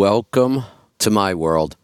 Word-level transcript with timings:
welcome 0.00 0.64
to 0.98 1.10
my 1.10 1.34
world. 1.34 1.76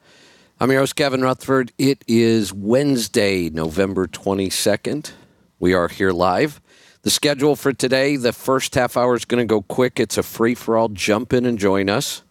I'm 0.59 0.71
your 0.71 0.81
host, 0.81 0.97
Kevin 0.97 1.21
Rutherford. 1.21 1.71
It 1.77 2.03
is 2.08 2.50
Wednesday, 2.50 3.50
November 3.50 4.07
22nd. 4.07 5.12
We 5.58 5.75
are 5.75 5.89
here 5.89 6.12
live. 6.12 6.62
The 7.02 7.10
schedule 7.10 7.56
for 7.56 7.74
today, 7.74 8.16
the 8.16 8.32
first 8.32 8.74
half 8.74 8.96
hour 8.96 9.16
is 9.16 9.26
going 9.26 9.46
to 9.46 9.54
go 9.54 9.60
quick. 9.60 10.00
It's 10.00 10.16
a 10.16 10.22
free 10.22 10.54
for 10.54 10.79
all. 10.79 10.88
Jump 10.88 11.34
in 11.34 11.44
and 11.44 11.58
join 11.58 11.90
us. 11.90 12.22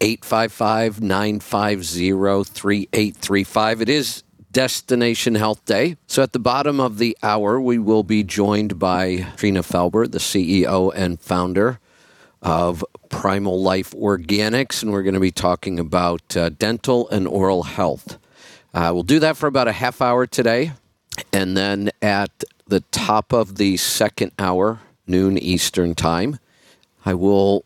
855 0.00 1.02
950 1.02 2.10
3835. 2.44 3.82
It 3.82 3.90
is 3.90 4.22
Destination 4.50 5.34
Health 5.34 5.62
Day. 5.66 5.98
So 6.06 6.22
at 6.22 6.32
the 6.32 6.38
bottom 6.38 6.80
of 6.80 6.96
the 6.96 7.14
hour, 7.22 7.60
we 7.60 7.76
will 7.76 8.02
be 8.02 8.24
joined 8.24 8.78
by 8.78 9.26
Trina 9.36 9.60
Felber, 9.60 10.10
the 10.10 10.20
CEO 10.20 10.90
and 10.96 11.20
founder 11.20 11.80
of 12.42 12.84
Primal 13.08 13.60
Life 13.60 13.92
Organics, 13.92 14.82
and 14.82 14.92
we're 14.92 15.02
going 15.02 15.14
to 15.14 15.20
be 15.20 15.30
talking 15.30 15.78
about 15.78 16.36
uh, 16.36 16.50
dental 16.50 17.08
and 17.10 17.26
oral 17.26 17.64
health. 17.64 18.18
Uh, 18.74 18.90
we'll 18.92 19.02
do 19.02 19.18
that 19.18 19.36
for 19.36 19.46
about 19.46 19.68
a 19.68 19.72
half 19.72 20.00
hour 20.00 20.26
today. 20.26 20.72
And 21.32 21.56
then 21.56 21.90
at 22.00 22.44
the 22.66 22.80
top 22.92 23.32
of 23.32 23.56
the 23.56 23.76
second 23.76 24.32
hour, 24.38 24.80
noon 25.06 25.38
Eastern 25.38 25.94
Time, 25.94 26.38
I 27.04 27.14
will 27.14 27.64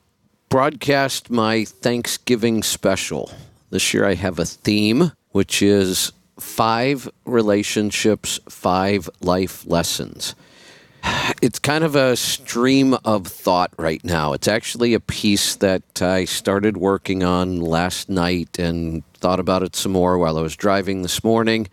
broadcast 0.48 1.30
my 1.30 1.64
Thanksgiving 1.64 2.62
special. 2.62 3.32
This 3.70 3.92
year 3.92 4.06
I 4.06 4.14
have 4.14 4.38
a 4.38 4.44
theme, 4.44 5.12
which 5.32 5.62
is 5.62 6.12
five 6.38 7.08
relationships, 7.24 8.38
five 8.48 9.08
life 9.20 9.66
lessons. 9.66 10.34
It's 11.40 11.58
kind 11.58 11.82
of 11.82 11.96
a 11.96 12.16
stream 12.16 12.96
of 13.04 13.26
thought 13.26 13.72
right 13.76 14.02
now. 14.04 14.32
It's 14.32 14.46
actually 14.46 14.94
a 14.94 15.00
piece 15.00 15.56
that 15.56 16.00
I 16.00 16.24
started 16.24 16.76
working 16.76 17.24
on 17.24 17.60
last 17.60 18.08
night 18.08 18.58
and 18.58 19.02
thought 19.14 19.40
about 19.40 19.62
it 19.64 19.74
some 19.74 19.92
more 19.92 20.18
while 20.18 20.38
I 20.38 20.42
was 20.42 20.54
driving 20.54 21.02
this 21.02 21.24
morning. 21.24 21.68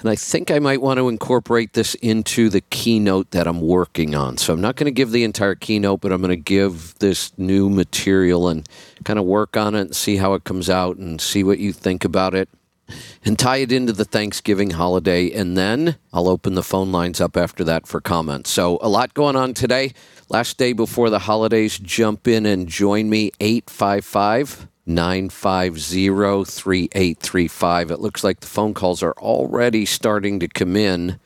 And 0.00 0.10
I 0.10 0.16
think 0.16 0.50
I 0.50 0.58
might 0.58 0.82
want 0.82 0.98
to 0.98 1.08
incorporate 1.08 1.74
this 1.74 1.94
into 1.96 2.48
the 2.48 2.60
keynote 2.60 3.30
that 3.30 3.46
I'm 3.46 3.60
working 3.60 4.16
on. 4.16 4.36
So 4.36 4.52
I'm 4.52 4.60
not 4.60 4.74
going 4.74 4.86
to 4.86 4.90
give 4.90 5.12
the 5.12 5.22
entire 5.22 5.54
keynote, 5.54 6.00
but 6.00 6.10
I'm 6.10 6.20
going 6.20 6.30
to 6.30 6.36
give 6.36 6.98
this 6.98 7.32
new 7.38 7.70
material 7.70 8.48
and 8.48 8.68
kind 9.04 9.20
of 9.20 9.24
work 9.26 9.56
on 9.56 9.76
it 9.76 9.80
and 9.82 9.96
see 9.96 10.16
how 10.16 10.34
it 10.34 10.42
comes 10.42 10.68
out 10.68 10.96
and 10.96 11.20
see 11.20 11.44
what 11.44 11.60
you 11.60 11.72
think 11.72 12.04
about 12.04 12.34
it 12.34 12.48
and 13.24 13.38
tie 13.38 13.58
it 13.58 13.72
into 13.72 13.92
the 13.92 14.04
Thanksgiving 14.04 14.70
holiday. 14.70 15.30
And 15.30 15.56
then 15.56 15.96
I'll 16.12 16.28
open 16.28 16.54
the 16.54 16.62
phone 16.62 16.92
lines 16.92 17.20
up 17.20 17.36
after 17.36 17.64
that 17.64 17.86
for 17.86 18.00
comments. 18.00 18.50
So, 18.50 18.78
a 18.82 18.88
lot 18.88 19.14
going 19.14 19.36
on 19.36 19.54
today. 19.54 19.92
Last 20.28 20.56
day 20.58 20.72
before 20.72 21.10
the 21.10 21.20
holidays, 21.20 21.78
jump 21.78 22.26
in 22.26 22.46
and 22.46 22.68
join 22.68 23.10
me 23.10 23.32
855 23.40 24.68
950 24.86 26.08
3835. 26.44 27.90
It 27.90 28.00
looks 28.00 28.24
like 28.24 28.40
the 28.40 28.46
phone 28.46 28.74
calls 28.74 29.02
are 29.02 29.14
already 29.18 29.84
starting 29.84 30.40
to 30.40 30.48
come 30.48 30.76
in. 30.76 31.20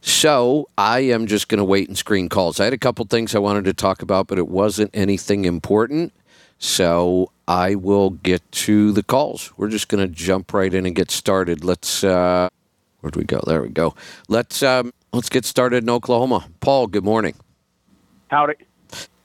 So 0.00 0.68
I 0.76 1.00
am 1.00 1.26
just 1.26 1.48
going 1.48 1.58
to 1.58 1.64
wait 1.64 1.88
and 1.88 1.96
screen 1.96 2.28
calls. 2.28 2.58
I 2.58 2.64
had 2.64 2.72
a 2.72 2.78
couple 2.78 3.04
things 3.04 3.34
I 3.34 3.38
wanted 3.38 3.64
to 3.66 3.72
talk 3.72 4.02
about, 4.02 4.26
but 4.26 4.38
it 4.38 4.48
wasn't 4.48 4.90
anything 4.94 5.44
important. 5.44 6.12
So 6.58 7.30
I 7.52 7.74
will 7.74 8.08
get 8.08 8.50
to 8.52 8.92
the 8.92 9.02
calls. 9.02 9.52
We're 9.58 9.68
just 9.68 9.88
going 9.88 10.02
to 10.02 10.10
jump 10.10 10.54
right 10.54 10.72
in 10.72 10.86
and 10.86 10.96
get 10.96 11.10
started. 11.10 11.62
Let's. 11.62 12.02
Uh, 12.02 12.48
where'd 13.00 13.14
we 13.14 13.24
go? 13.24 13.42
There 13.46 13.60
we 13.60 13.68
go. 13.68 13.94
Let's 14.26 14.62
um, 14.62 14.94
let's 15.12 15.28
get 15.28 15.44
started 15.44 15.82
in 15.82 15.90
Oklahoma. 15.90 16.48
Paul, 16.60 16.86
good 16.86 17.04
morning. 17.04 17.34
Howdy. 18.28 18.54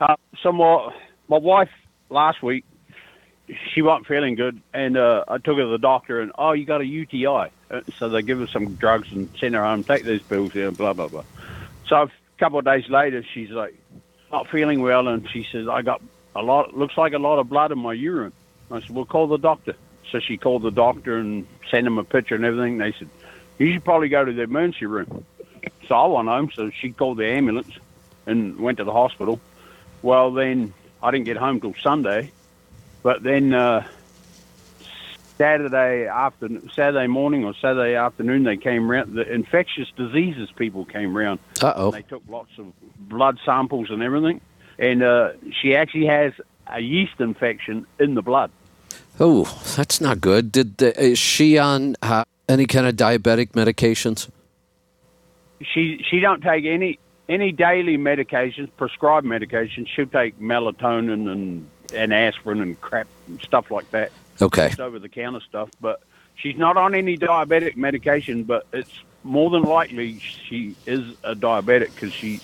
Uh, 0.01 0.17
so 0.43 0.51
my, 0.51 0.93
my 1.29 1.37
wife 1.37 1.69
last 2.09 2.43
week, 2.43 2.65
she 3.73 3.81
wasn't 3.81 4.07
feeling 4.07 4.35
good, 4.35 4.61
and 4.73 4.97
uh, 4.97 5.23
I 5.29 5.37
took 5.37 5.55
her 5.55 5.63
to 5.63 5.69
the 5.69 5.77
doctor, 5.77 6.19
and 6.19 6.33
oh, 6.37 6.51
you 6.51 6.65
got 6.65 6.81
a 6.81 6.85
UTI. 6.85 7.25
Uh, 7.71 7.81
so 7.97 8.09
they 8.09 8.23
give 8.23 8.39
her 8.39 8.47
some 8.47 8.75
drugs 8.75 9.09
and 9.13 9.29
send 9.39 9.55
her 9.55 9.63
home. 9.63 9.85
Take 9.85 10.03
these 10.03 10.21
pills, 10.21 10.53
and 10.53 10.75
blah 10.75 10.91
blah 10.91 11.07
blah. 11.07 11.23
So 11.87 11.95
a 11.95 12.09
couple 12.39 12.59
of 12.59 12.65
days 12.65 12.89
later, 12.89 13.23
she's 13.33 13.51
like 13.51 13.73
not 14.33 14.49
feeling 14.49 14.81
well, 14.81 15.07
and 15.07 15.29
she 15.29 15.47
says 15.49 15.69
I 15.69 15.81
got 15.81 16.01
a 16.35 16.41
lot 16.41 16.75
looks 16.75 16.97
like 16.97 17.13
a 17.13 17.19
lot 17.19 17.39
of 17.39 17.49
blood 17.49 17.71
in 17.71 17.79
my 17.79 17.93
urine. 17.93 18.33
I 18.69 18.81
said, 18.81 18.89
well, 18.89 19.05
call 19.05 19.27
the 19.27 19.37
doctor. 19.37 19.75
So 20.11 20.19
she 20.19 20.37
called 20.37 20.61
the 20.61 20.71
doctor 20.71 21.17
and 21.17 21.47
sent 21.69 21.87
him 21.87 21.97
a 21.97 22.03
picture 22.03 22.35
and 22.35 22.45
everything. 22.45 22.77
They 22.77 22.93
said, 22.93 23.09
you 23.57 23.73
should 23.73 23.83
probably 23.83 24.09
go 24.09 24.23
to 24.23 24.31
the 24.31 24.43
emergency 24.43 24.85
room. 24.85 25.25
So 25.87 25.95
I 25.95 26.05
went 26.07 26.27
home. 26.27 26.51
So 26.53 26.69
she 26.69 26.91
called 26.91 27.17
the 27.17 27.27
ambulance 27.27 27.71
and 28.25 28.59
went 28.59 28.77
to 28.77 28.83
the 28.83 28.91
hospital. 28.91 29.39
Well, 30.01 30.31
then 30.31 30.73
I 31.01 31.11
didn't 31.11 31.25
get 31.25 31.37
home 31.37 31.59
till 31.59 31.73
Sunday, 31.81 32.31
but 33.03 33.23
then 33.23 33.53
uh, 33.53 33.87
Saturday 35.37 36.07
afternoon, 36.07 36.69
Saturday 36.73 37.07
morning 37.07 37.45
or 37.45 37.53
Saturday 37.55 37.95
afternoon, 37.95 38.43
they 38.43 38.57
came 38.57 38.89
around. 38.89 39.13
The 39.13 39.31
infectious 39.31 39.87
diseases 39.95 40.49
people 40.51 40.85
came 40.85 41.17
around. 41.17 41.39
Uh 41.61 41.73
oh. 41.75 41.91
They 41.91 42.03
took 42.03 42.23
lots 42.27 42.51
of 42.57 42.71
blood 42.97 43.39
samples 43.45 43.89
and 43.89 44.03
everything 44.03 44.41
and 44.79 45.03
uh, 45.03 45.31
she 45.61 45.75
actually 45.75 46.05
has 46.05 46.33
a 46.67 46.79
yeast 46.79 47.19
infection 47.19 47.85
in 47.99 48.13
the 48.15 48.21
blood. 48.21 48.51
Oh, 49.19 49.45
that's 49.75 49.99
not 49.99 50.21
good. 50.21 50.51
Did 50.51 50.77
the, 50.77 50.99
is 51.01 51.17
she 51.17 51.57
on 51.57 51.95
uh, 52.01 52.23
any 52.47 52.65
kind 52.67 52.85
of 52.85 52.95
diabetic 52.95 53.51
medications? 53.51 54.29
She 55.61 56.05
she 56.07 56.19
don't 56.19 56.41
take 56.41 56.65
any 56.65 56.99
any 57.27 57.51
daily 57.51 57.97
medications, 57.97 58.69
prescribed 58.77 59.25
medications. 59.25 59.87
She'll 59.87 60.05
take 60.05 60.39
melatonin 60.39 61.31
and 61.31 61.67
and 61.93 62.13
aspirin 62.13 62.61
and 62.61 62.79
crap 62.79 63.07
and 63.27 63.41
stuff 63.41 63.71
like 63.71 63.89
that. 63.91 64.11
Okay. 64.39 64.71
over 64.79 64.99
the 64.99 65.09
counter 65.09 65.39
stuff, 65.39 65.69
but 65.81 66.01
she's 66.35 66.57
not 66.57 66.77
on 66.77 66.93
any 66.93 67.17
diabetic 67.17 67.75
medication. 67.75 68.43
But 68.43 68.67
it's 68.71 69.01
more 69.23 69.49
than 69.49 69.63
likely 69.63 70.19
she 70.19 70.75
is 70.85 71.15
a 71.23 71.33
diabetic 71.33 71.93
because 71.95 72.13
she 72.13 72.39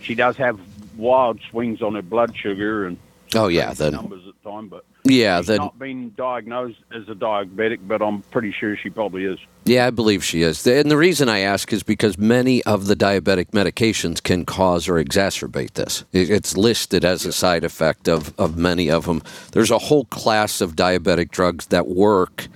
she 0.00 0.14
does 0.14 0.36
have 0.36 0.60
wild 0.96 1.40
swings 1.50 1.82
on 1.82 1.94
her 1.94 2.02
blood 2.02 2.36
sugar 2.36 2.86
and 2.86 2.98
oh 3.34 3.48
yeah, 3.48 3.72
the 3.72 3.90
numbers 3.90 4.22
at 4.28 4.34
the 4.42 4.50
time, 4.50 4.68
but 4.68 4.84
yeah, 5.04 5.38
she's 5.38 5.48
the, 5.48 5.56
not 5.58 5.78
been 5.78 6.14
diagnosed 6.16 6.78
as 6.94 7.02
a 7.08 7.14
diabetic, 7.14 7.86
but 7.86 8.00
I'm 8.00 8.22
pretty 8.22 8.52
sure 8.58 8.76
she 8.76 8.88
probably 8.88 9.24
is. 9.24 9.38
Yeah, 9.66 9.86
I 9.86 9.90
believe 9.90 10.24
she 10.24 10.42
is. 10.42 10.66
And 10.66 10.90
the 10.90 10.96
reason 10.96 11.28
I 11.28 11.40
ask 11.40 11.72
is 11.72 11.82
because 11.82 12.16
many 12.16 12.62
of 12.64 12.86
the 12.86 12.96
diabetic 12.96 13.50
medications 13.50 14.22
can 14.22 14.46
cause 14.46 14.88
or 14.88 14.94
exacerbate 14.94 15.74
this. 15.74 16.04
It's 16.12 16.56
listed 16.56 17.04
as 17.04 17.26
a 17.26 17.32
side 17.32 17.64
effect 17.64 18.08
of, 18.08 18.38
of 18.38 18.56
many 18.56 18.90
of 18.90 19.04
them. 19.04 19.22
There's 19.52 19.70
a 19.70 19.78
whole 19.78 20.06
class 20.06 20.62
of 20.62 20.74
diabetic 20.74 21.30
drugs 21.30 21.66
that 21.66 21.86
work 21.86 22.48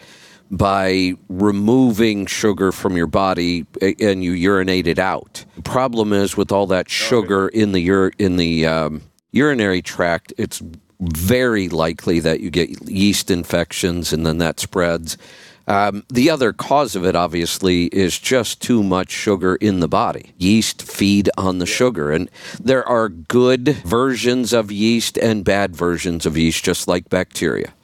by 0.50 1.14
removing 1.28 2.26
sugar 2.26 2.72
from 2.72 2.96
your 2.96 3.06
body 3.06 3.66
and 3.80 4.24
you 4.24 4.32
urinate 4.32 4.86
it 4.86 4.98
out. 4.98 5.44
The 5.56 5.62
problem 5.62 6.12
is 6.12 6.36
with 6.36 6.52
all 6.52 6.66
that 6.68 6.88
sugar 6.88 7.48
in 7.48 7.72
the 7.72 7.90
ur- 7.90 8.12
in 8.18 8.36
the 8.36 8.66
um, 8.66 9.02
urinary 9.32 9.82
tract, 9.82 10.32
it's 10.38 10.62
very 11.00 11.68
likely 11.68 12.20
that 12.20 12.40
you 12.40 12.50
get 12.50 12.88
yeast 12.88 13.30
infections 13.30 14.12
and 14.12 14.26
then 14.26 14.38
that 14.38 14.58
spreads. 14.58 15.16
Um, 15.68 16.04
the 16.08 16.30
other 16.30 16.54
cause 16.54 16.96
of 16.96 17.04
it, 17.04 17.14
obviously, 17.14 17.86
is 17.88 18.18
just 18.18 18.62
too 18.62 18.82
much 18.82 19.10
sugar 19.10 19.56
in 19.56 19.80
the 19.80 19.88
body. 19.88 20.32
Yeast 20.38 20.80
feed 20.80 21.28
on 21.36 21.58
the 21.58 21.66
sugar, 21.66 22.10
and 22.10 22.30
there 22.58 22.88
are 22.88 23.10
good 23.10 23.68
versions 23.84 24.54
of 24.54 24.72
yeast 24.72 25.18
and 25.18 25.44
bad 25.44 25.76
versions 25.76 26.24
of 26.24 26.38
yeast, 26.38 26.64
just 26.64 26.88
like 26.88 27.10
bacteria. 27.10 27.74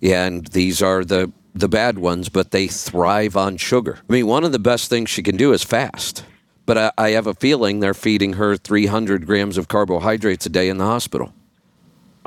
And 0.00 0.46
these 0.46 0.80
are 0.80 1.04
the 1.04 1.32
the 1.54 1.68
bad 1.68 1.98
ones, 1.98 2.28
but 2.28 2.50
they 2.50 2.66
thrive 2.66 3.36
on 3.36 3.56
sugar. 3.56 3.98
I 4.08 4.12
mean, 4.12 4.26
one 4.26 4.44
of 4.44 4.52
the 4.52 4.58
best 4.58 4.90
things 4.90 5.08
she 5.10 5.22
can 5.22 5.36
do 5.36 5.52
is 5.52 5.62
fast. 5.62 6.24
But 6.66 6.78
I, 6.78 6.92
I 6.96 7.10
have 7.10 7.26
a 7.26 7.34
feeling 7.34 7.80
they're 7.80 7.92
feeding 7.94 8.34
her 8.34 8.56
300 8.56 9.26
grams 9.26 9.58
of 9.58 9.68
carbohydrates 9.68 10.46
a 10.46 10.48
day 10.48 10.68
in 10.68 10.78
the 10.78 10.84
hospital. 10.86 11.32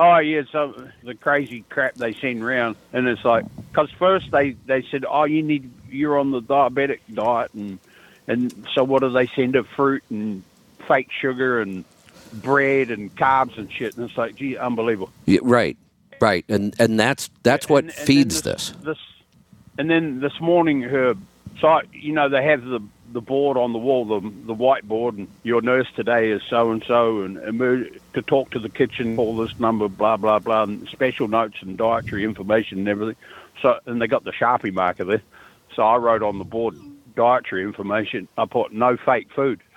Oh 0.00 0.18
yeah, 0.18 0.42
so 0.52 0.88
the 1.02 1.16
crazy 1.16 1.64
crap 1.68 1.94
they 1.96 2.12
send 2.14 2.40
around, 2.44 2.76
and 2.92 3.08
it's 3.08 3.24
like 3.24 3.44
because 3.72 3.90
first 3.98 4.30
they 4.30 4.52
they 4.66 4.82
said, 4.92 5.04
oh, 5.10 5.24
you 5.24 5.42
need 5.42 5.68
you're 5.90 6.16
on 6.16 6.30
the 6.30 6.40
diabetic 6.40 7.00
diet, 7.12 7.52
and 7.54 7.80
and 8.28 8.64
so 8.72 8.84
what 8.84 9.00
do 9.02 9.10
they 9.10 9.26
send 9.26 9.56
her 9.56 9.64
fruit 9.64 10.04
and 10.08 10.44
fake 10.86 11.10
sugar 11.10 11.60
and 11.60 11.84
bread 12.32 12.92
and 12.92 13.12
carbs 13.16 13.58
and 13.58 13.72
shit, 13.72 13.96
and 13.96 14.08
it's 14.08 14.16
like, 14.16 14.36
gee, 14.36 14.56
unbelievable. 14.56 15.10
Yeah, 15.26 15.40
right, 15.42 15.76
right, 16.20 16.44
and 16.48 16.76
and 16.78 17.00
that's 17.00 17.28
that's 17.42 17.68
what 17.68 17.82
And- 17.86 17.92
and 17.92 18.06
feeds 18.06 18.42
this, 18.42 18.70
this. 18.70 18.84
This, 18.84 18.98
and 19.78 19.88
then 19.88 20.20
this 20.20 20.38
morning, 20.40 20.82
her 20.82 21.14
so 21.60 21.80
you 21.92 22.12
know 22.12 22.28
they 22.28 22.42
have 22.44 22.64
the 22.64 22.80
the 23.12 23.20
board 23.20 23.56
on 23.56 23.72
the 23.72 23.78
wall, 23.78 24.04
the 24.04 24.20
the 24.20 24.54
whiteboard, 24.54 25.16
and 25.16 25.28
your 25.42 25.62
nurse 25.62 25.86
today 25.96 26.30
is 26.30 26.42
so 26.48 26.70
and 26.70 26.84
so, 26.86 27.22
and 27.22 27.38
to 28.14 28.22
talk 28.22 28.50
to 28.50 28.58
the 28.58 28.68
kitchen, 28.68 29.16
call 29.16 29.36
this 29.36 29.58
number, 29.58 29.88
blah 29.88 30.16
blah 30.16 30.38
blah, 30.38 30.64
and 30.64 30.86
special 30.88 31.28
notes 31.28 31.56
and 31.62 31.78
dietary 31.78 32.24
information 32.24 32.80
and 32.80 32.88
everything. 32.88 33.16
So 33.62 33.78
and 33.86 34.02
they 34.02 34.06
got 34.06 34.24
the 34.24 34.32
sharpie 34.32 34.72
marker 34.72 35.04
there. 35.04 35.22
So 35.74 35.82
I 35.82 35.96
wrote 35.96 36.22
on 36.22 36.38
the 36.38 36.44
board 36.44 36.76
dietary 37.16 37.62
information. 37.62 38.28
I 38.36 38.44
put 38.46 38.72
no 38.72 38.96
fake 38.96 39.28
food. 39.34 39.60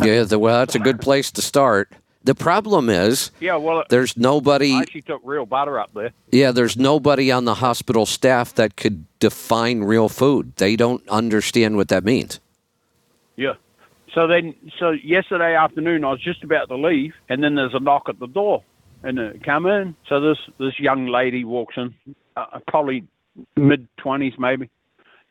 Yeah, 0.00 0.22
the, 0.22 0.38
well, 0.38 0.60
that's 0.60 0.76
a 0.76 0.78
good 0.78 1.00
place 1.00 1.30
to 1.32 1.42
start. 1.42 1.92
The 2.28 2.34
problem 2.34 2.90
is 2.90 3.30
Yeah, 3.40 3.56
well, 3.56 3.84
there's 3.88 4.14
nobody. 4.14 4.74
I 4.74 4.80
actually 4.80 5.00
took 5.00 5.22
real 5.24 5.46
butter 5.46 5.80
up 5.80 5.94
there. 5.94 6.10
Yeah, 6.30 6.52
there's 6.52 6.76
nobody 6.76 7.32
on 7.32 7.46
the 7.46 7.54
hospital 7.54 8.04
staff 8.04 8.52
that 8.56 8.76
could 8.76 9.06
define 9.18 9.80
real 9.80 10.10
food. 10.10 10.54
They 10.56 10.76
don't 10.76 11.02
understand 11.08 11.78
what 11.78 11.88
that 11.88 12.04
means. 12.04 12.38
Yeah. 13.36 13.54
So 14.14 14.26
then, 14.26 14.54
so 14.78 14.90
yesterday 14.90 15.54
afternoon, 15.56 16.04
I 16.04 16.10
was 16.10 16.20
just 16.20 16.44
about 16.44 16.68
to 16.68 16.76
leave, 16.76 17.14
and 17.30 17.42
then 17.42 17.54
there's 17.54 17.72
a 17.72 17.80
knock 17.80 18.10
at 18.10 18.18
the 18.18 18.26
door, 18.26 18.62
and 19.02 19.18
uh, 19.18 19.30
come 19.42 19.64
in. 19.64 19.96
So 20.10 20.20
this 20.20 20.36
this 20.58 20.78
young 20.78 21.06
lady 21.06 21.46
walks 21.46 21.76
in, 21.78 21.94
uh, 22.36 22.58
probably 22.66 23.04
mid 23.56 23.88
twenties 23.96 24.34
maybe, 24.38 24.68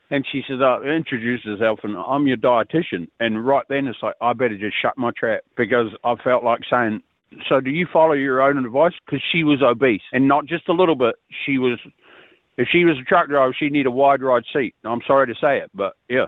and 0.10 0.26
she 0.32 0.44
says, 0.48 0.60
uh, 0.62 0.82
introduces 0.84 1.60
herself, 1.60 1.80
and 1.84 1.98
I'm 1.98 2.28
your 2.28 2.38
dietitian. 2.38 3.08
And 3.20 3.46
right 3.46 3.66
then, 3.70 3.88
it's 3.88 4.00
like 4.02 4.16
I 4.22 4.34
better 4.34 4.58
just 4.58 4.76
shut 4.82 4.98
my 4.98 5.12
trap 5.18 5.42
because 5.56 5.88
I 6.04 6.16
felt 6.16 6.44
like 6.44 6.62
saying, 6.70 7.02
so 7.50 7.60
do 7.60 7.70
you 7.70 7.86
follow 7.92 8.14
your 8.14 8.42
own 8.42 8.64
advice? 8.66 8.94
Because 9.06 9.22
she 9.32 9.44
was 9.44 9.62
obese, 9.62 10.02
and 10.14 10.28
not 10.28 10.46
just 10.46 10.70
a 10.70 10.74
little 10.74 10.96
bit. 10.96 11.16
She 11.46 11.58
was. 11.58 11.80
If 12.58 12.68
she 12.72 12.86
was 12.86 12.98
a 12.98 13.04
truck 13.04 13.28
driver, 13.28 13.54
she'd 13.58 13.72
need 13.72 13.86
a 13.86 13.92
wide 13.92 14.24
ride 14.24 14.44
seat. 14.52 14.74
I'm 14.84 15.02
sorry 15.06 15.28
to 15.28 15.36
say 15.40 15.60
it, 15.60 15.70
but 15.76 15.94
yeah. 16.10 16.26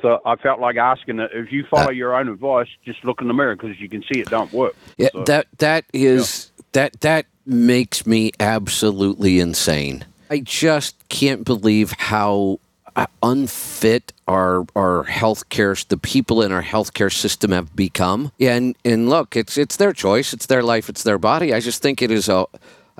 So 0.00 0.20
I 0.24 0.36
felt 0.36 0.60
like 0.60 0.76
asking 0.76 1.18
her, 1.18 1.28
if 1.30 1.52
you 1.52 1.64
follow 1.68 1.88
Uh, 1.88 1.90
your 1.90 2.14
own 2.14 2.28
advice, 2.28 2.68
just 2.86 3.04
look 3.04 3.20
in 3.20 3.28
the 3.28 3.34
mirror 3.34 3.54
because 3.56 3.78
you 3.80 3.88
can 3.88 4.02
see 4.02 4.20
it 4.20 4.30
don't 4.30 4.50
work. 4.52 4.74
Yeah, 4.96 5.08
So- 5.12 5.24
that 5.24 5.46
that 5.58 5.84
is 5.92 6.52
that 6.72 7.00
that 7.02 7.26
makes 7.44 8.06
me 8.06 8.30
absolutely 8.40 9.40
insane. 9.40 10.04
I 10.30 10.38
just 10.40 11.06
can't 11.08 11.44
believe 11.44 11.92
how 11.98 12.60
uh, 12.62 12.67
Uh, 12.96 13.06
unfit 13.22 14.12
our 14.26 14.66
our 14.74 15.04
healthcare 15.04 15.86
the 15.88 15.96
people 15.96 16.42
in 16.42 16.52
our 16.52 16.62
healthcare 16.62 17.12
system 17.12 17.52
have 17.52 17.74
become. 17.76 18.32
And 18.40 18.76
and 18.84 19.08
look, 19.08 19.36
it's 19.36 19.56
it's 19.56 19.76
their 19.76 19.92
choice, 19.92 20.32
it's 20.32 20.46
their 20.46 20.62
life, 20.62 20.88
it's 20.88 21.02
their 21.02 21.18
body. 21.18 21.52
I 21.52 21.60
just 21.60 21.82
think 21.82 22.02
it 22.02 22.10
is 22.10 22.28
a, 22.28 22.46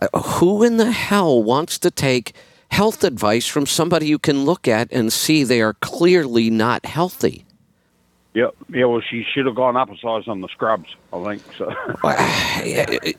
a 0.00 0.20
who 0.20 0.62
in 0.62 0.76
the 0.76 0.92
hell 0.92 1.42
wants 1.42 1.78
to 1.80 1.90
take 1.90 2.32
health 2.70 3.02
advice 3.02 3.46
from 3.46 3.66
somebody 3.66 4.06
you 4.06 4.18
can 4.18 4.44
look 4.44 4.68
at 4.68 4.92
and 4.92 5.12
see 5.12 5.42
they 5.42 5.62
are 5.62 5.74
clearly 5.74 6.50
not 6.50 6.84
healthy. 6.86 7.44
Yep. 8.38 8.54
Yeah. 8.68 8.84
Well, 8.84 9.00
she 9.00 9.24
should 9.34 9.46
have 9.46 9.56
gone 9.56 9.76
up 9.76 9.90
a 9.90 9.96
size 9.96 10.28
on 10.28 10.42
the 10.42 10.46
scrubs. 10.46 10.94
I 11.12 11.24
think 11.24 11.42
so. 11.58 11.74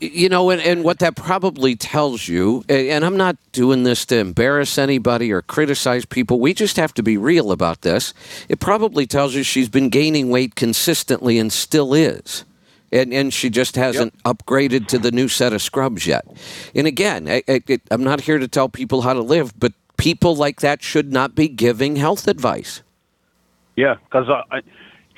you 0.00 0.30
know, 0.30 0.48
and, 0.48 0.62
and 0.62 0.82
what 0.82 1.00
that 1.00 1.14
probably 1.14 1.76
tells 1.76 2.26
you, 2.26 2.64
and 2.70 3.04
I'm 3.04 3.18
not 3.18 3.36
doing 3.52 3.82
this 3.82 4.06
to 4.06 4.16
embarrass 4.16 4.78
anybody 4.78 5.30
or 5.30 5.42
criticize 5.42 6.06
people, 6.06 6.40
we 6.40 6.54
just 6.54 6.78
have 6.78 6.94
to 6.94 7.02
be 7.02 7.18
real 7.18 7.52
about 7.52 7.82
this. 7.82 8.14
It 8.48 8.60
probably 8.60 9.06
tells 9.06 9.34
you 9.34 9.42
she's 9.42 9.68
been 9.68 9.90
gaining 9.90 10.30
weight 10.30 10.54
consistently 10.54 11.38
and 11.38 11.52
still 11.52 11.92
is. 11.92 12.46
And, 12.90 13.12
and 13.12 13.30
she 13.30 13.50
just 13.50 13.76
hasn't 13.76 14.16
upgraded 14.22 14.86
to 14.86 14.98
the 14.98 15.12
new 15.12 15.28
set 15.28 15.52
of 15.52 15.60
scrubs 15.60 16.06
yet. 16.06 16.24
And 16.74 16.86
again, 16.86 17.28
I, 17.28 17.42
I, 17.46 17.62
I'm 17.90 18.02
not 18.02 18.22
here 18.22 18.38
to 18.38 18.48
tell 18.48 18.70
people 18.70 19.02
how 19.02 19.12
to 19.12 19.20
live, 19.20 19.52
but 19.60 19.74
people 19.98 20.34
like 20.34 20.62
that 20.62 20.82
should 20.82 21.12
not 21.12 21.34
be 21.34 21.46
giving 21.46 21.96
health 21.96 22.26
advice. 22.26 22.82
yeah, 23.76 23.96
because 24.06 24.30
I, 24.50 24.62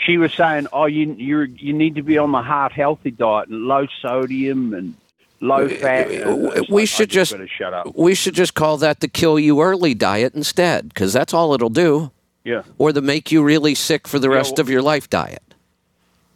she 0.04 0.16
was 0.18 0.32
saying, 0.34 0.66
oh, 0.72 0.86
you 0.86 1.12
you 1.14 1.40
you 1.42 1.72
need 1.72 1.94
to 1.96 2.02
be 2.02 2.18
on 2.18 2.32
the 2.32 2.42
heart 2.42 2.72
healthy 2.72 3.10
diet 3.10 3.48
and 3.48 3.62
low 3.62 3.86
sodium 4.00 4.74
and 4.74 4.94
low 5.40 5.66
uh, 5.66 5.68
fat. 5.68 6.10
And 6.10 6.66
we 6.68 6.86
should 6.86 7.10
I 7.10 7.14
just 7.14 7.32
better 7.32 7.48
shut 7.48 7.72
up. 7.74 7.96
we 7.96 8.14
should 8.14 8.34
just 8.34 8.54
call 8.54 8.76
that 8.78 9.00
the 9.00 9.08
kill 9.08 9.38
you 9.38 9.60
early 9.60 9.94
diet 9.94 10.34
instead, 10.34 10.88
because 10.88 11.12
that's 11.12 11.32
all 11.34 11.54
it'll 11.54 11.68
do. 11.70 12.10
Yeah. 12.44 12.62
or 12.76 12.92
the 12.92 13.00
make 13.02 13.30
you 13.30 13.40
really 13.44 13.76
sick 13.76 14.08
for 14.08 14.18
the 14.18 14.28
Yeah, 14.28 14.34
rest 14.36 14.54
well- 14.56 14.62
of 14.62 14.68
your 14.68 14.82
life 14.82 15.08
diet. 15.08 15.42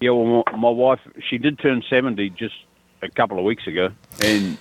Yeah, 0.01 0.11
well, 0.11 0.45
my, 0.53 0.57
my 0.57 0.69
wife, 0.71 1.01
she 1.29 1.37
did 1.39 1.59
turn 1.59 1.83
70 1.89 2.31
just 2.31 2.55
a 3.03 3.09
couple 3.09 3.39
of 3.39 3.45
weeks 3.45 3.67
ago. 3.67 3.89
And 4.23 4.57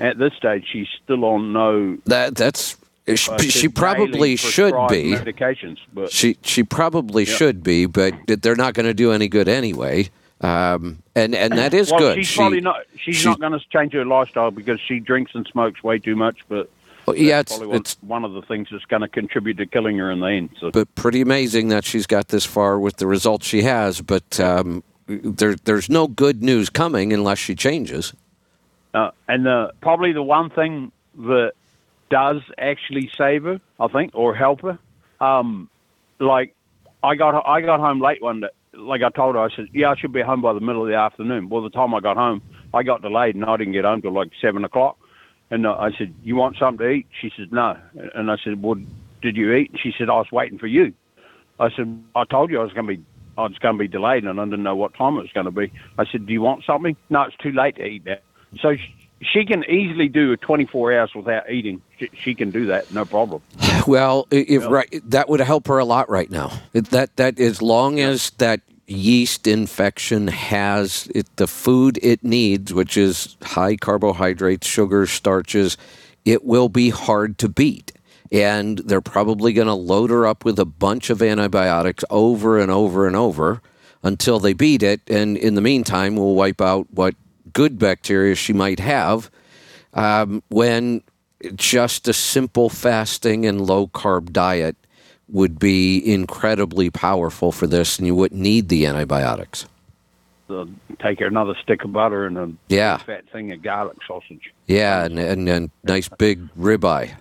at 0.00 0.18
this 0.18 0.32
stage, 0.34 0.66
she's 0.72 0.88
still 1.04 1.24
on 1.26 1.52
no. 1.52 1.98
That 2.06 2.34
that's 2.34 2.76
she, 3.14 3.30
uh, 3.30 3.38
she 3.38 3.68
probably 3.68 4.36
should 4.36 4.74
be. 4.88 5.12
Medications, 5.12 5.78
but 5.92 6.10
She 6.12 6.36
she 6.42 6.62
probably 6.62 7.24
Yeah. 7.24 7.34
should 7.34 7.62
be, 7.62 7.86
but 7.86 8.14
they're 8.26 8.56
not 8.56 8.74
going 8.74 8.86
to 8.86 8.94
do 8.94 9.12
any 9.12 9.28
good 9.28 9.48
anyway. 9.48 10.10
Um, 10.42 11.02
and 11.14 11.34
and 11.34 11.52
that 11.58 11.74
is 11.74 11.90
well, 11.90 12.00
good. 12.00 12.16
she's 12.18 12.28
She- 12.28 12.36
probably 12.38 12.60
not. 12.60 12.76
She's 12.96 13.16
she- 13.16 13.28
not 13.28 13.40
going 13.40 13.52
to 13.52 13.60
change 13.70 13.92
her 13.94 14.04
lifestyle 14.04 14.50
because 14.50 14.80
she 14.80 15.00
drinks 15.00 15.32
and 15.34 15.46
smokes 15.50 15.82
way 15.82 15.98
too 15.98 16.16
much. 16.16 16.38
But 16.48 16.70
well, 17.06 17.16
yeah, 17.16 17.40
it's 17.40 17.52
probably 17.52 17.66
one, 17.68 17.76
it's 17.76 17.96
one 18.02 18.24
of 18.24 18.32
the 18.34 18.42
things 18.42 18.68
that's 18.70 18.84
going 18.84 19.02
to 19.02 19.08
contribute 19.08 19.56
to 19.58 19.66
killing 19.66 19.98
her 19.98 20.10
in 20.10 20.20
the 20.20 20.26
end. 20.26 20.50
So 20.60 20.70
but 20.70 20.94
pretty 20.94 21.20
amazing 21.20 21.68
that 21.68 21.84
she's 21.84 22.06
got 22.06 22.28
this 22.28 22.44
far 22.44 22.78
with 22.78 22.96
the 22.98 23.06
results 23.06 23.46
she 23.46 23.62
has. 23.62 24.00
But 24.00 24.38
um, 24.38 24.82
there 25.06 25.56
there's 25.64 25.88
no 25.90 26.06
good 26.08 26.42
news 26.42 26.70
coming 26.70 27.12
unless 27.12 27.38
she 27.38 27.54
changes. 27.54 28.14
Uh, 28.94 29.10
and 29.28 29.46
the, 29.46 29.72
probably 29.80 30.12
the 30.12 30.22
one 30.22 30.50
thing 30.50 30.90
that 31.18 31.52
does 32.10 32.42
actually 32.58 33.10
save 33.16 33.44
her, 33.44 33.60
I 33.78 33.88
think, 33.88 34.12
or 34.14 34.34
help 34.34 34.60
her, 34.62 34.78
um, 35.20 35.70
like 36.18 36.54
I 37.02 37.14
got 37.14 37.42
I 37.46 37.60
got 37.60 37.80
home 37.80 38.00
late 38.00 38.22
one 38.22 38.40
day. 38.40 38.48
Like 38.74 39.02
I 39.02 39.10
told 39.10 39.34
her, 39.34 39.40
I 39.40 39.48
said, 39.54 39.68
"Yeah, 39.72 39.90
I 39.90 39.96
should 39.96 40.12
be 40.12 40.20
home 40.20 40.42
by 40.42 40.52
the 40.52 40.60
middle 40.60 40.82
of 40.82 40.88
the 40.88 40.96
afternoon." 40.96 41.48
Well, 41.48 41.62
the 41.62 41.70
time 41.70 41.94
I 41.94 42.00
got 42.00 42.16
home, 42.16 42.42
I 42.74 42.82
got 42.82 43.02
delayed, 43.02 43.34
and 43.34 43.44
I 43.44 43.56
didn't 43.56 43.72
get 43.72 43.84
home 43.84 44.02
till 44.02 44.12
like 44.12 44.30
seven 44.40 44.64
o'clock. 44.64 44.98
And 45.50 45.66
uh, 45.66 45.74
I 45.74 45.90
said, 45.92 46.14
"You 46.22 46.36
want 46.36 46.56
something 46.58 46.86
to 46.86 46.90
eat?" 46.90 47.06
She 47.20 47.32
said, 47.36 47.52
"No." 47.52 47.76
And 48.14 48.30
I 48.30 48.36
said, 48.44 48.62
"Well, 48.62 48.76
did 49.22 49.36
you 49.36 49.52
eat?" 49.54 49.72
She 49.82 49.92
said, 49.96 50.08
"I 50.08 50.16
was 50.16 50.30
waiting 50.30 50.58
for 50.58 50.66
you." 50.66 50.92
I 51.58 51.70
said, 51.70 52.02
"I 52.14 52.24
told 52.24 52.50
you 52.50 52.60
I 52.60 52.64
was 52.64 52.72
going 52.72 52.86
to 52.86 52.96
be." 52.96 53.02
I 53.38 53.44
was 53.44 53.56
going 53.58 53.76
to 53.76 53.78
be 53.78 53.88
delayed, 53.88 54.24
and 54.24 54.38
I 54.38 54.44
didn't 54.44 54.64
know 54.64 54.76
what 54.76 54.92
time 54.92 55.16
it 55.16 55.22
was 55.22 55.32
going 55.32 55.46
to 55.46 55.52
be. 55.52 55.72
I 55.96 56.04
said, 56.04 56.26
"Do 56.26 56.32
you 56.32 56.42
want 56.42 56.64
something?" 56.64 56.96
No, 57.08 57.22
it's 57.22 57.36
too 57.36 57.52
late 57.52 57.76
to 57.76 57.84
eat 57.84 58.04
that. 58.04 58.22
So 58.60 58.76
she 59.22 59.44
can 59.44 59.64
easily 59.64 60.08
do 60.08 60.36
24 60.36 60.98
hours 60.98 61.14
without 61.14 61.50
eating. 61.50 61.82
She, 61.98 62.10
she 62.14 62.34
can 62.34 62.50
do 62.50 62.66
that, 62.66 62.92
no 62.92 63.04
problem. 63.04 63.42
Well, 63.86 64.28
if 64.30 64.66
right, 64.66 65.00
that 65.10 65.28
would 65.30 65.40
help 65.40 65.66
her 65.66 65.78
a 65.78 65.86
lot 65.86 66.10
right 66.10 66.30
now. 66.30 66.52
That 66.72 67.16
that 67.16 67.40
as 67.40 67.62
long 67.62 67.98
as 67.98 68.30
that 68.32 68.60
yeast 68.86 69.46
infection 69.46 70.28
has 70.28 71.08
it, 71.14 71.34
the 71.36 71.46
food 71.46 71.98
it 72.02 72.22
needs, 72.22 72.74
which 72.74 72.96
is 72.96 73.36
high 73.42 73.76
carbohydrates, 73.76 74.66
sugars, 74.66 75.10
starches, 75.10 75.78
it 76.26 76.44
will 76.44 76.68
be 76.68 76.90
hard 76.90 77.38
to 77.38 77.48
beat. 77.48 77.92
And 78.30 78.78
they're 78.78 79.00
probably 79.00 79.54
going 79.54 79.66
to 79.66 79.74
load 79.74 80.10
her 80.10 80.26
up 80.26 80.44
with 80.44 80.58
a 80.58 80.66
bunch 80.66 81.08
of 81.08 81.22
antibiotics 81.22 82.04
over 82.10 82.58
and 82.58 82.70
over 82.70 83.06
and 83.06 83.16
over 83.16 83.62
until 84.02 84.38
they 84.38 84.52
beat 84.52 84.82
it. 84.82 85.00
And 85.08 85.36
in 85.36 85.54
the 85.54 85.60
meantime, 85.62 86.16
we'll 86.16 86.34
wipe 86.34 86.60
out 86.60 86.86
what 86.90 87.14
good 87.52 87.78
bacteria 87.78 88.34
she 88.34 88.52
might 88.52 88.78
have 88.80 89.30
um, 89.94 90.42
when 90.48 91.02
just 91.54 92.06
a 92.08 92.12
simple 92.12 92.68
fasting 92.68 93.46
and 93.46 93.60
low 93.66 93.86
carb 93.88 94.32
diet 94.32 94.76
would 95.28 95.58
be 95.58 95.98
incredibly 96.12 96.90
powerful 96.90 97.52
for 97.52 97.66
this, 97.66 97.98
and 97.98 98.06
you 98.06 98.14
wouldn't 98.14 98.40
need 98.40 98.68
the 98.68 98.84
antibiotics. 98.86 99.66
Take 101.00 101.20
another 101.20 101.54
stick 101.62 101.84
of 101.84 101.92
butter 101.92 102.26
and 102.26 102.36
a 102.36 102.50
Yeah. 102.68 102.96
fat 102.98 103.24
thing 103.30 103.52
of 103.52 103.62
garlic 103.62 103.98
sausage. 104.06 104.52
Yeah, 104.66 105.04
and 105.04 105.18
and, 105.18 105.48
and 105.48 105.70
nice 105.84 106.08
big 106.08 106.48
ribeye. 106.58 107.14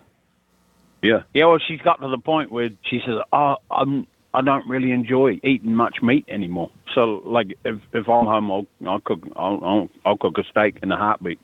Yeah. 1.03 1.21
Yeah. 1.33 1.45
Well, 1.45 1.59
she's 1.59 1.79
got 1.81 2.01
to 2.01 2.07
the 2.09 2.17
point 2.17 2.51
where 2.51 2.71
she 2.83 2.99
says, 3.05 3.19
"Oh, 3.31 3.57
I'm." 3.69 4.07
I 4.33 4.41
don't 4.41 4.67
really 4.67 4.91
enjoy 4.91 5.39
eating 5.43 5.73
much 5.75 6.01
meat 6.01 6.25
anymore. 6.27 6.69
So, 6.93 7.21
like, 7.25 7.57
if 7.65 7.79
if 7.93 8.07
I'm 8.07 8.25
home, 8.25 8.51
I'll 8.51 8.67
I'll 8.87 8.99
cook 8.99 9.21
I'll 9.35 9.59
I'll, 9.63 9.89
I'll 10.05 10.17
cook 10.17 10.37
a 10.37 10.43
steak 10.43 10.79
in 10.83 10.91
a 10.91 10.97
heartbeat, 10.97 11.39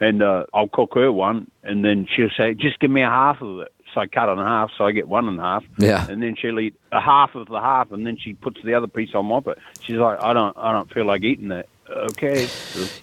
and 0.00 0.22
uh, 0.22 0.46
I'll 0.52 0.68
cook 0.68 0.94
her 0.94 1.12
one, 1.12 1.50
and 1.62 1.84
then 1.84 2.06
she'll 2.14 2.30
say, 2.36 2.54
"Just 2.54 2.80
give 2.80 2.90
me 2.90 3.02
a 3.02 3.08
half 3.08 3.40
of 3.40 3.60
it." 3.60 3.72
So 3.94 4.00
I 4.00 4.06
cut 4.06 4.28
it 4.28 4.32
in 4.32 4.38
half, 4.38 4.70
so 4.78 4.84
I 4.84 4.92
get 4.92 5.08
one 5.08 5.26
and 5.26 5.38
a 5.38 5.42
half. 5.42 5.64
Yeah. 5.78 6.06
And 6.08 6.22
then 6.22 6.36
she'll 6.40 6.60
eat 6.60 6.74
a 6.92 7.00
half 7.00 7.34
of 7.34 7.48
the 7.48 7.60
half, 7.60 7.90
and 7.90 8.06
then 8.06 8.16
she 8.16 8.34
puts 8.34 8.60
the 8.64 8.74
other 8.74 8.86
piece 8.86 9.14
on 9.14 9.26
my 9.26 9.40
plate. 9.40 9.58
She's 9.80 9.96
like, 9.96 10.20
"I 10.20 10.32
don't 10.32 10.56
I 10.56 10.72
don't 10.72 10.92
feel 10.92 11.06
like 11.06 11.22
eating 11.22 11.48
that." 11.48 11.68
Okay. 11.90 12.48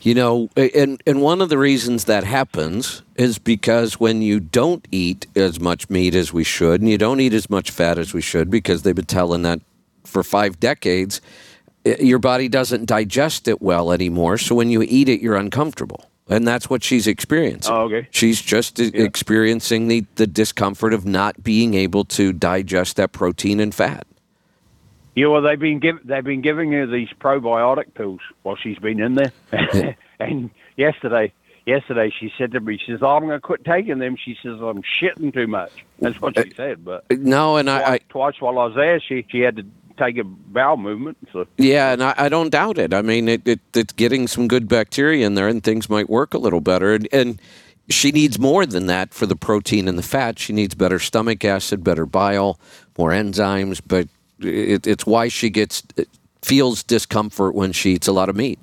You 0.02 0.14
know, 0.14 0.50
and 0.56 1.02
and 1.06 1.22
one 1.22 1.42
of 1.42 1.50
the 1.50 1.58
reasons 1.58 2.06
that 2.06 2.24
happens 2.24 3.02
is 3.16 3.38
because 3.38 4.00
when 4.00 4.22
you 4.22 4.40
don't 4.40 4.88
eat 4.92 5.28
as 5.36 5.60
much 5.60 5.90
meat 5.90 6.16
as 6.16 6.32
we 6.32 6.44
should, 6.44 6.82
and 6.82 6.90
you 6.90 6.98
don't 6.98 7.20
eat 7.20 7.34
as 7.34 7.50
much 7.50 7.72
fat 7.72 7.98
as 7.98 8.14
we 8.14 8.22
should, 8.22 8.50
because 8.50 8.84
they've 8.84 8.96
been 8.96 9.06
telling 9.06 9.42
that 9.44 9.60
for 10.06 10.24
five 10.24 10.60
decades, 10.60 11.20
eh, 11.86 11.98
your 12.00 12.20
body 12.20 12.48
doesn't 12.48 12.86
digest 12.86 13.48
it 13.48 13.62
well 13.62 13.92
anymore. 13.92 14.38
So 14.38 14.56
when 14.56 14.70
you 14.70 14.82
eat 14.84 15.10
it, 15.10 15.20
you're 15.20 15.36
uncomfortable, 15.36 16.10
and 16.30 16.48
that's 16.48 16.70
what 16.70 16.82
she's 16.82 17.08
experiencing. 17.08 17.74
Oh, 17.74 17.82
okay. 17.84 18.08
She's 18.12 18.42
just 18.42 18.80
e- 18.80 18.92
experiencing 18.94 19.90
the 19.90 20.06
the 20.16 20.28
discomfort 20.28 20.94
of 20.94 21.06
not 21.06 21.44
being 21.44 21.74
able 21.74 22.06
to 22.06 22.32
digest 22.32 22.96
that 22.96 23.12
protein 23.12 23.60
and 23.60 23.76
fat. 23.76 24.08
Yeah, 25.18 25.30
well, 25.30 25.42
they've 25.42 25.60
been 25.60 25.80
give, 25.80 26.06
they've 26.06 26.24
been 26.24 26.42
giving 26.42 26.72
her 26.74 26.86
these 26.86 27.10
probiotic 27.20 27.96
pills 27.96 28.20
while 28.44 28.56
she's 28.56 28.78
been 28.78 29.00
in 29.00 29.16
there. 29.16 29.32
and 30.20 30.52
yesterday, 30.76 31.34
yesterday 31.66 32.14
she 32.16 32.32
said 32.38 32.52
to 32.52 32.60
me, 32.60 32.78
she 32.78 32.92
says, 32.92 33.00
oh, 33.02 33.16
"I'm 33.16 33.24
going 33.24 33.32
to 33.32 33.40
quit 33.40 33.66
taking 33.66 33.98
them." 33.98 34.16
She 34.16 34.38
says, 34.44 34.60
"I'm 34.62 34.84
shitting 34.84 35.34
too 35.34 35.48
much." 35.48 35.72
That's 35.98 36.22
what 36.22 36.38
she 36.38 36.52
uh, 36.52 36.56
said. 36.56 36.86
But 36.86 37.06
uh, 37.10 37.16
No, 37.18 37.58
and 37.58 37.68
I, 37.68 37.78
I 37.78 37.84
twice, 37.98 38.02
twice 38.10 38.42
while 38.42 38.60
I 38.60 38.66
was 38.66 38.76
there, 38.76 39.00
she 39.00 39.26
she 39.28 39.40
had 39.40 39.56
to 39.56 39.66
take 39.98 40.20
a 40.20 40.24
bowel 40.24 40.78
movement. 40.78 41.18
So 41.34 41.48
Yeah, 41.58 41.94
and 41.94 42.04
I, 42.04 42.14
I 42.16 42.30
don't 42.30 42.52
doubt 42.52 42.78
it. 42.78 42.94
I 42.94 43.02
mean, 43.02 43.28
it, 43.28 43.48
it, 43.48 43.60
it's 43.74 43.94
getting 43.94 44.28
some 44.28 44.48
good 44.48 44.68
bacteria 44.68 45.26
in 45.26 45.34
there, 45.34 45.48
and 45.48 45.64
things 45.64 45.90
might 45.90 46.12
work 46.12 46.36
a 46.36 46.38
little 46.38 46.62
better. 46.62 46.94
And, 46.94 47.08
and 47.12 47.42
she 47.90 48.12
needs 48.12 48.38
more 48.38 48.68
than 48.68 48.86
that 48.86 49.16
for 49.16 49.26
the 49.26 49.36
protein 49.36 49.88
and 49.88 49.98
the 49.98 50.04
fat. 50.04 50.38
She 50.38 50.54
needs 50.54 50.76
better 50.76 51.00
stomach 51.00 51.44
acid, 51.44 51.84
better 51.84 52.06
bile, 52.06 52.60
more 53.00 53.10
enzymes. 53.10 53.82
But 53.84 54.10
it, 54.40 54.86
it's 54.88 55.06
why 55.06 55.28
she 55.28 55.50
gets 55.50 55.84
feels 56.42 56.84
discomfort 56.84 57.56
when 57.56 57.72
she 57.72 57.94
eats 57.94 58.08
a 58.08 58.12
lot 58.12 58.30
of 58.30 58.36
meat. 58.36 58.60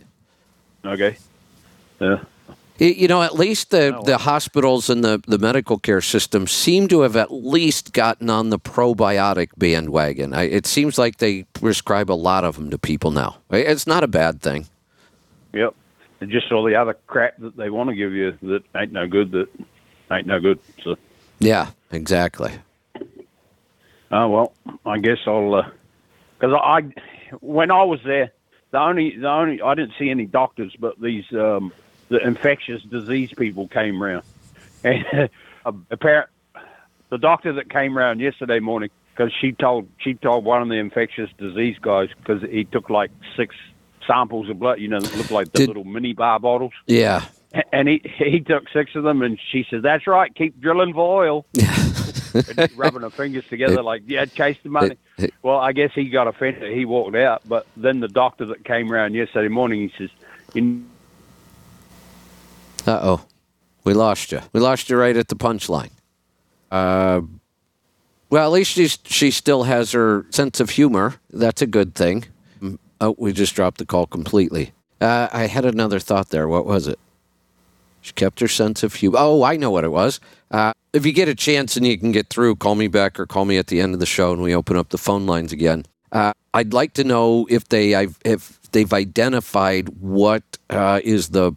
okay, 0.85 1.17
yeah, 2.01 2.19
Y- 2.81 2.87
You 2.99 3.09
know, 3.09 3.23
at 3.23 3.35
least 3.35 3.71
the, 3.71 3.97
Oh, 3.97 4.03
the 4.05 4.19
hospitals 4.19 4.91
and 4.91 5.05
the, 5.05 5.23
the 5.27 5.39
medical 5.39 5.79
care 5.79 6.01
system 6.01 6.47
seem 6.47 6.89
to 6.89 7.03
have 7.03 7.15
at 7.17 7.31
least 7.33 7.93
gotten 7.93 8.29
on 8.31 8.51
the 8.51 8.59
probiotic 8.59 9.51
bandwagon. 9.57 10.35
I, 10.35 10.45
it 10.45 10.67
seems 10.67 10.99
like 10.99 11.19
they 11.19 11.45
prescribe 11.53 12.11
a 12.11 12.15
lot 12.15 12.43
of 12.45 12.57
them 12.57 12.71
to 12.71 12.79
people 12.79 13.11
now. 13.13 13.37
It's 13.51 13.87
not 13.87 14.03
a 14.03 14.09
bad 14.09 14.41
thing. 14.43 14.67
yep. 15.53 15.75
And 16.21 16.31
just 16.31 16.51
all 16.53 16.65
the 16.65 16.75
other 16.77 16.95
crap 17.07 17.37
that 17.39 17.57
they 17.57 17.69
want 17.71 17.91
to 17.91 17.97
give 17.97 18.13
you 18.13 18.33
that 18.43 18.63
ain't 18.77 18.93
no 18.93 19.07
good. 19.07 19.31
That 19.33 19.49
ain't 20.11 20.27
no 20.27 20.41
good. 20.41 20.59
So 20.83 20.97
Yeah, 21.39 21.71
exactly. 21.91 22.53
Oh 24.15 24.29
well, 24.29 24.53
I 24.87 24.99
guess 24.99 25.19
I'll 25.27 25.65
because 26.39 26.55
I 26.55 26.83
when 27.41 27.71
I 27.71 27.83
was 27.85 28.01
there, 28.05 28.33
the 28.71 28.79
only 28.79 29.17
the 29.17 29.29
only 29.29 29.61
I 29.61 29.75
didn't 29.75 29.95
see 29.99 30.09
any 30.11 30.27
doctors, 30.27 30.75
but 30.79 31.01
these 31.01 31.25
um, 31.33 31.73
the 32.09 32.19
infectious 32.19 32.83
disease 32.83 33.33
people 33.37 33.69
came 33.69 34.03
around, 34.03 34.23
and 34.85 35.29
apparent 35.91 36.29
the 37.11 37.19
doctor 37.19 37.53
that 37.55 37.69
came 37.71 37.99
around 37.99 38.21
yesterday 38.21 38.61
morning 38.61 38.91
because 39.15 39.33
she 39.41 39.53
told 39.53 39.89
she 39.99 40.15
told 40.15 40.45
one 40.45 40.63
of 40.63 40.69
the 40.69 40.75
infectious 40.77 41.31
disease 41.39 41.77
guys 41.81 42.09
because 42.19 42.43
he 42.43 42.65
took 42.65 42.91
like 42.91 43.11
six 43.37 43.55
samples 44.07 44.51
of 44.51 44.59
blood, 44.59 44.81
you 44.81 44.89
know, 44.89 45.01
that 45.01 45.17
look 45.17 45.31
like 45.31 45.51
the 45.53 45.59
Did- 45.61 45.69
little 45.69 45.85
mini 45.85 46.13
bar 46.13 46.39
bottles, 46.39 46.73
Yeah. 46.87 47.25
and 47.73 47.89
he 47.89 48.03
he 48.19 48.41
took 48.41 48.65
six 48.73 48.95
of 48.97 49.03
them, 49.05 49.23
and 49.23 49.39
she 49.51 49.65
said, 49.71 49.83
"That's 49.83 50.07
right, 50.07 50.35
keep 50.35 50.61
drilling 50.61 50.93
for 50.93 51.23
oil." 51.25 51.47
rubbing 52.77 53.03
her 53.03 53.11
fingers 53.11 53.45
together 53.49 53.83
like, 53.91 54.03
yeah, 54.07 54.25
chase 54.25 54.57
the 54.63 54.69
money. 54.71 54.97
well, 55.43 55.59
I 55.59 55.73
guess 55.73 55.91
he 55.95 56.09
got 56.09 56.27
offended. 56.27 56.77
He 56.77 56.85
walked 56.85 57.17
out. 57.17 57.43
But 57.47 57.67
then 57.77 58.01
the 58.01 58.09
doctor 58.09 58.47
that 58.47 58.65
came 58.65 58.93
around 58.93 59.15
yesterday 59.15 59.49
morning, 59.49 59.89
he 59.89 59.93
says, 59.97 60.11
you, 60.55 60.85
Uh 62.87 63.01
oh. 63.03 63.27
We 63.85 63.93
lost 63.93 64.33
you. 64.33 64.41
We 64.53 64.61
lost 64.61 64.89
you 64.89 64.97
right 64.97 65.17
at 65.17 65.29
the 65.29 65.37
punchline. 65.37 65.91
Uh, 66.71 67.21
well, 68.31 68.47
at 68.47 68.53
least 68.53 68.73
she's, 68.73 68.99
she 69.05 69.31
still 69.31 69.65
has 69.65 69.93
her 69.93 70.27
sense 70.31 70.59
of 70.59 70.71
humor. 70.71 71.17
That's 71.31 71.61
a 71.61 71.67
good 71.67 71.95
thing. 71.95 72.25
Oh, 73.01 73.15
we 73.19 73.33
just 73.33 73.55
dropped 73.55 73.79
the 73.79 73.85
call 73.85 74.07
completely. 74.07 74.73
Uh, 75.01 75.29
I 75.33 75.47
had 75.47 75.67
another 75.67 76.01
thought 76.01 76.31
there. 76.31 76.49
What 76.49 76.65
was 76.65 76.89
it? 76.89 76.99
She 78.01 78.13
kept 78.13 78.41
her 78.41 78.49
sense 78.49 78.83
of 78.83 78.95
humor. 78.95 79.19
Oh, 79.21 79.43
I 79.43 79.57
know 79.57 79.71
what 79.71 79.85
it 79.85 79.91
was. 79.93 80.21
Uh, 80.55 80.73
if 80.93 81.05
you 81.05 81.11
get 81.11 81.29
a 81.29 81.35
chance 81.35 81.77
and 81.77 81.85
you 81.85 81.99
can 81.99 82.13
get 82.13 82.29
through, 82.29 82.55
call 82.55 82.77
me 82.77 82.87
back 82.87 83.19
or 83.19 83.27
call 83.27 83.45
me 83.45 83.59
at 83.59 83.67
the 83.67 83.81
end 83.81 83.93
of 83.93 83.99
the 83.99 84.07
show 84.07 84.33
and 84.33 84.41
we 84.41 84.55
open 84.55 84.77
up 84.77 84.91
the 84.91 84.99
phone 84.99 85.27
lines 85.27 85.51
again. 85.51 85.85
Uh, 86.13 86.33
I'd 86.55 86.73
like 86.73 86.93
to 86.95 87.03
know 87.03 87.45
if 87.51 87.69
they 87.69 87.97
I've, 87.97 88.21
if 88.25 88.61
they've 88.71 88.93
identified 88.93 89.89
what 90.01 90.45
uh, 90.71 91.01
is 91.03 91.31
the 91.31 91.57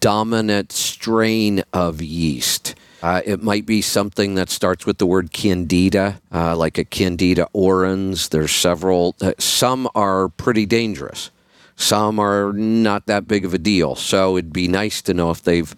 dominant 0.00 0.70
strain 0.70 1.64
of 1.72 2.02
yeast. 2.02 2.74
Uh, 3.02 3.22
it 3.24 3.42
might 3.42 3.64
be 3.64 3.80
something 3.80 4.34
that 4.34 4.50
starts 4.50 4.84
with 4.84 4.98
the 4.98 5.06
word 5.06 5.32
candida, 5.32 6.20
uh, 6.30 6.54
like 6.54 6.76
a 6.76 6.84
candida 6.84 7.48
auris. 7.54 8.28
There's 8.28 8.52
several. 8.52 9.16
Uh, 9.18 9.32
some 9.38 9.88
are 9.94 10.28
pretty 10.28 10.66
dangerous. 10.66 11.30
Some 11.76 12.18
are 12.18 12.52
not 12.52 13.06
that 13.06 13.26
big 13.26 13.46
of 13.46 13.54
a 13.54 13.58
deal. 13.58 13.94
So 13.94 14.36
it'd 14.36 14.52
be 14.52 14.68
nice 14.68 15.00
to 15.02 15.14
know 15.14 15.30
if 15.30 15.42
they've 15.42 15.74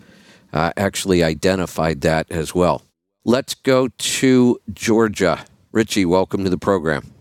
uh, 0.53 0.73
actually 0.77 1.23
identified 1.23 2.01
that 2.03 2.31
as 2.31 2.55
well. 2.55 2.83
Let's 3.25 3.55
go 3.55 3.89
to 3.89 4.61
Georgia. 4.73 5.45
Richie, 5.73 6.07
welcome 6.07 6.45
to 6.45 6.51
the 6.51 6.59
program. 6.59 7.13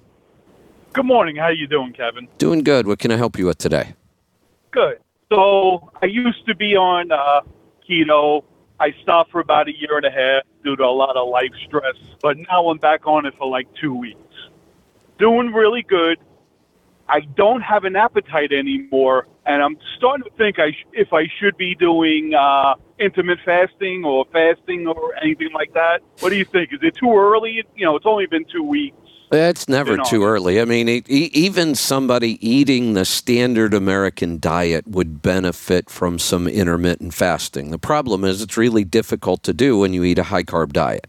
Good 0.94 1.06
morning. 1.06 1.36
How 1.36 1.46
are 1.46 1.54
you 1.54 1.68
doing, 1.68 1.94
Kevin? 1.94 2.28
Doing 2.38 2.64
good. 2.64 2.88
What 2.88 3.00
can 3.00 3.12
I 3.12 3.18
help 3.18 3.38
you 3.38 3.46
with 3.46 3.58
today? 3.58 3.94
Good. 4.72 5.00
So 5.32 5.92
I 6.02 6.06
used 6.06 6.46
to 6.48 6.56
be 6.56 6.76
on 6.76 7.12
uh, 7.12 7.42
keto. 7.88 8.44
I 8.80 8.94
stopped 9.02 9.32
for 9.32 9.42
about 9.42 9.68
a 9.68 9.78
year 9.78 9.98
and 9.98 10.06
a 10.06 10.12
half 10.12 10.44
due 10.64 10.76
to 10.76 10.84
a 10.84 10.86
lot 10.86 11.18
of 11.18 11.28
life 11.30 11.52
stress, 11.66 11.96
but 12.22 12.38
now 12.38 12.70
I'm 12.70 12.78
back 12.78 13.06
on 13.06 13.26
it 13.26 13.34
for 13.38 13.48
like 13.48 13.68
two 13.82 13.94
weeks. 13.94 14.20
Doing 15.20 15.52
really 15.52 15.84
good. 15.84 16.20
I 17.10 17.22
don't 17.22 17.62
have 17.62 17.84
an 17.86 17.96
appetite 17.96 18.52
anymore, 18.52 19.28
and 19.46 19.64
I'm 19.64 19.78
starting 19.98 20.24
to 20.24 20.30
think 20.38 20.60
I 20.60 20.72
sh- 20.72 20.86
if 20.94 21.14
I 21.14 21.28
should 21.40 21.58
be 21.58 21.74
doing 21.74 22.34
uh, 22.34 22.76
intermittent 23.00 23.46
fasting 23.46 24.04
or 24.06 24.26
fasting 24.32 24.88
or 24.88 25.16
anything 25.22 25.52
like 25.54 25.74
that. 25.74 26.02
What 26.20 26.30
do 26.30 26.36
you 26.36 26.46
think? 26.46 26.74
Is 26.74 26.80
it 26.82 26.96
too 26.96 27.14
early? 27.16 27.64
You 27.76 27.86
know, 27.86 27.96
it's 27.96 28.06
only 28.06 28.26
been 28.26 28.46
two 28.46 28.64
weeks. 28.64 28.98
It's 29.30 29.68
never 29.68 29.98
too 29.98 30.24
early. 30.24 30.62
I 30.62 30.66
mean, 30.66 30.88
e- 30.88 31.04
even 31.08 31.76
somebody 31.76 32.38
eating 32.48 32.94
the 32.94 33.04
standard 33.04 33.74
American 33.74 34.40
diet 34.40 34.88
would 34.88 35.22
benefit 35.22 35.90
from 35.90 36.18
some 36.18 36.48
intermittent 36.48 37.14
fasting. 37.14 37.72
The 37.72 37.78
problem 37.78 38.24
is 38.24 38.42
it's 38.42 38.56
really 38.56 38.86
difficult 38.86 39.44
to 39.44 39.54
do 39.54 39.78
when 39.80 39.92
you 39.92 40.06
eat 40.06 40.18
a 40.18 40.24
high 40.24 40.44
carb 40.44 40.72
diet. 40.72 41.08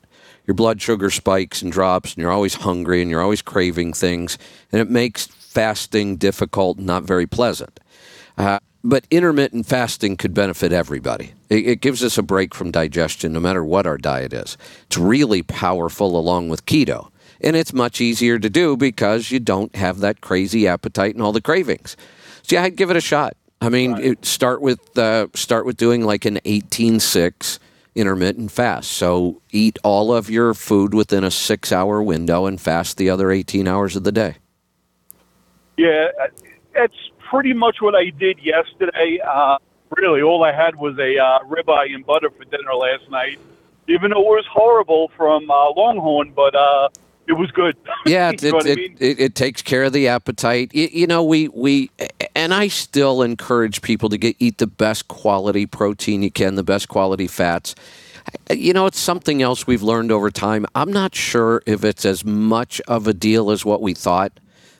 Your 0.49 0.57
blood 0.57 0.83
sugar 0.83 1.11
spikes 1.11 1.63
and 1.63 1.71
drops, 1.71 2.15
and 2.15 2.23
you're 2.23 2.33
always 2.33 2.55
hungry 2.55 3.03
and 3.03 3.11
you're 3.11 3.23
always 3.23 3.43
craving 3.43 3.93
things, 3.93 4.37
and 4.73 4.81
it 4.81 4.91
makes 4.91 5.27
fasting 5.27 6.17
difficult 6.17 6.79
and 6.79 6.87
not 6.87 7.05
very 7.05 7.27
pleasant. 7.27 7.79
Uh, 8.37 8.59
but 8.89 9.07
intermittent 9.11 9.67
fasting 9.67 10.17
could 10.17 10.33
benefit 10.33 10.73
everybody. 10.73 11.35
It, 11.51 11.67
it 11.67 11.81
gives 11.83 12.03
us 12.03 12.17
a 12.17 12.23
break 12.23 12.55
from 12.55 12.71
digestion, 12.71 13.35
no 13.35 13.41
matter 13.41 13.63
what 13.63 13.87
our 13.87 13.99
diet 13.99 14.33
is. 14.33 14.57
It's 14.87 14.97
really 14.97 15.43
powerful 15.43 16.19
along 16.19 16.49
with 16.49 16.65
keto. 16.65 17.11
And 17.43 17.55
it's 17.55 17.75
much 17.75 18.01
easier 18.01 18.39
to 18.39 18.49
do 18.49 18.79
because 18.79 19.31
you 19.31 19.41
don't 19.41 19.77
have 19.77 19.99
that 20.01 20.23
crazy 20.23 20.67
appetite 20.67 21.15
and 21.15 21.23
all 21.23 21.33
the 21.33 21.43
cravings. 21.43 21.97
So 22.43 22.57
yeah, 22.57 22.63
I'd 22.63 22.77
give 22.77 22.91
it 22.91 22.97
a 22.97 23.01
shot. 23.03 23.37
I 23.61 23.69
mean, 23.69 23.99
it, 23.99 24.25
start 24.25 24.63
with 24.63 24.97
uh, 24.97 25.27
start 25.35 25.67
with 25.67 25.77
doing 25.77 26.05
like 26.05 26.25
an 26.25 26.37
18-6 26.47 27.59
intermittent 27.95 28.51
fast. 28.51 28.93
So 28.93 29.43
eat 29.51 29.79
all 29.85 30.15
of 30.15 30.31
your 30.31 30.55
food 30.55 30.95
within 30.95 31.25
a 31.25 31.31
six-hour 31.31 32.03
window 32.03 32.47
and 32.47 32.61
fast 32.61 32.97
the 32.97 33.11
other 33.11 33.31
18 33.31 33.69
hours 33.69 33.97
of 33.97 34.05
the 34.05 34.13
day. 34.13 34.37
Yeah, 35.77 36.09
uh, 36.21 36.29
that's 36.75 36.95
pretty 37.31 37.53
much 37.53 37.77
what 37.81 37.95
I 37.95 38.11
did 38.11 38.39
yesterday. 38.39 39.19
Uh, 39.27 39.59
really, 39.97 40.23
all 40.23 40.45
I 40.45 40.53
had 40.53 40.77
was 40.77 40.99
a 40.99 41.19
uh, 41.19 41.41
ribeye 41.45 41.95
and 41.95 42.05
butter 42.05 42.31
for 42.31 42.45
dinner 42.45 42.75
last 42.75 43.11
night. 43.11 43.39
Even 43.89 44.11
though 44.11 44.21
it 44.21 44.37
was 44.37 44.47
horrible 44.51 45.11
from 45.17 45.51
uh, 45.51 45.71
Longhorn, 45.71 46.33
but 46.35 46.55
uh, 46.55 46.89
it 47.27 47.33
was 47.33 47.51
good. 47.51 47.77
Yeah, 48.07 48.31
it, 48.31 48.43
it, 48.43 48.55
I 48.55 48.75
mean? 48.75 48.97
it, 48.99 49.21
it 49.21 49.35
takes 49.35 49.61
care 49.61 49.85
of 49.85 49.93
the 49.93 50.09
appetite. 50.09 50.75
You, 50.75 50.89
you 50.91 51.07
know, 51.07 51.23
we, 51.23 51.49
we, 51.49 51.91
and 52.35 52.55
I 52.55 52.69
still 52.69 53.21
encourage 53.23 53.83
people 53.83 54.09
to 54.09 54.17
get 54.17 54.37
eat 54.39 54.59
the 54.59 54.67
best 54.67 55.09
quality 55.09 55.67
protein 55.67 56.23
you 56.23 56.31
can, 56.31 56.55
the 56.55 56.63
best 56.63 56.89
quality 56.89 57.27
fats. 57.27 57.75
You 58.51 58.73
know, 58.73 58.87
it's 58.87 58.99
something 58.99 59.43
else 59.43 59.67
we've 59.67 59.83
learned 59.83 60.11
over 60.11 60.31
time. 60.31 60.65
I'm 60.75 60.93
not 60.93 61.15
sure 61.15 61.63
if 61.67 61.85
it's 61.85 62.07
as 62.07 62.25
much 62.25 62.81
of 62.89 63.07
a 63.07 63.13
deal 63.13 63.51
as 63.51 63.65
what 63.65 63.83
we 63.83 63.93
thought. 63.93 64.33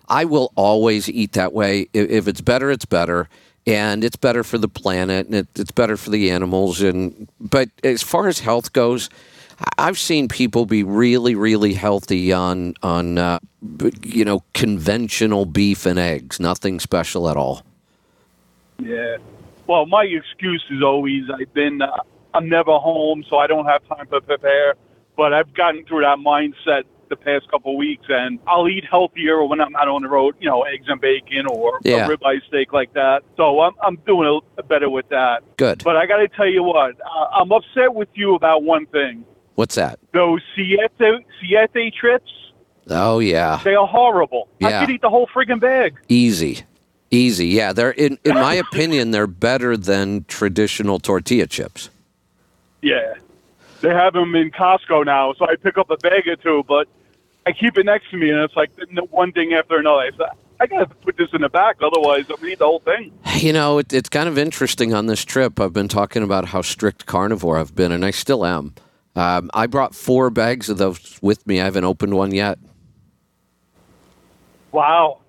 I 0.09 0.25
will 0.25 0.53
always 0.57 1.09
eat 1.09 1.33
that 1.33 1.53
way. 1.53 1.89
If, 1.93 2.27
it's 2.27 2.41
better, 2.41 2.71
it's 2.71 2.87
better, 2.87 3.29
and 3.67 4.03
it's 4.03 4.17
better 4.17 4.43
for 4.43 4.59
the 4.59 4.69
planet, 4.69 5.27
and 5.27 5.35
it, 5.35 5.49
it's 5.55 5.71
better 5.71 5.97
for 5.97 6.11
the 6.11 6.31
animals. 6.31 6.81
And 6.81 7.29
but 7.39 7.69
as 7.85 8.03
far 8.03 8.29
as 8.29 8.41
health 8.41 8.73
goes, 8.73 9.11
I've 9.77 9.99
seen 9.99 10.29
people 10.29 10.67
be 10.67 10.83
really, 10.83 11.35
really 11.35 11.75
healthy 11.75 12.33
on 12.33 12.75
on 12.83 13.19
uh, 13.19 13.39
you 14.03 14.25
know 14.25 14.43
conventional 14.55 15.45
beef 15.45 15.85
and 15.85 15.99
eggs, 15.99 16.41
nothing 16.41 16.81
special 16.81 17.29
at 17.29 17.37
all. 17.37 17.63
Yeah. 18.79 19.19
Well, 19.67 19.85
my 19.87 20.05
excuse 20.05 20.65
is 20.71 20.83
always 20.83 21.25
I've 21.31 21.53
been, 21.53 21.83
uh, 21.83 21.91
I'm 22.33 22.49
never 22.49 22.79
home, 22.79 23.23
so 23.29 23.37
I 23.37 23.47
don't 23.47 23.67
have 23.67 23.87
time 23.87 24.07
to 24.07 24.21
prepare. 24.21 24.75
But 25.17 25.35
I've 25.35 25.53
gotten 25.53 25.85
through 25.85 26.03
that 26.03 26.19
mindset 26.19 26.85
the 27.09 27.17
past 27.17 27.51
couple 27.51 27.73
of 27.73 27.79
weeks, 27.79 28.05
and 28.09 28.39
I'll 28.47 28.69
eat 28.69 28.85
healthier 28.91 29.45
when 29.45 29.61
I'm 29.61 29.73
not 29.73 29.89
on 29.89 30.03
the 30.03 30.09
road. 30.09 30.37
You 30.41 30.49
know, 30.49 30.63
eggs 30.63 30.87
and 30.89 31.01
bacon 31.01 31.47
or 31.47 31.79
Yeah. 31.85 32.07
a 32.07 32.09
ribeye 32.17 32.41
steak 32.47 32.73
like 32.73 32.93
that. 32.95 33.23
So 33.37 33.61
I'm 33.61 33.73
I'm 33.83 33.97
doing 34.07 34.41
a, 34.59 34.63
better 34.63 34.89
with 34.91 35.09
that. 35.09 35.43
Good. 35.57 35.83
But 35.85 35.97
I 35.97 36.07
got 36.07 36.19
to 36.19 36.29
tell 36.29 36.47
you 36.49 36.63
what, 36.63 36.97
uh, 37.01 37.27
I'm 37.33 37.51
upset 37.53 37.95
with 37.95 38.09
you 38.15 38.35
about 38.35 38.63
one 38.63 38.87
thing. 38.87 39.25
What's 39.55 39.75
that? 39.75 39.99
Those 40.13 40.41
siete 40.55 40.91
siete 41.41 41.95
trips, 41.99 42.31
Oh 42.91 43.19
yeah, 43.19 43.61
they 43.65 43.75
are 43.75 43.87
horrible. 43.87 44.49
Yeah. 44.61 44.69
I 44.69 44.81
could 44.87 44.95
eat 44.95 45.03
the 45.03 45.11
whole 45.11 45.27
friggin' 45.27 45.61
bag. 45.61 45.97
easy, 46.09 46.61
easy. 47.11 47.49
Yeah, 47.49 47.73
they're 47.73 47.91
in 47.91 48.19
in 48.25 48.35
my 48.35 48.55
opinion 48.67 49.11
they're 49.11 49.27
better 49.27 49.77
than 49.77 50.25
traditional 50.29 50.99
tortilla 51.01 51.47
chips. 51.47 51.91
Yeah. 52.83 53.15
They 53.81 53.91
have 53.91 54.13
them 54.13 54.35
in 54.35 54.51
Costco 54.51 55.05
now, 55.07 55.35
so 55.35 55.45
I 55.47 55.55
pick 55.57 55.79
up 55.79 55.89
a 55.91 55.97
bag 55.99 56.27
or 56.27 56.35
two, 56.37 56.65
but 56.67 56.89
I 57.49 57.53
keep 57.53 57.79
it 57.79 57.87
next 57.87 58.11
to 58.11 58.19
me, 58.19 58.29
and 58.29 58.41
it's 58.41 58.55
like 58.57 58.71
one 59.09 59.33
thing 59.33 59.55
after 59.55 59.79
another. 59.79 60.03
I, 60.03 60.11
I 60.61 60.67
gotta 60.67 60.85
put 60.87 61.17
this 61.17 61.31
in 61.33 61.41
the 61.41 61.49
back, 61.49 61.77
otherwise 61.81 62.27
I'm 62.29 62.37
gonna 62.37 62.49
eat 62.49 62.59
the 62.59 62.67
whole 62.67 62.81
thing. 62.81 63.11
You 63.37 63.53
know, 63.55 63.79
it, 63.79 63.93
it's 63.93 64.09
kind 64.09 64.29
of 64.29 64.37
interesting 64.37 64.93
on 64.93 65.07
this 65.07 65.25
trip. 65.25 65.59
I've 65.59 65.73
been 65.73 65.89
talking 65.89 66.23
about 66.23 66.47
how 66.47 66.61
strict 66.61 67.07
carnivore 67.07 67.57
I've 67.57 67.75
been, 67.75 67.91
and 67.91 68.05
I 68.05 68.11
still 68.11 68.45
am. 68.45 68.75
Um, 69.17 69.51
I 69.55 69.67
brought 69.67 69.95
four 69.95 70.29
bags 70.29 70.69
of 70.69 70.77
those 70.77 71.19
with 71.23 71.47
me. 71.47 71.61
I 71.61 71.65
haven't 71.65 71.85
opened 71.85 72.15
one 72.15 72.35
yet. 72.35 72.59
Wow. 74.73 75.21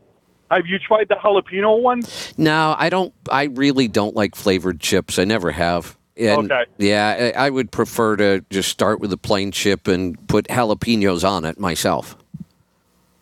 Have 0.52 0.66
you 0.66 0.78
tried 0.80 1.08
the 1.08 1.16
jalapeno 1.16 1.82
one? 1.82 2.02
No, 2.36 2.76
I 2.78 2.90
don't. 2.90 3.14
I 3.32 3.44
really 3.44 3.88
don't 3.88 4.16
like 4.16 4.36
flavored 4.36 4.82
chips. 4.82 5.20
I 5.20 5.24
never 5.24 5.52
have. 5.52 5.98
And 6.20 6.52
Okay. 6.52 6.66
Yeah, 6.78 7.32
I 7.36 7.50
would 7.50 7.72
prefer 7.72 8.16
to 8.18 8.44
just 8.50 8.70
start 8.70 9.00
with 9.00 9.14
a 9.14 9.18
plain 9.18 9.52
chip 9.52 9.88
and 9.88 10.18
put 10.28 10.48
jalapenos 10.48 11.28
on 11.28 11.46
it 11.46 11.60
myself. 11.60 12.18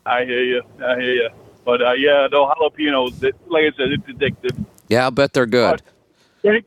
I 0.06 0.24
hear 0.26 0.44
you. 0.44 0.62
I 0.84 0.96
hear 1.00 1.14
you. 1.14 1.30
But 1.66 1.82
uh, 1.82 1.92
yeah, 1.94 2.28
the 2.32 2.38
jalapenos, 2.38 3.22
like 3.48 3.66
I 3.74 3.78
said, 3.78 3.92
it's 3.92 4.08
addictive. 4.08 4.66
Yeah, 4.88 5.04
I'll 5.04 5.12
bet 5.12 5.34
they're 5.34 5.46
good. 5.46 5.82
Thank, 6.42 6.66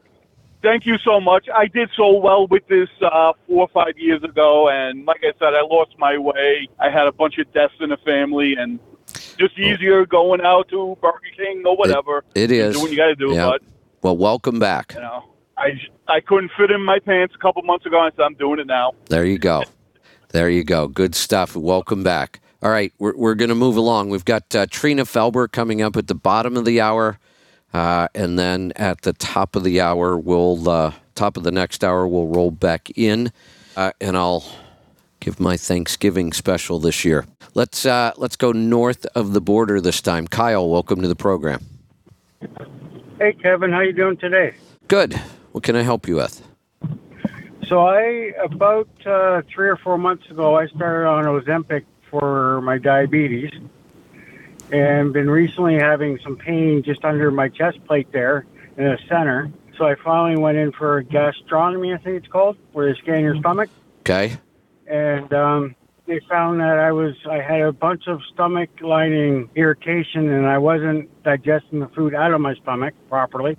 thank 0.63 0.85
you 0.87 0.99
so 0.99 1.21
much. 1.21 1.49
I 1.55 1.67
did 1.69 1.89
so 1.97 2.19
well 2.19 2.47
with 2.47 2.67
this 2.69 2.89
uh, 3.01 3.33
four 3.49 3.63
or 3.63 3.69
five 3.69 3.97
years 3.99 4.23
ago, 4.23 4.69
and 4.69 5.07
like 5.07 5.21
I 5.23 5.33
said, 5.39 5.55
I 5.55 5.63
lost 5.63 5.99
my 5.99 6.19
way. 6.19 6.69
I 6.79 6.91
had 6.91 7.07
a 7.07 7.13
bunch 7.13 7.39
of 7.39 7.51
deaths 7.55 7.75
in 7.81 7.89
the 7.89 7.97
family, 7.99 8.55
and 8.57 8.79
just 9.39 9.59
easier 9.59 10.05
going 10.05 10.43
out 10.43 10.69
to 10.69 10.99
Burger 11.01 11.19
King 11.35 11.63
or 11.65 11.77
whatever. 11.77 12.25
It 12.35 12.51
is. 12.53 12.75
Do 12.77 12.83
what 12.83 12.91
you 12.91 12.97
got 12.99 13.07
to 13.07 13.17
do, 13.17 13.33
Yeah. 13.33 13.47
but 13.47 13.63
Well, 14.03 14.17
welcome 14.19 14.59
back. 14.59 14.93
you 14.95 15.01
know, 15.01 15.25
I 15.61 15.79
I 16.09 16.21
couldn't 16.21 16.51
fit 16.57 16.71
in 16.71 16.83
my 16.83 16.99
pants 16.99 17.35
a 17.35 17.39
couple 17.39 17.63
months 17.63 17.87
ago, 17.87 18.03
and 18.03 18.13
I 18.13 18.17
said 18.17 18.25
I'm 18.25 18.35
doing 18.35 18.59
it 18.59 18.67
now. 18.67 18.93
There 19.09 19.25
you 19.25 19.39
go. 19.39 19.65
There 20.31 20.49
you 20.49 20.65
go. 20.65 20.89
Good 20.89 21.15
stuff. 21.15 21.55
Welcome 21.55 22.03
back. 22.03 22.41
All 22.63 22.71
right, 22.71 22.93
we're, 22.99 23.17
we're 23.17 23.35
going 23.35 23.49
to 23.49 23.55
move 23.55 23.77
along. 23.77 24.11
We've 24.11 24.25
got 24.25 24.55
uh, 24.55 24.67
Trina 24.71 25.05
Felber 25.05 25.51
coming 25.51 25.81
up 25.81 25.97
at 25.97 26.09
the 26.09 26.15
bottom 26.15 26.57
of 26.57 26.65
the 26.67 26.81
hour. 26.81 27.19
Uh, 27.73 28.09
and 28.15 28.39
then 28.39 28.73
at 28.77 29.03
the 29.03 29.13
top 29.15 29.57
of 29.57 29.65
the 29.65 29.81
hour, 29.81 30.19
we'll, 30.19 30.69
uh, 30.69 30.93
top 31.15 31.37
of 31.37 31.43
the 31.43 31.53
next 31.53 31.83
hour, 31.83 32.07
we'll 32.07 32.27
roll 32.27 32.51
back 32.51 32.91
in. 32.99 33.33
Uh, 33.77 33.93
and 34.01 34.17
I'll 34.17 34.45
give 35.21 35.41
my 35.41 35.57
Thanksgiving 35.57 36.33
special 36.33 36.81
this 36.81 37.05
year. 37.05 37.27
Let's, 37.55 37.87
uh, 37.87 38.13
let's 38.17 38.37
go 38.37 38.53
north 38.53 39.07
of 39.15 39.33
the 39.33 39.41
border 39.41 39.81
this 39.81 40.03
time. 40.03 40.27
Kyle, 40.27 40.69
welcome 40.69 41.01
to 41.01 41.09
the 41.09 41.17
program. 41.17 41.65
Hey 43.19 43.33
Kevin, 43.35 43.71
how 43.71 43.81
you 43.81 43.93
doing 43.93 44.17
today? 44.17 44.55
Good. 44.89 45.19
What 45.53 45.65
can 45.65 45.77
I 45.77 45.83
help 45.83 46.07
you 46.07 46.17
with? 46.17 46.47
So 47.67 47.87
I 47.87 48.33
about 48.43 48.89
uh, 49.07 49.43
three 49.53 49.69
or 49.69 49.77
four 49.77 49.99
months 49.99 50.29
ago, 50.31 50.57
I 50.57 50.67
started 50.69 51.09
on 51.09 51.25
Ozempic 51.25 51.85
for 52.11 52.61
my 52.63 52.79
diabetes, 52.79 53.53
and 54.73 55.13
been 55.13 55.31
recently 55.31 55.77
having 55.77 56.19
some 56.23 56.37
pain 56.37 56.83
just 56.83 57.05
under 57.05 57.31
my 57.31 57.49
chest 57.49 57.85
plate 57.87 58.11
there 58.13 58.47
in 58.77 58.85
the 58.85 58.99
center. 59.09 59.53
So 59.77 59.87
I 59.87 59.95
finally 59.95 60.41
went 60.41 60.59
in 60.59 60.73
for 60.73 61.01
gastronomy, 61.03 61.95
I 61.95 61.99
think 61.99 62.17
it's 62.17 62.27
called, 62.27 62.57
where 62.73 62.93
they 62.93 62.99
scan 63.01 63.23
your 63.23 63.37
stomach, 63.37 63.71
Okay. 64.01 64.37
and 64.87 65.33
um, 65.33 65.75
they 66.07 66.21
found 66.29 66.61
that 66.61 66.79
I 66.79 66.91
was 66.93 67.15
I 67.29 67.41
had 67.41 67.61
a 67.61 67.73
bunch 67.73 68.09
of 68.09 68.21
stomach 68.35 68.69
lining 68.81 69.49
irritation, 69.55 70.29
and 70.29 70.47
I 70.47 70.59
wasn't 70.59 71.09
digesting 71.23 71.81
the 71.81 71.89
food 71.89 72.15
out 72.15 72.35
of 72.35 72.41
my 72.41 72.55
stomach 72.57 72.95
properly. 73.09 73.57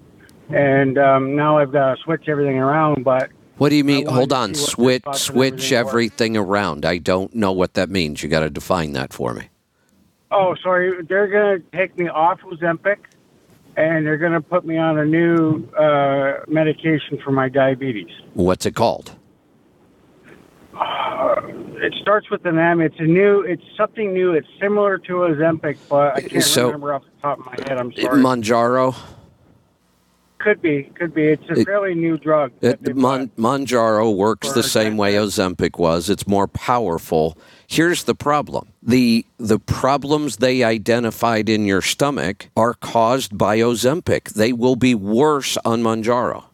And 0.54 0.98
um, 0.98 1.36
now 1.36 1.58
I've 1.58 1.72
got 1.72 1.96
to 1.96 2.02
switch 2.04 2.28
everything 2.28 2.58
around, 2.58 3.04
but 3.04 3.30
What 3.58 3.70
do 3.70 3.76
you 3.76 3.84
mean? 3.84 4.06
Hold 4.08 4.34
on. 4.34 4.54
see 4.56 4.74
what 4.82 5.04
the 5.04 5.14
Switch 5.14 5.52
switch 5.62 5.72
everything 5.72 6.36
everything 6.36 6.38
around. 6.38 6.86
I 6.86 6.98
don't 6.98 7.34
know 7.36 7.52
what 7.52 7.74
that 7.76 7.90
means. 7.90 8.22
You 8.24 8.30
got 8.30 8.42
to 8.42 8.50
define 8.50 8.94
that 8.94 9.14
for 9.14 9.34
me. 9.34 9.50
Oh, 10.32 10.56
sorry. 10.64 11.04
They're 11.04 11.28
going 11.28 11.62
to 11.62 11.78
take 11.78 11.98
me 11.98 12.08
off 12.08 12.40
Ozempic, 12.42 12.98
and 13.76 14.06
they're 14.06 14.18
going 14.18 14.32
to 14.34 14.42
put 14.42 14.66
me 14.66 14.78
on 14.78 14.98
a 14.98 15.06
new 15.06 15.68
uh, 15.74 16.40
medication 16.48 17.20
for 17.24 17.32
my 17.32 17.50
diabetes. 17.50 18.10
What's 18.34 18.66
it 18.66 18.76
called? 18.76 19.16
It 21.84 21.94
starts 22.02 22.30
with 22.30 22.46
an 22.46 22.58
M. 22.60 22.80
It's 22.80 22.96
a 23.00 23.04
new. 23.04 23.42
It's 23.42 23.64
something 23.76 24.14
new. 24.14 24.34
It's 24.34 24.48
similar 24.60 24.98
to 25.00 25.14
Ozempic, 25.14 25.78
but 25.90 26.16
I 26.16 26.22
can't 26.22 26.44
So- 26.44 26.68
remember 26.68 26.94
off 26.94 27.04
the 27.04 27.22
top 27.22 27.40
of 27.40 27.46
my 27.46 27.56
head. 27.68 27.78
I'm 27.78 27.92
sorry. 27.94 28.22
Mounjaro. 28.22 28.96
Could 30.44 30.62
be. 30.62 30.90
Could 30.96 31.14
be. 31.14 31.28
It's 31.28 31.44
a 31.50 31.60
It- 31.60 31.66
fairly 31.66 31.94
new 31.94 32.18
drug. 32.18 32.52
It, 32.62 32.96
Mon, 32.96 33.30
Mounjaro 33.38 34.16
works 34.16 34.52
the 34.54 34.64
same 34.64 34.98
way 34.98 35.14
Ozempic 35.14 35.78
was. 35.78 36.10
It's 36.10 36.28
more 36.28 36.48
powerful. 36.48 37.38
Here's 37.68 38.04
the 38.06 38.16
problem: 38.16 38.70
the 38.82 39.26
the 39.38 39.60
problems 39.60 40.38
they 40.38 40.64
identified 40.64 41.48
in 41.48 41.66
your 41.66 41.82
stomach 41.82 42.48
are 42.58 42.74
caused 42.74 43.38
by 43.38 43.60
Ozempic. 43.60 44.34
They 44.34 44.52
will 44.52 44.76
be 44.76 44.96
worse 44.96 45.58
on 45.64 45.84
Mounjaro. 45.84 46.46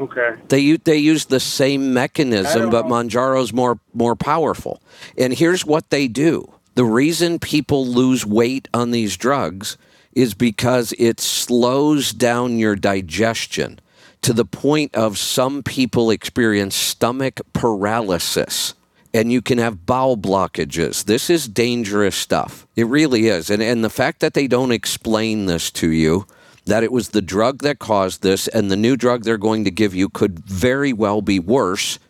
Okay. 0.00 0.36
They 0.48 0.76
they 0.76 0.98
use 0.98 1.24
the 1.26 1.40
same 1.40 1.92
mechanism, 1.92 2.70
but 2.70 2.86
know. 2.86 2.94
Mounjaro's 2.94 3.52
more 3.52 3.80
more 3.92 4.14
powerful. 4.14 4.80
And 5.16 5.32
here's 5.32 5.66
what 5.66 5.90
they 5.90 6.06
do: 6.06 6.52
the 6.76 6.84
reason 6.84 7.40
people 7.40 7.84
lose 7.86 8.24
weight 8.24 8.68
on 8.72 8.92
these 8.92 9.16
drugs 9.16 9.76
is 10.18 10.34
because 10.34 10.92
it 10.98 11.20
slows 11.20 12.12
down 12.12 12.58
your 12.58 12.74
digestion 12.74 13.78
to 14.20 14.32
the 14.32 14.44
point 14.44 14.92
of 14.92 15.16
some 15.16 15.62
people 15.62 16.10
experience 16.10 16.74
stomach 16.74 17.40
paralysis. 17.52 18.74
And 19.14 19.30
you 19.30 19.40
can 19.40 19.58
have 19.58 19.86
bowel 19.86 20.16
blockages. 20.16 21.04
This 21.04 21.30
is 21.30 21.46
dangerous 21.46 22.16
stuff. 22.16 22.66
It 22.74 22.88
really 22.88 23.28
is. 23.28 23.48
And, 23.48 23.62
and 23.62 23.84
the 23.84 23.90
fact 23.90 24.18
that 24.18 24.34
they 24.34 24.48
don't 24.48 24.72
explain 24.72 25.46
this 25.46 25.70
to 25.70 25.88
you 25.88 26.26
that 26.66 26.82
it 26.82 26.90
was 26.90 27.10
the 27.10 27.22
drug 27.22 27.62
that 27.62 27.78
caused 27.78 28.22
this 28.22 28.48
and 28.48 28.72
the 28.72 28.76
new 28.76 28.96
drug 28.96 29.22
they're 29.22 29.38
going 29.38 29.64
to 29.66 29.70
give 29.70 29.94
you 29.94 30.08
could 30.08 30.40
very 30.40 30.92
well 30.92 31.22
be 31.22 31.38
worse 31.38 32.00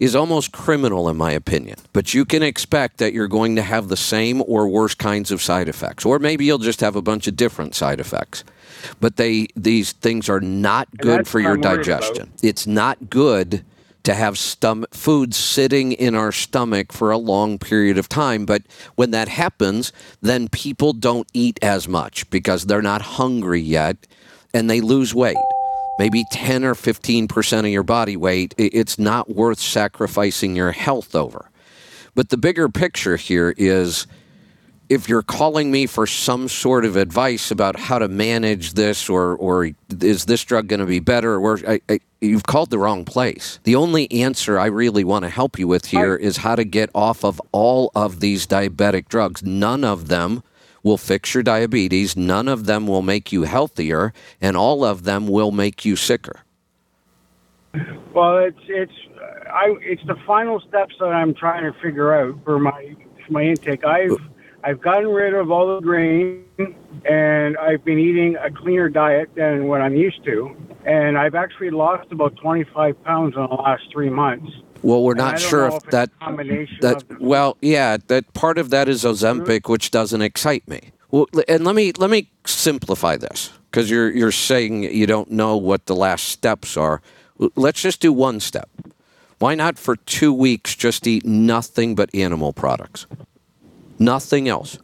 is 0.00 0.16
almost 0.16 0.50
criminal 0.50 1.08
in 1.08 1.16
my 1.16 1.30
opinion. 1.30 1.76
But 1.92 2.14
you 2.14 2.24
can 2.24 2.42
expect 2.42 2.98
that 2.98 3.12
you're 3.12 3.28
going 3.28 3.54
to 3.56 3.62
have 3.62 3.88
the 3.88 3.96
same 3.96 4.42
or 4.46 4.66
worse 4.66 4.94
kinds 4.94 5.30
of 5.30 5.40
side 5.42 5.68
effects 5.68 6.04
or 6.04 6.18
maybe 6.18 6.46
you'll 6.46 6.58
just 6.58 6.80
have 6.80 6.96
a 6.96 7.02
bunch 7.02 7.28
of 7.28 7.36
different 7.36 7.74
side 7.74 8.00
effects. 8.00 8.42
But 8.98 9.16
they 9.16 9.48
these 9.54 9.92
things 9.92 10.28
are 10.28 10.40
not 10.40 10.88
good 10.96 11.28
for 11.28 11.38
your 11.38 11.58
digestion. 11.58 12.32
It's 12.42 12.66
not 12.66 13.10
good 13.10 13.62
to 14.02 14.14
have 14.14 14.38
stomach 14.38 14.94
food 14.94 15.34
sitting 15.34 15.92
in 15.92 16.14
our 16.14 16.32
stomach 16.32 16.92
for 16.92 17.10
a 17.10 17.18
long 17.18 17.58
period 17.58 17.98
of 17.98 18.08
time 18.08 18.46
but 18.46 18.62
when 18.94 19.10
that 19.10 19.28
happens 19.28 19.92
then 20.22 20.48
people 20.48 20.94
don't 20.94 21.28
eat 21.34 21.58
as 21.62 21.86
much 21.86 22.28
because 22.30 22.64
they're 22.64 22.80
not 22.80 23.02
hungry 23.02 23.60
yet 23.60 24.06
and 24.54 24.70
they 24.70 24.80
lose 24.80 25.14
weight 25.14 25.36
maybe 26.00 26.24
10 26.32 26.64
or 26.64 26.74
15% 26.74 27.58
of 27.58 27.66
your 27.66 27.82
body 27.84 28.16
weight. 28.16 28.54
It's 28.56 28.98
not 28.98 29.28
worth 29.28 29.60
sacrificing 29.60 30.56
your 30.56 30.72
health 30.72 31.14
over 31.14 31.50
but 32.14 32.28
the 32.28 32.36
bigger 32.36 32.68
picture 32.68 33.16
here 33.16 33.54
is 33.56 34.06
if 34.88 35.08
you're 35.08 35.22
calling 35.22 35.70
me 35.70 35.86
for 35.86 36.06
some 36.06 36.48
sort 36.48 36.84
of 36.84 36.96
advice 36.96 37.50
about 37.50 37.78
how 37.78 37.98
to 37.98 38.08
manage 38.08 38.72
this 38.72 39.08
or 39.08 39.36
or 39.36 39.70
is 40.00 40.24
this 40.24 40.44
drug 40.44 40.66
going 40.66 40.80
to 40.80 40.86
be 40.86 40.98
better 40.98 41.38
or 41.38 41.58
I, 41.66 41.80
I, 41.88 42.00
you've 42.20 42.42
called 42.42 42.70
the 42.70 42.78
wrong 42.78 43.04
place. 43.04 43.60
The 43.62 43.76
only 43.76 44.10
answer 44.10 44.58
I 44.58 44.66
really 44.66 45.04
want 45.04 45.24
to 45.24 45.30
help 45.30 45.58
you 45.58 45.68
with 45.68 45.86
here 45.86 46.16
is 46.16 46.38
how 46.38 46.56
to 46.56 46.64
get 46.64 46.90
off 46.94 47.24
of 47.24 47.40
all 47.52 47.92
of 47.94 48.20
these 48.20 48.46
diabetic 48.46 49.08
drugs. 49.08 49.42
None 49.44 49.84
of 49.84 50.08
them 50.08 50.42
will 50.82 50.98
fix 50.98 51.34
your 51.34 51.42
diabetes, 51.42 52.16
none 52.16 52.48
of 52.48 52.66
them 52.66 52.86
will 52.86 53.02
make 53.02 53.32
you 53.32 53.42
healthier, 53.42 54.12
and 54.40 54.56
all 54.56 54.84
of 54.84 55.04
them 55.04 55.28
will 55.28 55.50
make 55.50 55.84
you 55.84 55.96
sicker. 55.96 56.40
Well, 58.14 58.38
it's 58.38 58.58
it's 58.66 58.92
I 59.52 59.74
it's 59.80 60.02
the 60.06 60.16
final 60.26 60.60
steps 60.60 60.94
that 60.98 61.06
I'm 61.06 61.34
trying 61.34 61.70
to 61.70 61.78
figure 61.80 62.12
out 62.12 62.42
for 62.44 62.58
my 62.58 62.96
for 63.26 63.32
my 63.32 63.42
intake. 63.42 63.84
I've 63.84 64.16
I've 64.64 64.80
gotten 64.80 65.08
rid 65.08 65.34
of 65.34 65.50
all 65.50 65.76
the 65.76 65.80
grain 65.80 66.44
and 67.04 67.56
I've 67.56 67.84
been 67.84 67.98
eating 67.98 68.36
a 68.36 68.50
cleaner 68.50 68.88
diet 68.88 69.30
than 69.34 69.68
what 69.68 69.80
I'm 69.80 69.96
used 69.96 70.24
to. 70.24 70.54
And 70.84 71.16
I've 71.16 71.34
actually 71.34 71.70
lost 71.70 72.10
about 72.10 72.36
25 72.36 73.02
pounds 73.04 73.34
in 73.36 73.42
the 73.42 73.54
last 73.54 73.84
three 73.92 74.10
months. 74.10 74.50
Well, 74.82 75.02
we're 75.02 75.14
not 75.14 75.38
sure 75.38 75.66
if 75.66 75.74
if 75.74 75.82
that 75.90 76.10
combination 76.20 76.78
that 76.80 77.20
well, 77.20 77.56
yeah, 77.60 77.98
that 78.06 78.32
part 78.34 78.58
of 78.58 78.70
that 78.70 78.88
is 78.88 79.04
Ozempic, 79.04 79.68
which 79.68 79.90
doesn't 79.90 80.22
excite 80.22 80.66
me. 80.68 80.92
Well, 81.10 81.26
and 81.48 81.64
let 81.64 81.74
me 81.74 81.92
let 81.98 82.10
me 82.10 82.30
simplify 82.46 83.16
this 83.16 83.50
because 83.70 83.90
you're 83.90 84.10
you're 84.10 84.32
saying 84.32 84.84
you 84.84 85.06
don't 85.06 85.30
know 85.30 85.56
what 85.56 85.86
the 85.86 85.94
last 85.94 86.28
steps 86.28 86.76
are. 86.76 87.02
Let's 87.56 87.80
just 87.80 88.00
do 88.00 88.12
one 88.12 88.40
step. 88.40 88.68
Why 89.38 89.54
not 89.54 89.78
for 89.78 89.96
two 89.96 90.32
weeks 90.32 90.74
just 90.74 91.06
eat 91.06 91.24
nothing 91.24 91.94
but 91.94 92.14
animal 92.14 92.52
products, 92.52 93.06
nothing 93.98 94.48
else. 94.48 94.78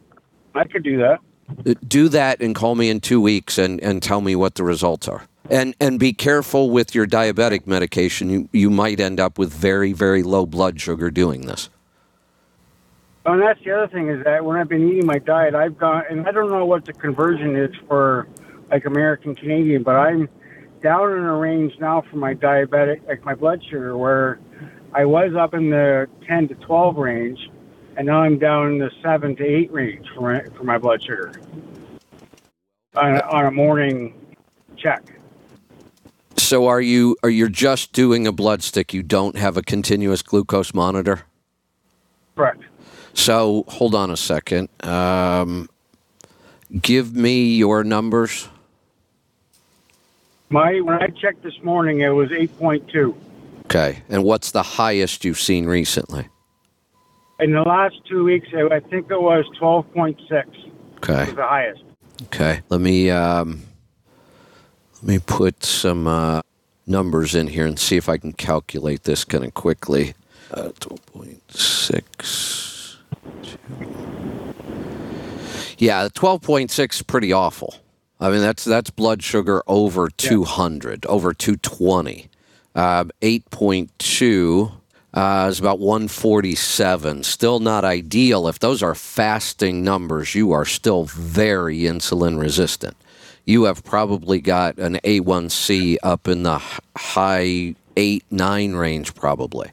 I 0.55 0.63
could 0.63 0.83
do 0.83 0.97
that. 0.97 1.19
Uh, 1.65 1.75
Do 1.87 2.09
that 2.09 2.41
and 2.41 2.55
call 2.55 2.75
me 2.75 2.89
in 2.89 2.99
two 2.99 3.21
weeks 3.21 3.57
and, 3.57 3.79
and 3.81 4.01
tell 4.03 4.21
me 4.21 4.35
what 4.35 4.55
the 4.55 4.63
results 4.63 5.07
are. 5.07 5.27
And 5.49 5.75
and 5.79 5.99
be 5.99 6.13
careful 6.13 6.69
with 6.69 6.93
your 6.93 7.07
diabetic 7.07 7.67
medication. 7.67 8.29
You 8.29 8.49
you 8.51 8.69
might 8.69 8.99
end 8.99 9.19
up 9.19 9.37
with 9.37 9.53
very 9.53 9.93
very 9.93 10.23
low 10.23 10.45
blood 10.45 10.81
sugar 10.81 11.09
doing 11.09 11.45
this. 11.45 11.69
Oh, 13.25 13.33
and 13.33 13.41
that's 13.41 13.61
the 13.63 13.71
other 13.71 13.87
thing 13.87 14.09
is 14.09 14.23
that 14.23 14.45
when 14.45 14.57
I've 14.57 14.69
been 14.69 14.87
eating 14.87 15.05
my 15.05 15.19
diet, 15.19 15.53
I've 15.53 15.77
gone, 15.77 16.03
and 16.09 16.25
I 16.25 16.31
don't 16.31 16.49
know 16.49 16.65
what 16.65 16.85
the 16.85 16.93
conversion 16.93 17.57
is 17.57 17.75
for 17.87 18.27
like 18.71 18.85
American 18.85 19.35
Canadian, 19.35 19.83
but 19.83 19.95
I'm 19.95 20.29
down 20.81 21.11
in 21.11 21.23
a 21.23 21.35
range 21.35 21.73
now 21.79 22.03
for 22.09 22.15
my 22.15 22.33
diabetic, 22.33 23.05
like 23.05 23.25
my 23.25 23.35
blood 23.35 23.61
sugar, 23.63 23.97
where 23.97 24.39
I 24.93 25.03
was 25.03 25.35
up 25.35 25.53
in 25.53 25.69
the 25.69 26.07
10 26.25 26.47
to 26.49 26.55
12 26.55 26.97
range, 26.97 27.49
and 27.97 28.07
now 28.07 28.21
I'm 28.21 28.39
down 28.39 28.73
in 28.73 28.77
the 28.79 28.91
7 29.03 29.35
to 29.35 29.43
8 29.43 29.71
range 29.73 30.07
for 30.15 30.21
my, 30.21 30.43
for 30.55 30.63
my 30.63 30.77
blood 30.77 31.03
sugar 31.03 31.33
on, 32.95 33.21
on 33.21 33.45
a 33.45 33.51
morning 33.51 34.13
check. 34.77 35.16
So 36.37 36.67
are 36.67 36.81
you 36.81 37.17
are 37.23 37.29
you 37.29 37.49
just 37.49 37.93
doing 37.93 38.27
a 38.27 38.31
blood 38.31 38.63
stick? 38.63 38.93
You 38.93 39.03
don't 39.03 39.37
have 39.37 39.57
a 39.57 39.61
continuous 39.61 40.21
glucose 40.21 40.73
monitor? 40.73 41.21
Correct. 42.35 42.61
So 43.13 43.65
hold 43.67 43.95
on 43.95 44.11
a 44.11 44.17
second. 44.17 44.69
Um, 44.83 45.69
give 46.81 47.15
me 47.15 47.55
your 47.55 47.83
numbers. 47.83 48.47
My 50.49 50.79
when 50.79 51.01
I 51.01 51.07
checked 51.07 51.43
this 51.43 51.61
morning, 51.63 52.01
it 52.01 52.09
was 52.09 52.29
8.2. 52.29 53.15
Okay. 53.65 54.03
And 54.07 54.23
what's 54.23 54.51
the 54.51 54.63
highest 54.63 55.25
you've 55.25 55.39
seen 55.39 55.65
recently? 55.65 56.29
In 57.39 57.51
the 57.51 57.61
last 57.63 57.95
two 58.07 58.23
weeks, 58.23 58.47
I 58.53 58.79
think 58.79 59.11
it 59.11 59.21
was 59.21 59.45
12.6 59.59 60.71
Okay. 60.97 61.25
was 61.25 61.35
the 61.35 61.43
highest. 61.45 61.83
Okay. 62.25 62.61
Let 62.69 62.79
me 62.81 63.09
um, 63.09 63.61
let 65.01 65.03
me 65.03 65.19
put 65.19 65.63
some 65.63 66.07
uh, 66.07 66.41
numbers 66.85 67.35
in 67.35 67.47
here 67.47 67.65
and 67.65 67.79
see 67.79 67.97
if 67.97 68.09
I 68.09 68.17
can 68.17 68.33
calculate 68.33 69.03
this 69.03 69.23
kind 69.23 69.43
of 69.43 69.53
quickly. 69.53 70.13
Uh, 70.51 70.69
Twelve 70.79 71.05
point 71.07 71.51
six. 71.51 72.97
Yeah, 75.77 76.07
twelve 76.13 76.41
point 76.41 76.71
six 76.71 76.97
is 76.97 77.03
pretty 77.03 77.31
awful. 77.31 77.75
I 78.19 78.29
mean, 78.31 78.41
that's 78.41 78.63
that's 78.63 78.89
blood 78.89 79.21
sugar 79.21 79.61
over 79.67 80.09
two 80.09 80.43
hundred, 80.43 81.05
over 81.05 81.33
two 81.33 81.55
twenty. 81.57 82.29
Um, 82.73 83.11
Eight 83.21 83.47
point 83.51 83.91
two 83.99 84.71
uh, 85.13 85.47
is 85.51 85.59
about 85.59 85.79
one 85.79 86.07
forty 86.07 86.55
seven. 86.55 87.23
Still 87.23 87.59
not 87.59 87.85
ideal. 87.85 88.47
If 88.47 88.57
those 88.59 88.81
are 88.81 88.95
fasting 88.95 89.83
numbers, 89.83 90.33
you 90.33 90.51
are 90.51 90.65
still 90.65 91.03
very 91.05 91.79
insulin 91.81 92.39
resistant. 92.39 92.97
You 93.47 93.63
have 93.63 93.81
probably 93.81 94.41
got 94.41 94.77
an 94.77 94.95
A1C 95.05 95.99
up 96.03 96.27
in 96.27 96.43
the 96.43 96.61
high 96.97 97.75
eight 97.95 98.25
nine 98.29 98.73
range, 98.73 99.15
probably. 99.15 99.71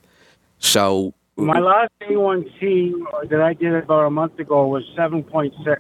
So 0.61 1.13
My 1.37 1.59
last 1.59 1.91
A1C 2.03 3.29
that 3.29 3.41
I 3.43 3.53
did 3.53 3.75
about 3.75 4.07
a 4.07 4.11
month 4.11 4.39
ago 4.39 4.69
was 4.69 4.85
7.6. 4.97 5.77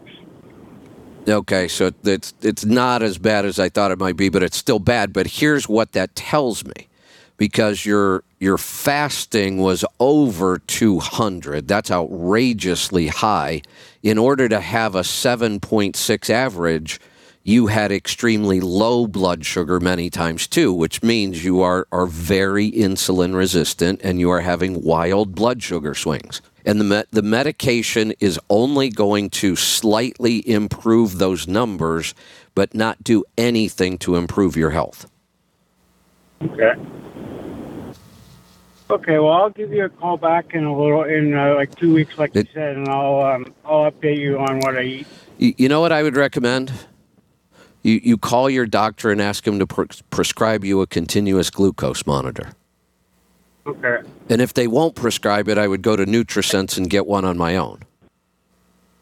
Okay, 1.28 1.68
so 1.68 1.92
it's 2.02 2.34
it's 2.42 2.64
not 2.64 3.00
as 3.00 3.16
bad 3.16 3.44
as 3.44 3.60
I 3.60 3.68
thought 3.68 3.92
it 3.92 3.98
might 4.00 4.16
be, 4.16 4.28
but 4.28 4.42
it's 4.42 4.56
still 4.56 4.80
bad. 4.80 5.12
But 5.12 5.28
here's 5.28 5.68
what 5.68 5.92
that 5.92 6.16
tells 6.16 6.64
me, 6.64 6.88
because 7.36 7.86
your 7.86 8.24
your 8.40 8.58
fasting 8.58 9.58
was 9.58 9.84
over 10.00 10.58
200. 10.58 11.68
That's 11.68 11.92
outrageously 11.92 13.06
high. 13.06 13.62
In 14.02 14.18
order 14.18 14.48
to 14.48 14.60
have 14.60 14.96
a 14.96 15.00
7.6 15.00 16.28
average, 16.28 17.00
you 17.44 17.66
had 17.66 17.92
extremely 17.92 18.58
low 18.60 19.06
blood 19.06 19.44
sugar 19.44 19.78
many 19.78 20.08
times 20.08 20.46
too, 20.46 20.72
which 20.72 21.02
means 21.02 21.44
you 21.44 21.60
are 21.60 21.86
are 21.92 22.06
very 22.06 22.72
insulin 22.72 23.36
resistant 23.36 24.00
and 24.02 24.18
you 24.18 24.30
are 24.30 24.40
having 24.40 24.82
wild 24.82 25.34
blood 25.34 25.62
sugar 25.62 25.94
swings. 25.94 26.40
And 26.64 26.80
the 26.80 26.84
me- 26.84 27.04
the 27.10 27.22
medication 27.22 28.14
is 28.18 28.40
only 28.48 28.88
going 28.88 29.28
to 29.30 29.54
slightly 29.54 30.48
improve 30.48 31.18
those 31.18 31.46
numbers, 31.46 32.14
but 32.54 32.74
not 32.74 33.04
do 33.04 33.24
anything 33.36 33.98
to 33.98 34.16
improve 34.16 34.56
your 34.56 34.70
health. 34.70 35.06
Okay. 36.42 36.72
Okay, 38.90 39.18
well, 39.18 39.32
I'll 39.32 39.50
give 39.50 39.72
you 39.72 39.84
a 39.84 39.88
call 39.88 40.16
back 40.16 40.54
in 40.54 40.64
a 40.64 40.76
little, 40.78 41.04
in 41.04 41.34
uh, 41.34 41.54
like 41.54 41.74
two 41.74 41.92
weeks, 41.92 42.16
like 42.16 42.34
It- 42.34 42.46
you 42.48 42.52
said, 42.54 42.76
and 42.76 42.88
I'll 42.88 43.20
um, 43.20 43.52
I'll 43.66 43.90
update 43.90 44.18
you 44.18 44.38
on 44.38 44.60
what 44.60 44.76
I 44.78 44.82
eat. 44.82 45.06
You, 45.36 45.52
you 45.58 45.68
know 45.68 45.82
what 45.82 45.92
I 45.92 46.02
would 46.02 46.16
recommend? 46.16 46.72
You 47.84 48.00
you 48.02 48.18
call 48.18 48.50
your 48.50 48.66
doctor 48.66 49.12
and 49.12 49.20
ask 49.20 49.46
him 49.46 49.60
to 49.60 49.66
pre- 49.66 49.86
prescribe 50.10 50.64
you 50.64 50.80
a 50.80 50.86
continuous 50.86 51.50
glucose 51.50 52.04
monitor. 52.06 52.50
Okay. 53.66 53.98
And 54.28 54.42
if 54.42 54.54
they 54.54 54.66
won't 54.66 54.94
prescribe 54.94 55.48
it, 55.48 55.56
I 55.56 55.68
would 55.68 55.82
go 55.82 55.94
to 55.94 56.04
NutriSense 56.04 56.76
and 56.76 56.90
get 56.90 57.06
one 57.06 57.24
on 57.24 57.38
my 57.38 57.56
own. 57.56 57.82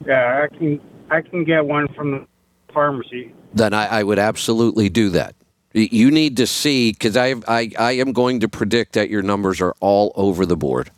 Yeah, 0.06 0.44
I 0.44 0.54
can 0.56 0.80
I 1.10 1.22
can 1.22 1.44
get 1.44 1.64
one 1.64 1.88
from 1.94 2.10
the 2.10 2.26
pharmacy. 2.72 3.32
then 3.54 3.72
I, 3.74 4.00
I 4.00 4.02
would 4.02 4.18
absolutely 4.18 4.88
do 4.88 5.10
that. 5.10 5.34
You 5.74 6.10
need 6.10 6.36
to 6.38 6.46
see 6.46 6.92
because 6.92 7.16
I, 7.16 7.34
I 7.48 7.70
I 7.78 7.92
am 7.92 8.12
going 8.12 8.40
to 8.40 8.48
predict 8.48 8.92
that 8.92 9.08
your 9.10 9.22
numbers 9.22 9.60
are 9.60 9.74
all 9.80 10.12
over 10.16 10.44
the 10.44 10.56
board, 10.56 10.90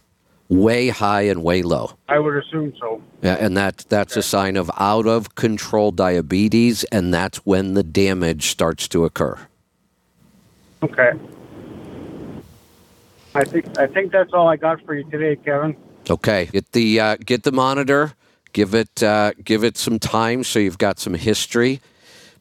way 0.48 0.88
high 0.88 1.22
and 1.22 1.42
way 1.42 1.62
low. 1.62 1.92
I 2.08 2.18
would 2.18 2.36
assume 2.36 2.74
so. 2.78 3.02
Yeah, 3.22 3.36
and 3.40 3.56
that 3.56 3.78
that's 3.88 4.16
a 4.16 4.22
sign 4.22 4.56
of 4.56 4.70
out 4.78 5.06
of 5.06 5.34
control 5.34 5.90
diabetes, 5.90 6.84
and 6.84 7.12
that's 7.12 7.38
when 7.38 7.74
the 7.74 7.82
damage 7.82 8.48
starts 8.48 8.88
to 8.88 9.04
occur. 9.04 9.38
Okay. 10.82 11.12
I 13.34 13.44
think 13.44 13.78
I 13.78 13.86
think 13.86 14.12
that's 14.12 14.32
all 14.32 14.48
I 14.48 14.56
got 14.56 14.84
for 14.84 14.94
you 14.94 15.04
today, 15.10 15.36
Kevin. 15.36 15.76
Okay, 16.08 16.46
get 16.46 16.72
the 16.72 17.00
uh, 17.00 17.16
get 17.16 17.42
the 17.42 17.52
monitor, 17.52 18.12
give 18.52 18.74
it 18.74 19.02
uh, 19.02 19.32
give 19.42 19.64
it 19.64 19.76
some 19.76 19.98
time 19.98 20.44
so 20.44 20.58
you've 20.58 20.78
got 20.78 20.98
some 20.98 21.14
history. 21.14 21.80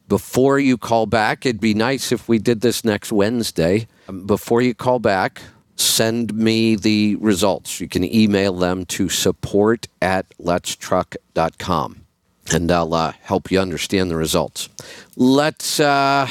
Before 0.06 0.58
you 0.58 0.76
call 0.76 1.06
back, 1.06 1.46
it'd 1.46 1.62
be 1.62 1.72
nice 1.72 2.12
if 2.12 2.28
we 2.28 2.38
did 2.38 2.60
this 2.60 2.84
next 2.84 3.10
Wednesday. 3.10 3.88
Um, 4.06 4.26
Before 4.26 4.60
you 4.60 4.74
call 4.74 4.98
back, 4.98 5.40
send 5.76 6.34
me 6.34 6.76
the 6.76 7.16
results. 7.16 7.80
You 7.80 7.88
can 7.88 8.04
email 8.04 8.54
them 8.54 8.84
to 8.86 9.08
support 9.08 9.88
at 10.00 10.26
letstruck.com 10.38 12.04
and 12.52 12.70
I'll 12.70 12.94
uh, 12.94 13.12
help 13.22 13.50
you 13.50 13.58
understand 13.58 14.10
the 14.10 14.16
results. 14.16 14.68
Let's, 15.16 15.80
uh, 15.80 16.28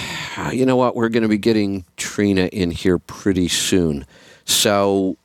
you 0.52 0.66
know 0.66 0.76
what, 0.76 0.96
we're 0.96 1.10
going 1.10 1.24
to 1.24 1.30
be 1.30 1.38
getting 1.38 1.86
Trina 1.98 2.46
in 2.48 2.72
here 2.72 3.00
pretty 3.00 3.48
soon. 3.48 4.06
So 4.46 5.18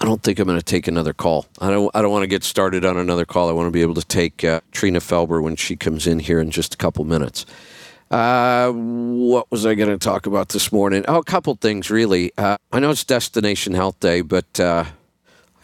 I 0.00 0.04
don't 0.04 0.22
think 0.22 0.38
I'm 0.38 0.46
going 0.46 0.58
to 0.58 0.64
take 0.64 0.88
another 0.88 1.12
call. 1.12 1.46
I 1.60 1.70
don't. 1.70 1.90
I 1.94 2.02
don't 2.02 2.10
want 2.10 2.24
to 2.24 2.28
get 2.28 2.44
started 2.44 2.84
on 2.84 2.96
another 2.96 3.24
call. 3.24 3.48
I 3.48 3.52
want 3.52 3.66
to 3.68 3.70
be 3.70 3.82
able 3.82 3.94
to 3.94 4.04
take 4.04 4.42
uh, 4.42 4.60
Trina 4.72 5.00
Felber 5.00 5.42
when 5.42 5.54
she 5.54 5.76
comes 5.76 6.06
in 6.06 6.18
here 6.18 6.40
in 6.40 6.50
just 6.50 6.74
a 6.74 6.76
couple 6.76 7.04
minutes. 7.04 7.46
Uh, 8.12 8.70
what 8.72 9.50
was 9.50 9.64
I 9.64 9.74
going 9.74 9.88
to 9.88 9.96
talk 9.96 10.26
about 10.26 10.50
this 10.50 10.70
morning? 10.70 11.02
Oh, 11.08 11.16
a 11.16 11.24
couple 11.24 11.54
things 11.54 11.90
really. 11.90 12.30
Uh, 12.36 12.58
I 12.70 12.78
know 12.78 12.90
it's 12.90 13.04
Destination 13.04 13.72
Health 13.72 13.98
Day, 14.00 14.20
but 14.20 14.60
uh, 14.60 14.84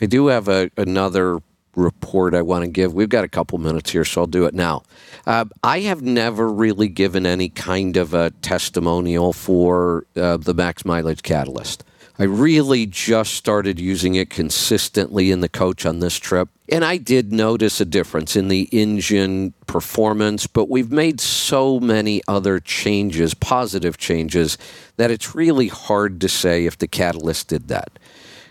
I 0.00 0.06
do 0.06 0.28
have 0.28 0.48
a, 0.48 0.70
another 0.78 1.40
report 1.76 2.34
I 2.34 2.40
want 2.40 2.64
to 2.64 2.70
give. 2.70 2.94
We've 2.94 3.10
got 3.10 3.22
a 3.22 3.28
couple 3.28 3.58
minutes 3.58 3.90
here, 3.90 4.02
so 4.06 4.22
I'll 4.22 4.26
do 4.26 4.46
it 4.46 4.54
now. 4.54 4.82
Uh, 5.26 5.44
I 5.62 5.80
have 5.80 6.00
never 6.00 6.50
really 6.50 6.88
given 6.88 7.26
any 7.26 7.50
kind 7.50 7.98
of 7.98 8.14
a 8.14 8.30
testimonial 8.40 9.34
for 9.34 10.06
uh, 10.16 10.38
the 10.38 10.54
Max 10.54 10.86
Mileage 10.86 11.22
Catalyst. 11.22 11.84
I 12.20 12.24
really 12.24 12.84
just 12.84 13.34
started 13.34 13.78
using 13.78 14.16
it 14.16 14.28
consistently 14.28 15.30
in 15.30 15.40
the 15.40 15.48
coach 15.48 15.86
on 15.86 16.00
this 16.00 16.16
trip. 16.16 16.48
And 16.68 16.84
I 16.84 16.96
did 16.96 17.32
notice 17.32 17.80
a 17.80 17.84
difference 17.84 18.34
in 18.34 18.48
the 18.48 18.62
engine 18.72 19.54
performance, 19.68 20.48
but 20.48 20.68
we've 20.68 20.90
made 20.90 21.20
so 21.20 21.78
many 21.78 22.20
other 22.26 22.58
changes, 22.58 23.34
positive 23.34 23.98
changes, 23.98 24.58
that 24.96 25.12
it's 25.12 25.36
really 25.36 25.68
hard 25.68 26.20
to 26.22 26.28
say 26.28 26.66
if 26.66 26.76
the 26.76 26.88
catalyst 26.88 27.48
did 27.48 27.68
that. 27.68 27.98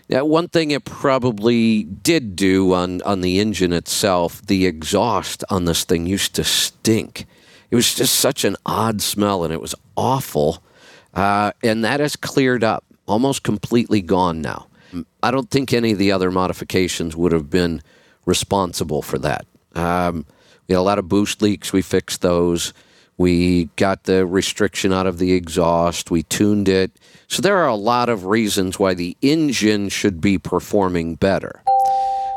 Now, 0.08 0.24
one 0.24 0.48
thing 0.48 0.70
it 0.70 0.86
probably 0.86 1.82
did 1.84 2.36
do 2.36 2.72
on, 2.72 3.02
on 3.02 3.20
the 3.20 3.38
engine 3.38 3.74
itself, 3.74 4.40
the 4.46 4.64
exhaust 4.64 5.44
on 5.50 5.66
this 5.66 5.84
thing 5.84 6.06
used 6.06 6.34
to 6.36 6.44
stink. 6.44 7.26
It 7.70 7.76
was 7.76 7.94
just 7.94 8.14
such 8.14 8.44
an 8.44 8.56
odd 8.64 9.02
smell 9.02 9.44
and 9.44 9.52
it 9.52 9.60
was 9.60 9.74
awful. 9.94 10.62
Uh, 11.12 11.52
and 11.62 11.84
that 11.84 12.00
has 12.00 12.16
cleared 12.16 12.64
up, 12.64 12.84
almost 13.08 13.42
completely 13.42 14.00
gone 14.00 14.40
now. 14.40 14.66
I 15.22 15.30
don't 15.30 15.50
think 15.50 15.72
any 15.72 15.92
of 15.92 15.98
the 15.98 16.12
other 16.12 16.30
modifications 16.30 17.16
would 17.16 17.32
have 17.32 17.50
been 17.50 17.82
responsible 18.24 19.02
for 19.02 19.18
that. 19.18 19.46
Um, 19.74 20.24
we 20.66 20.74
had 20.74 20.80
a 20.80 20.82
lot 20.82 20.98
of 20.98 21.08
boost 21.08 21.42
leaks, 21.42 21.72
we 21.72 21.82
fixed 21.82 22.22
those. 22.22 22.72
We 23.18 23.64
got 23.74 24.04
the 24.04 24.24
restriction 24.24 24.92
out 24.92 25.08
of 25.08 25.18
the 25.18 25.32
exhaust. 25.32 26.08
We 26.08 26.22
tuned 26.22 26.68
it. 26.68 26.92
So 27.26 27.42
there 27.42 27.56
are 27.58 27.66
a 27.66 27.74
lot 27.74 28.08
of 28.08 28.26
reasons 28.26 28.78
why 28.78 28.94
the 28.94 29.16
engine 29.20 29.88
should 29.88 30.20
be 30.20 30.38
performing 30.38 31.16
better. 31.16 31.62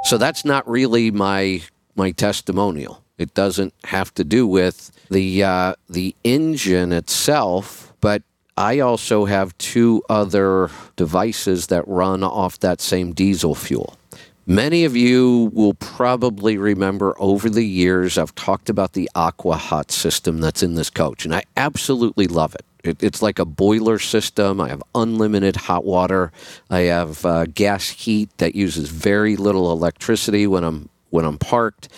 So 0.05 0.17
that's 0.17 0.43
not 0.43 0.67
really 0.67 1.11
my 1.11 1.61
my 1.95 2.11
testimonial. 2.11 3.03
It 3.19 3.35
doesn't 3.35 3.75
have 3.83 4.11
to 4.15 4.23
do 4.23 4.47
with 4.47 4.91
the 5.11 5.43
uh, 5.43 5.75
the 5.87 6.15
engine 6.23 6.91
itself, 6.91 7.93
but 8.01 8.23
I 8.61 8.77
also 8.77 9.25
have 9.25 9.57
two 9.57 10.03
other 10.07 10.69
devices 10.95 11.67
that 11.67 11.83
run 11.87 12.23
off 12.23 12.59
that 12.59 12.79
same 12.79 13.11
diesel 13.11 13.55
fuel. 13.55 13.97
Many 14.45 14.85
of 14.85 14.95
you 14.95 15.49
will 15.51 15.73
probably 15.73 16.57
remember 16.59 17.15
over 17.17 17.49
the 17.49 17.65
years 17.65 18.19
I've 18.19 18.35
talked 18.35 18.69
about 18.69 18.93
the 18.93 19.09
Aqua 19.15 19.55
Hot 19.55 19.89
system 19.89 20.41
that's 20.41 20.61
in 20.61 20.75
this 20.75 20.91
coach, 20.91 21.25
and 21.25 21.33
I 21.33 21.41
absolutely 21.57 22.27
love 22.27 22.53
it. 22.53 22.65
it 22.83 23.01
it's 23.01 23.23
like 23.23 23.39
a 23.39 23.45
boiler 23.45 23.97
system. 23.97 24.61
I 24.61 24.69
have 24.69 24.83
unlimited 24.93 25.55
hot 25.55 25.83
water. 25.83 26.31
I 26.69 26.81
have 26.81 27.25
uh, 27.25 27.45
gas 27.45 27.89
heat 27.89 28.29
that 28.37 28.53
uses 28.53 28.89
very 28.89 29.37
little 29.37 29.71
electricity 29.71 30.45
when 30.45 30.63
I'm 30.63 30.87
when 31.09 31.25
I'm 31.25 31.39
parked, 31.39 31.89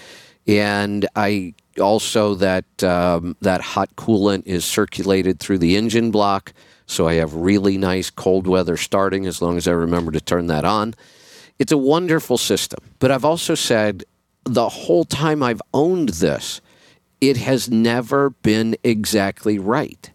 and 0.48 1.10
I 1.14 1.56
also 1.80 2.36
that 2.36 2.84
um, 2.84 3.36
that 3.42 3.62
hot 3.62 3.96
coolant 3.96 4.46
is 4.46 4.66
circulated 4.66 5.40
through 5.40 5.60
the 5.60 5.76
engine 5.76 6.12
block, 6.12 6.54
so 6.86 7.08
I 7.08 7.16
have 7.16 7.34
really 7.34 7.78
nice 7.78 8.10
cold 8.10 8.48
weather 8.48 8.78
starting 8.78 9.26
as 9.26 9.42
long 9.42 9.58
as 9.58 9.68
I 9.68 9.72
remember 9.72 10.12
to 10.12 10.22
turn 10.22 10.48
that 10.48 10.66
on. 10.66 10.94
It's 11.60 11.72
a 11.72 11.78
wonderful 11.78 12.38
system. 12.38 12.80
But 13.00 13.12
I've 13.12 13.26
also 13.26 13.56
said 13.56 14.04
the 14.44 14.70
whole 14.70 15.06
time 15.06 15.42
I've 15.42 15.62
owned 15.74 16.10
this, 16.10 16.62
it 17.22 17.38
has 17.38 17.70
never 17.70 18.32
been 18.32 18.76
exactly 18.84 19.60
right. 19.60 20.12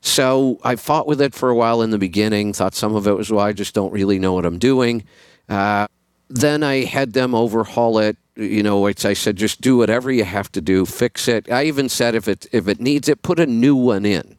So 0.00 0.58
I 0.64 0.76
fought 0.76 1.06
with 1.06 1.20
it 1.20 1.34
for 1.34 1.50
a 1.50 1.54
while 1.54 1.82
in 1.82 1.90
the 1.90 1.98
beginning, 1.98 2.52
thought 2.52 2.74
some 2.74 2.94
of 2.94 3.06
it 3.06 3.12
was, 3.12 3.30
well, 3.30 3.44
I 3.44 3.52
just 3.52 3.74
don't 3.74 3.92
really 3.92 4.18
know 4.18 4.32
what 4.32 4.46
I'm 4.46 4.58
doing. 4.58 5.04
Uh, 5.48 5.86
then 6.28 6.62
I 6.62 6.84
had 6.84 7.12
them 7.12 7.34
overhaul 7.34 7.98
it. 7.98 8.16
You 8.40 8.62
know, 8.62 8.86
I 8.86 8.92
said, 8.92 9.36
just 9.36 9.60
do 9.60 9.76
whatever 9.76 10.10
you 10.10 10.24
have 10.24 10.50
to 10.52 10.60
do, 10.62 10.86
fix 10.86 11.28
it. 11.28 11.50
I 11.50 11.64
even 11.64 11.88
said, 11.88 12.14
if 12.14 12.26
it 12.26 12.46
if 12.52 12.68
it 12.68 12.80
needs 12.80 13.08
it, 13.08 13.22
put 13.22 13.38
a 13.38 13.46
new 13.46 13.76
one 13.76 14.06
in. 14.06 14.36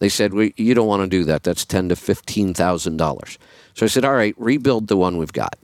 They 0.00 0.08
said, 0.08 0.34
well, 0.34 0.50
you 0.56 0.74
don't 0.74 0.88
want 0.88 1.02
to 1.02 1.08
do 1.08 1.24
that. 1.24 1.44
That's 1.44 1.64
ten 1.64 1.88
to 1.88 1.96
fifteen 1.96 2.52
thousand 2.52 2.96
dollars. 2.96 3.38
So 3.74 3.86
I 3.86 3.88
said, 3.88 4.04
all 4.04 4.14
right, 4.14 4.34
rebuild 4.36 4.88
the 4.88 4.96
one 4.96 5.18
we've 5.18 5.32
got. 5.32 5.56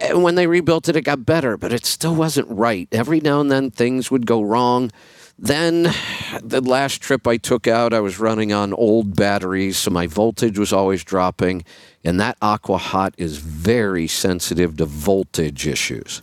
And 0.00 0.22
when 0.22 0.36
they 0.36 0.46
rebuilt 0.46 0.88
it, 0.88 0.96
it 0.96 1.02
got 1.02 1.26
better, 1.26 1.56
but 1.56 1.72
it 1.72 1.84
still 1.84 2.14
wasn't 2.14 2.48
right. 2.48 2.88
Every 2.92 3.20
now 3.20 3.40
and 3.40 3.50
then 3.50 3.70
things 3.70 4.10
would 4.10 4.26
go 4.26 4.40
wrong. 4.40 4.92
Then 5.36 5.92
the 6.40 6.60
last 6.60 7.02
trip 7.02 7.26
I 7.26 7.38
took 7.38 7.66
out, 7.66 7.92
I 7.92 7.98
was 7.98 8.20
running 8.20 8.52
on 8.52 8.72
old 8.72 9.16
batteries, 9.16 9.76
so 9.76 9.90
my 9.90 10.06
voltage 10.06 10.58
was 10.58 10.72
always 10.72 11.02
dropping. 11.02 11.64
And 12.04 12.20
that 12.20 12.38
Aqua 12.40 12.78
Hot 12.78 13.14
is 13.18 13.38
very 13.38 14.06
sensitive 14.06 14.76
to 14.76 14.84
voltage 14.84 15.66
issues. 15.66 16.22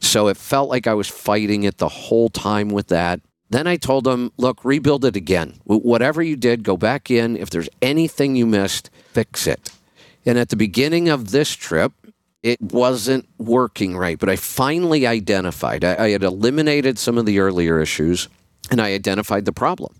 So 0.00 0.28
it 0.28 0.36
felt 0.36 0.68
like 0.68 0.86
I 0.86 0.94
was 0.94 1.08
fighting 1.08 1.64
it 1.64 1.78
the 1.78 1.88
whole 1.88 2.28
time 2.28 2.68
with 2.68 2.88
that. 2.88 3.20
Then 3.48 3.66
I 3.66 3.76
told 3.76 4.04
them, 4.04 4.32
look, 4.36 4.64
rebuild 4.64 5.04
it 5.04 5.16
again. 5.16 5.60
Whatever 5.64 6.22
you 6.22 6.36
did, 6.36 6.64
go 6.64 6.76
back 6.76 7.10
in. 7.10 7.36
If 7.36 7.50
there's 7.50 7.68
anything 7.80 8.34
you 8.34 8.46
missed, 8.46 8.90
fix 9.12 9.46
it. 9.46 9.70
And 10.24 10.36
at 10.36 10.48
the 10.48 10.56
beginning 10.56 11.08
of 11.08 11.30
this 11.30 11.52
trip, 11.52 11.92
it 12.42 12.60
wasn't 12.60 13.28
working 13.38 13.96
right. 13.96 14.18
But 14.18 14.28
I 14.28 14.36
finally 14.36 15.06
identified, 15.06 15.84
I, 15.84 15.96
I 16.04 16.10
had 16.10 16.22
eliminated 16.22 16.98
some 16.98 17.18
of 17.18 17.26
the 17.26 17.38
earlier 17.38 17.80
issues 17.80 18.28
and 18.70 18.80
I 18.80 18.92
identified 18.92 19.44
the 19.44 19.52
problem. 19.52 19.94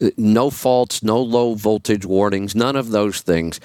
Uh, 0.00 0.10
no 0.16 0.50
faults, 0.50 1.02
no 1.02 1.20
low 1.20 1.54
voltage 1.54 2.06
warnings, 2.06 2.54
none 2.54 2.76
of 2.76 2.90
those 2.90 3.20
things. 3.20 3.60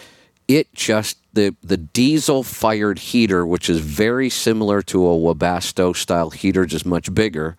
It 0.48 0.74
just 0.74 1.18
the 1.34 1.56
the 1.64 1.78
diesel 1.78 2.44
fired 2.44 3.00
heater, 3.00 3.46
which 3.46 3.70
is 3.70 3.80
very 3.80 4.30
similar 4.30 4.82
to 4.84 5.06
a 5.08 5.18
Webasto 5.18 5.96
style 5.96 6.30
heater, 6.32 6.66
just 6.66 6.86
much 6.86 7.14
bigger, 7.14 7.56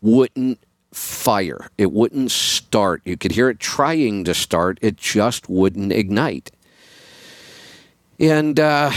wouldn't 0.00 0.58
fire. 0.92 1.68
It 1.78 1.92
wouldn't 1.92 2.30
start. 2.30 3.02
You 3.04 3.16
could 3.16 3.32
hear 3.32 3.48
it 3.48 3.60
trying 3.60 4.24
to 4.24 4.34
start. 4.34 4.78
It 4.82 4.96
just 4.96 5.48
wouldn't 5.48 5.92
ignite. 5.92 6.50
And 8.18 8.58
uh, 8.58 8.90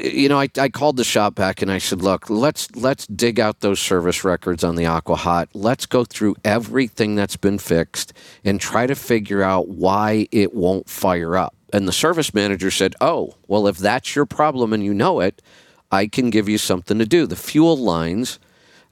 you 0.00 0.28
know, 0.28 0.38
I, 0.38 0.48
I 0.56 0.68
called 0.68 0.96
the 0.96 1.04
shop 1.04 1.34
back 1.34 1.62
and 1.62 1.70
I 1.70 1.78
said, 1.78 2.00
"Look, 2.00 2.30
let's 2.30 2.74
let's 2.76 3.06
dig 3.08 3.40
out 3.40 3.60
those 3.60 3.80
service 3.80 4.24
records 4.24 4.62
on 4.62 4.76
the 4.76 4.86
Aqua 4.86 5.16
Hot. 5.16 5.48
Let's 5.52 5.84
go 5.84 6.04
through 6.04 6.36
everything 6.44 7.16
that's 7.16 7.36
been 7.36 7.58
fixed 7.58 8.12
and 8.44 8.60
try 8.60 8.86
to 8.86 8.94
figure 8.94 9.42
out 9.42 9.68
why 9.68 10.28
it 10.30 10.54
won't 10.54 10.88
fire 10.88 11.36
up." 11.36 11.55
And 11.76 11.86
the 11.86 11.92
service 11.92 12.32
manager 12.32 12.70
said, 12.70 12.96
"Oh, 13.00 13.34
well, 13.46 13.66
if 13.66 13.76
that's 13.76 14.16
your 14.16 14.26
problem 14.26 14.72
and 14.72 14.82
you 14.82 14.94
know 14.94 15.20
it, 15.20 15.42
I 15.90 16.06
can 16.06 16.30
give 16.30 16.48
you 16.48 16.58
something 16.58 16.98
to 16.98 17.06
do. 17.06 17.26
The 17.26 17.36
fuel 17.36 17.76
lines." 17.76 18.38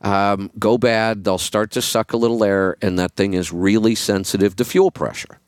Um, 0.03 0.51
go 0.59 0.77
bad, 0.77 1.25
they'll 1.25 1.39
start 1.39 1.71
to 1.71 1.81
suck 1.81 2.13
a 2.13 2.19
little 2.19 2.45
air, 2.45 2.77
and 2.83 2.99
that 2.99 3.13
thing 3.13 3.33
is 3.33 3.51
really 3.51 3.95
sensitive 3.95 4.55
to 4.57 4.65
fuel 4.65 4.91
pressure. 4.91 5.39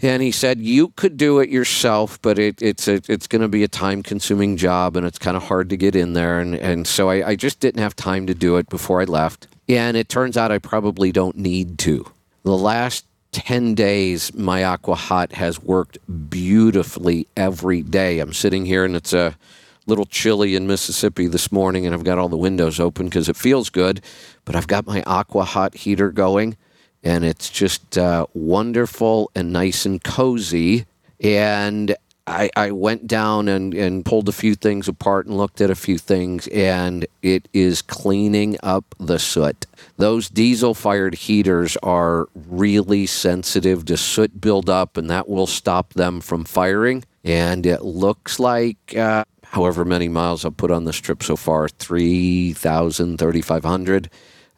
And 0.00 0.22
he 0.22 0.30
said, 0.30 0.60
You 0.60 0.88
could 0.96 1.16
do 1.16 1.40
it 1.40 1.50
yourself, 1.50 2.20
but 2.22 2.38
it, 2.38 2.62
it's, 2.62 2.86
it's 2.86 3.26
going 3.26 3.42
to 3.42 3.48
be 3.48 3.64
a 3.64 3.68
time 3.68 4.02
consuming 4.02 4.56
job 4.56 4.96
and 4.96 5.04
it's 5.04 5.18
kind 5.18 5.36
of 5.36 5.44
hard 5.44 5.70
to 5.70 5.76
get 5.76 5.96
in 5.96 6.12
there. 6.12 6.38
And, 6.38 6.54
and 6.54 6.86
so 6.86 7.10
I, 7.10 7.30
I 7.30 7.36
just 7.36 7.60
didn't 7.60 7.80
have 7.80 7.96
time 7.96 8.26
to 8.28 8.34
do 8.34 8.56
it 8.56 8.68
before 8.68 9.00
I 9.00 9.04
left. 9.04 9.48
And 9.68 9.96
it 9.96 10.08
turns 10.08 10.36
out 10.36 10.52
I 10.52 10.58
probably 10.58 11.12
don't 11.12 11.36
need 11.36 11.78
to. 11.80 12.10
The 12.44 12.56
last 12.56 13.04
10 13.32 13.74
days, 13.74 14.34
my 14.34 14.64
Aqua 14.64 14.94
Hot 14.94 15.32
has 15.32 15.60
worked 15.62 15.98
beautifully 16.30 17.28
every 17.36 17.82
day. 17.82 18.20
I'm 18.20 18.32
sitting 18.32 18.66
here 18.66 18.84
and 18.84 18.96
it's 18.96 19.12
a 19.12 19.36
little 19.86 20.06
chilly 20.06 20.54
in 20.54 20.66
Mississippi 20.66 21.26
this 21.26 21.50
morning, 21.50 21.86
and 21.86 21.94
I've 21.94 22.04
got 22.04 22.18
all 22.18 22.28
the 22.28 22.36
windows 22.36 22.78
open 22.78 23.06
because 23.06 23.28
it 23.28 23.36
feels 23.36 23.70
good. 23.70 24.02
But 24.44 24.56
I've 24.56 24.66
got 24.66 24.86
my 24.86 25.02
Aqua 25.06 25.44
Hot 25.44 25.74
heater 25.74 26.10
going 26.10 26.56
and 27.02 27.24
it's 27.24 27.48
just 27.50 27.96
uh, 27.96 28.26
wonderful 28.34 29.30
and 29.34 29.52
nice 29.52 29.86
and 29.86 30.02
cozy. 30.02 30.86
And 31.20 31.96
I, 32.28 32.50
I 32.54 32.70
went 32.70 33.06
down 33.06 33.48
and, 33.48 33.72
and 33.74 34.04
pulled 34.04 34.28
a 34.28 34.32
few 34.32 34.54
things 34.54 34.86
apart 34.86 35.26
and 35.26 35.36
looked 35.36 35.60
at 35.60 35.70
a 35.70 35.74
few 35.74 35.98
things, 35.98 36.46
and 36.48 37.06
it 37.22 37.48
is 37.52 37.82
cleaning 37.82 38.56
up 38.62 38.94
the 39.00 39.18
soot. 39.18 39.66
Those 39.96 40.28
diesel 40.28 40.74
fired 40.74 41.14
heaters 41.14 41.76
are 41.82 42.28
really 42.34 43.06
sensitive 43.06 43.84
to 43.86 43.96
soot 43.96 44.40
buildup, 44.40 44.96
and 44.96 45.08
that 45.10 45.28
will 45.28 45.46
stop 45.46 45.94
them 45.94 46.20
from 46.20 46.44
firing. 46.44 47.04
And 47.24 47.64
it 47.66 47.82
looks 47.82 48.38
like, 48.38 48.94
uh, 48.96 49.24
however 49.44 49.84
many 49.84 50.08
miles 50.08 50.44
I've 50.44 50.56
put 50.56 50.70
on 50.70 50.84
this 50.84 50.96
trip 50.96 51.22
so 51.22 51.36
far 51.36 51.68
3,000, 51.68 53.18
3,500, 53.18 54.10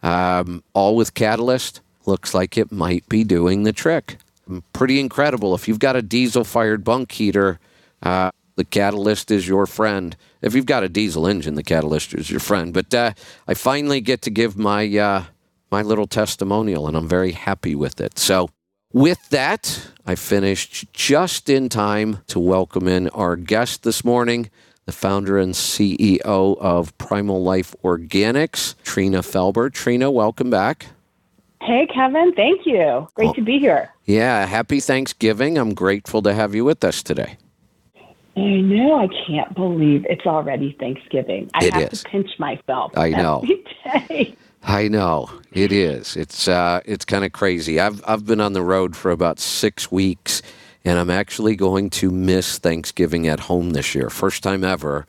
um, 0.03 0.65
all 0.75 0.97
with 0.97 1.15
catalyst 1.15 1.81
looks 2.07 2.35
like 2.35 2.59
it 2.59 2.73
might 2.73 3.09
be 3.09 3.23
doing 3.23 3.63
the 3.63 3.73
trick. 3.73 4.17
Pretty 4.73 5.01
incredible. 5.01 5.55
If 5.55 5.69
you've 5.69 5.79
got 5.79 5.97
a 5.97 6.03
diesel 6.03 6.45
fired 6.45 6.85
bunk 6.85 7.13
heater, 7.13 7.59
uh, 8.03 8.31
the 8.57 8.65
catalyst 8.65 9.31
is 9.31 9.49
your 9.49 9.67
friend. 9.67 10.17
If 10.43 10.55
you've 10.55 10.67
got 10.67 10.83
a 10.83 10.89
diesel 10.89 11.27
engine, 11.27 11.55
the 11.55 11.63
catalyst 11.63 12.15
is 12.15 12.31
your 12.31 12.41
friend. 12.41 12.75
But 12.75 12.93
uh, 12.93 13.13
I 13.47 13.55
finally 13.55 14.01
get 14.01 14.23
to 14.23 14.31
give 14.31 14.57
my 14.57 14.87
uh, 14.99 15.25
my 15.71 15.83
little 15.83 16.07
testimonial, 16.07 16.89
and 16.89 16.97
I'm 16.97 17.09
very 17.09 17.33
happy 17.33 17.75
with 17.75 18.01
it. 18.01 18.19
So, 18.19 18.51
with 18.93 19.31
that, 19.31 19.89
I 20.05 20.15
finished 20.17 20.93
just 20.93 21.49
in 21.49 21.69
time 21.69 22.19
to 22.27 22.41
welcome 22.41 22.89
in 22.89 23.09
our 23.11 23.37
guest 23.37 23.85
this 23.85 24.05
morning, 24.05 24.51
the 24.85 24.93
founder 24.93 25.39
and 25.39 25.55
CEO 25.55 26.21
of 26.59 26.97
Primal 26.99 27.43
Life 27.43 27.75
Organics, 27.85 28.75
Trina 28.83 29.21
Felber. 29.21 29.73
Trina, 29.73 30.11
welcome 30.11 30.51
back. 30.51 30.87
Hey, 31.62 31.87
Kevin. 31.92 32.33
Thank 32.35 32.66
you. 32.66 33.09
Great 33.14 33.29
oh, 33.29 33.33
to 33.35 33.42
be 33.42 33.59
here. 33.59 33.92
Yeah. 34.07 34.46
Happy 34.46 34.81
Thanksgiving. 34.81 35.59
I'm 35.59 35.75
grateful 35.75 36.23
to 36.23 36.33
have 36.33 36.55
you 36.55 36.64
with 36.64 36.83
us 36.85 37.03
today. 37.03 37.37
I 38.37 38.61
know. 38.61 39.01
I 39.01 39.09
can't 39.27 39.55
believe 39.55 40.07
it's 40.09 40.25
already 40.25 40.77
Thanksgiving. 40.79 41.51
I 41.55 41.66
it 41.66 41.75
have 41.75 41.92
is. 41.92 42.03
to 42.03 42.09
pinch 42.09 42.31
myself. 42.38 42.96
I 42.96 43.11
know. 43.11 43.44
I 44.62 44.88
know 44.88 45.31
it 45.53 45.73
is. 45.73 46.16
It's 46.16 46.46
uh, 46.49 46.81
it's 46.85 47.05
kind 47.05 47.25
of 47.25 47.33
crazy. 47.33 47.81
I've 47.81 48.03
I've 48.07 48.27
been 48.27 48.40
on 48.40 48.53
the 48.53 48.62
road 48.62 48.94
for 48.94 49.11
about 49.11 49.40
six 49.40 49.90
weeks, 49.90 50.42
and 50.85 50.99
I'm 50.99 51.11
actually 51.11 51.57
going 51.57 51.90
to 51.90 52.11
miss 52.11 52.59
Thanksgiving 52.59 53.27
at 53.27 53.40
home 53.40 53.70
this 53.70 53.94
year, 53.94 54.11
first 54.11 54.42
time 54.42 54.62
ever. 54.64 55.07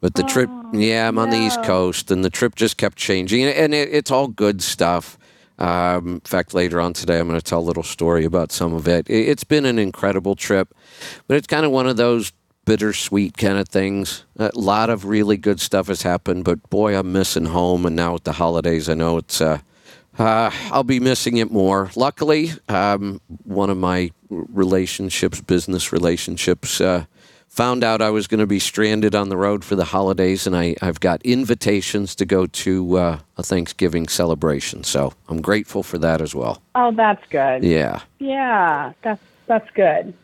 But 0.00 0.14
the 0.14 0.24
oh, 0.24 0.28
trip, 0.28 0.50
yeah, 0.72 1.08
I'm 1.08 1.16
no. 1.16 1.22
on 1.22 1.30
the 1.30 1.38
East 1.38 1.62
Coast, 1.62 2.10
and 2.10 2.24
the 2.24 2.30
trip 2.30 2.54
just 2.54 2.76
kept 2.76 2.96
changing, 2.96 3.44
and 3.44 3.74
it, 3.74 3.88
it's 3.92 4.10
all 4.10 4.28
good 4.28 4.62
stuff. 4.62 5.18
Um, 5.60 6.14
in 6.14 6.20
fact, 6.20 6.54
later 6.54 6.80
on 6.80 6.94
today, 6.94 7.18
I'm 7.18 7.28
going 7.28 7.38
to 7.38 7.44
tell 7.44 7.60
a 7.60 7.60
little 7.60 7.82
story 7.82 8.24
about 8.24 8.50
some 8.50 8.72
of 8.72 8.88
it. 8.88 9.08
It's 9.08 9.44
been 9.44 9.66
an 9.66 9.78
incredible 9.78 10.34
trip, 10.34 10.74
but 11.28 11.36
it's 11.36 11.46
kind 11.46 11.66
of 11.66 11.70
one 11.70 11.86
of 11.86 11.96
those 11.96 12.32
bittersweet 12.64 13.36
kind 13.36 13.58
of 13.58 13.68
things. 13.68 14.24
A 14.36 14.50
lot 14.54 14.90
of 14.90 15.04
really 15.04 15.36
good 15.36 15.60
stuff 15.60 15.88
has 15.88 16.02
happened, 16.02 16.44
but 16.44 16.70
boy, 16.70 16.96
I'm 16.96 17.12
missing 17.12 17.46
home. 17.46 17.84
And 17.84 17.94
now 17.94 18.14
with 18.14 18.24
the 18.24 18.32
holidays, 18.32 18.88
I 18.88 18.94
know 18.94 19.18
it's. 19.18 19.40
Uh, 19.40 19.58
uh, 20.18 20.50
I'll 20.70 20.84
be 20.84 21.00
missing 21.00 21.36
it 21.38 21.50
more. 21.50 21.90
Luckily, 21.94 22.50
um, 22.68 23.20
one 23.44 23.70
of 23.70 23.76
my 23.76 24.10
relationships, 24.28 25.40
business 25.40 25.92
relationships, 25.92 26.80
uh, 26.80 27.06
found 27.50 27.82
out 27.82 28.00
I 28.00 28.10
was 28.10 28.26
going 28.28 28.40
to 28.40 28.46
be 28.46 28.60
stranded 28.60 29.14
on 29.14 29.28
the 29.28 29.36
road 29.36 29.64
for 29.64 29.74
the 29.76 29.84
holidays, 29.84 30.46
and 30.46 30.56
I, 30.56 30.76
I've 30.80 31.00
got 31.00 31.20
invitations 31.22 32.14
to 32.14 32.24
go 32.24 32.46
to 32.46 32.96
uh, 32.96 33.18
a 33.36 33.42
Thanksgiving 33.42 34.08
celebration. 34.08 34.84
So 34.84 35.12
I'm 35.28 35.42
grateful 35.42 35.82
for 35.82 35.98
that 35.98 36.22
as 36.22 36.34
well. 36.34 36.62
Oh, 36.76 36.92
that's 36.92 37.26
good. 37.28 37.64
Yeah. 37.64 38.00
Yeah, 38.18 38.92
that's 39.02 39.22
that's 39.46 39.68
good. 39.72 40.14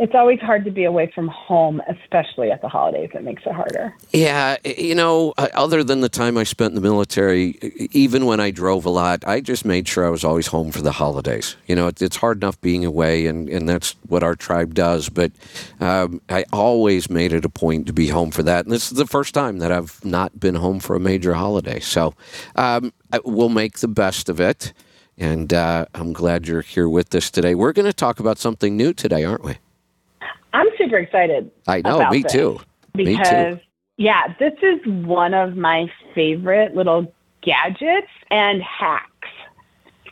It's 0.00 0.14
always 0.14 0.40
hard 0.40 0.64
to 0.64 0.70
be 0.70 0.84
away 0.84 1.12
from 1.14 1.28
home, 1.28 1.82
especially 1.86 2.50
at 2.50 2.62
the 2.62 2.68
holidays. 2.68 3.10
It 3.12 3.22
makes 3.22 3.42
it 3.44 3.52
harder. 3.52 3.94
Yeah, 4.14 4.56
you 4.64 4.94
know, 4.94 5.34
uh, 5.36 5.48
other 5.52 5.84
than 5.84 6.00
the 6.00 6.08
time 6.08 6.38
I 6.38 6.44
spent 6.44 6.70
in 6.70 6.74
the 6.74 6.80
military, 6.80 7.58
even 7.92 8.24
when 8.24 8.40
I 8.40 8.50
drove 8.50 8.86
a 8.86 8.90
lot, 8.90 9.22
I 9.26 9.42
just 9.42 9.66
made 9.66 9.86
sure 9.86 10.06
I 10.06 10.08
was 10.08 10.24
always 10.24 10.46
home 10.46 10.72
for 10.72 10.80
the 10.80 10.92
holidays. 10.92 11.54
You 11.66 11.76
know, 11.76 11.88
it's 11.88 12.16
hard 12.16 12.42
enough 12.42 12.58
being 12.62 12.82
away, 12.82 13.26
and, 13.26 13.46
and 13.50 13.68
that's 13.68 13.94
what 14.08 14.22
our 14.22 14.34
tribe 14.34 14.72
does. 14.72 15.10
But 15.10 15.32
um, 15.80 16.22
I 16.30 16.46
always 16.50 17.10
made 17.10 17.34
it 17.34 17.44
a 17.44 17.50
point 17.50 17.86
to 17.88 17.92
be 17.92 18.08
home 18.08 18.30
for 18.30 18.42
that. 18.42 18.64
And 18.64 18.72
this 18.72 18.90
is 18.90 18.96
the 18.96 19.06
first 19.06 19.34
time 19.34 19.58
that 19.58 19.70
I've 19.70 20.02
not 20.02 20.40
been 20.40 20.54
home 20.54 20.80
for 20.80 20.96
a 20.96 21.00
major 21.00 21.34
holiday. 21.34 21.78
So 21.78 22.14
um, 22.56 22.94
we'll 23.26 23.50
make 23.50 23.80
the 23.80 23.88
best 23.88 24.30
of 24.30 24.40
it. 24.40 24.72
And 25.18 25.52
uh, 25.52 25.84
I'm 25.94 26.14
glad 26.14 26.48
you're 26.48 26.62
here 26.62 26.88
with 26.88 27.14
us 27.14 27.30
today. 27.30 27.54
We're 27.54 27.74
going 27.74 27.84
to 27.84 27.92
talk 27.92 28.18
about 28.18 28.38
something 28.38 28.78
new 28.78 28.94
today, 28.94 29.24
aren't 29.24 29.44
we? 29.44 29.58
I'm 30.52 30.66
super 30.76 30.98
excited. 30.98 31.50
I 31.66 31.80
know, 31.82 32.10
me 32.10 32.22
too. 32.22 32.60
Me 32.94 33.16
too. 33.22 33.60
Yeah, 33.96 34.34
this 34.38 34.54
is 34.62 34.80
one 34.86 35.34
of 35.34 35.56
my 35.56 35.90
favorite 36.14 36.74
little 36.74 37.12
gadgets 37.42 38.08
and 38.30 38.62
hacks. 38.62 39.06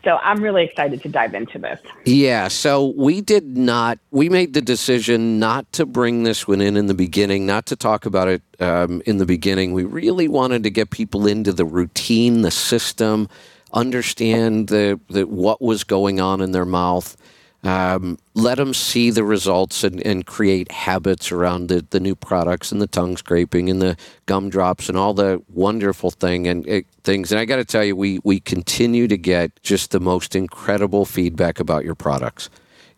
So 0.05 0.17
I'm 0.23 0.43
really 0.43 0.65
excited 0.65 1.03
to 1.03 1.09
dive 1.09 1.35
into 1.35 1.59
this. 1.59 1.81
Yeah, 2.05 2.49
so 2.49 2.95
we 2.97 3.21
did 3.21 3.57
not, 3.57 3.99
we 4.11 4.29
made 4.29 4.55
the 4.55 4.61
decision 4.61 5.39
not 5.39 5.71
to 5.73 5.85
bring 5.85 6.23
this 6.23 6.47
one 6.47 6.61
in 6.61 6.77
in 6.77 6.87
the 6.87 6.95
beginning, 6.95 7.47
not 7.47 7.67
to 7.67 7.77
talk 7.77 8.07
about 8.07 8.29
it 8.29 8.43
um, 8.61 9.03
in 9.07 9.19
the 9.19 9.27
beginning. 9.27 9.73
We 9.73 9.85
really 9.85 10.29
wanted 10.29 10.63
to 10.63 10.71
get 10.71 10.91
people 10.91 11.27
into 11.27 11.53
the 11.53 11.65
routine, 11.65 12.43
the 12.43 12.51
system, 12.51 13.29
understand 13.73 14.69
the, 14.69 15.01
the 15.09 15.27
what 15.27 15.61
was 15.61 15.83
going 15.85 16.21
on 16.21 16.41
in 16.41 16.53
their 16.53 16.65
mouth, 16.65 17.17
um, 17.65 18.19
let 18.35 18.59
them 18.59 18.73
see 18.73 19.11
the 19.11 19.25
results 19.25 19.83
and, 19.83 20.01
and 20.07 20.25
create 20.25 20.71
habits 20.71 21.33
around 21.33 21.69
the, 21.69 21.85
the 21.91 21.99
new 21.99 22.15
products 22.15 22.71
and 22.71 22.81
the 22.81 22.87
tongue 22.87 23.17
scraping 23.17 23.69
and 23.69 23.83
the 23.83 23.97
gumdrops 24.27 24.89
and 24.89 24.97
all 24.97 25.13
the 25.13 25.43
wonderful 25.53 26.11
thing 26.11 26.47
and 26.47 26.67
it, 26.69 26.87
things. 27.03 27.33
And 27.33 27.41
I 27.41 27.45
got 27.45 27.57
to 27.57 27.65
tell 27.65 27.85
you, 27.85 27.97
we 27.97 28.21
we 28.23 28.39
continue 28.39 29.09
to 29.09 29.19
get 29.19 29.61
just 29.63 29.91
the 29.91 30.01
most 30.01 30.37
incredible 30.37 31.05
feedback 31.05 31.59
about 31.59 31.85
your 31.85 31.97
products. 31.97 32.49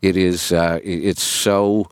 It 0.03 0.17
is 0.17 0.53
uh, 0.53 0.79
it's 0.83 1.23
so 1.23 1.91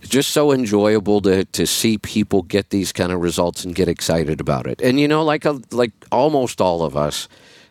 just 0.00 0.30
so 0.30 0.52
enjoyable 0.52 1.20
to, 1.20 1.44
to 1.46 1.66
see 1.66 1.98
people 1.98 2.42
get 2.42 2.70
these 2.70 2.92
kind 2.92 3.12
of 3.12 3.20
results 3.20 3.64
and 3.64 3.74
get 3.74 3.88
excited 3.88 4.40
about 4.40 4.66
it. 4.66 4.80
And 4.80 4.98
you 4.98 5.08
know, 5.08 5.24
like 5.24 5.44
a, 5.44 5.60
like 5.72 5.92
almost 6.10 6.60
all 6.60 6.82
of 6.82 6.96
us, 6.96 7.28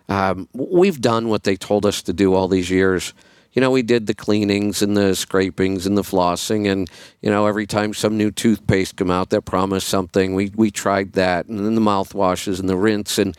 um, 0.09 0.47
we've 0.53 1.01
done 1.01 1.27
what 1.27 1.43
they 1.43 1.55
told 1.55 1.85
us 1.85 2.01
to 2.03 2.13
do 2.13 2.33
all 2.33 2.47
these 2.47 2.69
years. 2.69 3.13
You 3.57 3.61
know, 3.61 3.71
we 3.71 3.81
did 3.81 4.05
the 4.05 4.13
cleanings 4.13 4.83
and 4.83 4.95
the 4.95 5.15
scrapings 5.15 5.87
and 5.87 5.97
the 5.97 6.03
flossing, 6.03 6.71
and 6.71 6.87
you 7.23 7.31
know, 7.31 7.47
every 7.47 7.65
time 7.65 7.91
some 7.95 8.15
new 8.15 8.29
toothpaste 8.29 8.97
come 8.97 9.09
out 9.09 9.31
that 9.31 9.45
promised 9.45 9.87
something, 9.87 10.35
we 10.35 10.51
we 10.55 10.69
tried 10.69 11.13
that, 11.13 11.47
and 11.47 11.57
then 11.57 11.73
the 11.73 11.81
mouthwashes 11.81 12.59
and 12.59 12.69
the 12.69 12.77
rinse, 12.77 13.17
and 13.17 13.35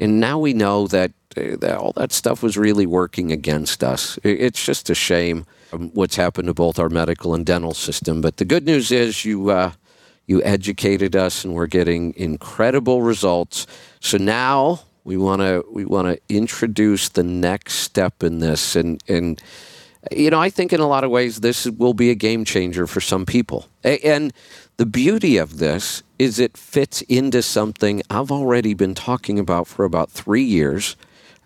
and 0.00 0.20
now 0.20 0.38
we 0.38 0.54
know 0.54 0.86
that, 0.86 1.10
uh, 1.36 1.56
that 1.60 1.76
all 1.76 1.92
that 1.96 2.12
stuff 2.12 2.42
was 2.42 2.56
really 2.56 2.86
working 2.86 3.30
against 3.30 3.84
us. 3.84 4.18
It's 4.24 4.64
just 4.64 4.88
a 4.88 4.94
shame 4.94 5.44
um, 5.74 5.90
what's 5.92 6.16
happened 6.16 6.46
to 6.48 6.54
both 6.54 6.78
our 6.78 6.88
medical 6.88 7.34
and 7.34 7.44
dental 7.44 7.74
system. 7.74 8.22
But 8.22 8.38
the 8.38 8.46
good 8.46 8.64
news 8.64 8.90
is 8.90 9.26
you 9.26 9.50
uh, 9.50 9.72
you 10.24 10.42
educated 10.44 11.14
us, 11.14 11.44
and 11.44 11.52
we're 11.52 11.66
getting 11.66 12.14
incredible 12.16 13.02
results. 13.02 13.66
So 14.00 14.16
now 14.16 14.80
we 15.08 15.16
want 15.16 15.40
to 15.40 15.64
we 15.70 15.86
want 15.86 16.06
to 16.06 16.20
introduce 16.28 17.08
the 17.08 17.22
next 17.22 17.76
step 17.76 18.22
in 18.22 18.40
this, 18.40 18.76
and 18.76 19.02
and 19.08 19.42
you 20.12 20.28
know 20.28 20.38
I 20.38 20.50
think 20.50 20.70
in 20.70 20.80
a 20.80 20.86
lot 20.86 21.02
of 21.02 21.10
ways 21.10 21.40
this 21.40 21.64
will 21.66 21.94
be 21.94 22.10
a 22.10 22.14
game 22.14 22.44
changer 22.44 22.86
for 22.86 23.00
some 23.00 23.24
people. 23.24 23.66
And 23.82 24.34
the 24.76 24.84
beauty 24.84 25.38
of 25.38 25.56
this 25.56 26.02
is 26.18 26.38
it 26.38 26.58
fits 26.58 27.00
into 27.02 27.40
something 27.40 28.02
I've 28.10 28.30
already 28.30 28.74
been 28.74 28.94
talking 28.94 29.38
about 29.38 29.66
for 29.66 29.86
about 29.86 30.10
three 30.10 30.44
years 30.44 30.94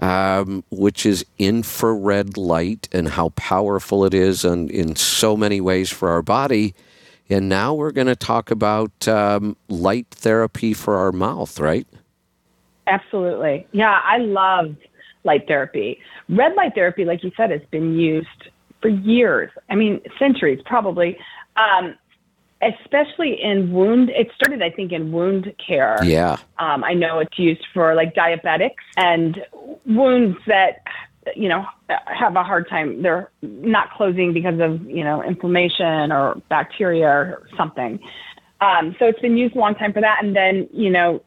um, 0.01 0.64
which 0.70 1.07
is 1.07 1.25
infrared 1.38 2.37
light 2.37 2.88
and 2.90 3.11
how 3.11 3.29
powerful 3.31 4.05
it 4.05 4.12
is 4.12 4.44
and 4.44 4.68
in 4.68 4.96
so 4.96 5.37
many 5.37 5.61
ways 5.61 5.90
for 5.90 6.09
our 6.09 6.22
body. 6.22 6.75
And 7.31 7.48
now 7.48 7.72
we're 7.72 7.92
going 7.92 8.09
to 8.09 8.16
talk 8.16 8.51
about 8.51 9.07
um, 9.07 9.57
light 9.68 10.09
therapy 10.11 10.75
for 10.75 10.96
our 10.96 11.12
mouth, 11.12 11.61
right? 11.61 11.87
Absolutely. 12.92 13.66
Yeah, 13.72 14.00
I 14.05 14.18
love 14.18 14.76
light 15.24 15.46
therapy. 15.46 15.98
Red 16.28 16.55
light 16.55 16.74
therapy, 16.74 17.05
like 17.05 17.24
you 17.24 17.33
said, 17.37 17.50
has 17.50 17.62
been 17.70 17.98
used 17.98 18.28
for 18.81 18.88
years. 18.88 19.50
I 19.70 19.74
mean, 19.76 20.00
centuries 20.18 20.61
probably. 20.66 21.16
Um, 21.57 21.96
especially 22.62 23.42
in 23.42 23.72
wound, 23.72 24.11
it 24.11 24.28
started, 24.35 24.62
I 24.62 24.70
think, 24.70 24.92
in 24.92 25.11
wound 25.11 25.52
care. 25.64 25.98
Yeah. 26.05 26.37
Um, 26.59 26.85
I 26.85 26.94
know 26.94 27.18
it's 27.18 27.38
used 27.38 27.64
for 27.74 27.94
like 27.94 28.14
diabetics 28.14 28.85
and 28.96 29.38
wounds 29.87 30.38
that, 30.46 30.83
you 31.35 31.48
know, 31.48 31.64
have 31.88 32.37
a 32.37 32.44
hard 32.44 32.68
time. 32.68 33.02
They're 33.02 33.31
not 33.42 33.90
closing 33.92 34.33
because 34.33 34.61
of, 34.61 34.83
you 34.88 35.02
know, 35.02 35.22
inflammation 35.22 36.12
or 36.12 36.40
bacteria 36.48 37.09
or 37.09 37.48
something. 37.57 37.98
Um, 38.61 38.94
so 38.98 39.07
it's 39.07 39.20
been 39.20 39.37
used 39.37 39.57
a 39.57 39.59
long 39.59 39.74
time 39.74 39.92
for 39.92 40.00
that. 40.00 40.18
And 40.22 40.37
then, 40.37 40.68
you 40.72 40.90
know, 40.90 41.22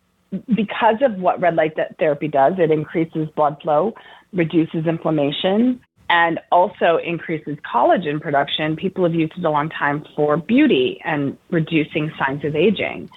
because 0.55 1.01
of 1.01 1.15
what 1.17 1.39
red 1.39 1.55
light 1.55 1.77
therapy 1.99 2.27
does, 2.27 2.53
it 2.57 2.71
increases 2.71 3.27
blood 3.35 3.57
flow, 3.61 3.93
reduces 4.33 4.85
inflammation, 4.85 5.81
and 6.09 6.39
also 6.51 6.97
increases 6.97 7.57
collagen 7.71 8.21
production. 8.21 8.75
People 8.75 9.03
have 9.03 9.15
used 9.15 9.33
it 9.37 9.43
a 9.43 9.49
long 9.49 9.69
time 9.69 10.05
for 10.15 10.37
beauty 10.37 10.99
and 11.03 11.37
reducing 11.49 12.11
signs 12.17 12.43
of 12.45 12.55
aging. 12.55 13.09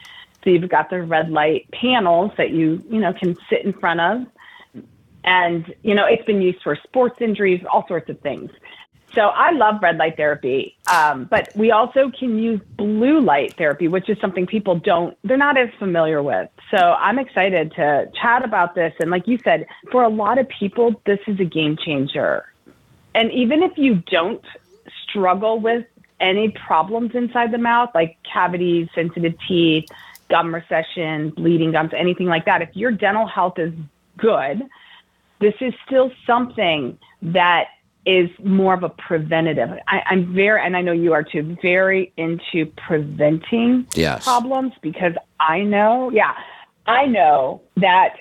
So 0.42 0.50
you've 0.50 0.68
got 0.68 0.88
the 0.90 1.02
red 1.02 1.30
light 1.30 1.68
panels 1.72 2.32
that 2.38 2.50
you, 2.50 2.82
you 2.88 3.00
know, 3.00 3.12
can 3.12 3.36
sit 3.50 3.64
in 3.64 3.72
front 3.72 4.00
of. 4.00 4.26
And, 5.24 5.74
you 5.82 5.94
know, 5.94 6.06
it's 6.06 6.24
been 6.24 6.40
used 6.40 6.62
for 6.62 6.76
sports 6.84 7.16
injuries, 7.20 7.62
all 7.70 7.86
sorts 7.86 8.08
of 8.08 8.20
things. 8.20 8.50
So 9.14 9.22
I 9.22 9.52
love 9.52 9.82
red 9.82 9.96
light 9.96 10.16
therapy, 10.16 10.76
um, 10.92 11.24
but 11.24 11.50
we 11.56 11.70
also 11.70 12.10
can 12.10 12.38
use 12.38 12.60
blue 12.76 13.20
light 13.20 13.54
therapy, 13.56 13.88
which 13.88 14.08
is 14.10 14.18
something 14.20 14.46
people 14.46 14.78
don't, 14.78 15.16
they're 15.24 15.38
not 15.38 15.56
as 15.56 15.70
familiar 15.78 16.22
with. 16.22 16.50
So 16.70 16.76
I'm 16.76 17.18
excited 17.18 17.72
to 17.76 18.10
chat 18.20 18.44
about 18.44 18.74
this. 18.74 18.92
And 19.00 19.10
like 19.10 19.26
you 19.26 19.38
said, 19.42 19.66
for 19.90 20.02
a 20.02 20.08
lot 20.08 20.38
of 20.38 20.46
people, 20.48 21.00
this 21.06 21.20
is 21.26 21.40
a 21.40 21.44
game 21.44 21.76
changer. 21.76 22.52
And 23.14 23.32
even 23.32 23.62
if 23.62 23.72
you 23.78 24.02
don't 24.10 24.44
struggle 25.08 25.58
with 25.58 25.86
any 26.20 26.50
problems 26.50 27.12
inside 27.14 27.50
the 27.50 27.58
mouth, 27.58 27.90
like 27.94 28.18
cavities, 28.30 28.88
sensitive 28.94 29.34
teeth, 29.48 29.86
gum 30.28 30.54
recession, 30.54 31.30
bleeding 31.30 31.72
gums, 31.72 31.92
anything 31.96 32.26
like 32.26 32.44
that, 32.44 32.60
if 32.60 32.76
your 32.76 32.90
dental 32.90 33.26
health 33.26 33.58
is 33.58 33.72
good, 34.18 34.62
this 35.40 35.54
is 35.60 35.72
still 35.86 36.10
something 36.26 36.98
that 37.22 37.68
is 38.08 38.30
more 38.42 38.72
of 38.72 38.82
a 38.82 38.88
preventative. 38.88 39.68
I, 39.86 40.00
I'm 40.06 40.34
very, 40.34 40.64
and 40.64 40.74
I 40.74 40.80
know 40.80 40.92
you 40.92 41.12
are 41.12 41.22
too, 41.22 41.58
very 41.60 42.10
into 42.16 42.64
preventing 42.88 43.86
Yes. 43.92 44.24
problems 44.24 44.72
because 44.80 45.12
I 45.38 45.60
know, 45.60 46.10
yeah, 46.10 46.32
I 46.86 47.04
know 47.04 47.60
that 47.76 48.14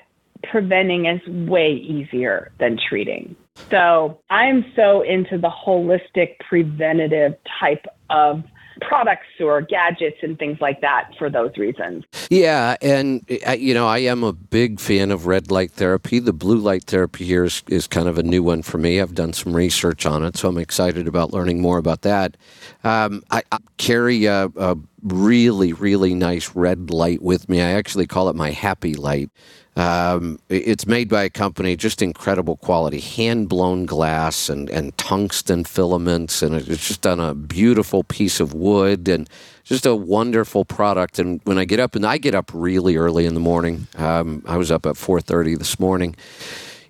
preventing 0.43 1.05
is 1.05 1.25
way 1.49 1.71
easier 1.71 2.51
than 2.59 2.77
treating. 2.77 3.33
So 3.71 4.19
I'm 4.29 4.65
so 4.75 5.01
into 5.03 5.37
the 5.37 5.49
holistic 5.49 6.37
preventative 6.39 7.35
type 7.59 7.85
of 8.09 8.43
products 8.81 9.27
or 9.39 9.61
gadgets 9.61 10.17
and 10.21 10.37
things 10.37 10.59
like 10.61 10.81
that 10.81 11.11
for 11.17 11.29
those 11.29 11.55
reasons. 11.57 12.05
Yeah, 12.29 12.75
and 12.81 13.25
uh, 13.47 13.51
you 13.51 13.73
know, 13.73 13.87
I 13.87 13.99
am 13.99 14.23
a 14.23 14.33
big 14.33 14.79
fan 14.79 15.11
of 15.11 15.25
red 15.25 15.51
light 15.51 15.71
therapy. 15.71 16.19
The 16.19 16.33
blue 16.33 16.57
light 16.57 16.85
therapy 16.85 17.25
here 17.25 17.45
is, 17.45 17.63
is 17.67 17.87
kind 17.87 18.07
of 18.07 18.17
a 18.17 18.23
new 18.23 18.43
one 18.43 18.61
for 18.61 18.77
me. 18.77 19.01
I've 19.01 19.15
done 19.15 19.33
some 19.33 19.55
research 19.55 20.05
on 20.05 20.23
it, 20.23 20.37
so 20.37 20.49
I'm 20.49 20.57
excited 20.57 21.07
about 21.07 21.33
learning 21.33 21.61
more 21.61 21.77
about 21.77 22.01
that. 22.03 22.37
Um, 22.83 23.23
I, 23.31 23.43
I 23.51 23.57
carry 23.77 24.25
a, 24.25 24.51
a 24.55 24.77
really, 25.03 25.73
really 25.73 26.13
nice 26.13 26.55
red 26.55 26.89
light 26.89 27.21
with 27.21 27.49
me. 27.49 27.61
I 27.61 27.71
actually 27.71 28.07
call 28.07 28.29
it 28.29 28.35
my 28.35 28.51
happy 28.51 28.93
light. 28.95 29.29
Um, 29.77 30.39
it's 30.49 30.87
made 30.87 31.07
by 31.07 31.23
a 31.23 31.29
company, 31.29 31.75
just 31.75 32.01
incredible 32.01 32.57
quality, 32.57 32.99
hand 32.99 33.47
blown 33.47 33.85
glass 33.85 34.49
and, 34.49 34.71
and 34.71 34.97
tungsten 34.97 35.65
filaments, 35.65 36.41
and 36.41 36.55
it's 36.55 36.87
just 36.87 37.05
on 37.05 37.19
a 37.19 37.35
beautiful 37.35 38.03
piece 38.03 38.39
of 38.39 38.55
wood 38.55 39.07
and 39.07 39.29
just 39.63 39.85
a 39.85 39.95
wonderful 39.95 40.65
product. 40.65 41.19
And 41.19 41.41
when 41.43 41.59
I 41.59 41.65
get 41.65 41.79
up, 41.79 41.95
and 41.95 42.07
I 42.07 42.17
get 42.17 42.33
up 42.33 42.49
really 42.55 42.97
early 42.97 43.27
in 43.27 43.35
the 43.35 43.39
morning, 43.39 43.87
um, 43.97 44.41
I 44.47 44.57
was 44.57 44.71
up 44.71 44.87
at 44.87 44.97
four 44.97 45.21
thirty 45.21 45.53
this 45.53 45.79
morning. 45.79 46.15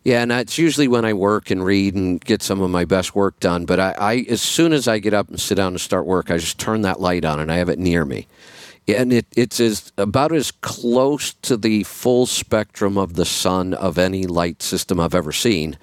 Yeah, 0.05 0.22
and 0.22 0.32
it's 0.32 0.57
usually 0.57 0.88
when 0.88 1.03
I 1.03 1.11
work 1.11 1.51
and 1.51 1.66
read 1.66 1.93
and 1.93 2.24
get 2.24 2.41
some 2.41 2.61
of 2.61 2.70
my 2.70 2.86
best 2.86 3.14
work 3.14 3.38
done. 3.41 3.66
But 3.66 3.82
I, 3.82 3.95
I 3.99 4.26
as 4.30 4.41
soon 4.41 4.72
as 4.72 4.88
I 4.88 4.99
get 4.99 5.14
up 5.14 5.28
and 5.28 5.38
sit 5.38 5.55
down 5.55 5.74
to 5.74 5.80
start 5.80 6.05
work, 6.05 6.32
I 6.32 6.38
just 6.38 6.57
turn 6.57 6.84
that 6.84 7.01
light 7.01 7.26
on 7.26 7.41
and 7.41 7.51
I 7.51 7.57
have 7.57 7.68
it 7.68 7.80
near 7.80 8.05
me 8.05 8.28
and 8.88 9.11
it, 9.11 9.25
it's 9.35 9.59
as 9.59 9.91
about 9.97 10.31
as 10.31 10.51
close 10.51 11.33
to 11.33 11.57
the 11.57 11.83
full 11.83 12.25
spectrum 12.25 12.97
of 12.97 13.15
the 13.15 13.25
sun 13.25 13.73
of 13.73 13.97
any 13.97 14.25
light 14.25 14.61
system 14.61 14.99
I've 14.99 15.15
ever 15.15 15.31
seen. 15.31 15.77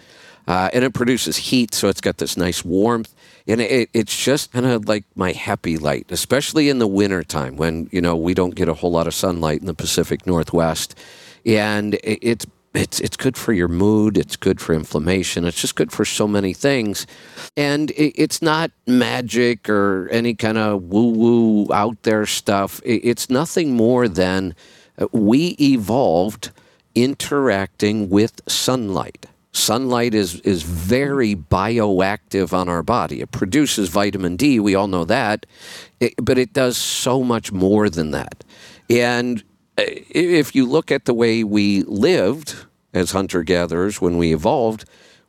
Uh, 0.46 0.68
and 0.74 0.84
it 0.84 0.92
produces 0.92 1.36
heat, 1.36 1.74
so 1.74 1.88
it's 1.88 2.02
got 2.02 2.18
this 2.18 2.36
nice 2.36 2.64
warmth. 2.64 3.14
And 3.46 3.60
it, 3.60 3.88
it's 3.92 4.16
just 4.16 4.52
kind 4.52 4.66
of 4.66 4.88
like 4.88 5.04
my 5.14 5.32
happy 5.32 5.78
light, 5.78 6.06
especially 6.10 6.68
in 6.68 6.78
the 6.78 6.86
wintertime 6.86 7.56
when, 7.56 7.88
you 7.92 8.00
know, 8.00 8.16
we 8.16 8.34
don't 8.34 8.54
get 8.54 8.68
a 8.68 8.74
whole 8.74 8.90
lot 8.90 9.06
of 9.06 9.14
sunlight 9.14 9.60
in 9.60 9.66
the 9.66 9.74
Pacific 9.74 10.26
Northwest. 10.26 10.98
And 11.46 11.94
it, 11.94 12.18
it's 12.22 12.46
it's 12.74 13.00
it's 13.00 13.16
good 13.16 13.36
for 13.36 13.52
your 13.52 13.68
mood. 13.68 14.18
It's 14.18 14.36
good 14.36 14.60
for 14.60 14.74
inflammation. 14.74 15.44
It's 15.44 15.60
just 15.60 15.76
good 15.76 15.92
for 15.92 16.04
so 16.04 16.26
many 16.26 16.52
things, 16.52 17.06
and 17.56 17.90
it, 17.92 18.20
it's 18.20 18.42
not 18.42 18.70
magic 18.86 19.68
or 19.68 20.08
any 20.10 20.34
kind 20.34 20.58
of 20.58 20.82
woo 20.82 21.10
woo 21.10 21.72
out 21.72 22.02
there 22.02 22.26
stuff. 22.26 22.80
It, 22.84 23.04
it's 23.04 23.30
nothing 23.30 23.76
more 23.76 24.08
than 24.08 24.54
uh, 24.98 25.06
we 25.12 25.56
evolved 25.60 26.50
interacting 26.94 28.08
with 28.08 28.40
sunlight. 28.46 29.26
Sunlight 29.52 30.14
is, 30.14 30.40
is 30.40 30.64
very 30.64 31.36
bioactive 31.36 32.52
on 32.52 32.68
our 32.68 32.82
body. 32.82 33.20
It 33.20 33.30
produces 33.30 33.88
vitamin 33.88 34.36
D, 34.36 34.58
we 34.58 34.74
all 34.74 34.88
know 34.88 35.04
that, 35.04 35.46
it, 36.00 36.14
but 36.20 36.38
it 36.38 36.52
does 36.52 36.76
so 36.76 37.22
much 37.22 37.52
more 37.52 37.88
than 37.88 38.10
that. 38.10 38.42
And 38.90 39.44
if 39.76 40.54
you 40.54 40.66
look 40.66 40.90
at 40.90 41.04
the 41.04 41.14
way 41.14 41.44
we 41.44 41.82
lived 41.82 42.54
as 42.92 43.10
hunter 43.10 43.42
gatherers 43.42 44.00
when 44.00 44.16
we 44.16 44.32
evolved, 44.32 44.84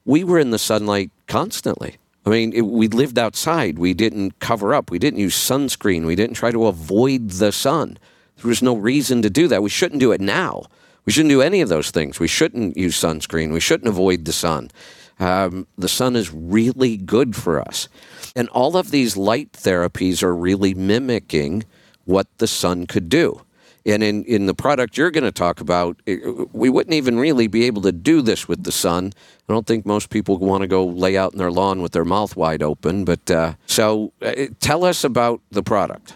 we 0.06 0.24
were 0.24 0.40
in 0.40 0.52
the 0.52 0.60
sunlight 0.60 1.12
constantly. 1.28 1.98
I 2.26 2.30
mean, 2.30 2.54
it, 2.54 2.62
we 2.62 2.88
lived 2.88 3.20
outside. 3.20 3.78
We 3.78 3.94
didn't 3.94 4.40
cover 4.40 4.74
up. 4.74 4.90
We 4.90 5.00
didn't 5.00 5.20
use 5.20 5.36
sunscreen. 5.36 6.06
We 6.06 6.16
didn't 6.16 6.36
try 6.36 6.52
to 6.52 6.68
avoid 6.68 7.32
the 7.32 7.52
sun. 7.52 7.98
There 8.38 8.50
was 8.50 8.62
no 8.62 8.76
reason 8.76 9.22
to 9.22 9.30
do 9.30 9.48
that. 9.48 9.64
We 9.64 9.70
shouldn't 9.70 10.00
do 10.00 10.12
it 10.12 10.22
now. 10.22 10.64
We 11.06 11.14
shouldn't 11.14 11.30
do 11.30 11.42
any 11.42 11.62
of 11.62 11.70
those 11.70 11.92
things. 11.92 12.20
We 12.20 12.28
shouldn't 12.28 12.78
use 12.78 13.00
sunscreen. 13.00 13.54
We 13.54 13.60
shouldn't 13.60 13.88
avoid 13.88 14.26
the 14.26 14.34
sun. 14.34 14.72
Um, 15.20 15.68
the 15.78 15.88
sun 15.88 16.16
is 16.16 16.34
really 16.34 16.98
good 16.98 17.36
for 17.36 17.62
us. 17.62 17.88
And 18.36 18.50
all 18.50 18.76
of 18.76 18.92
these 18.92 19.16
light 19.16 19.54
therapies 19.54 20.24
are 20.24 20.36
really 20.36 20.74
mimicking 20.74 21.64
what 22.06 22.28
the 22.40 22.48
sun 22.48 22.88
could 22.88 23.08
do. 23.08 23.45
And 23.86 24.02
in, 24.02 24.24
in 24.26 24.48
the 24.48 24.56
product 24.56 24.98
you're 24.98 25.12
going 25.12 25.26
to 25.26 25.32
talk 25.32 25.62
about, 25.62 26.02
it, 26.06 26.54
we 26.54 26.70
wouldn't 26.70 26.94
even 26.96 27.20
really 27.20 27.48
be 27.48 27.66
able 27.66 27.84
to 27.84 27.92
do 27.92 28.22
this 28.22 28.48
with 28.48 28.64
the 28.64 28.72
sun. 28.72 29.14
I 29.48 29.54
don't 29.54 29.68
think 29.68 29.86
most 29.86 30.10
people 30.10 30.38
want 30.38 30.62
to 30.62 30.68
go 30.68 30.86
lay 30.86 31.18
out 31.18 31.34
in 31.34 31.38
their 31.38 31.52
lawn 31.52 31.82
with 31.82 31.92
their 31.92 32.06
mouth 32.06 32.36
wide 32.36 32.64
open. 32.64 33.06
But 33.06 33.30
uh, 33.30 33.54
so 33.68 34.12
uh, 34.22 34.46
tell 34.60 34.84
us 34.84 35.04
about 35.04 35.42
the 35.52 35.62
product. 35.62 36.16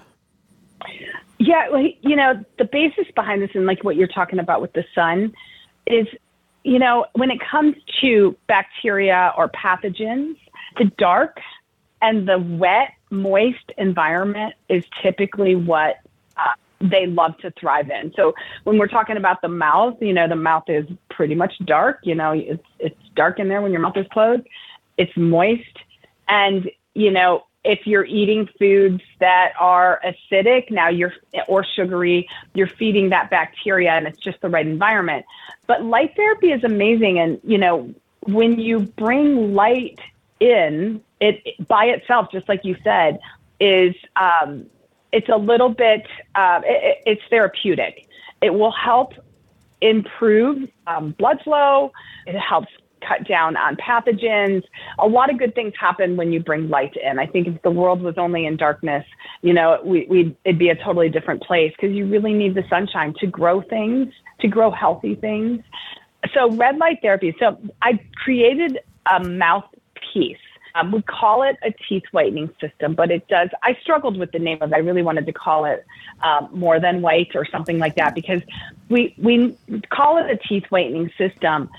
Yeah, 1.37 1.69
well, 1.69 1.87
you 2.01 2.15
know, 2.15 2.43
the 2.57 2.65
basis 2.65 3.05
behind 3.15 3.41
this 3.41 3.51
and 3.53 3.65
like 3.65 3.83
what 3.83 3.95
you're 3.95 4.07
talking 4.07 4.39
about 4.39 4.61
with 4.61 4.73
the 4.73 4.83
sun 4.93 5.33
is, 5.87 6.07
you 6.63 6.79
know, 6.79 7.05
when 7.13 7.31
it 7.31 7.39
comes 7.39 7.75
to 8.01 8.35
bacteria 8.47 9.33
or 9.37 9.47
pathogens, 9.49 10.37
the 10.77 10.91
dark 10.97 11.39
and 12.01 12.27
the 12.27 12.39
wet, 12.39 12.93
moist 13.11 13.71
environment 13.77 14.53
is 14.67 14.83
typically 15.01 15.55
what 15.55 15.95
uh, 15.95 16.08
they 16.81 17.07
love 17.07 17.37
to 17.39 17.51
thrive 17.51 17.89
in. 17.89 18.13
So 18.15 18.33
when 18.63 18.77
we're 18.77 18.87
talking 18.87 19.17
about 19.17 19.41
the 19.41 19.49
mouth, 19.49 19.97
you 20.01 20.13
know, 20.13 20.27
the 20.27 20.35
mouth 20.35 20.63
is 20.67 20.85
pretty 21.09 21.35
much 21.35 21.53
dark. 21.65 21.99
You 22.03 22.15
know, 22.15 22.31
it's 22.31 22.63
it's 22.79 22.99
dark 23.15 23.39
in 23.39 23.49
there 23.49 23.61
when 23.61 23.71
your 23.71 23.81
mouth 23.81 23.97
is 23.97 24.07
closed. 24.11 24.43
It's 24.97 25.15
moist, 25.15 25.77
and 26.27 26.69
you 26.93 27.11
know, 27.11 27.43
if 27.63 27.85
you're 27.85 28.05
eating 28.05 28.47
foods 28.57 29.01
that 29.19 29.51
are 29.59 30.01
acidic 30.05 30.71
now 30.71 30.87
you're 30.87 31.13
or 31.47 31.65
sugary 31.75 32.27
you're 32.53 32.67
feeding 32.67 33.09
that 33.09 33.29
bacteria 33.29 33.91
and 33.91 34.07
it's 34.07 34.19
just 34.19 34.39
the 34.41 34.49
right 34.49 34.65
environment 34.65 35.25
but 35.67 35.83
light 35.83 36.15
therapy 36.15 36.51
is 36.51 36.63
amazing 36.63 37.19
and 37.19 37.39
you 37.43 37.57
know 37.57 37.93
when 38.27 38.59
you 38.59 38.79
bring 38.79 39.53
light 39.53 39.99
in 40.39 41.01
it 41.19 41.67
by 41.67 41.85
itself 41.85 42.27
just 42.31 42.47
like 42.47 42.63
you 42.63 42.77
said 42.83 43.19
is 43.59 43.93
um, 44.15 44.65
it's 45.11 45.29
a 45.29 45.37
little 45.37 45.69
bit 45.69 46.05
uh, 46.35 46.61
it, 46.63 47.01
it's 47.05 47.21
therapeutic 47.29 48.07
it 48.41 48.53
will 48.53 48.71
help 48.71 49.13
improve 49.81 50.69
um, 50.87 51.15
blood 51.17 51.39
flow 51.43 51.91
it 52.25 52.37
helps 52.37 52.69
cut 53.07 53.27
down 53.27 53.57
on 53.57 53.75
pathogens. 53.75 54.63
A 54.99 55.07
lot 55.07 55.29
of 55.29 55.37
good 55.37 55.55
things 55.55 55.73
happen 55.79 56.15
when 56.17 56.31
you 56.31 56.39
bring 56.39 56.69
light 56.69 56.95
in. 56.95 57.19
I 57.19 57.25
think 57.25 57.47
if 57.47 57.61
the 57.61 57.71
world 57.71 58.01
was 58.01 58.17
only 58.17 58.45
in 58.45 58.57
darkness, 58.57 59.05
you 59.41 59.53
know, 59.53 59.79
we, 59.83 60.05
would 60.09 60.35
it'd 60.45 60.59
be 60.59 60.69
a 60.69 60.75
totally 60.75 61.09
different 61.09 61.41
place 61.43 61.73
because 61.75 61.95
you 61.95 62.07
really 62.07 62.33
need 62.33 62.55
the 62.55 62.63
sunshine 62.69 63.13
to 63.19 63.27
grow 63.27 63.61
things, 63.61 64.13
to 64.41 64.47
grow 64.47 64.71
healthy 64.71 65.15
things. 65.15 65.61
So 66.33 66.51
red 66.51 66.77
light 66.77 66.99
therapy. 67.01 67.35
So 67.39 67.57
I 67.81 67.99
created 68.15 68.79
a 69.11 69.23
mouthpiece. 69.23 70.37
Um, 70.79 70.91
we 70.91 71.01
call 71.01 71.43
it 71.43 71.57
a 71.63 71.71
teeth 71.71 72.03
whitening 72.11 72.49
system, 72.61 72.95
but 72.95 73.11
it 73.11 73.27
does. 73.27 73.49
I 73.63 73.77
struggled 73.81 74.17
with 74.17 74.31
the 74.31 74.39
name 74.39 74.59
of 74.61 74.71
it. 74.71 74.75
I 74.75 74.79
really 74.79 75.01
wanted 75.01 75.25
to 75.25 75.33
call 75.33 75.65
it 75.65 75.85
um, 76.21 76.49
more 76.53 76.79
than 76.79 77.01
white 77.01 77.35
or 77.35 77.45
something 77.45 77.79
like 77.79 77.95
that 77.95 78.15
because 78.15 78.41
we 78.89 79.13
we 79.17 79.57
call 79.89 80.17
it 80.17 80.29
a 80.29 80.37
teeth 80.37 80.65
whitening 80.69 81.11
system 81.17 81.69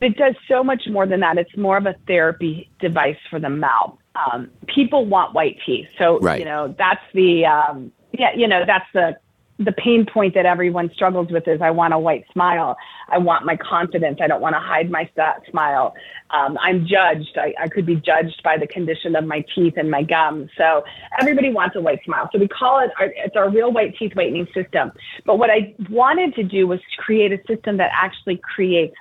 but 0.00 0.10
it 0.10 0.16
does 0.16 0.34
so 0.46 0.62
much 0.62 0.86
more 0.88 1.06
than 1.06 1.20
that. 1.20 1.38
It's 1.38 1.56
more 1.56 1.76
of 1.76 1.86
a 1.86 1.94
therapy 2.06 2.68
device 2.78 3.16
for 3.30 3.40
the 3.40 3.48
mouth. 3.48 3.96
Um, 4.14 4.50
people 4.66 5.06
want 5.06 5.34
white 5.34 5.58
teeth, 5.64 5.88
so 5.98 6.18
right. 6.20 6.38
you 6.38 6.44
know 6.44 6.74
that's 6.76 7.02
the 7.14 7.46
um, 7.46 7.92
yeah, 8.12 8.34
you 8.34 8.48
know 8.48 8.64
that's 8.66 8.86
the 8.92 9.16
the 9.58 9.72
pain 9.72 10.06
point 10.06 10.34
that 10.34 10.46
everyone 10.46 10.90
struggles 10.94 11.28
with 11.30 11.48
is 11.48 11.60
I 11.60 11.70
want 11.70 11.92
a 11.92 11.98
white 11.98 12.24
smile. 12.32 12.76
I 13.08 13.18
want 13.18 13.44
my 13.44 13.56
confidence. 13.56 14.18
I 14.22 14.28
don't 14.28 14.40
want 14.40 14.54
to 14.54 14.60
hide 14.60 14.88
my 14.90 15.10
smile. 15.50 15.94
Um, 16.30 16.56
I'm 16.60 16.86
judged. 16.86 17.36
I, 17.36 17.54
I 17.58 17.68
could 17.68 17.84
be 17.84 17.96
judged 17.96 18.40
by 18.44 18.56
the 18.56 18.68
condition 18.68 19.16
of 19.16 19.24
my 19.24 19.44
teeth 19.54 19.74
and 19.76 19.90
my 19.90 20.04
gums. 20.04 20.50
So 20.56 20.84
everybody 21.20 21.52
wants 21.52 21.74
a 21.74 21.80
white 21.80 22.04
smile. 22.04 22.28
So 22.32 22.38
we 22.38 22.46
call 22.46 22.80
it, 22.80 22.90
our, 23.00 23.06
it's 23.16 23.34
our 23.34 23.50
real 23.50 23.72
white 23.72 23.96
teeth 23.98 24.12
whitening 24.14 24.46
system. 24.54 24.92
But 25.26 25.38
what 25.38 25.50
I 25.50 25.74
wanted 25.90 26.34
to 26.36 26.44
do 26.44 26.68
was 26.68 26.78
create 26.96 27.32
a 27.32 27.38
system 27.48 27.78
that 27.78 27.90
actually 27.92 28.36
creates 28.36 28.94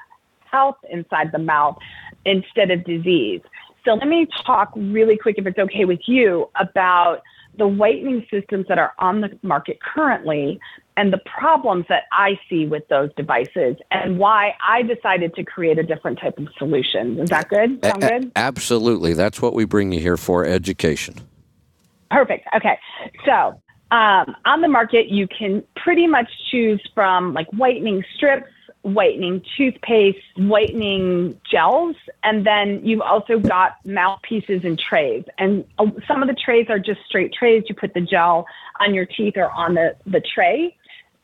health 0.51 0.78
inside 0.89 1.32
the 1.32 1.39
mouth 1.39 1.78
instead 2.26 2.72
of 2.72 2.84
disease. 2.84 3.41
So 3.86 3.93
let 3.93 4.08
me 4.08 4.28
talk 4.45 4.72
really 4.76 5.18
quick, 5.18 5.36
if 5.38 5.45
it's 5.45 5.60
okay 5.60 5.86
with 5.86 5.99
you, 6.08 6.49
about 6.60 7.22
the 7.58 7.68
whitening 7.68 8.26
systems 8.32 8.66
that 8.68 8.78
are 8.78 8.93
on 8.99 9.22
the 9.22 9.38
market 9.41 9.80
currently 9.82 10.60
and 10.95 11.14
the 11.14 11.20
problems 11.20 11.86
that 11.89 12.03
I 12.12 12.39
see 12.49 12.66
with 12.66 12.88
those 12.88 13.12
devices 13.16 13.78
and 13.91 14.18
why 14.18 14.55
I 14.68 14.82
decided 14.82 15.36
to 15.36 15.43
create 15.43 15.78
a 15.78 15.84
different 15.84 16.20
type 16.20 16.38
of 16.38 16.47
solution. 16.58 17.20
Is 17.20 17.30
that 17.30 17.49
good? 17.49 17.80
Sound 17.84 18.03
a- 18.03 18.10
good? 18.10 18.32
Absolutely. 18.36 19.14
That's 19.14 19.41
what 19.41 19.53
we 19.53 19.66
bring 19.66 19.91
you 19.91 19.99
here 19.99 20.18
for 20.18 20.45
education. 20.45 21.16
Perfect. 22.10 22.47
Okay. 22.55 22.80
So 23.26 23.62
um, 23.91 24.36
on 24.45 24.62
the 24.62 24.68
market, 24.68 25.08
you 25.08 25.28
can 25.28 25.64
pretty 25.76 26.08
much 26.08 26.30
choose 26.51 26.82
from 26.93 27.34
like 27.34 27.47
whitening 27.51 28.03
strips 28.16 28.51
whitening 28.94 29.42
toothpaste, 29.58 30.18
whitening 30.38 31.40
gels, 31.50 31.96
and 32.24 32.46
then 32.46 32.80
you've 32.84 33.02
also 33.02 33.38
got 33.38 33.74
mouthpieces 33.86 34.62
and 34.64 34.80
trays. 34.80 35.24
And 35.38 35.66
uh, 35.78 35.88
some 36.08 36.22
of 36.22 36.30
the 36.30 36.36
trays 36.36 36.68
are 36.70 36.80
just 36.80 37.02
straight 37.08 37.34
trays. 37.34 37.64
You 37.68 37.76
put 37.76 37.94
the 37.94 38.02
gel 38.02 38.46
on 38.80 38.94
your 38.94 39.06
teeth 39.06 39.34
or 39.36 39.52
on 39.52 39.74
the, 39.74 39.96
the 40.06 40.22
tray, 40.34 40.76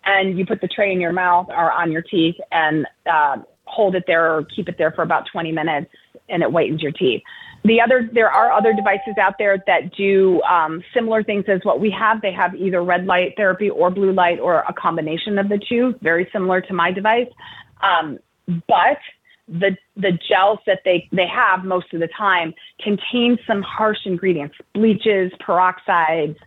and 0.06 0.38
you 0.38 0.46
put 0.46 0.60
the 0.62 0.68
tray 0.68 0.92
in 0.92 1.00
your 1.00 1.14
mouth 1.14 1.48
or 1.50 1.72
on 1.72 1.92
your 1.92 2.02
teeth 2.02 2.36
and 2.52 2.86
uh, 3.10 3.38
hold 3.66 3.96
it 3.96 4.04
there 4.08 4.36
or 4.36 4.44
keep 4.44 4.68
it 4.68 4.76
there 4.78 4.92
for 4.92 5.02
about 5.02 5.24
20 5.32 5.52
minutes, 5.52 5.90
and 6.30 6.44
it 6.44 6.50
whitens 6.50 6.82
your 6.82 6.92
teeth. 6.92 7.22
The 7.66 7.80
other, 7.80 8.10
there 8.12 8.30
are 8.30 8.52
other 8.52 8.74
devices 8.74 9.16
out 9.22 9.36
there 9.40 9.64
that 9.68 9.96
do 9.96 10.42
um, 10.42 10.84
similar 10.94 11.24
things 11.24 11.46
as 11.48 11.62
what 11.64 11.80
we 11.80 11.90
have. 11.92 12.22
They 12.22 12.34
have 12.34 12.56
either 12.56 12.84
red 12.84 13.06
light 13.06 13.34
therapy 13.38 13.70
or 13.70 13.90
blue 13.90 14.12
light 14.12 14.40
or 14.40 14.66
a 14.68 14.74
combination 14.74 15.38
of 15.38 15.48
the 15.48 15.60
two, 15.70 15.96
very 16.02 16.30
similar 16.34 16.60
to 16.60 16.74
my 16.74 16.92
device. 16.92 17.30
Um, 17.82 18.20
but 18.68 19.00
the 19.48 19.76
the 19.98 20.18
gels 20.28 20.60
that 20.66 20.80
they 20.86 21.08
they 21.12 21.28
have 21.28 21.66
most 21.66 21.94
of 21.94 22.00
the 22.00 22.08
time 22.18 22.54
contain 22.82 23.38
some 23.46 23.62
harsh 23.62 24.06
ingredients, 24.06 24.56
bleaches, 24.74 25.32
peroxides, 25.46 26.38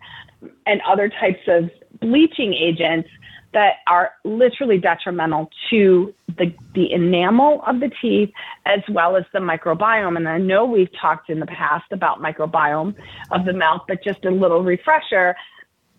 and 0.67 0.81
other 0.87 1.09
types 1.09 1.43
of 1.47 1.71
bleaching 2.01 2.55
agents 2.55 3.09
that 3.57 3.76
are 3.86 4.12
literally 4.22 4.76
detrimental 4.76 5.48
to 5.70 6.12
the, 6.36 6.54
the 6.74 6.92
enamel 6.92 7.62
of 7.66 7.80
the 7.80 7.90
teeth 8.02 8.30
as 8.66 8.80
well 8.90 9.16
as 9.16 9.24
the 9.32 9.38
microbiome. 9.38 10.18
And 10.18 10.28
I 10.28 10.36
know 10.36 10.66
we've 10.66 10.92
talked 11.00 11.30
in 11.30 11.40
the 11.40 11.46
past 11.46 11.90
about 11.90 12.20
microbiome 12.20 12.94
of 13.30 13.46
the 13.46 13.54
mouth, 13.54 13.80
but 13.88 14.04
just 14.04 14.26
a 14.26 14.30
little 14.30 14.62
refresher. 14.62 15.34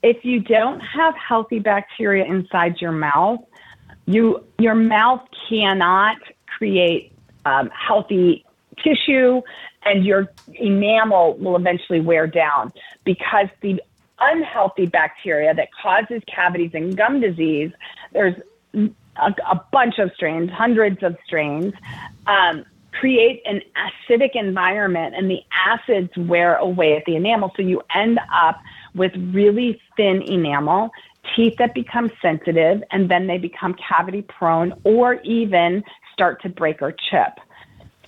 If 0.04 0.24
you 0.24 0.40
don't 0.40 0.80
have 0.82 1.16
healthy 1.16 1.58
bacteria 1.58 2.26
inside 2.26 2.80
your 2.80 2.92
mouth, 2.92 3.40
you 4.06 4.46
your 4.60 4.76
mouth 4.76 5.28
cannot 5.50 6.18
create 6.60 7.12
um, 7.44 7.72
healthy 7.72 8.46
tissue 8.84 9.42
and 9.84 10.06
your 10.06 10.32
enamel 10.54 11.36
will 11.40 11.56
eventually 11.56 12.02
wear 12.02 12.28
down 12.28 12.72
because 13.04 13.48
the 13.62 13.82
unhealthy 14.20 14.86
bacteria 14.86 15.54
that 15.54 15.70
causes 15.82 16.22
cavities 16.28 16.72
and 16.74 16.96
gum 16.98 17.20
disease, 17.20 17.72
there's 18.14 18.36
a, 18.74 19.34
a 19.50 19.62
bunch 19.72 20.00
of 20.00 20.12
strains, 20.14 20.50
hundreds 20.50 21.04
of 21.04 21.18
strains, 21.26 21.74
um, 22.28 22.66
create 22.92 23.42
an 23.46 23.62
acidic 23.76 24.32
environment 24.34 25.16
and 25.16 25.30
the 25.30 25.42
acids 25.52 26.10
wear 26.18 26.56
away 26.56 26.96
at 26.98 27.06
the 27.06 27.16
enamel. 27.16 27.52
So 27.56 27.62
you 27.62 27.82
end 27.94 28.20
up 28.34 28.60
with 28.96 29.12
really 29.16 29.80
thin 29.96 30.22
enamel, 30.24 30.90
teeth 31.36 31.58
that 31.58 31.76
become 31.76 32.12
sensitive, 32.22 32.84
and 32.92 33.10
then 33.10 33.28
they 33.28 33.38
become 33.38 33.76
cavity 33.76 34.24
prone 34.24 34.74
or 34.84 35.16
even 35.22 35.84
start 36.12 36.42
to 36.42 36.50
break 36.50 36.82
or 36.82 36.92
chip. 36.92 37.40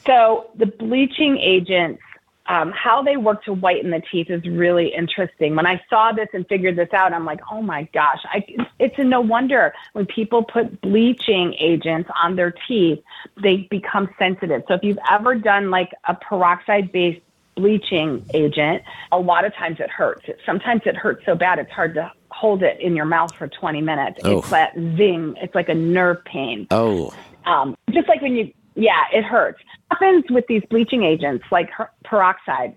So 0.05 0.49
the 0.55 0.66
bleaching 0.66 1.38
agents 1.38 2.01
um, 2.49 2.71
how 2.71 3.03
they 3.03 3.15
work 3.15 3.43
to 3.43 3.53
whiten 3.53 3.91
the 3.91 4.01
teeth 4.11 4.29
is 4.29 4.43
really 4.45 4.91
interesting. 4.93 5.55
When 5.55 5.67
I 5.67 5.79
saw 5.87 6.11
this 6.11 6.27
and 6.33 6.47
figured 6.47 6.75
this 6.75 6.91
out, 6.93 7.13
I'm 7.13 7.23
like, 7.23 7.39
oh 7.51 7.61
my 7.61 7.83
gosh, 7.93 8.19
I, 8.25 8.43
it's 8.79 8.97
a 8.97 9.03
no 9.03 9.21
wonder 9.21 9.71
when 9.93 10.07
people 10.07 10.43
put 10.43 10.81
bleaching 10.81 11.53
agents 11.59 12.09
on 12.21 12.35
their 12.35 12.51
teeth, 12.67 12.99
they 13.41 13.67
become 13.69 14.09
sensitive. 14.17 14.63
So 14.67 14.73
if 14.73 14.83
you've 14.83 14.97
ever 15.09 15.35
done 15.35 15.69
like 15.69 15.91
a 16.07 16.15
peroxide 16.15 16.91
based 16.91 17.21
bleaching 17.55 18.25
agent, 18.33 18.81
a 19.11 19.19
lot 19.19 19.45
of 19.45 19.53
times 19.53 19.79
it 19.79 19.91
hurts. 19.91 20.25
Sometimes 20.43 20.81
it 20.85 20.95
hurts 20.95 21.23
so 21.25 21.35
bad 21.35 21.59
it's 21.59 21.71
hard 21.71 21.93
to 21.95 22.11
hold 22.31 22.63
it 22.63 22.79
in 22.79 22.95
your 22.95 23.05
mouth 23.05 23.33
for 23.35 23.47
20 23.47 23.81
minutes. 23.81 24.21
Oh. 24.23 24.39
It's 24.39 24.49
that 24.49 24.73
zing. 24.73 25.35
It's 25.37 25.53
like 25.53 25.69
a 25.69 25.75
nerve 25.75 26.25
pain. 26.25 26.65
Oh. 26.71 27.13
Um, 27.45 27.77
just 27.91 28.07
like 28.07 28.21
when 28.23 28.35
you 28.35 28.51
yeah, 28.75 29.03
it 29.11 29.23
hurts. 29.23 29.59
Happens 29.91 30.25
with 30.29 30.45
these 30.47 30.63
bleaching 30.69 31.03
agents 31.03 31.45
like 31.51 31.69
peroxide. 32.03 32.75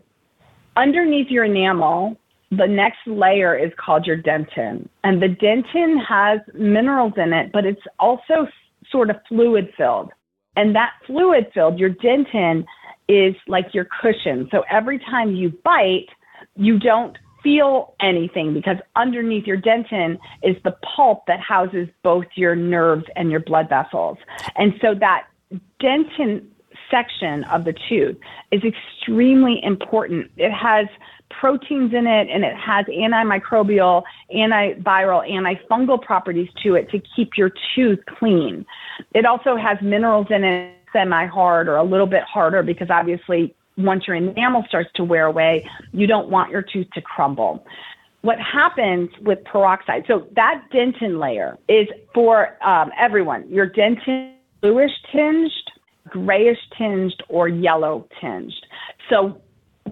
Underneath 0.77 1.29
your 1.29 1.45
enamel, 1.45 2.17
the 2.51 2.67
next 2.67 2.99
layer 3.07 3.57
is 3.57 3.71
called 3.79 4.07
your 4.07 4.17
dentin. 4.17 4.89
And 5.05 5.23
the 5.23 5.29
dentin 5.29 6.05
has 6.05 6.41
minerals 6.55 7.15
in 7.17 7.33
it, 7.33 7.51
but 7.53 7.65
it's 7.65 7.83
also 7.99 8.47
sort 8.91 9.11
of 9.11 9.17
fluid 9.29 9.73
filled. 9.77 10.11
And 10.57 10.75
that 10.75 10.93
fluid 11.07 11.51
filled, 11.55 11.79
your 11.79 11.91
dentin 11.91 12.65
is 13.09 13.35
like 13.47 13.75
your 13.75 13.87
cushion. 14.01 14.49
So 14.51 14.65
every 14.71 14.99
time 14.99 15.35
you 15.35 15.51
bite, 15.65 16.09
you 16.57 16.79
don't 16.79 17.17
feel 17.43 17.95
anything 18.01 18.55
because 18.55 18.77
underneath 18.97 19.47
your 19.47 19.61
dentin 19.61 20.19
is 20.43 20.57
the 20.63 20.77
pulp 20.95 21.25
that 21.27 21.41
houses 21.41 21.89
both 22.03 22.27
your 22.35 22.55
nerves 22.55 23.05
and 23.17 23.31
your 23.31 23.41
blood 23.41 23.69
vessels. 23.69 24.19
And 24.57 24.75
so 24.81 24.95
that 25.01 25.27
dentin 25.83 26.45
section 26.93 27.43
of 27.45 27.65
the 27.65 27.75
tooth 27.89 28.17
is 28.53 28.63
extremely 28.63 29.59
important. 29.65 30.31
It 30.37 30.53
has 30.53 30.87
proteins 31.31 31.93
in 31.95 32.07
it 32.07 32.29
and 32.31 32.45
it 32.45 32.55
has 32.55 32.85
antimicrobial, 32.87 34.03
antiviral, 34.33 35.29
antifungal 35.29 36.01
properties 36.01 36.49
to 36.63 36.75
it 36.75 36.91
to 36.91 37.01
keep 37.17 37.37
your 37.37 37.51
tooth 37.75 37.99
clean. 38.19 38.65
It 39.15 39.25
also 39.25 39.57
has 39.57 39.79
minerals 39.83 40.27
in 40.31 40.45
it, 40.45 40.77
semi 40.93 41.27
hard 41.27 41.69
or 41.69 41.77
a 41.77 41.83
little 41.83 42.07
bit 42.07 42.23
harder 42.23 42.63
because 42.63 42.89
obviously 42.91 43.55
once 43.79 44.07
your 44.07 44.17
enamel 44.17 44.65
starts 44.69 44.91
to 44.95 45.05
wear 45.05 45.27
away, 45.27 45.69
you 45.93 46.07
don't 46.07 46.29
want 46.29 46.51
your 46.51 46.63
tooth 46.63 46.87
to 46.93 47.01
crumble. 47.01 47.65
What 48.21 48.39
happens 48.39 49.11
with 49.23 49.43
peroxide, 49.45 50.05
so 50.07 50.29
that 50.37 50.63
dentin 50.73 51.19
layer 51.19 51.59
is 51.69 51.89
for 52.15 52.63
um, 52.63 52.93
everyone. 52.99 53.49
Your 53.49 53.69
dentin 53.69 54.35
bluish 54.61 54.93
tinged, 55.11 55.51
grayish 56.09 56.59
tinged, 56.77 57.23
or 57.29 57.49
yellow 57.49 58.07
tinged. 58.21 58.55
So 59.09 59.41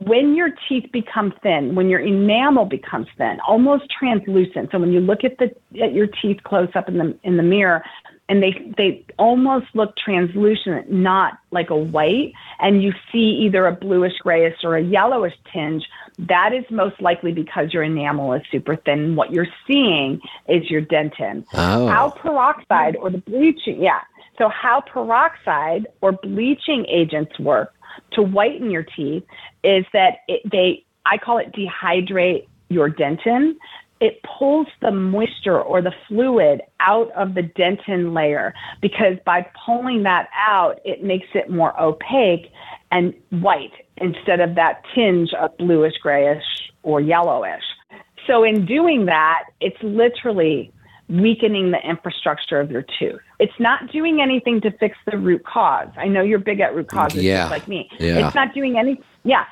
when 0.04 0.34
your 0.34 0.50
teeth 0.68 0.90
become 0.92 1.34
thin, 1.42 1.74
when 1.74 1.88
your 1.88 2.00
enamel 2.00 2.64
becomes 2.64 3.08
thin, 3.18 3.38
almost 3.46 3.84
translucent. 3.90 4.70
So 4.70 4.78
when 4.78 4.92
you 4.92 5.00
look 5.00 5.24
at 5.24 5.38
the 5.38 5.54
at 5.82 5.92
your 5.92 6.06
teeth 6.06 6.42
close 6.44 6.70
up 6.74 6.88
in 6.88 6.98
the 6.98 7.18
in 7.22 7.36
the 7.36 7.42
mirror, 7.42 7.84
and 8.28 8.42
they 8.42 8.72
they 8.76 9.04
almost 9.18 9.66
look 9.74 9.96
translucent, 9.96 10.90
not 10.90 11.38
like 11.50 11.70
a 11.70 11.76
white, 11.76 12.32
and 12.60 12.82
you 12.82 12.92
see 13.10 13.42
either 13.44 13.66
a 13.66 13.72
bluish 13.72 14.16
grayish 14.20 14.58
or 14.62 14.76
a 14.76 14.82
yellowish 14.82 15.34
tinge. 15.52 15.84
That 16.18 16.52
is 16.52 16.64
most 16.70 17.00
likely 17.00 17.32
because 17.32 17.72
your 17.72 17.82
enamel 17.82 18.32
is 18.34 18.42
super 18.50 18.76
thin. 18.76 19.16
What 19.16 19.32
you're 19.32 19.48
seeing 19.66 20.20
is 20.48 20.70
your 20.70 20.82
dentin. 20.82 21.44
Oh. 21.54 21.88
How 21.88 22.10
peroxide 22.10 22.96
or 22.96 23.10
the 23.10 23.18
bleaching, 23.18 23.82
yeah, 23.82 24.00
so, 24.38 24.48
how 24.48 24.80
peroxide 24.80 25.86
or 26.00 26.12
bleaching 26.12 26.86
agents 26.88 27.38
work 27.38 27.74
to 28.12 28.22
whiten 28.22 28.70
your 28.70 28.82
teeth 28.82 29.24
is 29.62 29.84
that 29.92 30.18
it, 30.28 30.42
they, 30.50 30.84
I 31.06 31.18
call 31.18 31.38
it 31.38 31.52
dehydrate 31.52 32.46
your 32.68 32.90
dentin. 32.90 33.56
It 34.00 34.22
pulls 34.22 34.66
the 34.80 34.90
moisture 34.90 35.60
or 35.60 35.82
the 35.82 35.92
fluid 36.08 36.62
out 36.80 37.10
of 37.12 37.34
the 37.34 37.42
dentin 37.42 38.14
layer 38.14 38.54
because 38.80 39.18
by 39.26 39.46
pulling 39.66 40.04
that 40.04 40.30
out, 40.34 40.80
it 40.86 41.04
makes 41.04 41.28
it 41.34 41.50
more 41.50 41.78
opaque 41.78 42.50
and 42.90 43.12
white 43.28 43.72
instead 43.98 44.40
of 44.40 44.54
that 44.54 44.82
tinge 44.94 45.34
of 45.34 45.54
bluish, 45.58 45.98
grayish, 46.02 46.44
or 46.82 47.00
yellowish. 47.00 47.62
So, 48.26 48.42
in 48.44 48.64
doing 48.64 49.06
that, 49.06 49.44
it's 49.60 49.82
literally 49.82 50.72
weakening 51.10 51.72
the 51.72 51.78
infrastructure 51.86 52.60
of 52.60 52.70
your 52.70 52.84
tooth. 52.98 53.20
It's 53.38 53.58
not 53.58 53.90
doing 53.90 54.20
anything 54.20 54.60
to 54.62 54.70
fix 54.70 54.96
the 55.10 55.18
root 55.18 55.44
cause. 55.44 55.88
I 55.96 56.08
know 56.08 56.22
you're 56.22 56.38
big 56.38 56.60
at 56.60 56.74
root 56.74 56.88
causes, 56.88 57.22
yeah. 57.22 57.42
just 57.42 57.50
like 57.50 57.68
me. 57.68 57.90
Yeah. 57.98 58.26
It's 58.26 58.34
not 58.34 58.54
doing 58.54 58.78
any. 58.78 59.00
Yeah, 59.24 59.44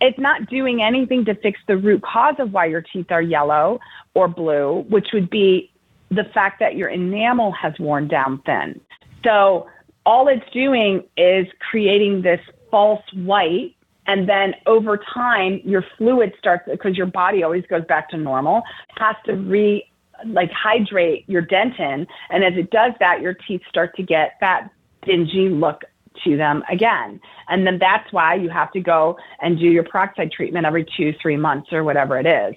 it's 0.00 0.18
not 0.18 0.48
doing 0.48 0.82
anything 0.82 1.24
to 1.26 1.34
fix 1.34 1.60
the 1.66 1.76
root 1.76 2.02
cause 2.02 2.36
of 2.38 2.52
why 2.52 2.66
your 2.66 2.82
teeth 2.82 3.10
are 3.10 3.22
yellow 3.22 3.80
or 4.14 4.28
blue, 4.28 4.84
which 4.88 5.08
would 5.12 5.30
be 5.30 5.70
the 6.10 6.24
fact 6.32 6.60
that 6.60 6.76
your 6.76 6.88
enamel 6.88 7.52
has 7.52 7.72
worn 7.78 8.06
down 8.08 8.40
thin. 8.46 8.80
So 9.24 9.68
all 10.06 10.28
it's 10.28 10.48
doing 10.52 11.04
is 11.16 11.46
creating 11.70 12.22
this 12.22 12.40
false 12.70 13.02
white 13.14 13.74
and 14.06 14.28
then 14.28 14.54
over 14.66 14.98
time 14.98 15.60
your 15.64 15.84
fluid 15.96 16.34
starts 16.38 16.68
because 16.70 16.96
your 16.96 17.06
body 17.06 17.42
always 17.42 17.64
goes 17.66 17.84
back 17.86 18.10
to 18.10 18.16
normal 18.16 18.62
has 18.96 19.16
to 19.24 19.34
re 19.34 19.88
like 20.26 20.50
hydrate 20.50 21.24
your 21.28 21.42
dentin. 21.42 22.06
And 22.30 22.44
as 22.44 22.54
it 22.56 22.70
does 22.70 22.92
that, 23.00 23.20
your 23.20 23.34
teeth 23.34 23.62
start 23.68 23.94
to 23.96 24.02
get 24.02 24.32
that 24.40 24.70
dingy 25.04 25.48
look 25.48 25.82
to 26.24 26.36
them 26.36 26.62
again. 26.70 27.20
And 27.48 27.66
then 27.66 27.78
that's 27.78 28.12
why 28.12 28.34
you 28.34 28.48
have 28.48 28.70
to 28.72 28.80
go 28.80 29.18
and 29.40 29.58
do 29.58 29.66
your 29.66 29.82
peroxide 29.84 30.32
treatment 30.32 30.66
every 30.66 30.86
two, 30.96 31.12
three 31.20 31.36
months 31.36 31.72
or 31.72 31.84
whatever 31.84 32.18
it 32.18 32.26
is. 32.26 32.54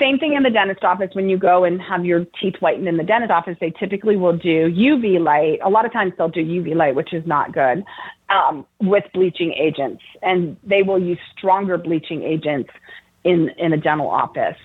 Same 0.00 0.18
thing 0.18 0.34
in 0.34 0.42
the 0.42 0.50
dentist 0.50 0.84
office 0.84 1.10
when 1.12 1.28
you 1.28 1.36
go 1.36 1.64
and 1.64 1.80
have 1.82 2.04
your 2.04 2.24
teeth 2.40 2.54
whitened 2.60 2.88
in 2.88 2.96
the 2.96 3.04
dentist 3.04 3.30
office, 3.30 3.56
they 3.60 3.70
typically 3.70 4.16
will 4.16 4.36
do 4.36 4.70
UV 4.70 5.22
light. 5.22 5.58
A 5.62 5.68
lot 5.68 5.84
of 5.84 5.92
times 5.92 6.12
they'll 6.16 6.28
do 6.28 6.44
UV 6.44 6.74
light, 6.74 6.94
which 6.94 7.12
is 7.12 7.26
not 7.26 7.52
good, 7.52 7.84
um, 8.30 8.66
with 8.80 9.04
bleaching 9.12 9.52
agents. 9.52 10.02
And 10.22 10.56
they 10.64 10.82
will 10.82 10.98
use 10.98 11.18
stronger 11.36 11.76
bleaching 11.76 12.22
agents 12.22 12.70
in, 13.24 13.50
in 13.58 13.72
a 13.72 13.76
dental 13.76 14.08
office. 14.08 14.56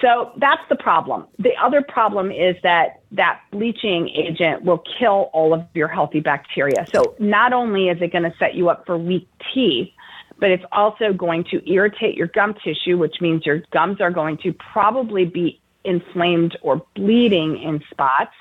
So 0.00 0.32
that's 0.36 0.62
the 0.68 0.76
problem. 0.76 1.26
The 1.38 1.52
other 1.62 1.82
problem 1.82 2.30
is 2.30 2.56
that 2.62 3.00
that 3.12 3.40
bleaching 3.50 4.08
agent 4.08 4.62
will 4.64 4.82
kill 4.98 5.30
all 5.32 5.52
of 5.52 5.66
your 5.74 5.88
healthy 5.88 6.20
bacteria. 6.20 6.86
So 6.92 7.16
not 7.18 7.52
only 7.52 7.88
is 7.88 8.00
it 8.00 8.12
going 8.12 8.22
to 8.22 8.32
set 8.38 8.54
you 8.54 8.70
up 8.70 8.86
for 8.86 8.96
weak 8.96 9.28
teeth, 9.52 9.90
but 10.38 10.50
it's 10.50 10.64
also 10.72 11.12
going 11.12 11.44
to 11.50 11.70
irritate 11.70 12.16
your 12.16 12.28
gum 12.28 12.54
tissue, 12.64 12.96
which 12.96 13.20
means 13.20 13.44
your 13.44 13.62
gums 13.72 14.00
are 14.00 14.10
going 14.10 14.38
to 14.38 14.52
probably 14.72 15.26
be 15.26 15.60
inflamed 15.84 16.56
or 16.62 16.82
bleeding 16.94 17.60
in 17.62 17.82
spots. 17.90 18.32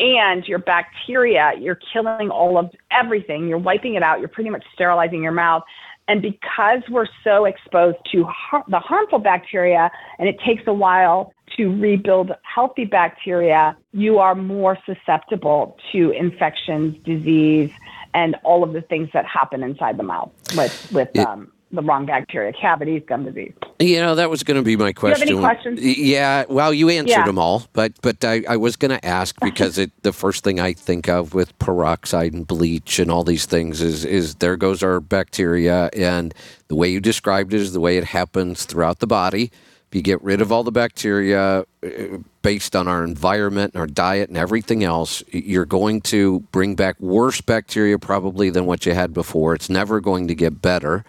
And 0.00 0.44
your 0.46 0.58
bacteria, 0.58 1.52
you're 1.58 1.78
killing 1.92 2.30
all 2.30 2.56
of 2.56 2.70
everything. 2.90 3.48
You're 3.48 3.58
wiping 3.58 3.94
it 3.94 4.02
out. 4.02 4.20
You're 4.20 4.28
pretty 4.28 4.50
much 4.50 4.64
sterilizing 4.72 5.22
your 5.22 5.32
mouth. 5.32 5.64
And 6.08 6.22
because 6.22 6.80
we're 6.88 7.06
so 7.22 7.44
exposed 7.44 7.98
to 8.12 8.24
har- 8.24 8.64
the 8.68 8.78
harmful 8.78 9.18
bacteria 9.18 9.90
and 10.18 10.28
it 10.28 10.40
takes 10.40 10.62
a 10.66 10.72
while 10.72 11.34
to 11.56 11.68
rebuild 11.78 12.32
healthy 12.42 12.86
bacteria, 12.86 13.76
you 13.92 14.18
are 14.18 14.34
more 14.34 14.78
susceptible 14.86 15.76
to 15.92 16.10
infections, 16.10 16.96
disease, 17.04 17.70
and 18.14 18.36
all 18.42 18.64
of 18.64 18.72
the 18.72 18.80
things 18.80 19.10
that 19.12 19.26
happen 19.26 19.62
inside 19.62 19.98
the 19.98 20.02
mouth 20.02 20.30
with, 20.56 20.90
with 20.92 21.10
it, 21.14 21.18
um, 21.18 21.52
the 21.70 21.82
wrong 21.82 22.06
bacteria, 22.06 22.52
cavities, 22.52 23.02
gum 23.06 23.24
disease. 23.24 23.52
You 23.78 24.00
know, 24.00 24.14
that 24.14 24.30
was 24.30 24.42
going 24.42 24.56
to 24.56 24.62
be 24.62 24.76
my 24.76 24.92
question. 24.92 25.26
Do 25.26 25.34
you 25.34 25.40
have 25.40 25.44
any 25.44 25.54
questions? 25.54 25.98
Yeah, 25.98 26.44
well, 26.48 26.72
you 26.72 26.88
answered 26.88 27.10
yeah. 27.10 27.26
them 27.26 27.38
all, 27.38 27.68
but 27.72 27.92
but 28.00 28.24
I, 28.24 28.42
I 28.48 28.56
was 28.56 28.76
going 28.76 28.90
to 28.90 29.04
ask 29.04 29.38
because 29.42 29.78
it, 29.78 29.90
the 30.02 30.12
first 30.12 30.44
thing 30.44 30.60
I 30.60 30.72
think 30.72 31.08
of 31.08 31.34
with 31.34 31.56
peroxide 31.58 32.32
and 32.32 32.46
bleach 32.46 32.98
and 32.98 33.10
all 33.10 33.24
these 33.24 33.46
things 33.46 33.80
is 33.80 34.04
is 34.04 34.36
there 34.36 34.56
goes 34.56 34.82
our 34.82 35.00
bacteria, 35.00 35.90
and 35.94 36.34
the 36.68 36.74
way 36.74 36.88
you 36.88 37.00
described 37.00 37.52
it 37.52 37.60
is 37.60 37.72
the 37.72 37.80
way 37.80 37.98
it 37.98 38.04
happens 38.04 38.64
throughout 38.64 39.00
the 39.00 39.06
body. 39.06 39.50
If 39.88 39.94
you 39.94 40.02
get 40.02 40.22
rid 40.22 40.42
of 40.42 40.52
all 40.52 40.64
the 40.64 40.72
bacteria 40.72 41.64
uh, 41.82 42.18
based 42.42 42.76
on 42.76 42.88
our 42.88 43.02
environment 43.02 43.72
and 43.72 43.80
our 43.80 43.86
diet 43.86 44.28
and 44.28 44.36
everything 44.36 44.84
else, 44.84 45.22
you're 45.32 45.64
going 45.64 46.02
to 46.02 46.40
bring 46.52 46.74
back 46.74 47.00
worse 47.00 47.40
bacteria 47.40 47.98
probably 47.98 48.50
than 48.50 48.66
what 48.66 48.84
you 48.84 48.92
had 48.92 49.14
before. 49.14 49.54
It's 49.54 49.70
never 49.70 49.98
going 50.00 50.28
to 50.28 50.34
get 50.34 50.60
better 50.60 51.06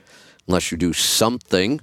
unless 0.49 0.71
you 0.71 0.77
do 0.77 0.91
something. 0.91 1.79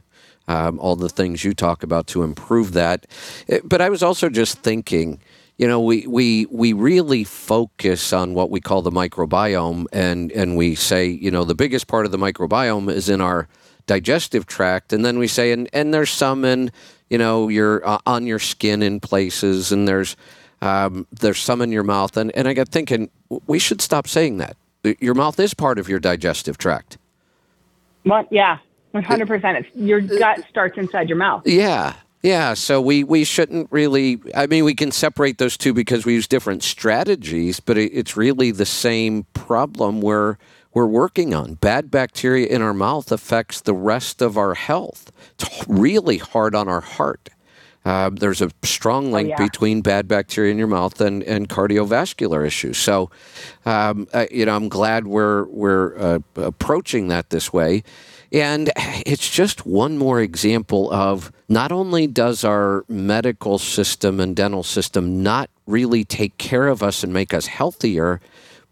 Um, 0.48 0.78
all 0.78 0.94
the 0.94 1.08
things 1.08 1.42
you 1.42 1.54
talk 1.54 1.82
about 1.82 2.06
to 2.08 2.22
improve 2.22 2.72
that. 2.72 3.06
Eh, 3.48 3.60
but 3.64 3.80
I 3.80 3.88
was 3.88 4.02
also 4.02 4.28
just 4.28 4.58
thinking, 4.58 5.20
you 5.56 5.66
know, 5.66 5.80
we, 5.80 6.06
we, 6.06 6.46
we 6.50 6.72
really 6.72 7.24
focus 7.24 8.12
on 8.12 8.34
what 8.34 8.50
we 8.50 8.60
call 8.60 8.82
the 8.82 8.92
microbiome, 8.92 9.86
and, 9.92 10.30
and 10.32 10.56
we 10.56 10.74
say, 10.76 11.06
you 11.06 11.30
know, 11.32 11.42
the 11.42 11.54
biggest 11.54 11.88
part 11.88 12.06
of 12.06 12.12
the 12.12 12.18
microbiome 12.18 12.90
is 12.90 13.08
in 13.08 13.20
our 13.20 13.48
digestive 13.86 14.46
tract, 14.46 14.92
and 14.92 15.04
then 15.04 15.18
we 15.18 15.26
say, 15.26 15.50
and, 15.50 15.68
and 15.72 15.92
there's 15.92 16.10
some 16.10 16.44
in, 16.44 16.70
you 17.08 17.18
know, 17.18 17.48
your 17.48 17.86
uh, 17.86 17.98
on 18.06 18.26
your 18.26 18.38
skin 18.38 18.82
in 18.82 19.00
places, 19.00 19.72
and 19.72 19.88
there's 19.88 20.16
um, 20.60 21.06
there's 21.12 21.38
some 21.38 21.60
in 21.60 21.70
your 21.70 21.84
mouth, 21.84 22.16
and, 22.16 22.34
and 22.36 22.48
I 22.48 22.54
got 22.54 22.68
thinking 22.68 23.10
we 23.46 23.58
should 23.58 23.80
stop 23.80 24.08
saying 24.08 24.38
that. 24.38 24.56
Your 25.00 25.14
mouth 25.14 25.38
is 25.40 25.54
part 25.54 25.78
of 25.78 25.88
your 25.88 25.98
digestive 25.98 26.58
tract. 26.58 26.98
Yeah, 28.30 28.58
one 28.92 29.02
hundred 29.02 29.28
percent. 29.28 29.58
It's 29.58 29.76
your 29.76 30.00
gut 30.00 30.44
starts 30.48 30.78
inside 30.78 31.08
your 31.08 31.18
mouth. 31.18 31.42
Yeah, 31.44 31.94
yeah, 32.22 32.54
so 32.54 32.80
we, 32.80 33.04
we 33.04 33.24
shouldn't 33.24 33.68
really. 33.70 34.20
I 34.34 34.46
mean, 34.46 34.64
we 34.64 34.74
can 34.74 34.90
separate 34.90 35.38
those 35.38 35.56
two 35.56 35.72
because 35.74 36.06
we 36.06 36.14
use 36.14 36.26
different 36.26 36.62
strategies, 36.62 37.60
but 37.60 37.76
it, 37.78 37.92
it's 37.92 38.16
really 38.16 38.50
the 38.50 38.66
same 38.66 39.24
problem 39.34 40.00
we're 40.00 40.36
we're 40.72 40.86
working 40.86 41.34
on. 41.34 41.54
Bad 41.54 41.90
bacteria 41.90 42.46
in 42.46 42.62
our 42.62 42.74
mouth 42.74 43.12
affects 43.12 43.60
the 43.60 43.74
rest 43.74 44.22
of 44.22 44.36
our 44.36 44.54
health. 44.54 45.10
It's 45.38 45.64
really 45.68 46.18
hard 46.18 46.54
on 46.54 46.68
our 46.68 46.82
heart. 46.82 47.30
Uh, 47.86 48.10
there's 48.12 48.42
a 48.42 48.50
strong 48.64 49.12
link 49.12 49.28
yeah. 49.28 49.36
between 49.36 49.80
bad 49.80 50.08
bacteria 50.08 50.50
in 50.50 50.58
your 50.58 50.66
mouth 50.66 51.00
and, 51.00 51.22
and 51.22 51.48
cardiovascular 51.48 52.44
issues. 52.44 52.78
So, 52.78 53.10
um, 53.64 54.08
uh, 54.12 54.26
you 54.28 54.44
know, 54.44 54.56
I'm 54.56 54.68
glad 54.68 55.06
we're 55.06 55.44
we're 55.44 55.96
uh, 55.96 56.18
approaching 56.34 57.06
that 57.08 57.30
this 57.30 57.52
way. 57.52 57.84
And 58.32 58.72
it's 59.06 59.30
just 59.30 59.66
one 59.66 59.98
more 59.98 60.20
example 60.20 60.92
of 60.92 61.30
not 61.48 61.70
only 61.70 62.08
does 62.08 62.42
our 62.42 62.84
medical 62.88 63.56
system 63.56 64.18
and 64.18 64.34
dental 64.34 64.64
system 64.64 65.22
not 65.22 65.48
really 65.64 66.04
take 66.04 66.38
care 66.38 66.66
of 66.66 66.82
us 66.82 67.04
and 67.04 67.12
make 67.12 67.32
us 67.32 67.46
healthier, 67.46 68.20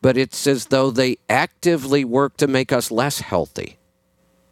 but 0.03 0.17
it's 0.17 0.45
as 0.49 0.67
though 0.67 0.91
they 0.91 1.19
actively 1.29 2.05
work 2.05 2.37
to 2.39 2.49
make 2.49 2.73
us 2.73 2.91
less 2.91 3.21
healthy. 3.21 3.79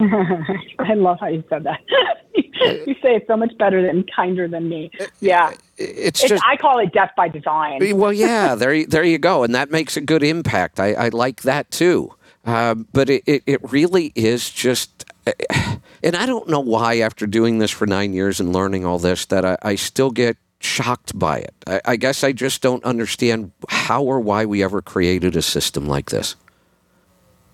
I 0.79 0.95
love 0.95 1.19
how 1.21 1.29
you 1.29 1.45
said 1.49 1.65
that. 1.65 1.81
you 2.35 2.95
say 3.03 3.17
it 3.17 3.25
so 3.27 3.37
much 3.37 3.57
better 3.59 3.79
and 3.87 4.09
kinder 4.15 4.49
than 4.49 4.69
me. 4.69 4.91
Yeah. 5.21 5.51
It's, 5.77 6.21
It's, 6.23 6.29
just 6.29 6.45
I 6.47 6.57
call 6.57 6.79
it 6.79 6.93
death 6.93 7.11
by 7.17 7.29
design. 7.29 7.97
well, 7.99 8.13
yeah, 8.13 8.55
there, 8.57 8.71
y- 8.71 8.87
there 8.89 9.05
you 9.05 9.19
go, 9.19 9.43
and 9.43 9.55
that 9.55 9.71
makes 9.71 9.97
a 9.97 10.01
good 10.01 10.23
impact. 10.23 10.79
I, 10.81 10.93
I 10.95 11.09
like 11.09 11.43
that 11.43 11.71
too. 11.71 12.15
Um, 12.45 12.89
but 12.93 13.09
it, 13.09 13.23
it, 13.27 13.43
it 13.47 13.73
really 13.73 14.13
is 14.17 14.51
just, 14.51 15.05
and 16.03 16.17
I 16.17 16.27
don't 16.27 16.49
know 16.49 16.61
why. 16.61 16.99
After 16.99 17.27
doing 17.27 17.59
this 17.59 17.71
for 17.71 17.87
nine 17.87 18.13
years 18.13 18.41
and 18.41 18.53
learning 18.53 18.85
all 18.85 18.99
this, 18.99 19.27
that 19.27 19.45
I, 19.45 19.57
I 19.63 19.75
still 19.77 20.11
get 20.11 20.37
shocked 20.59 21.17
by 21.19 21.39
it. 21.39 21.55
I, 21.67 21.81
I 21.85 21.97
guess 21.97 22.25
I 22.25 22.33
just 22.33 22.61
don't 22.63 22.83
understand 22.85 23.53
how 23.69 24.03
or 24.03 24.21
why 24.21 24.45
we 24.45 24.63
ever 24.63 24.83
created 24.83 25.37
a 25.37 25.43
system 25.43 25.87
like 25.87 26.11
this. 26.11 26.35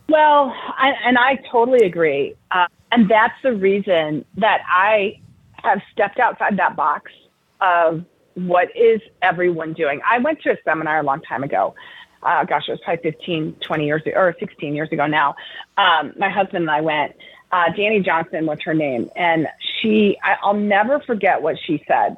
Well, 0.09 0.55
I, 0.79 0.93
and 1.05 1.19
I 1.19 1.37
totally 1.51 1.87
agree. 1.87 2.35
Uh, 2.51 2.67
and 2.91 3.09
that's 3.09 3.35
the 3.43 3.53
reason 3.53 4.25
that 4.37 4.63
I 4.67 5.21
have 5.63 5.81
stepped 5.93 6.19
outside 6.19 6.57
that 6.57 6.77
box 6.77 7.13
of 7.61 8.05
what 8.35 8.75
is 8.77 9.01
everyone 9.21 9.75
doing. 9.75 10.01
I 10.09 10.19
went 10.19 10.41
to 10.43 10.51
a 10.51 10.57
seminar 10.65 11.01
a 11.01 11.03
long 11.03 11.21
time 11.23 11.43
ago. 11.43 11.75
Uh, 12.23 12.45
gosh, 12.45 12.69
it 12.69 12.73
was 12.73 12.81
probably 12.85 13.11
15, 13.11 13.57
20 13.61 13.87
years 13.87 14.03
ago, 14.07 14.13
or 14.17 14.35
16 14.39 14.75
years 14.75 14.91
ago 14.91 15.07
now. 15.07 15.37
Um, 15.77 16.15
my 16.17 16.31
husband 16.31 16.63
and 16.63 16.71
I 16.71 16.81
went. 16.81 17.15
Uh, 17.53 17.67
Dani 17.77 18.05
Johnson 18.05 18.47
was 18.47 18.59
her 18.65 18.75
name. 18.75 19.11
And 19.15 19.47
she, 19.61 20.17
I, 20.23 20.37
I'll 20.43 20.55
never 20.55 21.01
forget 21.01 21.43
what 21.43 21.57
she 21.67 21.83
said. 21.87 22.17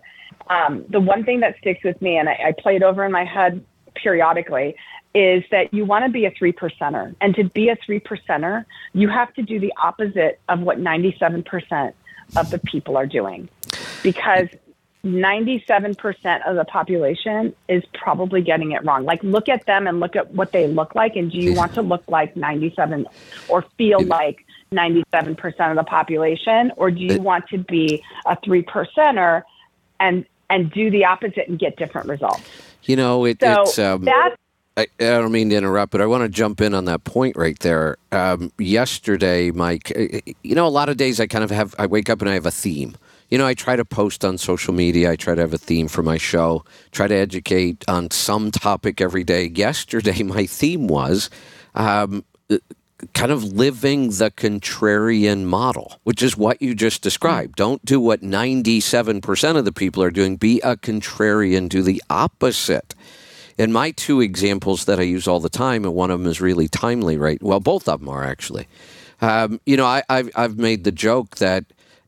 Um, 0.48 0.84
the 0.88 1.00
one 1.00 1.24
thing 1.24 1.40
that 1.40 1.56
sticks 1.58 1.82
with 1.84 2.00
me, 2.00 2.16
and 2.18 2.28
I, 2.28 2.38
I 2.48 2.52
play 2.56 2.76
it 2.76 2.82
over 2.82 3.04
in 3.04 3.12
my 3.12 3.24
head 3.24 3.64
periodically, 3.94 4.76
is 5.14 5.42
that 5.50 5.72
you 5.74 5.84
want 5.84 6.04
to 6.04 6.10
be 6.10 6.24
a 6.24 6.30
three 6.30 6.52
percenter. 6.52 7.14
And 7.20 7.34
to 7.34 7.44
be 7.44 7.68
a 7.68 7.76
three 7.76 8.00
percenter, 8.00 8.64
you 8.92 9.08
have 9.08 9.32
to 9.34 9.42
do 9.42 9.58
the 9.58 9.72
opposite 9.82 10.40
of 10.48 10.60
what 10.60 10.78
97% 10.78 11.92
of 12.36 12.50
the 12.50 12.58
people 12.58 12.96
are 12.96 13.06
doing. 13.06 13.48
Because 14.02 14.48
97% 15.04 16.46
of 16.46 16.56
the 16.56 16.64
population 16.64 17.54
is 17.68 17.82
probably 17.94 18.42
getting 18.42 18.72
it 18.72 18.84
wrong. 18.84 19.04
Like, 19.04 19.22
look 19.22 19.48
at 19.48 19.64
them 19.66 19.86
and 19.86 19.98
look 19.98 20.14
at 20.14 20.32
what 20.32 20.52
they 20.52 20.68
look 20.68 20.94
like. 20.94 21.16
And 21.16 21.30
do 21.30 21.38
you 21.38 21.54
want 21.54 21.74
to 21.74 21.82
look 21.82 22.04
like 22.06 22.36
97 22.36 23.06
or 23.48 23.62
feel 23.78 24.02
like 24.04 24.44
97% 24.72 25.70
of 25.70 25.76
the 25.76 25.84
population? 25.84 26.72
Or 26.76 26.90
do 26.90 27.00
you 27.00 27.20
want 27.20 27.48
to 27.48 27.58
be 27.58 28.02
a 28.26 28.36
three 28.44 28.62
percenter 28.62 29.42
and, 29.98 30.26
and 30.50 30.70
do 30.70 30.90
the 30.90 31.06
opposite 31.06 31.48
and 31.48 31.58
get 31.58 31.76
different 31.76 32.08
results? 32.08 32.42
You 32.84 32.96
know, 32.96 33.24
it, 33.24 33.40
So 33.40 33.62
it's. 33.62 33.78
Um, 33.78 34.04
that's 34.04 34.36
I, 34.76 34.82
I 35.00 35.04
don't 35.04 35.32
mean 35.32 35.50
to 35.50 35.56
interrupt, 35.56 35.92
but 35.92 36.00
I 36.00 36.06
want 36.06 36.22
to 36.22 36.28
jump 36.28 36.60
in 36.60 36.74
on 36.74 36.84
that 36.86 37.04
point 37.04 37.36
right 37.36 37.58
there. 37.58 37.96
Um, 38.12 38.52
yesterday, 38.58 39.50
Mike, 39.50 39.92
uh, 39.96 40.20
you 40.42 40.54
know, 40.54 40.66
a 40.66 40.68
lot 40.68 40.88
of 40.88 40.96
days 40.96 41.20
I 41.20 41.26
kind 41.26 41.44
of 41.44 41.50
have, 41.50 41.74
I 41.78 41.86
wake 41.86 42.08
up 42.08 42.20
and 42.20 42.30
I 42.30 42.34
have 42.34 42.46
a 42.46 42.50
theme. 42.50 42.96
You 43.30 43.38
know, 43.38 43.46
I 43.46 43.54
try 43.54 43.76
to 43.76 43.84
post 43.84 44.24
on 44.24 44.38
social 44.38 44.74
media. 44.74 45.10
I 45.10 45.16
try 45.16 45.34
to 45.34 45.40
have 45.40 45.54
a 45.54 45.58
theme 45.58 45.86
for 45.88 46.02
my 46.02 46.16
show, 46.16 46.64
try 46.90 47.06
to 47.06 47.14
educate 47.14 47.84
on 47.88 48.10
some 48.10 48.50
topic 48.50 49.00
every 49.00 49.24
day. 49.24 49.46
Yesterday, 49.54 50.22
my 50.24 50.46
theme 50.46 50.88
was 50.88 51.30
um, 51.74 52.24
uh, 52.48 52.58
kind 53.14 53.30
of 53.30 53.44
living 53.44 54.08
the 54.08 54.30
contrarian 54.30 55.44
model, 55.44 56.00
which 56.04 56.22
is 56.22 56.36
what 56.36 56.60
you 56.60 56.74
just 56.74 57.02
described. 57.02 57.56
Don't 57.56 57.84
do 57.84 58.00
what 58.00 58.22
97% 58.22 59.56
of 59.56 59.64
the 59.64 59.72
people 59.72 60.02
are 60.02 60.10
doing, 60.10 60.36
be 60.36 60.60
a 60.60 60.76
contrarian, 60.76 61.68
do 61.68 61.82
the 61.82 62.02
opposite. 62.10 62.94
And 63.60 63.72
my 63.74 63.90
two 63.90 64.20
examples 64.22 64.86
that 64.86 64.98
I 64.98 65.02
use 65.02 65.28
all 65.28 65.38
the 65.38 65.50
time, 65.50 65.84
and 65.84 65.94
one 65.94 66.10
of 66.10 66.18
them 66.18 66.28
is 66.28 66.40
really 66.40 66.66
timely, 66.66 67.18
right? 67.18 67.40
Well, 67.42 67.60
both 67.60 67.88
of 67.88 68.00
them 68.00 68.08
are 68.08 68.24
actually. 68.24 68.66
Um, 69.20 69.60
you 69.66 69.76
know, 69.76 69.84
I, 69.84 70.02
I've, 70.08 70.30
I've 70.34 70.56
made 70.56 70.84
the 70.84 70.92
joke 70.92 71.36
that 71.36 71.66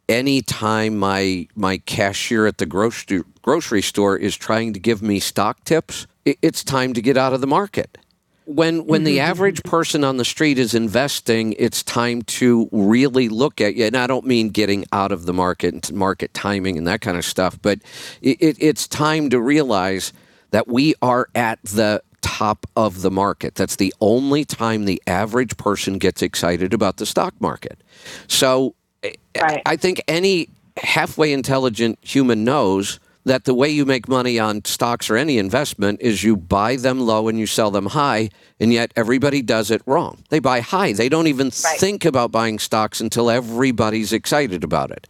anytime 0.08 0.96
my 0.96 1.46
my 1.54 1.78
cashier 1.78 2.46
at 2.46 2.58
the 2.58 2.66
grocery 2.66 3.22
grocery 3.42 3.82
store 3.82 4.16
is 4.16 4.36
trying 4.36 4.72
to 4.72 4.80
give 4.80 5.02
me 5.02 5.20
stock 5.20 5.62
tips, 5.64 6.06
it, 6.24 6.38
it's 6.42 6.64
time 6.64 6.94
to 6.94 7.02
get 7.02 7.16
out 7.18 7.34
of 7.34 7.42
the 7.42 7.46
market. 7.46 7.98
When 8.46 8.86
when 8.86 9.04
the 9.04 9.20
average 9.20 9.62
person 9.62 10.04
on 10.04 10.16
the 10.16 10.24
street 10.24 10.58
is 10.58 10.74
investing, 10.74 11.54
it's 11.58 11.82
time 11.82 12.22
to 12.22 12.68
really 12.72 13.28
look 13.28 13.60
at 13.60 13.76
you. 13.76 13.84
And 13.84 13.96
I 13.96 14.06
don't 14.06 14.26
mean 14.26 14.48
getting 14.48 14.84
out 14.90 15.12
of 15.12 15.26
the 15.26 15.32
market 15.32 15.90
and 15.90 15.98
market 15.98 16.34
timing 16.34 16.78
and 16.78 16.86
that 16.86 17.02
kind 17.02 17.16
of 17.16 17.24
stuff, 17.24 17.58
but 17.62 17.78
it, 18.20 18.38
it, 18.40 18.56
it's 18.58 18.88
time 18.88 19.30
to 19.30 19.40
realize 19.40 20.12
that 20.52 20.68
we 20.68 20.94
are 21.02 21.28
at 21.34 21.58
the 21.64 22.02
top 22.22 22.66
of 22.76 23.02
the 23.02 23.10
market. 23.10 23.56
That's 23.56 23.76
the 23.76 23.92
only 24.00 24.44
time 24.44 24.84
the 24.84 25.02
average 25.06 25.56
person 25.56 25.98
gets 25.98 26.22
excited 26.22 26.72
about 26.72 26.98
the 26.98 27.04
stock 27.06 27.34
market. 27.40 27.82
So 28.28 28.74
I- 29.04 29.14
Right. 29.40 29.62
I 29.66 29.76
think 29.76 30.00
any 30.06 30.48
halfway 30.76 31.32
intelligent 31.32 31.98
human 32.02 32.44
knows 32.44 33.00
that 33.24 33.44
the 33.44 33.54
way 33.54 33.68
you 33.68 33.84
make 33.84 34.08
money 34.08 34.38
on 34.38 34.64
stocks 34.64 35.08
or 35.10 35.16
any 35.16 35.38
investment 35.38 36.00
is 36.02 36.22
you 36.24 36.36
buy 36.36 36.76
them 36.76 37.00
low 37.00 37.28
and 37.28 37.38
you 37.38 37.46
sell 37.46 37.70
them 37.70 37.86
high, 37.86 38.28
and 38.60 38.72
yet 38.72 38.92
everybody 38.96 39.42
does 39.42 39.70
it 39.70 39.80
wrong. 39.86 40.18
They 40.28 40.38
buy 40.40 40.60
high. 40.60 40.92
They 40.92 41.08
don't 41.08 41.28
even 41.28 41.46
Right. 41.64 41.78
think 41.78 42.04
about 42.04 42.30
buying 42.32 42.58
stocks 42.58 43.00
until 43.00 43.30
everybody's 43.30 44.12
excited 44.12 44.64
about 44.64 44.90
it. 44.90 45.06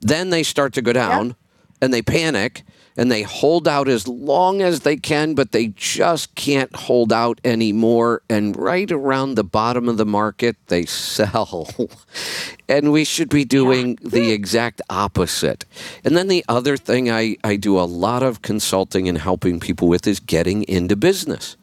Then 0.00 0.30
they 0.30 0.42
start 0.42 0.72
to 0.74 0.82
go 0.82 0.92
down 0.92 1.34
and 1.82 1.92
they 1.92 2.02
panic 2.02 2.62
and 2.96 3.10
they 3.10 3.22
hold 3.22 3.68
out 3.68 3.88
as 3.88 4.08
long 4.08 4.62
as 4.62 4.80
they 4.80 4.96
can, 4.96 5.34
but 5.34 5.52
they 5.52 5.68
just 5.68 6.34
can't 6.34 6.74
hold 6.74 7.12
out 7.12 7.40
anymore. 7.44 8.22
And 8.28 8.56
right 8.56 8.90
around 8.90 9.34
the 9.34 9.44
bottom 9.44 9.88
of 9.88 9.98
the 9.98 10.06
market, 10.06 10.56
they 10.68 10.86
sell. 10.86 11.68
and 12.68 12.92
we 12.92 13.04
should 13.04 13.28
be 13.28 13.44
doing 13.44 13.98
the 14.02 14.30
exact 14.30 14.80
opposite. 14.88 15.64
And 16.04 16.16
then 16.16 16.28
the 16.28 16.44
other 16.48 16.76
thing 16.76 17.10
I, 17.10 17.36
I 17.44 17.56
do 17.56 17.78
a 17.78 17.82
lot 17.82 18.22
of 18.22 18.42
consulting 18.42 19.08
and 19.08 19.18
helping 19.18 19.60
people 19.60 19.88
with 19.88 20.06
is 20.06 20.20
getting 20.20 20.62
into 20.64 20.96
business. 20.96 21.56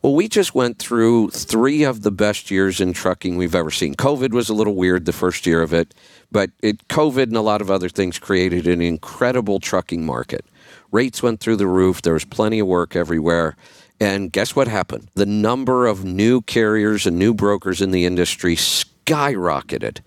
Well, 0.00 0.14
we 0.14 0.28
just 0.28 0.54
went 0.54 0.78
through 0.78 1.30
three 1.30 1.82
of 1.82 2.02
the 2.02 2.12
best 2.12 2.52
years 2.52 2.80
in 2.80 2.92
trucking 2.92 3.36
we've 3.36 3.54
ever 3.54 3.72
seen. 3.72 3.96
COVID 3.96 4.30
was 4.30 4.48
a 4.48 4.54
little 4.54 4.76
weird 4.76 5.06
the 5.06 5.12
first 5.12 5.44
year 5.44 5.60
of 5.60 5.74
it, 5.74 5.92
but 6.30 6.50
it, 6.62 6.86
COVID 6.86 7.24
and 7.24 7.36
a 7.36 7.40
lot 7.40 7.60
of 7.60 7.68
other 7.68 7.88
things 7.88 8.16
created 8.20 8.68
an 8.68 8.80
incredible 8.80 9.58
trucking 9.58 10.06
market. 10.06 10.44
Rates 10.90 11.22
went 11.22 11.40
through 11.40 11.56
the 11.56 11.66
roof. 11.66 12.02
There 12.02 12.14
was 12.14 12.24
plenty 12.24 12.58
of 12.58 12.66
work 12.66 12.96
everywhere. 12.96 13.56
And 14.00 14.32
guess 14.32 14.54
what 14.54 14.68
happened? 14.68 15.08
The 15.14 15.26
number 15.26 15.86
of 15.86 16.04
new 16.04 16.40
carriers 16.42 17.06
and 17.06 17.18
new 17.18 17.34
brokers 17.34 17.80
in 17.80 17.90
the 17.90 18.06
industry 18.06 18.54
skyrocketed. 18.54 20.00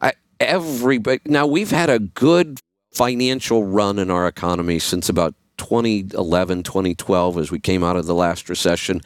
I, 0.00 0.12
everybody, 0.38 1.20
now 1.24 1.46
we've 1.46 1.70
had 1.70 1.88
a 1.88 1.98
good 1.98 2.60
financial 2.92 3.64
run 3.64 3.98
in 3.98 4.10
our 4.10 4.26
economy 4.28 4.78
since 4.78 5.08
about 5.08 5.34
2011, 5.56 6.62
2012, 6.62 7.38
as 7.38 7.50
we 7.50 7.58
came 7.58 7.82
out 7.82 7.96
of 7.96 8.06
the 8.06 8.14
last 8.14 8.48
recession. 8.48 9.00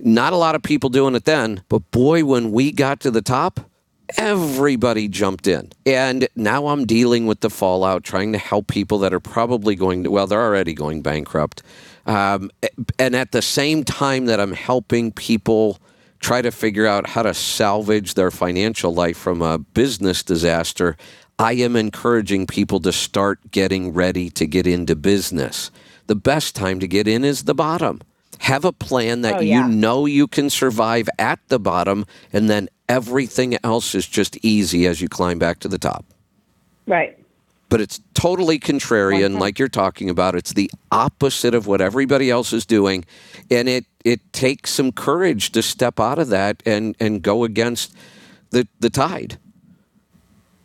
Not 0.00 0.32
a 0.32 0.36
lot 0.36 0.54
of 0.54 0.62
people 0.62 0.90
doing 0.90 1.14
it 1.14 1.24
then, 1.24 1.62
but 1.68 1.90
boy, 1.90 2.24
when 2.24 2.50
we 2.50 2.72
got 2.72 3.00
to 3.00 3.10
the 3.10 3.22
top, 3.22 3.67
everybody 4.16 5.08
jumped 5.08 5.46
in. 5.46 5.70
And 5.84 6.28
now 6.34 6.68
I'm 6.68 6.84
dealing 6.86 7.26
with 7.26 7.40
the 7.40 7.50
fallout, 7.50 8.04
trying 8.04 8.32
to 8.32 8.38
help 8.38 8.66
people 8.68 8.98
that 9.00 9.12
are 9.12 9.20
probably 9.20 9.74
going 9.74 10.04
to, 10.04 10.10
well, 10.10 10.26
they're 10.26 10.40
already 10.42 10.72
going 10.74 11.02
bankrupt. 11.02 11.62
Um, 12.06 12.50
and 12.98 13.14
at 13.14 13.32
the 13.32 13.42
same 13.42 13.84
time 13.84 14.26
that 14.26 14.40
I'm 14.40 14.52
helping 14.52 15.12
people 15.12 15.78
try 16.20 16.42
to 16.42 16.50
figure 16.50 16.86
out 16.86 17.08
how 17.10 17.22
to 17.22 17.34
salvage 17.34 18.14
their 18.14 18.30
financial 18.30 18.92
life 18.94 19.16
from 19.18 19.42
a 19.42 19.58
business 19.58 20.22
disaster, 20.22 20.96
I 21.38 21.52
am 21.52 21.76
encouraging 21.76 22.46
people 22.46 22.80
to 22.80 22.92
start 22.92 23.50
getting 23.50 23.92
ready 23.92 24.30
to 24.30 24.46
get 24.46 24.66
into 24.66 24.96
business. 24.96 25.70
The 26.06 26.16
best 26.16 26.56
time 26.56 26.80
to 26.80 26.88
get 26.88 27.06
in 27.06 27.24
is 27.24 27.44
the 27.44 27.54
bottom. 27.54 28.00
Have 28.40 28.64
a 28.64 28.72
plan 28.72 29.20
that 29.22 29.36
Oh, 29.36 29.40
yeah. 29.40 29.66
you 29.66 29.72
know 29.72 30.06
you 30.06 30.26
can 30.26 30.48
survive 30.50 31.08
at 31.18 31.38
the 31.48 31.58
bottom, 31.60 32.06
and 32.32 32.48
then 32.48 32.68
everything 32.88 33.58
else 33.64 33.94
is 33.94 34.06
just 34.06 34.36
easy 34.44 34.86
as 34.86 35.00
you 35.00 35.08
climb 35.08 35.38
back 35.38 35.60
to 35.60 35.68
the 35.68 35.78
top. 35.78 36.04
Right. 36.86 37.18
But 37.68 37.82
it's 37.82 38.00
totally 38.14 38.58
contrarian, 38.58 39.38
like 39.38 39.58
you're 39.58 39.68
talking 39.68 40.08
about. 40.08 40.34
It's 40.34 40.54
the 40.54 40.70
opposite 40.90 41.54
of 41.54 41.66
what 41.66 41.82
everybody 41.82 42.30
else 42.30 42.54
is 42.54 42.64
doing, 42.64 43.04
and 43.50 43.68
it 43.68 43.84
it 44.06 44.32
takes 44.32 44.70
some 44.70 44.90
courage 44.90 45.52
to 45.52 45.62
step 45.62 46.00
out 46.00 46.18
of 46.18 46.28
that 46.28 46.62
and 46.64 46.96
and 46.98 47.20
go 47.20 47.44
against 47.44 47.94
the 48.50 48.66
the 48.80 48.88
tide. 48.88 49.38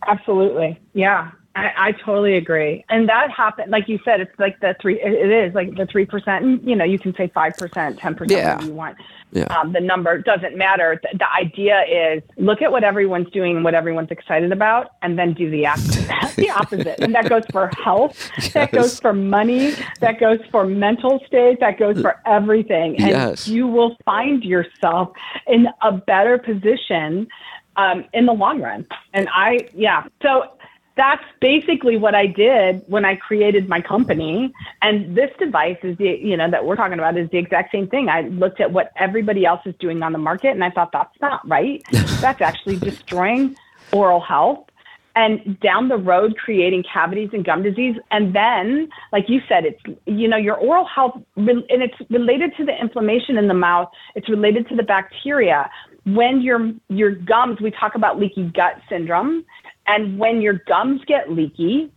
Absolutely. 0.07 0.79
Yeah. 0.93 1.31
I, 1.55 1.71
I 1.77 1.91
totally 1.91 2.35
agree. 2.35 2.83
And 2.89 3.07
that 3.09 3.29
happened, 3.29 3.69
like 3.71 3.87
you 3.87 3.99
said, 4.03 4.19
it's 4.21 4.39
like 4.39 4.59
the 4.59 4.75
three, 4.81 4.99
it 4.99 5.29
is 5.31 5.53
like 5.53 5.75
the 5.75 5.83
3%. 5.85 6.23
And, 6.27 6.67
you 6.67 6.75
know, 6.75 6.83
you 6.83 6.97
can 6.97 7.13
say 7.15 7.27
5%, 7.35 7.53
10%, 7.99 8.29
Yeah. 8.31 8.55
whatever 8.55 8.65
you 8.65 8.73
want. 8.73 8.97
Yeah. 9.31 9.43
Um, 9.45 9.71
the 9.71 9.79
number 9.79 10.17
doesn't 10.19 10.57
matter. 10.57 10.99
The, 11.03 11.17
the 11.19 11.31
idea 11.31 11.83
is 11.83 12.23
look 12.37 12.61
at 12.63 12.71
what 12.71 12.83
everyone's 12.83 13.29
doing 13.31 13.61
what 13.63 13.73
everyone's 13.75 14.09
excited 14.11 14.51
about, 14.51 14.91
and 15.03 15.17
then 15.17 15.33
do 15.33 15.49
the, 15.51 15.67
op- 15.67 15.77
the 16.35 16.49
opposite. 16.49 16.99
And 16.99 17.13
that 17.15 17.29
goes 17.29 17.43
for 17.51 17.69
health, 17.83 18.31
that 18.53 18.71
goes 18.71 18.99
for 18.99 19.13
money, 19.13 19.73
that 20.01 20.19
goes 20.19 20.39
for 20.51 20.65
mental 20.65 21.21
state, 21.27 21.59
that 21.59 21.77
goes 21.77 22.01
for 22.01 22.19
everything. 22.25 22.97
And 22.97 23.09
Yes. 23.09 23.47
you 23.47 23.67
will 23.67 23.95
find 24.05 24.43
yourself 24.43 25.11
in 25.47 25.67
a 25.83 25.91
better 25.91 26.37
position 26.39 27.27
um, 27.75 28.05
in 28.13 28.25
the 28.25 28.33
long 28.33 28.61
run. 28.61 28.87
And 29.13 29.27
I, 29.33 29.67
yeah. 29.75 30.03
So 30.21 30.49
that's 30.95 31.23
basically 31.41 31.97
what 31.97 32.13
I 32.13 32.27
did 32.27 32.83
when 32.87 33.03
I 33.03 33.15
created 33.15 33.67
my 33.67 33.81
company. 33.81 34.53
And 34.81 35.17
this 35.17 35.31
device 35.39 35.77
is 35.83 35.97
the, 35.97 36.17
you 36.21 36.37
know, 36.37 36.49
that 36.51 36.65
we're 36.65 36.75
talking 36.75 36.99
about 36.99 37.17
is 37.17 37.29
the 37.31 37.39
exact 37.39 37.71
same 37.71 37.87
thing. 37.87 38.09
I 38.09 38.21
looked 38.21 38.61
at 38.61 38.71
what 38.71 38.91
everybody 38.97 39.45
else 39.45 39.61
is 39.65 39.75
doing 39.79 40.03
on 40.03 40.11
the 40.11 40.19
market 40.19 40.49
and 40.49 40.63
I 40.63 40.69
thought 40.69 40.91
that's 40.91 41.19
not 41.19 41.47
right. 41.47 41.83
that's 42.21 42.41
actually 42.41 42.77
destroying 42.77 43.55
oral 43.91 44.21
health 44.21 44.67
and 45.15 45.59
down 45.59 45.89
the 45.89 45.97
road 45.97 46.35
creating 46.37 46.83
cavities 46.91 47.29
and 47.33 47.45
gum 47.45 47.61
disease 47.61 47.95
and 48.09 48.35
then 48.35 48.89
like 49.11 49.25
you 49.27 49.39
said 49.47 49.63
it's 49.65 49.79
you 50.05 50.27
know 50.27 50.37
your 50.37 50.55
oral 50.55 50.85
health 50.85 51.13
and 51.35 51.63
it's 51.69 51.93
related 52.09 52.51
to 52.57 52.65
the 52.65 52.71
inflammation 52.81 53.37
in 53.37 53.47
the 53.47 53.53
mouth 53.53 53.87
it's 54.15 54.27
related 54.27 54.67
to 54.67 54.75
the 54.75 54.81
bacteria 54.81 55.69
when 56.05 56.41
your 56.41 56.71
your 56.89 57.11
gums 57.11 57.59
we 57.61 57.69
talk 57.71 57.95
about 57.95 58.19
leaky 58.19 58.49
gut 58.55 58.81
syndrome 58.89 59.45
and 59.87 60.17
when 60.17 60.41
your 60.41 60.61
gums 60.67 61.01
get 61.05 61.31
leaky 61.31 61.91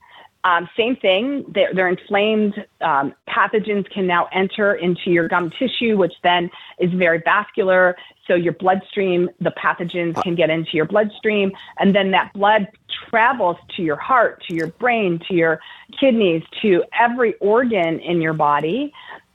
um, 0.46 0.68
same 0.76 0.94
thing. 0.94 1.44
They're, 1.52 1.74
they're 1.74 1.88
inflamed. 1.88 2.54
Um, 2.80 3.14
pathogens 3.28 3.90
can 3.90 4.06
now 4.06 4.28
enter 4.32 4.74
into 4.74 5.10
your 5.10 5.26
gum 5.26 5.50
tissue, 5.58 5.96
which 5.96 6.12
then 6.22 6.50
is 6.78 6.92
very 6.92 7.20
vascular. 7.24 7.96
So 8.28 8.36
your 8.36 8.52
bloodstream, 8.52 9.28
the 9.40 9.50
pathogens 9.50 10.22
can 10.22 10.36
get 10.36 10.48
into 10.48 10.70
your 10.74 10.84
bloodstream, 10.84 11.50
and 11.80 11.96
then 11.96 12.12
that 12.12 12.32
blood 12.32 12.68
travels 13.10 13.56
to 13.76 13.82
your 13.82 13.96
heart, 13.96 14.44
to 14.48 14.54
your 14.54 14.68
brain, 14.68 15.20
to 15.26 15.34
your 15.34 15.58
kidneys, 15.98 16.44
to 16.62 16.84
every 16.98 17.34
organ 17.38 17.98
in 17.98 18.20
your 18.20 18.34
body. 18.34 18.92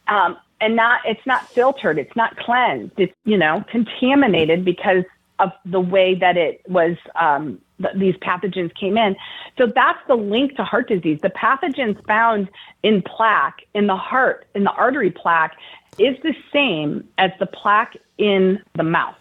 Um, 0.07 0.37
and 0.61 0.77
not 0.77 1.01
it's 1.05 1.25
not 1.25 1.49
filtered, 1.49 1.99
it's 1.99 2.15
not 2.15 2.37
cleansed, 2.37 2.93
it's 2.97 3.13
you 3.25 3.37
know 3.37 3.65
contaminated 3.69 4.63
because 4.63 5.03
of 5.39 5.51
the 5.65 5.81
way 5.81 6.15
that 6.15 6.37
it 6.37 6.61
was 6.69 6.95
um, 7.19 7.59
th- 7.81 7.95
these 7.95 8.15
pathogens 8.15 8.73
came 8.75 8.97
in. 8.97 9.15
So 9.57 9.67
that's 9.67 9.99
the 10.07 10.15
link 10.15 10.55
to 10.57 10.63
heart 10.63 10.87
disease. 10.87 11.19
The 11.21 11.29
pathogens 11.29 12.03
found 12.05 12.49
in 12.83 13.01
plaque 13.01 13.61
in 13.73 13.87
the 13.87 13.95
heart, 13.95 14.47
in 14.55 14.63
the 14.63 14.71
artery 14.71 15.11
plaque, 15.11 15.55
is 15.97 16.15
the 16.23 16.33
same 16.53 17.07
as 17.17 17.31
the 17.39 17.45
plaque 17.45 17.97
in 18.17 18.59
the 18.75 18.83
mouth. 18.83 19.15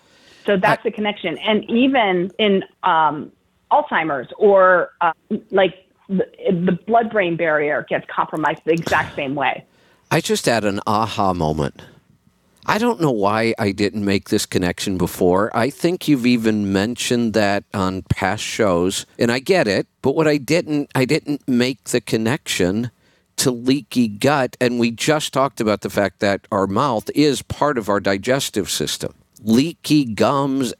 So 0.46 0.56
that's 0.56 0.82
the 0.82 0.90
connection. 0.90 1.36
And 1.38 1.68
even 1.70 2.30
in 2.38 2.64
um, 2.82 3.30
Alzheimer's 3.70 4.28
or 4.38 4.92
uh, 5.00 5.12
like 5.50 5.74
the, 6.08 6.26
the 6.48 6.78
blood 6.86 7.10
brain 7.10 7.36
barrier 7.36 7.86
gets 7.88 8.06
compromised 8.08 8.62
the 8.64 8.72
exact 8.72 9.14
same 9.14 9.34
way. 9.34 9.64
I 10.10 10.20
just 10.20 10.46
had 10.46 10.64
an 10.64 10.80
aha 10.86 11.32
moment. 11.32 11.82
I 12.66 12.78
don't 12.78 13.00
know 13.00 13.10
why 13.10 13.54
I 13.58 13.72
didn't 13.72 14.04
make 14.04 14.28
this 14.28 14.46
connection 14.46 14.98
before. 14.98 15.50
I 15.56 15.70
think 15.70 16.06
you've 16.06 16.26
even 16.26 16.72
mentioned 16.72 17.32
that 17.34 17.64
on 17.72 18.02
past 18.02 18.42
shows, 18.42 19.06
and 19.18 19.32
I 19.32 19.38
get 19.38 19.66
it, 19.66 19.86
but 20.02 20.14
what 20.14 20.28
I 20.28 20.36
didn't 20.36 20.90
I 20.94 21.04
didn't 21.04 21.46
make 21.48 21.84
the 21.84 22.00
connection 22.00 22.90
to 23.36 23.50
leaky 23.50 24.06
gut 24.06 24.54
and 24.60 24.78
we 24.78 24.90
just 24.90 25.32
talked 25.32 25.62
about 25.62 25.80
the 25.80 25.88
fact 25.88 26.20
that 26.20 26.46
our 26.52 26.66
mouth 26.66 27.08
is 27.14 27.40
part 27.40 27.78
of 27.78 27.88
our 27.88 27.98
digestive 27.98 28.68
system. 28.68 29.14
Leaky 29.42 30.04
gums, 30.04 30.74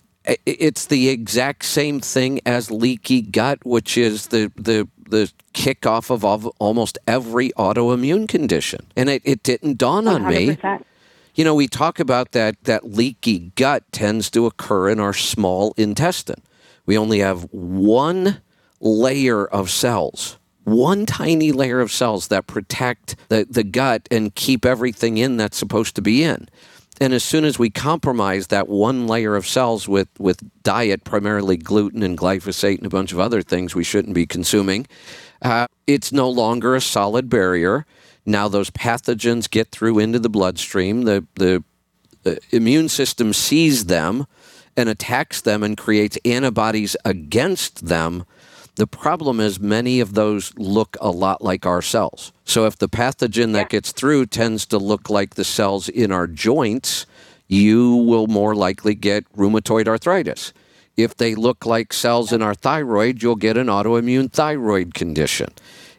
it's 0.45 0.85
the 0.85 1.09
exact 1.09 1.65
same 1.65 2.01
thing 2.01 2.39
as 2.45 2.71
leaky 2.71 3.23
gut, 3.23 3.65
which 3.65 3.97
is 3.97 4.27
the 4.27 4.53
the 4.57 4.87
the 5.09 5.33
kickoff 5.55 6.11
of 6.11 6.47
almost 6.59 6.99
every 7.07 7.51
autoimmune 7.53 8.29
condition. 8.29 8.87
And 8.95 9.09
it, 9.09 9.23
it 9.25 9.43
didn't 9.43 9.79
dawn 9.79 10.07
on 10.07 10.27
me. 10.27 10.57
100%. 11.35 11.39
You 11.39 11.45
know, 11.45 11.55
we 11.55 11.69
talk 11.69 12.01
about 12.01 12.33
that 12.33 12.63
that 12.65 12.91
leaky 12.91 13.53
gut 13.57 13.85
tends 13.93 14.31
to 14.31 14.47
occur 14.47 14.89
in 14.89 15.01
our 15.01 15.15
small 15.15 15.75
intestine. 15.77 16.43
We 16.87 16.99
only 16.99 17.21
have 17.21 17.43
one 17.53 18.41
layer 18.81 19.47
of 19.47 19.71
cells, 19.71 20.39
one 20.65 21.07
tiny 21.07 21.53
layer 21.53 21.81
of 21.81 21.93
cells 21.93 22.29
that 22.29 22.47
protect 22.47 23.17
the, 23.29 23.47
the 23.49 23.65
gut 23.65 24.09
and 24.11 24.35
keep 24.35 24.65
everything 24.65 25.19
in 25.19 25.37
that's 25.37 25.57
supposed 25.57 25.95
to 25.97 26.03
be 26.03 26.23
in. 26.23 26.49
And 27.03 27.15
as 27.15 27.25
soon 27.25 27.47
as 27.47 27.59
we 27.59 27.71
compromise 27.71 28.49
that 28.49 28.69
one 28.69 29.07
layer 29.07 29.35
of 29.35 29.47
cells 29.47 29.89
with, 29.89 30.09
with 30.19 30.43
diet, 30.63 31.03
primarily 31.03 31.57
gluten 31.57 32.03
and 32.03 32.17
glyphosate 32.17 32.77
and 32.77 32.87
a 32.87 32.91
bunch 32.91 33.13
of 33.13 33.19
other 33.19 33.41
things 33.41 33.75
we 33.75 33.85
shouldn't 33.85 34.15
be 34.15 34.27
consuming, 34.27 34.87
uh, 35.41 35.67
it's 35.87 36.13
no 36.13 36.29
longer 36.29 36.75
a 36.75 36.81
solid 36.81 37.31
barrier. 37.31 37.87
Now 38.31 38.49
those 38.49 38.71
pathogens 38.71 39.51
get 39.51 39.71
through 39.71 39.99
into 39.99 40.19
the 40.19 40.29
bloodstream. 40.29 41.03
The, 41.03 41.27
the 41.35 41.65
uh, 42.25 42.37
immune 42.51 42.89
system 42.89 43.33
sees 43.33 43.87
them 43.87 44.27
and 44.77 44.89
attacks 44.89 45.41
them 45.41 45.63
and 45.63 45.77
creates 45.77 46.17
antibodies 46.25 46.97
against 47.05 47.87
them. 47.87 48.25
The 48.77 48.87
problem 48.87 49.41
is 49.41 49.59
many 49.59 50.01
of 50.01 50.15
those 50.15 50.57
look 50.57 50.97
a 51.01 51.11
lot 51.11 51.43
like 51.43 51.67
our 51.67 51.83
cells. 51.83 52.33
So 52.45 52.67
if 52.67 52.79
the 52.79 52.89
pathogen 52.89 53.53
that 53.55 53.69
gets 53.69 53.91
through 53.93 54.27
tends 54.27 54.65
to 54.67 54.79
look 54.79 55.11
like 55.11 55.35
the 55.35 55.45
cells 55.45 55.89
in 55.89 56.13
our 56.13 56.27
joints, 56.27 57.07
you 57.49 57.97
will 57.97 58.29
more 58.29 58.55
likely 58.55 58.95
get 58.95 59.31
rheumatoid 59.37 59.89
arthritis. 59.89 60.53
If 60.97 61.17
they 61.17 61.35
look 61.35 61.67
like 61.67 61.93
cells 61.93 62.33
in 62.33 62.43
our 62.43 62.55
thyroid, 62.55 63.23
you'll 63.23 63.37
get 63.37 63.57
an 63.57 63.67
autoimmune 63.67 64.31
thyroid 64.31 64.95
condition. 64.95 65.49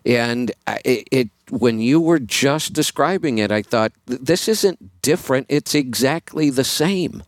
And 0.06 0.52
it, 0.86 1.08
it 1.12 1.30
when 1.52 1.80
you 1.80 2.00
were 2.00 2.20
just 2.20 2.74
describing 2.74 3.38
it, 3.38 3.52
I 3.52 3.62
thought 3.62 3.92
this 4.06 4.48
isn't 4.48 5.02
different. 5.02 5.48
It's 5.50 5.76
exactly 5.76 6.50
the 6.50 6.64
same. 6.64 7.24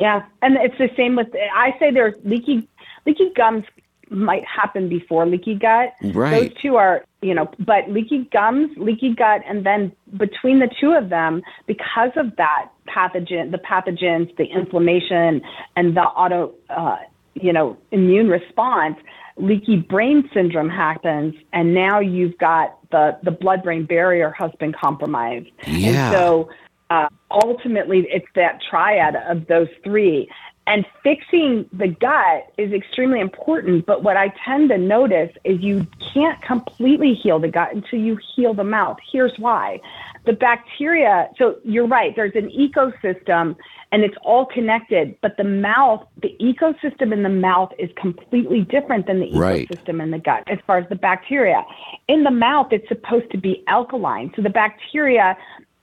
Yeah, 0.00 0.24
and 0.42 0.56
it's 0.56 0.78
the 0.78 0.90
same 0.96 1.14
with. 1.14 1.28
I 1.54 1.76
say 1.78 1.90
there's 1.92 2.14
leaky 2.24 2.66
leaky 3.06 3.30
gums 3.36 3.64
might 4.10 4.44
happen 4.44 4.88
before 4.88 5.26
leaky 5.26 5.54
gut. 5.54 5.92
Right. 6.02 6.50
Those 6.50 6.62
two 6.62 6.76
are 6.76 7.04
you 7.24 7.34
know, 7.34 7.50
but 7.58 7.88
leaky 7.88 8.28
gums, 8.32 8.70
leaky 8.76 9.14
gut, 9.14 9.40
and 9.48 9.64
then 9.64 9.92
between 10.18 10.58
the 10.58 10.68
two 10.80 10.92
of 10.92 11.08
them, 11.08 11.42
because 11.66 12.10
of 12.16 12.36
that 12.36 12.68
pathogen, 12.86 13.50
the 13.50 13.58
pathogens, 13.58 14.34
the 14.36 14.44
inflammation, 14.44 15.40
and 15.74 15.96
the 15.96 16.02
auto, 16.02 16.52
uh, 16.68 16.96
you 17.34 17.52
know, 17.52 17.78
immune 17.92 18.28
response. 18.28 18.96
Leaky 19.36 19.76
brain 19.76 20.28
syndrome 20.32 20.70
happens, 20.70 21.34
and 21.52 21.74
now 21.74 21.98
you've 21.98 22.38
got 22.38 22.78
the 22.90 23.18
the 23.22 23.32
blood 23.32 23.62
brain 23.62 23.84
barrier 23.84 24.30
has 24.38 24.52
been 24.60 24.72
compromised. 24.72 25.50
Yeah. 25.66 25.88
And 25.88 26.14
so 26.14 26.48
uh, 26.90 27.08
ultimately, 27.30 28.06
it's 28.10 28.26
that 28.36 28.60
triad 28.62 29.16
of 29.16 29.46
those 29.46 29.68
three. 29.82 30.28
And 30.66 30.86
fixing 31.02 31.68
the 31.72 31.88
gut 31.88 32.52
is 32.56 32.72
extremely 32.72 33.20
important. 33.20 33.84
But 33.84 34.02
what 34.02 34.16
I 34.16 34.32
tend 34.44 34.70
to 34.70 34.78
notice 34.78 35.30
is 35.44 35.60
you 35.60 35.86
can't 36.14 36.40
completely 36.40 37.14
heal 37.14 37.38
the 37.38 37.48
gut 37.48 37.74
until 37.74 37.98
you 37.98 38.18
heal 38.34 38.54
the 38.54 38.64
mouth. 38.64 38.96
Here's 39.12 39.38
why 39.38 39.80
the 40.26 40.32
bacteria, 40.32 41.28
so 41.38 41.56
you're 41.64 41.86
right, 41.86 42.14
there's 42.16 42.34
an 42.34 42.50
ecosystem 42.50 43.56
and 43.92 44.02
it's 44.02 44.16
all 44.22 44.46
connected, 44.46 45.16
but 45.20 45.36
the 45.36 45.44
mouth, 45.44 46.04
the 46.22 46.34
ecosystem 46.40 47.12
in 47.12 47.22
the 47.22 47.28
mouth 47.28 47.70
is 47.78 47.90
completely 47.96 48.62
different 48.62 49.06
than 49.06 49.20
the 49.20 49.30
Right. 49.32 49.68
ecosystem 49.68 50.02
in 50.02 50.10
the 50.10 50.18
gut 50.18 50.42
as 50.46 50.58
far 50.66 50.78
as 50.78 50.88
the 50.88 50.96
bacteria. 50.96 51.62
In 52.08 52.24
the 52.24 52.30
mouth, 52.30 52.68
it's 52.72 52.88
supposed 52.88 53.30
to 53.32 53.38
be 53.38 53.62
alkaline. 53.68 54.32
So 54.34 54.42
the 54.42 54.50
bacteria 54.50 55.36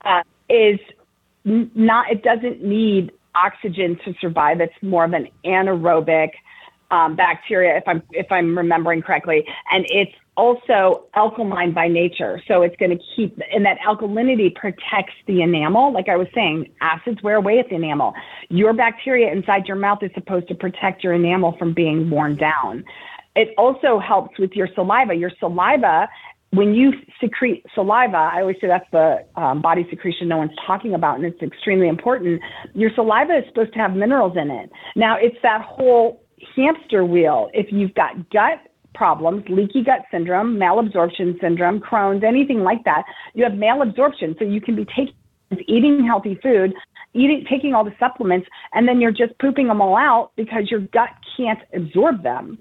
uh, 0.04 0.22
is 0.48 0.78
n- 1.46 1.70
not, 1.74 2.10
it 2.10 2.22
doesn't 2.22 2.62
need 2.62 3.12
oxygen 3.34 3.98
to 4.04 4.14
survive. 4.20 4.60
It's 4.60 4.74
more 4.82 5.04
of 5.04 5.12
an 5.12 5.28
anaerobic 5.44 6.30
um, 6.90 7.16
bacteria, 7.16 7.78
if 7.78 7.84
I'm 7.86 8.02
if 8.10 8.30
I'm 8.30 8.56
remembering 8.56 9.00
correctly, 9.00 9.46
and 9.70 9.86
it's 9.88 10.12
also 10.36 11.04
alkaline 11.14 11.72
by 11.72 11.88
nature. 11.88 12.42
So 12.48 12.62
it's 12.62 12.76
going 12.76 12.90
to 12.90 13.04
keep, 13.14 13.38
and 13.52 13.64
that 13.66 13.78
alkalinity 13.86 14.54
protects 14.54 15.14
the 15.26 15.42
enamel. 15.42 15.92
Like 15.92 16.08
I 16.08 16.16
was 16.16 16.28
saying, 16.34 16.72
acids 16.80 17.22
wear 17.22 17.36
away 17.36 17.58
at 17.58 17.68
the 17.68 17.76
enamel. 17.76 18.14
Your 18.48 18.72
bacteria 18.72 19.30
inside 19.30 19.66
your 19.66 19.76
mouth 19.76 19.98
is 20.02 20.10
supposed 20.14 20.48
to 20.48 20.54
protect 20.54 21.04
your 21.04 21.12
enamel 21.12 21.56
from 21.58 21.74
being 21.74 22.08
worn 22.08 22.36
down. 22.36 22.84
It 23.34 23.54
also 23.58 23.98
helps 23.98 24.38
with 24.38 24.52
your 24.52 24.68
saliva. 24.74 25.14
Your 25.14 25.30
saliva 25.38 26.08
when 26.52 26.74
you 26.74 26.92
secrete 27.18 27.64
saliva, 27.74 28.16
I 28.16 28.42
always 28.42 28.56
say 28.60 28.66
that's 28.66 28.88
the 28.92 29.24
um, 29.36 29.62
body 29.62 29.86
secretion 29.88 30.28
no 30.28 30.36
one's 30.36 30.52
talking 30.66 30.92
about, 30.92 31.16
and 31.16 31.24
it's 31.24 31.40
extremely 31.40 31.88
important. 31.88 32.42
Your 32.74 32.90
saliva 32.94 33.38
is 33.38 33.44
supposed 33.48 33.72
to 33.72 33.78
have 33.78 33.94
minerals 33.94 34.36
in 34.36 34.50
it. 34.50 34.70
Now, 34.94 35.16
it's 35.18 35.36
that 35.42 35.62
whole 35.62 36.22
hamster 36.54 37.06
wheel. 37.06 37.48
If 37.54 37.72
you've 37.72 37.94
got 37.94 38.28
gut 38.30 38.58
problems, 38.94 39.44
leaky 39.48 39.82
gut 39.82 40.02
syndrome, 40.10 40.56
malabsorption 40.56 41.40
syndrome, 41.40 41.80
Crohn's, 41.80 42.24
anything 42.24 42.62
like 42.62 42.84
that, 42.84 43.04
you 43.34 43.44
have 43.44 43.54
malabsorption. 43.54 44.38
So 44.38 44.44
you 44.44 44.60
can 44.60 44.76
be 44.76 44.84
taking, 44.84 45.14
eating 45.66 46.04
healthy 46.04 46.38
food, 46.42 46.74
eating, 47.14 47.44
taking 47.48 47.74
all 47.74 47.84
the 47.84 47.94
supplements, 47.98 48.48
and 48.72 48.88
then 48.88 49.00
you're 49.00 49.12
just 49.12 49.38
pooping 49.38 49.68
them 49.68 49.80
all 49.80 49.96
out 49.96 50.32
because 50.36 50.70
your 50.70 50.80
gut 50.80 51.10
can't 51.36 51.60
absorb 51.74 52.22
them. 52.22 52.58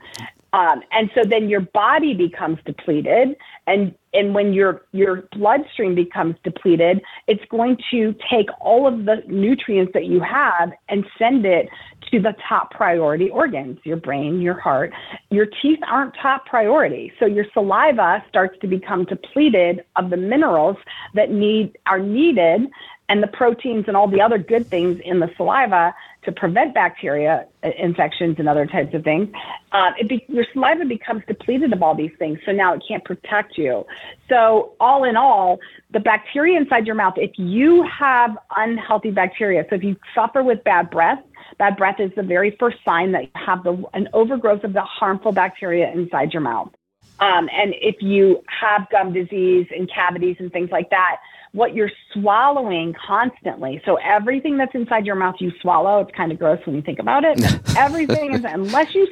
Um, 0.54 0.84
and 0.92 1.10
so 1.16 1.22
then 1.24 1.48
your 1.48 1.62
body 1.62 2.14
becomes 2.14 2.60
depleted, 2.66 3.38
and 3.68 3.96
and 4.14 4.36
when 4.36 4.52
your 4.52 4.82
your 4.92 5.24
bloodstream 5.32 5.96
becomes 5.96 6.36
depleted, 6.44 7.02
it's 7.28 7.44
going 7.50 7.78
to 7.92 8.14
take 8.30 8.48
all 8.60 8.86
of 8.86 9.06
the 9.06 9.24
nutrients 9.28 9.94
that 9.94 10.06
you 10.06 10.20
have 10.20 10.74
and 10.90 11.06
send 11.18 11.46
it 11.46 11.70
to 12.12 12.20
the 12.20 12.36
top 12.47 12.72
priority 12.72 13.30
organs, 13.30 13.80
your 13.84 13.97
brain, 13.97 14.41
your 14.41 14.59
heart. 14.59 14.93
Your 15.30 15.45
teeth 15.45 15.80
aren't 15.88 16.14
top 16.22 16.45
priority, 16.45 17.12
so 17.20 17.26
your 17.26 17.45
saliva 17.53 18.24
starts 18.30 18.57
to 18.62 18.68
become 18.68 19.05
depleted 19.05 19.84
of 19.95 20.09
the 20.09 20.18
minerals 20.18 20.78
that 21.14 21.32
need 21.32 21.78
are 21.86 21.99
needed 21.99 22.70
and 23.09 23.22
the 23.22 23.28
proteins 23.28 23.86
and 23.88 23.97
all 23.97 24.07
the 24.07 24.22
other 24.22 24.38
good 24.38 24.66
things 24.68 24.97
in 25.03 25.20
the 25.20 25.30
saliva 25.36 25.93
to 26.24 26.32
prevent 26.32 26.74
bacteria 26.74 27.45
uh, 27.64 27.70
infections 27.78 28.36
and 28.39 28.47
other 28.47 28.66
types 28.66 28.93
of 28.93 29.03
things. 29.03 29.28
Uh, 29.74 29.91
be, 30.07 30.24
your 30.30 30.45
saliva 30.53 30.86
becomes 30.86 31.22
depleted 31.28 31.74
of 31.74 31.84
all 31.84 31.93
these 31.93 32.12
things, 32.20 32.39
so 32.45 32.53
now 32.53 32.74
it 32.74 32.82
can't 32.88 33.03
protect 33.03 33.57
you. 33.57 33.86
So, 34.30 34.74
all 34.80 35.03
in 35.03 35.18
all, 35.18 35.59
the 35.91 35.99
bacteria 35.99 36.57
inside 36.57 36.86
your 36.86 36.95
mouth, 36.95 37.16
if 37.18 37.32
you 37.38 37.84
have 37.84 38.38
unhealthy 38.55 39.12
bacteria, 39.12 39.66
so 39.70 39.76
if 39.76 39.84
you 39.84 39.97
suffer 40.16 40.41
with 40.41 40.64
bad 40.64 40.89
breath, 40.89 41.22
bad 41.58 41.78
breath 41.78 41.99
is 41.99 42.12
the 42.16 42.24
very 42.24 42.56
first 42.60 42.78
sign 42.84 43.12
that 43.14 43.24
you 43.24 43.32
have 43.36 43.64
the, 43.64 43.84
an 43.93 44.10
overgrowth 44.14 44.64
of 44.64 44.74
the 44.74 44.82
harmful 44.82 45.32
bacteria 45.32 45.91
inside 45.91 46.34
your 46.34 46.41
mouth. 46.41 46.72
Um, 47.20 47.49
and 47.54 47.76
if 47.80 48.02
you 48.02 48.43
have 48.47 48.88
gum 48.89 49.14
disease 49.14 49.68
and 49.70 49.89
cavities 49.93 50.38
and 50.39 50.52
things 50.52 50.72
like 50.72 50.89
that, 50.89 51.18
what 51.52 51.76
you're 51.76 51.91
swallowing 52.14 52.95
constantly. 53.06 53.82
So 53.86 53.97
everything 53.97 54.58
that's 54.58 54.74
inside 54.74 55.06
your 55.06 55.16
mouth, 55.16 55.36
you 55.39 55.52
swallow. 55.62 55.99
It's 55.99 56.12
kind 56.16 56.32
of 56.32 56.39
gross 56.39 56.66
when 56.66 56.76
you 56.76 56.82
think 56.82 56.99
about 56.99 57.24
it. 57.24 57.39
everything 57.78 58.34
is, 58.34 58.43
unless 58.43 58.95
you 58.95 59.08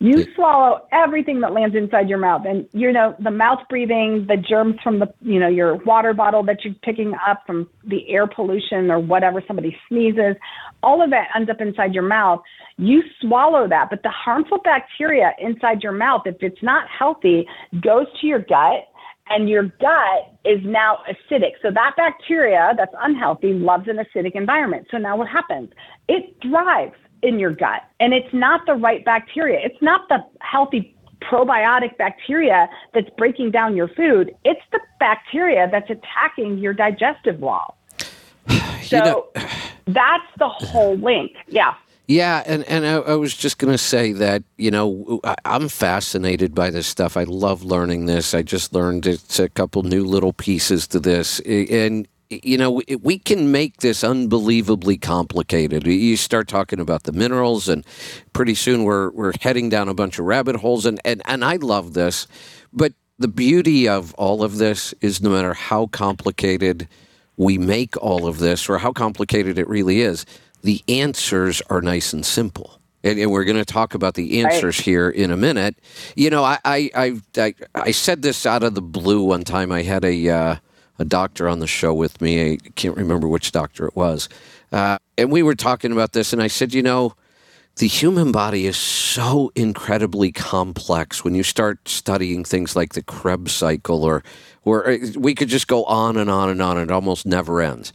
you 0.00 0.24
swallow 0.34 0.86
everything 0.92 1.40
that 1.40 1.52
lands 1.52 1.74
inside 1.74 2.08
your 2.08 2.18
mouth 2.18 2.42
and 2.46 2.68
you 2.72 2.92
know 2.92 3.14
the 3.22 3.30
mouth 3.30 3.58
breathing 3.68 4.24
the 4.28 4.36
germs 4.36 4.76
from 4.82 4.98
the 4.98 5.12
you 5.20 5.38
know 5.40 5.48
your 5.48 5.76
water 5.84 6.12
bottle 6.12 6.42
that 6.42 6.64
you're 6.64 6.74
picking 6.82 7.12
up 7.26 7.42
from 7.46 7.68
the 7.86 8.08
air 8.08 8.26
pollution 8.26 8.90
or 8.90 8.98
whatever 8.98 9.42
somebody 9.46 9.76
sneezes 9.88 10.36
all 10.82 11.02
of 11.02 11.10
that 11.10 11.28
ends 11.34 11.50
up 11.50 11.60
inside 11.60 11.92
your 11.94 12.02
mouth 12.02 12.40
you 12.76 13.02
swallow 13.20 13.68
that 13.68 13.88
but 13.90 14.02
the 14.02 14.10
harmful 14.10 14.58
bacteria 14.62 15.32
inside 15.40 15.82
your 15.82 15.92
mouth 15.92 16.22
if 16.26 16.36
it's 16.40 16.62
not 16.62 16.86
healthy 16.88 17.46
goes 17.82 18.06
to 18.20 18.26
your 18.26 18.40
gut 18.40 18.88
and 19.30 19.48
your 19.48 19.64
gut 19.64 20.32
is 20.44 20.58
now 20.64 20.98
acidic. 21.08 21.52
So 21.62 21.70
that 21.72 21.94
bacteria 21.96 22.72
that's 22.76 22.94
unhealthy 23.00 23.52
loves 23.52 23.86
an 23.88 23.98
acidic 23.98 24.34
environment. 24.34 24.86
So 24.90 24.96
now 24.96 25.16
what 25.16 25.28
happens? 25.28 25.70
It 26.08 26.34
thrives 26.42 26.94
in 27.22 27.38
your 27.38 27.50
gut 27.50 27.82
and 28.00 28.12
it's 28.12 28.32
not 28.32 28.64
the 28.66 28.74
right 28.74 29.04
bacteria. 29.04 29.58
It's 29.62 29.80
not 29.82 30.08
the 30.08 30.18
healthy 30.40 30.94
probiotic 31.20 31.96
bacteria 31.96 32.68
that's 32.94 33.10
breaking 33.16 33.50
down 33.50 33.76
your 33.76 33.88
food. 33.88 34.34
It's 34.44 34.60
the 34.72 34.80
bacteria 35.00 35.68
that's 35.70 35.90
attacking 35.90 36.58
your 36.58 36.74
digestive 36.74 37.40
wall. 37.40 37.76
So 38.82 38.98
know- 39.00 39.42
that's 39.86 40.24
the 40.38 40.48
whole 40.48 40.96
link. 40.96 41.32
Yeah. 41.48 41.74
Yeah, 42.06 42.42
and, 42.46 42.64
and 42.64 42.86
I, 42.86 42.94
I 42.94 43.14
was 43.16 43.36
just 43.36 43.58
going 43.58 43.72
to 43.72 43.76
say 43.76 44.12
that, 44.14 44.42
you 44.56 44.70
know, 44.70 45.20
I, 45.24 45.34
I'm 45.44 45.68
fascinated 45.68 46.54
by 46.54 46.70
this 46.70 46.86
stuff. 46.86 47.18
I 47.18 47.24
love 47.24 47.64
learning 47.64 48.06
this. 48.06 48.32
I 48.32 48.40
just 48.40 48.72
learned 48.72 49.06
it's 49.06 49.38
a 49.38 49.50
couple 49.50 49.82
new 49.82 50.04
little 50.04 50.32
pieces 50.32 50.86
to 50.88 51.00
this. 51.00 51.40
And, 51.40 52.08
you 52.30 52.58
know, 52.58 52.70
we- 52.72 52.96
we 53.02 53.18
can 53.18 53.50
make 53.50 53.78
this 53.78 54.04
unbelievably 54.04 54.98
complicated. 54.98 55.86
You 55.86 56.16
start 56.16 56.46
talking 56.48 56.78
about 56.80 57.04
the 57.04 57.12
minerals, 57.12 57.68
and 57.68 57.84
pretty 58.32 58.54
soon 58.54 58.84
we're, 58.84 59.10
we're 59.10 59.32
heading 59.40 59.68
down 59.68 59.88
a 59.88 59.94
bunch 59.94 60.18
of 60.18 60.26
rabbit 60.26 60.56
holes. 60.56 60.84
And, 60.84 61.00
and, 61.04 61.22
and 61.24 61.44
I 61.44 61.56
love 61.56 61.94
this. 61.94 62.26
But 62.72 62.92
the 63.18 63.28
beauty 63.28 63.88
of 63.88 64.14
all 64.14 64.42
of 64.42 64.58
this 64.58 64.92
is 65.00 65.22
no 65.22 65.30
matter 65.30 65.54
how 65.54 65.86
complicated 65.86 66.86
we 67.36 67.56
make 67.56 67.96
all 67.96 68.26
of 68.26 68.38
this 68.38 68.68
or 68.68 68.78
how 68.78 68.92
complicated 68.92 69.58
it 69.58 69.68
really 69.68 70.00
is, 70.02 70.26
the 70.62 70.82
answers 70.88 71.62
are 71.70 71.80
nice 71.80 72.12
and 72.12 72.26
simple. 72.26 72.78
And, 73.04 73.18
and 73.18 73.30
we're 73.30 73.44
going 73.44 73.56
to 73.56 73.64
talk 73.64 73.94
about 73.94 74.14
the 74.14 74.40
answers 74.42 74.80
here 74.80 75.08
in 75.08 75.30
a 75.30 75.36
minute. 75.36 75.76
You 76.16 76.30
know, 76.30 76.42
I, 76.44 76.58
I, 76.64 76.90
I, 76.94 77.20
I, 77.38 77.54
I 77.74 77.90
said 77.92 78.22
this 78.22 78.44
out 78.44 78.62
of 78.64 78.74
the 78.74 78.82
blue 78.82 79.22
one 79.22 79.44
time. 79.44 79.70
I 79.72 79.82
had 79.82 80.04
a, 80.04 80.28
uh, 80.28 80.56
a 80.98 81.04
doctor 81.04 81.48
on 81.48 81.60
the 81.60 81.66
show 81.66 81.94
with 81.94 82.20
me. 82.20 82.52
I 82.52 82.56
can't 82.74 82.96
remember 82.96 83.28
which 83.28 83.52
doctor 83.52 83.86
it 83.86 83.96
was. 83.96 84.28
Uh, 84.72 84.98
and 85.16 85.30
we 85.30 85.42
were 85.42 85.54
talking 85.54 85.92
about 85.92 86.12
this, 86.12 86.32
and 86.32 86.42
I 86.42 86.48
said, 86.48 86.74
you 86.74 86.82
know, 86.82 87.14
the 87.76 87.86
human 87.86 88.32
body 88.32 88.66
is 88.66 88.76
so 88.76 89.52
incredibly 89.54 90.32
complex 90.32 91.22
when 91.22 91.34
you 91.34 91.44
start 91.44 91.88
studying 91.88 92.44
things 92.44 92.74
like 92.74 92.94
the 92.94 93.02
Krebs 93.02 93.52
cycle 93.52 94.02
or 94.04 94.22
or 94.64 94.90
uh, 94.90 94.98
we 95.16 95.34
could 95.34 95.48
just 95.48 95.68
go 95.68 95.84
on 95.84 96.16
and 96.16 96.28
on 96.28 96.50
and 96.50 96.60
on 96.60 96.76
and 96.76 96.90
it 96.90 96.92
almost 96.92 97.24
never 97.24 97.62
ends. 97.62 97.92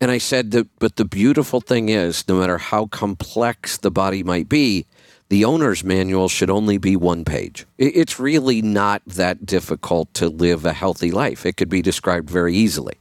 And 0.00 0.10
I 0.10 0.18
said 0.18 0.50
that 0.50 0.68
but 0.78 0.96
the 0.96 1.04
beautiful 1.04 1.60
thing 1.60 1.88
is 1.88 2.26
no 2.28 2.38
matter 2.38 2.58
how 2.58 2.86
complex 2.86 3.78
the 3.78 3.90
body 3.90 4.22
might 4.22 4.48
be, 4.48 4.86
the 5.28 5.44
owner's 5.44 5.82
manual 5.82 6.28
should 6.28 6.50
only 6.50 6.78
be 6.78 6.94
one 6.96 7.24
page. 7.24 7.66
It's 7.78 8.20
really 8.20 8.62
not 8.62 9.02
that 9.06 9.44
difficult 9.44 10.12
to 10.14 10.28
live 10.28 10.64
a 10.64 10.72
healthy 10.72 11.10
life. 11.10 11.44
It 11.44 11.56
could 11.56 11.68
be 11.68 11.82
described 11.82 12.30
very 12.30 12.54
easily. 12.54 12.94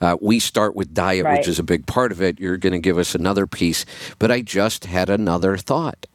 Uh, 0.00 0.16
we 0.20 0.38
start 0.38 0.76
with 0.76 0.94
diet, 0.94 1.24
Right. 1.24 1.38
which 1.38 1.48
is 1.48 1.58
a 1.58 1.64
big 1.64 1.86
part 1.86 2.12
of 2.12 2.22
it. 2.22 2.38
You're 2.38 2.56
going 2.56 2.72
to 2.72 2.78
give 2.78 2.98
us 2.98 3.14
another 3.16 3.46
piece. 3.48 3.84
But 4.20 4.30
I 4.30 4.42
just 4.42 4.84
had 4.84 5.10
another 5.10 5.56
thought. 5.56 6.06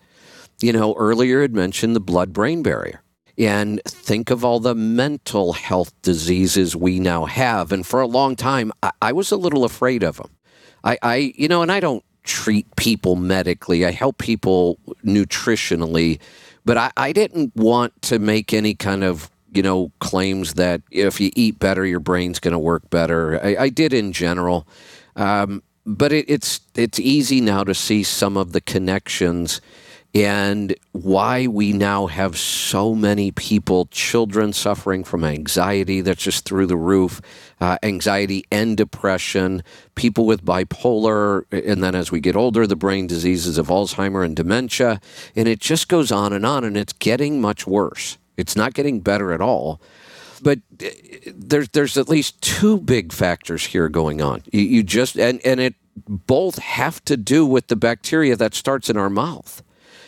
You 0.61 0.71
know, 0.71 0.95
earlier 0.95 1.41
had 1.41 1.53
mentioned 1.53 1.95
the 1.95 1.99
blood 1.99 2.31
brain 2.31 2.63
barrier. 2.63 3.01
And 3.37 3.81
think 3.85 4.31
of 4.31 4.43
all 4.43 4.59
the 4.59 4.73
mental 4.73 5.53
health 5.53 5.93
diseases 6.01 6.75
we 6.75 6.99
now 6.99 7.25
have. 7.25 7.71
And 7.71 7.85
for 7.85 8.01
a 8.01 8.07
long 8.07 8.35
time, 8.35 8.71
I, 8.81 8.91
I 9.01 9.11
was 9.11 9.31
a 9.31 9.37
little 9.37 9.63
afraid 9.63 10.03
of 10.03 10.17
them. 10.17 10.31
I, 10.83 10.97
I, 11.01 11.33
you 11.35 11.47
know, 11.47 11.61
and 11.61 11.71
I 11.71 11.79
don't 11.79 12.03
treat 12.23 12.75
people 12.75 13.15
medically. 13.15 13.85
I 13.85 13.91
help 13.91 14.17
people 14.17 14.77
nutritionally, 15.03 16.19
but 16.65 16.77
I, 16.77 16.91
I 16.97 17.11
didn't 17.11 17.55
want 17.55 17.99
to 18.03 18.19
make 18.19 18.53
any 18.53 18.75
kind 18.75 19.03
of 19.03 19.31
you 19.53 19.63
know 19.63 19.91
claims 19.99 20.55
that 20.55 20.81
if 20.91 21.19
you 21.19 21.31
eat 21.35 21.57
better, 21.57 21.85
your 21.85 21.99
brain's 21.99 22.39
going 22.39 22.51
to 22.51 22.59
work 22.59 22.89
better. 22.89 23.43
I, 23.43 23.55
I 23.59 23.69
did 23.69 23.93
in 23.93 24.11
general, 24.11 24.67
um, 25.15 25.63
but 25.85 26.11
it, 26.11 26.25
it's 26.29 26.59
it's 26.75 26.99
easy 26.99 27.41
now 27.41 27.63
to 27.63 27.73
see 27.73 28.03
some 28.03 28.37
of 28.37 28.51
the 28.51 28.61
connections 28.61 29.61
and 30.17 30.75
why 30.93 31.45
we 31.45 31.73
now 31.73 32.07
have 32.07 32.39
so 32.39 32.95
many 32.95 33.31
people, 33.31 33.85
children 33.91 34.51
suffering 34.51 35.03
from 35.03 35.23
anxiety 35.23 36.01
that's 36.01 36.23
just 36.23 36.43
through 36.43 36.65
the 36.65 36.75
roof, 36.75 37.21
uh, 37.61 37.77
anxiety 37.83 38.43
and 38.51 38.75
depression, 38.75 39.61
people 39.93 40.25
with 40.25 40.43
bipolar, 40.43 41.43
and 41.51 41.83
then 41.83 41.93
as 41.93 42.11
we 42.11 42.19
get 42.19 42.35
older, 42.35 42.65
the 42.65 42.75
brain 42.75 43.05
diseases 43.05 43.59
of 43.59 43.67
Alzheimer 43.67 44.25
and 44.25 44.35
dementia. 44.35 44.99
And 45.35 45.47
it 45.47 45.59
just 45.59 45.87
goes 45.87 46.11
on 46.11 46.33
and 46.33 46.47
on, 46.47 46.63
and 46.63 46.75
it's 46.75 46.93
getting 46.93 47.39
much 47.39 47.67
worse. 47.67 48.17
It's 48.37 48.55
not 48.55 48.73
getting 48.73 49.01
better 49.01 49.31
at 49.31 49.41
all. 49.41 49.79
But 50.41 50.59
uh, 50.83 50.87
there's 51.31 51.69
there's 51.69 51.95
at 51.95 52.09
least 52.09 52.41
two 52.41 52.79
big 52.79 53.13
factors 53.13 53.67
here 53.67 53.87
going 53.87 54.21
on. 54.21 54.41
You, 54.51 54.61
you 54.61 54.83
just 54.83 55.15
and 55.17 55.39
and 55.45 55.59
it 55.59 55.75
both 56.07 56.57
have 56.57 57.05
to 57.05 57.17
do 57.17 57.45
with 57.45 57.67
the 57.67 57.75
bacteria 57.75 58.35
that 58.35 58.55
starts 58.55 58.89
in 58.89 58.97
our 58.97 59.09
mouth. 59.09 59.63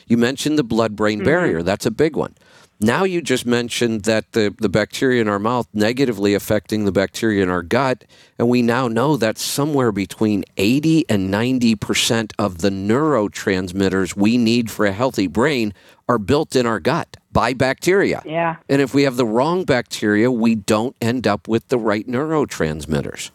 You 0.10 0.18
mentioned 0.18 0.58
the 0.58 0.64
blood 0.64 0.96
brain 0.96 1.20
mm-hmm. 1.20 1.26
barrier. 1.26 1.64
That's 1.64 1.86
a 1.86 1.92
big 1.92 2.18
one. 2.18 2.36
Now 2.82 3.04
you 3.04 3.22
just 3.22 3.46
mentioned 3.46 4.04
that 4.04 4.32
the, 4.32 4.56
the 4.58 4.70
bacteria 4.70 5.22
in 5.22 5.28
our 5.28 5.40
mouth 5.40 5.68
negatively 5.74 6.34
affecting 6.34 6.86
the 6.86 6.94
bacteria 6.94 7.44
in 7.44 7.50
our 7.50 7.62
gut. 7.62 8.06
And 8.38 8.48
we 8.48 8.62
now 8.62 8.88
know 8.88 9.18
that 9.18 9.38
somewhere 9.38 9.92
between 9.92 10.46
80 10.56 11.10
and 11.10 11.34
90% 11.34 12.32
of 12.40 12.60
the 12.60 12.70
neurotransmitters 12.70 14.16
we 14.16 14.38
need 14.38 14.72
for 14.72 14.86
a 14.86 14.94
healthy 14.94 15.28
brain 15.28 15.74
are 16.08 16.18
built 16.18 16.56
in 16.56 16.66
our 16.66 16.80
gut 16.80 17.18
by 17.34 17.54
bacteria. 17.54 18.22
Yeah. 18.26 18.56
And 18.70 18.82
if 18.82 18.94
we 18.94 19.04
have 19.04 19.18
the 19.18 19.26
wrong 19.26 19.66
bacteria, 19.66 20.32
we 20.32 20.56
don't 20.56 20.96
end 21.02 21.28
up 21.28 21.50
with 21.50 21.68
the 21.68 21.78
right 21.78 22.08
neurotransmitters. 22.08 23.32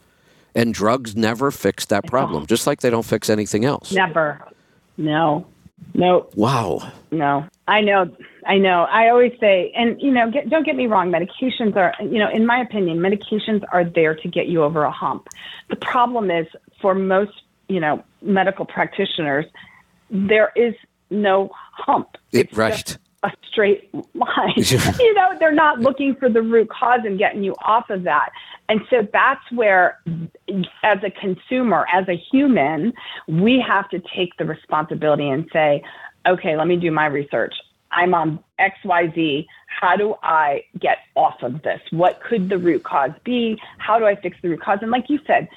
And 0.54 0.72
drugs 0.72 1.14
never 1.14 1.50
fix 1.50 1.84
that 1.86 2.06
problem, 2.06 2.46
just 2.46 2.66
like 2.66 2.80
they 2.80 2.88
don't 2.88 3.04
fix 3.04 3.28
anything 3.28 3.66
else. 3.66 3.92
Never. 3.92 4.40
No. 4.96 5.46
No. 5.92 6.28
Wow. 6.34 6.92
No. 7.10 7.46
I 7.66 7.80
know. 7.80 8.14
I 8.46 8.58
know. 8.58 8.86
I 8.90 9.08
always 9.08 9.32
say, 9.40 9.72
and 9.76 10.00
you 10.00 10.10
know, 10.10 10.30
get, 10.30 10.50
don't 10.50 10.64
get 10.66 10.76
me 10.76 10.86
wrong. 10.86 11.10
Medications 11.10 11.76
are, 11.76 11.94
you 12.00 12.18
know, 12.18 12.28
in 12.30 12.46
my 12.46 12.60
opinion, 12.60 12.98
medications 12.98 13.62
are 13.72 13.84
there 13.84 14.14
to 14.14 14.28
get 14.28 14.46
you 14.48 14.62
over 14.62 14.82
a 14.82 14.90
hump. 14.90 15.28
The 15.70 15.76
problem 15.76 16.30
is 16.30 16.46
for 16.80 16.94
most, 16.94 17.42
you 17.68 17.80
know, 17.80 18.04
medical 18.20 18.66
practitioners, 18.66 19.46
there 20.10 20.52
is 20.56 20.74
no 21.10 21.50
hump. 21.54 22.16
It, 22.32 22.48
It's 22.80 22.82
just 22.82 22.98
a 23.22 23.32
straight 23.50 23.92
line. 24.14 24.52
you 24.56 25.14
know, 25.14 25.30
they're 25.38 25.52
not 25.52 25.80
looking 25.80 26.14
for 26.16 26.28
the 26.28 26.42
root 26.42 26.68
cause 26.68 27.00
and 27.04 27.18
getting 27.18 27.42
you 27.42 27.54
off 27.64 27.88
of 27.88 28.02
that. 28.02 28.30
And 28.68 28.80
so 28.88 29.06
that's 29.12 29.44
where, 29.52 30.00
as 30.82 30.98
a 31.04 31.10
consumer, 31.10 31.86
as 31.92 32.08
a 32.08 32.16
human, 32.16 32.92
we 33.28 33.62
have 33.66 33.88
to 33.90 34.00
take 34.16 34.36
the 34.38 34.44
responsibility 34.44 35.28
and 35.28 35.48
say, 35.52 35.82
okay, 36.26 36.56
let 36.56 36.66
me 36.66 36.76
do 36.76 36.90
my 36.90 37.06
research. 37.06 37.54
I'm 37.92 38.14
on 38.14 38.42
XYZ. 38.58 39.46
How 39.66 39.96
do 39.96 40.14
I 40.22 40.64
get 40.80 40.98
off 41.14 41.42
of 41.42 41.62
this? 41.62 41.80
What 41.90 42.22
could 42.22 42.48
the 42.48 42.58
root 42.58 42.84
cause 42.84 43.12
be? 43.24 43.58
How 43.78 43.98
do 43.98 44.06
I 44.06 44.16
fix 44.16 44.36
the 44.42 44.48
root 44.48 44.62
cause? 44.62 44.78
And 44.82 44.90
like 44.90 45.08
you 45.08 45.20
said, 45.26 45.48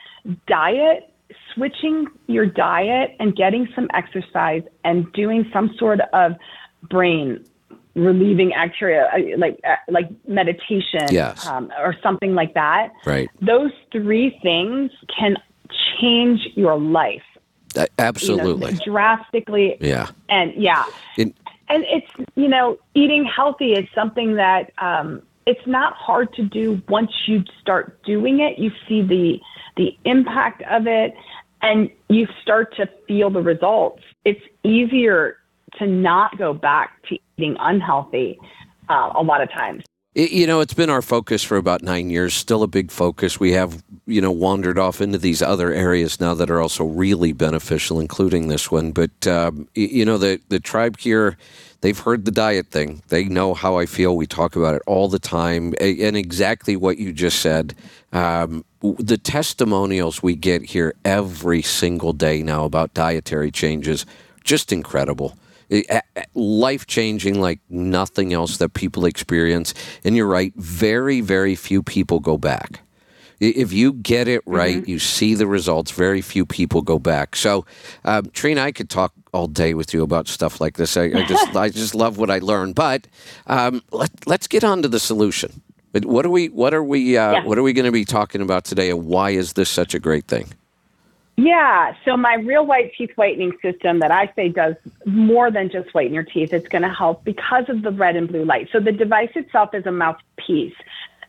diet, 0.47 1.13
switching 1.53 2.07
your 2.27 2.45
diet 2.45 3.15
and 3.19 3.35
getting 3.35 3.67
some 3.73 3.87
exercise 3.93 4.63
and 4.83 5.11
doing 5.13 5.49
some 5.53 5.73
sort 5.77 5.99
of 6.13 6.33
brain 6.89 7.43
relieving 7.97 8.49
bacteria, 8.51 9.09
uh, 9.13 9.37
like 9.37 9.59
uh, 9.67 9.75
like 9.89 10.07
meditation, 10.27 11.07
Yes. 11.09 11.45
um, 11.47 11.71
or 11.79 11.95
something 12.03 12.33
like 12.35 12.53
that. 12.53 12.91
Right. 13.05 13.29
Those 13.41 13.71
three 13.91 14.39
things 14.41 14.91
can 15.17 15.35
change 15.99 16.39
your 16.55 16.79
life 16.79 17.21
Uh, 17.75 17.81
you 17.81 17.81
know, 17.81 17.87
absolutely. 17.99 18.73
drastically. 18.85 19.77
yeah. 19.81 20.07
And 20.29 20.53
yeah, 20.55 20.85
It- 21.17 21.33
and 21.69 21.83
it's 21.89 22.07
you 22.35 22.47
know 22.47 22.77
eating 22.93 23.25
healthy 23.25 23.73
is 23.73 23.87
something 23.93 24.35
that 24.35 24.71
um, 24.77 25.21
it's 25.45 25.65
not 25.67 25.93
hard 25.93 26.33
to 26.35 26.43
do 26.43 26.81
once 26.87 27.11
you 27.25 27.43
start 27.61 28.01
doing 28.03 28.39
it. 28.39 28.57
You 28.57 28.71
see 28.87 29.01
the 29.01 29.39
the 29.75 29.97
impact 30.05 30.61
of 30.69 30.87
it, 30.87 31.13
and 31.61 31.89
you 32.09 32.27
start 32.41 32.75
to 32.77 32.87
feel 33.07 33.29
the 33.29 33.41
results. 33.41 34.01
It's 34.25 34.41
easier 34.63 35.37
to 35.79 35.87
not 35.87 36.37
go 36.37 36.53
back 36.53 37.01
to 37.09 37.17
eating 37.37 37.55
unhealthy 37.59 38.39
uh, 38.89 39.11
a 39.15 39.21
lot 39.21 39.41
of 39.41 39.49
times. 39.51 39.83
It- 40.15 40.31
you 40.31 40.47
know, 40.47 40.61
it's 40.61 40.73
been 40.73 40.89
our 40.89 41.03
focus 41.03 41.43
for 41.43 41.57
about 41.57 41.83
nine 41.83 42.09
years, 42.09 42.33
still 42.33 42.63
a 42.63 42.67
big 42.67 42.89
focus. 42.89 43.39
We 43.39 43.51
have, 43.51 43.83
you 44.07 44.19
know, 44.19 44.31
wandered 44.31 44.79
off 44.79 44.99
into 44.99 45.19
these 45.19 45.41
other 45.43 45.71
areas 45.71 46.19
now 46.19 46.33
that 46.33 46.49
are 46.49 46.59
also 46.59 46.83
really 46.83 47.33
beneficial, 47.33 47.99
including 47.99 48.47
this 48.47 48.71
one. 48.71 48.91
But, 48.91 49.27
um, 49.27 49.67
you 49.75 50.05
know, 50.05 50.17
the, 50.17 50.39
the 50.49 50.59
tribe 50.59 50.97
here, 50.97 51.37
they've 51.81 51.99
heard 51.99 52.25
the 52.25 52.31
diet 52.31 52.67
thing. 52.67 53.03
They 53.09 53.25
know 53.25 53.53
how 53.53 53.77
I 53.77 53.85
feel. 53.85 54.17
We 54.17 54.25
talk 54.25 54.55
about 54.55 54.73
it 54.73 54.81
all 54.87 55.07
the 55.07 55.19
time. 55.19 55.75
And 55.79 56.17
exactly 56.17 56.75
what 56.75 56.97
you 56.97 57.13
just 57.13 57.39
said. 57.39 57.75
Um, 58.11 58.65
the 58.81 59.17
testimonials 59.19 60.23
we 60.23 60.35
get 60.35 60.63
here 60.63 60.95
every 61.05 61.61
single 61.61 62.13
day 62.13 62.41
now 62.41 62.65
about 62.65 62.95
dietary 62.95 63.51
changes, 63.51 64.05
just 64.43 64.71
incredible 64.71 65.37
life 66.33 66.85
changing 66.87 67.39
like 67.41 67.59
nothing 67.69 68.33
else 68.33 68.57
that 68.57 68.73
people 68.73 69.05
experience. 69.05 69.73
And 70.03 70.15
you're 70.15 70.27
right, 70.27 70.53
very, 70.55 71.21
very 71.21 71.55
few 71.55 71.83
people 71.83 72.19
go 72.19 72.37
back. 72.37 72.81
If 73.39 73.71
you 73.71 73.93
get 73.93 74.27
it 74.27 74.41
right, 74.47 74.87
you 74.87 74.97
see 74.97 75.35
the 75.35 75.45
results, 75.45 75.91
very 75.91 76.21
few 76.21 76.43
people 76.43 76.81
go 76.81 76.97
back. 76.97 77.35
So, 77.35 77.67
um, 78.03 78.31
Trina, 78.33 78.61
I 78.61 78.71
could 78.71 78.89
talk 78.89 79.13
all 79.31 79.47
day 79.47 79.75
with 79.75 79.93
you 79.93 80.01
about 80.01 80.27
stuff 80.27 80.59
like 80.59 80.77
this. 80.77 80.97
I, 80.97 81.03
I 81.03 81.23
just, 81.23 81.55
I 81.55 81.69
just 81.69 81.93
love 81.93 82.17
what 82.17 82.31
I 82.31 82.39
learned. 82.39 82.73
But 82.73 83.05
um, 83.45 83.83
let, 83.91 84.09
let's 84.25 84.47
get 84.47 84.63
on 84.63 84.81
to 84.81 84.87
the 84.87 84.99
solution. 84.99 85.61
What 86.03 86.25
are 86.25 86.29
we, 86.29 86.49
what 86.49 86.73
are 86.73 86.83
we, 86.83 87.15
uh, 87.15 87.31
Yeah. 87.33 87.43
what 87.45 87.59
are 87.59 87.63
we 87.63 87.73
going 87.73 87.85
to 87.85 87.91
be 87.91 88.05
talking 88.05 88.41
about 88.41 88.65
today, 88.65 88.89
and 88.89 89.05
why 89.05 89.31
is 89.31 89.53
this 89.53 89.69
such 89.69 89.93
a 89.93 89.99
great 89.99 90.25
thing? 90.27 90.47
Yeah, 91.39 91.93
so 92.03 92.17
my 92.17 92.33
real 92.33 92.65
white 92.65 92.93
teeth 92.97 93.11
whitening 93.15 93.53
system 93.61 93.99
that 93.99 94.09
I 94.09 94.31
say 94.35 94.49
does 94.49 94.73
more 95.05 95.51
than 95.51 95.69
just 95.69 95.93
whiten 95.93 96.11
your 96.11 96.23
teeth. 96.23 96.51
It's 96.51 96.67
going 96.67 96.81
to 96.81 96.89
help 96.89 97.23
because 97.23 97.65
of 97.69 97.83
the 97.83 97.91
red 97.91 98.15
and 98.15 98.27
blue 98.27 98.43
light. 98.43 98.69
So 98.73 98.79
the 98.79 98.91
device 98.91 99.29
itself 99.35 99.69
is 99.75 99.85
a 99.85 99.91
mouthpiece, 99.91 100.73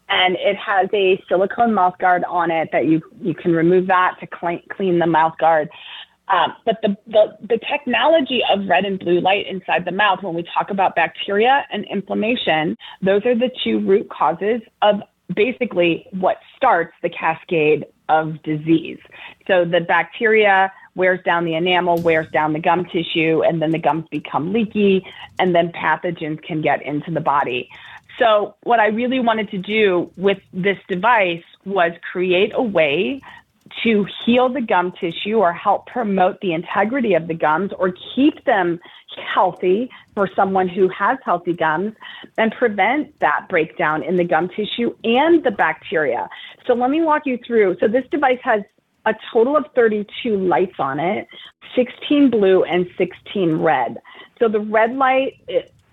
and 0.09 0.35
it 0.37 0.57
has 0.57 0.89
a 0.95 1.23
silicone 1.29 1.75
mouth 1.75 1.99
guard 1.99 2.25
on 2.25 2.51
it 2.51 2.71
that 2.73 2.87
you 2.87 3.03
you 3.21 3.35
can 3.35 3.53
remove 3.53 3.87
that 3.89 4.17
to 4.21 4.27
clean, 4.27 4.63
clean 4.71 4.99
the 4.99 5.07
mouth 5.07 5.37
guard. 5.39 5.69
Um, 6.29 6.55
but 6.65 6.79
the, 6.83 6.97
the 7.07 7.37
the 7.47 7.59
technology 7.71 8.41
of 8.51 8.67
red 8.67 8.87
and 8.87 8.99
blue 8.99 9.21
light 9.21 9.47
inside 9.47 9.85
the 9.85 9.93
mouth, 9.93 10.23
when 10.23 10.35
we 10.35 10.43
talk 10.55 10.71
about 10.71 10.95
bacteria 10.95 11.67
and 11.71 11.85
inflammation, 11.85 12.79
those 13.03 13.27
are 13.27 13.35
the 13.35 13.51
two 13.63 13.81
root 13.81 14.09
causes 14.09 14.63
of 14.81 15.03
basically 15.35 16.07
what 16.13 16.39
starts 16.57 16.95
the 17.03 17.11
cascade 17.11 17.85
of 18.09 18.43
disease. 18.43 18.99
So 19.47 19.65
the 19.65 19.81
bacteria 19.81 20.73
wears 20.95 21.21
down 21.25 21.45
the 21.45 21.55
enamel, 21.55 22.01
wears 22.03 22.29
down 22.33 22.53
the 22.53 22.59
gum 22.59 22.85
tissue, 22.87 23.43
and 23.43 23.63
then 23.63 23.71
the 23.71 23.79
gums 23.79 24.07
become 24.11 24.53
leaky, 24.53 25.07
and 25.39 25.55
then 25.55 25.73
pathogens 25.73 26.43
can 26.43 26.61
get 26.61 26.83
into 26.83 27.11
the 27.11 27.21
body. 27.21 27.69
So, 28.19 28.57
what 28.65 28.81
I 28.81 28.89
really 28.89 29.21
wanted 29.21 29.49
to 29.51 29.59
do 29.59 30.11
with 30.17 30.39
this 30.53 30.77
device 30.89 31.45
was 31.65 31.93
create 32.11 32.51
a 32.53 32.63
way 32.63 33.21
to 33.85 34.07
heal 34.25 34.49
the 34.49 34.61
gum 34.61 34.93
tissue 35.01 35.37
or 35.37 35.53
help 35.53 35.87
promote 35.87 36.41
the 36.41 36.53
integrity 36.53 37.15
of 37.15 37.29
the 37.29 37.35
gums 37.35 37.71
or 37.79 37.95
keep 38.15 38.45
them 38.45 38.81
healthy 39.19 39.91
for 40.15 40.29
someone 40.35 40.69
who 40.69 40.89
has 40.89 41.19
healthy 41.25 41.53
gums 41.53 41.95
and 42.37 42.53
prevent 42.53 43.19
that 43.21 43.47
breakdown 43.49 44.03
in 44.03 44.17
the 44.17 44.25
gum 44.25 44.49
tissue 44.49 44.95
and 45.05 45.45
the 45.45 45.51
bacteria. 45.51 46.29
So 46.67 46.75
let 46.75 46.91
me 46.91 47.03
walk 47.03 47.23
you 47.27 47.39
through. 47.47 47.77
So 47.81 47.89
this 47.89 48.05
device 48.11 48.39
has 48.43 48.63
a 49.07 49.15
total 49.33 49.57
of 49.57 49.65
32 49.75 50.37
lights 50.37 50.77
on 50.79 51.01
it, 51.01 51.27
16 51.75 52.31
blue 52.31 52.65
and 52.65 52.87
16 52.99 53.57
red. 53.57 53.99
So 54.39 54.49
the 54.49 54.61
red 54.61 54.95
light, 54.95 55.35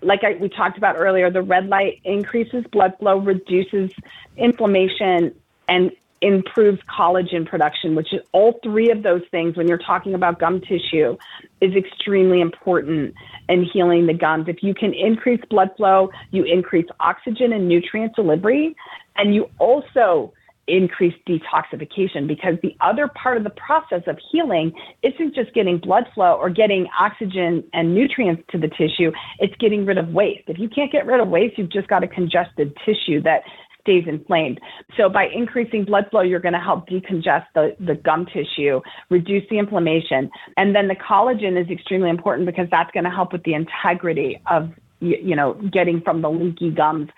like 0.02 0.20
I, 0.22 0.34
we 0.40 0.48
talked 0.48 0.78
about 0.78 0.96
earlier, 0.98 1.30
the 1.30 1.42
red 1.42 1.68
light 1.68 2.00
increases 2.04 2.64
blood 2.70 2.94
flow, 2.98 3.18
reduces 3.18 3.90
inflammation, 4.36 5.34
and 5.68 5.92
improves 6.22 6.78
collagen 6.98 7.46
production, 7.46 7.94
which 7.94 8.12
is 8.12 8.20
all 8.32 8.58
three 8.62 8.90
of 8.90 9.02
those 9.02 9.22
things 9.30 9.56
when 9.56 9.68
you're 9.68 9.78
talking 9.78 10.14
about 10.14 10.38
gum 10.38 10.60
tissue 10.60 11.16
is 11.60 11.74
extremely 11.74 12.40
important 12.40 13.14
in 13.48 13.64
healing 13.72 14.06
the 14.06 14.14
gums. 14.14 14.48
If 14.48 14.62
you 14.62 14.74
can 14.74 14.94
increase 14.94 15.40
blood 15.50 15.70
flow, 15.76 16.10
you 16.30 16.44
increase 16.44 16.86
oxygen 17.00 17.52
and 17.52 17.68
nutrient 17.68 18.14
delivery, 18.14 18.74
and 19.16 19.34
you 19.34 19.50
also 19.58 20.32
increase 20.68 21.14
detoxification 21.28 22.26
because 22.26 22.54
the 22.62 22.76
other 22.80 23.08
part 23.08 23.36
of 23.36 23.44
the 23.44 23.50
process 23.50 24.02
of 24.06 24.18
healing 24.32 24.72
isn't 25.02 25.34
just 25.34 25.52
getting 25.54 25.78
blood 25.78 26.04
flow 26.14 26.34
or 26.34 26.50
getting 26.50 26.88
oxygen 26.98 27.62
and 27.72 27.94
nutrients 27.94 28.42
to 28.50 28.58
the 28.58 28.68
tissue, 28.68 29.12
it's 29.38 29.54
getting 29.56 29.86
rid 29.86 29.98
of 29.98 30.08
waste. 30.08 30.42
If 30.48 30.58
you 30.58 30.68
can't 30.68 30.90
get 30.90 31.06
rid 31.06 31.20
of 31.20 31.28
waste, 31.28 31.56
you've 31.58 31.70
just 31.70 31.88
got 31.88 32.02
a 32.02 32.08
congested 32.08 32.76
tissue 32.84 33.22
that 33.22 33.42
stays 33.86 34.04
inflamed. 34.06 34.60
So 34.96 35.08
by 35.08 35.28
increasing 35.32 35.84
blood 35.84 36.06
flow, 36.10 36.22
you're 36.22 36.40
going 36.40 36.54
to 36.54 36.60
help 36.60 36.88
decongest 36.88 37.46
the, 37.54 37.76
the 37.78 37.94
gum 37.94 38.26
tissue, 38.26 38.80
reduce 39.10 39.44
the 39.48 39.58
inflammation. 39.58 40.28
And 40.56 40.74
then 40.74 40.88
the 40.88 40.96
collagen 40.96 41.54
is 41.62 41.70
extremely 41.70 42.10
important 42.10 42.46
because 42.46 42.66
that's 42.70 42.90
going 42.90 43.04
to 43.04 43.10
help 43.10 43.32
with 43.32 43.44
the 43.44 43.54
integrity 43.54 44.42
of, 44.50 44.70
you, 44.98 45.16
you 45.22 45.36
know, 45.36 45.54
getting 45.72 46.00
from 46.00 46.20
the 46.20 46.30
leaky 46.30 46.70
gums 46.70 47.08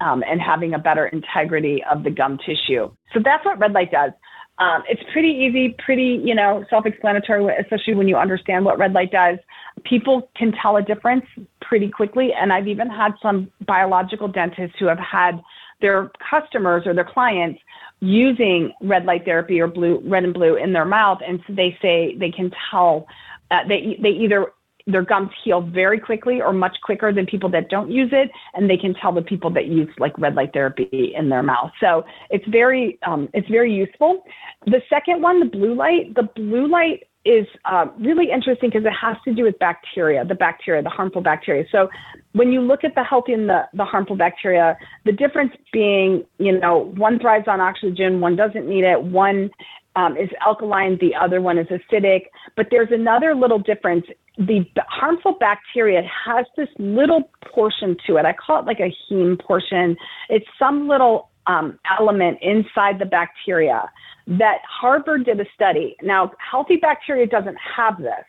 um, 0.00 0.24
and 0.28 0.40
having 0.40 0.74
a 0.74 0.78
better 0.78 1.06
integrity 1.06 1.82
of 1.90 2.02
the 2.02 2.10
gum 2.10 2.38
tissue. 2.38 2.90
So 3.14 3.20
that's 3.24 3.44
what 3.44 3.58
red 3.58 3.72
light 3.72 3.92
does. 3.92 4.12
Um, 4.58 4.82
it's 4.88 5.02
pretty 5.12 5.28
easy, 5.28 5.76
pretty, 5.84 6.20
you 6.24 6.34
know, 6.34 6.64
self-explanatory, 6.68 7.46
especially 7.60 7.94
when 7.94 8.08
you 8.08 8.16
understand 8.16 8.64
what 8.64 8.76
red 8.76 8.92
light 8.92 9.12
does. 9.12 9.38
People 9.84 10.30
can 10.36 10.52
tell 10.60 10.76
a 10.78 10.82
difference 10.82 11.24
pretty 11.60 11.88
quickly. 11.88 12.30
And 12.32 12.52
I've 12.52 12.66
even 12.66 12.90
had 12.90 13.12
some 13.22 13.52
biological 13.66 14.26
dentists 14.26 14.76
who 14.80 14.86
have 14.86 14.98
had 14.98 15.40
their 15.80 16.10
customers 16.30 16.86
or 16.86 16.94
their 16.94 17.04
clients 17.04 17.60
using 18.00 18.72
red 18.82 19.04
light 19.04 19.24
therapy 19.24 19.60
or 19.60 19.66
blue, 19.66 20.00
red 20.04 20.24
and 20.24 20.34
blue 20.34 20.56
in 20.56 20.72
their 20.72 20.84
mouth. 20.84 21.18
And 21.26 21.40
so 21.46 21.54
they 21.54 21.76
say 21.82 22.16
they 22.16 22.30
can 22.30 22.50
tell, 22.70 23.06
uh, 23.50 23.66
they, 23.68 23.98
they 24.00 24.10
either 24.10 24.52
their 24.88 25.02
gums 25.02 25.30
heal 25.44 25.60
very 25.60 26.00
quickly 26.00 26.40
or 26.40 26.52
much 26.52 26.76
quicker 26.82 27.12
than 27.12 27.26
people 27.26 27.50
that 27.50 27.68
don't 27.68 27.90
use 27.90 28.08
it. 28.12 28.30
And 28.54 28.68
they 28.68 28.76
can 28.76 28.94
tell 28.94 29.12
the 29.12 29.22
people 29.22 29.50
that 29.50 29.66
use 29.66 29.88
like 29.98 30.18
red 30.18 30.34
light 30.34 30.52
therapy 30.52 31.12
in 31.14 31.28
their 31.28 31.42
mouth. 31.42 31.70
So 31.78 32.04
it's 32.30 32.46
very 32.48 32.98
um, 33.06 33.28
it's 33.34 33.48
very 33.48 33.72
useful. 33.72 34.24
The 34.66 34.80
second 34.88 35.22
one 35.22 35.40
the 35.40 35.46
blue 35.46 35.74
light 35.74 36.14
the 36.14 36.28
blue 36.34 36.66
light 36.66 37.04
is 37.24 37.46
uh, 37.66 37.86
really 37.98 38.30
interesting 38.30 38.70
because 38.70 38.86
it 38.86 38.92
has 38.92 39.16
to 39.26 39.34
do 39.34 39.42
with 39.42 39.58
bacteria 39.58 40.24
the 40.24 40.34
bacteria 40.34 40.82
the 40.82 40.88
harmful 40.88 41.20
bacteria. 41.20 41.64
So 41.70 41.88
when 42.32 42.52
you 42.52 42.60
look 42.60 42.84
at 42.84 42.94
the 42.94 43.02
healthy 43.02 43.32
and 43.32 43.48
the, 43.48 43.62
the 43.74 43.84
harmful 43.84 44.16
bacteria 44.16 44.76
the 45.04 45.12
difference 45.12 45.52
being 45.72 46.24
you 46.38 46.58
know 46.58 46.92
one 46.96 47.18
thrives 47.18 47.46
on 47.48 47.60
oxygen 47.60 48.20
one 48.20 48.36
doesn't 48.36 48.68
need 48.68 48.84
it 48.84 49.02
one 49.02 49.50
um, 49.96 50.16
is 50.16 50.28
alkaline, 50.46 50.96
the 51.00 51.12
other 51.14 51.40
one 51.40 51.58
is 51.58 51.66
acidic. 51.66 52.26
But 52.56 52.68
there's 52.70 52.90
another 52.92 53.34
little 53.34 53.58
difference 53.58 54.04
the 54.38 54.64
harmful 54.88 55.36
bacteria 55.40 56.00
has 56.26 56.46
this 56.56 56.68
little 56.78 57.28
portion 57.52 57.96
to 58.06 58.16
it. 58.16 58.24
I 58.24 58.32
call 58.32 58.60
it 58.60 58.66
like 58.66 58.78
a 58.78 58.94
heme 59.10 59.40
portion. 59.40 59.96
It's 60.28 60.46
some 60.58 60.86
little 60.86 61.30
um, 61.48 61.78
element 61.98 62.38
inside 62.40 63.00
the 63.00 63.06
bacteria 63.06 63.90
that 64.28 64.58
Harvard 64.68 65.24
did 65.24 65.40
a 65.40 65.44
study. 65.54 65.96
Now, 66.02 66.30
healthy 66.38 66.76
bacteria 66.76 67.26
doesn't 67.26 67.56
have 67.76 67.98
this, 67.98 68.24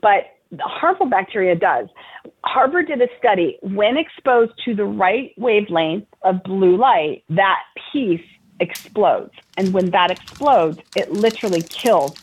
but 0.00 0.31
harmful 0.60 1.06
bacteria 1.06 1.54
does. 1.54 1.88
Harvard 2.44 2.88
did 2.88 3.00
a 3.00 3.08
study 3.18 3.58
when 3.62 3.96
exposed 3.96 4.52
to 4.64 4.74
the 4.74 4.84
right 4.84 5.32
wavelength 5.36 6.06
of 6.22 6.42
blue 6.42 6.76
light, 6.76 7.24
that 7.30 7.60
piece 7.92 8.24
explodes. 8.60 9.32
And 9.56 9.72
when 9.72 9.90
that 9.90 10.10
explodes, 10.10 10.78
it 10.96 11.12
literally 11.12 11.62
kills 11.62 12.14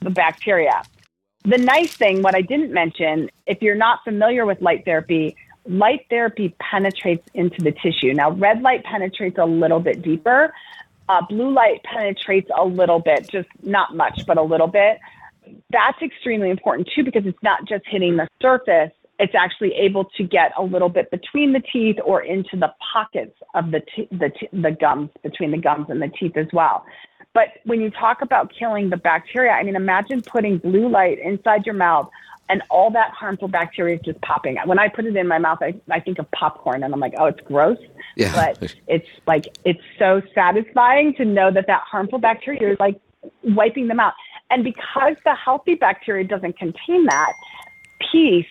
the 0.00 0.10
bacteria. 0.10 0.82
The 1.44 1.58
nice 1.58 1.96
thing, 1.96 2.22
what 2.22 2.34
I 2.34 2.42
didn't 2.42 2.72
mention, 2.72 3.30
if 3.46 3.62
you're 3.62 3.74
not 3.74 4.04
familiar 4.04 4.44
with 4.44 4.60
light 4.60 4.84
therapy, 4.84 5.36
light 5.66 6.06
therapy 6.10 6.54
penetrates 6.60 7.26
into 7.34 7.62
the 7.62 7.72
tissue. 7.72 8.12
Now, 8.12 8.30
red 8.30 8.62
light 8.62 8.84
penetrates 8.84 9.38
a 9.38 9.46
little 9.46 9.80
bit 9.80 10.02
deeper. 10.02 10.52
Uh, 11.08 11.22
blue 11.28 11.50
light 11.52 11.82
penetrates 11.84 12.50
a 12.56 12.64
little 12.64 12.98
bit, 13.00 13.28
just 13.28 13.48
not 13.62 13.96
much, 13.96 14.26
but 14.26 14.36
a 14.36 14.42
little 14.42 14.66
bit. 14.66 14.98
That's 15.70 16.00
extremely 16.02 16.50
important 16.50 16.88
too 16.94 17.04
because 17.04 17.26
it's 17.26 17.42
not 17.42 17.66
just 17.66 17.84
hitting 17.86 18.16
the 18.16 18.28
surface, 18.40 18.92
it's 19.18 19.34
actually 19.34 19.72
able 19.74 20.04
to 20.16 20.22
get 20.22 20.52
a 20.56 20.62
little 20.62 20.88
bit 20.88 21.10
between 21.10 21.52
the 21.52 21.60
teeth 21.72 21.96
or 22.04 22.22
into 22.22 22.56
the 22.56 22.72
pockets 22.92 23.36
of 23.54 23.70
the, 23.70 23.80
t- 23.80 24.08
the, 24.12 24.30
t- 24.30 24.48
the 24.52 24.70
gums, 24.70 25.10
between 25.22 25.50
the 25.50 25.58
gums 25.58 25.86
and 25.88 26.00
the 26.00 26.08
teeth 26.08 26.36
as 26.36 26.46
well. 26.52 26.84
But 27.34 27.48
when 27.64 27.80
you 27.80 27.90
talk 27.90 28.22
about 28.22 28.52
killing 28.56 28.90
the 28.90 28.96
bacteria, 28.96 29.52
I 29.52 29.62
mean, 29.62 29.76
imagine 29.76 30.22
putting 30.22 30.58
blue 30.58 30.88
light 30.88 31.18
inside 31.18 31.66
your 31.66 31.74
mouth 31.74 32.08
and 32.48 32.62
all 32.70 32.90
that 32.92 33.10
harmful 33.10 33.48
bacteria 33.48 33.96
is 33.96 34.00
just 34.04 34.20
popping. 34.22 34.56
When 34.64 34.78
I 34.78 34.88
put 34.88 35.04
it 35.04 35.16
in 35.16 35.28
my 35.28 35.38
mouth, 35.38 35.58
I, 35.60 35.74
I 35.90 36.00
think 36.00 36.18
of 36.18 36.30
popcorn 36.30 36.82
and 36.82 36.94
I'm 36.94 37.00
like, 37.00 37.14
oh, 37.18 37.26
it's 37.26 37.40
gross. 37.40 37.78
Yeah. 38.16 38.32
But 38.34 38.74
it's 38.86 39.08
like, 39.26 39.46
it's 39.64 39.82
so 39.98 40.22
satisfying 40.34 41.14
to 41.14 41.24
know 41.24 41.50
that 41.50 41.66
that 41.66 41.82
harmful 41.82 42.18
bacteria 42.18 42.72
is 42.72 42.80
like 42.80 42.98
wiping 43.42 43.88
them 43.88 44.00
out. 44.00 44.14
And 44.50 44.64
because 44.64 45.16
the 45.24 45.34
healthy 45.34 45.74
bacteria 45.74 46.24
doesn't 46.24 46.58
contain 46.58 47.04
that 47.06 47.32
piece, 48.10 48.46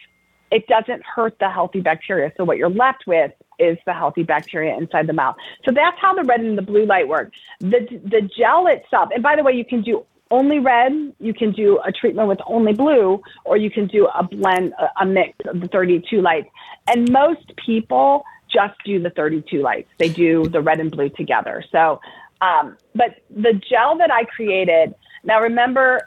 it 0.51 0.67
doesn't 0.67 1.03
hurt 1.03 1.37
the 1.39 1.49
healthy 1.49 1.81
bacteria. 1.81 2.31
So 2.37 2.43
what 2.43 2.57
you're 2.57 2.69
left 2.69 3.05
with 3.07 3.31
is 3.59 3.77
the 3.85 3.93
healthy 3.93 4.23
bacteria 4.23 4.77
inside 4.77 5.07
the 5.07 5.13
mouth. 5.13 5.35
So 5.65 5.71
that's 5.71 5.97
how 5.99 6.13
the 6.13 6.23
red 6.23 6.41
and 6.41 6.57
the 6.57 6.61
blue 6.61 6.85
light 6.85 7.07
work. 7.07 7.33
The 7.59 7.87
the 8.05 8.29
gel 8.37 8.67
itself, 8.67 9.09
and 9.13 9.23
by 9.23 9.35
the 9.35 9.43
way, 9.43 9.53
you 9.53 9.65
can 9.65 9.81
do 9.81 10.05
only 10.29 10.59
red, 10.59 11.13
you 11.19 11.33
can 11.33 11.51
do 11.51 11.79
a 11.85 11.91
treatment 11.91 12.27
with 12.27 12.39
only 12.45 12.73
blue, 12.73 13.21
or 13.45 13.57
you 13.57 13.71
can 13.71 13.87
do 13.87 14.07
a 14.07 14.23
blend, 14.23 14.73
a, 14.73 15.03
a 15.03 15.05
mix 15.05 15.37
of 15.47 15.61
the 15.61 15.67
32 15.67 16.21
lights. 16.21 16.49
And 16.87 17.09
most 17.11 17.53
people 17.65 18.25
just 18.51 18.75
do 18.85 19.01
the 19.01 19.09
32 19.11 19.61
lights. 19.61 19.89
They 19.97 20.09
do 20.09 20.43
the 20.45 20.61
red 20.61 20.79
and 20.79 20.91
blue 20.91 21.09
together. 21.09 21.63
So, 21.71 21.99
um, 22.41 22.77
but 22.93 23.15
the 23.29 23.53
gel 23.53 23.97
that 23.97 24.11
I 24.11 24.25
created, 24.25 24.93
now 25.24 25.41
remember, 25.41 26.01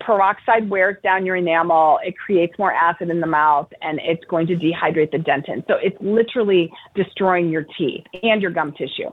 peroxide 0.00 0.70
wears 0.70 0.96
down 1.02 1.26
your 1.26 1.36
enamel, 1.36 1.98
it 2.02 2.16
creates 2.16 2.58
more 2.58 2.72
acid 2.72 3.10
in 3.10 3.20
the 3.20 3.26
mouth, 3.26 3.68
and 3.82 4.00
it's 4.02 4.24
going 4.24 4.46
to 4.46 4.56
dehydrate 4.56 5.10
the 5.10 5.18
dentin. 5.18 5.66
So 5.66 5.74
it's 5.82 5.96
literally 6.00 6.72
destroying 6.94 7.50
your 7.50 7.66
teeth 7.76 8.04
and 8.22 8.40
your 8.40 8.50
gum 8.50 8.72
tissue. 8.72 9.12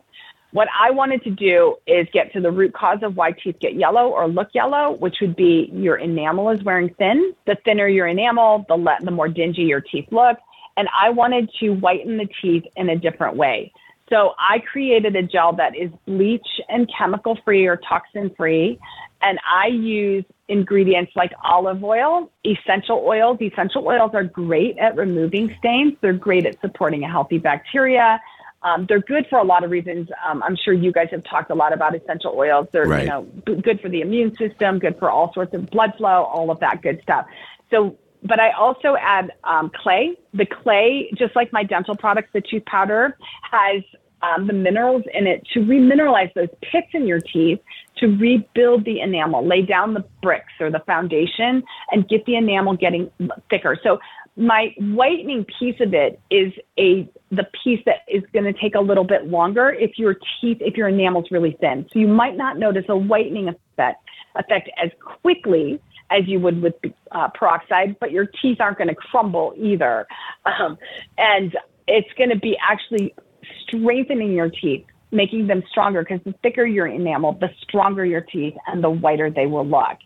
What 0.52 0.70
I 0.80 0.92
wanted 0.92 1.22
to 1.24 1.32
do 1.32 1.76
is 1.86 2.08
get 2.14 2.32
to 2.32 2.40
the 2.40 2.50
root 2.50 2.74
cause 2.74 3.00
of 3.02 3.18
why 3.18 3.34
teeth 3.34 3.58
get 3.60 3.76
yellow 3.76 4.08
or 4.08 4.28
look 4.28 4.48
yellow, 4.54 4.94
which 4.94 5.18
would 5.20 5.36
be 5.36 5.70
your 5.74 5.98
enamel 5.98 6.50
is 6.50 6.64
wearing 6.64 6.94
thin. 6.98 7.34
The 7.46 7.58
thinner 7.66 7.90
your 7.90 8.08
enamel, 8.08 8.66
the, 8.70 8.76
le- 8.76 8.98
the 9.02 9.12
more 9.12 9.28
dingy 9.28 9.64
your 9.64 9.82
teeth 9.82 10.08
look. 10.12 10.38
And 10.78 10.88
I 10.98 11.10
wanted 11.10 11.50
to 11.60 11.72
whiten 11.72 12.18
the 12.18 12.30
teeth 12.42 12.64
in 12.78 12.90
a 12.90 12.96
different 12.98 13.36
way. 13.36 13.74
So 14.10 14.34
I 14.38 14.60
created 14.60 15.16
a 15.16 15.24
gel 15.24 15.54
that 15.54 15.76
is 15.76 15.90
bleach 16.06 16.48
and 16.70 16.90
chemical 16.96 17.38
free 17.44 17.66
or 17.66 17.76
toxin 17.78 18.32
free. 18.38 18.80
And 19.26 19.40
I 19.44 19.68
use 19.68 20.24
ingredients 20.48 21.12
like 21.16 21.32
olive 21.44 21.84
oil, 21.84 22.32
essential 22.46 23.04
oils. 23.04 23.40
Essential 23.42 23.88
oils 23.88 24.12
are 24.14 24.24
great 24.24 24.78
at 24.78 24.96
removing 24.96 25.56
stains. 25.58 25.94
They're 26.00 26.14
great 26.14 26.46
at 26.46 26.62
supporting 26.62 27.04
a 27.04 27.10
healthy 27.10 27.40
bacteria. 27.40 28.22
Um, 28.62 28.86
they're 28.88 29.00
good 29.00 29.26
for 29.28 29.40
a 29.40 29.44
lot 29.44 29.64
of 29.64 29.72
reasons. 29.72 30.10
Um, 30.28 30.44
I'm 30.44 30.56
sure 30.56 30.76
you 30.76 30.92
guys 30.92 31.08
have 31.10 31.24
talked 31.24 31.50
a 31.50 31.56
lot 31.56 31.74
about 31.74 31.96
essential 31.96 32.36
oils. 32.36 32.68
They're 32.72 32.86
right. 32.86 33.04
you 33.04 33.10
know 33.10 33.24
b- 33.48 33.56
good 33.56 33.82
for 33.82 33.90
the 33.90 34.02
immune 34.02 34.36
system, 34.36 34.78
good 34.78 34.98
for 35.00 35.10
all 35.10 35.34
sorts 35.34 35.56
of 35.56 35.72
blood 35.72 35.94
flow, 35.98 36.24
all 36.24 36.52
of 36.52 36.60
that 36.60 36.84
good 36.84 37.00
stuff. 37.02 37.26
So, 37.72 37.98
but 38.22 38.40
I 38.40 38.52
also 38.52 38.96
add 39.00 39.32
um, 39.44 39.72
clay. 39.84 40.16
The 40.36 40.46
clay, 40.46 41.10
just 41.18 41.36
like 41.36 41.52
my 41.52 41.64
dental 41.64 41.96
products, 41.96 42.30
the 42.32 42.42
tooth 42.42 42.66
powder 42.66 43.18
has 43.52 43.82
um, 44.22 44.48
the 44.48 44.54
minerals 44.54 45.04
in 45.14 45.28
it 45.28 45.46
to 45.54 45.60
remineralize 45.60 46.34
those 46.34 46.50
pits 46.62 46.88
in 46.94 47.08
your 47.08 47.20
teeth 47.20 47.60
to 47.98 48.08
rebuild 48.08 48.86
the 48.86 49.00
enamel, 49.00 49.46
lay 49.46 49.62
down 49.62 49.94
the 49.94 50.04
bricks 50.22 50.54
or 50.60 50.70
the 50.70 50.82
foundation 50.86 51.64
and 51.92 52.08
get 52.08 52.26
the 52.26 52.36
enamel 52.36 52.76
getting 52.76 53.10
thicker. 53.50 53.78
So 53.82 54.00
my 54.38 54.76
whitening 54.80 55.46
piece 55.60 55.80
of 55.80 55.94
it 55.94 56.20
is 56.30 56.52
a 56.78 57.10
the 57.32 57.48
piece 57.64 57.80
that 57.86 58.00
is 58.08 58.24
going 58.34 58.46
to 58.46 58.54
take 58.54 58.76
a 58.76 58.80
little 58.80 59.06
bit 59.06 59.28
longer 59.28 59.72
if 59.72 59.98
your 59.98 60.16
teeth 60.42 60.58
if 60.60 60.76
your 60.76 60.90
enamel 60.90 61.24
is 61.24 61.32
really 61.32 61.58
thin. 61.62 61.88
So 61.94 62.00
you 62.00 62.08
might 62.08 62.36
not 62.36 62.58
notice 62.58 62.86
a 62.90 62.98
whitening 62.98 63.48
effect 63.48 64.04
effect 64.36 64.70
as 64.82 64.92
quickly 65.22 65.80
as 66.12 66.28
you 66.28 66.40
would 66.40 66.62
with 66.62 66.76
uh, 67.12 67.30
peroxide, 67.30 67.98
but 68.00 68.12
your 68.12 68.26
teeth 68.42 68.58
aren't 68.60 68.78
going 68.78 68.90
to 68.90 68.96
crumble 68.96 69.54
either. 69.58 70.06
Um, 70.46 70.78
and 71.18 71.58
it's 71.88 72.12
going 72.18 72.30
to 72.30 72.38
be 72.38 72.58
actually 72.62 73.16
strengthening 73.62 74.34
your 74.34 74.50
teeth, 74.50 74.86
making 75.12 75.48
them 75.48 75.64
stronger 75.70 76.04
because 76.04 76.22
the 76.26 76.34
thicker 76.44 76.66
your 76.66 76.88
enamel, 76.88 77.34
the 77.34 77.50
stronger 77.62 78.06
your 78.06 78.22
teeth 78.22 78.56
and 78.68 78.84
the 78.84 78.90
whiter 78.90 79.30
they 79.30 79.46
will 79.46 79.66
look. 79.66 79.98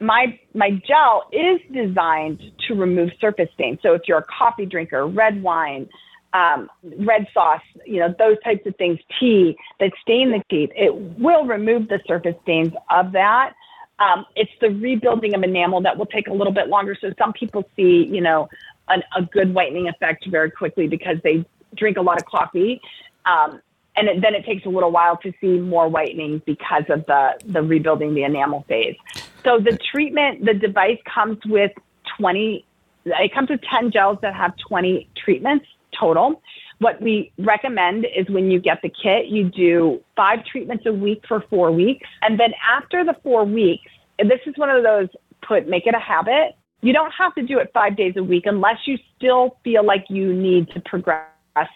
My 0.00 0.38
my 0.54 0.70
gel 0.86 1.28
is 1.32 1.60
designed 1.72 2.40
to 2.66 2.74
remove 2.74 3.10
surface 3.20 3.48
stains. 3.54 3.78
So 3.82 3.94
if 3.94 4.02
you're 4.06 4.18
a 4.18 4.24
coffee 4.24 4.66
drinker, 4.66 5.06
red 5.06 5.42
wine, 5.42 5.88
um, 6.32 6.68
red 6.98 7.26
sauce, 7.32 7.62
you 7.86 8.00
know, 8.00 8.14
those 8.18 8.36
types 8.42 8.66
of 8.66 8.74
things, 8.76 8.98
tea 9.20 9.56
that 9.80 9.92
stain 10.00 10.32
the 10.32 10.42
teeth, 10.50 10.70
it 10.74 10.94
will 10.94 11.44
remove 11.44 11.88
the 11.88 12.00
surface 12.06 12.34
stains 12.42 12.72
of 12.90 13.12
that. 13.12 13.54
Um, 13.98 14.26
it's 14.34 14.50
the 14.60 14.70
rebuilding 14.70 15.34
of 15.34 15.42
enamel 15.42 15.82
that 15.82 15.96
will 15.96 16.06
take 16.06 16.26
a 16.26 16.32
little 16.32 16.52
bit 16.52 16.68
longer. 16.68 16.96
So 17.00 17.12
some 17.18 17.32
people 17.32 17.68
see, 17.76 18.08
you 18.10 18.20
know, 18.20 18.48
an, 18.88 19.02
a 19.16 19.22
good 19.22 19.54
whitening 19.54 19.88
effect 19.88 20.26
very 20.28 20.50
quickly 20.50 20.88
because 20.88 21.18
they 21.22 21.44
drink 21.74 21.96
a 21.96 22.02
lot 22.02 22.18
of 22.18 22.26
coffee. 22.26 22.80
Um, 23.24 23.60
and 23.96 24.08
it, 24.08 24.22
then 24.22 24.34
it 24.34 24.44
takes 24.44 24.64
a 24.64 24.68
little 24.68 24.90
while 24.90 25.16
to 25.18 25.32
see 25.40 25.58
more 25.58 25.88
whitening 25.88 26.42
because 26.46 26.84
of 26.88 27.04
the, 27.06 27.38
the 27.44 27.62
rebuilding 27.62 28.14
the 28.14 28.24
enamel 28.24 28.64
phase. 28.68 28.96
So 29.44 29.58
the 29.58 29.76
treatment, 29.90 30.44
the 30.44 30.54
device 30.54 30.98
comes 31.04 31.38
with 31.44 31.72
20, 32.18 32.64
it 33.04 33.34
comes 33.34 33.50
with 33.50 33.60
10 33.62 33.90
gels 33.90 34.18
that 34.22 34.34
have 34.34 34.56
20 34.56 35.08
treatments 35.16 35.66
total. 35.98 36.42
what 36.78 37.00
we 37.00 37.30
recommend 37.38 38.06
is 38.16 38.28
when 38.28 38.50
you 38.50 38.58
get 38.58 38.80
the 38.82 38.88
kit, 38.88 39.26
you 39.26 39.44
do 39.44 40.02
five 40.16 40.44
treatments 40.44 40.84
a 40.86 40.92
week 40.92 41.22
for 41.28 41.44
four 41.48 41.70
weeks. 41.70 42.08
And 42.22 42.40
then 42.40 42.52
after 42.68 43.04
the 43.04 43.14
four 43.22 43.44
weeks, 43.44 43.90
this 44.18 44.40
is 44.46 44.54
one 44.56 44.70
of 44.70 44.82
those 44.82 45.08
put, 45.42 45.68
make 45.68 45.86
it 45.86 45.94
a 45.94 46.00
habit. 46.00 46.56
You 46.80 46.92
don't 46.92 47.12
have 47.12 47.34
to 47.36 47.42
do 47.42 47.58
it 47.58 47.70
five 47.72 47.96
days 47.96 48.14
a 48.16 48.22
week 48.24 48.46
unless 48.46 48.78
you 48.86 48.98
still 49.16 49.58
feel 49.62 49.84
like 49.84 50.06
you 50.08 50.32
need 50.32 50.70
to 50.70 50.80
progress 50.80 51.28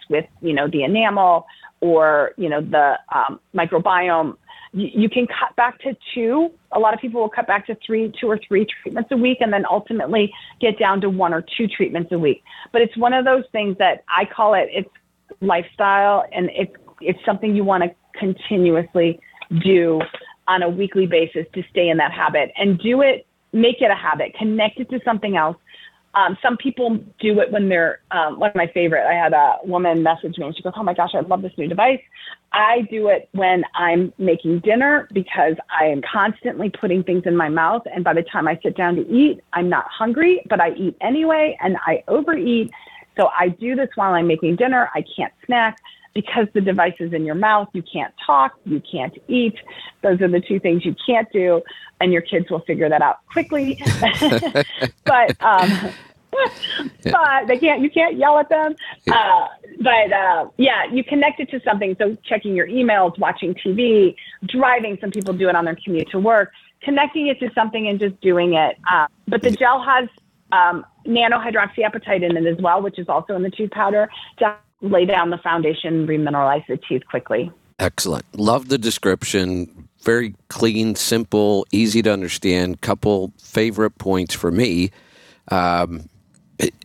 with, 0.09 0.25
you 0.41 0.53
know, 0.53 0.67
the 0.67 0.83
enamel 0.83 1.45
or, 1.81 2.31
you 2.37 2.49
know, 2.49 2.61
the 2.61 2.97
um, 3.13 3.39
microbiome 3.55 4.35
you, 4.73 5.09
can 5.09 5.27
cut 5.27 5.55
back 5.55 5.79
to 5.79 5.95
two. 6.13 6.51
A 6.73 6.79
lot 6.79 6.93
of 6.93 6.99
people 6.99 7.21
will 7.21 7.29
cut 7.29 7.47
back 7.47 7.65
to 7.67 7.77
three, 7.85 8.11
two 8.19 8.27
or 8.27 8.39
three 8.47 8.65
treatments 8.65 9.09
a 9.11 9.17
week, 9.17 9.37
and 9.41 9.51
then 9.51 9.65
ultimately 9.69 10.33
get 10.59 10.77
down 10.77 11.01
to 11.01 11.09
one 11.09 11.33
or 11.33 11.43
two 11.57 11.67
treatments 11.67 12.11
a 12.11 12.19
week. 12.19 12.43
But 12.71 12.81
it's 12.81 12.95
one 12.97 13.13
of 13.13 13.25
those 13.25 13.43
things 13.51 13.77
that 13.79 14.03
I 14.07 14.25
call 14.25 14.53
it. 14.53 14.69
It's 14.71 14.89
lifestyle, 15.41 16.25
and 16.31 16.49
it's 16.53 16.73
it's 17.01 17.19
something 17.25 17.55
you 17.55 17.63
want 17.63 17.83
to 17.83 18.19
continuously 18.19 19.19
do 19.61 20.01
on 20.47 20.63
a 20.63 20.69
weekly 20.69 21.05
basis 21.05 21.45
to 21.53 21.63
stay 21.69 21.89
in 21.89 21.97
that 21.97 22.11
habit 22.11 22.51
and 22.57 22.79
do 22.79 23.01
it. 23.01 23.25
Make 23.53 23.81
it 23.81 23.91
a 23.91 23.95
habit. 23.95 24.33
Connect 24.37 24.79
it 24.79 24.89
to 24.89 24.99
something 25.05 25.37
else 25.37 25.57
um, 26.17 26.35
some 26.41 26.57
people 26.57 26.97
do 27.19 27.39
it 27.41 27.51
when 27.51 27.69
they're 27.69 27.99
um, 28.09 28.39
one 28.39 28.49
of 28.49 28.55
my 28.55 28.65
favorite. 28.73 29.07
I 29.07 29.13
had 29.13 29.33
a 29.33 29.57
woman 29.63 30.01
message 30.01 30.35
me 30.39 30.47
and 30.47 30.55
she 30.55 30.63
goes, 30.63 30.73
"Oh 30.75 30.81
my 30.81 30.95
gosh, 30.95 31.11
I 31.13 31.19
love 31.19 31.43
this 31.43 31.51
new 31.57 31.67
device." 31.67 32.01
I 32.51 32.81
do 32.89 33.09
it 33.09 33.29
when 33.33 33.63
I'm 33.75 34.11
making 34.17 34.59
dinner 34.61 35.07
because 35.13 35.55
I 35.69 35.85
am 35.85 36.01
constantly 36.01 36.71
putting 36.71 37.03
things 37.03 37.23
in 37.27 37.37
my 37.37 37.49
mouth, 37.49 37.83
and 37.93 38.03
by 38.03 38.13
the 38.13 38.23
time 38.23 38.47
I 38.47 38.59
sit 38.63 38.75
down 38.75 38.95
to 38.95 39.07
eat, 39.07 39.41
I'm 39.53 39.69
not 39.69 39.85
hungry, 39.89 40.41
but 40.49 40.59
I 40.59 40.71
eat 40.71 40.97
anyway, 41.01 41.55
and 41.61 41.77
I 41.85 42.03
overeat. 42.07 42.71
So 43.15 43.29
I 43.37 43.49
do 43.49 43.75
this 43.75 43.89
while 43.93 44.13
I'm 44.13 44.27
making 44.27 44.55
dinner. 44.55 44.89
I 44.95 45.03
can't 45.15 45.33
snack 45.45 45.77
because 46.17 46.47
the 46.55 46.61
device 46.61 46.95
is 46.99 47.13
in 47.13 47.25
your 47.25 47.35
mouth. 47.35 47.67
You 47.73 47.83
can't 47.83 48.11
talk, 48.25 48.53
you 48.65 48.81
can't 48.91 49.15
eat. 49.27 49.53
Those 50.01 50.19
are 50.19 50.27
the 50.27 50.41
two 50.41 50.59
things 50.59 50.83
you 50.83 50.95
can't 51.05 51.31
do, 51.31 51.61
and 52.01 52.11
your 52.11 52.23
kids 52.23 52.49
will 52.49 52.61
figure 52.61 52.89
that 52.89 53.03
out 53.03 53.19
quickly. 53.31 53.79
but 55.05 55.39
um, 55.43 55.91
but 57.03 57.45
they 57.45 57.59
can't 57.59 57.83
you 57.83 57.91
can't 57.91 58.17
yell 58.17 58.39
at 58.39 58.49
them. 58.49 58.75
Uh, 59.11 59.47
but 59.79 60.11
uh, 60.11 60.47
yeah 60.57 60.85
you 60.91 61.03
connect 61.03 61.39
it 61.39 61.51
to 61.51 61.61
something. 61.63 61.95
So 61.99 62.17
checking 62.23 62.55
your 62.55 62.67
emails 62.67 63.19
watching 63.19 63.53
tv 63.53 64.15
driving 64.47 64.97
some 64.99 65.11
people 65.11 65.35
do 65.35 65.49
it 65.49 65.55
on 65.55 65.65
their 65.65 65.77
commute 65.83 66.09
to 66.09 66.19
work. 66.19 66.51
Connecting 66.81 67.27
it 67.27 67.39
to 67.41 67.51
something 67.53 67.87
and 67.87 67.99
just 67.99 68.19
doing 68.21 68.55
it. 68.55 68.75
Uh, 68.91 69.05
but 69.27 69.43
the 69.43 69.51
gel 69.51 69.83
has 69.83 70.09
um, 70.51 70.83
nano 71.05 71.37
hydroxyapatite 71.37 72.23
in 72.23 72.37
it 72.37 72.45
as 72.47 72.57
well 72.59 72.81
which 72.81 72.97
is 72.97 73.07
also 73.07 73.35
in 73.35 73.43
the 73.43 73.51
tooth 73.51 73.69
powder. 73.69 74.09
To 74.39 74.57
lay 74.81 75.05
down 75.05 75.29
the 75.29 75.37
foundation 75.37 76.07
remineralize 76.07 76.65
the 76.67 76.77
teeth 76.77 77.03
quickly 77.09 77.51
excellent 77.79 78.25
love 78.37 78.69
the 78.69 78.77
description 78.77 79.87
very 80.01 80.33
clean 80.49 80.95
simple 80.95 81.65
easy 81.71 82.01
to 82.01 82.11
understand 82.11 82.79
couple 82.81 83.33
favorite 83.37 83.97
points 83.97 84.33
for 84.33 84.51
me 84.51 84.91
um, 85.49 86.09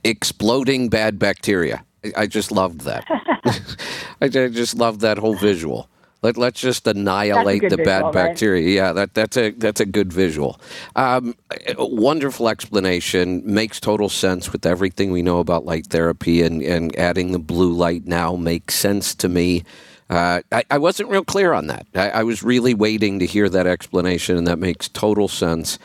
exploding 0.05 0.89
bad 0.89 1.19
bacteria. 1.19 1.85
I, 2.17 2.27
just 2.27 2.53
loved 2.53 2.83
that. 2.83 3.05
I, 4.21 4.29
just 4.29 4.75
loved 4.77 5.01
that 5.01 5.19
whole 5.19 5.35
visual. 5.35 5.89
Let, 6.23 6.37
let's 6.37 6.61
just 6.61 6.87
annihilate 6.87 7.63
the 7.63 7.71
visual, 7.71 7.85
bad 7.85 8.03
right? 8.05 8.15
bacteria. 8.15 8.69
Yeah, 8.69 8.93
that, 8.93 9.15
that's 9.15 9.37
a 9.37 9.51
that's 9.51 9.81
a 9.81 9.87
good 9.87 10.13
visual. 10.13 10.61
Um, 10.95 11.35
wonderful 11.77 12.49
explanation. 12.49 13.43
Makes 13.45 13.81
total 13.81 14.09
sense 14.09 14.53
with 14.53 14.65
everything 14.65 15.11
we 15.11 15.23
know 15.23 15.41
about 15.41 15.65
light 15.65 15.89
therapy 15.89 16.43
and, 16.43 16.63
and 16.63 16.95
adding 16.97 17.33
the 17.33 17.41
blue 17.41 17.73
light 17.73 18.07
now 18.07 18.37
makes 18.37 18.77
sense 18.77 19.15
to 19.17 19.29
me. 19.29 19.65
Uh, 20.09 20.43
I, 20.53 20.65
I, 20.71 20.79
wasn't 20.79 21.09
real 21.09 21.25
clear 21.25 21.55
on 21.55 21.69
that. 21.69 21.87
I, 21.95 22.11
I, 22.11 22.23
was 22.23 22.43
really 22.43 22.75
waiting 22.75 23.19
to 23.21 23.27
hear 23.27 23.49
that 23.49 23.67
explanation, 23.67 24.37
and 24.37 24.47
that 24.47 24.59
makes 24.59 24.87
total 24.89 25.27
sense. 25.27 25.79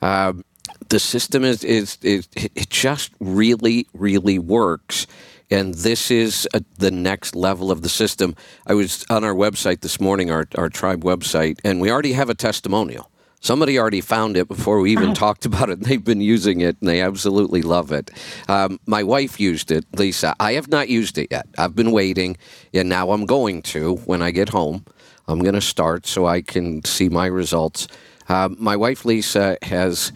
Um, 0.00 0.42
the 0.88 0.98
system 0.98 1.44
is, 1.44 1.62
is, 1.64 1.98
is 2.00 2.26
it 2.34 2.70
just 2.70 3.12
really, 3.20 3.86
really 3.92 4.38
works. 4.38 5.06
And 5.50 5.74
this 5.74 6.10
is 6.10 6.48
a, 6.54 6.62
the 6.78 6.90
next 6.90 7.36
level 7.36 7.70
of 7.70 7.82
the 7.82 7.88
system. 7.88 8.34
I 8.66 8.74
was 8.74 9.04
on 9.10 9.24
our 9.24 9.34
website 9.34 9.80
this 9.80 10.00
morning, 10.00 10.30
our, 10.30 10.46
our 10.56 10.68
tribe 10.68 11.04
website, 11.04 11.58
and 11.64 11.80
we 11.80 11.90
already 11.90 12.12
have 12.12 12.30
a 12.30 12.34
testimonial. 12.34 13.10
Somebody 13.40 13.78
already 13.78 14.00
found 14.00 14.38
it 14.38 14.48
before 14.48 14.80
we 14.80 14.90
even 14.92 15.12
talked 15.12 15.44
about 15.44 15.68
it. 15.68 15.80
They've 15.84 16.02
been 16.02 16.22
using 16.22 16.62
it 16.62 16.78
and 16.80 16.88
they 16.88 17.02
absolutely 17.02 17.60
love 17.60 17.92
it. 17.92 18.10
Um, 18.48 18.80
my 18.86 19.02
wife 19.02 19.38
used 19.38 19.70
it, 19.70 19.84
Lisa. 19.98 20.34
I 20.40 20.54
have 20.54 20.68
not 20.68 20.88
used 20.88 21.18
it 21.18 21.28
yet. 21.30 21.46
I've 21.58 21.74
been 21.74 21.92
waiting, 21.92 22.38
and 22.72 22.88
now 22.88 23.10
I'm 23.10 23.26
going 23.26 23.60
to 23.62 23.96
when 24.06 24.22
I 24.22 24.30
get 24.30 24.48
home. 24.48 24.86
I'm 25.28 25.40
going 25.40 25.54
to 25.54 25.60
start 25.60 26.06
so 26.06 26.24
I 26.24 26.40
can 26.40 26.84
see 26.84 27.10
my 27.10 27.26
results. 27.26 27.86
Uh, 28.30 28.48
my 28.56 28.76
wife, 28.76 29.04
Lisa, 29.04 29.58
has 29.60 30.10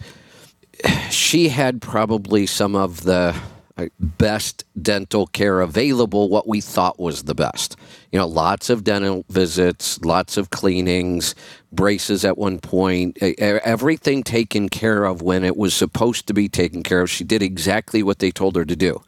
she 1.11 1.49
had 1.49 1.83
probably 1.83 2.47
some 2.47 2.75
of 2.75 3.03
the 3.03 3.39
best 3.99 4.65
dental 4.81 5.27
care 5.27 5.61
available, 5.61 6.29
what 6.29 6.47
we 6.47 6.61
thought 6.61 6.99
was 6.99 7.23
the 7.23 7.35
best. 7.35 7.75
You 8.11 8.19
know, 8.19 8.27
lots 8.27 8.69
of 8.69 8.83
dental 8.83 9.25
visits, 9.29 9.99
lots 10.01 10.37
of 10.37 10.49
cleanings, 10.49 11.35
braces 11.71 12.25
at 12.25 12.37
one 12.37 12.59
point, 12.59 13.17
everything 13.21 14.23
taken 14.23 14.69
care 14.69 15.05
of 15.05 15.21
when 15.21 15.43
it 15.43 15.55
was 15.55 15.73
supposed 15.73 16.27
to 16.27 16.33
be 16.33 16.49
taken 16.49 16.83
care 16.83 17.01
of. 17.01 17.09
She 17.09 17.23
did 17.23 17.41
exactly 17.41 18.03
what 18.03 18.19
they 18.19 18.31
told 18.31 18.55
her 18.55 18.65
to 18.65 18.75
do. 18.75 19.01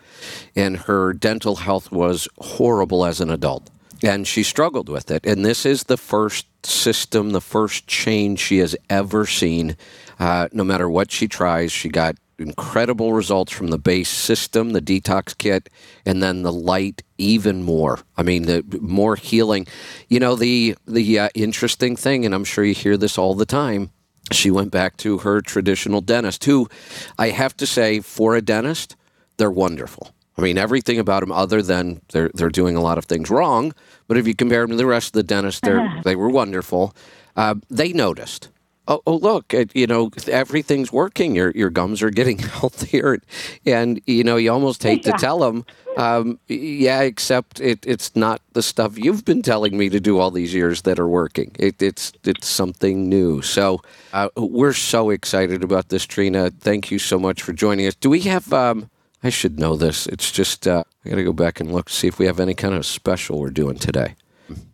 And 0.56 0.78
her 0.78 1.14
dental 1.14 1.58
health 1.58 1.92
was 1.92 2.28
horrible 2.38 3.06
as 3.06 3.20
an 3.20 3.30
adult. 3.30 3.70
And 4.04 4.28
she 4.28 4.42
struggled 4.42 4.90
with 4.90 5.12
it. 5.12 5.26
And 5.26 5.46
this 5.46 5.66
is 5.66 5.84
the 5.84 5.98
first 5.98 6.48
system, 6.66 7.32
the 7.32 7.42
first 7.42 7.88
change 7.88 8.40
she 8.40 8.58
has 8.58 8.76
ever 8.90 9.26
seen 9.26 9.78
uh, 10.22 10.48
no 10.54 10.64
matter 10.64 10.88
what 10.88 11.12
she 11.12 11.28
tries, 11.28 11.72
she 11.72 11.90
got 11.90 12.16
incredible 12.42 13.14
results 13.14 13.52
from 13.52 13.68
the 13.68 13.78
base 13.78 14.10
system, 14.10 14.72
the 14.72 14.82
detox 14.82 15.38
kit, 15.38 15.70
and 16.06 16.22
then 16.22 16.44
the 16.44 16.52
light 16.52 17.04
even 17.18 17.64
more. 17.64 18.00
I 18.18 18.24
mean, 18.24 18.44
the 18.44 18.64
more 18.82 19.16
healing. 19.16 19.68
You 20.10 20.20
know, 20.20 20.36
the 20.36 20.76
the 20.88 21.20
uh, 21.20 21.30
interesting 21.36 21.96
thing, 21.96 22.26
and 22.26 22.34
I'm 22.34 22.44
sure 22.44 22.64
you 22.64 22.74
hear 22.74 22.98
this 22.98 23.18
all 23.18 23.36
the 23.36 23.46
time. 23.46 23.92
She 24.32 24.52
went 24.52 24.72
back 24.72 24.98
to 24.98 25.20
her 25.20 25.42
traditional 25.42 26.02
dentist, 26.02 26.46
who 26.46 26.70
I 27.18 27.30
have 27.30 27.56
to 27.58 27.66
say, 27.66 28.00
for 28.00 28.36
a 28.36 28.42
dentist, 28.42 28.96
they're 29.38 29.52
wonderful. 29.52 30.14
I 30.38 30.42
mean, 30.42 30.58
everything 30.58 31.00
about 31.00 31.20
them, 31.22 31.32
other 31.32 31.62
than 31.62 32.02
they're 32.12 32.32
they're 32.34 32.50
doing 32.50 32.76
a 32.76 32.82
lot 32.82 32.98
of 32.98 33.06
things 33.06 33.30
wrong. 33.30 33.74
But 34.08 34.18
if 34.18 34.28
you 34.28 34.36
compare 34.36 34.62
them 34.62 34.72
to 34.72 34.78
the 34.78 34.86
rest 34.86 35.10
of 35.10 35.14
the 35.14 35.24
dentists, 35.24 35.62
they 35.62 35.78
they 36.04 36.16
were 36.16 36.30
wonderful. 36.30 36.96
Uh, 37.36 37.56
they 37.70 37.94
noticed 37.94 38.50
oh, 38.92 39.02
oh 39.08 39.16
look, 39.16 39.54
it, 39.54 39.76
you 39.76 39.88
know, 39.88 40.12
everything's 40.28 40.92
working. 40.92 41.36
Your 41.36 41.52
your 41.52 41.70
gums 41.70 42.02
are 42.02 42.10
getting 42.10 42.38
healthier, 42.60 43.20
and 43.66 44.02
you 44.06 44.24
know, 44.24 44.36
you 44.38 44.52
almost 44.52 44.84
hate 44.84 45.06
yeah. 45.06 45.14
to 45.14 45.18
tell 45.18 45.40
them, 45.40 45.66
um, 45.98 46.40
yeah, 46.48 47.02
except 47.02 47.60
it, 47.60 47.86
it's 47.86 48.16
not 48.16 48.42
the 48.54 48.62
stuff 48.62 48.98
you've 48.98 49.26
been 49.26 49.42
telling 49.42 49.78
me 49.78 49.90
to 49.90 50.00
do 50.00 50.20
all 50.20 50.32
these 50.32 50.54
years 50.54 50.82
that 50.84 51.00
are 51.00 51.08
working. 51.08 51.56
It, 51.60 51.82
it's 51.82 52.12
it's 52.24 52.48
something 52.48 53.10
new. 53.10 53.42
So 53.42 53.82
uh, 54.14 54.30
we're 54.36 54.74
so 54.74 55.10
excited 55.10 55.64
about 55.64 55.90
this, 55.90 56.06
Trina. 56.06 56.50
Thank 56.52 56.92
you 56.92 57.00
so 57.00 57.18
much 57.20 57.42
for 57.42 57.54
joining 57.54 57.88
us. 57.88 57.96
Do 57.96 58.10
we 58.10 58.22
have? 58.22 58.52
Um, 58.52 58.90
I 59.24 59.30
should 59.30 59.60
know 59.60 59.76
this. 59.76 60.08
It's 60.08 60.32
just 60.32 60.68
uh, 60.68 60.84
I 61.06 61.10
got 61.10 61.18
to 61.18 61.24
go 61.24 61.34
back 61.34 61.60
and 61.60 61.72
look 61.72 61.90
to 61.90 61.94
see 61.94 62.08
if 62.08 62.18
we 62.18 62.26
have 62.26 62.40
any 62.40 62.56
kind 62.56 62.74
of 62.74 62.86
special 62.86 63.40
we're 63.40 63.52
doing 63.52 63.78
today. 63.78 64.16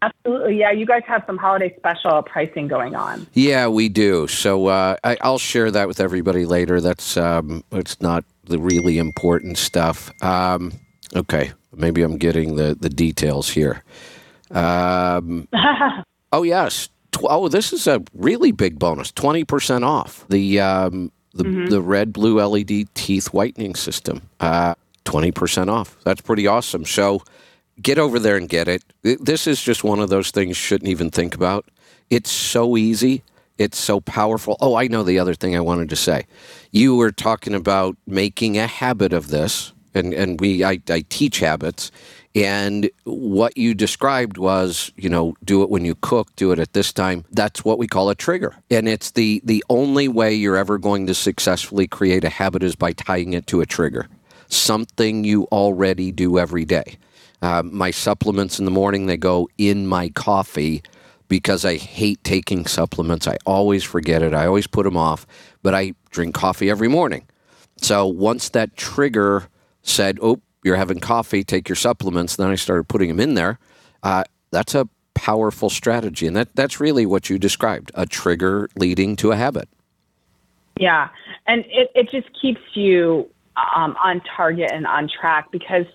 Absolutely. 0.01 0.59
Yeah, 0.59 0.71
you 0.71 0.85
guys 0.85 1.03
have 1.07 1.23
some 1.25 1.37
holiday 1.37 1.73
special 1.77 2.21
pricing 2.23 2.67
going 2.67 2.95
on. 2.95 3.27
Yeah, 3.33 3.67
we 3.67 3.89
do. 3.89 4.27
So 4.27 4.67
uh, 4.67 4.97
I, 5.03 5.17
will 5.23 5.37
share 5.37 5.71
that 5.71 5.87
with 5.87 5.99
everybody 5.99 6.45
later. 6.45 6.81
That's 6.81 7.17
um, 7.17 7.63
it's 7.71 8.01
not 8.01 8.23
the 8.45 8.59
really 8.59 8.97
important 8.97 9.57
stuff. 9.57 10.11
Um, 10.23 10.73
okay, 11.15 11.51
maybe 11.75 12.01
I'm 12.01 12.17
getting 12.17 12.55
the 12.55 12.75
the 12.79 12.89
details 12.89 13.49
here. 13.49 13.83
Um, 14.51 15.47
oh 16.31 16.43
yes. 16.43 16.89
Oh, 17.23 17.47
this 17.47 17.73
is 17.73 17.87
a 17.87 18.03
really 18.13 18.51
big 18.51 18.77
bonus. 18.77 19.11
Twenty 19.11 19.43
percent 19.43 19.83
off 19.83 20.25
the 20.29 20.59
um, 20.59 21.11
the 21.33 21.43
mm-hmm. 21.43 21.65
the 21.67 21.81
red 21.81 22.13
blue 22.13 22.39
LED 22.39 22.93
teeth 22.93 23.33
whitening 23.33 23.75
system. 23.75 24.21
Uh, 24.39 24.75
twenty 25.03 25.31
percent 25.31 25.69
off. 25.69 25.97
That's 26.03 26.21
pretty 26.21 26.47
awesome. 26.47 26.85
So 26.85 27.23
get 27.81 27.97
over 27.97 28.19
there 28.19 28.37
and 28.37 28.49
get 28.49 28.67
it. 28.67 28.83
This 29.03 29.47
is 29.47 29.61
just 29.61 29.83
one 29.83 29.99
of 29.99 30.09
those 30.09 30.31
things 30.31 30.49
you 30.49 30.53
shouldn't 30.53 30.89
even 30.89 31.09
think 31.09 31.35
about. 31.35 31.65
It's 32.09 32.31
so 32.31 32.77
easy. 32.77 33.23
It's 33.57 33.79
so 33.79 33.99
powerful. 34.01 34.57
Oh, 34.61 34.75
I 34.75 34.87
know 34.87 35.03
the 35.03 35.19
other 35.19 35.33
thing 35.33 35.55
I 35.55 35.61
wanted 35.61 35.89
to 35.89 35.95
say. 35.95 36.25
You 36.71 36.95
were 36.95 37.11
talking 37.11 37.55
about 37.55 37.97
making 38.05 38.57
a 38.57 38.67
habit 38.67 39.13
of 39.13 39.29
this, 39.29 39.73
and, 39.93 40.13
and 40.13 40.39
we 40.39 40.63
I, 40.63 40.79
I 40.89 41.03
teach 41.09 41.39
habits. 41.39 41.91
And 42.35 42.91
what 43.05 43.57
you 43.57 43.73
described 43.73 44.37
was, 44.37 44.91
you 44.95 45.09
know, 45.09 45.35
do 45.43 45.63
it 45.63 45.71
when 45.71 45.85
you 45.85 45.95
cook, 45.95 46.35
do 46.35 46.51
it 46.51 46.59
at 46.59 46.73
this 46.73 46.93
time. 46.93 47.25
That's 47.31 47.65
what 47.65 47.79
we 47.79 47.87
call 47.87 48.11
a 48.11 48.15
trigger. 48.15 48.55
And 48.69 48.87
it's 48.87 49.11
the 49.11 49.41
the 49.43 49.63
only 49.69 50.07
way 50.07 50.35
you're 50.35 50.57
ever 50.57 50.77
going 50.77 51.07
to 51.07 51.15
successfully 51.15 51.87
create 51.87 52.23
a 52.23 52.29
habit 52.29 52.61
is 52.61 52.75
by 52.75 52.93
tying 52.93 53.33
it 53.33 53.47
to 53.47 53.61
a 53.61 53.65
trigger. 53.65 54.07
Something 54.49 55.23
you 55.23 55.45
already 55.45 56.11
do 56.11 56.37
every 56.37 56.63
day. 56.63 56.97
Uh, 57.41 57.61
my 57.63 57.91
supplements 57.91 58.59
in 58.59 58.65
the 58.65 58.71
morning, 58.71 59.05
they 59.05 59.17
go 59.17 59.47
in 59.57 59.85
my 59.87 60.09
coffee 60.09 60.81
because 61.27 61.65
I 61.65 61.75
hate 61.75 62.23
taking 62.23 62.65
supplements. 62.65 63.27
I 63.27 63.37
always 63.45 63.83
forget 63.83 64.23
it. 64.23 64.33
I 64.33 64.45
always 64.45 64.67
put 64.67 64.83
them 64.83 64.97
off, 64.97 65.27
but 65.61 65.75
I 65.75 65.93
drink 66.09 66.33
coffee 66.33 66.69
every 66.69 66.87
morning. 66.87 67.27
So 67.77 68.07
once 68.07 68.49
that 68.49 68.75
trigger 68.75 69.47
said, 69.83 70.17
oh, 70.21 70.41
you're 70.63 70.75
having 70.75 70.99
coffee, 70.99 71.43
take 71.43 71.69
your 71.69 71.75
supplements, 71.75 72.35
then 72.35 72.49
I 72.49 72.55
started 72.55 72.87
putting 72.87 73.09
them 73.09 73.19
in 73.19 73.35
there. 73.35 73.59
Uh, 74.03 74.23
that's 74.51 74.73
a 74.73 74.87
powerful 75.13 75.69
strategy. 75.69 76.27
And 76.27 76.35
that, 76.35 76.55
that's 76.55 76.79
really 76.79 77.05
what 77.05 77.29
you 77.29 77.37
described 77.37 77.91
a 77.95 78.05
trigger 78.05 78.69
leading 78.75 79.15
to 79.17 79.31
a 79.31 79.35
habit. 79.35 79.67
Yeah. 80.79 81.09
And 81.45 81.65
it, 81.67 81.91
it 81.95 82.09
just 82.09 82.27
keeps 82.39 82.61
you 82.73 83.29
um, 83.75 83.95
on 84.03 84.21
target 84.35 84.71
and 84.71 84.85
on 84.85 85.09
track 85.09 85.51
because 85.51 85.85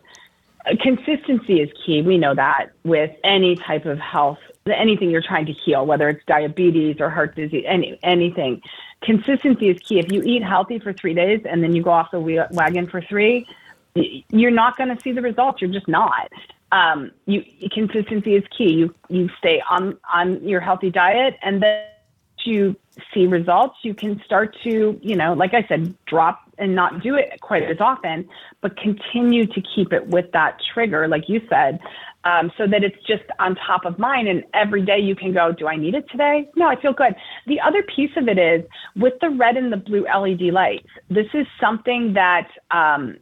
consistency 0.81 1.61
is 1.61 1.71
key. 1.85 2.03
We 2.03 2.19
know 2.19 2.35
that 2.35 2.71
with 2.85 3.11
any 3.25 3.57
type 3.57 3.87
of 3.87 3.99
health, 3.99 4.39
anything 4.67 5.11
you're 5.11 5.23
trying 5.23 5.47
to 5.47 5.53
heal, 5.53 5.85
whether 5.87 6.09
it's 6.09 6.25
diabetes 6.27 6.97
or 7.01 7.11
heart 7.11 7.35
disease, 7.35 7.65
any, 7.67 7.99
anything. 8.03 8.63
Consistency 9.03 9.69
is 9.69 9.79
key. 9.81 9.99
If 9.99 10.13
you 10.13 10.23
eat 10.23 10.43
healthy 10.45 10.79
for 10.79 10.93
three 10.93 11.15
days 11.15 11.41
and 11.45 11.63
then 11.63 11.75
you 11.75 11.83
go 11.83 11.91
off 11.91 12.13
the 12.13 12.21
wagon 12.21 12.87
for 12.87 13.01
three, 13.01 13.47
you're 13.95 14.51
not 14.51 14.77
going 14.77 14.95
to 14.95 15.03
see 15.03 15.13
the 15.13 15.23
results. 15.23 15.61
You're 15.61 15.73
just 15.73 15.89
not. 15.89 16.31
Um, 16.71 17.11
you 17.27 17.45
consistency 17.71 18.35
is 18.35 18.45
key. 18.57 18.73
You 18.73 18.95
you 19.09 19.29
stay 19.39 19.63
on 19.69 19.99
on 20.13 20.43
your 20.49 20.61
healthy 20.61 20.91
diet, 20.91 21.37
and 21.43 21.63
then 21.63 21.85
you 22.45 22.75
see 23.13 23.27
results. 23.27 23.77
You 23.83 23.93
can 23.93 24.23
start 24.25 24.57
to 24.63 24.99
you 25.03 25.17
know, 25.17 25.35
like 25.35 25.53
I 25.53 25.67
said, 25.69 25.95
drop 26.07 26.41
and 26.63 26.75
not 26.75 27.03
do 27.03 27.17
it 27.17 27.41
quite 27.41 27.65
as 27.65 27.79
often, 27.81 28.29
but 28.61 28.77
continue 28.77 29.47
to 29.47 29.63
keep 29.75 29.93
it 29.93 30.07
with 30.07 30.27
that 30.33 30.59
trigger, 30.73 31.09
like 31.09 31.25
you 31.29 31.41
said, 31.51 31.81
um, 32.25 32.53
so 32.57 32.67
that 32.69 32.85
it's 32.85 32.97
just 33.07 33.25
on 33.41 33.57
top 33.67 33.85
of 33.85 33.99
mind. 33.99 34.29
And 34.29 34.45
every 34.55 34.85
day 34.85 34.99
you 35.01 35.17
can 35.17 35.35
go, 35.35 35.53
do 35.53 35.67
I 35.67 35.77
need 35.77 35.95
it 35.95 36.09
today? 36.11 36.49
No, 36.57 36.69
I 36.69 36.81
feel 36.81 36.93
good. 36.93 37.15
The 37.47 37.61
other 37.61 37.83
piece 37.95 38.13
of 38.17 38.29
it 38.29 38.39
is 38.39 38.65
with 38.97 39.15
the 39.21 39.31
red 39.31 39.57
and 39.57 39.73
the 39.73 39.77
blue 39.77 40.05
LED 40.05 40.53
lights, 40.53 40.87
this 41.11 41.27
is 41.35 41.47
something 41.61 42.13
that 42.15 42.49
um, 42.71 43.17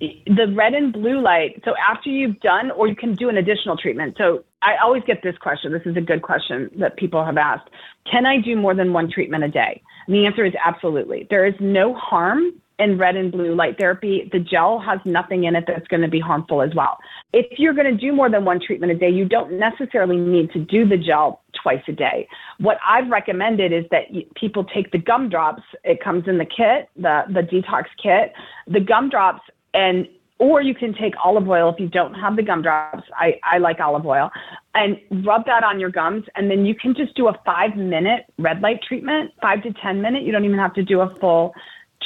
the 0.00 0.52
red 0.56 0.74
and 0.74 0.92
blue 0.92 1.20
light. 1.20 1.60
So 1.64 1.74
after 1.76 2.08
you've 2.08 2.40
done, 2.40 2.70
or 2.70 2.88
you 2.88 2.96
can 2.96 3.14
do 3.14 3.28
an 3.28 3.36
additional 3.36 3.76
treatment. 3.76 4.16
So 4.18 4.44
I 4.62 4.76
always 4.82 5.02
get 5.06 5.22
this 5.22 5.36
question. 5.38 5.72
This 5.72 5.82
is 5.84 5.96
a 5.96 6.00
good 6.00 6.22
question 6.22 6.70
that 6.78 6.96
people 6.96 7.24
have 7.24 7.36
asked. 7.36 7.68
Can 8.10 8.26
I 8.26 8.40
do 8.40 8.56
more 8.56 8.74
than 8.74 8.92
one 8.92 9.10
treatment 9.10 9.44
a 9.44 9.48
day? 9.48 9.82
And 10.06 10.14
the 10.14 10.26
answer 10.26 10.44
is 10.44 10.54
absolutely. 10.64 11.26
There 11.28 11.46
is 11.46 11.54
no 11.60 11.94
harm 11.94 12.52
in 12.80 12.96
red 12.98 13.14
and 13.14 13.30
blue 13.30 13.54
light 13.54 13.78
therapy, 13.78 14.28
the 14.32 14.38
gel 14.38 14.80
has 14.80 14.98
nothing 15.04 15.44
in 15.44 15.54
it 15.54 15.64
that's 15.66 15.86
going 15.88 16.00
to 16.00 16.08
be 16.08 16.18
harmful 16.18 16.62
as 16.62 16.74
well. 16.74 16.98
If 17.32 17.58
you're 17.58 17.74
going 17.74 17.94
to 17.94 17.96
do 17.96 18.12
more 18.12 18.30
than 18.30 18.44
one 18.44 18.58
treatment 18.58 18.90
a 18.90 18.94
day, 18.94 19.10
you 19.10 19.26
don't 19.26 19.58
necessarily 19.58 20.16
need 20.16 20.50
to 20.52 20.58
do 20.58 20.88
the 20.88 20.96
gel 20.96 21.42
twice 21.62 21.82
a 21.88 21.92
day. 21.92 22.26
What 22.58 22.78
I've 22.86 23.08
recommended 23.08 23.72
is 23.72 23.84
that 23.90 24.04
people 24.34 24.64
take 24.64 24.90
the 24.92 24.98
gum 24.98 25.28
drops. 25.28 25.62
It 25.84 26.02
comes 26.02 26.26
in 26.26 26.38
the 26.38 26.46
kit, 26.46 26.88
the 26.96 27.24
the 27.28 27.42
detox 27.42 27.84
kit, 28.02 28.32
the 28.66 28.80
gum 28.80 29.10
drops 29.10 29.42
and 29.74 30.08
or 30.40 30.62
you 30.62 30.74
can 30.74 30.94
take 30.94 31.12
olive 31.22 31.46
oil 31.46 31.68
if 31.68 31.78
you 31.78 31.86
don't 31.86 32.14
have 32.14 32.34
the 32.34 32.42
gum 32.42 32.62
drops. 32.62 33.06
I, 33.14 33.38
I 33.44 33.58
like 33.58 33.78
olive 33.78 34.06
oil 34.06 34.30
and 34.74 34.98
rub 35.22 35.44
that 35.44 35.62
on 35.62 35.78
your 35.78 35.90
gums. 35.90 36.24
And 36.34 36.50
then 36.50 36.64
you 36.64 36.74
can 36.74 36.94
just 36.94 37.14
do 37.14 37.28
a 37.28 37.38
five 37.44 37.76
minute 37.76 38.24
red 38.38 38.62
light 38.62 38.80
treatment, 38.82 39.32
five 39.42 39.62
to 39.64 39.72
10 39.74 40.00
minute. 40.00 40.22
You 40.22 40.32
don't 40.32 40.46
even 40.46 40.58
have 40.58 40.72
to 40.74 40.82
do 40.82 41.02
a 41.02 41.14
full 41.16 41.52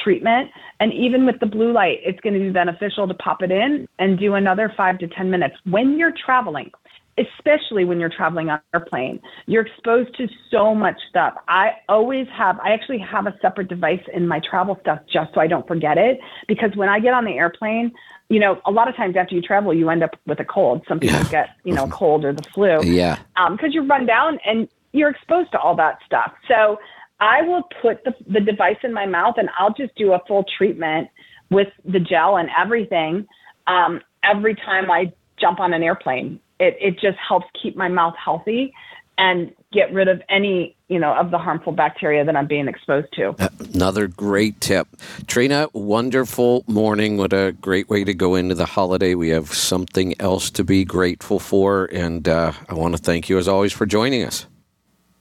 treatment. 0.05 0.51
And 0.79 0.93
even 0.93 1.27
with 1.27 1.41
the 1.41 1.47
blue 1.47 1.73
light, 1.73 1.99
it's 2.05 2.21
going 2.21 2.35
to 2.35 2.41
be 2.41 2.51
beneficial 2.51 3.09
to 3.09 3.15
pop 3.15 3.43
it 3.43 3.51
in 3.51 3.89
and 3.99 4.19
do 4.19 4.35
another 4.35 4.73
five 4.77 4.99
to 4.99 5.09
10 5.09 5.31
minutes. 5.31 5.57
When 5.65 5.99
you're 5.99 6.13
traveling, 6.25 6.71
especially 7.17 7.85
when 7.85 8.01
you're 8.01 8.11
traveling 8.11 8.51
on 8.51 8.57
an 8.57 8.81
airplane, 8.81 9.21
you're 9.47 9.67
exposed 9.67 10.15
to 10.17 10.29
so 10.51 10.75
much 10.75 10.97
stuff. 11.09 11.35
I 11.49 11.73
always 11.89 12.27
have, 12.37 12.59
I 12.61 12.73
actually 12.73 12.99
have 12.99 13.27
a 13.27 13.35
separate 13.41 13.69
device 13.69 14.03
in 14.13 14.29
my 14.29 14.41
travel 14.49 14.77
stuff 14.81 15.01
just 15.13 15.33
so 15.35 15.41
I 15.41 15.47
don't 15.47 15.67
forget 15.67 15.97
it. 15.97 16.19
Because 16.49 16.71
when 16.75 16.89
I 16.89 17.01
get 17.01 17.15
on 17.15 17.25
the 17.25 17.33
airplane, 17.39 17.93
you 18.29 18.41
know, 18.41 18.61
a 18.67 18.71
lot 18.71 18.89
of 18.89 18.97
times 18.97 19.17
after 19.17 19.35
you 19.35 19.43
travel, 19.43 19.73
you 19.73 19.91
end 19.91 20.03
up 20.03 20.19
with 20.27 20.41
a 20.41 20.45
cold. 20.45 20.83
Some 20.89 20.99
people 20.99 21.19
yeah. 21.19 21.31
get, 21.31 21.49
you 21.65 21.73
know, 21.73 21.85
a 21.85 21.91
cold 21.91 22.25
or 22.25 22.33
the 22.33 22.43
flu. 22.43 22.83
Yeah. 22.83 23.19
Because 23.35 23.67
um, 23.67 23.71
you 23.71 23.87
run 23.87 24.07
down 24.07 24.39
and 24.45 24.69
you're 24.93 25.11
exposed 25.11 25.53
to 25.53 25.59
all 25.59 25.77
that 25.77 25.99
stuff. 26.07 26.33
So 26.49 26.79
I 27.25 27.41
will 27.41 27.63
put 27.81 28.05
the, 28.05 28.15
the 28.31 28.41
device 28.41 28.77
in 28.83 28.93
my 28.93 29.07
mouth 29.07 29.37
and 29.39 29.49
I'll 29.59 29.73
just 29.73 29.95
do 29.95 30.13
a 30.13 30.21
full 30.29 30.45
treatment 30.59 31.09
with 31.51 31.69
the 31.87 31.99
gel 31.99 32.37
and 32.37 32.51
everything 32.57 33.27
um, 33.67 34.03
every 34.23 34.55
time 34.55 34.91
I 34.91 35.11
jump 35.41 35.59
on 35.59 35.73
an 35.73 35.83
airplane. 35.83 36.39
It, 36.61 36.77
it 36.79 37.01
just 37.01 37.17
helps 37.27 37.47
keep 37.61 37.77
my 37.77 37.89
mouth 37.89 38.15
healthy 38.23 38.75
and 39.17 39.55
get 39.73 39.91
rid 39.93 40.09
of 40.09 40.21
any 40.29 40.77
you 40.89 40.99
know 40.99 41.15
of 41.15 41.31
the 41.31 41.39
harmful 41.39 41.73
bacteria 41.73 42.25
that 42.25 42.37
I'm 42.37 42.47
being 42.47 42.69
exposed 42.69 43.09
to. 43.15 43.35
Another 43.73 44.07
great 44.07 44.61
tip, 44.61 44.89
Trina. 45.27 45.69
Wonderful 45.73 46.65
morning. 46.67 47.17
What 47.17 47.33
a 47.33 47.53
great 47.53 47.89
way 47.89 48.05
to 48.05 48.13
go 48.13 48.35
into 48.35 48.55
the 48.55 48.67
holiday. 48.67 49.15
We 49.15 49.31
have 49.31 49.55
something 49.55 50.21
else 50.21 50.51
to 50.53 50.65
be 50.65 50.85
grateful 50.85 51.39
for, 51.39 51.89
and 51.93 52.29
uh, 52.29 52.53
I 52.69 52.75
want 52.75 52.97
to 52.97 53.03
thank 53.03 53.29
you 53.29 53.39
as 53.39 53.49
always 53.49 53.73
for 53.73 53.87
joining 53.87 54.25
us. 54.25 54.47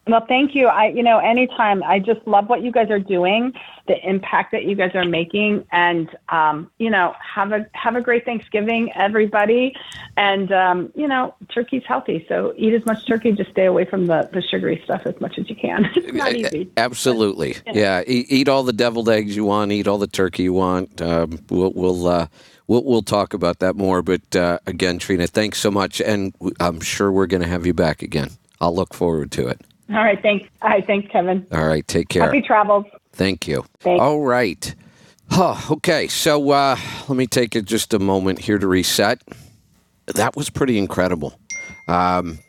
Well, 0.05 0.25
thank 0.27 0.53
you. 0.53 0.67
I, 0.67 0.87
you 0.87 1.01
know, 1.01 1.19
anytime. 1.19 1.81
I 1.81 1.97
just 1.97 2.19
love 2.27 2.49
what 2.49 2.61
you 2.61 2.73
guys 2.73 2.89
are 2.89 2.99
doing, 2.99 3.53
the 3.87 3.95
impact 4.07 4.51
that 4.51 4.65
you 4.65 4.75
guys 4.75 4.91
are 4.95 5.05
making, 5.05 5.65
and 5.71 6.09
um, 6.27 6.69
you 6.77 6.89
know, 6.89 7.15
have 7.19 7.53
a 7.53 7.65
have 7.71 7.95
a 7.95 8.01
great 8.01 8.25
Thanksgiving, 8.25 8.91
everybody. 8.95 9.73
And 10.17 10.51
um, 10.51 10.91
you 10.93 11.07
know, 11.07 11.33
turkey's 11.53 11.83
healthy, 11.87 12.25
so 12.27 12.53
eat 12.57 12.73
as 12.73 12.85
much 12.85 13.07
turkey. 13.07 13.31
Just 13.31 13.51
stay 13.51 13.65
away 13.65 13.85
from 13.85 14.07
the 14.07 14.29
the 14.33 14.41
sugary 14.41 14.81
stuff 14.83 15.03
as 15.05 15.19
much 15.21 15.37
as 15.37 15.49
you 15.49 15.55
can. 15.55 15.85
it's 15.95 16.13
not 16.13 16.35
easy. 16.35 16.69
Absolutely, 16.75 17.55
but, 17.65 17.73
yeah. 17.73 18.03
Eat, 18.05 18.25
eat, 18.29 18.49
all 18.49 18.63
the 18.63 18.73
deviled 18.73 19.07
eggs 19.07 19.37
you 19.37 19.45
want. 19.45 19.71
Eat 19.71 19.87
all 19.87 19.97
the 19.97 20.07
turkey 20.07 20.43
you 20.43 20.53
want. 20.53 21.01
Um, 21.01 21.39
we'll 21.49 21.71
we'll. 21.73 22.07
Uh, 22.07 22.27
We'll, 22.65 22.85
we'll 22.85 23.01
talk 23.01 23.33
about 23.33 23.59
that 23.59 23.75
more. 23.75 24.01
But 24.01 24.37
uh, 24.37 24.57
again, 24.65 24.97
Trina, 24.97 25.27
thanks 25.27 25.59
so 25.59 25.69
much. 25.69 25.99
And 25.99 26.33
I'm 26.61 26.79
sure 26.79 27.11
we're 27.11 27.27
going 27.27 27.43
to 27.43 27.47
have 27.47 27.65
you 27.65 27.73
back 27.73 28.01
again. 28.01 28.29
I'll 28.61 28.73
look 28.73 28.93
forward 28.93 29.33
to 29.33 29.49
it. 29.49 29.59
All 29.89 29.95
right. 29.97 30.21
Thanks. 30.21 30.49
All 30.61 30.69
right. 30.69 30.85
Thanks, 30.85 31.11
Kevin. 31.11 31.45
All 31.51 31.67
right. 31.67 31.87
Take 31.87 32.09
care. 32.09 32.23
Happy 32.23 32.41
travels. 32.41 32.85
Thank 33.11 33.47
you. 33.47 33.65
Thanks. 33.79 34.01
All 34.01 34.21
right. 34.21 34.73
Huh, 35.29 35.55
okay. 35.71 36.07
So 36.07 36.51
uh, 36.51 36.77
let 37.07 37.15
me 37.15 37.27
take 37.27 37.55
it 37.55 37.65
just 37.65 37.93
a 37.93 37.99
moment 37.99 38.39
here 38.39 38.57
to 38.57 38.67
reset. 38.67 39.21
That 40.07 40.35
was 40.35 40.49
pretty 40.49 40.77
incredible. 40.77 41.33
Um, 41.87 42.39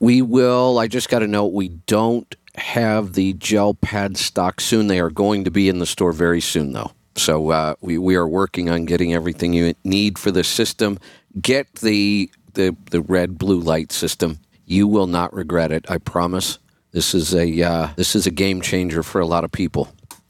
we 0.00 0.22
will, 0.22 0.78
I 0.78 0.88
just 0.88 1.08
got 1.08 1.20
to 1.20 1.26
note, 1.26 1.52
we 1.52 1.68
don't 1.68 2.34
have 2.56 3.14
the 3.14 3.32
gel 3.34 3.74
pad 3.74 4.16
stock 4.16 4.60
soon. 4.60 4.86
They 4.86 5.00
are 5.00 5.10
going 5.10 5.44
to 5.44 5.50
be 5.50 5.68
in 5.68 5.78
the 5.78 5.86
store 5.86 6.12
very 6.12 6.40
soon, 6.40 6.72
though. 6.72 6.92
So 7.16 7.50
uh, 7.50 7.74
we, 7.80 7.96
we 7.98 8.16
are 8.16 8.28
working 8.28 8.68
on 8.68 8.84
getting 8.84 9.14
everything 9.14 9.52
you 9.52 9.74
need 9.84 10.18
for 10.18 10.30
the 10.30 10.44
system. 10.44 10.98
Get 11.40 11.72
the, 11.76 12.30
the, 12.54 12.76
the 12.90 13.00
red 13.00 13.38
blue 13.38 13.60
light 13.60 13.92
system 13.92 14.38
you 14.66 14.86
will 14.86 15.06
not 15.06 15.32
regret 15.32 15.72
it. 15.72 15.90
I 15.90 15.98
promise. 15.98 16.58
This 16.92 17.14
is 17.14 17.34
a 17.34 17.62
uh, 17.62 17.88
this 17.96 18.14
is 18.14 18.26
a 18.26 18.30
game 18.30 18.60
changer 18.60 19.02
for 19.02 19.20
a 19.20 19.26
lot 19.26 19.44
of 19.44 19.50
people. 19.50 19.88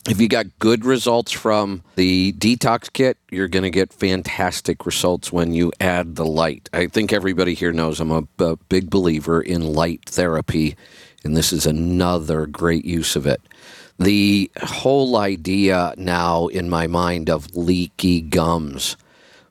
If 0.08 0.20
you 0.20 0.28
got 0.28 0.58
good 0.58 0.84
results 0.84 1.32
from 1.32 1.82
the 1.96 2.34
detox 2.34 2.92
kit, 2.92 3.16
you're 3.30 3.48
going 3.48 3.62
to 3.62 3.70
get 3.70 3.90
fantastic 3.90 4.84
results 4.84 5.32
when 5.32 5.54
you 5.54 5.72
add 5.80 6.16
the 6.16 6.26
light. 6.26 6.68
I 6.74 6.88
think 6.88 7.10
everybody 7.10 7.54
here 7.54 7.72
knows 7.72 8.00
I'm 8.00 8.10
a, 8.10 8.24
a 8.38 8.56
big 8.56 8.90
believer 8.90 9.40
in 9.40 9.72
light 9.72 10.02
therapy, 10.06 10.76
and 11.24 11.34
this 11.34 11.54
is 11.54 11.64
another 11.64 12.44
great 12.44 12.84
use 12.84 13.16
of 13.16 13.26
it. 13.26 13.40
The 13.98 14.50
whole 14.62 15.16
idea 15.16 15.94
now 15.96 16.48
in 16.48 16.68
my 16.68 16.86
mind 16.86 17.30
of 17.30 17.54
leaky 17.56 18.20
gums. 18.20 18.98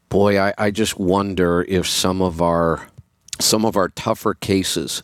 Boy, 0.10 0.40
I, 0.40 0.54
I 0.58 0.70
just 0.70 1.00
wonder 1.00 1.66
if 1.68 1.88
some 1.88 2.22
of 2.22 2.44
our 2.44 2.88
some 3.40 3.66
of 3.66 3.76
our 3.76 3.90
tougher 3.90 4.34
cases, 4.34 5.02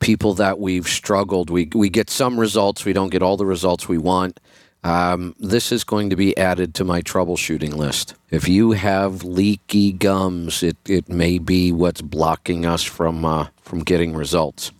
people 0.00 0.34
that 0.34 0.58
we've 0.58 0.88
struggled, 0.88 1.50
we, 1.50 1.68
we 1.74 1.88
get 1.88 2.10
some 2.10 2.38
results, 2.38 2.84
we 2.84 2.92
don't 2.92 3.10
get 3.10 3.22
all 3.22 3.36
the 3.36 3.46
results 3.46 3.88
we 3.88 3.98
want. 3.98 4.40
Um, 4.82 5.34
this 5.38 5.72
is 5.72 5.84
going 5.84 6.08
to 6.10 6.16
be 6.16 6.36
added 6.38 6.74
to 6.76 6.84
my 6.84 7.02
troubleshooting 7.02 7.74
list. 7.74 8.14
If 8.30 8.48
you 8.48 8.72
have 8.72 9.24
leaky 9.24 9.92
gums, 9.92 10.62
it, 10.62 10.78
it 10.86 11.08
may 11.08 11.38
be 11.38 11.70
what's 11.70 12.00
blocking 12.00 12.64
us 12.64 12.82
from 12.82 13.24
uh, 13.24 13.48
from 13.60 13.80
getting 13.80 14.14
results. 14.14 14.72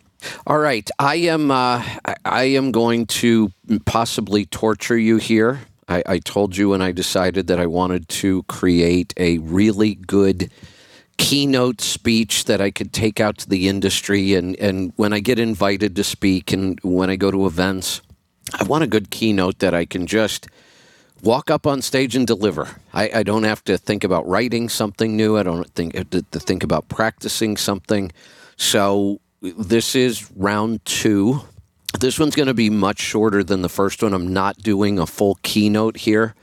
All 0.46 0.58
right, 0.58 0.88
I 0.98 1.16
am 1.16 1.50
uh, 1.50 1.84
I 2.24 2.44
am 2.44 2.72
going 2.72 3.06
to 3.06 3.52
possibly 3.84 4.46
torture 4.46 4.98
you 4.98 5.18
here. 5.18 5.60
I, 5.88 6.02
I 6.06 6.18
told 6.18 6.56
you 6.56 6.70
when 6.70 6.80
I 6.80 6.92
decided 6.92 7.48
that 7.48 7.60
I 7.60 7.66
wanted 7.66 8.08
to 8.08 8.42
create 8.44 9.12
a 9.16 9.38
really 9.38 9.96
good 9.96 10.50
keynote 11.20 11.82
speech 11.82 12.46
that 12.46 12.62
I 12.62 12.70
could 12.70 12.94
take 12.94 13.20
out 13.20 13.36
to 13.38 13.48
the 13.48 13.68
industry. 13.68 14.34
And, 14.34 14.56
and 14.56 14.92
when 14.96 15.12
I 15.12 15.20
get 15.20 15.38
invited 15.38 15.94
to 15.96 16.02
speak 16.02 16.50
and 16.50 16.80
when 16.82 17.10
I 17.10 17.16
go 17.16 17.30
to 17.30 17.46
events, 17.46 18.00
I 18.58 18.64
want 18.64 18.84
a 18.84 18.88
good 18.88 19.10
keynote 19.10 19.58
that 19.58 19.74
I 19.74 19.84
can 19.84 20.06
just 20.06 20.48
walk 21.22 21.50
up 21.50 21.66
on 21.66 21.82
stage 21.82 22.16
and 22.16 22.26
deliver. 22.26 22.68
I, 22.94 23.10
I 23.16 23.22
don't 23.22 23.42
have 23.42 23.62
to 23.64 23.76
think 23.76 24.02
about 24.02 24.26
writing 24.26 24.70
something 24.70 25.14
new. 25.14 25.36
I 25.36 25.42
don't 25.42 25.70
think 25.74 25.92
to, 26.10 26.22
to 26.22 26.40
think 26.40 26.64
about 26.64 26.88
practicing 26.88 27.58
something. 27.58 28.10
So 28.56 29.20
this 29.42 29.94
is 29.94 30.32
round 30.32 30.82
two. 30.86 31.42
This 32.00 32.18
one's 32.18 32.34
going 32.34 32.48
to 32.48 32.54
be 32.54 32.70
much 32.70 32.98
shorter 32.98 33.44
than 33.44 33.60
the 33.60 33.68
first 33.68 34.02
one. 34.02 34.14
I'm 34.14 34.32
not 34.32 34.56
doing 34.58 34.98
a 34.98 35.06
full 35.06 35.38
keynote 35.42 35.98
here. 35.98 36.34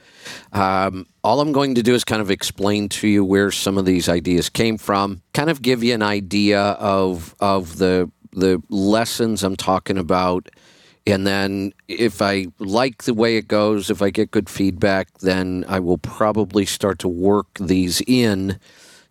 Um, 0.54 1.06
all 1.24 1.41
I'm 1.41 1.52
going 1.52 1.76
to 1.76 1.84
do 1.84 1.94
is 1.94 2.04
kind 2.04 2.22
of 2.22 2.32
explain 2.32 2.90
to 2.90 3.08
you 3.08 3.24
where 3.24 3.52
some 3.52 3.78
of 3.78 3.86
these 3.86 4.10
ideas 4.10 4.49
came 4.49 4.78
from, 4.78 5.22
kind 5.34 5.49
of 5.49 5.62
give 5.62 5.84
you 5.84 5.94
an 5.94 6.02
idea 6.02 6.62
of 6.62 7.36
of 7.40 7.78
the 7.78 8.12
the 8.32 8.62
lessons 8.70 9.44
I'm 9.44 9.56
talking 9.56 9.98
about. 9.98 10.49
And 11.06 11.26
then 11.26 11.74
if 11.88 12.22
I 12.22 12.48
like 12.60 13.04
the 13.04 13.14
way 13.14 13.38
it 13.38 13.48
goes, 13.48 13.90
if 13.90 14.02
I 14.02 14.10
get 14.10 14.32
good 14.32 14.49
feedback, 14.49 15.20
then 15.20 15.64
I 15.68 15.80
will 15.80 15.98
probably 15.98 16.66
start 16.66 16.99
to 16.99 17.08
work 17.08 17.48
these 17.60 18.02
in 18.06 18.60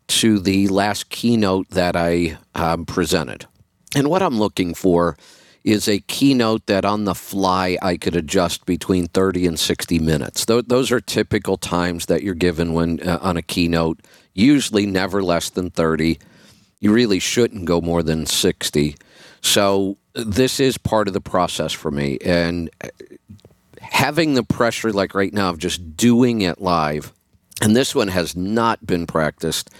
to 0.08 0.38
the 0.38 0.68
last 0.68 1.08
keynote 1.08 1.70
that 1.70 1.96
I 1.96 2.36
um, 2.54 2.84
presented. 2.84 3.46
And 3.94 4.08
what 4.08 4.22
I'm 4.22 4.38
looking 4.38 4.74
for 4.74 5.16
is 5.66 5.88
a 5.88 5.98
keynote 5.98 6.64
that 6.66 6.84
on 6.84 7.04
the 7.04 7.14
fly 7.14 7.76
I 7.82 7.96
could 7.96 8.14
adjust 8.14 8.64
between 8.66 9.08
30 9.08 9.48
and 9.48 9.58
60 9.58 9.98
minutes. 9.98 10.44
those 10.44 10.92
are 10.92 11.00
typical 11.00 11.56
times 11.56 12.06
that 12.06 12.22
you're 12.22 12.34
given 12.34 12.72
when 12.72 13.00
uh, 13.06 13.18
on 13.20 13.36
a 13.36 13.42
keynote, 13.42 14.00
usually 14.32 14.86
never 14.86 15.24
less 15.24 15.50
than 15.50 15.70
30. 15.70 16.20
You 16.78 16.92
really 16.92 17.18
shouldn't 17.18 17.64
go 17.64 17.80
more 17.80 18.04
than 18.04 18.26
60. 18.26 18.94
So 19.40 19.98
this 20.14 20.60
is 20.60 20.78
part 20.78 21.08
of 21.08 21.14
the 21.14 21.20
process 21.20 21.72
for 21.72 21.90
me. 21.90 22.18
And 22.24 22.70
having 23.80 24.34
the 24.34 24.44
pressure, 24.44 24.92
like 24.92 25.16
right 25.16 25.32
now, 25.32 25.50
of 25.50 25.58
just 25.58 25.96
doing 25.96 26.42
it 26.42 26.60
live, 26.60 27.12
and 27.60 27.74
this 27.74 27.92
one 27.92 28.08
has 28.08 28.36
not 28.36 28.86
been 28.86 29.04
practiced. 29.04 29.70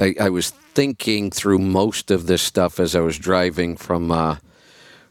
I, 0.00 0.16
I 0.20 0.30
was 0.30 0.50
thinking 0.50 1.30
through 1.30 1.60
most 1.60 2.10
of 2.10 2.26
this 2.26 2.42
stuff 2.42 2.80
as 2.80 2.96
I 2.96 3.00
was 3.00 3.16
driving 3.16 3.76
from. 3.76 4.10
Uh, 4.10 4.36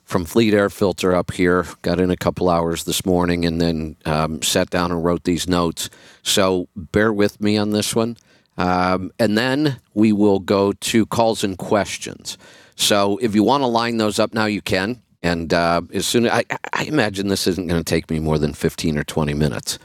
from 0.08 0.24
Fleet 0.24 0.54
Air 0.54 0.70
Filter 0.70 1.14
up 1.14 1.32
here. 1.32 1.66
Got 1.82 2.00
in 2.00 2.10
a 2.10 2.18
couple 2.18 2.50
hours 2.50 2.86
this 2.86 3.06
morning 3.06 3.46
and 3.46 3.60
then 3.60 3.98
um, 4.06 4.42
sat 4.42 4.70
down 4.70 4.90
and 4.90 5.04
wrote 5.04 5.26
these 5.26 5.50
notes. 5.50 5.90
So 6.24 6.70
bear 6.76 7.12
with 7.12 7.42
me 7.42 7.58
on 7.58 7.72
this 7.72 7.94
one. 7.94 8.16
Um, 8.58 9.12
and 9.20 9.38
then 9.38 9.82
we 9.94 10.14
will 10.14 10.40
go 10.40 10.72
to 10.72 11.06
calls 11.06 11.44
and 11.44 11.58
questions. 11.58 12.38
So 12.78 13.18
if 13.22 13.36
you 13.36 13.44
want 13.44 13.64
to 13.64 13.68
line 13.68 13.98
those 13.98 14.18
up 14.18 14.34
now, 14.34 14.46
you 14.46 14.62
can. 14.62 15.02
And 15.22 15.54
uh, 15.54 15.82
as 15.94 16.08
soon 16.08 16.26
as 16.26 16.32
I, 16.32 16.46
I 16.72 16.84
imagine 16.86 17.28
this 17.28 17.46
isn't 17.46 17.68
going 17.68 17.84
to 17.84 17.90
take 17.90 18.10
me 18.10 18.20
more 18.20 18.40
than 18.40 18.54
15 18.54 18.98
or 18.98 19.04
20 19.04 19.34
minutes. 19.34 19.78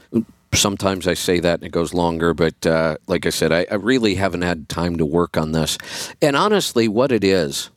Sometimes 0.53 1.05
I 1.05 1.15
say 1.15 1.41
that 1.41 1.55
and 1.59 1.63
it 1.65 1.71
goes 1.71 1.93
longer, 1.93 2.33
but 2.33 2.65
uh, 2.65 2.95
like 3.07 3.25
I 3.25 3.29
said, 3.29 3.51
I, 3.51 3.65
I 3.69 3.75
really 3.75 4.15
haven't 4.15 4.43
had 4.43 4.69
time 4.69 4.95
to 4.97 5.05
work 5.05 5.35
on 5.35 5.51
this. 5.51 5.77
And 6.21 6.37
honestly, 6.37 6.87
what 6.87 7.11
it 7.11 7.25
is, 7.25 7.71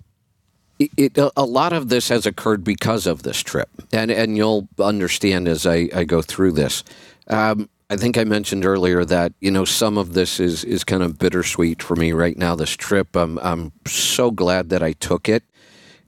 it, 0.78 1.18
a 1.36 1.44
lot 1.44 1.72
of 1.72 1.88
this 1.88 2.08
has 2.08 2.26
occurred 2.26 2.62
because 2.62 3.06
of 3.06 3.22
this 3.22 3.40
trip, 3.40 3.70
and 3.92 4.10
and 4.10 4.36
you'll 4.36 4.68
understand 4.78 5.48
as 5.48 5.66
I, 5.66 5.88
I 5.94 6.04
go 6.04 6.22
through 6.22 6.52
this. 6.52 6.84
Um, 7.28 7.68
I 7.88 7.96
think 7.96 8.18
I 8.18 8.24
mentioned 8.24 8.64
earlier 8.64 9.04
that 9.04 9.32
you 9.40 9.50
know 9.50 9.64
some 9.64 9.96
of 9.96 10.12
this 10.12 10.38
is 10.40 10.64
is 10.64 10.84
kind 10.84 11.02
of 11.02 11.18
bittersweet 11.18 11.82
for 11.82 11.96
me 11.96 12.12
right 12.12 12.36
now. 12.36 12.54
This 12.54 12.76
trip, 12.76 13.16
I'm 13.16 13.38
I'm 13.38 13.72
so 13.86 14.30
glad 14.30 14.68
that 14.70 14.82
I 14.82 14.92
took 14.92 15.28
it, 15.28 15.44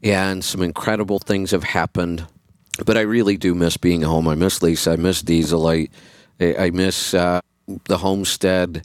and 0.02 0.44
some 0.44 0.62
incredible 0.62 1.18
things 1.18 1.52
have 1.52 1.64
happened. 1.64 2.26
But 2.84 2.96
I 2.96 3.00
really 3.00 3.36
do 3.36 3.54
miss 3.54 3.76
being 3.76 4.02
home. 4.02 4.28
I 4.28 4.34
miss 4.34 4.62
Lisa. 4.62 4.92
I 4.92 4.96
miss 4.96 5.22
Diesel. 5.22 5.66
I 5.66 5.88
I 6.40 6.70
miss 6.70 7.14
uh, 7.14 7.40
the 7.84 7.98
homestead. 7.98 8.82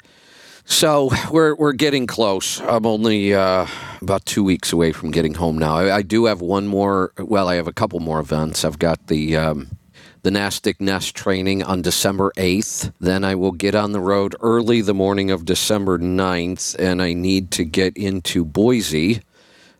So 0.65 1.11
we're 1.31 1.55
we're 1.55 1.73
getting 1.73 2.07
close. 2.07 2.61
I'm 2.61 2.85
only 2.85 3.33
uh, 3.33 3.67
about 4.01 4.25
two 4.25 4.43
weeks 4.43 4.71
away 4.71 4.91
from 4.91 5.11
getting 5.11 5.33
home 5.33 5.57
now. 5.57 5.75
I, 5.75 5.97
I, 5.97 6.01
do 6.01 6.25
have 6.25 6.41
one 6.41 6.67
more. 6.67 7.11
Well, 7.17 7.49
I 7.49 7.55
have 7.55 7.67
a 7.67 7.73
couple 7.73 7.99
more 7.99 8.19
events. 8.19 8.63
I've 8.63 8.79
got 8.79 9.07
the. 9.07 9.37
Um, 9.37 9.77
the 10.23 10.31
Nastic 10.31 10.79
Nest 10.79 11.15
training 11.15 11.63
on 11.63 11.81
December 11.81 12.31
8th. 12.37 12.93
Then 13.01 13.25
I 13.25 13.35
will 13.35 13.51
get 13.51 13.75
on 13.75 13.91
the 13.91 13.99
road 13.99 14.37
early 14.39 14.79
the 14.79 14.93
morning 14.93 15.29
of 15.31 15.43
December 15.43 15.99
9th, 15.99 16.79
and 16.79 17.01
I 17.01 17.11
need 17.11 17.51
to 17.51 17.65
get 17.65 17.97
into 17.97 18.45
Boise 18.45 19.21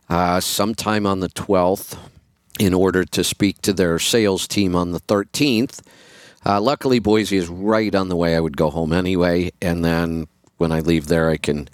uh, 0.09 0.41
sometime 0.41 1.05
on 1.07 1.21
the 1.21 1.29
12th 1.29 1.97
in 2.59 2.73
order 2.73 3.05
to 3.05 3.23
speak 3.23 3.61
to 3.61 3.71
their 3.71 3.97
sales 3.99 4.45
team 4.45 4.75
on 4.75 4.91
the 4.91 4.99
13th. 4.99 5.79
Uh, 6.45 6.59
luckily, 6.59 6.99
Boise 6.99 7.37
is 7.37 7.47
right 7.47 7.95
on 7.95 8.09
the 8.09 8.15
way. 8.17 8.35
I 8.35 8.41
would 8.41 8.57
go 8.57 8.69
home 8.69 8.91
anyway, 8.91 9.51
and 9.61 9.85
then 9.85 10.27
when 10.57 10.71
I 10.71 10.79
leave 10.79 11.07
there, 11.07 11.29
I 11.29 11.37
can 11.37 11.69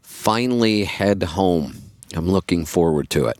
finally 0.00 0.84
head 0.84 1.22
home. 1.22 1.76
I'm 2.14 2.28
looking 2.28 2.64
forward 2.64 3.10
to 3.10 3.26
it. 3.26 3.38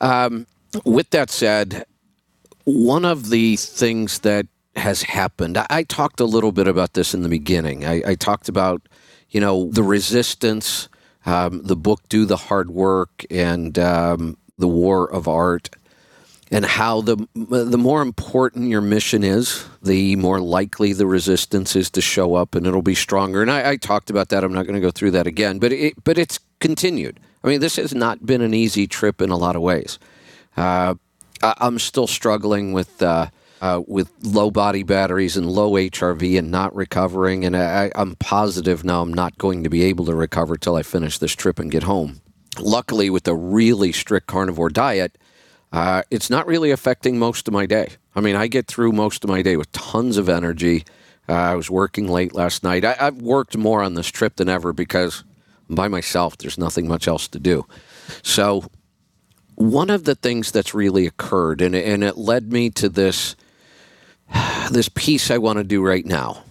Um, 0.00 0.46
with 0.84 1.10
that 1.10 1.30
said, 1.30 1.84
one 2.64 3.04
of 3.04 3.30
the 3.30 3.56
things 3.56 4.20
that 4.20 4.46
has 4.76 5.02
happened, 5.02 5.58
I, 5.58 5.66
I 5.68 5.82
talked 5.82 6.20
a 6.20 6.24
little 6.24 6.52
bit 6.52 6.68
about 6.68 6.94
this 6.94 7.14
in 7.14 7.22
the 7.22 7.28
beginning. 7.28 7.84
I, 7.84 8.02
I 8.06 8.14
talked 8.14 8.48
about, 8.48 8.88
you 9.30 9.40
know, 9.40 9.70
the 9.70 9.82
resistance, 9.82 10.88
um, 11.26 11.62
the 11.64 11.76
book 11.76 12.00
Do 12.08 12.24
the 12.24 12.36
Hard 12.36 12.70
Work, 12.70 13.24
and 13.30 13.78
um, 13.78 14.36
the 14.58 14.68
War 14.68 15.10
of 15.10 15.28
Art, 15.28 15.70
and 16.52 16.66
how 16.66 17.00
the 17.00 17.16
the 17.34 17.78
more 17.78 18.02
important 18.02 18.68
your 18.68 18.82
mission 18.82 19.24
is, 19.24 19.64
the 19.82 20.14
more 20.16 20.38
likely 20.38 20.92
the 20.92 21.06
resistance 21.06 21.74
is 21.74 21.88
to 21.90 22.02
show 22.02 22.34
up, 22.34 22.54
and 22.54 22.66
it'll 22.66 22.82
be 22.82 22.94
stronger. 22.94 23.40
And 23.40 23.50
I, 23.50 23.70
I 23.70 23.76
talked 23.76 24.10
about 24.10 24.28
that. 24.28 24.44
I'm 24.44 24.52
not 24.52 24.66
going 24.66 24.74
to 24.74 24.80
go 24.80 24.90
through 24.90 25.12
that 25.12 25.26
again, 25.26 25.58
but 25.58 25.72
it, 25.72 25.94
but 26.04 26.18
it's 26.18 26.38
continued. 26.60 27.18
I 27.42 27.48
mean, 27.48 27.60
this 27.60 27.76
has 27.76 27.94
not 27.94 28.26
been 28.26 28.42
an 28.42 28.52
easy 28.52 28.86
trip 28.86 29.22
in 29.22 29.30
a 29.30 29.36
lot 29.36 29.56
of 29.56 29.62
ways. 29.62 29.98
Uh, 30.54 30.94
I'm 31.42 31.78
still 31.78 32.06
struggling 32.06 32.74
with 32.74 33.02
uh, 33.02 33.30
uh, 33.62 33.80
with 33.86 34.12
low 34.22 34.50
body 34.50 34.82
batteries 34.82 35.38
and 35.38 35.50
low 35.50 35.72
HRV 35.72 36.38
and 36.38 36.50
not 36.50 36.74
recovering. 36.74 37.46
And 37.46 37.56
I, 37.56 37.90
am 37.94 38.16
positive 38.16 38.84
now 38.84 39.00
I'm 39.00 39.14
not 39.14 39.38
going 39.38 39.64
to 39.64 39.70
be 39.70 39.84
able 39.84 40.04
to 40.04 40.14
recover 40.14 40.56
till 40.56 40.76
I 40.76 40.82
finish 40.82 41.16
this 41.16 41.32
trip 41.32 41.58
and 41.58 41.70
get 41.70 41.84
home. 41.84 42.20
Luckily, 42.60 43.08
with 43.08 43.26
a 43.26 43.34
really 43.34 43.92
strict 43.92 44.26
carnivore 44.26 44.68
diet, 44.68 45.16
uh, 45.72 46.02
it's 46.10 46.28
not 46.28 46.46
really 46.46 46.70
affecting 46.70 47.18
most 47.18 47.48
of 47.48 47.54
my 47.54 47.66
day. 47.66 47.88
I 48.14 48.20
mean, 48.20 48.36
I 48.36 48.46
get 48.46 48.66
through 48.66 48.92
most 48.92 49.24
of 49.24 49.30
my 49.30 49.42
day 49.42 49.56
with 49.56 49.72
tons 49.72 50.18
of 50.18 50.28
energy. 50.28 50.84
Uh, 51.28 51.32
I 51.32 51.54
was 51.54 51.70
working 51.70 52.08
late 52.08 52.34
last 52.34 52.62
night. 52.62 52.84
I, 52.84 52.96
I've 53.00 53.22
worked 53.22 53.56
more 53.56 53.82
on 53.82 53.94
this 53.94 54.08
trip 54.08 54.36
than 54.36 54.48
ever 54.48 54.72
because 54.72 55.24
by 55.70 55.88
myself, 55.88 56.36
there's 56.36 56.58
nothing 56.58 56.86
much 56.86 57.08
else 57.08 57.26
to 57.28 57.38
do. 57.38 57.66
So 58.22 58.64
one 59.54 59.90
of 59.90 60.04
the 60.04 60.14
things 60.14 60.50
that's 60.50 60.74
really 60.74 61.06
occurred, 61.06 61.62
and, 61.62 61.74
and 61.74 62.04
it 62.04 62.18
led 62.18 62.52
me 62.52 62.70
to 62.70 62.88
this 62.88 63.36
this 64.70 64.88
piece 64.88 65.30
I 65.30 65.38
want 65.38 65.58
to 65.58 65.64
do 65.64 65.82
right 65.82 66.04
now. 66.04 66.44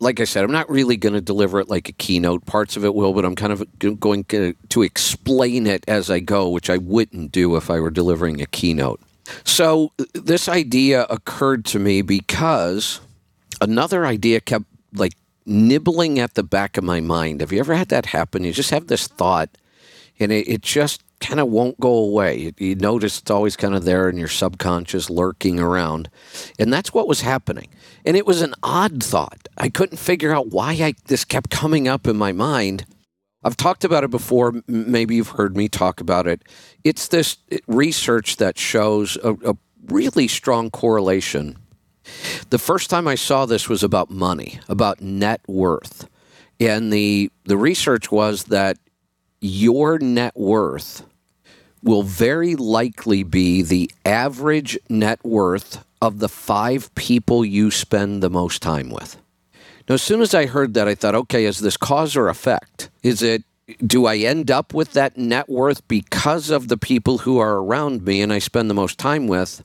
Like 0.00 0.20
I 0.20 0.24
said, 0.24 0.44
I'm 0.44 0.52
not 0.52 0.70
really 0.70 0.96
going 0.96 1.14
to 1.14 1.20
deliver 1.20 1.60
it 1.60 1.68
like 1.68 1.88
a 1.88 1.92
keynote. 1.92 2.46
Parts 2.46 2.76
of 2.76 2.84
it 2.84 2.94
will, 2.94 3.12
but 3.12 3.24
I'm 3.24 3.34
kind 3.34 3.52
of 3.52 4.00
going 4.00 4.24
to, 4.24 4.54
explain 4.82 5.66
it 5.66 5.84
as 5.86 6.10
I 6.10 6.20
go, 6.20 6.48
which 6.48 6.70
I 6.70 6.78
wouldn't 6.78 7.32
do 7.32 7.56
if 7.56 7.70
I 7.70 7.80
were 7.80 7.90
delivering 7.90 8.40
a 8.40 8.46
keynote. 8.46 9.00
So 9.44 9.92
this 10.14 10.48
idea 10.48 11.04
occurred 11.10 11.64
to 11.66 11.78
me 11.78 12.00
because 12.00 13.00
another 13.60 14.06
idea 14.06 14.40
kept 14.40 14.64
like 14.94 15.14
nibbling 15.44 16.18
at 16.18 16.34
the 16.34 16.42
back 16.42 16.76
of 16.76 16.84
my 16.84 17.00
mind. 17.00 17.40
Have 17.40 17.52
you 17.52 17.60
ever 17.60 17.74
had 17.74 17.88
that 17.88 18.06
happen? 18.06 18.44
You 18.44 18.52
just 18.52 18.70
have 18.70 18.86
this 18.86 19.06
thought, 19.06 19.50
and 20.18 20.32
it, 20.32 20.48
it 20.48 20.62
just 20.62 21.02
kind 21.20 21.40
of 21.40 21.48
won't 21.48 21.78
go 21.80 21.92
away. 21.92 22.52
You 22.58 22.74
notice 22.76 23.20
it's 23.20 23.30
always 23.30 23.56
kind 23.56 23.74
of 23.74 23.84
there 23.84 24.08
in 24.08 24.16
your 24.16 24.28
subconscious, 24.28 25.10
lurking 25.10 25.58
around. 25.58 26.08
And 26.58 26.72
that's 26.72 26.94
what 26.94 27.08
was 27.08 27.22
happening. 27.22 27.68
And 28.08 28.16
it 28.16 28.24
was 28.24 28.40
an 28.40 28.54
odd 28.62 29.04
thought. 29.04 29.48
I 29.58 29.68
couldn't 29.68 29.98
figure 29.98 30.34
out 30.34 30.48
why 30.48 30.72
I, 30.72 30.94
this 31.08 31.26
kept 31.26 31.50
coming 31.50 31.86
up 31.86 32.06
in 32.06 32.16
my 32.16 32.32
mind. 32.32 32.86
I've 33.44 33.58
talked 33.58 33.84
about 33.84 34.02
it 34.02 34.10
before. 34.10 34.62
Maybe 34.66 35.16
you've 35.16 35.28
heard 35.28 35.58
me 35.58 35.68
talk 35.68 36.00
about 36.00 36.26
it. 36.26 36.40
It's 36.82 37.08
this 37.08 37.36
uh, 37.52 37.58
research 37.66 38.38
that 38.38 38.56
shows 38.58 39.18
a, 39.22 39.34
a 39.44 39.56
really 39.88 40.26
strong 40.26 40.70
correlation. 40.70 41.58
The 42.48 42.58
first 42.58 42.88
time 42.88 43.06
I 43.06 43.14
saw 43.14 43.44
this 43.44 43.68
was 43.68 43.82
about 43.82 44.10
money, 44.10 44.58
about 44.70 45.02
net 45.02 45.42
worth. 45.46 46.08
And 46.58 46.90
the, 46.90 47.30
the 47.44 47.58
research 47.58 48.10
was 48.10 48.44
that 48.44 48.78
your 49.42 49.98
net 49.98 50.34
worth 50.34 51.04
will 51.82 52.04
very 52.04 52.56
likely 52.56 53.22
be 53.22 53.60
the 53.60 53.90
average 54.06 54.78
net 54.88 55.22
worth 55.22 55.84
of 56.00 56.18
the 56.18 56.28
five 56.28 56.94
people 56.94 57.44
you 57.44 57.70
spend 57.70 58.22
the 58.22 58.30
most 58.30 58.62
time 58.62 58.90
with. 58.90 59.16
Now, 59.88 59.94
as 59.94 60.02
soon 60.02 60.20
as 60.20 60.34
I 60.34 60.46
heard 60.46 60.74
that, 60.74 60.88
I 60.88 60.94
thought, 60.94 61.14
okay, 61.14 61.44
is 61.44 61.60
this 61.60 61.76
cause 61.76 62.16
or 62.16 62.28
effect? 62.28 62.90
Is 63.02 63.22
it, 63.22 63.42
do 63.86 64.06
I 64.06 64.16
end 64.16 64.50
up 64.50 64.74
with 64.74 64.92
that 64.92 65.16
net 65.16 65.48
worth 65.48 65.86
because 65.88 66.50
of 66.50 66.68
the 66.68 66.76
people 66.76 67.18
who 67.18 67.38
are 67.38 67.56
around 67.56 68.04
me 68.04 68.20
and 68.20 68.32
I 68.32 68.38
spend 68.38 68.68
the 68.68 68.74
most 68.74 68.98
time 68.98 69.26
with? 69.26 69.62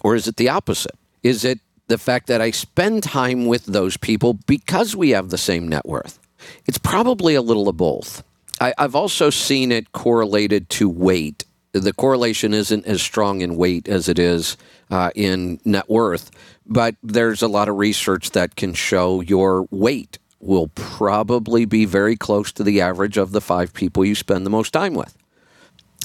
Or 0.00 0.14
is 0.14 0.26
it 0.26 0.36
the 0.36 0.48
opposite? 0.48 0.96
Is 1.22 1.44
it 1.44 1.60
the 1.90 1.98
fact 1.98 2.28
that 2.28 2.40
I 2.40 2.52
spend 2.52 3.02
time 3.02 3.46
with 3.46 3.66
those 3.66 3.98
people 3.98 4.34
because 4.46 4.96
we 4.96 5.10
have 5.10 5.28
the 5.28 5.36
same 5.36 5.68
net 5.68 5.84
worth. 5.84 6.18
It's 6.66 6.78
probably 6.78 7.34
a 7.34 7.42
little 7.42 7.68
of 7.68 7.76
both. 7.76 8.22
I, 8.60 8.72
I've 8.78 8.94
also 8.94 9.28
seen 9.28 9.72
it 9.72 9.92
correlated 9.92 10.70
to 10.70 10.88
weight. 10.88 11.44
The 11.72 11.92
correlation 11.92 12.52
isn't 12.52 12.86
as 12.86 13.00
strong 13.00 13.42
in 13.42 13.56
weight 13.56 13.88
as 13.88 14.08
it 14.08 14.18
is 14.18 14.56
uh, 14.90 15.10
in 15.14 15.60
net 15.64 15.88
worth, 15.88 16.30
but 16.66 16.96
there's 17.02 17.42
a 17.42 17.48
lot 17.48 17.68
of 17.68 17.76
research 17.76 18.30
that 18.32 18.56
can 18.56 18.74
show 18.74 19.20
your 19.20 19.66
weight 19.70 20.18
will 20.40 20.68
probably 20.68 21.64
be 21.66 21.84
very 21.84 22.16
close 22.16 22.50
to 22.52 22.64
the 22.64 22.80
average 22.80 23.16
of 23.16 23.32
the 23.32 23.40
five 23.40 23.72
people 23.72 24.04
you 24.04 24.14
spend 24.14 24.44
the 24.44 24.50
most 24.50 24.72
time 24.72 24.94
with. 24.94 25.16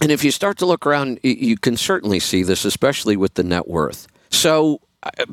And 0.02 0.12
if 0.12 0.24
you 0.24 0.32
start 0.32 0.58
to 0.58 0.66
look 0.66 0.86
around, 0.86 1.20
you 1.24 1.58
can 1.58 1.78
certainly 1.78 2.20
see 2.20 2.44
this, 2.44 2.66
especially 2.66 3.16
with 3.16 3.36
the 3.36 3.44
net 3.44 3.68
worth. 3.68 4.08
So, 4.30 4.82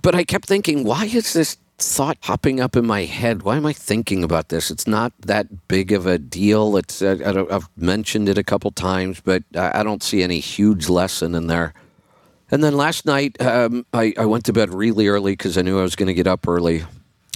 but 0.01 0.15
I 0.15 0.23
kept 0.23 0.47
thinking, 0.47 0.85
why 0.85 1.07
is 1.07 1.33
this 1.33 1.57
thought 1.83 2.21
popping 2.21 2.61
up 2.61 2.77
in 2.77 2.87
my 2.87 3.03
head? 3.03 3.43
Why 3.43 3.57
am 3.57 3.67
I 3.67 3.73
thinking 3.73 4.25
about 4.25 4.49
this? 4.49 4.71
It's 4.71 4.87
not 4.87 5.13
that 5.21 5.69
big 5.69 5.93
of 5.93 6.07
a 6.07 6.19
deal. 6.19 6.77
It's 6.77 7.03
I, 7.03 7.17
have 7.17 7.69
mentioned 7.77 8.29
it 8.29 8.39
a 8.39 8.45
couple 8.45 8.71
times, 8.71 9.21
but 9.21 9.43
I 9.55 9.83
don't 9.83 10.03
see 10.03 10.23
any 10.23 10.41
huge 10.41 10.89
lesson 10.89 11.35
in 11.35 11.47
there. 11.47 11.75
And 12.51 12.63
then 12.63 12.77
last 12.77 13.07
night, 13.07 13.41
um, 13.41 13.87
I, 13.95 14.13
I 14.19 14.27
went 14.27 14.45
to 14.45 14.53
bed 14.53 14.75
really 14.75 15.09
early 15.09 15.33
because 15.33 15.57
I 15.57 15.63
knew 15.63 15.79
I 15.79 15.83
was 15.83 15.97
going 15.97 16.09
to 16.09 16.15
get 16.15 16.27
up 16.27 16.47
early 16.47 16.85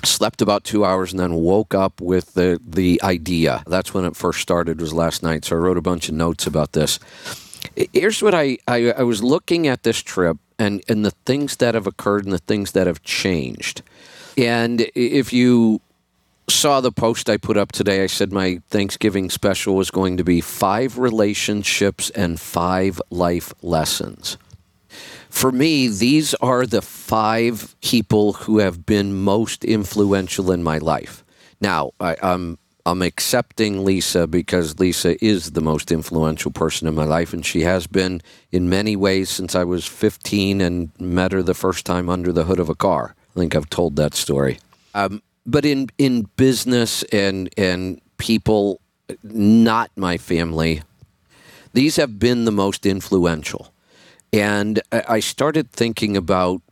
slept 0.04 0.40
about 0.40 0.64
two 0.64 0.84
hours 0.84 1.12
and 1.12 1.20
then 1.20 1.34
woke 1.34 1.74
up 1.74 2.00
with 2.00 2.34
the 2.34 2.60
the 2.66 3.00
idea. 3.02 3.62
That's 3.66 3.92
when 3.92 4.04
it 4.04 4.16
first 4.16 4.40
started. 4.40 4.80
Was 4.80 4.92
last 4.92 5.22
night. 5.22 5.44
So 5.44 5.56
I 5.56 5.58
wrote 5.58 5.76
a 5.76 5.82
bunch 5.82 6.08
of 6.08 6.14
notes 6.14 6.46
about 6.46 6.72
this. 6.72 6.98
Here's 7.92 8.22
what 8.22 8.34
I 8.34 8.58
I, 8.68 8.92
I 8.92 9.02
was 9.02 9.22
looking 9.22 9.66
at 9.66 9.82
this 9.82 10.02
trip 10.02 10.38
and 10.58 10.82
and 10.88 11.04
the 11.04 11.12
things 11.24 11.56
that 11.56 11.74
have 11.74 11.86
occurred 11.86 12.24
and 12.24 12.32
the 12.32 12.38
things 12.38 12.72
that 12.72 12.86
have 12.86 13.02
changed. 13.02 13.82
And 14.36 14.82
if 14.94 15.32
you 15.32 15.80
saw 16.48 16.80
the 16.80 16.92
post 16.92 17.28
I 17.28 17.36
put 17.36 17.56
up 17.56 17.72
today, 17.72 18.04
I 18.04 18.06
said 18.06 18.32
my 18.32 18.60
Thanksgiving 18.68 19.30
special 19.30 19.74
was 19.74 19.90
going 19.90 20.16
to 20.18 20.24
be 20.24 20.40
five 20.40 20.98
relationships 20.98 22.10
and 22.10 22.38
five 22.38 23.00
life 23.10 23.52
lessons 23.62 24.36
for 25.36 25.52
me, 25.52 25.88
these 25.88 26.34
are 26.34 26.64
the 26.64 26.82
five 26.82 27.78
people 27.82 28.32
who 28.32 28.58
have 28.58 28.86
been 28.86 29.12
most 29.12 29.64
influential 29.64 30.50
in 30.50 30.62
my 30.62 30.78
life. 30.78 31.24
Now, 31.60 31.90
I, 32.00 32.12
am 32.12 32.18
I'm, 32.22 32.58
I'm 32.86 33.02
accepting 33.02 33.84
Lisa 33.84 34.26
because 34.26 34.78
Lisa 34.78 35.22
is 35.22 35.52
the 35.52 35.60
most 35.60 35.90
influential 35.90 36.52
person 36.52 36.86
in 36.86 36.94
my 36.94 37.04
life, 37.04 37.32
and 37.32 37.44
she 37.44 37.62
has 37.62 37.86
been 37.86 38.22
in 38.52 38.68
many 38.68 38.96
ways 38.96 39.28
since 39.28 39.54
I 39.54 39.64
was 39.64 39.86
15 39.86 40.60
and 40.60 40.90
met 41.00 41.32
her 41.32 41.42
the 41.42 41.54
first 41.54 41.84
time 41.84 42.08
under 42.08 42.32
the 42.32 42.44
hood 42.44 42.60
of 42.60 42.68
a 42.68 42.74
car. 42.74 43.15
I 43.36 43.40
think 43.40 43.54
I've 43.54 43.68
told 43.68 43.96
that 43.96 44.14
story. 44.14 44.58
Um, 44.94 45.22
but 45.44 45.64
in 45.64 45.90
in 45.98 46.22
business 46.36 47.02
and 47.04 47.50
and 47.56 48.00
people, 48.16 48.80
not 49.22 49.90
my 49.96 50.16
family, 50.16 50.82
these 51.72 51.96
have 51.96 52.18
been 52.18 52.46
the 52.46 52.52
most 52.52 52.86
influential. 52.86 53.72
And 54.32 54.80
I 54.90 55.20
started 55.20 55.70
thinking 55.70 56.16
about 56.16 56.62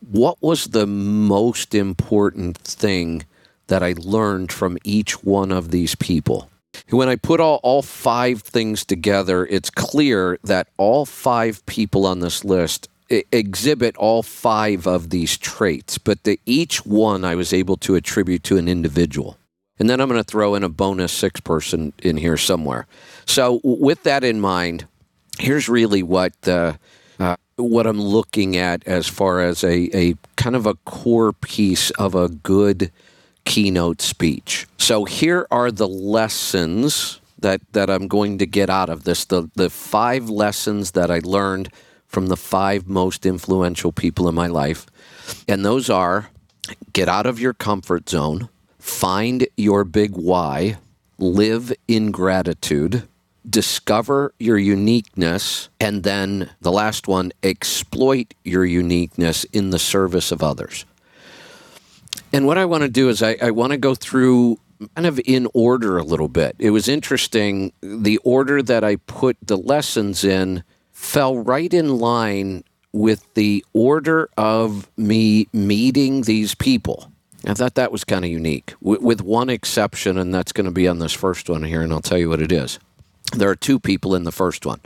what 0.00 0.38
was 0.42 0.66
the 0.66 0.86
most 0.86 1.74
important 1.74 2.58
thing 2.58 3.24
that 3.68 3.82
I 3.82 3.94
learned 3.98 4.50
from 4.50 4.78
each 4.84 5.22
one 5.22 5.52
of 5.52 5.70
these 5.70 5.94
people. 5.94 6.50
When 6.90 7.08
I 7.08 7.16
put 7.16 7.40
all, 7.40 7.60
all 7.62 7.82
five 7.82 8.42
things 8.42 8.84
together, 8.84 9.46
it's 9.46 9.70
clear 9.70 10.38
that 10.44 10.68
all 10.76 11.06
five 11.06 11.64
people 11.66 12.06
on 12.06 12.20
this 12.20 12.44
list 12.44 12.88
exhibit 13.08 13.96
all 13.96 14.22
five 14.22 14.86
of 14.86 15.10
these 15.10 15.38
traits, 15.38 15.98
but 15.98 16.24
the, 16.24 16.38
each 16.44 16.84
one 16.84 17.24
I 17.24 17.34
was 17.34 17.52
able 17.52 17.76
to 17.78 17.94
attribute 17.94 18.42
to 18.44 18.56
an 18.58 18.68
individual. 18.68 19.38
And 19.78 19.88
then 19.88 20.00
I'm 20.00 20.08
going 20.08 20.20
to 20.20 20.24
throw 20.24 20.54
in 20.54 20.64
a 20.64 20.68
bonus 20.68 21.12
six 21.12 21.40
person 21.40 21.92
in 22.02 22.16
here 22.16 22.36
somewhere. 22.36 22.86
So, 23.26 23.60
with 23.62 24.02
that 24.02 24.24
in 24.24 24.40
mind, 24.40 24.86
here's 25.38 25.68
really 25.68 26.02
what 26.02 26.34
uh, 26.46 26.74
uh, 27.18 27.36
what 27.56 27.86
I'm 27.86 28.00
looking 28.00 28.56
at 28.56 28.86
as 28.86 29.06
far 29.06 29.40
as 29.40 29.64
a, 29.64 29.88
a 29.96 30.14
kind 30.36 30.56
of 30.56 30.66
a 30.66 30.74
core 30.74 31.32
piece 31.32 31.90
of 31.92 32.14
a 32.14 32.28
good 32.28 32.90
keynote 33.44 34.02
speech. 34.02 34.66
So 34.78 35.04
here 35.04 35.46
are 35.50 35.70
the 35.70 35.88
lessons 35.88 37.20
that, 37.38 37.60
that 37.72 37.88
I'm 37.88 38.08
going 38.08 38.38
to 38.38 38.46
get 38.46 38.68
out 38.68 38.90
of 38.90 39.04
this. 39.04 39.24
The 39.24 39.48
the 39.54 39.70
five 39.70 40.28
lessons 40.28 40.92
that 40.92 41.10
I 41.10 41.20
learned 41.20 41.70
from 42.08 42.26
the 42.26 42.36
five 42.36 42.88
most 42.88 43.24
influential 43.24 43.92
people 43.92 44.28
in 44.28 44.34
my 44.34 44.46
life. 44.46 44.86
And 45.46 45.64
those 45.64 45.88
are 45.88 46.30
get 46.92 47.08
out 47.08 47.26
of 47.26 47.38
your 47.38 47.54
comfort 47.54 48.08
zone, 48.08 48.48
find 48.78 49.46
your 49.56 49.84
big 49.84 50.12
why, 50.16 50.78
live 51.18 51.72
in 51.86 52.10
gratitude, 52.10 53.06
discover 53.48 54.32
your 54.38 54.58
uniqueness, 54.58 55.68
and 55.80 56.02
then 56.02 56.50
the 56.60 56.72
last 56.72 57.08
one, 57.08 57.32
exploit 57.42 58.34
your 58.44 58.64
uniqueness 58.64 59.44
in 59.44 59.70
the 59.70 59.78
service 59.78 60.32
of 60.32 60.42
others. 60.42 60.84
And 62.32 62.46
what 62.46 62.58
I 62.58 62.64
want 62.66 62.82
to 62.82 62.88
do 62.88 63.08
is 63.08 63.22
I, 63.22 63.36
I 63.40 63.50
want 63.50 63.72
to 63.72 63.78
go 63.78 63.94
through 63.94 64.58
kind 64.94 65.06
of 65.06 65.20
in 65.24 65.48
order 65.54 65.98
a 65.98 66.04
little 66.04 66.28
bit. 66.28 66.54
It 66.58 66.70
was 66.70 66.88
interesting. 66.88 67.72
The 67.80 68.18
order 68.18 68.62
that 68.62 68.84
I 68.84 68.96
put 68.96 69.36
the 69.42 69.56
lessons 69.56 70.24
in 70.24 70.62
fell 70.98 71.38
right 71.38 71.72
in 71.72 71.98
line 71.98 72.64
with 72.92 73.32
the 73.34 73.64
order 73.72 74.28
of 74.36 74.90
me 74.96 75.46
meeting 75.52 76.22
these 76.22 76.56
people. 76.56 77.10
I 77.46 77.54
thought 77.54 77.76
that 77.76 77.92
was 77.92 78.02
kind 78.02 78.24
of 78.24 78.30
unique, 78.30 78.74
with 78.80 79.22
one 79.22 79.48
exception, 79.48 80.18
and 80.18 80.34
that's 80.34 80.50
going 80.52 80.64
to 80.64 80.72
be 80.72 80.88
on 80.88 80.98
this 80.98 81.12
first 81.12 81.48
one 81.48 81.62
here, 81.62 81.82
and 81.82 81.92
I'll 81.92 82.00
tell 82.00 82.18
you 82.18 82.28
what 82.28 82.42
it 82.42 82.50
is. 82.50 82.80
There 83.32 83.48
are 83.48 83.56
two 83.56 83.78
people 83.78 84.16
in 84.16 84.24
the 84.24 84.32
first 84.32 84.66
one, 84.66 84.80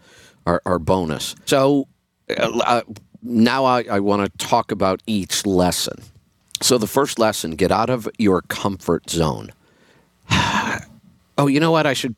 our, 0.46 0.60
our 0.66 0.78
bonus. 0.78 1.34
So 1.46 1.88
uh, 2.28 2.58
uh 2.58 2.82
now 3.22 3.64
I, 3.64 3.84
I 3.90 4.00
want 4.00 4.30
to 4.30 4.46
talk 4.46 4.70
about 4.70 5.02
each 5.06 5.46
lesson. 5.46 6.02
So 6.60 6.76
the 6.76 6.86
first 6.86 7.18
lesson 7.18 7.52
get 7.52 7.72
out 7.72 7.88
of 7.88 8.08
your 8.18 8.42
comfort 8.42 9.08
zone. 9.08 9.50
oh, 10.30 11.46
you 11.48 11.58
know 11.58 11.70
what? 11.70 11.86
I 11.86 11.94
should. 11.94 12.16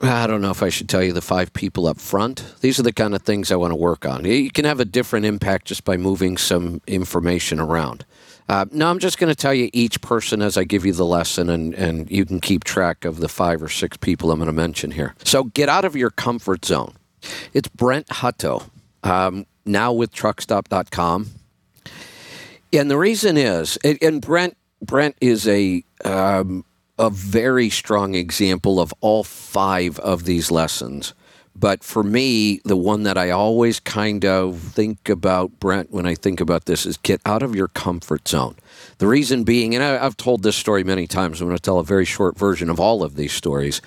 I 0.00 0.26
don't 0.26 0.40
know 0.40 0.50
if 0.50 0.62
I 0.62 0.68
should 0.68 0.88
tell 0.88 1.02
you 1.02 1.12
the 1.12 1.22
five 1.22 1.52
people 1.52 1.86
up 1.86 1.98
front. 1.98 2.44
These 2.60 2.80
are 2.80 2.82
the 2.82 2.92
kind 2.92 3.14
of 3.14 3.22
things 3.22 3.52
I 3.52 3.56
want 3.56 3.70
to 3.70 3.76
work 3.76 4.04
on. 4.04 4.24
You 4.24 4.50
can 4.50 4.64
have 4.64 4.80
a 4.80 4.84
different 4.84 5.24
impact 5.24 5.66
just 5.66 5.84
by 5.84 5.96
moving 5.96 6.36
some 6.36 6.80
information 6.86 7.60
around. 7.60 8.04
Uh, 8.48 8.66
no, 8.72 8.90
I'm 8.90 8.98
just 8.98 9.18
going 9.18 9.30
to 9.30 9.34
tell 9.34 9.54
you 9.54 9.70
each 9.72 10.00
person 10.02 10.42
as 10.42 10.58
I 10.58 10.64
give 10.64 10.84
you 10.84 10.92
the 10.92 11.06
lesson, 11.06 11.48
and, 11.48 11.74
and 11.74 12.10
you 12.10 12.26
can 12.26 12.40
keep 12.40 12.64
track 12.64 13.04
of 13.04 13.18
the 13.18 13.28
five 13.28 13.62
or 13.62 13.68
six 13.68 13.96
people 13.96 14.30
I'm 14.30 14.38
going 14.38 14.46
to 14.46 14.52
mention 14.52 14.90
here. 14.90 15.14
So 15.24 15.44
get 15.44 15.68
out 15.68 15.84
of 15.84 15.96
your 15.96 16.10
comfort 16.10 16.64
zone. 16.64 16.94
It's 17.54 17.68
Brent 17.68 18.08
Hutto, 18.08 18.68
um, 19.02 19.46
now 19.64 19.92
with 19.92 20.12
truckstop.com. 20.12 21.30
And 22.72 22.90
the 22.90 22.98
reason 22.98 23.38
is, 23.38 23.78
and 23.78 24.20
Brent, 24.20 24.56
Brent 24.82 25.16
is 25.20 25.48
a, 25.48 25.82
um, 26.04 26.64
a 26.98 27.10
very 27.10 27.70
strong 27.70 28.14
example 28.14 28.80
of 28.80 28.94
all 29.00 29.24
five 29.24 29.98
of 30.00 30.24
these 30.24 30.50
lessons. 30.50 31.14
But 31.56 31.84
for 31.84 32.02
me, 32.02 32.60
the 32.64 32.76
one 32.76 33.04
that 33.04 33.16
I 33.16 33.30
always 33.30 33.78
kind 33.78 34.24
of 34.24 34.58
think 34.58 35.08
about, 35.08 35.60
Brent, 35.60 35.92
when 35.92 36.04
I 36.04 36.16
think 36.16 36.40
about 36.40 36.64
this, 36.64 36.84
is 36.84 36.96
get 36.96 37.20
out 37.24 37.44
of 37.44 37.54
your 37.54 37.68
comfort 37.68 38.26
zone. 38.26 38.56
The 38.98 39.06
reason 39.06 39.44
being, 39.44 39.74
and 39.74 39.84
I, 39.84 40.02
have 40.02 40.16
told 40.16 40.42
this 40.42 40.56
story 40.56 40.82
many 40.82 41.06
times, 41.06 41.40
I'm 41.40 41.46
going 41.46 41.56
to 41.56 41.62
tell 41.62 41.78
a 41.78 41.84
very 41.84 42.04
short 42.04 42.36
version 42.36 42.70
of 42.70 42.80
all 42.80 43.04
of 43.04 43.14
these 43.14 43.32
stories. 43.32 43.80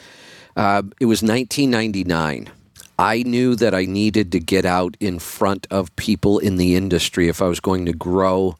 Uh, 0.55 0.83
it 1.01 1.05
was 1.07 1.21
1999. 1.21 2.49
I 2.97 3.23
knew 3.23 3.55
that 3.55 3.75
I 3.75 3.85
needed 3.85 4.31
to 4.31 4.39
get 4.39 4.65
out 4.65 4.95
in 4.99 5.19
front 5.19 5.67
of 5.69 5.95
people 5.97 6.39
in 6.39 6.55
the 6.55 6.75
industry 6.75 7.27
if 7.27 7.41
I 7.41 7.47
was 7.47 7.59
going 7.59 7.85
to 7.85 7.93
grow 7.93 8.55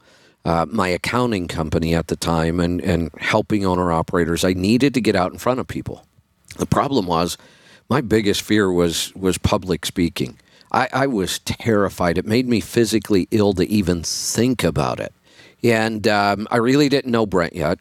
uh, 0.47 0.65
my 0.69 0.87
accounting 0.87 1.45
company 1.45 1.93
at 1.93 2.07
the 2.07 2.15
time 2.15 2.61
and, 2.61 2.79
and 2.79 3.11
helping 3.17 3.65
owner 3.65 3.91
operators. 3.91 4.45
I 4.45 4.53
needed 4.53 4.93
to 4.93 5.01
get 5.01 5.13
out 5.13 5.33
in 5.33 5.37
front 5.37 5.59
of 5.59 5.67
people. 5.67 6.05
The 6.57 6.65
problem 6.65 7.05
was, 7.05 7.37
my 7.89 7.99
biggest 7.99 8.41
fear 8.41 8.71
was 8.71 9.13
was 9.13 9.37
public 9.37 9.85
speaking. 9.85 10.39
I, 10.71 10.87
I 10.93 11.07
was 11.07 11.39
terrified. 11.39 12.17
It 12.17 12.25
made 12.25 12.47
me 12.47 12.61
physically 12.61 13.27
ill 13.31 13.53
to 13.53 13.69
even 13.69 14.03
think 14.03 14.63
about 14.63 14.99
it. 14.99 15.13
And 15.63 16.07
um, 16.07 16.47
I 16.49 16.57
really 16.57 16.89
didn't 16.89 17.11
know 17.11 17.25
Brent 17.25 17.55
yet, 17.55 17.79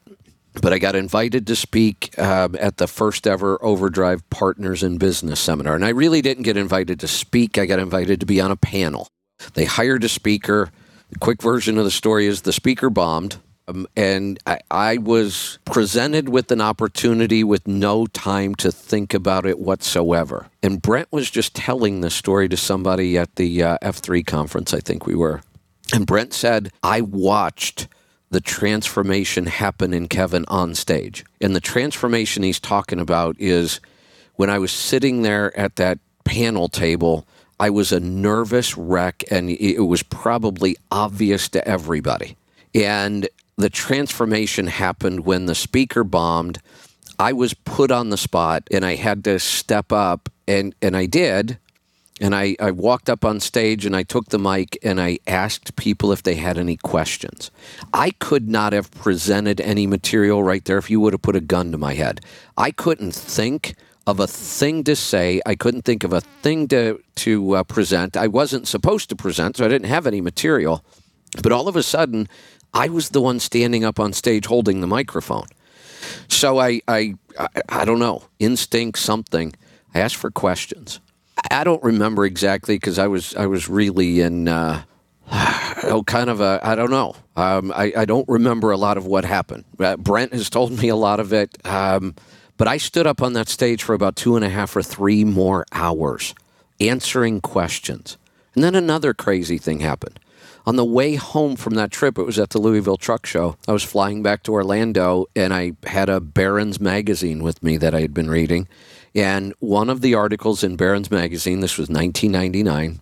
but 0.60 0.72
I 0.72 0.78
got 0.78 0.97
invited 0.97 1.47
to 1.48 1.56
speak 1.56 2.16
um, 2.18 2.56
at 2.59 2.78
the 2.78 2.86
first 2.86 3.26
ever 3.26 3.62
Overdrive 3.64 4.28
Partners 4.30 4.82
in 4.82 4.98
Business 4.98 5.38
seminar. 5.38 5.74
And 5.74 5.84
I 5.84 5.90
really 5.90 6.22
didn't 6.22 6.44
get 6.44 6.56
invited 6.56 6.98
to 7.01 7.09
speak, 7.09 7.59
I 7.59 7.66
got 7.66 7.78
invited 7.78 8.20
to 8.20 8.26
be 8.26 8.40
on 8.40 8.51
a 8.51 8.56
panel. 8.56 9.09
They 9.55 9.66
hired 9.66 10.02
a 10.02 10.09
speaker. 10.09 10.70
The 11.11 11.19
quick 11.19 11.43
version 11.43 11.78
of 11.78 11.85
the 11.85 11.91
story 11.91 12.27
is 12.27 12.43
the 12.43 12.53
speaker 12.53 12.91
bombed. 12.91 13.39
Um, 13.69 13.87
and 13.97 14.39
I, 14.47 14.61
I, 14.70 14.97
was 14.99 15.59
presented 15.65 16.28
with 16.28 16.53
an 16.53 16.61
opportunity 16.61 17.43
with 17.43 17.66
no 17.66 18.07
time 18.07 18.55
to 18.57 18.70
think 18.70 19.12
about 19.12 19.45
it 19.45 19.59
whatsoever. 19.59 20.47
And 20.62 20.81
Brent 20.81 21.09
was 21.11 21.31
just 21.31 21.55
telling 21.55 22.01
the 22.01 22.11
story 22.11 22.49
to 22.49 22.57
somebody 22.57 23.19
at 23.19 23.35
the 23.35 23.65
uh, 23.65 23.78
F3 23.83 24.24
conference, 24.24 24.73
I 24.73 24.78
think 24.78 25.05
we 25.05 25.16
were. 25.16 25.43
And 25.93 26.07
Brent 26.07 26.33
said, 26.33 26.70
I 26.85 27.01
watched 27.01 27.89
the 28.31 28.41
transformation 28.41 29.47
happen 29.47 29.93
in 29.93 30.09
Kevin 30.09 30.45
on 30.47 30.74
stage. 30.74 31.24
And 31.41 31.55
the 31.55 31.61
transformation 31.61 32.43
he's 32.43 32.61
talking 32.61 33.01
about 33.01 33.37
is 33.39 33.81
when 34.35 34.51
I 34.51 34.59
was 34.59 34.73
sitting 34.73 35.23
there 35.23 35.57
at 35.59 35.77
that 35.77 35.99
panel 36.24 36.69
table, 36.69 37.27
I 37.59 37.70
was 37.70 37.93
a 37.93 38.01
nervous 38.01 38.77
wreck, 38.77 39.24
and 39.31 39.51
it 39.51 39.81
was 39.81 40.03
probably 40.03 40.77
obvious 40.91 41.49
to 41.51 41.66
everybody. 41.66 42.37
And 42.74 43.28
the 43.57 43.70
transformation 43.70 44.66
happened 44.66 45.24
when 45.24 45.47
the 45.47 45.55
speaker 45.55 46.05
bombed. 46.05 46.61
I 47.19 47.33
was 47.33 47.55
put 47.55 47.91
on 47.91 48.11
the 48.11 48.19
spot, 48.19 48.69
and 48.70 48.85
I 48.85 48.97
had 48.97 49.24
to 49.24 49.39
step 49.39 49.91
up, 49.91 50.28
and, 50.47 50.74
and 50.83 50.97
I 50.97 51.07
did. 51.07 51.59
And 52.20 52.35
I, 52.35 52.57
I 52.61 52.70
walked 52.70 53.11
up 53.11 53.27
on 53.27 53.41
stage 53.41 53.85
and 53.85 53.95
I 53.95 54.03
took 54.03 54.31
the 54.31 54.39
mic 54.39 54.78
and 54.83 54.99
I 54.99 55.19
asked 55.27 55.77
people 55.77 56.12
if 56.12 56.23
they 56.23 56.37
had 56.37 56.57
any 56.57 56.78
questions. 56.78 57.51
I 57.93 58.12
could 58.12 58.49
not 58.49 58.73
have 58.73 58.91
presented 58.91 59.61
any 59.61 59.87
material 59.87 60.43
right 60.43 60.65
there 60.65 60.78
if 60.78 60.89
you 60.89 60.99
would 61.01 61.12
have 61.12 61.20
put 61.20 61.37
a 61.37 61.43
gun 61.43 61.73
to 61.73 61.78
my 61.78 61.93
head. 61.93 62.23
I 62.57 62.70
couldn't 62.70 63.15
think 63.15 63.74
of 64.07 64.20
a 64.20 64.27
thing 64.27 64.85
to 64.85 64.95
say. 64.95 65.41
I 65.45 65.55
couldn't 65.55 65.83
think 65.83 66.05
of 66.05 66.12
a 66.12 66.20
thing 66.20 66.69
to 66.69 67.01
to 67.16 67.57
uh, 67.57 67.65
present. 67.65 68.16
I 68.16 68.28
wasn't 68.28 68.69
supposed 68.69 69.09
to 69.11 69.16
present, 69.16 69.57
so 69.57 69.65
I 69.65 69.69
didn't 69.69 69.89
have 69.89 70.07
any 70.07 70.20
material. 70.20 70.85
But 71.43 71.53
all 71.53 71.69
of 71.69 71.77
a 71.77 71.83
sudden, 71.83 72.28
I 72.73 72.89
was 72.89 73.11
the 73.11 73.20
one 73.20 73.41
standing 73.41 73.85
up 73.85 73.99
on 73.99 74.12
stage 74.12 74.47
holding 74.47 74.81
the 74.81 74.87
microphone. 74.87 75.47
So 76.28 76.59
I 76.59 76.81
I 76.87 77.15
I, 77.39 77.49
I 77.69 77.85
don't 77.85 77.99
know 77.99 78.24
instinct 78.39 78.99
something. 78.99 79.55
I 79.95 80.01
asked 80.01 80.16
for 80.16 80.31
questions. 80.31 81.01
I 81.51 81.65
don't 81.65 81.83
remember 81.83 82.24
exactly 82.24 82.77
because 82.77 82.99
I 82.99 83.09
was 83.09 83.35
I 83.35 83.47
was 83.47 83.69
really 83.69 84.20
in. 84.20 84.49
Uh, 84.49 84.83
oh, 85.33 86.05
kind 86.07 86.31
of 86.31 86.41
a, 86.41 86.61
I 86.62 86.77
don't 86.77 86.91
know. 86.91 87.16
Um, 87.35 87.73
I, 87.74 87.93
I 87.97 88.05
don't 88.05 88.28
remember 88.28 88.70
a 88.70 88.77
lot 88.77 88.97
of 88.97 89.07
what 89.07 89.24
happened. 89.24 89.65
Uh, 89.77 89.97
Brent 89.97 90.33
has 90.33 90.49
told 90.49 90.78
me 90.81 90.89
a 90.89 90.95
lot 90.95 91.19
of 91.19 91.33
it. 91.33 91.59
Um, 91.66 92.15
but 92.57 92.69
I 92.69 92.77
stood 92.78 93.07
up 93.07 93.23
on 93.23 93.33
that 93.35 93.49
stage 93.49 93.83
for 93.83 93.95
about 93.95 94.16
two 94.16 94.37
and 94.37 94.45
a 94.45 94.49
half 94.49 94.74
or 94.77 94.83
three 94.83 95.24
more 95.24 95.66
hours 95.73 96.35
answering 96.81 97.41
questions. 97.41 98.16
And 98.55 98.65
then 98.65 98.74
another 98.74 99.15
crazy 99.15 99.59
thing 99.59 99.81
happened. 99.81 100.19
On 100.66 100.77
the 100.77 100.85
way 100.85 101.15
home 101.15 101.55
from 101.55 101.74
that 101.74 101.93
trip, 101.93 102.19
it 102.19 102.24
was 102.24 102.39
at 102.39 102.51
the 102.51 102.59
Louisville 102.59 102.97
Truck 102.97 103.24
Show. 103.24 103.57
I 103.69 103.73
was 103.73 103.85
flying 103.85 104.23
back 104.23 104.43
to 104.43 104.53
Orlando 104.53 105.27
and 105.37 105.55
I 105.55 105.73
had 105.85 106.09
a 106.09 106.20
Barron's 106.20 106.81
magazine 106.81 107.43
with 107.43 107.62
me 107.62 107.77
that 107.77 107.95
I 107.95 108.01
had 108.01 108.12
been 108.12 108.28
reading. 108.28 108.66
And 109.15 109.55
one 109.61 109.89
of 109.89 110.01
the 110.01 110.15
articles 110.15 110.65
in 110.65 110.77
Barron's 110.77 111.11
magazine, 111.11 111.61
this 111.61 111.78
was 111.78 111.89
1999, 111.89 113.01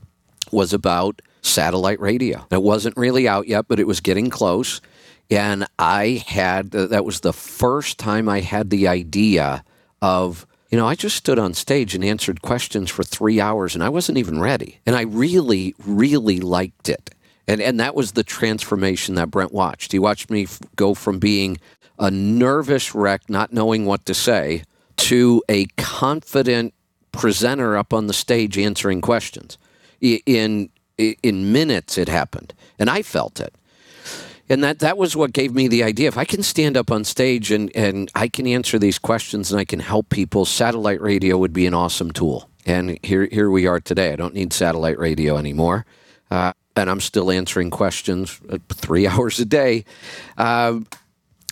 was 0.53 0.73
about 0.73 1.23
satellite 1.41 2.01
radio. 2.01 2.47
It 2.51 2.63
wasn't 2.63 2.97
really 2.97 3.27
out 3.27 3.49
yet, 3.49 3.67
but 3.67 3.81
it 3.81 3.87
was 3.87 4.01
getting 4.01 4.29
close. 4.29 4.81
And 5.31 5.67
I 5.79 6.23
had, 6.27 6.73
that 6.73 7.05
was 7.05 7.21
the 7.21 7.33
first 7.33 7.99
time 7.99 8.29
I 8.29 8.41
had 8.41 8.71
the 8.71 8.89
idea 8.89 9.65
of, 10.03 10.47
you 10.71 10.79
know, 10.79 10.87
I 10.87 10.95
just 10.95 11.17
stood 11.17 11.39
on 11.39 11.55
stage 11.55 11.95
and 11.95 12.05
answered 12.05 12.43
questions 12.43 12.91
for 12.91 13.03
three 13.03 13.41
hours 13.41 13.75
and 13.75 13.83
I 13.83 13.89
wasn't 13.89 14.19
even 14.19 14.41
ready. 14.41 14.81
And 14.87 14.95
I 14.97 15.03
really, 15.03 15.75
really 15.85 16.41
liked 16.41 16.89
it. 16.89 17.11
And, 17.47 17.61
and 17.61 17.79
that 17.81 17.95
was 17.95 18.13
the 18.13 18.23
transformation 18.23 19.15
that 19.17 19.31
Brent 19.31 19.53
watched. 19.53 19.93
He 19.93 19.99
watched 19.99 20.31
me 20.31 20.47
go 20.77 20.95
from 20.95 21.19
being 21.19 21.59
a 21.99 22.11
nervous 22.11 22.95
wreck, 22.95 23.29
not 23.29 23.53
knowing 23.53 23.85
what 23.85 24.05
to 24.07 24.15
say, 24.15 24.65
to 24.97 25.43
a 25.49 25.67
confident 25.77 26.75
presenter 27.13 27.77
up 27.77 27.93
on 27.93 28.07
the 28.07 28.13
stage 28.13 28.59
answering 28.59 29.01
questions. 29.01 29.59
In, 30.01 30.71
in 30.99 31.53
minutes, 31.53 31.97
it 31.99 32.09
happened. 32.09 32.53
And 32.79 32.91
I 32.91 33.03
felt 33.03 33.41
it 33.41 33.55
and 34.49 34.62
that 34.62 34.81
that 34.81 34.99
was 34.99 35.16
what 35.16 35.33
gave 35.33 35.55
me 35.55 35.69
the 35.69 35.83
idea. 35.83 36.09
If 36.09 36.19
I 36.19 36.25
can 36.25 36.43
stand 36.43 36.77
up 36.77 36.91
on 36.91 37.05
stage 37.05 37.51
and 37.51 37.75
and 37.75 38.11
I 38.15 38.29
can 38.29 38.47
answer 38.47 38.79
these 38.79 38.99
questions 38.99 39.51
and 39.51 39.61
I 39.61 39.65
can 39.65 39.81
help 39.81 40.09
people, 40.11 40.45
satellite 40.45 41.01
radio 41.01 41.39
would 41.39 41.53
be 41.53 41.66
an 41.66 41.75
awesome 41.75 42.11
tool. 42.11 42.49
And 42.66 42.99
here 43.03 43.29
here 43.31 43.51
we 43.51 43.66
are 43.66 43.81
today. 43.81 44.12
I 44.12 44.16
don't 44.16 44.35
need 44.35 44.53
satellite 44.53 44.99
radio 44.99 45.37
anymore, 45.37 45.87
uh, 46.31 46.53
and 46.77 46.91
I'm 46.91 47.01
still 47.01 47.31
answering 47.31 47.71
questions 47.71 48.41
three 48.73 49.07
hours 49.09 49.39
a 49.39 49.45
day. 49.45 49.85
Uh, 50.37 50.81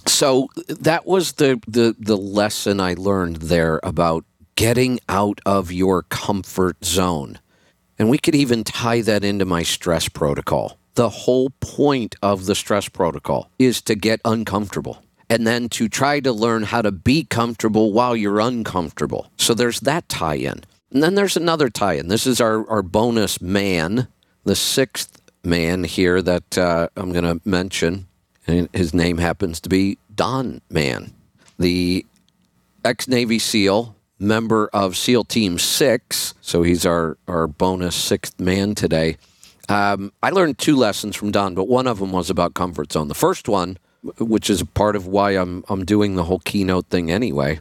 so 0.07 0.49
that 0.69 1.07
was 1.07 1.33
the, 1.33 1.61
the 1.67 1.95
the 1.99 2.17
lesson 2.17 2.81
I 2.81 2.95
learned 2.95 3.37
there 3.37 3.81
about 3.83 4.25
getting 4.55 5.01
out 5.09 5.41
of 5.47 5.73
your 5.73 6.03
comfort 6.03 6.85
zone. 6.85 7.39
And 7.99 8.11
we 8.11 8.19
could 8.19 8.35
even 8.35 8.65
tie 8.65 9.01
that 9.03 9.23
into 9.23 9.45
my 9.45 9.63
stress 9.63 10.09
protocol 10.09 10.77
the 10.95 11.09
whole 11.09 11.51
point 11.61 12.17
of 12.23 12.47
the 12.47 12.55
stress 12.55 12.89
protocol 12.89 13.51
is 13.59 13.81
to 13.83 13.95
get 13.95 14.21
uncomfortable 14.25 15.03
and 15.29 15.47
then 15.47 15.69
to 15.71 15.89
try 15.89 16.21
to 16.21 16.33
learn 16.33 16.65
how 16.65 16.83
to 16.83 16.93
be 16.93 17.25
comfortable 17.25 17.93
while 17.93 18.15
you're 18.15 18.41
uncomfortable. 18.41 19.31
So 19.37 19.55
there's 19.55 19.81
that 19.81 20.09
tie 20.09 20.35
in. 20.35 20.65
And 20.91 21.03
then 21.03 21.15
there's 21.15 21.39
another 21.39 21.71
tie 21.71 21.95
in. 21.95 22.09
This 22.09 22.27
is 22.27 22.41
our, 22.41 22.69
our 22.69 22.83
bonus 22.83 23.41
man, 23.41 24.09
the 24.45 24.55
sixth 24.55 25.23
man 25.43 25.85
here 25.85 26.21
that 26.21 26.59
uh, 26.59 26.89
I'm 26.97 27.13
going 27.13 27.25
to 27.25 27.41
mention. 27.49 28.09
And 28.47 28.69
his 28.75 28.93
name 28.93 29.19
happens 29.19 29.61
to 29.61 29.71
be 29.71 29.97
Don 30.15 30.61
Mann, 30.69 31.15
the 31.59 32.05
ex 32.85 33.09
Navy 33.09 33.39
SEAL, 33.39 33.97
member 34.19 34.69
of 34.73 34.97
SEAL 34.97 35.25
Team 35.25 35.59
6. 35.59 36.35
So 36.43 36.63
he's 36.63 36.85
our, 36.85 37.17
our 37.27 37.47
bonus 37.47 37.97
sixth 37.97 38.39
man 38.39 38.75
today. 38.75 39.17
Um, 39.69 40.13
I 40.23 40.31
learned 40.31 40.59
two 40.59 40.77
lessons 40.77 41.17
from 41.17 41.31
Don, 41.31 41.55
but 41.55 41.69
one 41.69 41.87
of 41.87 41.99
them 41.99 42.13
was 42.13 42.31
about 42.31 42.55
comfort 42.55 42.93
zone. 42.93 43.09
The 43.09 43.15
first 43.15 43.49
one, 43.49 43.79
which 44.19 44.51
is 44.51 44.63
part 44.63 44.97
of 44.97 45.07
why 45.07 45.33
I'm 45.33 45.65
I'm 45.69 45.85
doing 45.85 46.17
the 46.17 46.25
whole 46.25 46.41
keynote 46.41 46.87
thing 46.87 47.11
anyway, 47.11 47.61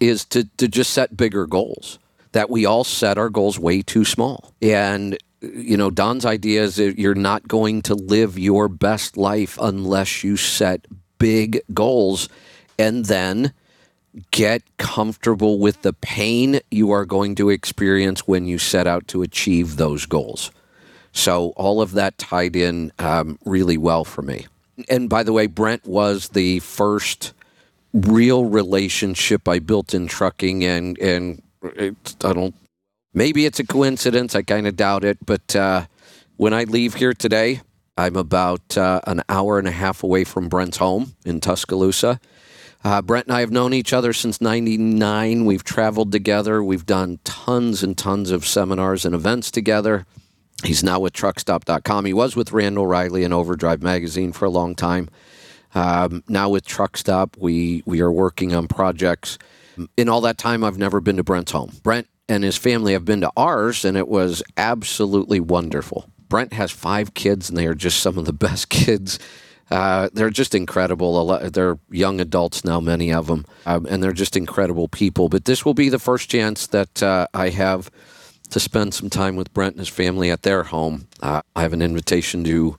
is 0.00 0.24
to 0.26 0.44
to 0.56 0.68
just 0.68 0.90
set 0.92 1.16
bigger 1.16 1.46
goals. 1.46 1.98
That 2.32 2.50
we 2.50 2.66
all 2.66 2.84
set 2.84 3.16
our 3.16 3.30
goals 3.30 3.58
way 3.58 3.80
too 3.82 4.04
small, 4.04 4.52
and 4.60 5.16
you 5.40 5.76
know 5.76 5.90
Don's 5.90 6.26
idea 6.26 6.64
is 6.64 6.76
that 6.76 6.98
you're 6.98 7.14
not 7.14 7.48
going 7.48 7.82
to 7.82 7.94
live 7.94 8.38
your 8.38 8.68
best 8.68 9.16
life 9.16 9.56
unless 9.60 10.24
you 10.24 10.36
set 10.36 10.86
big 11.18 11.62
goals, 11.72 12.28
and 12.78 13.06
then 13.06 13.52
get 14.30 14.62
comfortable 14.78 15.58
with 15.58 15.82
the 15.82 15.92
pain 15.92 16.60
you 16.70 16.90
are 16.90 17.04
going 17.04 17.34
to 17.36 17.50
experience 17.50 18.26
when 18.26 18.46
you 18.46 18.58
set 18.58 18.86
out 18.86 19.06
to 19.08 19.22
achieve 19.22 19.76
those 19.76 20.06
goals. 20.06 20.50
So 21.16 21.54
all 21.56 21.80
of 21.80 21.92
that 21.92 22.18
tied 22.18 22.54
in 22.54 22.92
um, 22.98 23.38
really 23.46 23.78
well 23.78 24.04
for 24.04 24.20
me. 24.20 24.46
And 24.90 25.08
by 25.08 25.22
the 25.22 25.32
way, 25.32 25.46
Brent 25.46 25.86
was 25.86 26.28
the 26.28 26.60
first 26.60 27.32
real 27.94 28.44
relationship 28.44 29.48
I 29.48 29.58
built 29.58 29.94
in 29.94 30.08
trucking, 30.08 30.62
and 30.62 30.98
and 30.98 31.42
it, 31.62 32.16
I 32.22 32.34
don't. 32.34 32.54
Maybe 33.14 33.46
it's 33.46 33.58
a 33.58 33.64
coincidence. 33.64 34.34
I 34.34 34.42
kind 34.42 34.66
of 34.66 34.76
doubt 34.76 35.04
it. 35.04 35.16
But 35.24 35.56
uh, 35.56 35.86
when 36.36 36.52
I 36.52 36.64
leave 36.64 36.94
here 36.94 37.14
today, 37.14 37.62
I'm 37.96 38.16
about 38.16 38.76
uh, 38.76 39.00
an 39.06 39.22
hour 39.30 39.58
and 39.58 39.66
a 39.66 39.72
half 39.72 40.02
away 40.02 40.24
from 40.24 40.50
Brent's 40.50 40.76
home 40.76 41.16
in 41.24 41.40
Tuscaloosa. 41.40 42.20
Uh, 42.84 43.00
Brent 43.00 43.26
and 43.26 43.34
I 43.34 43.40
have 43.40 43.50
known 43.50 43.72
each 43.72 43.94
other 43.94 44.12
since 44.12 44.42
99. 44.42 45.46
We've 45.46 45.64
traveled 45.64 46.12
together. 46.12 46.62
We've 46.62 46.84
done 46.84 47.20
tons 47.24 47.82
and 47.82 47.96
tons 47.96 48.30
of 48.30 48.46
seminars 48.46 49.06
and 49.06 49.14
events 49.14 49.50
together. 49.50 50.04
He's 50.64 50.82
now 50.82 51.00
with 51.00 51.12
truckstop.com. 51.12 52.04
He 52.06 52.14
was 52.14 52.34
with 52.34 52.52
Randall 52.52 52.86
Reilly 52.86 53.24
and 53.24 53.34
Overdrive 53.34 53.82
Magazine 53.82 54.32
for 54.32 54.46
a 54.46 54.50
long 54.50 54.74
time. 54.74 55.08
Um, 55.74 56.24
now 56.26 56.48
with 56.48 56.66
Truckstop, 56.66 57.36
we, 57.36 57.82
we 57.84 58.00
are 58.00 58.10
working 58.10 58.54
on 58.54 58.66
projects. 58.66 59.38
In 59.98 60.08
all 60.08 60.22
that 60.22 60.38
time, 60.38 60.64
I've 60.64 60.78
never 60.78 61.00
been 61.02 61.18
to 61.18 61.22
Brent's 61.22 61.52
home. 61.52 61.72
Brent 61.82 62.08
and 62.28 62.42
his 62.42 62.56
family 62.56 62.94
have 62.94 63.04
been 63.04 63.20
to 63.20 63.30
ours, 63.36 63.84
and 63.84 63.96
it 63.96 64.08
was 64.08 64.42
absolutely 64.56 65.38
wonderful. 65.38 66.10
Brent 66.28 66.54
has 66.54 66.70
five 66.70 67.12
kids, 67.12 67.50
and 67.50 67.58
they 67.58 67.66
are 67.66 67.74
just 67.74 68.00
some 68.00 68.16
of 68.16 68.24
the 68.24 68.32
best 68.46 68.70
kids. 68.70 69.18
Uh, 69.70 70.08
they're 70.12 70.30
just 70.30 70.54
incredible. 70.54 71.26
They're 71.50 71.78
young 71.90 72.20
adults 72.20 72.64
now, 72.64 72.80
many 72.80 73.12
of 73.12 73.26
them, 73.26 73.44
um, 73.66 73.84
and 73.86 74.02
they're 74.02 74.12
just 74.12 74.36
incredible 74.36 74.88
people. 74.88 75.28
But 75.28 75.44
this 75.44 75.64
will 75.64 75.74
be 75.74 75.90
the 75.90 75.98
first 75.98 76.30
chance 76.30 76.66
that 76.68 77.02
uh, 77.02 77.26
I 77.34 77.50
have 77.50 77.90
to 78.50 78.60
spend 78.60 78.94
some 78.94 79.10
time 79.10 79.36
with 79.36 79.52
Brent 79.52 79.74
and 79.74 79.80
his 79.80 79.88
family 79.88 80.30
at 80.30 80.42
their 80.42 80.64
home. 80.64 81.08
Uh, 81.20 81.42
I 81.54 81.62
have 81.62 81.72
an 81.72 81.82
invitation 81.82 82.44
to 82.44 82.76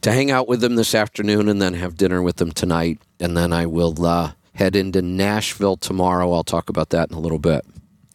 to 0.00 0.12
hang 0.12 0.30
out 0.30 0.48
with 0.48 0.60
them 0.60 0.76
this 0.76 0.94
afternoon 0.94 1.48
and 1.48 1.60
then 1.60 1.74
have 1.74 1.96
dinner 1.96 2.22
with 2.22 2.36
them 2.36 2.52
tonight. 2.52 3.00
And 3.20 3.36
then 3.36 3.52
I 3.52 3.66
will 3.66 4.04
uh, 4.04 4.32
head 4.54 4.76
into 4.76 5.02
Nashville 5.02 5.76
tomorrow. 5.76 6.32
I'll 6.32 6.44
talk 6.44 6.68
about 6.68 6.90
that 6.90 7.10
in 7.10 7.16
a 7.16 7.20
little 7.20 7.38
bit. 7.38 7.64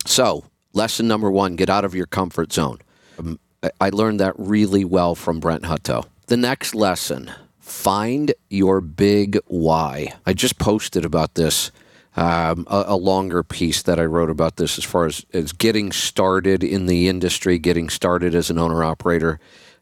So, 0.05 0.45
lesson 0.73 1.07
number 1.07 1.29
one 1.31 1.55
get 1.55 1.69
out 1.69 1.85
of 1.85 1.95
your 1.95 2.07
comfort 2.07 2.53
zone. 2.53 2.79
Um, 3.17 3.39
I 3.81 3.89
learned 3.89 4.19
that 4.21 4.35
really 4.37 4.85
well 4.85 5.15
from 5.15 5.39
Brent 5.39 5.63
Hutto. 5.63 6.05
The 6.27 6.37
next 6.37 6.73
lesson 6.73 7.31
find 7.59 8.33
your 8.49 8.81
big 8.81 9.37
why. 9.45 10.13
I 10.25 10.33
just 10.33 10.57
posted 10.57 11.05
about 11.05 11.35
this 11.35 11.71
um, 12.15 12.65
a, 12.69 12.85
a, 12.87 12.97
longer 12.97 13.43
piece 13.43 13.83
that 13.83 13.99
I 13.99 14.05
wrote 14.05 14.29
about 14.29 14.55
this 14.57 14.77
as 14.77 14.83
far 14.83 15.05
as, 15.05 15.25
as 15.31 15.51
getting 15.53 15.91
started 15.91 16.63
in 16.63 16.87
the 16.87 17.07
industry, 17.07 17.59
getting 17.59 17.87
started 17.87 18.33
as 18.33 18.49
an 18.49 18.57
owner 18.57 18.83
operator. 18.83 19.39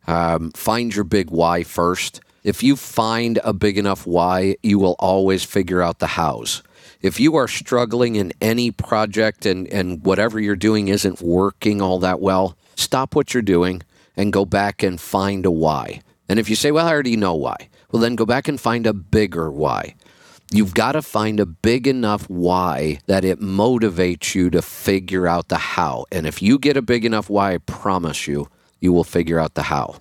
Um, 0.07 0.51
find 0.51 0.93
your 0.93 1.05
big 1.05 1.29
why 1.29 1.63
first. 1.63 2.21
If 2.43 2.63
you 2.63 2.75
find 2.75 3.39
a 3.43 3.53
big 3.53 3.77
enough 3.77 4.05
why, 4.05 4.57
you 4.61 4.77
will 4.77 4.95
always 4.99 5.43
figure 5.43 5.81
out 5.81 5.99
the 5.99 6.07
hows. 6.07 6.63
If 7.01 7.19
you 7.19 7.35
are 7.35 7.47
struggling 7.47 8.15
in 8.15 8.33
any 8.41 8.71
project 8.71 9.45
and, 9.45 9.67
and 9.67 10.03
whatever 10.03 10.39
you're 10.39 10.55
doing 10.55 10.87
isn't 10.87 11.21
working 11.21 11.81
all 11.81 11.99
that 11.99 12.19
well, 12.19 12.57
stop 12.75 13.15
what 13.15 13.33
you're 13.33 13.43
doing 13.43 13.83
and 14.15 14.33
go 14.33 14.45
back 14.45 14.83
and 14.83 14.99
find 14.99 15.45
a 15.45 15.51
why. 15.51 16.01
And 16.27 16.39
if 16.39 16.49
you 16.49 16.55
say, 16.55 16.71
well, 16.71 16.87
I 16.87 16.91
already 16.91 17.15
know 17.15 17.35
why, 17.35 17.69
well, 17.91 18.01
then 18.01 18.15
go 18.15 18.25
back 18.25 18.47
and 18.47 18.59
find 18.59 18.85
a 18.85 18.93
bigger 18.93 19.51
why. 19.51 19.95
You've 20.51 20.73
got 20.73 20.93
to 20.93 21.01
find 21.01 21.39
a 21.39 21.45
big 21.45 21.87
enough 21.87 22.29
why 22.29 22.99
that 23.07 23.25
it 23.25 23.41
motivates 23.41 24.33
you 24.33 24.49
to 24.51 24.61
figure 24.61 25.27
out 25.27 25.49
the 25.49 25.57
how. 25.57 26.05
And 26.11 26.25
if 26.25 26.41
you 26.41 26.57
get 26.57 26.77
a 26.77 26.81
big 26.81 27.03
enough 27.03 27.29
why, 27.29 27.55
I 27.55 27.57
promise 27.57 28.27
you, 28.27 28.47
you 28.79 28.93
will 28.93 29.03
figure 29.03 29.39
out 29.39 29.55
the 29.55 29.63
how. 29.63 29.97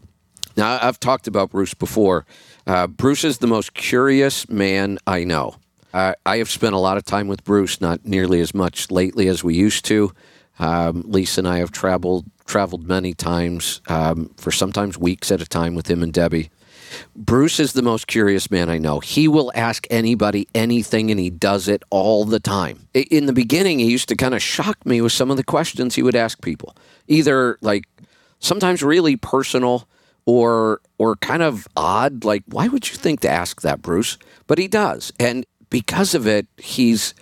Now, 0.56 0.78
I've 0.80 1.00
talked 1.00 1.26
about 1.26 1.50
Bruce 1.50 1.74
before. 1.74 2.26
Uh, 2.66 2.86
Bruce 2.86 3.24
is 3.24 3.38
the 3.38 3.46
most 3.46 3.74
curious 3.74 4.48
man 4.48 4.98
I 5.06 5.24
know. 5.24 5.56
Uh, 5.92 6.14
I 6.24 6.38
have 6.38 6.50
spent 6.50 6.74
a 6.74 6.78
lot 6.78 6.96
of 6.96 7.04
time 7.04 7.26
with 7.26 7.42
Bruce, 7.42 7.80
not 7.80 8.04
nearly 8.04 8.40
as 8.40 8.54
much 8.54 8.90
lately 8.90 9.28
as 9.28 9.42
we 9.42 9.54
used 9.54 9.84
to. 9.86 10.12
Um, 10.58 11.02
Lisa 11.06 11.40
and 11.40 11.48
I 11.48 11.58
have 11.58 11.72
traveled 11.72 12.24
traveled 12.46 12.86
many 12.86 13.12
times 13.12 13.80
um, 13.88 14.30
for 14.36 14.52
sometimes 14.52 14.96
weeks 14.96 15.32
at 15.32 15.42
a 15.42 15.46
time 15.46 15.74
with 15.74 15.90
him 15.90 16.02
and 16.02 16.12
Debbie. 16.12 16.50
Bruce 17.14 17.60
is 17.60 17.72
the 17.72 17.82
most 17.82 18.06
curious 18.06 18.50
man 18.50 18.68
I 18.68 18.78
know. 18.78 19.00
He 19.00 19.28
will 19.28 19.52
ask 19.54 19.86
anybody 19.90 20.48
anything 20.54 21.10
and 21.10 21.18
he 21.18 21.30
does 21.30 21.68
it 21.68 21.82
all 21.90 22.24
the 22.24 22.40
time. 22.40 22.88
In 22.94 23.26
the 23.26 23.32
beginning, 23.32 23.78
he 23.78 23.90
used 23.90 24.08
to 24.08 24.16
kind 24.16 24.34
of 24.34 24.42
shock 24.42 24.84
me 24.84 25.00
with 25.00 25.12
some 25.12 25.30
of 25.30 25.36
the 25.36 25.44
questions 25.44 25.94
he 25.94 26.02
would 26.02 26.16
ask 26.16 26.40
people, 26.42 26.76
either 27.08 27.58
like 27.60 27.84
sometimes 28.38 28.82
really 28.82 29.16
personal 29.16 29.88
or 30.26 30.80
or 30.98 31.16
kind 31.16 31.42
of 31.42 31.66
odd 31.76 32.24
like 32.24 32.42
why 32.46 32.68
would 32.68 32.88
you 32.90 32.96
think 32.96 33.20
to 33.20 33.30
ask 33.30 33.62
that 33.62 33.82
Bruce? 33.82 34.18
But 34.46 34.58
he 34.58 34.68
does. 34.68 35.12
And 35.18 35.46
because 35.70 36.14
of 36.14 36.26
it, 36.26 36.46
he's 36.56 37.14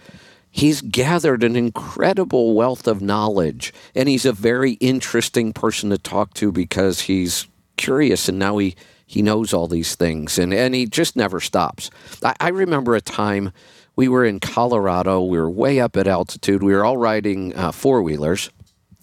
he's 0.51 0.81
gathered 0.81 1.43
an 1.43 1.57
incredible 1.57 2.55
wealth 2.55 2.87
of 2.87 3.03
knowledge 3.03 3.73
and 3.95 4.09
he's 4.09 4.25
a 4.25 4.33
very 4.33 4.73
interesting 4.75 5.53
person 5.53 5.91
to 5.91 5.99
talk 5.99 6.33
to 6.35 6.53
because 6.53 7.03
he's 7.03 7.47
curious 7.77 8.29
and 8.29 8.39
now 8.39 8.57
he 8.59 8.77
he 9.07 9.23
knows 9.23 9.53
all 9.53 9.67
these 9.67 9.95
things 9.95 10.39
and, 10.39 10.53
and 10.53 10.75
he 10.75 10.87
just 10.87 11.17
never 11.17 11.41
stops. 11.41 11.91
I, 12.23 12.35
I 12.41 12.49
remember 12.49 12.95
a 12.95 13.01
time 13.01 13.53
we 13.97 14.09
were 14.09 14.25
in 14.25 14.41
Colorado, 14.41 15.23
we 15.23 15.39
were 15.39 15.51
way 15.51 15.81
up 15.81 15.97
at 15.97 16.07
altitude, 16.07 16.63
we 16.63 16.73
were 16.73 16.85
all 16.85 16.97
riding 16.97 17.55
uh, 17.55 17.71
four 17.71 18.03
wheelers, 18.03 18.51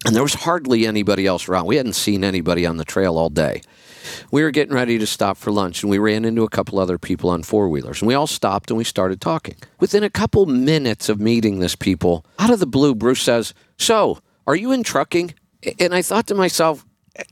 and 0.06 0.16
there 0.16 0.24
was 0.24 0.34
hardly 0.34 0.86
anybody 0.86 1.26
else 1.26 1.48
around. 1.48 1.68
We 1.68 1.78
hadn't 1.78 1.94
seen 1.94 2.24
anybody 2.24 2.66
on 2.66 2.78
the 2.78 2.86
trail 2.86 3.18
all 3.18 3.30
day. 3.30 3.62
We 4.32 4.42
were 4.42 4.52
getting 4.52 4.74
ready 4.74 4.98
to 4.98 5.06
stop 5.06 5.38
for 5.38 5.52
lunch, 5.52 5.84
and 5.84 5.90
we 5.90 6.00
ran 6.00 6.26
into 6.26 6.44
a 6.44 6.50
couple 6.50 6.80
other 6.80 6.98
people 6.98 7.30
on 7.30 7.44
four 7.44 7.70
wheelers, 7.70 8.02
and 8.02 8.08
we 8.08 8.16
all 8.16 8.28
stopped 8.28 8.72
and 8.72 8.78
we 8.78 8.84
started 8.84 9.22
talking. 9.22 9.56
Within 9.80 10.04
a 10.04 10.10
couple 10.10 10.46
minutes 10.48 11.08
of 11.08 11.20
meeting 11.20 11.60
this 11.60 11.76
people, 11.76 12.26
out 12.40 12.50
of 12.50 12.60
the 12.60 12.66
blue, 12.66 12.96
Bruce 12.96 13.22
says, 13.22 13.54
So, 13.78 14.20
are 14.48 14.56
you 14.56 14.72
in 14.72 14.84
trucking? 14.84 15.36
And 15.80 15.94
I 15.94 16.02
thought 16.02 16.28
to 16.28 16.36
myself, 16.36 16.86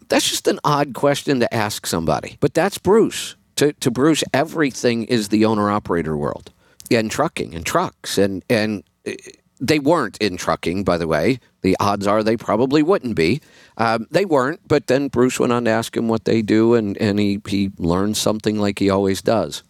that's 0.08 0.30
just 0.30 0.48
an 0.48 0.60
odd 0.64 0.94
question 0.94 1.40
to 1.40 1.54
ask 1.54 1.86
somebody. 1.86 2.38
But 2.40 2.54
that's 2.54 2.78
Bruce. 2.78 3.36
To, 3.58 3.74
to 3.74 3.92
Bruce, 3.92 4.24
everything 4.34 5.04
is 5.04 5.30
the 5.30 5.46
owner 5.46 5.70
operator 5.70 6.16
world 6.16 6.52
and 6.90 7.12
trucking 7.12 7.54
and 7.54 7.66
trucks. 7.66 8.18
And, 8.18 8.44
and 8.50 8.84
eh, 9.06 9.16
they 9.60 9.80
weren't 9.80 10.18
in 10.20 10.38
trucking, 10.38 10.84
by 10.84 10.98
the 10.98 11.08
way. 11.08 11.40
The 11.62 11.76
odds 11.80 12.08
are 12.08 12.24
they 12.24 12.38
probably 12.38 12.82
wouldn't 12.82 13.16
be. 13.16 13.42
Um, 13.78 14.08
they 14.12 14.26
weren't, 14.26 14.62
but 14.68 14.88
then 14.88 15.10
Bruce 15.10 15.40
went 15.40 15.52
on 15.52 15.66
to 15.66 15.72
ask 15.72 15.96
him 15.96 16.08
what 16.08 16.26
they 16.26 16.42
do, 16.42 16.74
and, 16.74 16.98
and 16.98 17.20
he, 17.20 17.42
he 17.46 17.72
learned 17.78 18.16
something 18.16 18.58
like 18.58 18.80
he 18.80 18.90
always 18.90 19.22
does. 19.22 19.64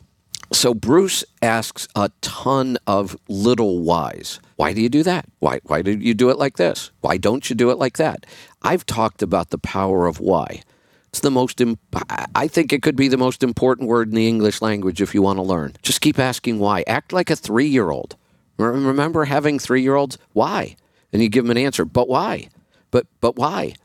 So 0.52 0.73
Bruce 0.73 1.23
asks 1.41 1.88
a 1.95 2.11
ton 2.22 2.77
of 2.88 3.18
little 3.27 3.81
whys. 3.81 4.40
Why 4.60 4.73
do 4.73 4.81
you 4.81 4.90
do 4.90 5.03
that? 5.03 5.23
Why, 5.40 5.61
why 5.64 5.81
do 5.81 5.91
you 5.91 6.14
do 6.14 6.30
it 6.30 6.38
like 6.38 6.57
this? 6.57 6.91
Why 6.99 7.15
don't 7.15 7.49
you 7.49 7.56
do 7.56 7.69
it 7.69 7.77
like 7.77 7.95
that? 7.95 8.26
I've 8.61 8.86
talked 8.86 9.22
about 9.22 9.52
the 9.52 9.57
power 9.57 10.06
of 10.06 10.19
why. 10.19 10.64
It's 11.07 11.22
the 11.22 11.31
most, 11.31 11.61
imp- 11.61 11.80
I 12.36 12.49
think 12.49 12.73
it 12.73 12.84
could 12.84 12.98
be 12.98 13.07
the 13.07 13.15
most 13.15 13.41
important 13.41 13.88
word 13.88 14.10
in 14.10 14.15
the 14.15 14.27
English 14.27 14.61
language 14.61 15.02
if 15.02 15.15
you 15.15 15.22
want 15.22 15.38
to 15.38 15.44
learn. 15.44 15.77
Just 15.81 16.02
keep 16.02 16.19
asking 16.19 16.60
why. 16.60 16.84
Act 16.88 17.14
like 17.14 17.30
a 17.30 17.38
three 17.38 17.68
year 17.68 17.90
old. 17.90 18.18
Remember 18.57 19.23
having 19.23 19.60
three 19.60 19.81
year 19.81 19.95
olds? 19.95 20.18
Why? 20.34 20.76
And 21.14 21.22
you 21.22 21.30
give 21.30 21.45
them 21.45 21.52
an 21.52 21.57
answer, 21.57 21.86
but 21.86 22.10
why? 22.10 22.49
But, 22.91 23.07
but 23.22 23.38
why? 23.38 23.76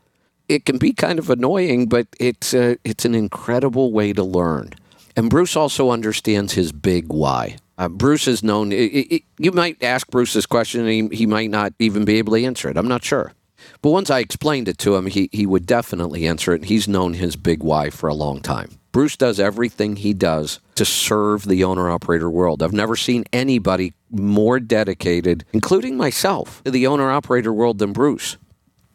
It 0.49 0.65
can 0.65 0.77
be 0.77 0.91
kind 0.91 1.19
of 1.19 1.29
annoying, 1.29 1.87
but 1.87 2.07
it's, 2.19 2.53
a, 2.53 2.75
it's 2.83 3.05
an 3.05 3.15
incredible 3.15 3.93
way 3.93 4.11
to 4.11 4.23
learn. 4.25 4.73
And 5.15 5.29
Bruce 5.29 5.55
also 5.55 5.89
understands 5.89 6.51
his 6.51 6.73
big 6.73 7.13
why. 7.13 7.59
Uh, 7.77 7.89
Bruce 7.89 8.27
is 8.27 8.43
known. 8.43 8.71
It, 8.71 8.75
it, 8.75 9.23
you 9.37 9.51
might 9.51 9.83
ask 9.83 10.07
Bruce 10.09 10.33
this 10.33 10.45
question, 10.45 10.81
and 10.81 11.11
he, 11.11 11.17
he 11.17 11.25
might 11.25 11.49
not 11.49 11.73
even 11.79 12.05
be 12.05 12.17
able 12.17 12.33
to 12.33 12.45
answer 12.45 12.69
it. 12.69 12.77
I'm 12.77 12.87
not 12.87 13.03
sure. 13.03 13.33
But 13.81 13.89
once 13.89 14.09
I 14.09 14.19
explained 14.19 14.67
it 14.67 14.77
to 14.79 14.95
him, 14.95 15.07
he, 15.07 15.29
he 15.31 15.45
would 15.45 15.65
definitely 15.65 16.27
answer 16.27 16.53
it. 16.53 16.65
He's 16.65 16.87
known 16.87 17.15
his 17.15 17.35
big 17.35 17.63
why 17.63 17.89
for 17.89 18.07
a 18.07 18.13
long 18.13 18.41
time. 18.41 18.79
Bruce 18.91 19.17
does 19.17 19.39
everything 19.39 19.97
he 19.97 20.13
does 20.13 20.61
to 20.75 20.85
serve 20.85 21.43
the 21.43 21.65
owner 21.65 21.89
operator 21.89 22.29
world. 22.29 22.63
I've 22.63 22.71
never 22.71 22.95
seen 22.95 23.25
anybody 23.33 23.93
more 24.09 24.59
dedicated, 24.59 25.43
including 25.51 25.97
myself, 25.97 26.63
to 26.63 26.71
the 26.71 26.87
owner 26.87 27.11
operator 27.11 27.51
world 27.51 27.79
than 27.79 27.91
Bruce. 27.91 28.37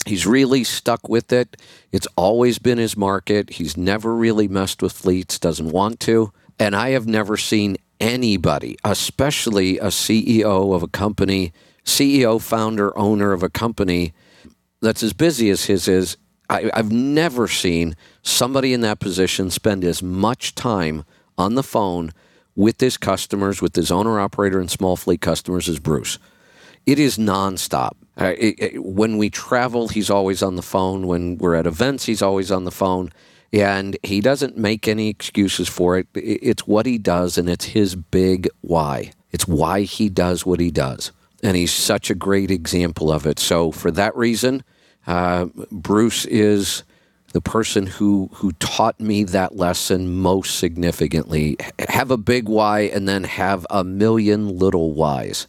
He's 0.06 0.26
really 0.26 0.64
stuck 0.64 1.08
with 1.08 1.32
it. 1.32 1.60
It's 1.92 2.08
always 2.16 2.58
been 2.58 2.78
his 2.78 2.96
market. 2.96 3.50
He's 3.50 3.76
never 3.76 4.14
really 4.14 4.48
messed 4.48 4.80
with 4.80 4.92
fleets, 4.92 5.38
doesn't 5.38 5.70
want 5.70 6.00
to. 6.00 6.32
And 6.58 6.74
I 6.74 6.90
have 6.90 7.06
never 7.06 7.36
seen 7.36 7.76
anybody, 8.00 8.76
especially 8.84 9.78
a 9.78 9.86
CEO 9.86 10.74
of 10.74 10.82
a 10.82 10.88
company, 10.88 11.52
CEO, 11.84 12.40
founder, 12.40 12.96
owner 12.98 13.32
of 13.32 13.42
a 13.42 13.50
company 13.50 14.12
that's 14.80 15.02
as 15.02 15.12
busy 15.12 15.50
as 15.50 15.66
his 15.66 15.86
is. 15.86 16.16
I, 16.48 16.68
have 16.74 16.90
never 16.90 17.46
seen 17.46 17.94
somebody 18.22 18.72
in 18.72 18.80
that 18.80 18.98
position 18.98 19.50
spend 19.50 19.84
as 19.84 20.02
much 20.02 20.56
time 20.56 21.04
on 21.38 21.54
the 21.54 21.62
phone 21.62 22.12
with 22.56 22.80
his 22.80 22.96
customers, 22.96 23.62
with 23.62 23.76
his 23.76 23.92
owner 23.92 24.18
operator 24.18 24.58
and 24.58 24.70
small 24.70 24.96
fleet 24.96 25.20
customers 25.20 25.68
as 25.68 25.78
Bruce. 25.78 26.18
It 26.86 26.98
is 26.98 27.18
nonstop. 27.18 27.92
Uh, 28.20 28.34
it, 28.36 28.54
it, 28.58 28.84
when 28.84 29.16
we 29.16 29.30
travel, 29.30 29.88
he's 29.88 30.10
always 30.10 30.42
on 30.42 30.56
the 30.56 30.62
phone. 30.62 31.06
When 31.06 31.38
we're 31.38 31.54
at 31.54 31.66
events, 31.66 32.06
he's 32.06 32.22
always 32.22 32.50
on 32.50 32.64
the 32.64 32.70
phone. 32.70 33.12
And 33.52 33.96
he 34.02 34.20
doesn't 34.20 34.56
make 34.56 34.86
any 34.86 35.08
excuses 35.08 35.68
for 35.68 35.98
it. 35.98 36.06
It's 36.14 36.66
what 36.66 36.86
he 36.86 36.98
does, 36.98 37.36
and 37.36 37.48
it's 37.48 37.66
his 37.66 37.96
big 37.96 38.48
why. 38.60 39.12
It's 39.32 39.46
why 39.46 39.82
he 39.82 40.08
does 40.08 40.46
what 40.46 40.60
he 40.60 40.70
does. 40.70 41.12
And 41.42 41.56
he's 41.56 41.72
such 41.72 42.10
a 42.10 42.14
great 42.14 42.50
example 42.50 43.10
of 43.10 43.26
it. 43.26 43.38
So, 43.38 43.72
for 43.72 43.90
that 43.92 44.14
reason, 44.14 44.62
uh, 45.06 45.46
Bruce 45.72 46.26
is 46.26 46.84
the 47.32 47.40
person 47.40 47.86
who, 47.86 48.28
who 48.34 48.52
taught 48.52 49.00
me 49.00 49.24
that 49.24 49.56
lesson 49.56 50.12
most 50.12 50.58
significantly. 50.58 51.56
Have 51.88 52.10
a 52.10 52.16
big 52.16 52.48
why 52.48 52.80
and 52.80 53.08
then 53.08 53.24
have 53.24 53.66
a 53.70 53.84
million 53.84 54.58
little 54.58 54.92
whys. 54.92 55.46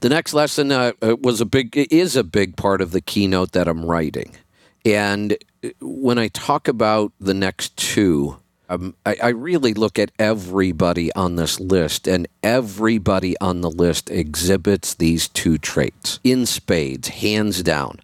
The 0.00 0.08
next 0.08 0.34
lesson 0.34 0.72
uh, 0.72 0.92
uh 1.02 1.16
was 1.20 1.40
a 1.40 1.46
big 1.46 1.76
is 1.76 2.16
a 2.16 2.24
big 2.24 2.56
part 2.56 2.80
of 2.80 2.90
the 2.90 3.00
keynote 3.00 3.52
that 3.52 3.68
I'm 3.68 3.84
writing, 3.84 4.36
and 4.84 5.36
uh, 5.64 5.68
when 5.80 6.18
I 6.18 6.28
talk 6.28 6.68
about 6.68 7.12
the 7.20 7.34
next 7.34 7.76
two, 7.76 8.38
um, 8.68 8.94
I, 9.04 9.16
I 9.22 9.28
really 9.28 9.74
look 9.74 9.98
at 9.98 10.12
everybody 10.18 11.12
on 11.12 11.36
this 11.36 11.60
list, 11.60 12.08
and 12.08 12.26
everybody 12.42 13.36
on 13.40 13.60
the 13.60 13.70
list 13.70 14.10
exhibits 14.10 14.94
these 14.94 15.28
two 15.28 15.58
traits 15.58 16.20
in 16.24 16.46
spades, 16.46 17.08
hands 17.08 17.62
down. 17.62 18.00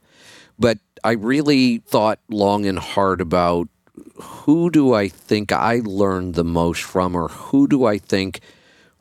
But 0.59 0.79
I 1.03 1.13
really 1.13 1.79
thought 1.79 2.19
long 2.29 2.67
and 2.67 2.79
hard 2.79 3.21
about 3.21 3.69
who 4.17 4.71
do 4.71 4.93
I 4.93 5.09
think 5.09 5.53
I 5.53 5.81
learned 5.85 6.35
the 6.35 6.45
most 6.45 6.83
from, 6.83 7.17
or 7.17 7.29
who 7.29 7.67
do 7.67 7.85
I 7.85 7.99
think 7.99 8.41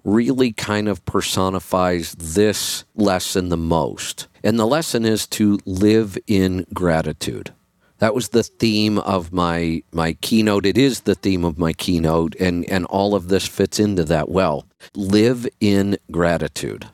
really 0.04 0.54
kind 0.54 0.88
of 0.88 1.04
personifies 1.06 2.14
this 2.14 2.86
lesson 2.96 3.50
the 3.50 3.58
most. 3.58 4.28
And 4.44 4.58
the 4.58 4.66
lesson 4.66 5.06
is 5.06 5.28
to 5.28 5.60
live 5.66 6.18
in 6.28 6.66
gratitude. 6.74 7.52
That 8.00 8.14
was 8.14 8.30
the 8.30 8.44
theme 8.44 9.00
of 9.00 9.34
my 9.34 9.84
my 9.92 10.14
keynote. 10.14 10.66
It 10.66 10.78
is 10.78 11.02
the 11.02 11.16
theme 11.16 11.44
of 11.44 11.58
my 11.58 11.74
keynote 11.74 12.36
and 12.40 12.66
and 12.70 12.86
all 12.86 13.16
of 13.16 13.28
this 13.28 13.48
fits 13.48 13.80
into 13.80 14.04
that 14.06 14.30
well. 14.30 14.68
Live 14.96 15.48
in 15.60 15.98
gratitude. 16.12 16.88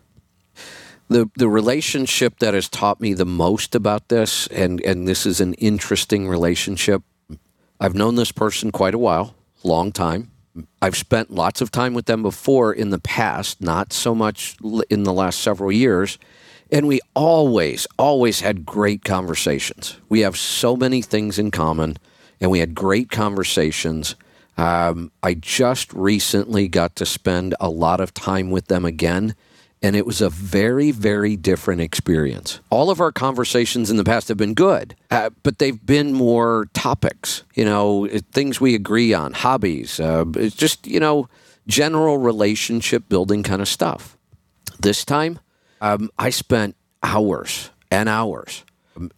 The 1.09 1.29
the 1.35 1.49
relationship 1.49 2.39
that 2.39 2.53
has 2.53 2.69
taught 2.69 3.01
me 3.01 3.13
the 3.13 3.25
most 3.25 3.75
about 3.75 4.07
this 4.07 4.47
and 4.47 4.81
and 4.81 5.07
this 5.07 5.25
is 5.25 5.41
an 5.41 5.53
interesting 5.55 6.27
relationship. 6.27 7.03
I've 7.79 7.95
known 7.95 8.15
this 8.15 8.31
person 8.31 8.71
quite 8.71 8.93
a 8.93 8.99
while, 8.99 9.35
long 9.63 9.91
time. 9.91 10.31
I've 10.81 10.95
spent 10.95 11.31
lots 11.31 11.61
of 11.61 11.71
time 11.71 11.93
with 11.93 12.05
them 12.05 12.21
before 12.21 12.71
in 12.71 12.91
the 12.91 12.99
past, 12.99 13.59
not 13.59 13.91
so 13.91 14.13
much 14.13 14.55
in 14.89 15.03
the 15.03 15.11
last 15.11 15.39
several 15.39 15.71
years. 15.71 16.19
And 16.73 16.87
we 16.87 16.99
always, 17.13 17.85
always 17.99 18.41
had 18.41 18.65
great 18.65 19.03
conversations. 19.05 19.97
We 20.09 20.21
have 20.21 20.35
so 20.35 20.75
many 20.75 21.03
things 21.03 21.37
in 21.37 21.51
common. 21.51 21.97
and 22.43 22.51
we 22.51 22.59
had 22.59 22.75
great 22.75 23.09
conversations. 23.09 24.15
Um, 24.57 25.11
I 25.23 25.33
just 25.33 25.93
recently 25.93 26.67
got 26.67 26.95
to 26.97 27.05
spend 27.05 27.55
a 27.59 27.69
lot 27.69 28.01
of 28.01 28.13
time 28.13 28.51
with 28.51 28.67
them 28.67 28.83
again, 28.83 29.33
and 29.81 29.95
it 29.95 30.05
was 30.05 30.19
a 30.19 30.29
very, 30.29 30.91
very 30.91 31.37
different 31.37 31.79
experience. 31.79 32.59
All 32.69 32.89
of 32.89 32.99
our 32.99 33.13
conversations 33.13 33.89
in 33.89 33.95
the 33.95 34.03
past 34.03 34.27
have 34.27 34.37
been 34.37 34.53
good, 34.53 34.93
uh, 35.09 35.29
but 35.41 35.59
they've 35.59 35.83
been 35.85 36.11
more 36.13 36.67
topics, 36.73 37.43
you 37.55 37.63
know, 37.63 38.07
things 38.33 38.59
we 38.59 38.75
agree 38.75 39.13
on, 39.13 39.31
hobbies, 39.31 40.01
uh, 40.01 40.25
just, 40.49 40.85
you 40.85 40.99
know, 40.99 41.29
general 41.65 42.17
relationship 42.17 43.07
building 43.07 43.41
kind 43.41 43.61
of 43.61 43.69
stuff. 43.69 44.17
This 44.79 45.05
time, 45.05 45.39
um, 45.83 46.09
I 46.17 46.29
spent 46.31 46.75
hours 47.03 47.69
and 47.91 48.09
hours 48.09 48.63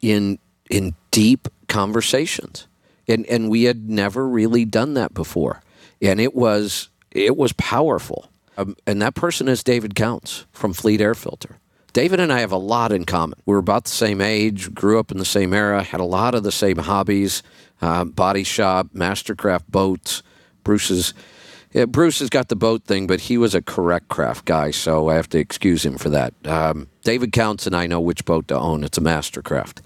in 0.01 0.39
in 0.69 0.95
deep 1.11 1.47
conversations, 1.69 2.67
and 3.07 3.25
and 3.27 3.49
we 3.49 3.63
had 3.63 3.89
never 3.89 4.27
really 4.27 4.65
done 4.65 4.95
that 4.95 5.13
before, 5.13 5.61
and 6.01 6.19
it 6.19 6.35
was 6.35 6.89
it 7.11 7.37
was 7.37 7.53
powerful. 7.53 8.29
Um, 8.57 8.75
and 8.87 9.01
that 9.01 9.15
person 9.15 9.47
is 9.47 9.63
David 9.63 9.95
Counts 9.95 10.45
from 10.51 10.73
Fleet 10.73 11.01
Air 11.01 11.13
Filter. 11.13 11.57
David 11.91 12.19
and 12.19 12.31
I 12.31 12.39
have 12.39 12.51
a 12.51 12.57
lot 12.57 12.91
in 12.91 13.05
common. 13.05 13.39
We're 13.45 13.57
about 13.57 13.83
the 13.85 13.91
same 13.91 14.19
age, 14.19 14.73
grew 14.73 14.99
up 14.99 15.11
in 15.11 15.17
the 15.17 15.25
same 15.25 15.53
era, 15.53 15.83
had 15.83 15.99
a 15.99 16.05
lot 16.05 16.35
of 16.35 16.43
the 16.43 16.51
same 16.51 16.77
hobbies 16.77 17.43
uh, 17.81 18.05
body 18.05 18.43
shop, 18.43 18.87
mastercraft 18.93 19.67
boats. 19.69 20.23
Bruce's 20.63 21.13
yeah, 21.75 21.83
Bruce 21.83 22.19
has 22.19 22.29
got 22.29 22.47
the 22.47 22.55
boat 22.55 22.85
thing, 22.85 23.05
but 23.05 23.19
he 23.19 23.37
was 23.37 23.53
a 23.53 23.61
correct 23.61 24.07
craft 24.07 24.45
guy, 24.45 24.71
so 24.71 25.09
I 25.09 25.15
have 25.15 25.27
to 25.29 25.39
excuse 25.39 25.85
him 25.85 25.97
for 25.97 26.07
that. 26.07 26.33
Um, 26.45 26.87
David 27.03 27.33
Counts 27.33 27.67
and 27.67 27.75
I 27.75 27.85
know 27.85 27.99
which 27.99 28.23
boat 28.23 28.47
to 28.47 28.57
own. 28.57 28.85
It's 28.85 28.97
a 28.97 29.01
Mastercraft. 29.01 29.81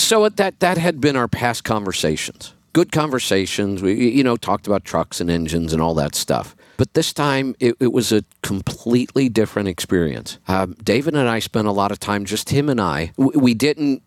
So 0.00 0.28
that 0.28 0.58
that 0.58 0.76
had 0.76 1.00
been 1.00 1.14
our 1.14 1.28
past 1.28 1.62
conversations. 1.62 2.52
Good 2.72 2.90
conversations. 2.90 3.80
We 3.80 4.10
you 4.10 4.24
know 4.24 4.36
talked 4.36 4.66
about 4.66 4.84
trucks 4.84 5.20
and 5.20 5.30
engines 5.30 5.72
and 5.72 5.80
all 5.80 5.94
that 5.94 6.16
stuff. 6.16 6.56
But 6.76 6.94
this 6.94 7.12
time 7.12 7.54
it, 7.60 7.76
it 7.78 7.92
was 7.92 8.10
a 8.10 8.24
completely 8.42 9.28
different 9.28 9.68
experience. 9.68 10.38
Um, 10.48 10.74
David 10.82 11.14
and 11.14 11.28
I 11.28 11.38
spent 11.38 11.68
a 11.68 11.72
lot 11.72 11.92
of 11.92 12.00
time, 12.00 12.24
just 12.24 12.50
him 12.50 12.68
and 12.68 12.80
I. 12.80 13.12
We, 13.16 13.30
we 13.36 13.54
didn't 13.54 14.02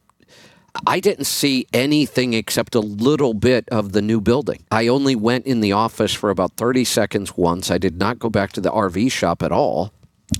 I 0.87 0.99
didn't 0.99 1.25
see 1.25 1.67
anything 1.73 2.33
except 2.33 2.75
a 2.75 2.79
little 2.79 3.33
bit 3.33 3.67
of 3.69 3.91
the 3.91 4.01
new 4.01 4.21
building. 4.21 4.63
I 4.71 4.87
only 4.87 5.15
went 5.15 5.45
in 5.45 5.59
the 5.59 5.73
office 5.73 6.13
for 6.13 6.29
about 6.29 6.53
30 6.57 6.85
seconds 6.85 7.35
once. 7.35 7.69
I 7.69 7.77
did 7.77 7.97
not 7.97 8.19
go 8.19 8.29
back 8.29 8.53
to 8.53 8.61
the 8.61 8.71
RV 8.71 9.11
shop 9.11 9.43
at 9.43 9.51
all. 9.51 9.91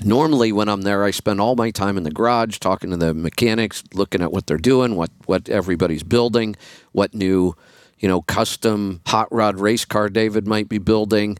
Normally, 0.05 0.53
when 0.53 0.69
I'm 0.69 0.83
there, 0.83 1.03
I 1.03 1.11
spend 1.11 1.41
all 1.41 1.55
my 1.55 1.69
time 1.69 1.97
in 1.97 2.03
the 2.03 2.11
garage 2.11 2.59
talking 2.59 2.91
to 2.91 2.97
the 2.97 3.13
mechanics, 3.13 3.83
looking 3.93 4.21
at 4.21 4.31
what 4.31 4.47
they're 4.47 4.57
doing, 4.57 4.95
what, 4.95 5.11
what 5.25 5.49
everybody's 5.49 6.03
building, 6.03 6.55
what 6.93 7.13
new, 7.13 7.55
you 7.99 8.07
know, 8.07 8.21
custom 8.21 9.01
hot 9.05 9.27
rod 9.31 9.59
race 9.59 9.83
car 9.83 10.07
David 10.07 10.47
might 10.47 10.69
be 10.69 10.77
building. 10.77 11.37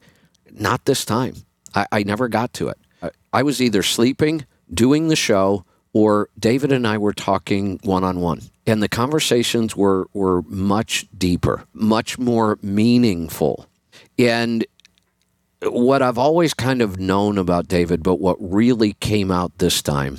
Not 0.52 0.84
this 0.84 1.06
time. 1.06 1.36
I, 1.74 1.88
I 1.94 2.04
never 2.04 2.28
got 2.28 2.54
to 2.56 2.68
it. 2.68 2.78
I, 3.02 3.12
I 3.32 3.44
was 3.44 3.62
either 3.62 3.84
sleeping, 3.84 4.46
doing 4.72 5.08
the 5.08 5.16
show, 5.16 5.64
or 5.94 6.30
David 6.40 6.72
and 6.72 6.88
I 6.88 6.98
were 6.98 7.14
talking 7.14 7.80
one 7.84 8.04
on 8.04 8.20
one. 8.20 8.42
And 8.66 8.82
the 8.82 8.90
conversations 8.90 9.76
were, 9.76 10.08
were 10.14 10.44
much 10.44 11.08
deeper, 11.18 11.66
much 11.74 12.18
more 12.18 12.58
meaningful. 12.62 13.68
And 14.18 14.66
what 15.64 16.02
I've 16.02 16.18
always 16.18 16.54
kind 16.54 16.82
of 16.82 17.00
known 17.00 17.38
about 17.38 17.68
David, 17.68 18.04
but 18.04 18.16
what 18.16 18.38
really 18.40 18.94
came 18.94 19.32
out 19.32 19.58
this 19.58 19.82
time 19.82 20.18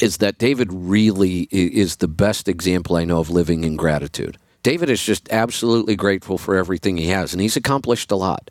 is 0.00 0.16
that 0.18 0.38
David 0.38 0.72
really 0.72 1.48
is 1.50 1.96
the 1.96 2.08
best 2.08 2.48
example 2.48 2.96
I 2.96 3.04
know 3.04 3.20
of 3.20 3.30
living 3.30 3.64
in 3.64 3.76
gratitude. 3.76 4.38
David 4.62 4.88
is 4.90 5.02
just 5.02 5.30
absolutely 5.30 5.94
grateful 5.94 6.38
for 6.38 6.56
everything 6.56 6.96
he 6.96 7.08
has, 7.08 7.32
and 7.32 7.40
he's 7.40 7.56
accomplished 7.56 8.10
a 8.10 8.16
lot. 8.16 8.50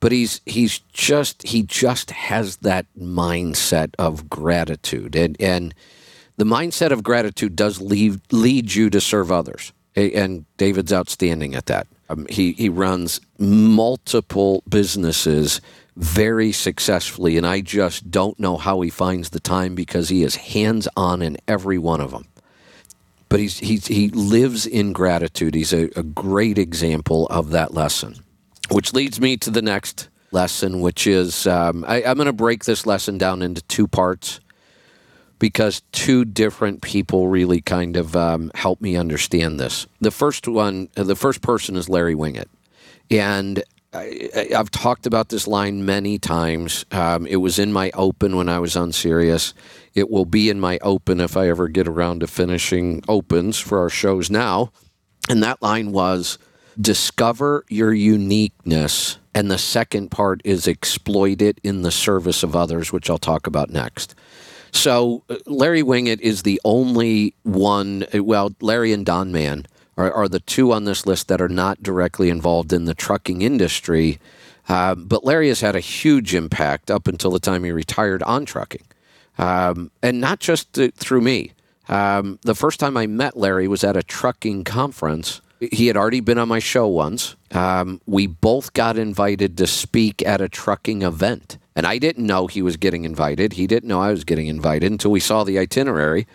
But 0.00 0.12
he's 0.12 0.40
he's 0.46 0.78
just 0.92 1.42
he 1.42 1.62
just 1.62 2.10
has 2.12 2.58
that 2.58 2.86
mindset 2.98 3.94
of 3.98 4.30
gratitude, 4.30 5.16
and 5.16 5.36
and 5.40 5.74
the 6.38 6.44
mindset 6.44 6.92
of 6.92 7.02
gratitude 7.02 7.56
does 7.56 7.80
lead, 7.80 8.20
lead 8.32 8.72
you 8.72 8.90
to 8.90 9.00
serve 9.00 9.32
others. 9.32 9.72
And 9.96 10.44
David's 10.56 10.92
outstanding 10.92 11.56
at 11.56 11.66
that. 11.66 11.88
Um, 12.08 12.26
he, 12.30 12.52
he 12.52 12.68
runs 12.68 13.20
multiple 13.38 14.62
businesses 14.68 15.60
very 15.96 16.52
successfully, 16.52 17.36
and 17.36 17.44
I 17.44 17.60
just 17.60 18.08
don't 18.08 18.38
know 18.38 18.56
how 18.56 18.80
he 18.80 18.88
finds 18.88 19.30
the 19.30 19.40
time 19.40 19.74
because 19.74 20.08
he 20.08 20.22
is 20.22 20.36
hands 20.36 20.86
on 20.96 21.20
in 21.22 21.36
every 21.48 21.76
one 21.76 22.00
of 22.00 22.12
them. 22.12 22.28
But 23.28 23.40
he's, 23.40 23.58
he's, 23.58 23.88
he 23.88 24.08
lives 24.10 24.64
in 24.64 24.92
gratitude. 24.92 25.56
He's 25.56 25.72
a, 25.72 25.90
a 25.96 26.04
great 26.04 26.56
example 26.56 27.26
of 27.26 27.50
that 27.50 27.74
lesson, 27.74 28.14
which 28.70 28.92
leads 28.92 29.20
me 29.20 29.36
to 29.38 29.50
the 29.50 29.62
next 29.62 30.08
lesson, 30.30 30.80
which 30.80 31.06
is 31.06 31.46
um, 31.46 31.84
I, 31.86 32.02
I'm 32.02 32.16
going 32.16 32.26
to 32.26 32.32
break 32.32 32.64
this 32.64 32.86
lesson 32.86 33.18
down 33.18 33.42
into 33.42 33.62
two 33.62 33.86
parts 33.86 34.40
because 35.38 35.82
two 35.92 36.24
different 36.24 36.82
people 36.82 37.28
really 37.28 37.60
kind 37.60 37.96
of 37.96 38.16
um, 38.16 38.50
helped 38.54 38.82
me 38.82 38.96
understand 38.96 39.60
this. 39.60 39.86
The 40.00 40.10
first 40.10 40.48
one, 40.48 40.88
the 40.94 41.16
first 41.16 41.42
person 41.42 41.76
is 41.76 41.88
Larry 41.88 42.14
Winget. 42.14 42.46
And 43.10 43.62
I, 43.92 44.28
have 44.50 44.70
talked 44.70 45.06
about 45.06 45.30
this 45.30 45.46
line 45.46 45.86
many 45.86 46.18
times. 46.18 46.84
Um, 46.90 47.26
it 47.26 47.36
was 47.36 47.58
in 47.58 47.72
my 47.72 47.90
open 47.94 48.36
when 48.36 48.48
I 48.48 48.58
was 48.58 48.76
on 48.76 48.92
Sirius. 48.92 49.54
It 49.94 50.10
will 50.10 50.26
be 50.26 50.50
in 50.50 50.60
my 50.60 50.78
open 50.82 51.20
if 51.20 51.36
I 51.36 51.48
ever 51.48 51.68
get 51.68 51.88
around 51.88 52.20
to 52.20 52.26
finishing 52.26 53.02
opens 53.08 53.58
for 53.58 53.78
our 53.78 53.88
shows 53.88 54.30
now. 54.30 54.72
And 55.30 55.42
that 55.42 55.62
line 55.62 55.92
was 55.92 56.38
discover 56.80 57.64
your 57.68 57.92
uniqueness. 57.92 59.18
And 59.34 59.50
the 59.50 59.58
second 59.58 60.10
part 60.10 60.40
is 60.44 60.66
exploit 60.66 61.42
it 61.42 61.60
in 61.62 61.82
the 61.82 61.90
service 61.90 62.42
of 62.42 62.56
others, 62.56 62.92
which 62.92 63.08
I'll 63.08 63.18
talk 63.18 63.46
about 63.46 63.70
next. 63.70 64.14
So 64.72 65.24
uh, 65.28 65.36
Larry 65.46 65.82
Winget 65.82 66.20
is 66.20 66.42
the 66.42 66.60
only 66.64 67.34
one. 67.42 68.04
Uh, 68.14 68.22
well, 68.22 68.54
Larry 68.60 68.92
and 68.92 69.06
Don 69.06 69.32
Mann 69.32 69.66
are, 69.96 70.12
are 70.12 70.28
the 70.28 70.40
two 70.40 70.72
on 70.72 70.84
this 70.84 71.06
list 71.06 71.28
that 71.28 71.40
are 71.40 71.48
not 71.48 71.82
directly 71.82 72.30
involved 72.30 72.72
in 72.72 72.84
the 72.84 72.94
trucking 72.94 73.42
industry. 73.42 74.18
Uh, 74.68 74.94
but 74.94 75.24
Larry 75.24 75.48
has 75.48 75.60
had 75.60 75.74
a 75.74 75.80
huge 75.80 76.34
impact 76.34 76.90
up 76.90 77.08
until 77.08 77.30
the 77.30 77.40
time 77.40 77.64
he 77.64 77.72
retired 77.72 78.22
on 78.24 78.44
trucking, 78.44 78.84
um, 79.38 79.90
and 80.02 80.20
not 80.20 80.40
just 80.40 80.78
uh, 80.78 80.88
through 80.94 81.22
me. 81.22 81.52
Um, 81.88 82.38
the 82.42 82.54
first 82.54 82.78
time 82.78 82.96
I 82.96 83.06
met 83.06 83.36
Larry 83.36 83.66
was 83.66 83.82
at 83.82 83.96
a 83.96 84.02
trucking 84.02 84.64
conference. 84.64 85.40
He 85.60 85.88
had 85.88 85.96
already 85.96 86.20
been 86.20 86.38
on 86.38 86.48
my 86.48 86.60
show 86.60 86.86
once. 86.86 87.36
Um, 87.52 88.00
we 88.06 88.26
both 88.26 88.72
got 88.72 88.96
invited 88.96 89.58
to 89.58 89.66
speak 89.66 90.22
at 90.26 90.40
a 90.40 90.48
trucking 90.48 91.02
event. 91.02 91.58
And 91.74 91.86
I 91.86 91.98
didn't 91.98 92.26
know 92.26 92.46
he 92.46 92.62
was 92.62 92.76
getting 92.76 93.04
invited. 93.04 93.52
He 93.52 93.66
didn't 93.66 93.88
know 93.88 94.00
I 94.00 94.10
was 94.10 94.24
getting 94.24 94.48
invited 94.48 94.90
until 94.90 95.10
we 95.10 95.20
saw 95.20 95.44
the 95.44 95.58
itinerary. 95.58 96.26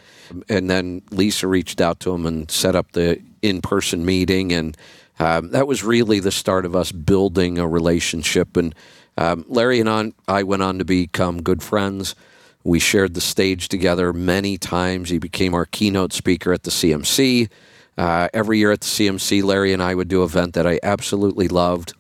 And 0.50 0.70
then 0.70 1.02
Lisa 1.12 1.48
reached 1.48 1.82
out 1.82 2.00
to 2.02 2.14
him 2.14 2.26
and 2.26 2.50
set 2.50 2.76
up 2.76 2.94
the 2.94 3.22
in 3.42 3.62
person 3.62 4.06
meeting. 4.06 4.54
And 4.54 4.78
um, 5.20 5.52
that 5.52 5.68
was 5.68 5.84
really 5.84 6.20
the 6.20 6.32
start 6.32 6.66
of 6.66 6.76
us 6.76 6.92
building 6.92 7.58
a 7.58 7.68
relationship. 7.68 8.56
And 8.58 8.74
um, 9.18 9.46
Larry 9.48 9.80
and 9.80 9.90
I, 9.90 10.12
I 10.28 10.44
went 10.44 10.64
on 10.64 10.80
to 10.80 10.86
become 10.86 11.42
good 11.42 11.62
friends. 11.62 12.16
We 12.64 12.80
shared 12.80 13.14
the 13.14 13.22
stage 13.22 13.68
together 13.68 14.14
many 14.14 14.58
times. 14.58 15.10
He 15.10 15.18
became 15.18 15.54
our 15.54 15.66
keynote 15.66 16.14
speaker 16.14 16.54
at 16.54 16.64
the 16.64 16.72
CMC. 16.72 17.50
Uh, 17.98 18.28
every 18.34 18.58
year 18.58 18.72
at 18.72 18.82
the 18.82 18.88
CMC, 18.88 19.44
Larry 19.44 19.74
and 19.74 19.82
I 19.82 19.94
would 19.94 20.08
do 20.08 20.22
an 20.22 20.26
event 20.26 20.54
that 20.54 20.66
I 20.66 20.80
absolutely 20.84 21.48
loved 21.48 21.94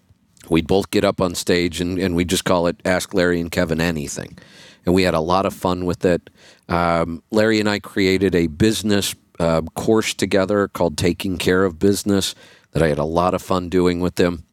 we'd 0.49 0.67
both 0.67 0.91
get 0.91 1.03
up 1.03 1.21
on 1.21 1.35
stage 1.35 1.81
and, 1.81 1.97
and 1.97 2.15
we 2.15 2.25
just 2.25 2.45
call 2.45 2.67
it 2.67 2.81
Ask 2.85 3.13
Larry 3.13 3.39
and 3.39 3.51
Kevin 3.51 3.81
Anything. 3.81 4.37
And 4.85 4.93
we 4.93 5.03
had 5.03 5.13
a 5.13 5.19
lot 5.19 5.45
of 5.45 5.53
fun 5.53 5.85
with 5.85 6.03
it. 6.03 6.29
Um, 6.67 7.23
Larry 7.31 7.59
and 7.59 7.69
I 7.69 7.79
created 7.79 8.35
a 8.35 8.47
business 8.47 9.15
uh, 9.39 9.61
course 9.73 10.13
together 10.13 10.67
called 10.67 10.97
Taking 10.97 11.37
Care 11.37 11.63
of 11.63 11.79
Business 11.79 12.35
that 12.71 12.83
I 12.83 12.87
had 12.87 12.99
a 12.99 13.05
lot 13.05 13.33
of 13.33 13.41
fun 13.41 13.69
doing 13.69 13.99
with 13.99 14.19
him. 14.19 14.43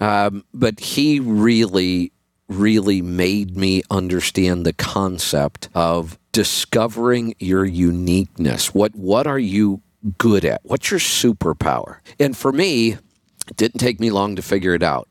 Um, 0.00 0.44
but 0.54 0.80
he 0.80 1.20
really, 1.20 2.12
really 2.48 3.02
made 3.02 3.56
me 3.56 3.82
understand 3.90 4.64
the 4.64 4.72
concept 4.72 5.68
of 5.74 6.18
discovering 6.32 7.34
your 7.38 7.64
uniqueness. 7.64 8.72
What 8.72 8.94
what 8.94 9.26
are 9.26 9.40
you 9.40 9.82
good 10.16 10.44
at? 10.44 10.60
What's 10.64 10.90
your 10.90 11.00
superpower? 11.00 11.98
And 12.20 12.36
for 12.36 12.52
me, 12.52 12.92
it 12.92 13.56
didn't 13.56 13.78
take 13.78 14.00
me 14.00 14.10
long 14.10 14.36
to 14.36 14.42
figure 14.42 14.74
it 14.74 14.82
out 14.82 15.08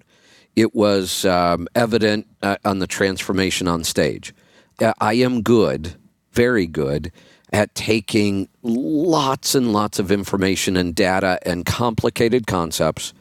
it 0.57 0.73
was 0.73 1.23
um, 1.23 1.67
evident 1.75 2.25
uh, 2.41 2.57
on 2.65 2.79
the 2.79 2.87
transformation 2.87 3.67
on 3.67 3.83
stage. 3.83 4.33
Uh, 4.81 4.91
I 4.99 5.13
am 5.13 5.43
good, 5.43 5.93
very 6.31 6.65
good, 6.65 7.11
at 7.53 7.75
taking 7.75 8.49
lots 8.63 9.53
and 9.53 9.71
lots 9.71 9.99
of 9.99 10.11
information 10.11 10.75
and 10.75 10.95
data 10.95 11.39
and 11.45 11.63
complicated 11.63 12.47
concepts, 12.47 13.13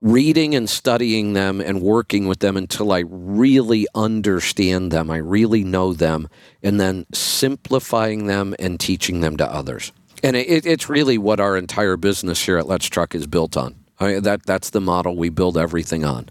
reading 0.00 0.54
and 0.54 0.68
studying 0.68 1.34
them 1.34 1.60
and 1.60 1.82
working 1.82 2.26
with 2.26 2.38
them 2.38 2.56
until 2.56 2.90
I 2.90 3.04
really 3.06 3.86
understand 3.94 4.90
them, 4.90 5.10
I 5.10 5.18
really 5.18 5.62
know 5.62 5.92
them, 5.92 6.26
and 6.62 6.80
then 6.80 7.04
simplifying 7.12 8.26
them 8.26 8.54
and 8.58 8.80
teaching 8.80 9.20
them 9.20 9.36
to 9.36 9.46
others. 9.46 9.92
And 10.22 10.36
it, 10.36 10.66
it's 10.66 10.88
really 10.88 11.18
what 11.18 11.40
our 11.40 11.56
entire 11.56 11.96
business 11.96 12.44
here 12.44 12.58
at 12.58 12.66
Let's 12.66 12.86
Truck 12.86 13.14
is 13.14 13.26
built 13.26 13.56
on. 13.56 13.74
I, 13.98 14.20
that 14.20 14.44
that's 14.44 14.70
the 14.70 14.80
model 14.80 15.16
we 15.16 15.28
build 15.28 15.56
everything 15.56 16.04
on. 16.04 16.28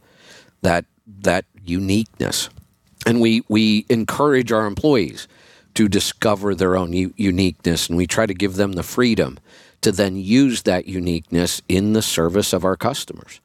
That 0.62 0.86
that 1.22 1.46
uniqueness, 1.64 2.50
and 3.06 3.22
we 3.22 3.44
we 3.48 3.86
encourage 3.90 4.52
our 4.52 4.66
employees 4.66 5.28
to 5.76 5.88
discover 5.88 6.56
their 6.56 6.76
own 6.76 6.94
u- 6.94 7.14
uniqueness, 7.18 7.88
and 7.88 7.98
we 7.98 8.08
try 8.08 8.26
to 8.26 8.34
give 8.34 8.56
them 8.56 8.74
the 8.74 8.84
freedom 8.84 9.38
to 9.82 9.92
then 9.92 10.16
use 10.16 10.64
that 10.64 10.88
uniqueness 10.88 11.62
in 11.68 11.94
the 11.94 12.02
service 12.02 12.54
of 12.54 12.66
our 12.66 12.76
customers. 12.76 13.40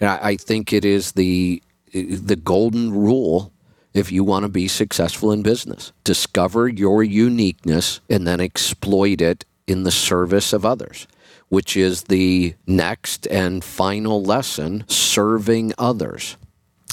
And 0.00 0.10
I, 0.10 0.18
I 0.22 0.36
think 0.36 0.72
it 0.72 0.84
is 0.84 1.12
the 1.12 1.62
the 1.92 2.36
golden 2.36 2.90
rule 2.92 3.52
if 3.92 4.10
you 4.10 4.24
want 4.24 4.44
to 4.44 4.48
be 4.48 4.66
successful 4.66 5.32
in 5.32 5.42
business. 5.42 5.92
Discover 6.04 6.68
your 6.68 7.02
uniqueness 7.02 8.00
and 8.08 8.26
then 8.26 8.40
exploit 8.40 9.20
it 9.20 9.44
in 9.72 9.82
the 9.82 9.90
service 9.90 10.52
of 10.52 10.64
others, 10.64 11.08
which 11.48 11.76
is 11.76 12.04
the 12.04 12.54
next 12.66 13.26
and 13.26 13.64
final 13.64 14.22
lesson 14.22 14.84
serving 14.86 15.72
others. 15.78 16.36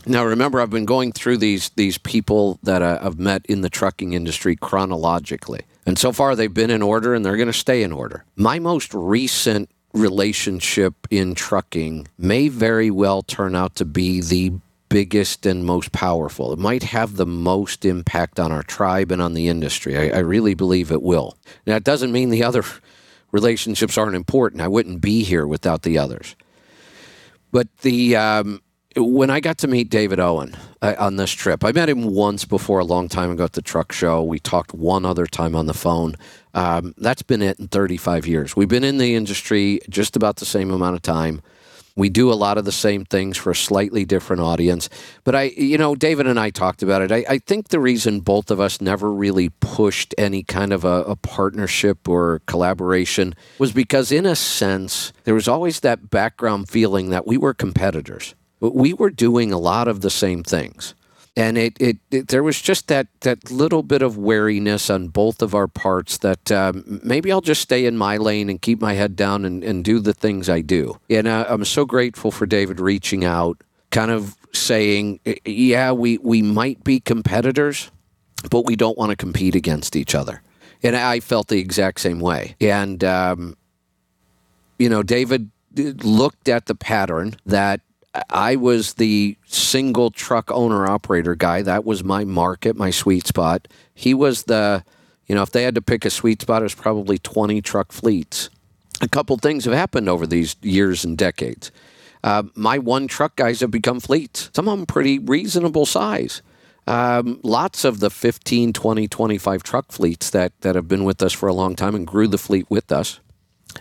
Now, 0.05 0.25
remember, 0.25 0.61
I've 0.61 0.69
been 0.69 0.85
going 0.85 1.11
through 1.11 1.37
these, 1.37 1.69
these 1.69 1.97
people 1.97 2.57
that 2.63 2.81
uh, 2.81 2.99
I've 3.01 3.19
met 3.19 3.45
in 3.47 3.61
the 3.61 3.69
trucking 3.69 4.13
industry 4.13 4.55
chronologically. 4.55 5.61
And 5.85 5.99
so 5.99 6.11
far, 6.11 6.35
they've 6.35 6.53
been 6.53 6.71
in 6.71 6.81
order 6.81 7.13
and 7.13 7.25
they're 7.25 7.35
going 7.35 7.47
to 7.47 7.53
stay 7.53 7.83
in 7.83 7.91
order. 7.91 8.23
My 8.35 8.59
most 8.59 8.93
recent 8.93 9.69
relationship 9.93 10.93
in 11.09 11.35
trucking 11.35 12.07
may 12.17 12.47
very 12.47 12.91
well 12.91 13.23
turn 13.23 13.55
out 13.55 13.75
to 13.75 13.85
be 13.85 14.21
the 14.21 14.53
biggest 14.89 15.45
and 15.45 15.65
most 15.65 15.91
powerful. 15.91 16.51
It 16.51 16.59
might 16.59 16.83
have 16.83 17.15
the 17.15 17.25
most 17.25 17.85
impact 17.85 18.39
on 18.39 18.51
our 18.51 18.63
tribe 18.63 19.11
and 19.11 19.21
on 19.21 19.33
the 19.33 19.47
industry. 19.47 19.97
I, 19.97 20.17
I 20.17 20.19
really 20.19 20.53
believe 20.53 20.91
it 20.91 21.01
will. 21.01 21.37
Now, 21.65 21.75
it 21.75 21.83
doesn't 21.83 22.11
mean 22.11 22.29
the 22.29 22.43
other 22.43 22.63
relationships 23.31 23.97
aren't 23.97 24.15
important. 24.15 24.61
I 24.61 24.67
wouldn't 24.67 25.01
be 25.01 25.23
here 25.23 25.47
without 25.47 25.83
the 25.83 25.97
others. 25.97 26.35
But 27.51 27.67
the 27.77 28.15
um, 28.15 28.61
when 28.95 29.29
I 29.29 29.39
got 29.39 29.57
to 29.59 29.67
meet 29.67 29.89
David 29.89 30.19
Owen 30.19 30.55
uh, 30.81 30.95
on 30.97 31.15
this 31.15 31.31
trip, 31.31 31.63
I 31.63 31.71
met 31.71 31.89
him 31.89 32.03
once 32.13 32.45
before 32.45 32.79
a 32.79 32.85
long 32.85 33.07
time 33.07 33.31
ago 33.31 33.43
at 33.43 33.53
the 33.53 33.61
truck 33.61 33.91
show. 33.91 34.23
We 34.23 34.39
talked 34.39 34.73
one 34.73 35.05
other 35.05 35.25
time 35.25 35.55
on 35.55 35.67
the 35.67 35.73
phone. 35.73 36.15
Um, 36.53 36.93
that's 36.97 37.21
been 37.21 37.41
it 37.41 37.59
in 37.59 37.67
35 37.67 38.27
years. 38.27 38.55
We've 38.55 38.67
been 38.67 38.83
in 38.83 38.97
the 38.97 39.15
industry 39.15 39.79
just 39.89 40.15
about 40.15 40.37
the 40.37 40.45
same 40.45 40.71
amount 40.71 40.95
of 40.95 41.01
time. 41.01 41.41
We 41.99 42.09
do 42.09 42.31
a 42.31 42.33
lot 42.33 42.57
of 42.57 42.65
the 42.65 42.71
same 42.71 43.05
things 43.05 43.37
for 43.37 43.51
a 43.51 43.55
slightly 43.55 44.05
different 44.05 44.41
audience. 44.41 44.89
But 45.23 45.35
I, 45.35 45.43
you 45.55 45.77
know, 45.77 45.95
David 45.95 46.27
and 46.27 46.39
I 46.39 46.49
talked 46.49 46.81
about 46.81 47.01
it. 47.01 47.11
I, 47.11 47.25
I 47.29 47.37
think 47.39 47.67
the 47.67 47.79
reason 47.79 48.21
both 48.21 48.49
of 48.49 48.59
us 48.59 48.81
never 48.81 49.11
really 49.11 49.49
pushed 49.59 50.15
any 50.17 50.43
kind 50.43 50.73
of 50.73 50.85
a, 50.85 51.03
a 51.03 51.15
partnership 51.15 52.07
or 52.07 52.41
collaboration 52.45 53.35
was 53.57 53.71
because, 53.71 54.11
in 54.11 54.25
a 54.25 54.35
sense, 54.35 55.11
there 55.25 55.35
was 55.35 55.47
always 55.47 55.81
that 55.81 56.09
background 56.09 56.69
feeling 56.69 57.09
that 57.09 57.27
we 57.27 57.37
were 57.37 57.53
competitors. 57.53 58.33
But 58.59 58.75
we 58.75 58.93
were 58.93 59.09
doing 59.09 59.51
a 59.51 59.59
lot 59.59 59.87
of 59.87 60.01
the 60.01 60.09
same 60.09 60.43
things 60.43 60.93
and 61.39 61.57
it, 61.57 61.77
it, 61.79 61.97
it, 62.11 62.27
there 62.27 62.43
was 62.43 62.61
just 62.61 62.89
that 62.89 63.07
that 63.21 63.49
little 63.49 63.81
bit 63.81 64.01
of 64.01 64.17
wariness 64.17 64.89
on 64.89 65.07
both 65.07 65.41
of 65.41 65.55
our 65.55 65.69
parts 65.69 66.17
that 66.17 66.51
um, 66.51 66.99
maybe 67.01 67.31
I'll 67.31 67.39
just 67.39 67.61
stay 67.61 67.85
in 67.85 67.97
my 67.97 68.17
lane 68.17 68.49
and 68.49 68.61
keep 68.61 68.81
my 68.81 68.93
head 68.93 69.15
down 69.15 69.45
and, 69.45 69.63
and 69.63 69.85
do 69.85 69.99
the 69.99 70.13
things 70.13 70.49
I 70.49 70.59
do. 70.59 70.99
And 71.09 71.27
uh, 71.27 71.45
I'm 71.47 71.63
so 71.63 71.85
grateful 71.85 72.29
for 72.29 72.45
David 72.45 72.81
reaching 72.81 73.23
out, 73.23 73.63
kind 73.89 74.11
of 74.11 74.35
saying, 74.51 75.21
yeah, 75.45 75.93
we, 75.93 76.17
we 76.17 76.41
might 76.41 76.83
be 76.83 76.99
competitors, 76.99 77.89
but 78.51 78.65
we 78.65 78.75
don't 78.75 78.97
want 78.97 79.11
to 79.11 79.15
compete 79.15 79.55
against 79.55 79.95
each 79.95 80.13
other. 80.13 80.41
And 80.83 80.93
I 80.93 81.21
felt 81.21 81.47
the 81.47 81.59
exact 81.59 82.01
same 82.01 82.19
way. 82.19 82.57
And, 82.59 83.01
um, 83.05 83.55
you 84.77 84.89
know, 84.89 85.03
David 85.03 85.51
looked 85.73 86.49
at 86.49 86.65
the 86.65 86.75
pattern 86.75 87.37
that 87.45 87.79
I 88.29 88.55
was 88.55 88.95
the 88.95 89.37
single 89.45 90.11
truck 90.11 90.51
owner 90.51 90.87
operator 90.87 91.35
guy. 91.35 91.61
That 91.61 91.85
was 91.85 92.03
my 92.03 92.23
market, 92.23 92.75
my 92.75 92.89
sweet 92.89 93.27
spot. 93.27 93.67
He 93.93 94.13
was 94.13 94.43
the, 94.43 94.83
you 95.27 95.35
know, 95.35 95.43
if 95.43 95.51
they 95.51 95.63
had 95.63 95.75
to 95.75 95.81
pick 95.81 96.05
a 96.05 96.09
sweet 96.09 96.41
spot, 96.41 96.61
it 96.61 96.63
was 96.63 96.75
probably 96.75 97.17
20 97.17 97.61
truck 97.61 97.91
fleets. 97.91 98.49
A 99.01 99.07
couple 99.07 99.37
things 99.37 99.65
have 99.65 99.73
happened 99.73 100.09
over 100.09 100.27
these 100.27 100.55
years 100.61 101.05
and 101.05 101.17
decades. 101.17 101.71
Uh, 102.23 102.43
my 102.55 102.77
one 102.77 103.07
truck 103.07 103.35
guys 103.35 103.61
have 103.61 103.71
become 103.71 103.99
fleets, 103.99 104.49
some 104.53 104.67
of 104.67 104.77
them 104.77 104.85
pretty 104.85 105.19
reasonable 105.19 105.85
size. 105.85 106.41
Um, 106.85 107.39
lots 107.43 107.85
of 107.85 107.99
the 107.99 108.09
15, 108.09 108.73
20, 108.73 109.07
25 109.07 109.63
truck 109.63 109.91
fleets 109.91 110.31
that, 110.31 110.59
that 110.61 110.75
have 110.75 110.87
been 110.87 111.03
with 111.03 111.21
us 111.21 111.33
for 111.33 111.47
a 111.47 111.53
long 111.53 111.75
time 111.75 111.95
and 111.95 112.05
grew 112.05 112.27
the 112.27 112.37
fleet 112.37 112.65
with 112.69 112.91
us. 112.91 113.19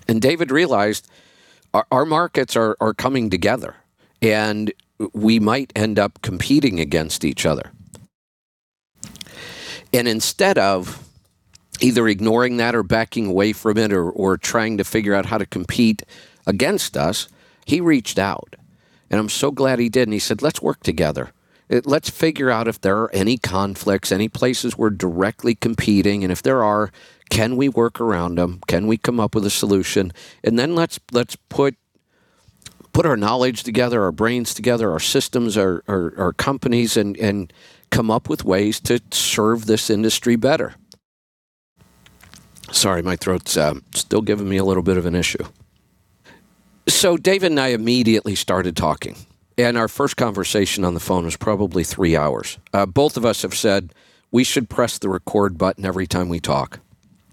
And 0.06 0.20
David 0.20 0.50
realized 0.50 1.08
our, 1.72 1.86
our 1.90 2.04
markets 2.04 2.54
are, 2.54 2.76
are 2.80 2.92
coming 2.92 3.30
together 3.30 3.76
and 4.20 4.72
we 5.12 5.38
might 5.38 5.72
end 5.76 5.98
up 5.98 6.20
competing 6.22 6.80
against 6.80 7.24
each 7.24 7.46
other. 7.46 7.70
And 9.92 10.08
instead 10.08 10.58
of 10.58 11.04
either 11.80 12.08
ignoring 12.08 12.56
that 12.56 12.74
or 12.74 12.82
backing 12.82 13.26
away 13.26 13.52
from 13.52 13.78
it 13.78 13.92
or, 13.92 14.10
or 14.10 14.36
trying 14.36 14.76
to 14.78 14.84
figure 14.84 15.14
out 15.14 15.26
how 15.26 15.38
to 15.38 15.46
compete 15.46 16.02
against 16.46 16.96
us, 16.96 17.28
he 17.64 17.80
reached 17.80 18.18
out. 18.18 18.56
And 19.10 19.20
I'm 19.20 19.28
so 19.28 19.50
glad 19.50 19.78
he 19.78 19.88
did. 19.88 20.08
And 20.08 20.12
he 20.12 20.18
said, 20.18 20.42
let's 20.42 20.60
work 20.60 20.82
together. 20.82 21.30
Let's 21.70 22.08
figure 22.08 22.50
out 22.50 22.66
if 22.66 22.80
there 22.80 22.98
are 22.98 23.14
any 23.14 23.36
conflicts, 23.36 24.10
any 24.10 24.28
places 24.28 24.76
we're 24.76 24.90
directly 24.90 25.54
competing. 25.54 26.24
And 26.24 26.32
if 26.32 26.42
there 26.42 26.64
are, 26.64 26.90
can 27.30 27.56
we 27.56 27.68
work 27.68 28.00
around 28.00 28.36
them? 28.36 28.60
Can 28.66 28.86
we 28.86 28.96
come 28.96 29.20
up 29.20 29.34
with 29.34 29.44
a 29.44 29.50
solution? 29.50 30.12
And 30.42 30.58
then 30.58 30.74
let's 30.74 30.98
let's 31.12 31.36
put 31.36 31.76
put 32.98 33.06
our 33.06 33.16
knowledge 33.16 33.62
together, 33.62 34.02
our 34.02 34.10
brains 34.10 34.52
together, 34.52 34.90
our 34.90 34.98
systems, 34.98 35.56
our, 35.56 35.84
our, 35.86 36.12
our 36.18 36.32
companies, 36.32 36.96
and, 36.96 37.16
and 37.18 37.52
come 37.92 38.10
up 38.10 38.28
with 38.28 38.44
ways 38.44 38.80
to 38.80 39.00
serve 39.12 39.66
this 39.66 39.88
industry 39.88 40.34
better. 40.34 40.74
Sorry, 42.72 43.00
my 43.02 43.14
throat's 43.14 43.56
uh, 43.56 43.74
still 43.94 44.20
giving 44.20 44.48
me 44.48 44.56
a 44.56 44.64
little 44.64 44.82
bit 44.82 44.96
of 44.96 45.06
an 45.06 45.14
issue. 45.14 45.44
So, 46.88 47.16
David 47.16 47.52
and 47.52 47.60
I 47.60 47.68
immediately 47.68 48.34
started 48.34 48.76
talking. 48.76 49.14
And 49.56 49.78
our 49.78 49.86
first 49.86 50.16
conversation 50.16 50.84
on 50.84 50.94
the 50.94 51.00
phone 51.00 51.24
was 51.24 51.36
probably 51.36 51.84
three 51.84 52.16
hours. 52.16 52.58
Uh, 52.72 52.84
both 52.84 53.16
of 53.16 53.24
us 53.24 53.42
have 53.42 53.54
said 53.54 53.94
we 54.32 54.42
should 54.42 54.68
press 54.68 54.98
the 54.98 55.08
record 55.08 55.56
button 55.56 55.86
every 55.86 56.08
time 56.08 56.28
we 56.28 56.40
talk. 56.40 56.80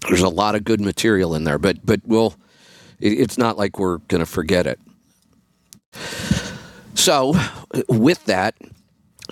There's 0.08 0.22
a 0.22 0.30
lot 0.30 0.54
of 0.54 0.64
good 0.64 0.80
material 0.80 1.34
in 1.34 1.44
there, 1.44 1.58
but 1.58 1.84
but 1.84 2.02
we'll. 2.06 2.36
It's 3.00 3.40
not 3.40 3.58
like 3.58 3.80
we're 3.80 3.98
going 3.98 4.20
to 4.20 4.28
forget 4.28 4.68
it. 4.68 4.80
So, 6.94 7.36
with 7.88 8.26
that, 8.26 8.56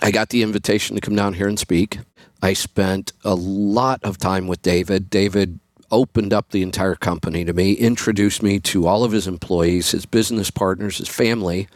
I 0.02 0.12
got 0.12 0.30
the 0.30 0.44
invitation 0.44 0.96
to 0.96 1.02
come 1.02 1.16
down 1.16 1.34
here 1.34 1.48
and 1.48 1.58
speak. 1.58 2.00
I 2.42 2.54
spent 2.54 3.14
a 3.24 3.36
lot 3.36 4.04
of 4.04 4.18
time 4.18 4.48
with 4.48 4.62
David. 4.62 5.10
David 5.10 5.60
opened 5.92 6.34
up 6.34 6.50
the 6.50 6.64
entire 6.64 6.96
company 6.96 7.46
to 7.46 7.54
me, 7.54 7.74
introduced 7.74 8.44
me 8.44 8.60
to 8.60 8.88
all 8.88 9.04
of 9.04 9.12
his 9.12 9.28
employees, 9.28 9.92
his 9.92 10.06
business 10.06 10.50
partners, 10.50 10.98
his 10.98 11.08
family. 11.08 11.68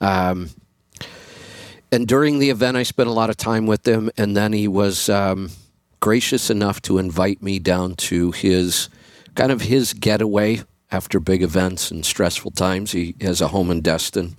Um, 0.00 0.50
and 1.90 2.06
during 2.06 2.38
the 2.38 2.50
event, 2.50 2.76
I 2.76 2.82
spent 2.82 3.08
a 3.08 3.12
lot 3.12 3.30
of 3.30 3.36
time 3.36 3.66
with 3.66 3.86
him. 3.86 4.10
And 4.16 4.36
then 4.36 4.52
he 4.52 4.68
was 4.68 5.08
um, 5.08 5.50
gracious 6.00 6.50
enough 6.50 6.80
to 6.82 6.98
invite 6.98 7.42
me 7.42 7.58
down 7.58 7.94
to 7.94 8.32
his 8.32 8.88
kind 9.34 9.50
of 9.50 9.62
his 9.62 9.92
getaway 9.92 10.62
after 10.92 11.18
big 11.18 11.42
events 11.42 11.90
and 11.90 12.04
stressful 12.04 12.52
times. 12.52 12.92
He 12.92 13.14
has 13.20 13.40
a 13.40 13.48
home 13.48 13.70
in 13.70 13.80
Destin. 13.80 14.36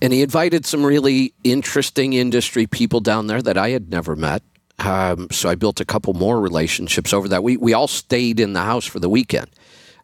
And 0.00 0.12
he 0.12 0.22
invited 0.22 0.64
some 0.64 0.84
really 0.84 1.34
interesting 1.44 2.12
industry 2.12 2.66
people 2.66 3.00
down 3.00 3.26
there 3.26 3.42
that 3.42 3.58
I 3.58 3.70
had 3.70 3.90
never 3.90 4.14
met. 4.14 4.42
Um, 4.78 5.28
so 5.32 5.48
I 5.48 5.56
built 5.56 5.80
a 5.80 5.84
couple 5.84 6.14
more 6.14 6.40
relationships 6.40 7.12
over 7.12 7.26
that. 7.28 7.42
We, 7.42 7.56
we 7.56 7.72
all 7.72 7.88
stayed 7.88 8.38
in 8.38 8.52
the 8.52 8.62
house 8.62 8.84
for 8.84 9.00
the 9.00 9.08
weekend. 9.08 9.48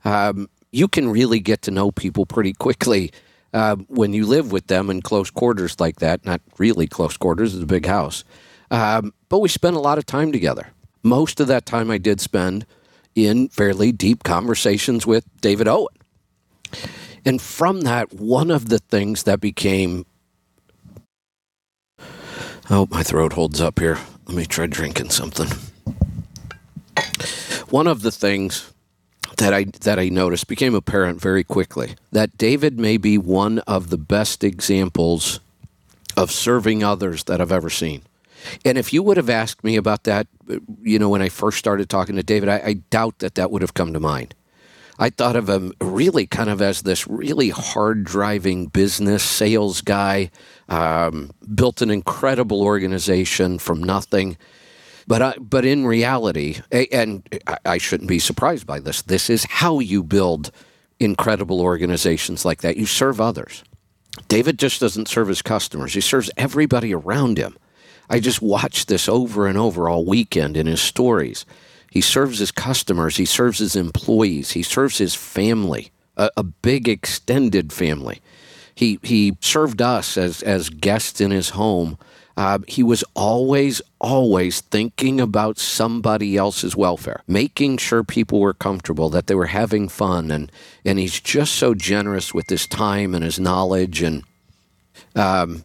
Um, 0.05 0.49
you 0.73 0.89
can 0.89 1.09
really 1.09 1.39
get 1.39 1.63
to 1.63 1.71
know 1.71 1.93
people 1.93 2.27
pretty 2.27 2.53
quickly 2.53 3.13
uh, 3.53 3.77
when 3.87 4.13
you 4.13 4.27
live 4.27 4.51
with 4.51 4.67
them 4.67 4.91
in 4.91 5.01
close 5.01 5.31
quarters 5.31 5.79
like 5.79 5.97
that. 6.01 6.25
Not 6.25 6.41
really 6.59 6.89
close 6.89 7.17
quarters, 7.17 7.55
it's 7.55 7.63
a 7.63 7.67
big 7.67 7.87
house. 7.87 8.25
Um, 8.73 9.15
but 9.29 9.39
we 9.39 9.49
spent 9.49 9.77
a 9.77 9.81
lot 9.81 9.99
of 9.99 10.07
time 10.07 10.33
together. 10.33 10.69
Most 11.05 11.39
of 11.39 11.47
that 11.47 11.67
time 11.67 11.91
I 11.91 11.99
did 11.99 12.21
spend 12.21 12.67
in 13.15 13.49
fairly 13.49 13.93
deep 13.93 14.23
conversations 14.23 15.07
with 15.07 15.25
David 15.41 15.69
Owen. 15.69 15.95
And 17.25 17.41
from 17.41 17.83
that, 17.83 18.13
one 18.13 18.51
of 18.51 18.69
the 18.69 18.79
things 18.79 19.23
that 19.23 19.41
became 19.41 20.05
Oh, 22.71 22.89
my 22.91 23.03
throat 23.03 23.35
holds 23.35 23.61
up 23.61 23.79
here. 23.79 23.99
Let 24.27 24.37
me 24.37 24.47
try 24.47 24.67
drinking 24.67 25.11
something. 25.11 25.49
One 27.69 27.87
of 27.87 28.01
the 28.01 28.11
things 28.11 28.73
that 29.37 29.53
I 29.53 29.65
that 29.83 29.99
I 29.99 30.09
noticed 30.09 30.47
became 30.47 30.75
apparent 30.75 31.21
very 31.21 31.45
quickly 31.45 31.97
that 32.13 32.39
David 32.39 32.79
may 32.79 32.97
be 32.97 33.19
one 33.19 33.59
of 33.61 33.91
the 33.91 33.99
best 33.99 34.43
examples 34.43 35.41
of 36.17 36.31
serving 36.31 36.83
others 36.83 37.25
that 37.25 37.41
I've 37.41 37.53
ever 37.53 37.69
seen. 37.69 38.03
And 38.65 38.79
if 38.79 38.93
you 38.93 39.03
would 39.03 39.17
have 39.17 39.31
asked 39.31 39.65
me 39.65 39.77
about 39.77 40.05
that, 40.05 40.27
you 40.83 40.99
know, 40.99 41.09
when 41.09 41.23
I 41.23 41.29
first 41.29 41.59
started 41.59 41.89
talking 41.89 42.17
to 42.17 42.23
David, 42.23 42.49
I, 42.49 42.63
I 42.65 42.73
doubt 42.91 43.19
that 43.21 43.35
that 43.37 43.51
would 43.51 43.63
have 43.63 43.75
come 43.75 43.93
to 43.93 44.01
mind. 44.01 44.35
I 44.99 45.11
thought 45.11 45.37
of 45.37 45.49
him 45.49 45.73
really 45.81 46.27
kind 46.27 46.49
of 46.49 46.63
as 46.63 46.83
this 46.83 47.09
really 47.09 47.49
hard 47.49 48.05
driving 48.05 48.67
business 48.67 49.23
sales 49.25 49.81
guy, 49.81 50.31
um, 50.69 51.33
built 51.55 51.83
an 51.83 51.91
incredible 51.91 52.63
organization 52.63 53.59
from 53.59 53.83
nothing. 53.83 54.37
But, 55.07 55.21
I, 55.21 55.35
but 55.39 55.65
in 55.65 55.87
reality, 55.87 56.61
and 56.71 57.29
I 57.67 57.79
shouldn't 57.79 58.09
be 58.09 58.19
surprised 58.19 58.67
by 58.67 58.81
this, 58.81 59.03
this 59.03 59.29
is 59.29 59.45
how 59.45 59.81
you 59.81 60.03
build 60.03 60.51
incredible 61.01 61.61
organizations 61.61 62.45
like 62.45 62.63
that. 62.63 62.77
You 62.77 62.87
serve 62.87 63.21
others. 63.21 63.65
David 64.29 64.59
just 64.59 64.81
doesn't 64.81 65.09
serve 65.09 65.29
his 65.29 65.43
customers, 65.43 65.95
he 65.95 66.01
serves 66.01 66.31
everybody 66.37 66.95
around 66.95 67.37
him. 67.37 67.57
I 68.09 68.21
just 68.21 68.43
watched 68.43 68.89
this 68.89 69.09
over 69.09 69.47
and 69.47 69.59
over 69.59 69.89
all 69.89 70.05
weekend 70.05 70.57
in 70.57 70.67
his 70.67 70.81
stories. 70.81 71.45
He 71.91 72.01
serves 72.01 72.39
his 72.39 72.51
customers, 72.51 73.17
he 73.17 73.25
serves 73.25 73.59
his 73.59 73.77
employees, 73.77 74.53
he 74.53 74.63
serves 74.63 74.99
his 74.99 75.15
family, 75.15 75.93
a, 76.17 76.31
a 76.37 76.43
big 76.43 76.89
extended 76.89 77.73
family. 77.73 78.21
He, 78.75 78.99
he 79.03 79.37
served 79.41 79.81
us 79.81 80.17
as, 80.17 80.43
as 80.43 80.69
guests 80.69 81.21
in 81.21 81.31
his 81.31 81.51
home. 81.51 81.97
Uh, 82.37 82.59
he 82.67 82.83
was 82.83 83.05
always, 83.15 83.81
always 84.01 84.61
thinking 84.61 85.21
about 85.21 85.57
somebody 85.57 86.37
else's 86.37 86.75
welfare, 86.75 87.23
making 87.29 87.77
sure 87.77 88.03
people 88.03 88.41
were 88.41 88.53
comfortable, 88.53 89.09
that 89.11 89.29
they 89.29 89.37
were 89.37 89.47
having 89.47 89.89
fun, 89.89 90.33
and 90.33 90.51
and 90.85 90.99
he's 90.99 91.21
just 91.21 91.55
so 91.55 91.75
generous 91.75 92.35
with 92.35 92.51
his 92.51 92.67
time 92.67 93.15
and 93.15 93.23
his 93.23 93.39
knowledge. 93.39 94.03
And 94.03 94.25
um, 95.15 95.63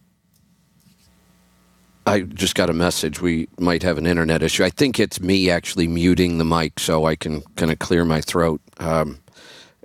I 2.10 2.20
just 2.22 2.56
got 2.56 2.68
a 2.68 2.72
message. 2.72 3.20
We 3.20 3.48
might 3.58 3.84
have 3.84 3.96
an 3.96 4.06
internet 4.06 4.42
issue. 4.42 4.64
I 4.64 4.70
think 4.70 4.98
it's 4.98 5.20
me 5.20 5.48
actually 5.48 5.86
muting 5.86 6.38
the 6.38 6.44
mic 6.44 6.80
so 6.80 7.04
I 7.04 7.14
can 7.14 7.42
kind 7.56 7.70
of 7.70 7.78
clear 7.78 8.04
my 8.04 8.20
throat. 8.20 8.60
Um, 8.78 9.20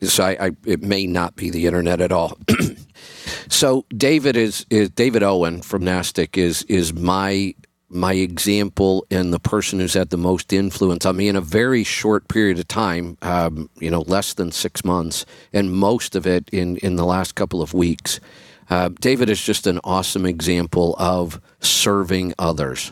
so 0.02 0.24
I, 0.24 0.48
I, 0.48 0.52
it 0.66 0.82
may 0.82 1.06
not 1.06 1.36
be 1.36 1.52
the 1.52 1.68
internet 1.68 2.02
at 2.02 2.12
all. 2.12 2.38
so 3.48 3.86
David 3.96 4.36
is, 4.36 4.66
is 4.72 4.90
David 4.90 5.22
Owen 5.22 5.62
from 5.62 5.84
NASTC 5.84 6.38
is 6.38 6.64
is 6.64 6.94
my 6.94 7.54
my 7.88 8.14
example 8.14 9.06
and 9.12 9.32
the 9.32 9.40
person 9.40 9.80
who's 9.80 9.94
had 9.94 10.10
the 10.10 10.18
most 10.18 10.52
influence 10.52 11.06
on 11.06 11.16
me 11.16 11.28
in 11.28 11.36
a 11.36 11.42
very 11.42 11.84
short 11.84 12.28
period 12.28 12.58
of 12.58 12.68
time, 12.68 13.16
um, 13.22 13.70
you 13.80 13.92
know, 13.92 14.02
less 14.02 14.34
than 14.34 14.52
six 14.52 14.84
months, 14.84 15.26
and 15.54 15.72
most 15.72 16.16
of 16.16 16.26
it 16.26 16.50
in, 16.52 16.78
in 16.78 16.96
the 16.96 17.06
last 17.06 17.36
couple 17.36 17.62
of 17.62 17.74
weeks. 17.74 18.20
Uh, 18.70 18.90
David 19.00 19.30
is 19.30 19.42
just 19.42 19.68
an 19.68 19.80
awesome 19.84 20.26
example 20.26 20.96
of 20.98 21.40
serving 21.66 22.34
others. 22.40 22.92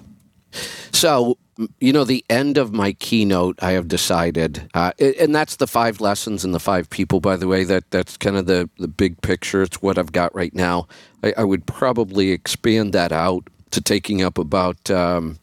So, 0.91 1.37
you 1.79 1.93
know, 1.93 2.03
the 2.03 2.23
end 2.29 2.57
of 2.57 2.73
my 2.73 2.93
keynote, 2.93 3.61
I 3.61 3.71
have 3.71 3.87
decided, 3.87 4.69
uh, 4.73 4.91
and 4.99 5.33
that's 5.33 5.55
the 5.55 5.67
five 5.67 6.01
lessons 6.01 6.43
and 6.43 6.53
the 6.53 6.59
five 6.59 6.89
people, 6.89 7.19
by 7.19 7.37
the 7.37 7.47
way. 7.47 7.63
That 7.63 7.89
that's 7.91 8.17
kind 8.17 8.35
of 8.35 8.45
the 8.45 8.69
the 8.77 8.87
big 8.87 9.21
picture. 9.21 9.63
It's 9.63 9.81
what 9.81 9.97
I've 9.97 10.11
got 10.11 10.33
right 10.35 10.53
now. 10.53 10.87
I, 11.23 11.33
I 11.37 11.43
would 11.43 11.65
probably 11.65 12.31
expand 12.31 12.93
that 12.93 13.11
out 13.11 13.47
to 13.71 13.81
taking 13.81 14.21
up 14.21 14.37
about. 14.37 14.89
Um, 14.89 15.39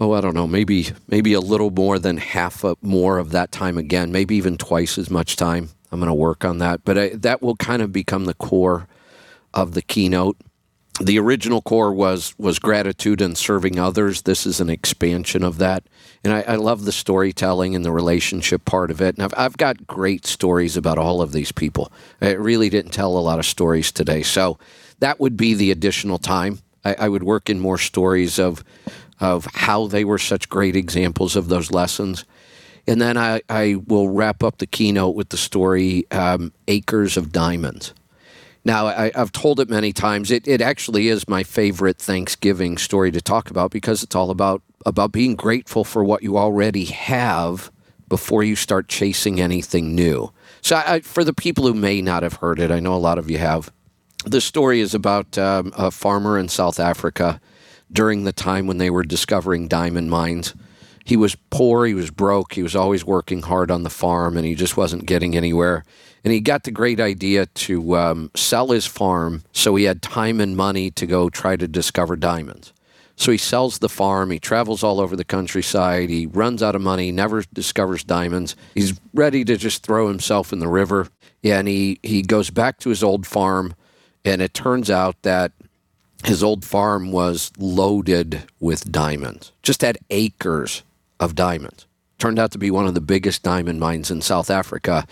oh, 0.00 0.12
I 0.12 0.20
don't 0.20 0.34
know, 0.34 0.46
maybe 0.46 0.88
maybe 1.08 1.32
a 1.32 1.40
little 1.40 1.70
more 1.70 1.98
than 1.98 2.16
half 2.16 2.64
of, 2.64 2.82
more 2.82 3.18
of 3.18 3.30
that 3.30 3.52
time 3.52 3.78
again, 3.78 4.10
maybe 4.10 4.34
even 4.34 4.56
twice 4.58 4.98
as 4.98 5.10
much 5.10 5.36
time. 5.36 5.70
I'm 5.90 6.00
going 6.00 6.08
to 6.08 6.14
work 6.14 6.44
on 6.44 6.58
that, 6.58 6.84
but 6.84 6.98
I, 6.98 7.08
that 7.10 7.42
will 7.42 7.56
kind 7.56 7.82
of 7.82 7.92
become 7.92 8.24
the 8.24 8.34
core 8.34 8.88
of 9.54 9.74
the 9.74 9.82
keynote. 9.82 10.36
The 11.00 11.18
original 11.18 11.62
core 11.62 11.92
was 11.92 12.34
was 12.38 12.58
gratitude 12.58 13.22
and 13.22 13.36
serving 13.36 13.78
others. 13.78 14.22
This 14.22 14.46
is 14.46 14.60
an 14.60 14.68
expansion 14.68 15.42
of 15.42 15.58
that, 15.58 15.84
and 16.22 16.32
I, 16.32 16.42
I 16.42 16.56
love 16.56 16.84
the 16.84 16.92
storytelling 16.92 17.74
and 17.74 17.84
the 17.84 17.90
relationship 17.90 18.64
part 18.66 18.90
of 18.90 19.00
it. 19.00 19.16
And 19.16 19.24
I've 19.24 19.34
I've 19.36 19.56
got 19.56 19.86
great 19.86 20.26
stories 20.26 20.76
about 20.76 20.98
all 20.98 21.22
of 21.22 21.32
these 21.32 21.50
people. 21.50 21.90
I 22.20 22.32
really 22.32 22.68
didn't 22.68 22.92
tell 22.92 23.16
a 23.16 23.20
lot 23.20 23.38
of 23.38 23.46
stories 23.46 23.90
today, 23.90 24.22
so 24.22 24.58
that 24.98 25.18
would 25.18 25.36
be 25.36 25.54
the 25.54 25.70
additional 25.70 26.18
time. 26.18 26.58
I, 26.84 26.94
I 26.98 27.08
would 27.08 27.22
work 27.22 27.48
in 27.48 27.58
more 27.58 27.78
stories 27.78 28.38
of 28.38 28.62
of 29.18 29.46
how 29.54 29.86
they 29.86 30.04
were 30.04 30.18
such 30.18 30.48
great 30.48 30.76
examples 30.76 31.36
of 31.36 31.48
those 31.48 31.70
lessons. 31.70 32.24
And 32.86 33.00
then 33.00 33.16
I, 33.16 33.40
I 33.48 33.76
will 33.86 34.08
wrap 34.08 34.42
up 34.42 34.58
the 34.58 34.66
keynote 34.66 35.14
with 35.14 35.28
the 35.28 35.36
story 35.36 36.10
um, 36.10 36.52
Acres 36.66 37.16
of 37.16 37.30
Diamonds. 37.30 37.94
Now, 38.64 38.86
I, 38.86 39.10
have 39.14 39.32
told 39.32 39.58
it 39.58 39.68
many 39.68 39.92
times. 39.92 40.30
It, 40.30 40.46
it 40.46 40.60
actually 40.60 41.08
is 41.08 41.28
my 41.28 41.42
favorite 41.42 41.98
Thanksgiving 41.98 42.78
story 42.78 43.10
to 43.10 43.20
talk 43.20 43.50
about 43.50 43.72
because 43.72 44.02
it's 44.02 44.14
all 44.14 44.30
about, 44.30 44.62
about 44.86 45.10
being 45.10 45.34
grateful 45.34 45.84
for 45.84 46.04
what 46.04 46.22
you 46.22 46.38
already 46.38 46.84
have 46.84 47.72
before 48.08 48.44
you 48.44 48.54
start 48.54 48.88
chasing 48.88 49.40
anything 49.40 49.94
new. 49.94 50.32
So, 50.60 50.76
I, 50.76 51.00
for 51.00 51.24
the 51.24 51.32
people 51.32 51.66
who 51.66 51.74
may 51.74 52.00
not 52.00 52.22
have 52.22 52.34
heard 52.34 52.60
it, 52.60 52.70
I 52.70 52.78
know 52.78 52.94
a 52.94 52.96
lot 52.96 53.18
of 53.18 53.28
you 53.28 53.38
have. 53.38 53.72
The 54.24 54.40
story 54.40 54.80
is 54.80 54.94
about 54.94 55.36
um, 55.36 55.72
a 55.76 55.90
farmer 55.90 56.38
in 56.38 56.48
South 56.48 56.78
Africa 56.78 57.40
during 57.92 58.22
the 58.22 58.32
time 58.32 58.68
when 58.68 58.78
they 58.78 58.90
were 58.90 59.02
discovering 59.02 59.66
diamond 59.66 60.08
mines. 60.08 60.54
He 61.04 61.16
was 61.16 61.36
poor, 61.50 61.84
he 61.84 61.94
was 61.94 62.12
broke, 62.12 62.52
he 62.52 62.62
was 62.62 62.76
always 62.76 63.04
working 63.04 63.42
hard 63.42 63.72
on 63.72 63.82
the 63.82 63.90
farm, 63.90 64.36
and 64.36 64.46
he 64.46 64.54
just 64.54 64.76
wasn't 64.76 65.06
getting 65.06 65.36
anywhere 65.36 65.84
and 66.24 66.32
he 66.32 66.40
got 66.40 66.64
the 66.64 66.70
great 66.70 67.00
idea 67.00 67.46
to 67.46 67.96
um, 67.96 68.30
sell 68.34 68.68
his 68.68 68.86
farm 68.86 69.42
so 69.52 69.74
he 69.74 69.84
had 69.84 70.02
time 70.02 70.40
and 70.40 70.56
money 70.56 70.90
to 70.92 71.06
go 71.06 71.28
try 71.28 71.56
to 71.56 71.66
discover 71.66 72.16
diamonds. 72.16 72.72
So 73.16 73.30
he 73.30 73.38
sells 73.38 73.78
the 73.78 73.88
farm, 73.88 74.30
he 74.30 74.38
travels 74.38 74.82
all 74.82 75.00
over 75.00 75.16
the 75.16 75.24
countryside, 75.24 76.08
he 76.08 76.26
runs 76.26 76.62
out 76.62 76.74
of 76.74 76.82
money, 76.82 77.12
never 77.12 77.44
discovers 77.52 78.04
diamonds. 78.04 78.56
He's 78.74 78.98
ready 79.12 79.44
to 79.44 79.56
just 79.56 79.84
throw 79.84 80.08
himself 80.08 80.52
in 80.52 80.60
the 80.60 80.68
river. 80.68 81.08
And 81.44 81.68
he, 81.68 81.98
he 82.02 82.22
goes 82.22 82.50
back 82.50 82.78
to 82.80 82.88
his 82.88 83.02
old 83.02 83.26
farm, 83.26 83.74
and 84.24 84.40
it 84.40 84.54
turns 84.54 84.90
out 84.90 85.20
that 85.22 85.52
his 86.24 86.42
old 86.42 86.64
farm 86.64 87.12
was 87.12 87.50
loaded 87.58 88.44
with 88.60 88.90
diamonds, 88.90 89.52
just 89.62 89.82
had 89.82 89.98
acres 90.10 90.82
of 91.18 91.34
diamonds. 91.34 91.86
Turned 92.18 92.38
out 92.38 92.52
to 92.52 92.58
be 92.58 92.70
one 92.70 92.86
of 92.86 92.94
the 92.94 93.00
biggest 93.00 93.42
diamond 93.42 93.80
mines 93.80 94.10
in 94.10 94.22
South 94.22 94.50
Africa 94.50 95.06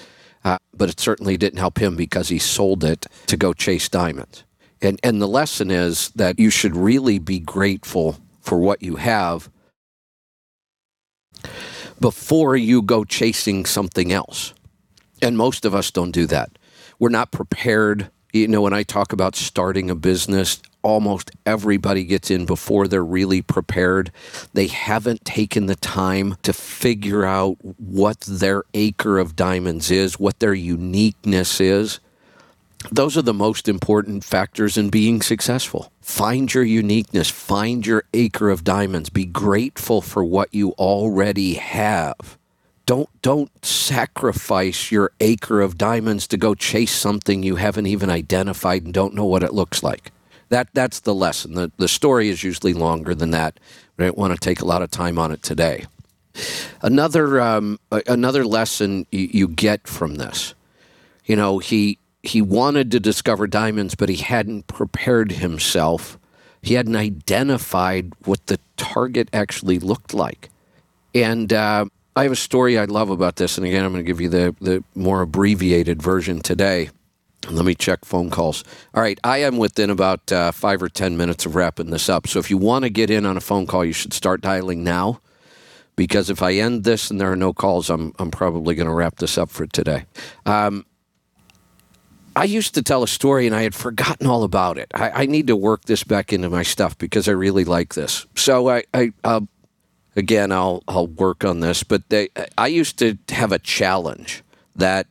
uh, 0.45 0.59
but 0.75 0.89
it 0.89 1.01
certainly 1.01 1.37
didn't 1.37 1.59
help 1.59 1.79
him 1.79 1.97
because 1.97 2.29
he 2.29 2.39
sold 2.39 2.85
it 2.85 3.07
to 3.27 3.37
go 3.37 3.53
chase 3.53 3.89
diamonds. 3.89 4.45
And, 4.83 4.99
and 5.03 5.21
the 5.21 5.29
lesson 5.29 5.71
is 5.71 6.11
that 6.11 6.39
you 6.39 6.51
should 6.51 6.75
really 6.75 7.19
be 7.19 7.39
grateful 7.39 8.19
for 8.41 8.59
what 8.59 8.83
you 8.83 8.97
have 8.97 9.51
before 12.01 12.57
you 12.57 12.81
go 12.81 13.05
chasing 13.05 13.67
something 13.67 14.11
else. 14.11 14.55
And 15.21 15.37
most 15.37 15.67
of 15.67 15.75
us 15.75 15.91
don't 15.91 16.13
do 16.13 16.27
that. 16.27 16.59
We're 16.99 17.11
not 17.11 17.31
prepared. 17.31 18.11
You 18.33 18.49
know, 18.49 18.63
when 18.63 18.73
I 18.73 18.83
talk 18.83 19.13
about 19.13 19.37
starting 19.37 19.91
a 19.91 19.95
business, 19.95 20.63
almost 20.83 21.31
everybody 21.45 22.05
gets 22.05 22.31
in 22.31 22.47
before 22.47 22.89
they're 22.89 23.05
really 23.05 23.43
prepared. 23.43 24.11
They 24.53 24.67
haven't 24.67 25.25
taken 25.25 25.67
the 25.67 25.77
time 25.77 26.37
to 26.43 26.53
figure 26.53 27.25
out 27.25 27.57
what 27.63 28.21
their 28.21 28.65
acre 28.75 29.19
of 29.19 29.37
diamonds 29.37 29.91
is, 29.91 30.19
what 30.19 30.41
their 30.41 30.55
uniqueness 30.55 31.61
is. 31.61 32.01
Those 32.91 33.17
are 33.17 33.23
the 33.23 33.35
most 33.35 33.69
important 33.69 34.25
factors 34.25 34.79
in 34.79 34.89
being 34.89 35.21
successful. 35.21 35.93
Find 36.01 36.53
your 36.53 36.65
uniqueness, 36.65 37.29
find 37.29 37.87
your 37.87 38.05
acre 38.15 38.49
of 38.49 38.65
diamonds, 38.65 39.11
be 39.11 39.27
grateful 39.27 40.01
for 40.01 40.25
what 40.25 40.53
you 40.55 40.71
already 40.73 41.55
have. 41.55 42.39
Don't 42.87 43.09
don't 43.23 43.65
sacrifice 43.65 44.91
your 44.91 45.13
acre 45.21 45.61
of 45.61 45.79
diamonds 45.79 46.27
to 46.29 46.37
go 46.37 46.55
chase 46.55 46.91
something 46.91 47.43
you 47.43 47.57
haven't 47.57 47.87
even 47.87 48.11
identified 48.11 48.85
and 48.85 48.95
don't 48.95 49.15
know 49.15 49.27
what 49.27 49.45
it 49.45 49.55
looks 49.55 49.83
like. 49.83 50.11
That 50.51 50.69
that's 50.75 51.01
the 51.01 51.15
lesson. 51.15 51.55
The 51.55 51.73
the 51.79 51.89
story 51.89 52.29
is 52.29 52.45
usually 52.45 52.75
longer 52.75 53.15
than 53.15 53.31
that. 53.31 53.59
I 53.99 54.05
don't 54.05 54.19
want 54.19 54.35
to 54.35 54.39
take 54.39 54.61
a 54.61 54.67
lot 54.67 54.83
of 54.83 54.91
time 54.91 55.19
on 55.19 55.33
it 55.33 55.43
today. 55.43 55.87
Another 56.83 57.41
um, 57.41 57.79
another 58.07 58.45
lesson 58.45 59.07
you, 59.11 59.29
you 59.33 59.49
get 59.49 59.89
from 59.89 60.17
this, 60.17 60.55
you 61.25 61.37
know, 61.37 61.59
he 61.59 61.99
he 62.23 62.43
wanted 62.43 62.91
to 62.91 63.01
discover 63.01 63.47
diamonds, 63.47 63.95
but 63.95 64.09
he 64.09 64.17
hadn't 64.17 64.67
prepared 64.67 65.33
himself. 65.33 66.19
He 66.63 66.75
hadn't 66.75 66.97
identified 66.97 68.13
what 68.25 68.47
the 68.47 68.59
target 68.77 69.29
actually 69.33 69.79
looked 69.79 70.13
like. 70.13 70.51
And 71.15 71.53
uh, 71.53 71.87
I 72.15 72.25
have 72.25 72.33
a 72.33 72.37
story 72.37 72.79
I 72.79 72.85
love 72.85 73.11
about 73.11 73.37
this. 73.37 73.57
And 73.57 73.67
again, 73.67 73.85
I'm 73.85 73.93
going 73.93 74.05
to 74.05 74.07
give 74.07 74.21
you 74.21 74.29
the, 74.29 74.55
the 74.61 74.85
more 74.95 75.23
abbreviated 75.23 76.03
version 76.03 76.41
today. 76.41 76.91
Let 77.49 77.65
me 77.65 77.75
check 77.75 78.05
phone 78.05 78.31
calls. 78.31 78.65
All 78.95 79.03
right, 79.03 79.19
I 79.25 79.39
am 79.39 79.57
within 79.57 79.89
about 79.89 80.31
uh, 80.31 80.53
five 80.53 80.83
or 80.83 80.89
10 80.89 81.17
minutes 81.17 81.47
of 81.47 81.55
wrapping 81.55 81.91
this 81.91 82.09
up. 82.09 82.27
So 82.27 82.39
if 82.39 82.51
you 82.51 82.59
want 82.59 82.85
to 82.85 82.91
get 82.91 83.11
in 83.11 83.25
on 83.25 83.37
a 83.37 83.41
phone 83.41 83.67
call, 83.67 83.85
you 83.85 83.93
should 83.93 84.13
start 84.13 84.41
dialing 84.41 84.85
now. 84.85 85.21
Because 85.97 86.31
if 86.31 86.43
I 86.43 86.55
end 86.55 86.85
this 86.85 87.11
and 87.11 87.21
there 87.21 87.31
are 87.31 87.37
no 87.37 87.53
calls, 87.53 87.91
I'm, 87.91 88.15
I'm 88.19 88.31
probably 88.31 88.75
going 88.75 88.87
to 88.87 88.93
wrap 88.93 89.17
this 89.17 89.37
up 89.37 89.51
for 89.51 89.67
today. 89.67 90.05
Um, 90.47 90.87
I 92.37 92.45
used 92.45 92.75
to 92.75 92.83
tell 92.83 93.03
a 93.03 93.09
story 93.09 93.47
and 93.47 93.57
I 93.57 93.63
had 93.63 93.75
forgotten 93.75 94.27
all 94.27 94.45
about 94.45 94.79
it. 94.79 94.91
I, 94.95 95.11
I, 95.11 95.27
need 95.27 95.49
to 95.49 95.57
work 95.57 95.85
this 95.85 96.05
back 96.05 96.33
into 96.33 96.49
my 96.49 96.63
stuff 96.63 96.97
because 96.97 97.29
I 97.29 97.33
really 97.33 97.65
like 97.65 97.95
this. 97.95 98.27
So 98.37 98.69
I, 98.69 98.85
I 98.95 99.13
uh, 99.25 99.41
again, 100.17 100.53
I'll 100.53 100.83
I'll 100.87 101.09
work 101.09 101.45
on 101.45 101.61
this. 101.61 101.83
But 101.83 102.09
they, 102.09 102.29
I 102.57 102.69
used 102.69 102.99
to 103.01 103.19
have 103.31 103.53
a 103.53 103.59
challenge 103.59 104.43
that 104.77 105.07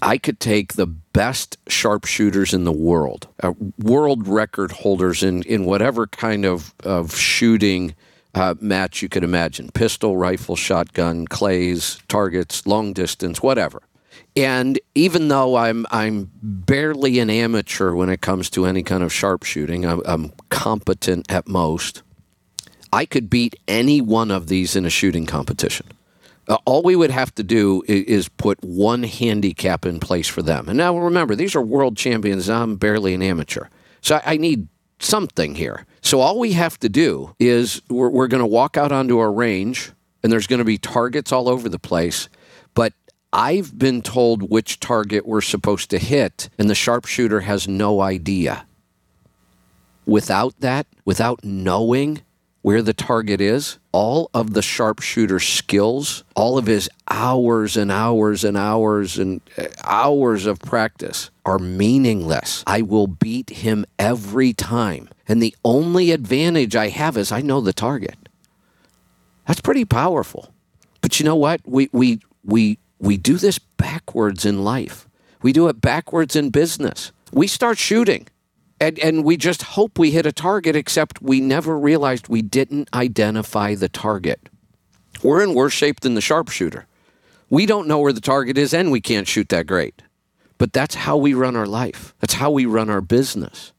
I 0.00 0.18
could 0.18 0.40
take 0.40 0.72
the 0.74 0.86
best 1.12 1.58
sharpshooters 1.68 2.54
in 2.54 2.64
the 2.64 2.72
world, 2.72 3.28
uh, 3.42 3.52
world 3.78 4.28
record 4.28 4.72
holders 4.72 5.22
in, 5.22 5.42
in 5.42 5.64
whatever 5.64 6.06
kind 6.06 6.44
of, 6.44 6.74
of 6.84 7.16
shooting 7.16 7.94
uh, 8.34 8.54
match 8.60 9.02
you 9.02 9.08
could 9.08 9.24
imagine 9.24 9.70
pistol, 9.70 10.16
rifle, 10.16 10.56
shotgun, 10.56 11.26
clays, 11.26 12.00
targets, 12.08 12.66
long 12.66 12.92
distance, 12.92 13.42
whatever. 13.42 13.82
And 14.36 14.78
even 14.94 15.28
though 15.28 15.56
I'm 15.56 15.86
I'm 15.90 16.30
barely 16.40 17.18
an 17.18 17.30
amateur 17.30 17.92
when 17.94 18.08
it 18.08 18.20
comes 18.20 18.48
to 18.50 18.64
any 18.64 18.82
kind 18.82 19.02
of 19.02 19.12
sharpshooting, 19.12 19.84
I'm, 19.84 20.02
I'm 20.04 20.32
competent 20.50 21.30
at 21.30 21.48
most. 21.48 22.02
I 22.92 23.06
could 23.06 23.28
beat 23.28 23.56
any 23.66 24.00
one 24.00 24.30
of 24.30 24.46
these 24.48 24.76
in 24.76 24.84
a 24.84 24.90
shooting 24.90 25.26
competition. 25.26 25.86
Uh, 26.48 26.56
all 26.64 26.82
we 26.82 26.96
would 26.96 27.10
have 27.10 27.34
to 27.34 27.42
do 27.42 27.82
is, 27.86 28.04
is, 28.04 28.28
put 28.28 28.62
one 28.62 29.02
handicap 29.02 29.86
in 29.86 30.00
place 30.00 30.26
for 30.26 30.42
them. 30.42 30.68
And 30.68 30.76
now 30.76 30.98
remember, 30.98 31.34
these 31.34 31.54
are 31.54 31.62
world 31.62 31.96
champions. 31.96 32.48
I'm 32.48 32.76
barely 32.76 33.14
an 33.14 33.22
amateur. 33.22 33.66
So 34.00 34.16
I, 34.16 34.22
I 34.24 34.36
need 34.36 34.66
something 34.98 35.54
here. 35.54 35.86
So 36.02 36.20
all 36.20 36.38
we 36.38 36.52
have 36.52 36.78
to 36.80 36.88
do 36.88 37.34
is 37.38 37.82
we're, 37.88 38.08
we're 38.08 38.28
going 38.28 38.42
to 38.42 38.46
walk 38.46 38.76
out 38.76 38.92
onto 38.92 39.18
our 39.18 39.32
range, 39.32 39.92
and 40.22 40.32
there's 40.32 40.46
going 40.46 40.58
to 40.58 40.64
be 40.64 40.78
targets 40.78 41.32
all 41.32 41.48
over 41.48 41.68
the 41.68 41.78
place. 41.78 42.28
But 42.74 42.94
I've 43.32 43.78
been 43.78 44.02
told 44.02 44.50
which 44.50 44.80
target 44.80 45.26
we're 45.26 45.40
supposed 45.40 45.90
to 45.90 45.98
hit, 45.98 46.48
and 46.58 46.68
the 46.68 46.74
sharpshooter 46.74 47.40
has 47.40 47.68
no 47.68 48.00
idea. 48.00 48.66
Without 50.06 50.58
that, 50.60 50.86
without 51.04 51.44
knowing 51.44 52.22
where 52.62 52.82
the 52.82 52.92
target 52.92 53.40
is, 53.40 53.78
all 53.92 54.30
of 54.34 54.52
the 54.52 54.62
sharpshooter 54.62 55.40
skills, 55.40 56.24
all 56.36 56.58
of 56.58 56.66
his 56.66 56.90
hours 57.08 57.76
and 57.76 57.90
hours 57.90 58.44
and 58.44 58.56
hours 58.56 59.18
and 59.18 59.40
uh, 59.56 59.64
hours 59.82 60.46
of 60.46 60.60
practice 60.60 61.30
are 61.46 61.58
meaningless. 61.58 62.62
I 62.66 62.82
will 62.82 63.06
beat 63.06 63.50
him 63.50 63.86
every 63.98 64.52
time. 64.52 65.08
And 65.26 65.42
the 65.42 65.54
only 65.64 66.10
advantage 66.10 66.76
I 66.76 66.88
have 66.88 67.16
is 67.16 67.32
I 67.32 67.40
know 67.40 67.60
the 67.60 67.72
target. 67.72 68.16
That's 69.46 69.60
pretty 69.60 69.84
powerful. 69.84 70.52
But 71.00 71.18
you 71.18 71.24
know 71.24 71.36
what? 71.36 71.60
We 71.64 71.88
we 71.92 72.20
we 72.44 72.78
we 72.98 73.16
do 73.16 73.36
this 73.38 73.58
backwards 73.58 74.44
in 74.44 74.64
life. 74.64 75.08
We 75.42 75.52
do 75.52 75.68
it 75.68 75.80
backwards 75.80 76.36
in 76.36 76.50
business. 76.50 77.12
We 77.32 77.46
start 77.46 77.78
shooting 77.78 78.26
and, 78.80 78.98
and 78.98 79.24
we 79.24 79.36
just 79.36 79.62
hope 79.62 79.98
we 79.98 80.10
hit 80.10 80.24
a 80.24 80.32
target, 80.32 80.74
except 80.74 81.20
we 81.20 81.40
never 81.40 81.78
realized 81.78 82.28
we 82.28 82.42
didn't 82.42 82.88
identify 82.94 83.74
the 83.74 83.88
target. 83.88 84.48
We're 85.22 85.42
in 85.42 85.54
worse 85.54 85.74
shape 85.74 86.00
than 86.00 86.14
the 86.14 86.20
sharpshooter. 86.22 86.86
We 87.50 87.66
don't 87.66 87.86
know 87.86 87.98
where 87.98 88.12
the 88.12 88.20
target 88.20 88.56
is, 88.56 88.72
and 88.72 88.90
we 88.90 89.00
can't 89.00 89.28
shoot 89.28 89.50
that 89.50 89.66
great. 89.66 90.02
But 90.56 90.72
that's 90.72 90.94
how 90.94 91.16
we 91.16 91.34
run 91.34 91.56
our 91.56 91.66
life, 91.66 92.14
that's 92.20 92.34
how 92.34 92.50
we 92.50 92.66
run 92.66 92.88
our 92.88 93.00
business. 93.00 93.72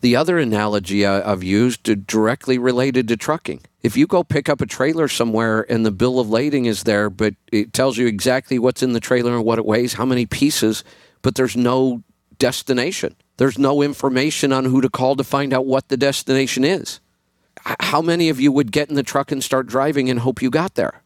The 0.00 0.16
other 0.16 0.38
analogy 0.38 1.06
I've 1.06 1.42
used 1.42 2.06
directly 2.06 2.58
related 2.58 3.08
to 3.08 3.16
trucking. 3.16 3.62
If 3.82 3.96
you 3.96 4.06
go 4.06 4.22
pick 4.22 4.50
up 4.50 4.60
a 4.60 4.66
trailer 4.66 5.08
somewhere 5.08 5.64
and 5.70 5.84
the 5.84 5.90
bill 5.90 6.20
of 6.20 6.28
lading 6.28 6.66
is 6.66 6.82
there, 6.82 7.08
but 7.08 7.34
it 7.50 7.72
tells 7.72 7.96
you 7.96 8.06
exactly 8.06 8.58
what's 8.58 8.82
in 8.82 8.92
the 8.92 9.00
trailer 9.00 9.34
and 9.34 9.44
what 9.46 9.58
it 9.58 9.64
weighs, 9.64 9.94
how 9.94 10.04
many 10.04 10.26
pieces, 10.26 10.84
but 11.22 11.36
there's 11.36 11.56
no 11.56 12.02
destination. 12.38 13.16
There's 13.36 13.58
no 13.58 13.82
information 13.82 14.52
on 14.52 14.66
who 14.66 14.80
to 14.80 14.88
call 14.88 15.16
to 15.16 15.24
find 15.24 15.52
out 15.52 15.66
what 15.66 15.88
the 15.88 15.96
destination 15.96 16.64
is. 16.64 17.00
How 17.80 18.02
many 18.02 18.28
of 18.28 18.40
you 18.40 18.52
would 18.52 18.72
get 18.72 18.88
in 18.88 18.94
the 18.94 19.02
truck 19.02 19.32
and 19.32 19.42
start 19.42 19.66
driving 19.66 20.08
and 20.08 20.20
hope 20.20 20.42
you 20.42 20.50
got 20.50 20.74
there? 20.74 21.02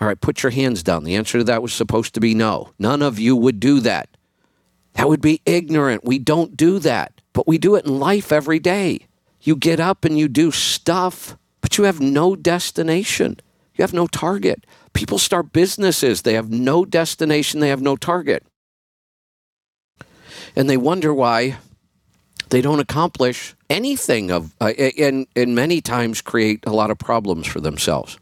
All 0.00 0.08
right, 0.08 0.20
put 0.20 0.42
your 0.42 0.50
hands 0.50 0.82
down. 0.82 1.04
The 1.04 1.14
answer 1.14 1.38
to 1.38 1.44
that 1.44 1.62
was 1.62 1.72
supposed 1.72 2.14
to 2.14 2.20
be 2.20 2.34
no. 2.34 2.72
None 2.78 3.02
of 3.02 3.18
you 3.18 3.36
would 3.36 3.58
do 3.58 3.80
that. 3.80 4.08
That 4.94 5.08
would 5.08 5.20
be 5.20 5.40
ignorant. 5.46 6.04
We 6.04 6.18
don't 6.18 6.56
do 6.56 6.78
that, 6.80 7.20
but 7.32 7.48
we 7.48 7.58
do 7.58 7.74
it 7.74 7.86
in 7.86 7.98
life 7.98 8.30
every 8.30 8.58
day. 8.58 9.06
You 9.40 9.56
get 9.56 9.80
up 9.80 10.04
and 10.04 10.18
you 10.18 10.28
do 10.28 10.50
stuff, 10.50 11.36
but 11.60 11.78
you 11.78 11.84
have 11.84 12.00
no 12.00 12.36
destination. 12.36 13.38
You 13.74 13.82
have 13.82 13.92
no 13.92 14.06
target. 14.06 14.66
People 14.92 15.18
start 15.18 15.52
businesses, 15.52 16.22
they 16.22 16.34
have 16.34 16.50
no 16.50 16.84
destination, 16.84 17.58
they 17.58 17.68
have 17.68 17.82
no 17.82 17.96
target 17.96 18.44
and 20.56 20.68
they 20.68 20.76
wonder 20.76 21.12
why 21.12 21.56
they 22.50 22.60
don't 22.60 22.80
accomplish 22.80 23.54
anything 23.70 24.30
of 24.30 24.54
uh, 24.60 24.72
and 24.98 25.26
and 25.34 25.54
many 25.54 25.80
times 25.80 26.20
create 26.20 26.64
a 26.66 26.72
lot 26.72 26.90
of 26.90 26.98
problems 26.98 27.46
for 27.46 27.60
themselves. 27.60 28.18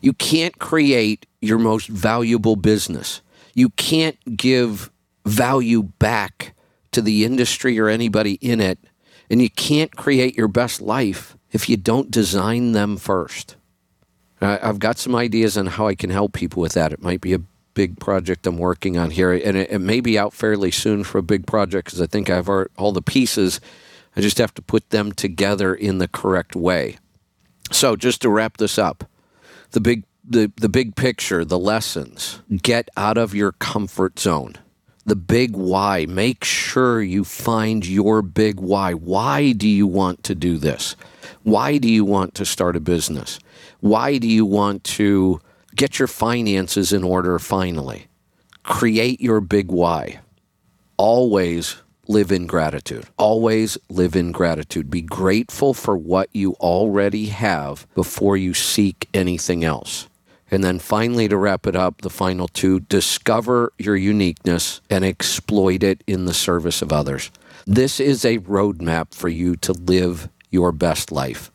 You 0.00 0.12
can't 0.12 0.58
create 0.58 1.26
your 1.40 1.58
most 1.58 1.88
valuable 1.88 2.56
business. 2.56 3.20
You 3.54 3.70
can't 3.70 4.36
give 4.36 4.90
value 5.26 5.82
back 5.82 6.54
to 6.92 7.02
the 7.02 7.24
industry 7.24 7.78
or 7.78 7.88
anybody 7.88 8.34
in 8.34 8.60
it, 8.60 8.78
and 9.30 9.42
you 9.42 9.50
can't 9.50 9.94
create 9.96 10.36
your 10.36 10.48
best 10.48 10.80
life 10.80 11.36
if 11.50 11.68
you 11.68 11.76
don't 11.76 12.10
design 12.10 12.72
them 12.72 12.96
first. 12.96 13.56
I've 14.40 14.78
got 14.78 14.98
some 14.98 15.16
ideas 15.16 15.58
on 15.58 15.66
how 15.66 15.88
I 15.88 15.96
can 15.96 16.10
help 16.10 16.32
people 16.32 16.62
with 16.62 16.74
that. 16.74 16.92
It 16.92 17.02
might 17.02 17.20
be 17.20 17.34
a 17.34 17.40
big 17.78 18.00
project 18.00 18.44
I'm 18.44 18.58
working 18.58 18.98
on 18.98 19.12
here, 19.12 19.32
and 19.32 19.56
it, 19.56 19.70
it 19.70 19.78
may 19.78 20.00
be 20.00 20.18
out 20.18 20.34
fairly 20.34 20.72
soon 20.72 21.04
for 21.04 21.18
a 21.18 21.22
big 21.22 21.46
project 21.46 21.84
because 21.84 22.02
I 22.02 22.08
think 22.08 22.28
I 22.28 22.34
have 22.34 22.48
all 22.76 22.90
the 22.90 23.00
pieces. 23.00 23.60
I 24.16 24.20
just 24.20 24.38
have 24.38 24.52
to 24.54 24.62
put 24.62 24.90
them 24.90 25.12
together 25.12 25.76
in 25.76 25.98
the 25.98 26.08
correct 26.08 26.56
way. 26.56 26.98
So, 27.70 27.94
just 27.94 28.20
to 28.22 28.30
wrap 28.30 28.56
this 28.56 28.78
up, 28.80 29.04
the 29.70 29.80
big 29.80 30.02
the, 30.28 30.50
the 30.56 30.68
big 30.68 30.96
picture, 30.96 31.44
the 31.44 31.58
lessons. 31.58 32.42
Get 32.50 32.88
out 32.96 33.16
of 33.16 33.32
your 33.32 33.52
comfort 33.52 34.18
zone. 34.18 34.54
The 35.06 35.14
big 35.16 35.54
why. 35.54 36.04
Make 36.06 36.42
sure 36.42 37.00
you 37.00 37.22
find 37.22 37.86
your 37.86 38.22
big 38.22 38.58
why. 38.58 38.92
Why 38.92 39.52
do 39.52 39.68
you 39.68 39.86
want 39.86 40.24
to 40.24 40.34
do 40.34 40.58
this? 40.58 40.96
Why 41.44 41.78
do 41.78 41.88
you 41.88 42.04
want 42.04 42.34
to 42.34 42.44
start 42.44 42.74
a 42.74 42.80
business? 42.80 43.38
Why 43.78 44.18
do 44.18 44.26
you 44.26 44.44
want 44.44 44.82
to 44.98 45.40
Get 45.78 46.00
your 46.00 46.08
finances 46.08 46.92
in 46.92 47.04
order 47.04 47.38
finally. 47.38 48.08
Create 48.64 49.20
your 49.20 49.40
big 49.40 49.70
why. 49.70 50.18
Always 50.96 51.76
live 52.08 52.32
in 52.32 52.48
gratitude. 52.48 53.06
Always 53.16 53.78
live 53.88 54.16
in 54.16 54.32
gratitude. 54.32 54.90
Be 54.90 55.02
grateful 55.02 55.74
for 55.74 55.96
what 55.96 56.30
you 56.32 56.54
already 56.54 57.26
have 57.26 57.86
before 57.94 58.36
you 58.36 58.54
seek 58.54 59.08
anything 59.14 59.62
else. 59.62 60.08
And 60.50 60.64
then 60.64 60.80
finally, 60.80 61.28
to 61.28 61.36
wrap 61.36 61.64
it 61.64 61.76
up, 61.76 62.00
the 62.00 62.10
final 62.10 62.48
two 62.48 62.80
discover 62.80 63.72
your 63.78 63.94
uniqueness 63.94 64.80
and 64.90 65.04
exploit 65.04 65.84
it 65.84 66.02
in 66.08 66.24
the 66.24 66.34
service 66.34 66.82
of 66.82 66.92
others. 66.92 67.30
This 67.68 68.00
is 68.00 68.24
a 68.24 68.38
roadmap 68.38 69.14
for 69.14 69.28
you 69.28 69.54
to 69.58 69.72
live 69.74 70.28
your 70.50 70.72
best 70.72 71.12
life 71.12 71.52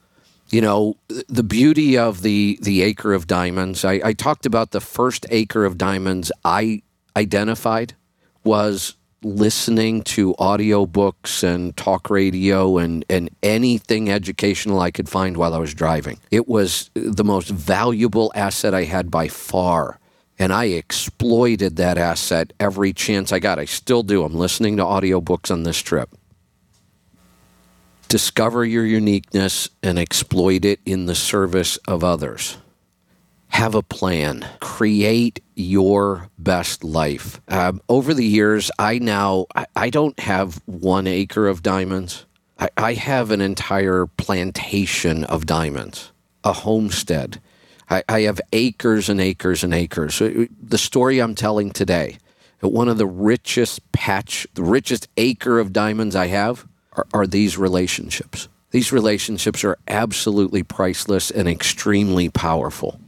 you 0.54 0.62
know 0.62 0.96
the 1.28 1.44
beauty 1.44 1.98
of 1.98 2.22
the 2.22 2.60
the 2.62 2.84
acre 2.84 3.14
of 3.14 3.26
diamonds 3.26 3.84
I, 3.84 3.94
I, 4.04 4.14
talked 4.14 4.46
about 4.46 4.70
the 4.70 4.80
first 4.80 5.26
acre 5.32 5.66
of 5.66 5.80
diamonds 5.80 6.32
i 6.46 6.84
identified 7.18 7.96
was 8.44 8.96
listening 9.24 10.04
to 10.04 10.34
audiobooks 10.36 11.44
and 11.44 11.76
talk 11.76 12.10
radio 12.10 12.78
and, 12.78 13.04
and 13.10 13.30
anything 13.42 14.12
educational 14.12 14.80
i 14.80 14.92
could 14.92 15.10
find 15.10 15.38
while 15.38 15.54
i 15.54 15.58
was 15.58 15.74
driving. 15.74 16.20
It 16.30 16.48
was 16.48 16.92
the 16.94 17.24
most 17.24 17.50
valuable 17.50 18.32
asset 18.36 18.74
i 18.74 18.84
had 18.84 19.10
by 19.10 19.30
far 19.30 20.00
and 20.38 20.54
i 20.54 20.66
exploited 20.66 21.78
that 21.78 21.98
asset 21.98 22.54
every 22.60 22.94
chance 22.94 23.32
i 23.32 23.40
got. 23.40 23.60
I 23.60 23.66
still 23.66 24.04
do. 24.04 24.24
I'm 24.24 24.36
listening 24.36 24.78
to 24.78 24.84
audiobooks 24.84 25.50
on 25.50 25.64
this 25.64 25.80
trip 25.80 26.10
Discover 28.08 28.66
your 28.66 28.86
uniqueness 28.86 29.70
and 29.82 29.98
exploit 29.98 30.66
it 30.66 30.80
in 30.86 31.06
the 31.06 31.16
service 31.16 31.78
of 31.88 32.04
others. 32.04 32.58
Have 33.50 33.76
a 33.76 33.84
plan. 33.84 34.48
Create 34.60 35.44
your 35.56 36.30
best 36.38 36.84
life. 36.84 37.40
Um, 37.48 37.82
over 37.88 38.14
the 38.14 38.26
years, 38.26 38.72
I 38.80 39.00
now 39.00 39.46
I, 39.56 39.66
I, 39.76 39.90
don't 39.90 40.20
have 40.20 40.62
one 40.66 41.06
acre 41.06 41.48
of 41.48 41.62
diamonds. 41.62 42.26
I, 42.58 42.70
I 42.78 42.94
have 42.94 43.30
an 43.30 43.42
entire 43.42 44.08
plantation 44.08 45.24
of 45.26 45.46
diamonds, 45.46 46.12
a 46.44 46.54
homestead. 46.54 47.40
I, 47.90 48.04
I 48.10 48.22
have 48.22 48.42
acres 48.52 49.10
and 49.10 49.22
acres 49.22 49.64
and 49.64 49.74
acres. 49.74 50.18
The 50.20 50.78
story 50.78 51.20
I'm 51.20 51.36
telling 51.36 51.72
today, 51.72 52.18
one 52.60 52.88
of 52.88 52.98
the 52.98 53.06
richest 53.06 53.92
patch, 53.92 54.48
the 54.56 54.64
richest 54.64 55.08
acre 55.18 55.60
of 55.60 55.74
diamonds 55.74 56.16
I 56.16 56.28
have, 56.28 56.66
are, 56.96 57.08
are 57.14 57.28
these 57.28 57.58
relationships. 57.58 58.48
These 58.72 58.92
relationships 58.92 59.64
are 59.64 59.78
absolutely 59.88 60.64
priceless 60.64 61.30
and 61.30 61.48
extremely 61.48 62.30
powerful. 62.30 63.00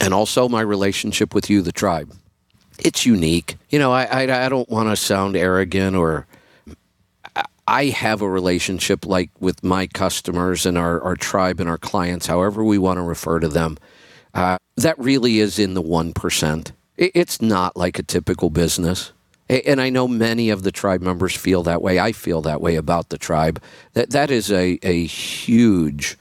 And 0.00 0.12
also 0.12 0.48
my 0.48 0.60
relationship 0.60 1.34
with 1.34 1.48
you, 1.48 1.62
the 1.62 1.72
tribe. 1.72 2.12
It's 2.78 3.06
unique. 3.06 3.56
You 3.70 3.78
know, 3.78 3.92
I, 3.92 4.04
I, 4.04 4.46
I 4.46 4.48
don't 4.48 4.68
want 4.68 4.88
to 4.90 4.96
sound 4.96 5.36
arrogant 5.36 5.96
or 5.96 6.26
I 7.66 7.86
have 7.86 8.20
a 8.20 8.28
relationship 8.28 9.06
like 9.06 9.30
with 9.40 9.64
my 9.64 9.86
customers 9.86 10.66
and 10.66 10.76
our, 10.76 11.00
our 11.00 11.16
tribe 11.16 11.60
and 11.60 11.68
our 11.68 11.78
clients, 11.78 12.26
however 12.26 12.62
we 12.62 12.76
want 12.76 12.98
to 12.98 13.02
refer 13.02 13.38
to 13.40 13.48
them. 13.48 13.78
Uh, 14.34 14.58
that 14.76 14.98
really 14.98 15.38
is 15.38 15.58
in 15.58 15.74
the 15.74 15.82
1%. 15.82 16.72
It- 16.96 17.12
It's 17.14 17.40
not 17.40 17.76
like 17.76 17.98
a 17.98 18.02
typical 18.02 18.50
business. 18.50 19.12
And 19.48 19.80
I 19.80 19.90
know 19.90 20.08
many 20.08 20.48
of 20.50 20.62
the 20.62 20.72
tribe 20.72 21.02
members 21.02 21.36
feel 21.36 21.62
that 21.64 21.82
way. 21.82 21.98
I 21.98 22.12
feel 22.12 22.40
that 22.42 22.60
way 22.60 22.76
about 22.76 23.10
the 23.10 23.18
tribe. 23.18 23.62
That 23.92 24.10
that 24.10 24.30
is 24.30 24.50
a, 24.50 24.78
a 24.82 25.04
huge, 25.04 26.16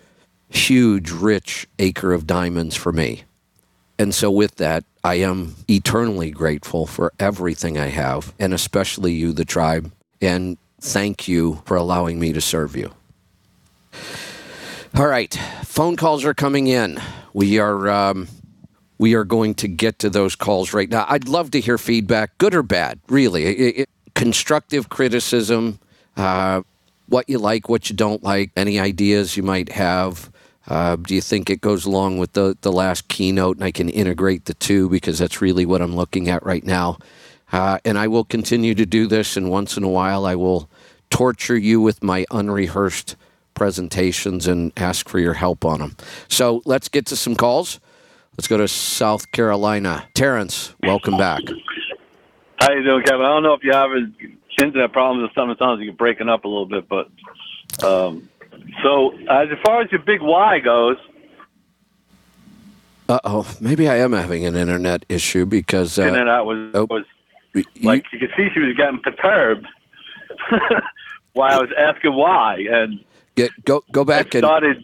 huge, 0.50 1.10
rich 1.12 1.68
acre 1.80 2.12
of 2.12 2.28
diamonds 2.28 2.76
for 2.76 2.92
me. 2.92 3.24
And 3.98 4.14
so 4.14 4.30
with 4.30 4.56
that, 4.56 4.84
I 5.04 5.16
am 5.16 5.56
eternally 5.70 6.32
grateful 6.32 6.86
for 6.86 7.14
everything 7.20 7.78
I 7.78 7.88
have, 7.88 8.34
and 8.40 8.54
especially 8.54 9.14
you, 9.14 9.32
the 9.32 9.46
tribe. 9.46 9.92
And 10.22 10.58
thank 10.82 11.28
you 11.28 11.62
for 11.66 11.78
allowing 11.78 12.20
me 12.20 12.34
to 12.34 12.42
serve 12.42 12.76
you. 12.76 12.92
All 14.96 15.08
right, 15.08 15.34
phone 15.64 15.96
calls 15.96 16.26
are 16.26 16.34
coming 16.34 16.68
in. 16.68 17.02
We 17.34 17.60
are 17.60 17.90
um, 17.90 18.28
we 19.04 19.16
are 19.16 19.26
going 19.26 19.54
to 19.54 19.68
get 19.68 20.00
to 20.00 20.10
those 20.10 20.34
calls 20.34 20.72
right 20.74 20.90
now. 20.90 21.06
I'd 21.10 21.28
love 21.28 21.52
to 21.52 21.60
hear 21.60 21.78
feedback, 21.78 22.38
good 22.38 22.56
or 22.56 22.64
bad, 22.64 23.02
really. 23.10 23.44
It- 23.44 23.78
it- 23.80 23.90
constructive 24.16 24.88
criticism, 24.88 25.78
uh, 26.16 26.62
what 27.10 27.28
you 27.28 27.38
like, 27.38 27.68
what 27.68 27.90
you 27.90 27.98
don't 27.98 28.24
like, 28.24 28.52
any 28.56 28.80
ideas 28.80 29.36
you 29.36 29.44
might 29.44 29.74
have. 29.74 30.32
Uh, 30.70 30.96
do 30.96 31.14
you 31.14 31.20
think 31.20 31.50
it 31.50 31.60
goes 31.60 31.84
along 31.86 32.18
with 32.18 32.32
the, 32.32 32.56
the 32.62 32.72
last 32.72 33.10
keynote 33.10 33.58
and 33.58 33.66
I 33.66 33.72
can 33.72 33.90
integrate 33.90 34.46
the 34.46 34.54
two 34.54 34.88
because 34.88 35.20
that's 35.20 35.42
really 35.42 35.66
what 35.66 35.82
I'm 35.82 35.98
looking 35.98 36.30
at 36.30 36.46
right 36.46 36.64
now? 36.64 36.98
Uh, 37.52 37.80
and 37.84 37.98
I 37.98 38.08
will 38.08 38.24
continue 38.24 38.74
to 38.74 38.86
do 38.86 39.06
this, 39.06 39.36
and 39.36 39.52
once 39.52 39.76
in 39.76 39.84
a 39.84 39.90
while 39.90 40.26
I 40.26 40.36
will 40.36 40.70
torture 41.10 41.58
you 41.58 41.82
with 41.82 42.02
my 42.02 42.26
unrehearsed 42.32 43.18
presentations 43.54 44.48
and 44.48 44.72
ask 44.78 45.10
for 45.10 45.20
your 45.20 45.34
help 45.34 45.66
on 45.66 45.80
them. 45.80 45.98
So 46.30 46.62
let's 46.64 46.88
get 46.88 47.06
to 47.08 47.18
some 47.18 47.36
calls. 47.36 47.82
Let's 48.38 48.48
go 48.48 48.58
to 48.58 48.68
South 48.68 49.32
Carolina. 49.32 50.08
Terrence, 50.16 50.74
welcome 50.82 51.18
back. 51.18 51.42
How 52.60 52.72
you 52.72 52.84
doing, 52.84 53.04
Kevin? 53.04 53.22
I 53.26 53.30
don't 53.30 53.44
know 53.44 53.54
if 53.54 53.64
you 53.64 53.72
have 53.74 53.92
internet 54.60 54.92
problems 54.92 55.30
or 55.30 55.34
something. 55.36 55.52
It 55.52 55.60
sounds 55.60 55.78
like 55.78 55.86
you're 55.86 55.94
breaking 55.94 56.30
up 56.30 56.44
a 56.46 56.48
little 56.48 56.66
bit, 56.66 56.90
but 56.90 57.10
um, 57.84 58.28
so 58.82 59.12
as 59.30 59.50
far 59.64 59.82
as 59.82 59.92
your 59.92 60.02
big 60.02 60.22
Y 60.22 60.60
goes, 60.60 60.98
Uh 63.08 63.20
oh, 63.24 63.56
maybe 63.62 63.88
I 63.88 63.98
am 63.98 64.14
having 64.14 64.46
an 64.46 64.56
internet 64.56 65.06
issue 65.10 65.46
because 65.46 66.00
uh, 66.00 66.04
internet 66.04 66.46
was 66.46 66.72
oh, 66.74 66.88
was 66.90 67.06
you- 67.54 67.64
like 67.84 68.06
you 68.12 68.20
could 68.20 68.32
see 68.36 68.48
she 68.54 68.60
was 68.62 68.76
getting 68.76 69.00
perturbed 69.00 69.68
while 71.34 71.60
I 71.60 71.62
was 71.62 71.72
asking 71.78 72.14
why, 72.14 72.66
and 72.72 73.04
get, 73.36 73.52
go 73.64 73.84
go 73.92 74.04
back 74.04 74.34
and 74.34 74.44
started. 74.44 74.84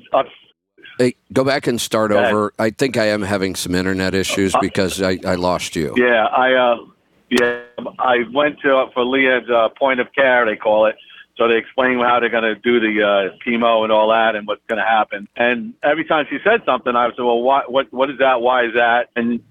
Hey, 0.99 1.15
go 1.33 1.43
back 1.43 1.65
and 1.65 1.81
start 1.81 2.11
ahead. 2.11 2.31
over. 2.31 2.53
I 2.59 2.69
think 2.69 2.97
I 2.97 3.05
am 3.05 3.23
having 3.23 3.55
some 3.55 3.73
internet 3.73 4.13
issues 4.13 4.53
because 4.61 5.01
I, 5.01 5.17
I 5.25 5.35
lost 5.35 5.75
you. 5.75 5.93
Yeah, 5.97 6.25
I 6.25 6.53
uh, 6.53 6.85
yeah, 7.29 7.61
I 7.97 8.25
went 8.31 8.59
to 8.61 8.77
uh, 8.77 8.91
for 8.91 9.03
Leah's 9.03 9.49
uh, 9.49 9.69
point 9.69 9.99
of 9.99 10.13
care, 10.13 10.45
they 10.45 10.55
call 10.55 10.85
it. 10.85 10.95
So 11.37 11.47
they 11.47 11.57
explain 11.57 11.99
how 11.99 12.19
they're 12.19 12.29
going 12.29 12.43
to 12.43 12.55
do 12.55 12.81
the 12.81 13.01
uh, 13.01 13.37
chemo 13.45 13.83
and 13.83 13.93
all 13.93 14.09
that, 14.09 14.35
and 14.35 14.45
what's 14.45 14.61
going 14.67 14.77
to 14.77 14.85
happen. 14.85 15.27
And 15.37 15.73
every 15.83 16.03
time 16.03 16.25
she 16.29 16.37
said 16.43 16.61
something, 16.65 16.95
I 16.95 17.07
said, 17.09 17.23
"Well, 17.23 17.41
why, 17.41 17.63
what 17.67 17.91
what 17.93 18.09
is 18.09 18.19
that? 18.19 18.41
Why 18.41 18.65
is 18.65 18.73
that?" 18.73 19.09
And 19.15 19.41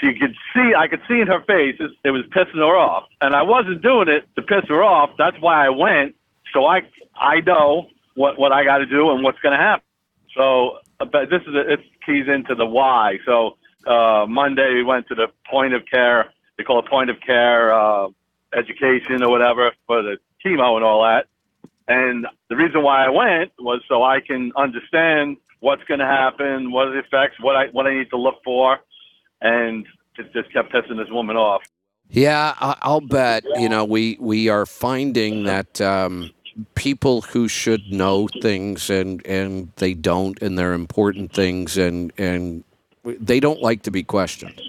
she 0.00 0.12
could 0.12 0.34
see, 0.52 0.74
I 0.76 0.86
could 0.86 1.00
see 1.08 1.20
in 1.20 1.26
her 1.28 1.40
face, 1.46 1.76
it 2.04 2.10
was 2.10 2.24
pissing 2.26 2.56
her 2.56 2.76
off. 2.76 3.04
And 3.22 3.34
I 3.34 3.42
wasn't 3.42 3.80
doing 3.80 4.08
it 4.08 4.28
to 4.36 4.42
piss 4.42 4.64
her 4.68 4.84
off. 4.84 5.10
That's 5.16 5.40
why 5.40 5.64
I 5.64 5.70
went. 5.70 6.14
So 6.52 6.66
I 6.66 6.82
I 7.16 7.40
know 7.40 7.88
what 8.14 8.38
what 8.38 8.52
I 8.52 8.64
got 8.64 8.78
to 8.78 8.86
do 8.86 9.10
and 9.10 9.24
what's 9.24 9.38
going 9.38 9.56
to 9.56 9.64
happen. 9.64 9.84
So, 10.38 10.70
uh, 10.70 10.78
but 10.98 11.30
this 11.30 11.42
is 11.46 11.54
a, 11.54 11.72
it 11.72 11.80
keys 12.04 12.26
into 12.28 12.54
the 12.54 12.66
why. 12.66 13.18
So 13.24 13.56
uh, 13.86 14.26
Monday 14.28 14.74
we 14.74 14.82
went 14.82 15.06
to 15.08 15.14
the 15.14 15.28
point 15.50 15.74
of 15.74 15.82
care. 15.86 16.32
They 16.56 16.64
call 16.64 16.80
it 16.80 16.86
point 16.86 17.10
of 17.10 17.16
care 17.20 17.72
uh, 17.72 18.08
education 18.56 19.22
or 19.22 19.30
whatever 19.30 19.72
for 19.86 20.02
the 20.02 20.18
chemo 20.44 20.76
and 20.76 20.84
all 20.84 21.02
that. 21.02 21.26
And 21.86 22.26
the 22.48 22.56
reason 22.56 22.82
why 22.82 23.06
I 23.06 23.08
went 23.08 23.52
was 23.58 23.80
so 23.88 24.02
I 24.02 24.20
can 24.20 24.52
understand 24.56 25.38
what's 25.60 25.82
going 25.84 26.00
to 26.00 26.06
happen, 26.06 26.70
what 26.70 26.88
are 26.88 26.92
the 26.92 26.98
effects, 26.98 27.36
what 27.40 27.56
I 27.56 27.68
what 27.68 27.86
I 27.86 27.94
need 27.94 28.10
to 28.10 28.18
look 28.18 28.36
for, 28.44 28.78
and 29.40 29.86
it 30.18 30.32
just 30.32 30.52
kept 30.52 30.72
pissing 30.72 30.98
this 30.98 31.10
woman 31.10 31.36
off. 31.36 31.62
Yeah, 32.10 32.54
I'll 32.58 33.00
bet. 33.00 33.44
You 33.56 33.68
know, 33.68 33.84
we 33.84 34.16
we 34.20 34.48
are 34.48 34.66
finding 34.66 35.44
that 35.44 35.80
um, 35.80 36.30
people 36.74 37.22
who 37.22 37.48
should 37.48 37.90
know 37.92 38.28
things 38.42 38.90
and 38.90 39.24
and 39.26 39.70
they 39.76 39.94
don't, 39.94 40.40
and 40.42 40.58
they're 40.58 40.74
important 40.74 41.32
things, 41.32 41.76
and 41.76 42.12
and 42.18 42.64
they 43.04 43.40
don't 43.40 43.60
like 43.62 43.82
to 43.82 43.90
be 43.90 44.02
questioned. 44.02 44.60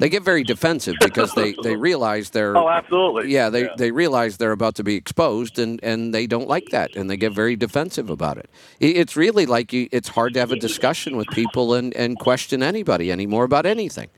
They 0.00 0.08
get 0.08 0.22
very 0.22 0.44
defensive 0.44 0.94
because 1.00 1.34
they 1.34 1.54
they 1.64 1.74
realize 1.90 2.30
they're 2.30 2.56
Oh, 2.56 2.68
absolutely. 2.68 3.32
yeah 3.32 3.50
they 3.50 3.68
they 3.78 3.90
realize 3.90 4.36
they're 4.36 4.52
about 4.52 4.76
to 4.76 4.84
be 4.84 4.94
exposed, 4.94 5.58
and 5.58 5.80
and 5.82 6.14
they 6.14 6.26
don't 6.26 6.48
like 6.48 6.68
that, 6.70 6.94
and 6.94 7.10
they 7.10 7.16
get 7.16 7.32
very 7.32 7.56
defensive 7.56 8.08
about 8.10 8.38
it. 8.38 8.48
It's 8.78 9.16
really 9.16 9.46
like 9.46 9.72
you, 9.72 9.88
it's 9.90 10.08
hard 10.08 10.34
to 10.34 10.40
have 10.40 10.52
a 10.52 10.56
discussion 10.56 11.16
with 11.16 11.28
people 11.28 11.74
and 11.74 11.92
and 11.94 12.18
question 12.18 12.62
anybody 12.62 13.10
anymore 13.10 13.44
about 13.44 13.66
anything. 13.66 14.08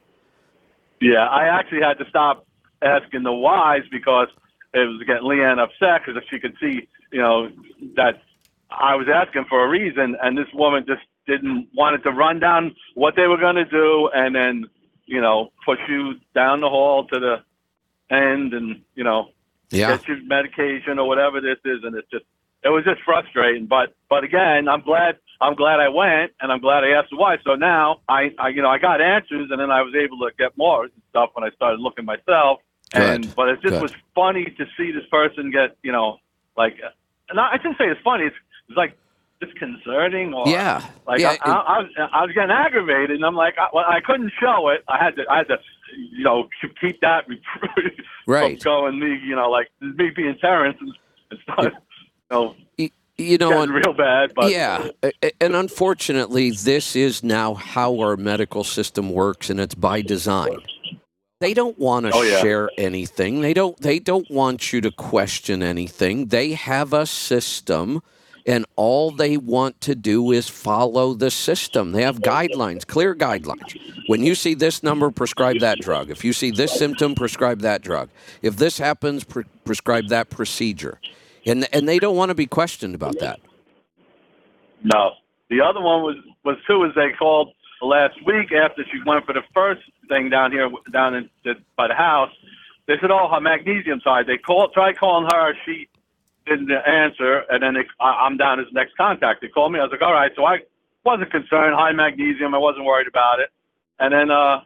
Yeah, 1.00 1.26
I 1.26 1.44
actually 1.46 1.80
had 1.80 1.96
to 1.98 2.04
stop 2.10 2.44
asking 2.82 3.22
the 3.22 3.32
whys 3.32 3.82
because 3.90 4.28
it 4.74 4.80
was 4.80 5.02
getting 5.06 5.22
Leanne 5.22 5.58
upset 5.58 6.02
because 6.04 6.22
if 6.22 6.28
she 6.30 6.38
could 6.38 6.54
see, 6.60 6.86
you 7.12 7.20
know, 7.20 7.48
that 7.96 8.22
I 8.70 8.94
was 8.94 9.08
asking 9.12 9.46
for 9.48 9.64
a 9.64 9.68
reason, 9.68 10.16
and 10.22 10.36
this 10.36 10.46
woman 10.54 10.84
just 10.86 11.02
didn't 11.26 11.68
wanted 11.74 12.02
to 12.04 12.10
run 12.10 12.40
down 12.40 12.74
what 12.94 13.14
they 13.16 13.26
were 13.26 13.36
going 13.36 13.56
to 13.56 13.64
do, 13.64 14.08
and 14.14 14.34
then, 14.34 14.64
you 15.06 15.20
know, 15.20 15.52
push 15.64 15.78
you 15.88 16.14
down 16.34 16.60
the 16.60 16.68
hall 16.68 17.06
to 17.08 17.18
the 17.18 17.36
end, 18.14 18.54
and 18.54 18.82
you 18.94 19.04
know, 19.04 19.30
Yeah. 19.70 19.96
get 19.96 20.06
your 20.08 20.22
medication 20.24 20.98
or 20.98 21.06
whatever 21.08 21.40
this 21.40 21.58
is, 21.64 21.84
and 21.84 21.96
it's 21.96 22.10
just 22.10 22.24
it 22.62 22.68
was 22.68 22.84
just 22.84 23.00
frustrating. 23.02 23.66
But 23.66 23.94
but 24.08 24.24
again, 24.24 24.68
I'm 24.68 24.82
glad 24.82 25.18
I'm 25.40 25.54
glad 25.54 25.80
I 25.80 25.88
went, 25.88 26.32
and 26.40 26.52
I'm 26.52 26.60
glad 26.60 26.84
I 26.84 26.90
asked 26.90 27.16
why. 27.16 27.38
So 27.44 27.54
now 27.54 28.00
I, 28.08 28.30
I 28.38 28.48
you 28.48 28.62
know 28.62 28.68
I 28.70 28.78
got 28.78 29.00
answers, 29.00 29.48
and 29.50 29.60
then 29.60 29.70
I 29.70 29.82
was 29.82 29.94
able 29.94 30.18
to 30.18 30.30
get 30.38 30.56
more 30.56 30.88
stuff 31.10 31.30
when 31.34 31.44
I 31.44 31.50
started 31.54 31.80
looking 31.80 32.04
myself. 32.04 32.60
And 32.92 33.26
Good. 33.26 33.36
but 33.36 33.48
it 33.48 33.62
just 33.62 33.74
Good. 33.74 33.82
was 33.82 33.90
funny 34.14 34.44
to 34.58 34.64
see 34.76 34.90
this 34.92 35.06
person 35.10 35.50
get 35.50 35.76
you 35.82 35.92
know 35.92 36.18
like, 36.56 36.74
and 37.30 37.40
I, 37.40 37.52
I 37.52 37.56
shouldn't 37.56 37.78
say 37.78 37.86
it's 37.86 38.00
funny. 38.02 38.24
It's, 38.24 38.36
it's 38.68 38.76
like 38.76 38.96
disconcerting 39.40 40.34
or 40.34 40.46
Yeah. 40.48 40.84
like 41.06 41.20
yeah. 41.20 41.36
I, 41.44 41.50
I, 41.50 41.52
I, 41.52 41.78
was, 41.78 41.90
I 42.12 42.22
was 42.22 42.30
getting 42.34 42.50
aggravated, 42.50 43.10
and 43.12 43.24
I'm 43.24 43.34
like, 43.34 43.54
I, 43.58 43.68
well, 43.72 43.84
I 43.88 44.00
couldn't 44.00 44.32
show 44.40 44.68
it. 44.68 44.84
I 44.88 45.02
had 45.02 45.16
to, 45.16 45.22
I 45.30 45.38
had 45.38 45.48
to, 45.48 45.56
you 45.96 46.24
know, 46.24 46.48
keep 46.80 47.00
that 47.00 47.24
Right. 48.26 48.62
going. 48.62 48.98
Me, 49.00 49.18
you 49.24 49.34
know, 49.34 49.50
like 49.50 49.68
me 49.80 50.10
being 50.14 50.36
Terrence 50.40 50.76
and, 50.80 50.92
and 51.30 51.40
stuff. 51.42 51.64
You 52.30 52.36
know, 52.78 52.90
you 53.16 53.38
know, 53.38 53.62
and- 53.62 53.72
real 53.72 53.92
bad. 53.92 54.32
But 54.34 54.50
yeah, 54.50 54.88
and 55.40 55.54
unfortunately, 55.56 56.50
this 56.50 56.94
is 56.96 57.22
now 57.24 57.54
how 57.54 57.98
our 58.00 58.16
medical 58.16 58.64
system 58.64 59.10
works, 59.10 59.50
and 59.50 59.58
it's 59.60 59.74
by 59.74 60.02
design. 60.02 60.58
They 61.40 61.54
don't 61.54 61.78
want 61.78 62.04
to 62.04 62.12
Oh, 62.14 62.20
yeah. 62.20 62.40
share 62.42 62.70
anything. 62.76 63.40
They 63.40 63.54
don't. 63.54 63.74
They 63.80 63.98
don't 63.98 64.30
want 64.30 64.74
you 64.74 64.82
to 64.82 64.90
question 64.90 65.62
anything. 65.62 66.26
They 66.26 66.52
have 66.52 66.92
a 66.92 67.06
system, 67.06 68.02
and 68.46 68.66
all 68.76 69.10
they 69.10 69.38
want 69.38 69.80
to 69.82 69.94
do 69.94 70.32
is 70.32 70.50
follow 70.50 71.14
the 71.14 71.30
system. 71.30 71.92
They 71.92 72.02
have 72.02 72.18
guidelines, 72.20 72.86
clear 72.86 73.14
guidelines. 73.14 73.74
When 74.06 74.22
you 74.22 74.34
see 74.34 74.52
this 74.52 74.82
number, 74.82 75.10
prescribe 75.10 75.60
that 75.60 75.78
drug. 75.80 76.10
If 76.10 76.26
you 76.26 76.34
see 76.34 76.50
this 76.50 76.72
symptom, 76.78 77.14
prescribe 77.14 77.60
that 77.60 77.80
drug. 77.80 78.10
If 78.42 78.56
this 78.56 78.76
happens, 78.76 79.24
pre- 79.24 79.44
prescribe 79.64 80.08
that 80.08 80.28
procedure. 80.28 81.00
And 81.46 81.66
and 81.72 81.88
they 81.88 81.98
don't 81.98 82.16
want 82.16 82.28
to 82.28 82.34
be 82.34 82.46
questioned 82.46 82.94
about 82.94 83.18
that. 83.20 83.40
no, 84.84 85.12
the 85.48 85.62
other 85.62 85.80
one 85.80 86.02
was 86.02 86.16
was 86.44 86.58
too. 86.66 86.84
Is 86.84 86.92
they 86.94 87.12
called 87.18 87.54
last 87.80 88.16
week 88.26 88.52
after 88.52 88.84
she 88.92 88.98
went 89.06 89.24
for 89.24 89.32
the 89.32 89.40
first 89.54 89.80
thing 90.10 90.28
down 90.28 90.52
here 90.52 90.68
down 90.92 91.14
in 91.14 91.30
the, 91.44 91.54
by 91.76 91.88
the 91.88 91.94
house. 91.94 92.30
They 92.86 92.94
said, 93.00 93.10
"Oh, 93.10 93.28
her 93.32 93.40
magnesium's 93.40 94.02
high." 94.04 94.22
They 94.24 94.36
called, 94.36 94.72
tried 94.74 94.98
calling 94.98 95.28
her. 95.32 95.54
She 95.64 95.88
didn't 96.46 96.70
answer, 96.70 97.44
and 97.48 97.62
then 97.62 97.74
they, 97.74 97.86
I, 98.00 98.26
I'm 98.26 98.36
down 98.36 98.60
as 98.60 98.66
next 98.72 98.96
contact. 98.96 99.40
They 99.40 99.48
called 99.48 99.72
me. 99.72 99.78
I 99.78 99.84
was 99.84 99.92
like, 99.92 100.02
"All 100.02 100.12
right." 100.12 100.32
So 100.36 100.44
I 100.44 100.58
wasn't 101.04 101.30
concerned. 101.30 101.74
High 101.74 101.92
magnesium. 101.92 102.54
I 102.54 102.58
wasn't 102.58 102.84
worried 102.84 103.08
about 103.08 103.40
it. 103.40 103.50
And 103.98 104.12
then 104.12 104.30
uh, 104.30 104.60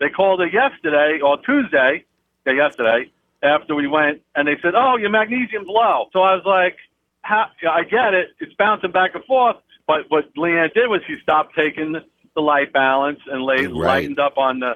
they 0.00 0.08
called 0.10 0.40
her 0.40 0.46
yesterday 0.48 1.20
or 1.24 1.38
Tuesday. 1.38 2.04
Yeah, 2.46 2.52
yesterday 2.54 3.10
after 3.42 3.74
we 3.74 3.86
went, 3.86 4.20
and 4.34 4.48
they 4.48 4.56
said, 4.60 4.74
"Oh, 4.74 4.96
your 4.96 5.10
magnesium's 5.10 5.68
low." 5.68 6.06
So 6.12 6.20
I 6.20 6.34
was 6.34 6.44
like, 6.44 6.76
How, 7.22 7.46
"I 7.70 7.84
get 7.84 8.14
it. 8.14 8.28
It's 8.40 8.54
bouncing 8.54 8.90
back 8.92 9.14
and 9.14 9.24
forth." 9.24 9.56
But 9.86 10.10
what 10.10 10.34
Leanne 10.34 10.72
did 10.74 10.88
was 10.88 11.00
she 11.06 11.16
stopped 11.22 11.54
taking 11.56 11.96
the 12.34 12.42
light 12.42 12.72
balance 12.72 13.20
and 13.30 13.42
lay, 13.42 13.66
Right. 13.66 13.72
lightened 13.72 14.18
up 14.18 14.36
on 14.36 14.60
the 14.60 14.74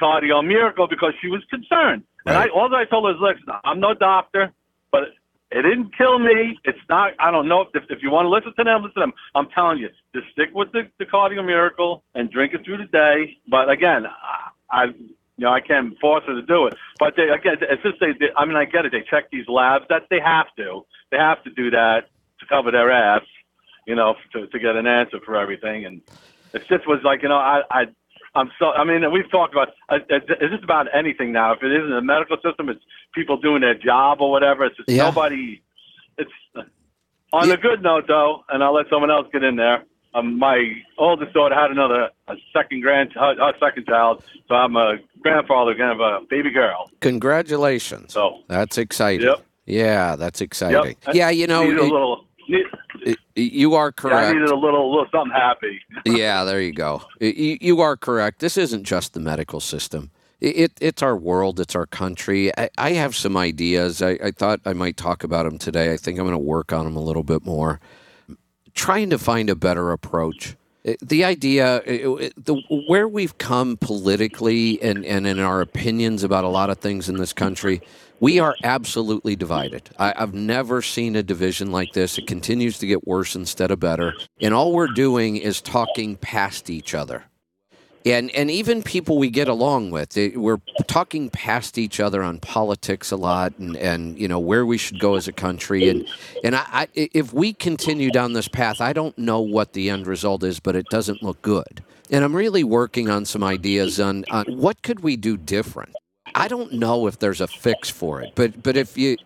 cardio 0.00 0.46
miracle 0.46 0.86
because 0.88 1.12
she 1.20 1.28
was 1.28 1.42
concerned. 1.50 2.02
And 2.26 2.36
I 2.36 2.48
all 2.48 2.74
I 2.74 2.84
told 2.84 3.04
her 3.06 3.12
is, 3.12 3.20
"Listen, 3.20 3.54
I'm 3.64 3.80
no 3.80 3.94
doctor, 3.94 4.52
but 4.90 5.02
it 5.50 5.62
didn't 5.62 5.96
kill 5.96 6.18
me. 6.18 6.58
It's 6.64 6.78
not. 6.88 7.12
I 7.18 7.30
don't 7.30 7.48
know 7.48 7.62
if 7.62 7.84
if 7.90 8.02
you 8.02 8.10
want 8.10 8.26
to 8.26 8.30
listen 8.30 8.52
to 8.56 8.64
them, 8.64 8.82
listen 8.82 8.94
to 8.94 9.00
them. 9.00 9.12
I'm 9.34 9.48
telling 9.50 9.78
you, 9.78 9.88
just 10.14 10.28
stick 10.32 10.50
with 10.54 10.70
the, 10.72 10.82
the 10.98 11.06
cardio 11.06 11.44
miracle 11.44 12.02
and 12.14 12.30
drink 12.30 12.54
it 12.54 12.64
through 12.64 12.78
the 12.78 12.84
day. 12.84 13.36
But 13.48 13.68
again, 13.70 14.06
I, 14.06 14.50
I 14.70 14.84
You 15.40 15.46
know, 15.46 15.52
I 15.52 15.60
can't 15.60 15.98
force 15.98 16.24
her 16.26 16.34
to 16.34 16.42
do 16.42 16.66
it. 16.66 16.74
But 16.98 17.14
they, 17.16 17.28
again, 17.38 17.56
it's 17.62 17.82
just 17.82 17.98
they, 17.98 18.12
they. 18.12 18.30
I 18.36 18.44
mean, 18.44 18.56
I 18.56 18.66
get 18.66 18.84
it. 18.84 18.92
They 18.92 19.02
check 19.08 19.30
these 19.30 19.48
labs. 19.48 19.86
That 19.88 20.02
they 20.10 20.20
have 20.20 20.48
to. 20.56 20.84
They 21.10 21.16
have 21.16 21.42
to 21.44 21.50
do 21.50 21.70
that 21.70 22.10
to 22.40 22.46
cover 22.46 22.70
their 22.70 22.90
ass. 22.90 23.24
You 23.86 23.94
know, 23.94 24.16
to 24.32 24.46
to 24.46 24.58
get 24.58 24.76
an 24.76 24.86
answer 24.86 25.18
for 25.24 25.36
everything. 25.36 25.86
And 25.86 26.02
it 26.52 26.62
just 26.68 26.86
was 26.86 27.00
like, 27.02 27.22
you 27.22 27.30
know, 27.30 27.42
I 27.54 27.62
I. 27.70 27.82
I'm 28.34 28.50
so. 28.58 28.66
I 28.70 28.84
mean, 28.84 29.10
we've 29.12 29.30
talked 29.30 29.52
about. 29.54 29.68
Uh, 29.88 29.98
it's 30.08 30.26
just 30.52 30.62
about 30.64 30.86
anything 30.94 31.32
now. 31.32 31.52
If 31.54 31.62
it 31.62 31.72
isn't 31.72 31.90
the 31.90 32.00
medical 32.02 32.36
system, 32.44 32.68
it's 32.68 32.80
people 33.14 33.36
doing 33.36 33.60
their 33.60 33.74
job 33.74 34.20
or 34.20 34.30
whatever. 34.30 34.64
It's 34.64 34.76
just 34.76 34.88
Yeah. 34.88 35.04
nobody. 35.04 35.60
It's 36.18 36.30
on 37.32 37.48
Yeah. 37.48 37.54
a 37.54 37.56
good 37.56 37.82
note, 37.82 38.06
though, 38.06 38.44
and 38.48 38.62
I'll 38.62 38.72
let 38.74 38.88
someone 38.88 39.10
else 39.10 39.26
get 39.32 39.42
in 39.42 39.56
there. 39.56 39.84
Um, 40.14 40.38
my 40.38 40.72
oldest 40.98 41.32
daughter 41.32 41.54
had 41.54 41.70
another 41.70 42.10
a 42.28 42.34
second 42.52 42.80
grand, 42.82 43.12
her 43.14 43.52
second 43.60 43.86
child, 43.86 44.24
so 44.48 44.54
I'm 44.56 44.74
a 44.76 44.96
grandfather 45.22 45.70
again 45.70 45.90
of 45.90 46.00
a 46.00 46.20
baby 46.28 46.50
girl. 46.50 46.90
Congratulations. 47.00 48.12
So 48.12 48.40
That's 48.48 48.76
exciting. 48.78 49.26
Yep. 49.26 49.44
Yeah, 49.66 50.16
that's 50.16 50.40
exciting. 50.40 50.96
Yep. 51.06 51.14
Yeah, 51.14 51.30
you 51.30 51.46
know, 51.46 52.24
needed 52.50 52.66
a 52.66 52.76
it- 52.76 52.78
little. 52.94 53.06
Need, 53.06 53.16
it- 53.36 53.52
you 53.52 53.74
are 53.74 53.92
yeah, 54.04 54.10
I 54.16 54.32
needed 54.32 54.50
a 54.50 54.56
little, 54.56 54.90
little 54.90 55.06
something 55.12 55.32
happy. 55.32 55.80
yeah, 56.04 56.44
there 56.44 56.60
you 56.60 56.72
go. 56.72 57.02
You, 57.20 57.56
you 57.60 57.80
are 57.80 57.96
correct. 57.96 58.40
This 58.40 58.58
isn't 58.58 58.84
just 58.84 59.14
the 59.14 59.20
medical 59.20 59.60
system. 59.60 60.10
It, 60.40 60.56
it 60.56 60.72
it's 60.80 61.02
our 61.02 61.16
world. 61.16 61.58
It's 61.60 61.74
our 61.74 61.86
country. 61.86 62.50
I, 62.58 62.68
I 62.76 62.92
have 62.92 63.14
some 63.16 63.36
ideas. 63.36 64.02
I, 64.02 64.18
I 64.22 64.30
thought 64.30 64.60
I 64.66 64.72
might 64.74 64.96
talk 64.96 65.24
about 65.24 65.44
them 65.44 65.58
today. 65.58 65.92
I 65.92 65.96
think 65.96 66.18
I'm 66.18 66.24
going 66.26 66.32
to 66.32 66.38
work 66.38 66.72
on 66.72 66.84
them 66.84 66.96
a 66.96 67.00
little 67.02 67.22
bit 67.22 67.44
more. 67.46 67.80
Trying 68.74 69.10
to 69.10 69.18
find 69.18 69.48
a 69.50 69.56
better 69.56 69.90
approach. 69.92 70.56
The 71.02 71.24
idea, 71.24 71.82
the, 71.84 72.62
where 72.88 73.06
we've 73.06 73.36
come 73.36 73.76
politically 73.76 74.80
and, 74.82 75.04
and 75.04 75.26
in 75.26 75.38
our 75.38 75.60
opinions 75.60 76.24
about 76.24 76.44
a 76.44 76.48
lot 76.48 76.70
of 76.70 76.78
things 76.78 77.08
in 77.08 77.16
this 77.18 77.34
country, 77.34 77.82
we 78.20 78.38
are 78.38 78.54
absolutely 78.62 79.34
divided. 79.34 79.90
I, 79.98 80.14
I've 80.16 80.34
never 80.34 80.82
seen 80.82 81.16
a 81.16 81.22
division 81.22 81.72
like 81.72 81.92
this. 81.92 82.18
It 82.18 82.26
continues 82.26 82.78
to 82.78 82.86
get 82.86 83.06
worse 83.06 83.34
instead 83.34 83.70
of 83.70 83.80
better. 83.80 84.14
And 84.40 84.54
all 84.54 84.72
we're 84.72 84.88
doing 84.88 85.36
is 85.36 85.60
talking 85.60 86.16
past 86.16 86.70
each 86.70 86.94
other. 86.94 87.24
And, 88.06 88.30
and 88.30 88.50
even 88.50 88.82
people 88.82 89.18
we 89.18 89.28
get 89.28 89.48
along 89.48 89.90
with, 89.90 90.16
it, 90.16 90.38
we're 90.38 90.60
talking 90.86 91.28
past 91.28 91.76
each 91.76 92.00
other 92.00 92.22
on 92.22 92.38
politics 92.38 93.10
a 93.10 93.16
lot, 93.16 93.58
and, 93.58 93.76
and 93.76 94.18
you 94.18 94.26
know 94.26 94.38
where 94.38 94.64
we 94.64 94.78
should 94.78 94.98
go 94.98 95.16
as 95.16 95.28
a 95.28 95.32
country. 95.32 95.86
And 95.90 96.08
and 96.42 96.56
I, 96.56 96.64
I, 96.72 96.88
if 96.94 97.34
we 97.34 97.52
continue 97.52 98.10
down 98.10 98.32
this 98.32 98.48
path, 98.48 98.80
I 98.80 98.94
don't 98.94 99.18
know 99.18 99.42
what 99.42 99.74
the 99.74 99.90
end 99.90 100.06
result 100.06 100.42
is, 100.44 100.60
but 100.60 100.76
it 100.76 100.86
doesn't 100.88 101.22
look 101.22 101.42
good. 101.42 101.84
And 102.10 102.24
I'm 102.24 102.34
really 102.34 102.64
working 102.64 103.10
on 103.10 103.26
some 103.26 103.44
ideas 103.44 104.00
on, 104.00 104.24
on 104.30 104.46
what 104.46 104.82
could 104.82 105.00
we 105.00 105.16
do 105.16 105.36
different. 105.36 105.94
I 106.34 106.48
don't 106.48 106.72
know 106.72 107.06
if 107.06 107.18
there's 107.18 107.40
a 107.40 107.46
fix 107.46 107.90
for 107.90 108.20
it, 108.20 108.32
but 108.34 108.62
but 108.62 108.76
if 108.76 108.96
you 108.96 109.16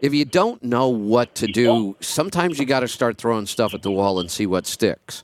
if 0.00 0.12
you 0.12 0.24
don't 0.24 0.62
know 0.62 0.88
what 0.88 1.34
to 1.36 1.46
do, 1.46 1.96
sometimes 2.00 2.58
you 2.58 2.66
got 2.66 2.80
to 2.80 2.88
start 2.88 3.18
throwing 3.18 3.46
stuff 3.46 3.74
at 3.74 3.82
the 3.82 3.90
wall 3.90 4.18
and 4.20 4.30
see 4.30 4.46
what 4.46 4.66
sticks. 4.66 5.22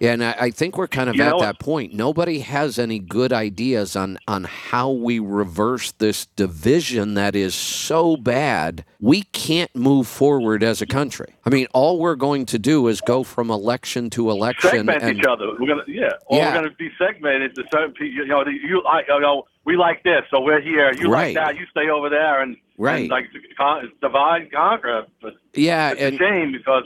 And 0.00 0.22
I, 0.22 0.32
I 0.38 0.50
think 0.50 0.76
we're 0.76 0.88
kind 0.88 1.08
of 1.08 1.16
You 1.16 1.22
at 1.22 1.38
that 1.38 1.58
point. 1.58 1.94
Nobody 1.94 2.40
has 2.40 2.78
any 2.78 2.98
good 2.98 3.32
ideas 3.32 3.96
on 3.96 4.18
on 4.28 4.44
how 4.44 4.90
we 4.90 5.18
reverse 5.18 5.92
this 5.92 6.26
division 6.36 7.14
that 7.14 7.34
is 7.34 7.54
so 7.54 8.16
bad. 8.16 8.84
We 9.00 9.22
can't 9.22 9.74
move 9.74 10.06
forward 10.06 10.62
as 10.62 10.82
a 10.82 10.86
country. 10.86 11.34
I 11.46 11.50
mean, 11.50 11.66
all 11.72 11.98
we're 11.98 12.14
going 12.14 12.44
to 12.46 12.58
do 12.58 12.88
is 12.88 13.00
go 13.00 13.22
from 13.22 13.50
election 13.50 14.10
to 14.10 14.30
election. 14.30 14.70
Segment 14.70 15.02
and, 15.02 15.18
each 15.18 15.24
other. 15.24 15.46
We're 15.58 15.68
gonna, 15.68 15.84
yeah, 15.88 16.10
or 16.26 16.38
Yeah. 16.38 16.48
we're 16.48 16.62
gonna 16.62 16.74
be 16.78 16.90
segmented 16.98 17.54
to 17.54 17.64
certain 17.72 17.92
people. 17.92 18.06
You 18.16 18.26
know, 18.26 18.44
you, 18.46 18.82
I, 18.82 19.00
you 19.08 19.20
know, 19.20 19.46
we 19.66 19.76
like 19.76 20.02
this, 20.04 20.22
so 20.30 20.40
we're 20.40 20.60
here. 20.62 20.92
You 20.94 21.10
Right. 21.10 21.34
like 21.36 21.44
that, 21.44 21.56
you 21.60 21.66
stay 21.70 21.88
over 21.90 22.08
there, 22.08 22.40
and 22.40 22.56
Right. 22.78 23.00
and 23.00 23.10
like 23.10 23.26
con- 23.58 23.90
divide 24.00 24.42
and 24.42 24.52
conquer. 24.52 25.06
But 25.20 25.34
yeah, 25.54 25.90
it's 25.92 26.00
and 26.00 26.14
a 26.14 26.18
shame 26.18 26.52
because 26.52 26.84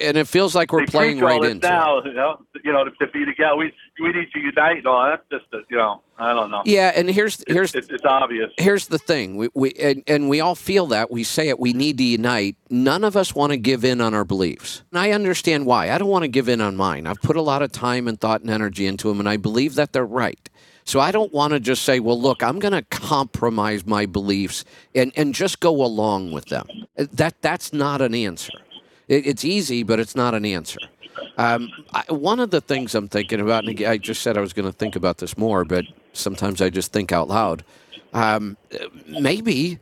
and 0.00 0.16
it 0.16 0.26
feels 0.26 0.54
like 0.54 0.72
we're 0.72 0.86
playing 0.86 1.20
right 1.20 1.34
all 1.34 1.40
right 1.40 1.42
this 1.42 1.50
into 1.52 1.66
it. 1.66 1.70
now. 1.70 2.02
You 2.04 2.12
know, 2.14 2.40
you 2.64 2.72
know, 2.72 2.84
to, 2.84 2.90
to 2.92 3.06
be 3.12 3.24
together, 3.26 3.54
we 3.56 3.70
we 4.00 4.12
need 4.12 4.30
to 4.32 4.38
unite 4.40 4.78
and 4.78 4.86
all. 4.86 5.04
That's 5.10 5.22
just, 5.30 5.52
a, 5.52 5.58
you 5.70 5.76
know, 5.76 6.00
I 6.18 6.32
don't 6.32 6.50
know. 6.50 6.62
Yeah, 6.64 6.92
and 6.94 7.10
here's 7.10 7.44
here's 7.46 7.74
it's, 7.74 7.88
it's 7.90 8.04
obvious. 8.04 8.50
here's 8.56 8.86
the 8.86 8.96
thing 8.98 9.36
we, 9.36 9.48
we 9.54 9.72
and, 9.72 10.02
and 10.06 10.28
we 10.30 10.40
all 10.40 10.54
feel 10.54 10.86
that 10.86 11.10
we 11.10 11.22
say 11.22 11.48
it 11.50 11.58
we 11.60 11.72
need 11.74 11.98
to 11.98 12.04
unite 12.04 12.56
none 12.70 13.04
of 13.04 13.14
us 13.16 13.34
want 13.34 13.50
to 13.52 13.56
give 13.58 13.84
in 13.84 14.00
on 14.00 14.14
our 14.14 14.24
beliefs 14.24 14.82
and 14.92 14.98
i 15.00 15.10
understand 15.10 15.66
why 15.66 15.90
i 15.90 15.98
don't 15.98 16.08
want 16.08 16.22
to 16.22 16.28
give 16.28 16.48
in 16.48 16.60
on 16.60 16.76
mine 16.76 17.06
i've 17.06 17.20
put 17.20 17.34
a 17.36 17.42
lot 17.42 17.62
of 17.62 17.72
time 17.72 18.06
and 18.06 18.20
thought 18.20 18.40
and 18.42 18.50
energy 18.50 18.86
into 18.86 19.08
them 19.08 19.18
and 19.18 19.28
i 19.28 19.36
believe 19.36 19.74
that 19.74 19.92
they're 19.92 20.06
right 20.06 20.48
so 20.84 21.00
i 21.00 21.10
don't 21.10 21.32
want 21.32 21.52
to 21.52 21.60
just 21.60 21.82
say 21.82 22.00
well 22.00 22.20
look 22.20 22.42
i'm 22.42 22.58
going 22.58 22.72
to 22.72 22.82
compromise 22.82 23.86
my 23.86 24.06
beliefs 24.06 24.64
and, 24.94 25.12
and 25.16 25.34
just 25.34 25.60
go 25.60 25.84
along 25.84 26.32
with 26.32 26.46
them 26.46 26.66
that 26.96 27.40
that's 27.40 27.72
not 27.72 28.00
an 28.00 28.14
answer 28.14 28.52
it, 29.08 29.26
it's 29.26 29.44
easy 29.44 29.82
but 29.82 29.98
it's 29.98 30.14
not 30.14 30.34
an 30.34 30.44
answer 30.44 30.78
um, 31.36 31.70
I, 31.92 32.04
one 32.12 32.40
of 32.40 32.50
the 32.50 32.60
things 32.60 32.94
I'm 32.94 33.08
thinking 33.08 33.40
about, 33.40 33.64
and 33.64 33.80
I 33.84 33.98
just 33.98 34.22
said 34.22 34.36
I 34.36 34.40
was 34.40 34.52
going 34.52 34.70
to 34.70 34.76
think 34.76 34.96
about 34.96 35.18
this 35.18 35.36
more, 35.36 35.64
but 35.64 35.84
sometimes 36.12 36.60
I 36.60 36.70
just 36.70 36.92
think 36.92 37.12
out 37.12 37.28
loud. 37.28 37.64
Um, 38.12 38.56
maybe, 39.08 39.78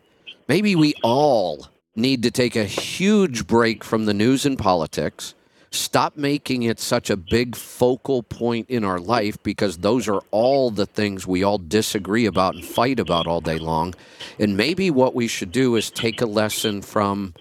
maybe 0.49 0.75
we 0.75 0.95
all 1.03 1.69
need 1.95 2.23
to 2.23 2.31
take 2.31 2.57
a 2.57 2.65
huge 2.65 3.47
break 3.47 3.85
from 3.85 4.07
the 4.07 4.15
news 4.15 4.47
and 4.47 4.59
politics. 4.59 5.35
Stop 5.73 6.19
making 6.19 6.65
it 6.65 6.79
such 6.79 7.09
a 7.09 7.17
big 7.17 7.57
focal 7.57 8.23
point 8.23 8.69
in 8.69 8.85
our 8.85 9.01
life 9.01 9.43
because 9.43 9.79
those 9.79 10.07
are 10.07 10.21
all 10.31 10.71
the 10.71 10.85
things 10.85 11.27
we 11.27 11.43
all 11.43 11.57
disagree 11.57 12.27
about 12.27 12.55
and 12.55 12.63
fight 12.65 13.01
about 13.01 13.27
all 13.27 13.41
day 13.41 13.59
long. 13.59 13.95
And 14.39 14.55
maybe 14.55 14.91
what 14.91 15.15
we 15.15 15.27
should 15.27 15.51
do 15.51 15.77
is 15.77 15.91
take 15.91 16.21
a 16.21 16.27
lesson 16.27 16.83
from 16.83 17.33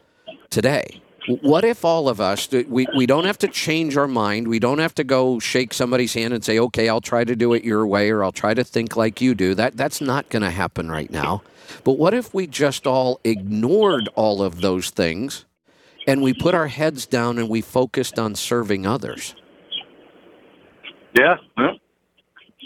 today. 0.49 1.01
What 1.41 1.65
if 1.65 1.83
all 1.83 2.07
of 2.07 2.21
us, 2.21 2.49
we, 2.51 2.87
we 2.95 3.05
don't 3.05 3.25
have 3.25 3.37
to 3.39 3.49
change 3.49 3.97
our 3.97 4.07
mind. 4.07 4.47
We 4.47 4.59
don't 4.59 4.79
have 4.79 4.95
to 4.95 5.03
go 5.03 5.37
shake 5.39 5.73
somebody's 5.73 6.13
hand 6.13 6.33
and 6.33 6.43
say, 6.43 6.57
okay, 6.57 6.87
I'll 6.87 7.01
try 7.01 7.25
to 7.25 7.35
do 7.35 7.53
it 7.53 7.65
your 7.65 7.85
way 7.85 8.09
or 8.11 8.23
I'll 8.23 8.31
try 8.31 8.53
to 8.53 8.63
think 8.63 8.95
like 8.95 9.19
you 9.19 9.35
do. 9.35 9.53
That, 9.55 9.75
that's 9.75 9.99
not 9.99 10.29
going 10.29 10.41
to 10.41 10.49
happen 10.51 10.89
right 10.89 11.11
now. 11.11 11.43
But 11.83 11.93
what 11.93 12.13
if 12.13 12.33
we 12.33 12.47
just 12.47 12.87
all 12.87 13.19
ignored 13.25 14.07
all 14.15 14.41
of 14.41 14.61
those 14.61 14.89
things 14.89 15.45
and 16.07 16.21
we 16.21 16.33
put 16.33 16.55
our 16.55 16.67
heads 16.67 17.05
down 17.05 17.37
and 17.37 17.49
we 17.49 17.61
focused 17.61 18.17
on 18.17 18.35
serving 18.35 18.85
others? 18.85 19.35
Yeah, 21.17 21.35
yeah. 21.57 21.71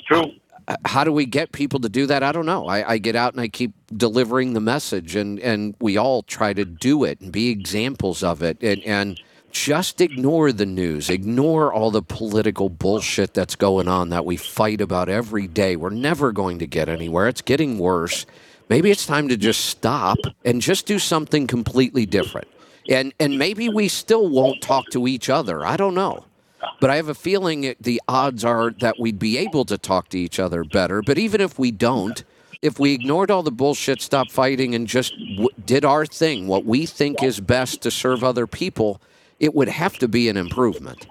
true. 0.08 0.32
Uh, 0.68 0.76
How 0.86 1.04
do 1.04 1.12
we 1.12 1.26
get 1.26 1.52
people 1.52 1.80
to 1.80 1.90
do 1.90 2.06
that? 2.08 2.24
I 2.24 2.32
don't 2.32 2.46
know. 2.46 2.68
I, 2.68 2.94
I 2.94 2.98
get 2.98 3.16
out 3.16 3.34
and 3.34 3.42
I 3.42 3.48
keep 3.48 3.74
delivering 3.96 4.54
the 4.54 4.60
message, 4.60 5.16
and, 5.16 5.40
and 5.40 5.76
we 5.80 5.98
all 5.98 6.24
try 6.24 6.54
to 6.54 6.66
do 6.66 7.04
it 7.04 7.22
and 7.22 7.32
be 7.32 7.50
examples 7.50 8.24
of 8.24 8.42
it. 8.42 8.62
And, 8.62 8.82
and 8.84 9.22
just 9.52 10.02
ignore 10.02 10.52
the 10.52 10.66
news, 10.66 11.10
ignore 11.10 11.72
all 11.72 11.90
the 11.90 12.02
political 12.02 12.70
bullshit 12.70 13.34
that's 13.34 13.56
going 13.56 13.88
on 13.88 14.10
that 14.10 14.26
we 14.26 14.38
fight 14.38 14.82
about 14.82 15.08
every 15.08 15.48
day. 15.48 15.76
We're 15.76 15.92
never 15.92 16.32
going 16.32 16.60
to 16.60 16.68
get 16.68 16.90
anywhere. 16.90 17.28
It's 17.28 17.42
getting 17.42 17.80
worse. 17.80 18.26
Maybe 18.68 18.92
it's 18.92 19.06
time 19.06 19.30
to 19.30 19.38
just 19.38 19.66
stop 19.66 20.18
and 20.44 20.62
just 20.62 20.86
do 20.86 21.00
something 21.00 21.48
completely 21.48 22.06
different. 22.06 22.48
And, 22.90 23.14
and 23.20 23.38
maybe 23.40 23.70
we 23.70 23.88
still 23.88 24.28
won't 24.28 24.62
talk 24.62 24.90
to 24.92 25.08
each 25.08 25.30
other. 25.30 25.66
I 25.66 25.78
don't 25.78 25.96
know. 25.96 26.26
But 26.80 26.90
I 26.90 26.96
have 26.98 27.10
a 27.10 27.16
feeling 27.16 27.76
the 27.80 28.02
odds 28.08 28.44
are 28.44 28.72
that 28.80 29.00
we'd 29.00 29.20
be 29.20 29.38
able 29.38 29.66
to 29.66 29.78
talk 29.78 30.10
to 30.10 30.20
each 30.20 30.40
other 30.40 30.64
better. 30.64 31.02
But 31.02 31.18
even 31.18 31.42
if 31.42 31.58
we 31.60 31.72
don't, 31.72 32.24
if 32.62 32.80
we 32.80 32.94
ignored 32.94 33.30
all 33.30 33.44
the 33.44 33.52
bullshit, 33.52 34.02
stopped 34.02 34.32
fighting, 34.32 34.74
and 34.74 34.88
just 34.88 35.14
w- 35.14 35.50
did 35.66 35.86
our 35.86 36.06
thing, 36.06 36.48
what 36.48 36.66
we 36.66 36.86
think 36.86 37.22
is 37.22 37.40
best 37.40 37.82
to 37.84 37.92
serve 37.92 38.24
other 38.24 38.48
people, 38.48 39.02
it 39.40 39.54
would 39.54 39.68
have 39.68 39.98
to 40.00 40.08
be 40.08 40.30
an 40.30 40.38
improvement. 40.38 41.08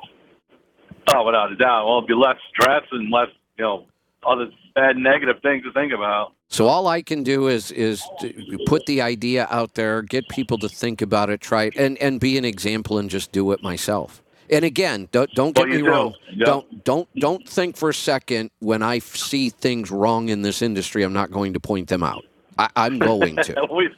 Oh, 1.15 1.25
without 1.25 1.53
a 1.53 1.57
doubt. 1.57 1.87
Well, 1.87 1.99
it'll 1.99 2.09
be 2.09 2.15
less 2.15 2.39
stress 2.53 2.83
and 2.91 3.11
less, 3.13 3.29
you 3.59 3.65
know, 3.65 3.87
other 4.27 4.51
bad 4.75 4.97
negative 4.97 5.37
things 5.43 5.65
to 5.65 5.73
think 5.73 5.93
about. 5.93 6.33
So 6.49 6.67
all 6.67 6.87
I 6.87 7.03
can 7.03 7.23
do 7.23 7.49
is 7.49 7.71
is 7.71 8.03
to 8.21 8.59
put 8.67 8.87
the 8.87 9.01
idea 9.03 9.47
out 9.51 9.75
there, 9.75 10.03
get 10.03 10.29
people 10.29 10.59
to 10.59 10.69
think 10.69 11.03
about 11.03 11.31
it, 11.31 11.41
try 11.41 11.65
it, 11.65 11.77
and 11.77 11.99
and 11.99 12.21
be 12.21 12.39
an 12.39 12.45
example 12.45 12.99
and 12.99 13.09
just 13.11 13.33
do 13.33 13.53
it 13.53 13.63
myself. 13.63 14.23
And 14.51 14.65
again, 14.65 15.09
don't 15.11 15.31
don't 15.35 15.55
get 15.55 15.67
Well, 15.67 15.77
me 15.77 15.83
do. 15.83 15.89
wrong. 15.89 16.15
Yeah. 16.35 16.47
Don't 16.47 16.85
don't 16.85 17.09
don't 17.17 17.49
think 17.49 17.77
for 17.77 17.89
a 17.89 17.95
second 17.95 18.51
when 18.61 18.83
I 18.83 18.99
see 18.99 19.49
things 19.51 19.91
wrong 19.91 20.29
in 20.29 20.43
this 20.43 20.61
industry, 20.63 21.03
I'm 21.03 21.13
not 21.15 21.31
going 21.31 21.55
to 21.55 21.61
point 21.61 21.89
them 21.89 22.03
out. 22.03 22.25
I, 22.59 22.69
I'm 22.77 22.99
going 22.99 23.37
to. 23.37 23.67
we, 23.75 23.89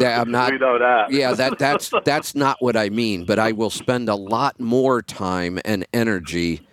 Yeah, 0.00 0.20
I'm 0.20 0.30
not. 0.30 0.50
we 0.52 0.58
know 0.58 0.78
that. 0.78 1.12
Yeah, 1.12 1.34
that 1.34 1.58
that's 1.58 1.90
that's 2.04 2.34
not 2.34 2.56
what 2.60 2.76
I 2.76 2.88
mean. 2.88 3.24
But 3.26 3.38
I 3.38 3.52
will 3.52 3.70
spend 3.70 4.08
a 4.08 4.14
lot 4.16 4.58
more 4.58 5.02
time 5.02 5.60
and 5.64 5.86
energy 5.92 6.66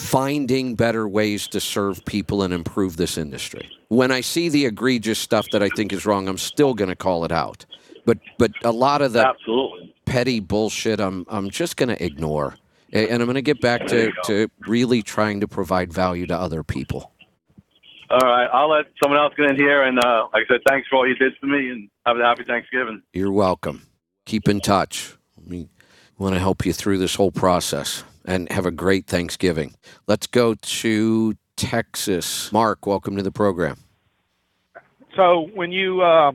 finding 0.00 0.74
better 0.74 1.08
ways 1.08 1.46
to 1.48 1.60
serve 1.60 2.04
people 2.04 2.42
and 2.42 2.52
improve 2.52 2.96
this 2.96 3.18
industry. 3.18 3.70
When 3.88 4.10
I 4.10 4.20
see 4.20 4.48
the 4.48 4.66
egregious 4.66 5.18
stuff 5.18 5.46
that 5.52 5.62
I 5.62 5.68
think 5.68 5.92
is 5.92 6.06
wrong, 6.06 6.28
I'm 6.28 6.38
still 6.38 6.74
going 6.74 6.90
to 6.90 6.96
call 6.96 7.24
it 7.24 7.32
out. 7.32 7.66
But 8.06 8.18
but 8.38 8.52
a 8.64 8.72
lot 8.72 9.02
of 9.02 9.12
the 9.12 9.26
Absolutely. 9.26 9.94
petty 10.06 10.40
bullshit, 10.40 11.00
I'm 11.00 11.26
I'm 11.28 11.50
just 11.50 11.76
going 11.76 11.90
to 11.90 12.04
ignore, 12.04 12.56
and 12.92 13.22
I'm 13.22 13.26
going 13.26 13.34
to 13.34 13.42
get 13.42 13.60
back 13.60 13.86
to 13.88 14.10
to 14.24 14.48
really 14.66 15.02
trying 15.02 15.40
to 15.40 15.48
provide 15.48 15.92
value 15.92 16.26
to 16.26 16.36
other 16.36 16.62
people. 16.62 17.12
All 18.08 18.18
right, 18.18 18.48
I'll 18.52 18.70
let 18.70 18.86
someone 19.00 19.20
else 19.20 19.34
get 19.36 19.50
in 19.50 19.56
here. 19.56 19.84
And 19.84 19.98
uh, 19.98 20.28
like 20.32 20.44
I 20.48 20.54
said, 20.54 20.60
thanks 20.66 20.88
for 20.88 20.96
all 20.96 21.06
you 21.06 21.14
did 21.14 21.34
for 21.38 21.46
me, 21.46 21.70
and 21.70 21.88
have 22.06 22.16
a 22.16 22.22
happy 22.22 22.44
Thanksgiving. 22.44 23.02
You're 23.12 23.32
welcome. 23.32 23.82
Keep 24.24 24.48
in 24.48 24.60
touch. 24.60 25.16
We 25.46 25.68
want 26.18 26.34
to 26.34 26.40
help 26.40 26.66
you 26.66 26.72
through 26.72 26.98
this 26.98 27.14
whole 27.14 27.30
process 27.30 28.02
and 28.24 28.50
have 28.52 28.66
a 28.66 28.70
great 28.70 29.06
Thanksgiving. 29.06 29.74
Let's 30.06 30.26
go 30.26 30.54
to 30.54 31.34
Texas. 31.56 32.50
Mark, 32.52 32.86
welcome 32.86 33.16
to 33.16 33.22
the 33.22 33.32
program. 33.32 33.78
So 35.16 35.50
when 35.54 35.72
you 35.72 36.02
uh, 36.02 36.32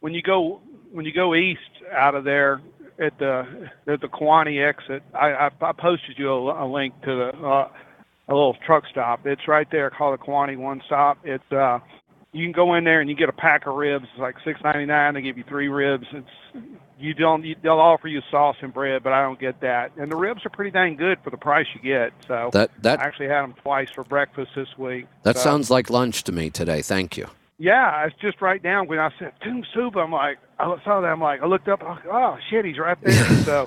when 0.00 0.14
you 0.14 0.22
go 0.22 0.60
when 0.92 1.04
you 1.04 1.12
go 1.12 1.34
east 1.34 1.60
out 1.92 2.14
of 2.14 2.24
there 2.24 2.60
at 2.98 3.18
the 3.18 3.68
at 3.86 4.00
the 4.00 4.08
Kewanee 4.08 4.66
exit, 4.66 5.02
I, 5.14 5.32
I, 5.32 5.50
I 5.60 5.72
posted 5.72 6.18
you 6.18 6.30
a, 6.30 6.64
a 6.64 6.66
link 6.66 6.94
to 7.02 7.14
the 7.14 7.46
uh, 7.46 7.68
a 8.28 8.32
little 8.32 8.56
truck 8.64 8.84
stop. 8.90 9.26
It's 9.26 9.46
right 9.48 9.68
there 9.70 9.90
called 9.90 10.18
the 10.18 10.24
Kewanee 10.24 10.56
One 10.56 10.80
Stop. 10.86 11.18
It's 11.24 11.52
uh, 11.52 11.80
you 12.32 12.44
can 12.44 12.52
go 12.52 12.74
in 12.74 12.84
there 12.84 13.00
and 13.00 13.10
you 13.10 13.16
get 13.16 13.28
a 13.28 13.32
pack 13.32 13.66
of 13.66 13.74
ribs. 13.74 14.06
It's 14.12 14.20
like 14.20 14.36
six 14.44 14.60
ninety 14.62 14.86
nine. 14.86 15.14
They 15.14 15.22
give 15.22 15.36
you 15.36 15.44
three 15.48 15.68
ribs. 15.68 16.06
It's 16.12 16.64
you 16.98 17.14
don't 17.14 17.44
you, 17.44 17.56
they'll 17.62 17.72
offer 17.80 18.08
you 18.08 18.20
sauce 18.30 18.56
and 18.60 18.72
bread, 18.72 19.02
but 19.02 19.12
I 19.12 19.22
don't 19.22 19.38
get 19.38 19.60
that. 19.60 19.92
And 19.96 20.10
the 20.10 20.16
ribs 20.16 20.44
are 20.46 20.50
pretty 20.50 20.70
dang 20.70 20.96
good 20.96 21.18
for 21.24 21.30
the 21.30 21.36
price 21.36 21.66
you 21.74 21.80
get. 21.80 22.12
So 22.28 22.50
That 22.52 22.70
that 22.82 23.00
I 23.00 23.04
actually 23.04 23.28
had 23.28 23.42
them 23.42 23.54
twice 23.62 23.90
for 23.90 24.04
breakfast 24.04 24.52
this 24.54 24.68
week. 24.78 25.06
that 25.22 25.36
So- 25.36 25.42
sounds 25.42 25.70
like 25.70 25.90
lunch 25.90 26.24
to 26.24 26.32
me 26.32 26.50
today. 26.50 26.82
Thank 26.82 27.16
you. 27.16 27.28
Yeah, 27.58 28.04
it's 28.06 28.16
just 28.20 28.40
right 28.40 28.62
down. 28.62 28.88
When 28.88 28.98
I 28.98 29.10
said 29.18 29.32
Tomb 29.42 29.64
Soup, 29.74 29.94
I'm 29.96 30.10
like, 30.10 30.38
I 30.58 30.76
saw 30.84 31.00
that. 31.00 31.06
I'm 31.08 31.20
like, 31.20 31.40
I 31.42 31.46
looked 31.46 31.68
up. 31.68 31.82
I 31.82 31.90
was 31.90 31.98
like, 32.04 32.14
oh 32.14 32.36
shit, 32.50 32.64
he's 32.64 32.78
right 32.78 32.98
there. 33.02 33.12
so 33.44 33.66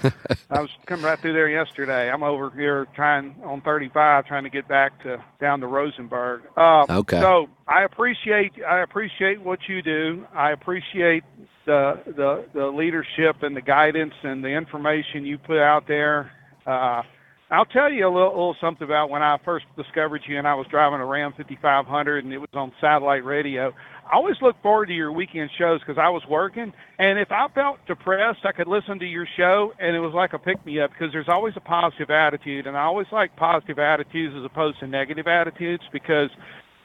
I 0.49 0.61
was 0.61 0.69
coming 0.85 1.05
right 1.05 1.17
through 1.19 1.33
there 1.33 1.49
yesterday. 1.49 2.09
I'm 2.09 2.23
over 2.23 2.49
here 2.49 2.87
trying 2.95 3.35
on 3.43 3.61
35, 3.61 4.25
trying 4.25 4.43
to 4.43 4.49
get 4.49 4.67
back 4.67 5.01
to 5.03 5.23
down 5.39 5.61
to 5.61 5.67
Rosenberg. 5.67 6.41
Uh, 6.55 6.85
Okay. 6.89 7.19
So 7.19 7.47
I 7.67 7.83
appreciate 7.83 8.53
I 8.67 8.81
appreciate 8.81 9.41
what 9.41 9.59
you 9.67 9.81
do. 9.81 10.25
I 10.33 10.51
appreciate 10.51 11.23
the 11.65 11.99
the 12.05 12.45
the 12.53 12.67
leadership 12.67 13.41
and 13.43 13.55
the 13.55 13.61
guidance 13.61 14.13
and 14.23 14.43
the 14.43 14.49
information 14.49 15.25
you 15.25 15.37
put 15.37 15.59
out 15.59 15.87
there. 15.87 16.31
Uh, 16.65 17.03
I'll 17.49 17.65
tell 17.65 17.91
you 17.91 18.05
a 18.05 18.11
little, 18.11 18.29
little 18.29 18.57
something 18.59 18.83
about 18.83 19.09
when 19.09 19.21
I 19.21 19.37
first 19.45 19.65
discovered 19.77 20.21
you, 20.27 20.37
and 20.37 20.45
I 20.45 20.53
was 20.55 20.67
driving 20.67 20.99
a 20.99 21.05
Ram 21.05 21.33
5500, 21.37 22.25
and 22.25 22.33
it 22.33 22.39
was 22.39 22.49
on 22.53 22.73
satellite 22.81 23.23
radio. 23.23 23.73
I 24.05 24.15
always 24.15 24.35
look 24.41 24.61
forward 24.61 24.87
to 24.87 24.93
your 24.93 25.13
weekend 25.13 25.49
shows 25.57 25.79
because 25.79 25.97
I 25.97 26.09
was 26.09 26.23
working, 26.29 26.73
and 26.99 27.17
if 27.17 27.31
I 27.31 27.47
felt 27.55 27.79
depressed, 27.87 28.45
I 28.45 28.51
could 28.51 28.67
listen 28.67 28.99
to 28.99 29.05
your 29.05 29.25
show, 29.37 29.71
and 29.79 29.95
it 29.95 29.99
was 29.99 30.13
like 30.13 30.33
a 30.33 30.39
pick 30.39 30.65
me 30.65 30.81
up 30.81 30.91
because 30.91 31.13
there's 31.13 31.29
always 31.29 31.53
a 31.55 31.61
positive 31.61 32.09
attitude, 32.09 32.67
and 32.67 32.75
I 32.75 32.81
always 32.81 33.07
like 33.13 33.33
positive 33.37 33.79
attitudes 33.79 34.35
as 34.37 34.43
opposed 34.43 34.79
to 34.79 34.87
negative 34.87 35.27
attitudes 35.27 35.83
because 35.93 36.29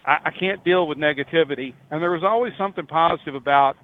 I, 0.07 0.19
I 0.27 0.31
can't 0.31 0.63
deal 0.65 0.87
with 0.87 0.97
negativity, 0.97 1.75
and 1.91 2.01
there 2.01 2.13
was 2.13 2.23
always 2.23 2.53
something 2.57 2.87
positive 2.87 3.35
about 3.35 3.77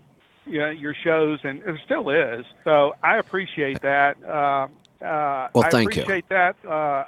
you 0.46 0.60
know, 0.60 0.70
your 0.70 0.94
shows, 1.02 1.40
and 1.42 1.60
there 1.62 1.80
still 1.84 2.09
is. 2.10 2.46
So 2.62 2.94
I 3.02 3.18
appreciate 3.18 3.82
that. 3.82 4.22
Uh, 4.22 4.68
uh, 5.00 5.48
Well, 5.54 5.68
thank 5.70 5.94
you. 5.94 6.02
appreciate 6.02 6.28
that. 6.28 6.56
Uh, 6.66 7.04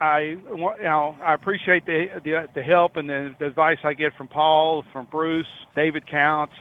I, 0.00 0.20
you 0.20 0.82
know, 0.82 1.16
I 1.22 1.34
appreciate 1.34 1.84
the, 1.84 2.06
the 2.24 2.48
the 2.54 2.62
help 2.62 2.96
and 2.96 3.08
the, 3.08 3.34
the 3.38 3.46
advice 3.46 3.78
I 3.84 3.92
get 3.94 4.14
from 4.16 4.28
Paul, 4.28 4.84
from 4.92 5.06
Bruce, 5.10 5.46
David 5.74 6.06
Counts. 6.10 6.54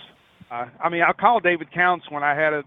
Uh, 0.52 0.68
I 0.80 0.90
mean, 0.90 1.02
I 1.02 1.12
called 1.14 1.44
David 1.44 1.72
Counts 1.74 2.06
when 2.12 2.24
I 2.24 2.36
had 2.36 2.54
a, 2.54 2.64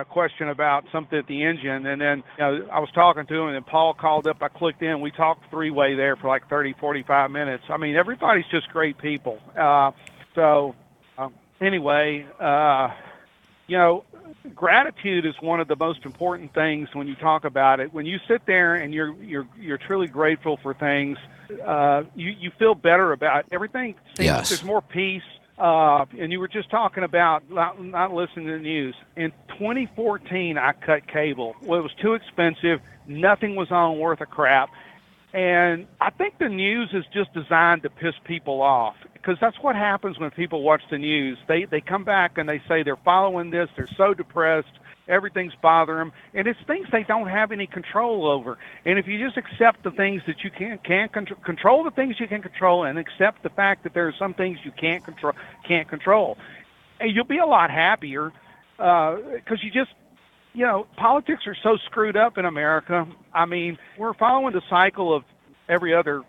a 0.00 0.04
question 0.04 0.48
about 0.48 0.84
something 0.90 1.18
at 1.18 1.26
the 1.28 1.44
engine, 1.44 1.86
and 1.86 2.00
then 2.00 2.24
you 2.38 2.44
know, 2.44 2.68
I 2.72 2.80
was 2.80 2.88
talking 2.92 3.24
to 3.26 3.34
him, 3.34 3.46
and 3.48 3.54
then 3.54 3.62
Paul 3.62 3.94
called 3.94 4.26
up. 4.26 4.42
I 4.42 4.48
clicked 4.48 4.82
in. 4.82 5.00
We 5.00 5.10
talked 5.12 5.48
three 5.50 5.70
way 5.70 5.94
there 5.94 6.16
for 6.16 6.28
like 6.28 6.48
30, 6.48 6.74
45 6.80 7.30
minutes. 7.30 7.64
I 7.68 7.76
mean, 7.76 7.94
everybody's 7.94 8.46
just 8.50 8.68
great 8.70 8.98
people. 8.98 9.38
Uh, 9.56 9.92
so, 10.34 10.74
um, 11.18 11.34
anyway, 11.60 12.26
uh, 12.40 12.88
you 13.68 13.78
know, 13.78 14.04
gratitude 14.54 15.26
is 15.26 15.34
one 15.40 15.60
of 15.60 15.68
the 15.68 15.76
most 15.76 16.04
important 16.04 16.52
things 16.54 16.88
when 16.94 17.06
you 17.06 17.14
talk 17.14 17.44
about 17.44 17.80
it. 17.80 17.92
When 17.92 18.06
you 18.06 18.18
sit 18.28 18.46
there 18.46 18.74
and 18.74 18.92
you're 18.94 19.14
you're 19.22 19.46
you're 19.58 19.78
truly 19.78 20.06
grateful 20.06 20.58
for 20.62 20.74
things, 20.74 21.18
uh, 21.64 22.04
you 22.14 22.30
you 22.30 22.50
feel 22.58 22.74
better 22.74 23.12
about 23.12 23.44
everything. 23.52 23.94
Seems 24.16 24.26
Yes. 24.26 24.48
there's 24.48 24.64
more 24.64 24.82
peace. 24.82 25.22
Uh, 25.58 26.06
and 26.18 26.32
you 26.32 26.40
were 26.40 26.48
just 26.48 26.70
talking 26.70 27.04
about 27.04 27.50
not, 27.50 27.78
not 27.84 28.14
listening 28.14 28.46
to 28.46 28.52
the 28.52 28.58
news. 28.58 28.94
In 29.14 29.30
2014, 29.58 30.56
I 30.56 30.72
cut 30.72 31.06
cable. 31.06 31.54
Well, 31.62 31.78
it 31.78 31.82
was 31.82 31.92
too 32.00 32.14
expensive. 32.14 32.80
Nothing 33.06 33.56
was 33.56 33.70
on 33.70 33.98
worth 33.98 34.22
a 34.22 34.26
crap. 34.26 34.70
And 35.32 35.86
I 36.00 36.10
think 36.10 36.38
the 36.38 36.48
news 36.48 36.90
is 36.92 37.04
just 37.12 37.32
designed 37.32 37.82
to 37.82 37.90
piss 37.90 38.14
people 38.24 38.62
off 38.62 38.96
because 39.12 39.36
that's 39.40 39.58
what 39.60 39.76
happens 39.76 40.18
when 40.18 40.30
people 40.30 40.62
watch 40.62 40.82
the 40.90 40.98
news. 40.98 41.38
They 41.46 41.66
they 41.66 41.80
come 41.80 42.04
back 42.04 42.36
and 42.36 42.48
they 42.48 42.60
say 42.66 42.82
they're 42.82 42.96
following 42.96 43.50
this. 43.50 43.68
They're 43.76 43.88
so 43.96 44.12
depressed. 44.12 44.72
Everything's 45.06 45.54
bothering 45.60 45.98
them, 45.98 46.12
and 46.34 46.46
it's 46.46 46.58
things 46.68 46.86
they 46.92 47.02
don't 47.02 47.26
have 47.28 47.50
any 47.50 47.66
control 47.66 48.26
over. 48.26 48.58
And 48.84 48.96
if 48.96 49.08
you 49.08 49.18
just 49.24 49.36
accept 49.36 49.82
the 49.82 49.90
things 49.90 50.22
that 50.26 50.44
you 50.44 50.50
can 50.50 50.78
can't 50.78 51.12
control, 51.12 51.40
control 51.44 51.84
the 51.84 51.90
things 51.90 52.20
you 52.20 52.28
can 52.28 52.42
control, 52.42 52.84
and 52.84 52.98
accept 52.98 53.42
the 53.42 53.50
fact 53.50 53.82
that 53.84 53.94
there 53.94 54.06
are 54.06 54.14
some 54.18 54.34
things 54.34 54.58
you 54.64 54.70
can't 54.72 55.04
control, 55.04 55.32
can't 55.66 55.88
control, 55.88 56.38
and 57.00 57.14
you'll 57.14 57.24
be 57.24 57.38
a 57.38 57.46
lot 57.46 57.70
happier 57.70 58.32
uh, 58.78 59.16
because 59.34 59.62
you 59.64 59.70
just 59.70 59.90
you 60.52 60.64
know, 60.64 60.86
politics 60.96 61.42
are 61.46 61.56
so 61.62 61.76
screwed 61.86 62.16
up 62.16 62.38
in 62.38 62.44
America. 62.44 63.06
I 63.32 63.46
mean, 63.46 63.78
we're 63.98 64.14
following 64.14 64.52
the 64.52 64.62
cycle 64.68 65.14
of 65.14 65.22
every 65.68 65.94
other 65.94 66.22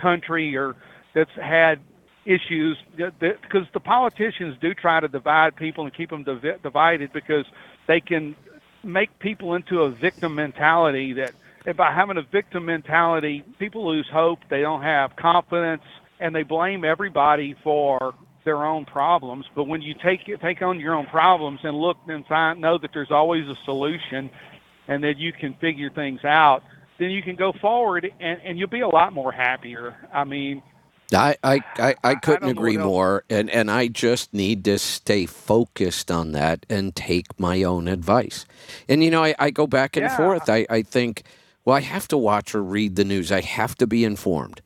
country 0.00 0.56
or 0.56 0.74
that's 1.14 1.30
had 1.40 1.80
issues 2.24 2.76
because 2.96 3.66
the 3.72 3.80
politicians 3.80 4.56
do 4.60 4.74
try 4.74 5.00
to 5.00 5.08
divide 5.08 5.56
people 5.56 5.84
and 5.84 5.94
keep 5.94 6.10
them 6.10 6.24
divi- 6.24 6.58
divided 6.62 7.12
because 7.12 7.44
they 7.86 8.00
can 8.00 8.34
make 8.82 9.16
people 9.18 9.54
into 9.54 9.82
a 9.82 9.90
victim 9.90 10.34
mentality 10.34 11.12
that 11.14 11.32
and 11.66 11.76
by 11.76 11.92
having 11.92 12.16
a 12.16 12.22
victim 12.22 12.66
mentality, 12.66 13.42
people 13.58 13.88
lose 13.88 14.08
hope, 14.12 14.38
they 14.48 14.60
don't 14.60 14.82
have 14.82 15.16
confidence, 15.16 15.82
and 16.20 16.34
they 16.34 16.44
blame 16.44 16.84
everybody 16.84 17.56
for 17.64 18.14
their 18.46 18.64
own 18.66 18.86
problems. 18.86 19.46
But 19.54 19.64
when 19.66 19.82
you 19.82 19.94
take 20.02 20.22
take 20.40 20.62
on 20.62 20.80
your 20.80 20.94
own 20.96 21.06
problems 21.08 21.60
and 21.64 21.76
look 21.78 21.98
and 22.08 22.26
find 22.26 22.62
know 22.62 22.78
that 22.78 22.92
there's 22.94 23.12
always 23.12 23.46
a 23.48 23.56
solution, 23.66 24.30
and 24.88 25.04
that 25.04 25.18
you 25.18 25.32
can 25.32 25.54
figure 25.60 25.90
things 25.90 26.24
out, 26.24 26.62
then 26.98 27.10
you 27.10 27.22
can 27.22 27.36
go 27.36 27.52
forward 27.60 28.08
and, 28.20 28.40
and 28.44 28.58
you'll 28.58 28.68
be 28.68 28.82
a 28.82 28.88
lot 28.88 29.12
more 29.12 29.32
happier. 29.32 29.96
I 30.14 30.24
mean, 30.24 30.62
I, 31.14 31.36
I, 31.44 31.64
I, 31.78 31.96
I 32.04 32.14
couldn't 32.16 32.48
don't 32.48 32.50
agree 32.50 32.78
more. 32.78 33.24
And, 33.30 33.50
and 33.50 33.70
I 33.70 33.88
just 33.88 34.34
need 34.34 34.64
to 34.66 34.78
stay 34.78 35.26
focused 35.26 36.10
on 36.10 36.32
that 36.32 36.66
and 36.70 36.96
take 36.96 37.38
my 37.40 37.62
own 37.64 37.88
advice. 37.88 38.46
And, 38.88 39.04
you 39.04 39.10
know, 39.10 39.24
I, 39.24 39.34
I 39.38 39.50
go 39.50 39.66
back 39.66 39.96
and 39.96 40.06
Yeah. 40.06 40.16
forth. 40.16 40.48
I, 40.50 40.66
I 40.70 40.82
think, 40.82 41.24
well, 41.64 41.76
I 41.76 41.80
have 41.82 42.08
to 42.08 42.18
watch 42.18 42.54
or 42.54 42.62
read 42.62 42.96
the 42.96 43.04
news, 43.04 43.32
I 43.32 43.42
have 43.42 43.76
to 43.76 43.86
be 43.86 44.04
informed. 44.04 44.62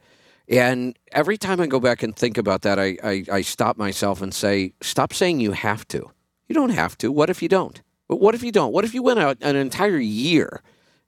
And 0.51 0.99
every 1.13 1.39
time 1.39 1.61
I 1.61 1.69
go 1.69 1.79
back 1.79 2.03
and 2.03 2.15
think 2.15 2.37
about 2.37 2.63
that, 2.63 2.79
I, 2.79 2.99
I, 3.05 3.25
I 3.33 3.41
stop 3.41 3.79
myself 3.79 4.21
and 4.21 4.35
say, 4.35 4.73
stop 4.81 5.13
saying 5.13 5.39
you 5.39 5.53
have 5.53 5.87
to. 5.89 6.11
You 6.49 6.55
don't 6.55 6.71
have 6.71 6.99
to. 6.99 7.13
What 7.13 7.31
if 7.31 7.41
you 7.41 7.49
don't? 7.49 7.81
But 8.09 8.17
what 8.17 8.35
if 8.35 8.43
you 8.43 8.51
don't? 8.51 8.73
What 8.73 8.85
if 8.85 8.93
you 8.93 9.05
went 9.05 9.21
out 9.21 9.39
an 9.41 9.55
entire 9.55 9.99
year 9.99 10.61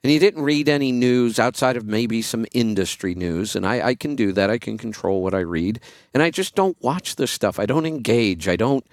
and 0.04 0.12
you 0.12 0.20
didn't 0.20 0.44
read 0.44 0.68
any 0.68 0.92
news 0.92 1.40
outside 1.40 1.76
of 1.76 1.84
maybe 1.84 2.22
some 2.22 2.46
industry 2.52 3.16
news? 3.16 3.56
And 3.56 3.66
I, 3.66 3.88
I 3.88 3.94
can 3.96 4.14
do 4.14 4.30
that. 4.30 4.48
I 4.48 4.58
can 4.58 4.78
control 4.78 5.24
what 5.24 5.34
I 5.34 5.40
read. 5.40 5.80
And 6.14 6.22
I 6.22 6.30
just 6.30 6.54
don't 6.54 6.80
watch 6.80 7.16
this 7.16 7.32
stuff. 7.32 7.58
I 7.58 7.66
don't 7.66 7.86
engage. 7.86 8.46
I 8.46 8.54
don't 8.54 8.86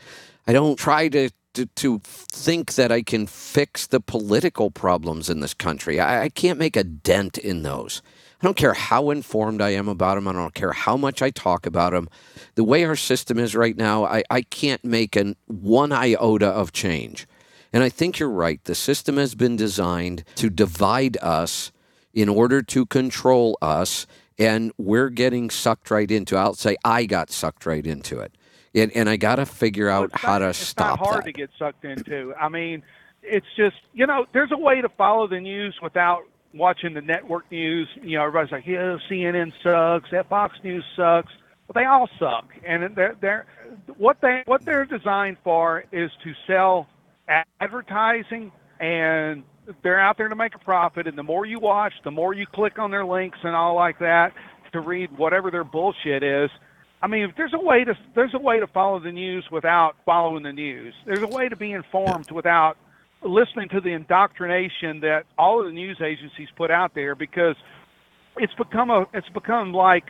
I 0.47 0.53
don't 0.53 0.77
try 0.79 1.09
to 1.09 1.29
to, 1.53 1.65
to 1.67 1.99
think 2.03 2.73
that 2.75 2.91
I 2.91 3.03
can 3.03 3.27
fix 3.27 3.85
the 3.85 3.99
political 3.99 4.71
problems 4.71 5.29
in 5.29 5.39
this 5.41 5.53
country. 5.53 5.99
I, 5.99 6.23
I 6.23 6.29
can't 6.29 6.57
make 6.57 6.75
a 6.75 6.83
dent 6.83 7.37
in 7.37 7.61
those. 7.61 8.01
I 8.41 8.45
don't 8.45 8.55
care 8.55 8.73
how 8.73 9.09
informed 9.09 9.61
I 9.61 9.71
am 9.71 9.89
about 9.89 10.15
them. 10.15 10.27
I 10.27 10.31
don't 10.33 10.53
care 10.53 10.71
how 10.71 10.95
much 10.95 11.21
I 11.21 11.29
talk 11.29 11.65
about 11.65 11.91
them. 11.91 12.07
The 12.55 12.63
way 12.63 12.85
our 12.85 12.95
system 12.95 13.37
is 13.37 13.53
right 13.55 13.75
now, 13.75 14.05
I, 14.05 14.23
I 14.29 14.43
can't 14.43 14.83
make 14.85 15.17
an 15.17 15.35
one 15.47 15.91
iota 15.91 16.47
of 16.47 16.71
change. 16.71 17.27
And 17.73 17.83
I 17.83 17.89
think 17.89 18.17
you're 18.17 18.29
right. 18.29 18.63
The 18.63 18.75
system 18.75 19.17
has 19.17 19.35
been 19.35 19.55
designed 19.57 20.23
to 20.35 20.49
divide 20.49 21.17
us 21.21 21.71
in 22.13 22.29
order 22.29 22.61
to 22.61 22.85
control 22.85 23.57
us, 23.61 24.07
and 24.39 24.71
we're 24.77 25.09
getting 25.09 25.49
sucked 25.49 25.91
right 25.91 26.09
into. 26.09 26.35
it. 26.35 26.39
I'll 26.39 26.53
say 26.55 26.77
I 26.83 27.05
got 27.05 27.29
sucked 27.29 27.65
right 27.65 27.85
into 27.85 28.19
it, 28.19 28.33
and 28.73 28.91
and 28.95 29.07
I 29.09 29.17
got 29.17 29.35
to 29.35 29.45
figure 29.45 29.89
out 29.89 30.09
how 30.13 30.39
to 30.39 30.49
it's 30.49 30.57
stop 30.57 30.99
It's 30.99 31.07
hard 31.07 31.21
that. 31.23 31.25
to 31.27 31.31
get 31.33 31.49
sucked 31.59 31.85
into. 31.85 32.33
I 32.39 32.49
mean, 32.49 32.81
it's 33.21 33.45
just 33.55 33.75
you 33.93 34.07
know, 34.07 34.25
there's 34.33 34.51
a 34.51 34.57
way 34.57 34.81
to 34.81 34.89
follow 34.89 35.27
the 35.27 35.39
news 35.39 35.75
without 35.83 36.23
watching 36.53 36.93
the 36.93 37.01
network 37.01 37.49
news. 37.51 37.87
You 38.01 38.17
know, 38.17 38.25
everybody's 38.25 38.51
like, 38.51 38.67
yeah, 38.67 38.97
CNN 39.09 39.51
sucks, 39.63 40.09
that 40.11 40.29
Fox 40.29 40.57
News 40.63 40.83
sucks. 40.95 41.31
But 41.67 41.75
they 41.75 41.85
all 41.85 42.09
suck, 42.17 42.45
and 42.65 42.95
they're 42.95 43.15
they're 43.21 43.45
what 43.97 44.17
they 44.21 44.41
what 44.45 44.65
they're 44.65 44.85
designed 44.85 45.37
for 45.43 45.83
is 45.91 46.09
to 46.23 46.33
sell 46.47 46.87
advertising 47.61 48.51
and 48.79 49.43
they're 49.83 49.99
out 49.99 50.17
there 50.17 50.29
to 50.29 50.35
make 50.35 50.55
a 50.55 50.59
profit 50.59 51.05
and 51.05 51.15
the 51.15 51.21
more 51.21 51.45
you 51.45 51.59
watch 51.59 51.93
the 52.03 52.09
more 52.09 52.33
you 52.33 52.47
click 52.47 52.79
on 52.79 52.89
their 52.89 53.05
links 53.05 53.37
and 53.43 53.55
all 53.55 53.75
like 53.75 53.99
that 53.99 54.33
to 54.71 54.79
read 54.79 55.15
whatever 55.15 55.51
their 55.51 55.63
bullshit 55.63 56.23
is 56.23 56.49
I 57.01 57.07
mean, 57.07 57.33
there's 57.37 57.53
a 57.53 57.59
way 57.59 57.83
to 57.85 57.97
there's 58.13 58.33
a 58.33 58.39
way 58.39 58.59
to 58.59 58.67
follow 58.67 58.99
the 58.99 59.11
news 59.11 59.45
without 59.51 59.95
following 60.05 60.43
the 60.43 60.51
news. 60.51 60.93
There's 61.05 61.21
a 61.21 61.27
way 61.27 61.47
to 61.47 61.55
be 61.55 61.71
informed 61.71 62.29
without 62.31 62.77
listening 63.23 63.69
to 63.69 63.81
the 63.81 63.89
indoctrination 63.89 64.99
that 65.01 65.23
all 65.37 65.59
of 65.59 65.65
the 65.65 65.71
news 65.71 65.99
agencies 66.01 66.47
put 66.57 66.71
out 66.71 66.93
there 66.95 67.15
because 67.15 67.55
it's 68.37 68.53
become 68.55 68.89
a 68.89 69.05
it's 69.13 69.29
become 69.33 69.73
like 69.73 70.05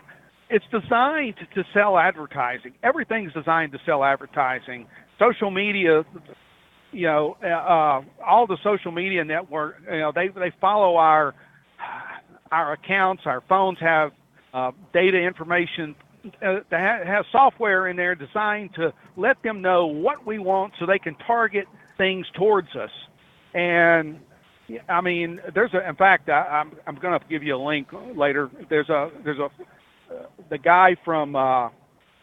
it's 0.50 0.66
designed 0.72 1.36
to 1.54 1.64
sell 1.74 1.98
advertising. 1.98 2.74
Everything's 2.84 3.34
designed 3.34 3.72
to 3.72 3.80
sell 3.86 4.04
advertising. 4.04 4.88
Social 5.20 5.52
media, 5.52 6.04
you 6.92 7.06
know, 7.06 7.38
uh, 7.44 7.48
uh, 7.48 8.02
all 8.26 8.48
the 8.48 8.58
social 8.64 8.92
media 8.92 9.24
network, 9.24 9.76
you 9.92 10.00
know, 10.00 10.12
they 10.14 10.28
they 10.30 10.52
follow 10.62 10.96
our 10.96 11.36
our 12.52 12.74
accounts. 12.74 13.24
Our 13.26 13.42
phones 13.48 13.78
have 13.80 14.12
uh, 14.54 14.72
data 14.94 15.18
information 15.18 15.96
uh, 16.26 16.60
that 16.72 17.06
has 17.06 17.26
software 17.32 17.88
in 17.88 17.96
there 17.96 18.16
designed 18.16 18.72
to 18.76 18.92
let 19.18 19.42
them 19.44 19.62
know 19.62 19.86
what 19.86 20.26
we 20.26 20.40
want, 20.40 20.74
so 20.80 20.86
they 20.86 21.00
can 21.00 21.16
target 21.28 21.66
things 22.00 22.26
towards 22.34 22.76
us. 22.76 22.90
And 23.54 24.20
I 24.88 25.02
mean, 25.02 25.40
there's 25.54 25.74
a. 25.76 25.88
In 25.88 25.96
fact, 25.96 26.30
I, 26.30 26.42
I'm 26.42 26.72
I'm 26.88 26.96
going 26.96 27.20
to 27.20 27.26
give 27.28 27.44
you 27.44 27.56
a 27.56 27.64
link 27.64 27.90
later. 28.16 28.50
There's 28.70 28.90
a 28.90 29.12
there's 29.24 29.40
a 29.40 29.46
uh, 29.46 30.26
the 30.50 30.58
guy 30.58 30.96
from 31.06 31.36
uh, 31.36 31.70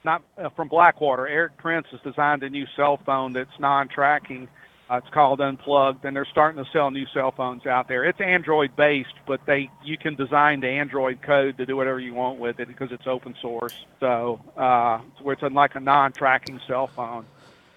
not 0.05 0.23
uh, 0.39 0.49
from 0.57 0.69
Blackwater, 0.69 1.29
Erik 1.29 1.57
Prince, 1.57 1.87
has 1.93 2.01
designed 2.01 2.43
a 2.43 2.51
new 2.51 2.67
cell 2.77 2.99
phone 3.05 3.33
that's 3.33 3.51
non-tracking. 3.61 4.49
Uh, 4.89 4.99
it's 4.99 5.13
called 5.13 5.41
Unplugged, 5.41 6.05
and 6.05 6.15
they're 6.15 6.29
starting 6.31 6.63
to 6.63 6.71
sell 6.71 6.93
new 6.93 7.07
cell 7.13 7.33
phones 7.37 7.67
out 7.67 7.89
there. 7.89 8.05
It's 8.05 8.21
Android 8.21 8.77
based, 8.77 9.15
but 9.27 9.41
they 9.45 9.69
you 9.85 9.99
can 9.99 10.15
design 10.15 10.61
the 10.61 10.69
Android 10.69 11.21
code 11.23 11.59
to 11.59 11.67
do 11.67 11.77
whatever 11.77 11.99
you 11.99 12.15
want 12.15 12.39
with 12.39 12.61
it 12.61 12.69
because 12.69 12.93
it's 12.93 13.09
open 13.09 13.35
source. 13.43 13.75
So 13.99 14.41
uh, 14.57 15.01
where 15.23 15.33
it's 15.33 15.43
like 15.43 15.75
a 15.75 15.81
non-tracking 15.81 16.61
cell 16.69 16.87
phone. 16.87 17.27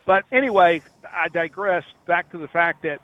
But 0.10 0.24
anyway, 0.32 0.82
I 1.06 1.28
digress. 1.28 1.84
Back 2.08 2.32
to 2.32 2.40
the 2.40 2.48
fact 2.48 2.82
that 2.82 2.98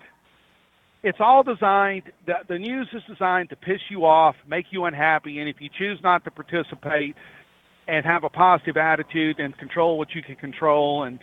it's 1.04 1.20
all 1.20 1.44
designed 1.44 2.12
the, 2.26 2.34
the 2.48 2.58
news 2.58 2.88
is 2.94 3.04
designed 3.08 3.50
to 3.50 3.56
piss 3.56 3.80
you 3.92 4.06
off 4.06 4.36
make 4.50 4.66
you 4.72 4.86
unhappy 4.86 5.40
and 5.40 5.48
if 5.48 5.58
you 5.60 5.70
choose 5.78 6.00
not 6.02 6.24
to 6.24 6.32
participate 6.32 7.16
and 7.88 8.04
have 8.08 8.24
a 8.24 8.30
positive 8.30 8.76
attitude 8.76 9.40
and 9.40 9.56
control 9.56 10.00
what 10.00 10.16
you 10.16 10.24
can 10.24 10.36
control 10.36 11.04
and 11.04 11.20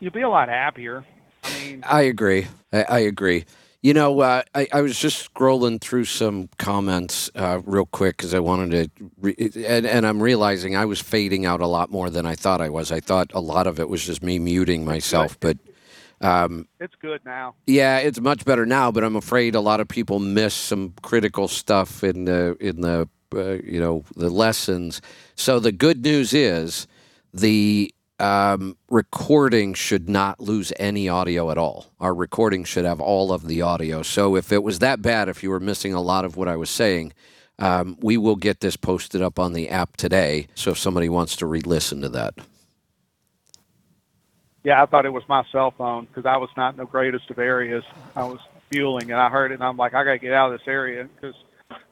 you'll 0.00 0.12
be 0.12 0.20
a 0.20 0.28
lot 0.28 0.50
happier 0.50 1.02
i 1.44 1.50
mean 1.54 1.82
I 1.86 2.02
agree. 2.02 2.46
I, 2.70 2.82
I 2.82 2.98
agree. 2.98 3.46
You 3.82 3.94
know, 3.94 4.20
uh, 4.20 4.42
I, 4.54 4.68
I 4.74 4.82
was 4.82 4.98
just 4.98 5.32
scrolling 5.32 5.80
through 5.80 6.04
some 6.04 6.50
comments 6.58 7.30
uh, 7.34 7.60
real 7.64 7.86
quick 7.86 8.18
because 8.18 8.34
I 8.34 8.38
wanted 8.40 8.94
to, 8.96 9.10
re- 9.18 9.50
and, 9.66 9.86
and 9.86 10.06
I'm 10.06 10.22
realizing 10.22 10.76
I 10.76 10.84
was 10.84 11.00
fading 11.00 11.46
out 11.46 11.62
a 11.62 11.66
lot 11.66 11.90
more 11.90 12.10
than 12.10 12.26
I 12.26 12.34
thought 12.34 12.60
I 12.60 12.68
was. 12.68 12.92
I 12.92 13.00
thought 13.00 13.30
a 13.32 13.40
lot 13.40 13.66
of 13.66 13.80
it 13.80 13.88
was 13.88 14.04
just 14.04 14.22
me 14.22 14.38
muting 14.38 14.84
myself, 14.84 15.40
but 15.40 15.56
um, 16.20 16.68
it's 16.78 16.94
good 17.00 17.22
now 17.24 17.54
yeah, 17.66 17.98
it's 17.98 18.20
much 18.20 18.44
better 18.44 18.66
now. 18.66 18.90
But 18.90 19.04
I'm 19.04 19.16
afraid 19.16 19.54
a 19.54 19.60
lot 19.60 19.80
of 19.80 19.88
people 19.88 20.18
miss 20.18 20.54
some 20.54 20.92
critical 21.02 21.48
stuff 21.48 22.04
in 22.04 22.26
the 22.26 22.56
in 22.60 22.82
the 22.82 23.08
uh, 23.34 23.52
you 23.64 23.80
know 23.80 24.04
the 24.16 24.28
lessons. 24.28 25.00
So 25.36 25.58
the 25.60 25.72
good 25.72 26.02
news 26.04 26.34
is 26.34 26.86
the 27.32 27.94
um, 28.20 28.76
recording 28.90 29.74
should 29.74 30.08
not 30.08 30.40
lose 30.40 30.72
any 30.78 31.08
audio 31.08 31.50
at 31.50 31.58
all. 31.58 31.86
Our 32.00 32.14
recording 32.14 32.64
should 32.64 32.84
have 32.84 33.00
all 33.00 33.32
of 33.32 33.46
the 33.46 33.62
audio. 33.62 34.02
So 34.02 34.36
if 34.36 34.52
it 34.52 34.62
was 34.62 34.80
that 34.80 35.02
bad, 35.02 35.28
if 35.28 35.42
you 35.42 35.50
were 35.50 35.60
missing 35.60 35.94
a 35.94 36.00
lot 36.00 36.24
of 36.24 36.36
what 36.36 36.48
I 36.48 36.56
was 36.56 36.70
saying, 36.70 37.12
um, 37.58 37.96
we 38.00 38.16
will 38.16 38.36
get 38.36 38.60
this 38.60 38.76
posted 38.76 39.22
up 39.22 39.38
on 39.38 39.52
the 39.52 39.68
app 39.68 39.96
today. 39.96 40.48
So 40.54 40.72
if 40.72 40.78
somebody 40.78 41.08
wants 41.08 41.36
to 41.36 41.46
re-listen 41.46 42.00
to 42.02 42.08
that, 42.10 42.34
yeah 44.64 44.82
i 44.82 44.86
thought 44.86 45.06
it 45.06 45.12
was 45.12 45.22
my 45.28 45.42
cell 45.52 45.72
phone 45.76 46.06
because 46.06 46.26
i 46.26 46.36
was 46.36 46.50
not 46.56 46.74
in 46.74 46.78
the 46.78 46.86
greatest 46.86 47.30
of 47.30 47.38
areas 47.38 47.84
i 48.16 48.24
was 48.24 48.38
fueling 48.70 49.10
and 49.10 49.20
i 49.20 49.28
heard 49.28 49.50
it 49.50 49.54
and 49.54 49.64
i'm 49.64 49.76
like 49.76 49.94
i 49.94 50.04
gotta 50.04 50.18
get 50.18 50.32
out 50.32 50.52
of 50.52 50.58
this 50.58 50.68
area 50.68 51.08
because 51.14 51.34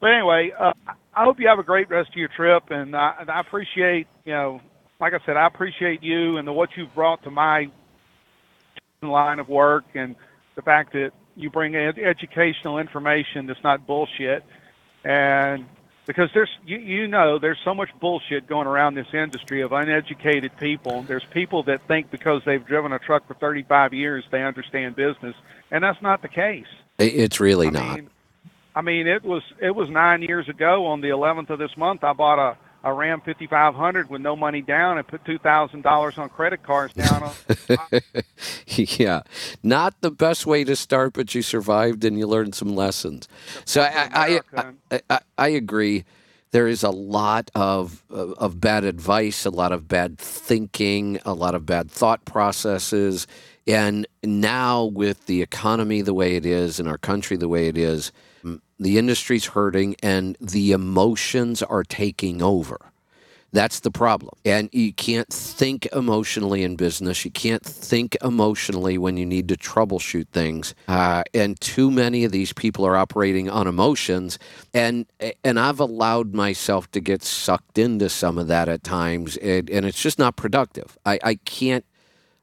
but 0.01 0.11
anyway 0.11 0.51
uh, 0.59 0.73
i 1.15 1.25
hope 1.25 1.41
you 1.41 1.49
have 1.49 1.59
a 1.59 1.65
great 1.65 1.89
rest 1.91 2.11
of 2.11 2.17
your 2.17 2.29
trip 2.29 2.65
and 2.71 2.95
I, 2.95 3.15
and 3.21 3.31
I 3.31 3.41
appreciate 3.41 4.07
you 4.25 4.33
know 4.33 4.61
like 5.01 5.13
i 5.15 5.19
said 5.25 5.37
i 5.37 5.47
appreciate 5.47 6.03
you 6.03 6.37
and 6.37 6.47
the, 6.47 6.53
what 6.53 6.71
you've 6.77 6.95
brought 6.95 7.23
to 7.23 7.31
my 7.31 7.71
line 9.03 9.39
of 9.39 9.49
work 9.49 9.85
and 9.95 10.17
the 10.57 10.63
fact 10.63 10.93
that 10.93 11.13
you 11.37 11.51
bring 11.51 11.77
ed- 11.77 11.99
educational 11.99 12.79
information 12.79 13.47
that's 13.47 13.63
not 13.63 13.87
bullshit 13.87 14.45
and 15.05 15.67
because 16.07 16.29
there's 16.35 16.51
you, 16.67 16.79
you 16.79 17.07
know 17.07 17.39
there's 17.39 17.59
so 17.65 17.75
much 17.75 17.91
bullshit 18.01 18.47
going 18.49 18.67
around 18.67 18.95
this 18.95 19.07
industry 19.13 19.61
of 19.63 19.73
uneducated 19.73 20.57
people 20.59 21.03
there's 21.03 21.25
people 21.31 21.63
that 21.63 21.87
think 21.87 22.11
because 22.11 22.43
they've 22.45 22.67
driven 22.67 22.93
a 22.93 22.99
truck 22.99 23.27
for 23.29 23.35
35 23.35 23.95
years 23.95 24.25
they 24.33 24.43
understand 24.43 24.97
business 24.97 25.37
and 25.71 25.85
that's 25.85 26.03
not 26.03 26.23
the 26.23 26.29
case 26.29 26.67
it's 26.99 27.39
really 27.39 27.69
I 27.69 27.71
not. 27.71 27.97
mean, 27.97 28.11
I 28.75 28.81
mean, 28.81 29.07
it 29.07 29.25
was 29.25 29.43
it 29.61 29.75
was 29.75 29.89
nine 29.89 30.23
years 30.23 30.49
ago 30.49 30.87
on 30.87 31.01
the 31.01 31.09
11th 31.09 31.51
of 31.51 31.59
this 31.59 31.77
month. 31.77 32.05
I 32.05 32.13
bought 32.13 32.39
a 32.39 32.57
a 32.85 32.93
Ram 32.93 33.21
5500 33.21 34.09
with 34.09 34.21
no 34.21 34.37
money 34.37 34.63
down 34.63 34.99
and 34.99 35.07
put 35.07 35.25
two 35.25 35.39
thousand 35.39 35.83
dollars 35.83 36.17
on 36.19 36.29
credit 36.29 36.63
cards 36.63 36.95
down. 36.95 37.23
On, 37.23 38.01
yeah, 38.67 39.23
not 39.63 40.01
the 40.01 40.11
best 40.11 40.47
way 40.47 40.65
to 40.65 40.77
start, 40.77 41.13
but 41.13 41.35
you 41.35 41.43
survived 41.43 42.05
and 42.05 42.19
you 42.19 42.27
learned 42.27 42.55
some 42.55 42.75
lessons. 42.75 43.29
So 43.65 43.83
I, 43.83 44.41
I, 44.57 44.73
I, 44.91 45.01
I, 45.11 45.21
I 45.37 45.49
agree. 45.49 46.05
There 46.51 46.69
is 46.69 46.83
a 46.83 46.91
lot 46.91 47.51
of 47.55 48.05
of 48.11 48.33
of 48.35 48.61
bad 48.61 48.85
advice, 48.85 49.45
a 49.45 49.51
lot 49.51 49.73
of 49.73 49.89
bad 49.89 50.19
thinking, 50.19 51.19
a 51.25 51.35
lot 51.35 51.55
of 51.55 51.67
bad 51.67 51.91
thought 51.91 52.25
processes, 52.25 53.27
and 53.67 54.07
now 54.23 54.85
with 54.85 55.27
the 55.27 55.43
economy 55.43 56.01
the 56.01 56.15
way 56.15 56.37
it 56.37 56.47
is 56.47 56.79
and 56.81 56.89
our 56.89 56.99
country 56.99 57.37
the 57.37 57.49
way 57.49 57.69
it 57.69 57.77
is, 57.77 58.13
the 58.79 58.99
industry's 58.99 59.47
hurting 59.47 59.97
and 60.03 60.37
the 60.41 60.73
emotions 60.73 61.63
are 61.63 61.85
taking 61.85 62.43
over. 62.43 62.79
That's 63.51 63.81
the 63.81 63.91
problem. 63.91 64.35
And 64.45 64.69
you 64.73 64.93
can't 64.93 65.29
think 65.31 65.87
emotionally 65.95 66.63
in 66.63 66.77
business. 66.77 67.25
You 67.25 67.31
can't 67.31 67.65
think 67.65 68.15
emotionally 68.23 68.99
when 68.99 69.17
you 69.17 69.25
need 69.25 69.49
to 69.49 69.57
troubleshoot 69.57 70.29
things. 70.29 70.75
Uh, 70.87 71.23
and 71.33 71.59
too 71.59 71.91
many 71.91 72.25
of 72.25 72.33
these 72.33 72.53
people 72.53 72.85
are 72.85 72.97
operating 72.97 73.49
on 73.49 73.67
emotions. 73.67 74.39
And 74.75 75.07
and 75.43 75.59
I've 75.59 75.81
allowed 75.81 76.35
myself 76.35 76.91
to 76.91 77.01
get 77.01 77.23
sucked 77.23 77.79
into 77.79 78.11
some 78.11 78.37
of 78.37 78.49
that 78.49 78.69
at 78.69 78.85
times, 78.85 79.39
and, 79.39 79.71
and 79.71 79.87
it's 79.87 80.01
just 80.03 80.19
not 80.19 80.37
productive. 80.37 80.99
I, 81.07 81.19
I 81.25 81.35
can't 81.37 81.87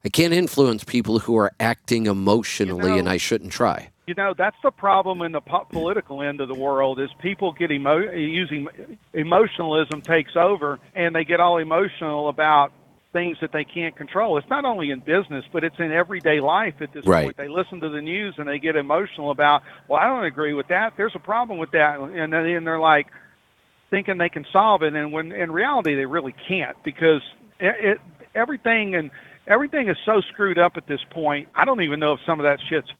I 0.03 0.09
can't 0.09 0.33
influence 0.33 0.83
people 0.83 1.19
who 1.19 1.37
are 1.37 1.51
acting 1.59 2.07
emotionally, 2.07 2.91
know- 2.91 2.97
and 2.97 3.09
I 3.09 3.17
shouldn't 3.17 3.51
try. 3.51 3.89
You 4.07 4.13
know, 4.13 4.33
that's 4.37 4.57
the 4.63 4.71
problem 4.71 5.21
in 5.21 5.31
the 5.31 5.41
po- 5.41 5.67
political 5.71 6.21
end 6.21 6.41
of 6.41 6.47
the 6.47 6.55
world 6.55 6.99
is 6.99 7.09
people 7.21 7.53
get 7.53 7.71
emo- 7.71 8.11
using 8.11 8.67
emotionalism 9.13 10.01
takes 10.01 10.35
over, 10.35 10.79
and 10.93 11.15
they 11.15 11.23
get 11.25 11.39
all 11.39 11.57
emotional 11.57 12.29
about 12.29 12.71
things 13.13 13.37
that 13.41 13.51
they 13.51 13.63
can't 13.63 13.95
control. 13.95 14.37
It's 14.37 14.49
not 14.49 14.65
only 14.65 14.91
in 14.91 14.99
business, 14.99 15.45
but 15.51 15.63
it's 15.63 15.79
in 15.79 15.91
everyday 15.91 16.41
life 16.41 16.81
at 16.81 16.91
this 16.91 17.05
Right. 17.05 17.23
point. 17.23 17.37
They 17.37 17.47
listen 17.47 17.79
to 17.79 17.89
the 17.89 18.01
news 18.01 18.35
and 18.37 18.47
they 18.47 18.59
get 18.59 18.75
emotional 18.75 19.31
about, 19.31 19.63
well, 19.87 19.99
I 19.99 20.07
don't 20.07 20.25
agree 20.25 20.53
with 20.53 20.67
that. 20.67 20.93
There's 20.97 21.15
a 21.15 21.19
problem 21.19 21.57
with 21.57 21.71
that, 21.71 21.99
and 21.99 22.33
then 22.33 22.63
they're 22.65 22.77
like 22.79 23.07
thinking 23.89 24.17
they 24.17 24.29
can 24.29 24.45
solve 24.51 24.83
it, 24.83 24.93
and 24.93 25.13
when 25.13 25.31
in 25.31 25.51
reality 25.51 25.95
they 25.95 26.05
really 26.05 26.35
can't 26.47 26.75
because 26.83 27.21
it, 27.59 27.75
it 27.79 28.01
everything 28.35 28.95
and 28.95 29.11
everything 29.47 29.87
is 29.87 29.97
so 30.05 30.19
screwed 30.33 30.57
up 30.57 30.75
at 30.75 30.85
this 30.85 30.99
point. 31.11 31.47
I 31.55 31.63
don't 31.63 31.81
even 31.81 31.99
know 32.01 32.13
if 32.13 32.19
some 32.25 32.39
of 32.39 32.43
that 32.43 32.59
shit's 32.69 32.91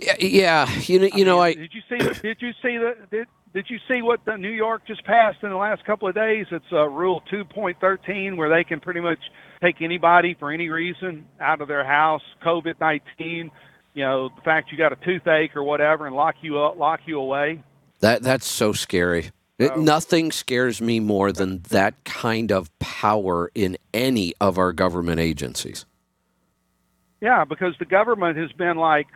Yeah, 0.00 0.16
yeah. 0.20 0.70
You 0.82 0.98
know, 1.00 1.08
you 1.14 1.24
know, 1.24 1.40
I 1.40 1.54
did 1.54 1.72
you 1.72 1.82
see? 1.88 1.98
Did 2.20 2.38
you 2.40 2.52
see 2.62 2.76
the? 2.78 2.94
Did, 3.10 3.26
did 3.54 3.66
you 3.70 3.78
see 3.88 4.02
what 4.02 4.20
the 4.26 4.36
New 4.36 4.50
York 4.50 4.86
just 4.86 5.04
passed 5.04 5.38
in 5.42 5.48
the 5.48 5.56
last 5.56 5.84
couple 5.84 6.06
of 6.06 6.14
days? 6.14 6.46
It's 6.50 6.64
uh, 6.70 6.86
Rule 6.88 7.22
2.13, 7.32 8.36
where 8.36 8.50
they 8.50 8.62
can 8.62 8.78
pretty 8.78 9.00
much 9.00 9.18
take 9.62 9.80
anybody 9.80 10.36
for 10.38 10.52
any 10.52 10.68
reason 10.68 11.26
out 11.40 11.62
of 11.62 11.68
their 11.68 11.84
house. 11.84 12.20
COVID-19, 12.44 13.00
you 13.94 14.04
know, 14.04 14.28
the 14.28 14.42
fact 14.42 14.70
you 14.70 14.76
got 14.76 14.92
a 14.92 14.96
toothache 14.96 15.56
or 15.56 15.62
whatever, 15.62 16.06
and 16.06 16.14
lock 16.14 16.36
you 16.42 16.58
up, 16.60 16.76
lock 16.76 17.00
you 17.06 17.18
away. 17.18 17.62
That 18.00 18.22
that's 18.22 18.46
so 18.46 18.72
scary. 18.72 19.30
It- 19.58 19.76
nothing 19.76 20.30
scares 20.30 20.80
me 20.80 21.00
more 21.00 21.32
than 21.32 21.62
that 21.70 22.04
kind 22.04 22.52
of 22.52 22.76
power 22.78 23.50
in 23.54 23.76
any 23.92 24.34
of 24.40 24.56
our 24.58 24.72
government 24.72 25.18
agencies. 25.20 25.84
Yeah, 27.20 27.44
because 27.44 27.74
the 27.80 27.84
government 27.84 28.38
has 28.38 28.52
been 28.52 28.76
like, 28.76 29.08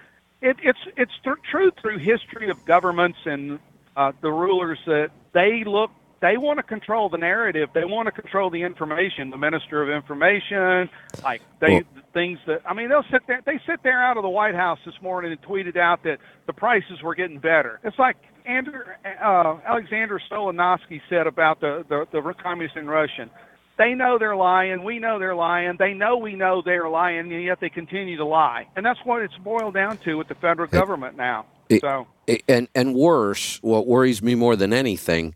it, 0.42 0.56
it's 0.62 0.78
it's 0.96 1.12
th- 1.24 1.36
true 1.50 1.70
through 1.80 1.98
history 1.98 2.50
of 2.50 2.64
governments 2.66 3.18
and 3.24 3.58
uh, 3.96 4.12
the 4.20 4.30
rulers 4.30 4.78
that 4.86 5.10
they 5.32 5.64
look, 5.64 5.90
they 6.20 6.36
want 6.36 6.58
to 6.58 6.62
control 6.62 7.08
the 7.08 7.18
narrative, 7.18 7.68
they 7.74 7.84
want 7.84 8.06
to 8.06 8.12
control 8.12 8.50
the 8.50 8.62
information. 8.62 9.30
The 9.30 9.36
minister 9.38 9.82
of 9.82 9.88
information, 9.90 10.90
like 11.22 11.42
they 11.60 11.74
Well- 11.74 11.82
the 11.94 12.02
things 12.12 12.38
that 12.46 12.62
I 12.66 12.74
mean, 12.74 12.88
they'll 12.88 13.04
sit 13.10 13.22
there, 13.26 13.40
they 13.44 13.58
sit 13.66 13.82
there 13.82 14.02
out 14.02 14.16
of 14.16 14.22
the 14.22 14.28
White 14.30 14.54
House 14.54 14.78
this 14.84 15.00
morning 15.00 15.32
and 15.32 15.40
tweeted 15.42 15.76
out 15.76 16.02
that 16.04 16.18
the 16.46 16.52
prices 16.52 17.02
were 17.02 17.14
getting 17.14 17.38
better. 17.38 17.80
It's 17.84 17.98
like 17.98 18.16
Andrew, 18.44 18.82
uh, 19.04 19.56
Alexander 19.64 20.20
Stolinovsky 20.30 21.00
said 21.08 21.26
about 21.26 21.60
the 21.60 21.84
the, 21.88 22.06
the 22.12 22.34
communists 22.42 22.76
in 22.76 22.88
Russian 22.88 23.30
they 23.78 23.94
know 23.94 24.18
they're 24.18 24.36
lying. 24.36 24.84
We 24.84 24.98
know 24.98 25.18
they're 25.18 25.34
lying. 25.34 25.76
They 25.78 25.94
know 25.94 26.16
we 26.16 26.34
know 26.34 26.62
they're 26.64 26.88
lying, 26.88 27.32
and 27.32 27.42
yet 27.44 27.58
they 27.60 27.70
continue 27.70 28.16
to 28.18 28.24
lie. 28.24 28.66
And 28.76 28.84
that's 28.84 29.00
what 29.04 29.22
it's 29.22 29.36
boiled 29.38 29.74
down 29.74 29.98
to 29.98 30.16
with 30.18 30.28
the 30.28 30.34
federal 30.36 30.68
government 30.68 31.16
now. 31.16 31.46
It- 31.68 31.80
So 31.80 32.06
and 32.48 32.68
and 32.74 32.94
worse, 32.94 33.58
what 33.62 33.86
worries 33.86 34.22
me 34.22 34.34
more 34.34 34.56
than 34.56 34.72
anything, 34.72 35.34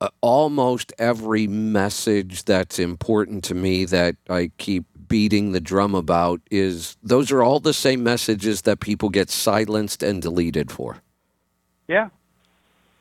uh, 0.00 0.08
almost 0.20 0.92
every 0.98 1.46
message 1.46 2.44
that's 2.44 2.78
important 2.78 3.44
to 3.44 3.54
me 3.54 3.84
that 3.84 4.16
I 4.28 4.50
keep 4.58 4.84
beating 5.08 5.52
the 5.52 5.60
drum 5.60 5.94
about 5.94 6.40
is 6.50 6.96
those 7.02 7.32
are 7.32 7.42
all 7.42 7.60
the 7.60 7.72
same 7.72 8.02
messages 8.02 8.62
that 8.62 8.80
people 8.80 9.08
get 9.08 9.30
silenced 9.30 10.02
and 10.02 10.20
deleted 10.20 10.70
for. 10.70 10.98
yeah, 11.88 12.08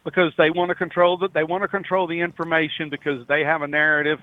because 0.05 0.31
they 0.37 0.49
want 0.49 0.69
to 0.69 0.75
control 0.75 1.17
the 1.17 1.27
they 1.33 1.43
want 1.43 1.63
to 1.63 1.67
control 1.67 2.07
the 2.07 2.21
information 2.21 2.89
because 2.89 3.27
they 3.27 3.43
have 3.43 3.61
a 3.61 3.67
narrative. 3.67 4.19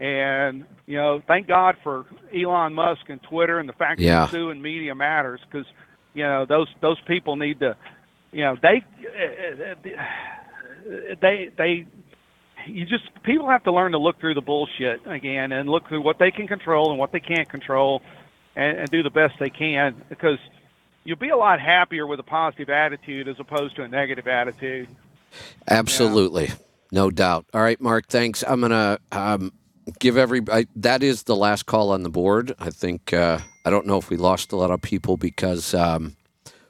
And 0.00 0.64
you 0.86 0.96
know, 0.96 1.20
thank 1.26 1.48
God 1.48 1.76
for 1.82 2.06
Elon 2.34 2.74
Musk 2.74 3.02
and 3.08 3.20
Twitter 3.22 3.58
and 3.58 3.68
the 3.68 3.72
fact 3.72 4.00
Yeah. 4.00 4.20
that 4.26 4.30
Sue 4.30 4.50
and 4.50 4.62
Media 4.62 4.94
Matters 4.94 5.40
because 5.50 5.66
you 6.14 6.22
know 6.22 6.46
those 6.46 6.68
those 6.80 7.00
people 7.06 7.36
need 7.36 7.60
to, 7.60 7.76
you 8.32 8.42
know, 8.42 8.56
they 8.62 8.82
they 11.20 11.50
they 11.56 11.86
you 12.66 12.84
just 12.84 13.04
people 13.22 13.48
have 13.48 13.64
to 13.64 13.72
learn 13.72 13.92
to 13.92 13.98
look 13.98 14.20
through 14.20 14.34
the 14.34 14.40
bullshit 14.40 15.00
again 15.06 15.52
and 15.52 15.68
look 15.68 15.88
through 15.88 16.02
what 16.02 16.18
they 16.18 16.30
can 16.30 16.46
control 16.46 16.90
and 16.90 16.98
what 16.98 17.12
they 17.12 17.20
can't 17.20 17.48
control 17.48 18.02
and, 18.56 18.78
and 18.78 18.90
do 18.90 19.02
the 19.02 19.10
best 19.10 19.34
they 19.40 19.50
can 19.50 19.94
because 20.08 20.38
you'll 21.04 21.16
be 21.18 21.30
a 21.30 21.36
lot 21.36 21.60
happier 21.60 22.06
with 22.06 22.20
a 22.20 22.24
positive 22.24 22.68
attitude 22.70 23.28
as 23.28 23.36
opposed 23.38 23.76
to 23.76 23.82
a 23.82 23.88
negative 23.88 24.26
attitude. 24.28 24.88
Absolutely, 25.68 26.50
no 26.92 27.10
doubt. 27.10 27.46
All 27.52 27.62
right, 27.62 27.80
Mark. 27.80 28.06
Thanks. 28.08 28.42
I'm 28.46 28.60
gonna 28.60 28.98
um, 29.12 29.52
give 29.98 30.16
every. 30.16 30.42
I, 30.50 30.66
that 30.76 31.02
is 31.02 31.24
the 31.24 31.36
last 31.36 31.66
call 31.66 31.90
on 31.90 32.02
the 32.02 32.10
board. 32.10 32.54
I 32.58 32.70
think. 32.70 33.12
Uh, 33.12 33.40
I 33.64 33.70
don't 33.70 33.86
know 33.86 33.98
if 33.98 34.10
we 34.10 34.16
lost 34.16 34.52
a 34.52 34.56
lot 34.56 34.70
of 34.70 34.80
people 34.80 35.16
because 35.16 35.74
um, 35.74 36.16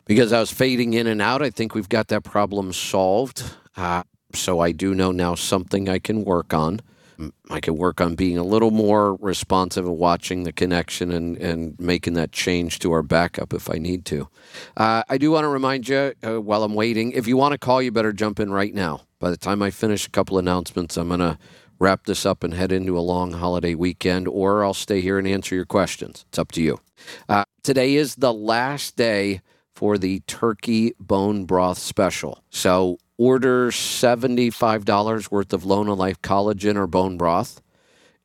because 0.04 0.32
I 0.32 0.40
was 0.40 0.50
fading 0.50 0.94
in 0.94 1.06
and 1.06 1.22
out. 1.22 1.42
I 1.42 1.50
think 1.50 1.74
we've 1.74 1.88
got 1.88 2.08
that 2.08 2.24
problem 2.24 2.72
solved. 2.72 3.44
Uh, 3.76 4.02
so 4.34 4.60
I 4.60 4.72
do 4.72 4.94
know 4.94 5.12
now 5.12 5.34
something 5.34 5.88
I 5.88 5.98
can 5.98 6.24
work 6.24 6.52
on. 6.52 6.80
Mm, 7.18 7.32
I 7.50 7.60
can 7.60 7.76
work 7.76 8.00
on 8.00 8.14
being 8.14 8.38
a 8.38 8.44
little 8.44 8.70
more 8.70 9.14
responsive 9.16 9.86
and 9.86 9.98
watching 9.98 10.44
the 10.44 10.52
connection 10.52 11.10
and, 11.10 11.36
and 11.38 11.78
making 11.78 12.14
that 12.14 12.32
change 12.32 12.78
to 12.80 12.92
our 12.92 13.02
backup 13.02 13.52
if 13.52 13.70
I 13.70 13.78
need 13.78 14.04
to. 14.06 14.28
Uh, 14.76 15.02
I 15.08 15.18
do 15.18 15.30
want 15.30 15.44
to 15.44 15.48
remind 15.48 15.88
you 15.88 16.14
uh, 16.24 16.40
while 16.40 16.62
I'm 16.62 16.74
waiting, 16.74 17.12
if 17.12 17.26
you 17.26 17.36
want 17.36 17.52
to 17.52 17.58
call, 17.58 17.82
you 17.82 17.90
better 17.90 18.12
jump 18.12 18.38
in 18.40 18.52
right 18.52 18.72
now. 18.72 19.02
By 19.18 19.30
the 19.30 19.36
time 19.36 19.62
I 19.62 19.70
finish 19.70 20.06
a 20.06 20.10
couple 20.10 20.38
announcements, 20.38 20.96
I'm 20.96 21.08
going 21.08 21.20
to 21.20 21.38
wrap 21.78 22.04
this 22.04 22.26
up 22.26 22.42
and 22.42 22.54
head 22.54 22.72
into 22.72 22.98
a 22.98 23.00
long 23.00 23.32
holiday 23.32 23.74
weekend, 23.74 24.28
or 24.28 24.64
I'll 24.64 24.74
stay 24.74 25.00
here 25.00 25.18
and 25.18 25.26
answer 25.26 25.54
your 25.54 25.64
questions. 25.64 26.24
It's 26.28 26.38
up 26.38 26.52
to 26.52 26.62
you. 26.62 26.80
Uh, 27.28 27.44
today 27.62 27.94
is 27.94 28.16
the 28.16 28.32
last 28.32 28.96
day 28.96 29.40
for 29.74 29.96
the 29.96 30.20
turkey 30.20 30.92
bone 30.98 31.44
broth 31.44 31.78
special. 31.78 32.42
So 32.50 32.98
order 33.16 33.70
$75 33.70 35.30
worth 35.30 35.52
of 35.52 35.62
LonoLife 35.62 36.18
collagen 36.18 36.76
or 36.76 36.86
bone 36.86 37.16
broth 37.16 37.60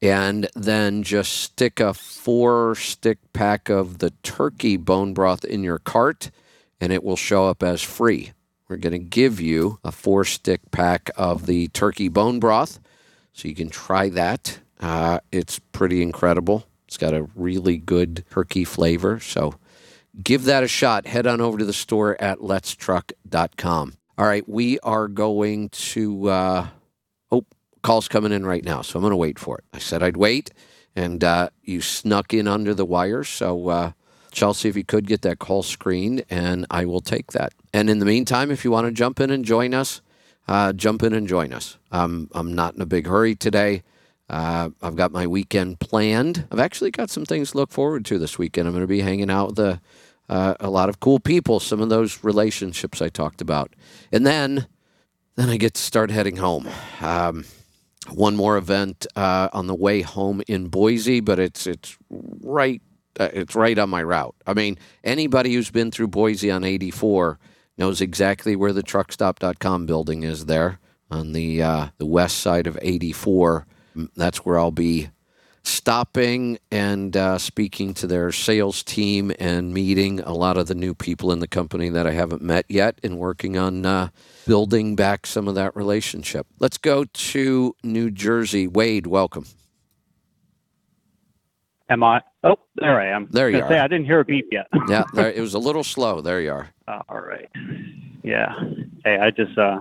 and 0.02 0.50
then 0.56 1.04
just 1.04 1.32
stick 1.32 1.80
a 1.80 1.94
four 1.94 2.76
stick 2.76 3.20
pack 3.34 3.70
of 3.70 4.00
the 4.00 4.12
turkey 4.24 4.78
bone 4.78 5.14
broth 5.14 5.46
in 5.46 5.64
your 5.64 5.80
cart 5.80 6.30
and 6.82 6.92
it 6.92 7.04
will 7.04 7.16
show 7.16 7.48
up 7.48 7.64
as 7.64 7.82
free. 7.82 8.34
We're 8.68 8.78
going 8.78 8.94
to 8.94 9.00
give 9.00 9.40
you 9.40 9.80
a 9.84 9.92
four 9.92 10.26
stick 10.26 10.60
pack 10.72 11.10
of 11.16 11.46
the 11.46 11.68
turkey 11.70 12.10
bone 12.10 12.40
broth 12.40 12.80
so 13.34 13.48
you 13.48 13.56
can 13.56 13.70
try 13.70 14.10
that. 14.10 14.60
Uh, 14.80 15.20
it's 15.32 15.60
pretty 15.60 16.02
incredible. 16.02 16.66
It's 16.88 16.98
got 16.98 17.14
a 17.14 17.28
really 17.36 17.78
good 17.78 18.24
turkey 18.30 18.64
flavor. 18.64 19.20
So 19.20 19.56
give 20.22 20.45
that 20.45 20.64
a 20.64 20.68
shot. 20.68 21.08
Head 21.08 21.26
on 21.26 21.42
over 21.42 21.58
to 21.58 21.66
the 21.66 21.74
store 21.74 22.22
at 22.22 22.40
letstruck.com. 22.40 23.94
All 24.16 24.26
right, 24.28 24.48
we 24.48 24.80
are 24.80 25.08
going 25.08 25.70
to. 25.70 26.30
Uh, 26.30 26.68
oh, 27.32 27.45
call's 27.82 28.08
coming 28.08 28.32
in 28.32 28.45
right 28.45 28.64
now, 28.64 28.84
so 28.84 28.98
I'm 28.98 29.02
going 29.02 29.10
to 29.12 29.18
wait 29.18 29.40
for 29.40 29.58
it. 29.58 29.64
I 29.74 29.80
said 29.80 30.03
I'd 30.03 30.18
wait, 30.18 30.52
and 30.95 31.24
uh, 31.24 31.50
you 31.64 31.82
snuck 31.82 32.32
in 32.32 32.48
under 32.48 32.76
the 32.76 32.86
wire. 32.86 33.24
So, 33.24 33.70
uh, 33.70 33.92
Chelsea, 34.32 34.70
if 34.70 34.78
you 34.78 34.84
could 34.84 35.08
get 35.08 35.24
that 35.24 35.40
call 35.40 35.64
screened, 35.64 36.26
and 36.30 36.68
I 36.70 36.86
will 36.86 37.02
take 37.02 37.32
that. 37.32 37.53
And 37.74 37.90
in 37.90 37.98
the 37.98 38.06
meantime, 38.06 38.52
if 38.52 38.64
you 38.64 38.70
want 38.70 38.86
to 38.86 38.92
jump 38.92 39.20
in 39.20 39.32
and 39.32 39.44
join 39.44 39.74
us, 39.74 40.03
uh, 40.48 40.74
jump 40.74 41.04
in 41.04 41.14
and 41.14 41.28
join 41.28 41.54
us. 41.54 41.78
Um, 41.92 42.30
I'm 42.34 42.54
not 42.54 42.76
in 42.76 42.82
a 42.82 42.86
big 42.86 43.08
hurry 43.08 43.36
today. 43.36 43.84
Uh, 44.30 44.70
I've 44.82 44.96
got 44.96 45.12
my 45.12 45.28
weekend 45.28 45.80
planned. 45.80 46.48
I've 46.52 46.60
actually 46.60 46.92
got 46.92 47.10
some 47.10 47.26
things 47.26 47.52
to 47.52 47.58
look 47.58 47.72
forward 47.72 48.06
to 48.06 48.18
this 48.18 48.38
weekend. 48.38 48.68
I'm 48.68 48.74
going 48.74 48.84
to 48.84 48.88
be 48.88 49.02
hanging 49.02 49.30
out 49.30 49.50
with 49.50 49.60
a, 49.60 49.82
uh, 50.30 50.56
a 50.60 50.70
lot 50.70 50.90
of 50.90 51.00
cool 51.00 51.20
people, 51.20 51.60
some 51.60 51.82
of 51.82 51.90
those 51.90 52.24
relationships 52.24 53.02
I 53.02 53.10
talked 53.10 53.42
about. 53.42 53.76
And 54.12 54.26
then, 54.26 54.68
then 55.36 55.50
I 55.50 55.58
get 55.58 55.76
to 55.76 55.82
start 55.82 56.10
heading 56.10 56.38
home. 56.38 56.68
Um, 57.02 57.46
one 58.10 58.36
more 58.36 58.58
event 58.58 59.06
uh, 59.16 59.50
on 59.54 59.68
the 59.68 59.76
way 59.76 60.02
home 60.02 60.42
in 60.48 60.68
Boise, 60.68 61.20
but 61.20 61.40
it's 61.40 61.66
it's 61.66 61.98
right 62.10 62.82
uh, 63.20 63.30
it's 63.34 63.56
right 63.56 63.78
on 63.78 63.90
my 63.90 64.04
route. 64.04 64.36
I 64.46 64.54
mean, 64.54 64.78
anybody 65.04 65.54
who's 65.54 65.72
been 65.72 65.92
through 65.92 66.08
Boise 66.08 66.52
on 66.52 66.64
84 66.64 67.40
knows 67.77 68.02
exactly 68.02 68.56
where 68.56 68.74
the 68.74 68.84
truckstop.com 68.84 69.85
building 69.85 70.24
is 70.24 70.45
there 70.45 70.80
on 71.10 71.34
the 71.34 71.61
uh, 71.61 71.88
the 71.98 72.06
west 72.06 72.38
side 72.38 72.68
of 72.68 72.77
84. 72.82 73.66
Mm, 73.95 74.10
That's 74.16 74.40
where 74.45 74.60
I'll 74.60 74.72
be 74.72 75.10
stopping 75.64 76.58
and 76.72 77.16
uh, 77.16 77.38
speaking 77.38 77.93
to 77.93 78.06
their 78.06 78.32
sales 78.34 78.84
team 78.84 79.32
and 79.40 79.74
meeting 79.74 80.19
a 80.19 80.34
lot 80.34 80.58
of 80.58 80.68
the 80.68 80.76
new 80.76 80.93
people 80.93 81.32
in 81.32 81.40
the 81.40 81.48
company 81.48 81.88
that 81.90 82.06
I 82.06 82.11
haven't 82.11 82.42
met 82.42 82.66
yet 82.68 83.00
and 83.02 83.18
working 83.18 83.58
on 83.58 83.85
uh, 83.85 84.10
building 84.45 84.95
back 84.95 85.26
some 85.26 85.48
of 85.48 85.56
that 85.56 85.76
relationship. 85.76 86.48
Let's 86.60 86.77
go 86.77 87.06
to 87.06 87.76
New 87.82 88.11
Jersey. 88.11 88.68
Wade, 88.68 89.08
welcome. 89.08 89.45
Am 91.90 92.03
I? 92.03 92.22
Oh, 92.43 92.58
there 92.76 93.00
I 93.00 93.08
am. 93.16 93.27
There 93.32 93.50
you 93.50 93.60
Say, 93.60 93.77
are. 93.77 93.84
I 93.84 93.88
didn't 93.88 94.06
hear 94.06 94.19
a 94.19 94.26
beep 94.26 94.48
yet. 94.52 94.68
Yeah, 94.90 95.03
there, 95.14 95.32
it 95.35 95.40
was 95.42 95.53
a 95.53 95.60
little 95.60 95.84
slow. 95.84 96.22
There 96.22 96.42
you 96.42 96.52
are. 96.52 96.73
All 96.88 97.22
right. 97.22 97.50
Yeah. 98.24 98.50
Hey, 99.06 99.18
I 99.18 99.32
just 99.32 99.58
uh, 99.58 99.80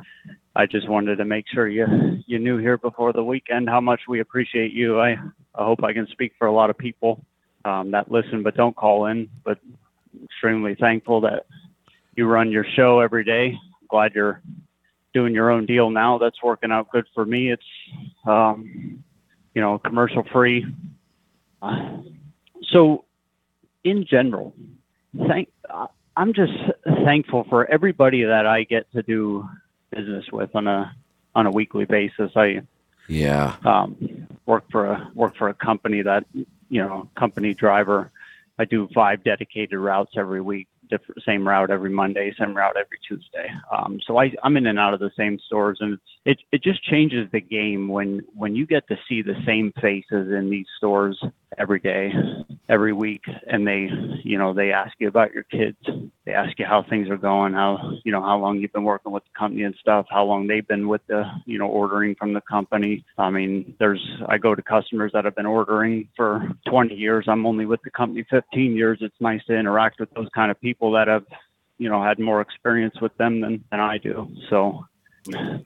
I 0.55 0.67
just 0.67 0.89
wanted 0.89 1.17
to 1.17 1.25
make 1.25 1.47
sure 1.53 1.69
you 1.69 1.87
you 2.27 2.39
knew 2.39 2.59
here 2.59 2.79
before 2.79 3.13
the 3.13 3.25
weekend 3.25 3.69
how 3.69 3.81
much 3.81 4.03
we 4.09 4.21
appreciate 4.21 4.73
you. 4.73 5.01
I 5.01 5.17
I 5.55 5.65
hope 5.65 5.83
I 5.83 5.93
can 5.93 6.07
speak 6.13 6.33
for 6.39 6.47
a 6.47 6.53
lot 6.53 6.71
of 6.71 6.79
people 6.79 7.25
um, 7.65 7.91
that 7.91 8.11
listen 8.11 8.43
but 8.43 8.57
don't 8.57 8.77
call 8.77 9.07
in. 9.07 9.29
But 9.45 9.59
extremely 10.25 10.77
thankful 10.77 11.21
that 11.23 11.47
you 12.15 12.27
run 12.27 12.53
your 12.53 12.67
show 12.77 13.01
every 13.01 13.25
day. 13.25 13.55
Glad 13.89 14.13
you're 14.15 14.41
doing 15.13 15.35
your 15.35 15.51
own 15.51 15.67
deal 15.67 15.91
now. 15.91 16.19
That's 16.19 16.41
working 16.43 16.71
out 16.71 16.89
good 16.91 17.07
for 17.15 17.25
me. 17.25 17.51
It's 17.51 17.63
um, 18.27 19.03
you 19.55 19.61
know 19.61 19.81
commercial 19.81 20.23
free. 20.33 20.65
Uh, 21.61 21.99
so 22.71 23.05
in 23.83 24.07
general, 24.09 24.55
thank. 25.27 25.49
I- 25.69 25.87
I'm 26.17 26.33
just 26.35 26.53
thankful 27.05 27.45
for 27.49 27.71
everybody 27.71 28.25
that 28.25 28.47
I 28.47 28.65
get 28.65 28.91
to 28.93 29.03
do 29.03 29.49
business 29.91 30.25
with 30.33 30.55
on 30.55 30.67
a 30.67 30.95
on 31.35 31.47
a 31.47 31.51
weekly 31.51 31.85
basis. 31.87 32.33
I 32.37 32.63
Yeah. 33.09 33.57
um, 33.65 34.29
work 34.47 34.65
for 34.71 34.87
a 34.87 35.11
work 35.15 35.37
for 35.37 35.49
a 35.49 35.55
company 35.55 36.03
that 36.03 36.25
you 36.35 36.47
know 36.83 37.09
company 37.17 37.55
driver. 37.55 38.11
I 38.59 38.65
do 38.67 38.89
five 38.95 39.25
dedicated 39.25 39.79
routes 39.79 40.13
every 40.17 40.41
week, 40.41 40.69
different 40.93 41.23
same 41.27 41.47
route 41.49 41.71
every 41.71 41.91
Monday, 41.91 42.33
same 42.39 42.55
route 42.55 42.77
every 42.77 42.99
Tuesday. 43.07 43.49
Um, 43.75 43.99
so 44.07 44.19
I, 44.19 44.31
I'm 44.43 44.57
in 44.57 44.67
and 44.67 44.79
out 44.79 44.95
of 44.95 45.01
the 45.01 45.11
same 45.17 45.39
stores, 45.47 45.79
and 45.81 45.99
it 46.25 46.39
it 46.53 46.63
just 46.63 46.85
changes 46.85 47.29
the 47.33 47.41
game 47.41 47.89
when 47.89 48.21
when 48.35 48.55
you 48.55 48.67
get 48.67 48.87
to 48.89 48.97
see 49.09 49.23
the 49.23 49.35
same 49.47 49.73
faces 49.81 50.33
in 50.33 50.51
these 50.51 50.67
stores 50.77 51.23
every 51.59 51.81
day, 51.81 52.11
every 52.69 52.93
week, 52.93 53.25
and 53.47 53.67
they 53.67 53.89
you 54.23 54.39
know 54.39 54.53
they 54.53 54.73
ask 54.73 54.93
you 54.99 55.09
about 55.09 55.33
your 55.33 55.45
kids, 55.45 55.79
they 56.25 56.33
ask 56.33 56.59
you 56.59 56.67
how 56.67 56.85
things 56.89 57.09
are 57.09 57.17
going, 57.17 57.55
how 57.55 57.93
you 58.05 58.13
know 58.13 58.23
how 58.23 58.39
long 58.39 58.59
you've 58.59 58.73
been 58.73 58.85
working 58.85 59.13
with 59.13 59.25
the 59.25 59.39
company 59.39 59.63
and 59.63 59.75
stuff, 59.81 60.07
how 60.11 60.25
long 60.25 60.47
they've 60.47 60.67
been 60.67 60.89
with 60.89 61.03
the 61.09 61.25
you 61.47 61.59
know 61.59 61.67
ordering 61.67 62.15
from 62.15 62.33
the 62.35 62.43
company. 62.43 63.05
I 63.19 63.31
mean, 63.31 63.75
there's 63.79 64.03
I 64.29 64.39
go 64.39 64.55
to 64.55 64.63
customers 64.63 65.13
that 65.15 65.25
have 65.25 65.37
been 65.37 65.47
ordering 65.47 66.09
for 66.17 66.49
20 66.69 66.95
years. 66.95 67.25
I'm 67.29 67.47
only 67.47 67.67
with 67.67 67.81
the 67.83 67.91
company 67.91 68.25
15 68.31 68.77
years. 68.77 68.99
It's 69.01 69.21
nice 69.21 69.45
to 69.47 69.55
interact 69.55 70.01
with 70.01 70.13
those 70.15 70.29
kind 70.35 70.51
of 70.51 70.61
people 70.61 70.82
that 70.91 71.09
have 71.09 71.25
you 71.79 71.89
know 71.89 72.03
had 72.03 72.19
more 72.19 72.41
experience 72.41 73.01
with 73.01 73.17
them 73.17 73.41
than 73.41 73.65
than 73.71 73.81
I 73.81 73.99
do. 73.99 74.29
So, 74.51 74.85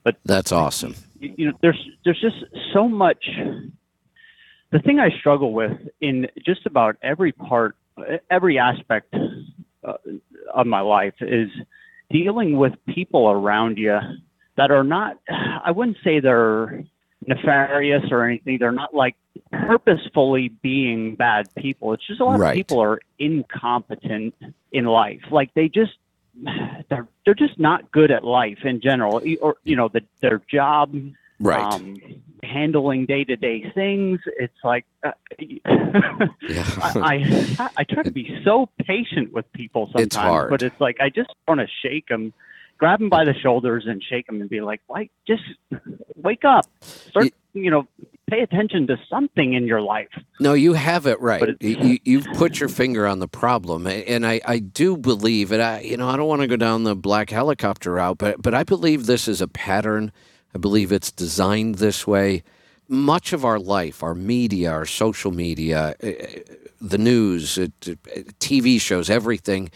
but 0.04 0.16
That's 0.24 0.52
awesome. 0.52 0.94
you 1.18 1.34
you 1.36 1.46
know 1.46 1.58
there's 1.62 1.82
there's 2.04 2.20
just 2.20 2.44
so 2.72 2.88
much 2.88 3.24
the 4.72 4.78
thing 4.80 4.98
i 4.98 5.08
struggle 5.18 5.52
with 5.52 5.72
in 6.00 6.26
just 6.44 6.66
about 6.66 6.96
every 7.02 7.32
part 7.32 7.76
every 8.30 8.58
aspect 8.58 9.14
uh, 9.84 9.94
of 10.54 10.66
my 10.66 10.80
life 10.80 11.14
is 11.20 11.48
dealing 12.10 12.56
with 12.56 12.72
people 12.86 13.30
around 13.30 13.78
you 13.78 13.98
that 14.56 14.70
are 14.70 14.84
not 14.84 15.18
i 15.64 15.70
wouldn't 15.70 15.96
say 16.04 16.20
they're 16.20 16.84
nefarious 17.26 18.04
or 18.10 18.24
anything 18.24 18.58
they're 18.58 18.72
not 18.72 18.94
like 18.94 19.16
purposefully 19.52 20.48
being 20.62 21.14
bad 21.16 21.52
people. 21.56 21.92
It's 21.92 22.06
just 22.06 22.20
a 22.20 22.24
lot 22.24 22.38
Right. 22.38 22.50
of 22.50 22.54
people 22.56 22.80
are 22.80 23.00
incompetent 23.18 24.34
in 24.72 24.84
life. 24.86 25.20
Like 25.30 25.52
they 25.54 25.68
just 25.68 25.92
they're 26.88 27.08
they're 27.24 27.34
just 27.34 27.58
not 27.58 27.90
good 27.92 28.10
at 28.10 28.24
life 28.24 28.58
in 28.64 28.80
general, 28.80 29.20
or 29.40 29.56
you 29.64 29.76
know, 29.76 29.88
the, 29.88 30.02
their 30.20 30.40
job, 30.50 30.94
Right. 31.38 31.60
um, 31.62 32.00
handling 32.42 33.04
day 33.06 33.24
to 33.24 33.36
day 33.36 33.70
things. 33.74 34.20
It's 34.38 34.54
like 34.64 34.84
uh. 35.04 35.12
I, 35.66 36.92
I 37.58 37.70
I 37.76 37.84
try 37.84 38.02
to 38.02 38.10
be 38.10 38.40
so 38.44 38.68
patient 38.86 39.32
with 39.32 39.50
people 39.52 39.90
sometimes, 39.92 40.44
It's 40.44 40.50
but 40.50 40.62
it's 40.62 40.80
like 40.80 40.96
I 41.00 41.08
just 41.10 41.30
want 41.48 41.60
to 41.60 41.66
shake 41.82 42.08
them, 42.08 42.32
grab 42.78 42.98
them 42.98 43.08
by 43.08 43.24
the 43.24 43.34
shoulders 43.34 43.84
and 43.86 44.02
shake 44.02 44.26
them 44.26 44.40
and 44.40 44.50
be 44.50 44.60
like, 44.60 44.80
"Like, 44.88 45.10
just 45.26 45.42
wake 46.16 46.44
up, 46.44 46.66
start, 46.80 47.28
you 47.54 47.70
know, 47.70 47.86
pay 48.28 48.40
attention 48.40 48.86
to 48.88 48.96
something 49.08 49.54
in 49.54 49.66
your 49.66 49.80
life." 49.80 50.08
No, 50.40 50.52
you 50.54 50.74
have 50.74 51.06
it 51.06 51.20
right. 51.20 51.56
You, 51.60 51.76
you- 51.80 51.98
you've 52.04 52.26
put 52.34 52.60
your 52.60 52.68
finger 52.68 53.06
on 53.06 53.18
the 53.18 53.28
problem, 53.28 53.86
and 53.86 54.26
I, 54.26 54.40
I 54.44 54.58
do 54.58 54.96
believe, 54.96 55.52
and 55.52 55.62
I, 55.62 55.80
you 55.80 55.96
know, 55.96 56.08
I 56.08 56.16
don't 56.16 56.28
want 56.28 56.42
to 56.42 56.48
go 56.48 56.56
down 56.56 56.84
the 56.84 56.96
black 56.96 57.30
helicopter 57.30 57.92
route, 57.94 58.18
but 58.18 58.42
but 58.42 58.54
I 58.54 58.64
believe 58.64 59.06
this 59.06 59.28
is 59.28 59.40
a 59.40 59.48
pattern. 59.48 60.12
I 60.54 60.58
believe 60.58 60.92
it's 60.92 61.12
designed 61.12 61.76
this 61.76 62.06
way. 62.06 62.42
Much 62.88 63.32
of 63.32 63.44
our 63.44 63.58
life, 63.58 64.02
our 64.02 64.14
media, 64.14 64.70
our 64.70 64.86
social 64.86 65.32
media, 65.32 65.94
eh, 66.00 66.14
eh, 66.18 66.38
the 66.80 66.98
news, 66.98 67.58
TV 68.38 68.80
shows, 68.80 69.10
everything, 69.10 69.70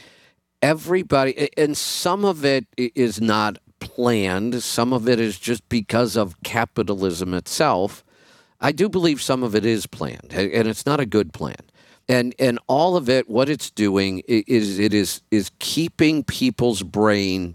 everybody, 0.63 1.49
and 1.57 1.77
some 1.77 2.25
of 2.25 2.45
it 2.45 2.67
is 2.77 3.21
not 3.21 3.59
planned. 3.81 4.63
Some 4.63 4.93
of 4.93 5.09
it 5.09 5.19
is 5.21 5.39
just 5.39 5.69
because 5.69 6.17
of 6.17 6.41
capitalism 6.43 7.35
itself. 7.35 8.05
I 8.61 8.73
do 8.73 8.89
believe 8.89 9.23
some 9.23 9.43
of 9.43 9.55
it 9.55 9.65
is 9.65 9.87
planned, 9.87 10.33
and 10.33 10.69
it's 10.69 10.85
not 10.85 11.01
a 11.01 11.07
good 11.07 11.33
plan. 11.33 11.57
And 12.09 12.35
and 12.39 12.59
all 12.67 12.97
of 12.97 13.09
it, 13.09 13.29
what 13.29 13.49
it's 13.49 13.71
doing 13.71 14.23
is 14.27 14.79
it 14.79 14.93
is 14.93 15.23
is 15.31 15.51
keeping 15.59 16.25
people's 16.25 16.83
brain 16.83 17.55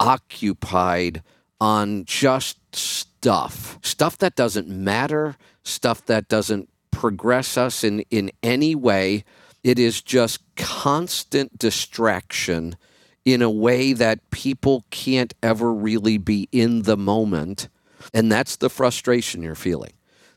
occupied 0.00 1.22
on 1.60 2.04
just 2.06 2.58
stuff, 2.74 3.78
stuff 3.82 4.16
that 4.18 4.34
doesn't 4.34 4.68
matter, 4.68 5.36
stuff 5.62 6.04
that 6.06 6.28
doesn't 6.28 6.68
progress 6.90 7.56
us 7.56 7.84
in 7.84 8.00
in 8.10 8.32
any 8.42 8.74
way. 8.74 9.24
It 9.62 9.78
is 9.78 10.02
just 10.02 10.40
constant 10.56 11.58
distraction 11.58 12.76
in 13.24 13.42
a 13.42 13.50
way 13.50 13.92
that 13.92 14.30
people 14.30 14.84
can't 14.90 15.34
ever 15.42 15.72
really 15.72 16.18
be 16.18 16.48
in 16.50 16.82
the 16.82 16.96
moment. 16.96 17.68
And 18.14 18.32
that's 18.32 18.56
the 18.56 18.70
frustration 18.70 19.42
you're 19.42 19.54
feeling. 19.54 19.92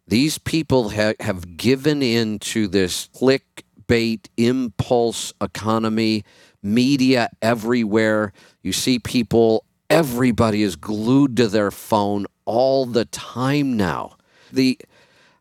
These 0.07 0.37
people 0.37 0.89
ha- 0.89 1.13
have 1.21 1.55
given 1.55 2.03
in 2.03 2.39
to 2.39 2.67
this 2.67 3.07
clickbait 3.15 4.27
impulse 4.35 5.33
economy, 5.39 6.25
media 6.61 7.29
everywhere. 7.41 8.33
You 8.61 8.73
see 8.73 8.99
people, 8.99 9.63
everybody 9.89 10.61
is 10.61 10.75
glued 10.75 11.37
to 11.37 11.47
their 11.47 11.71
phone 11.71 12.25
all 12.45 12.85
the 12.85 13.05
time 13.05 13.77
now. 13.77 14.17
The 14.51 14.77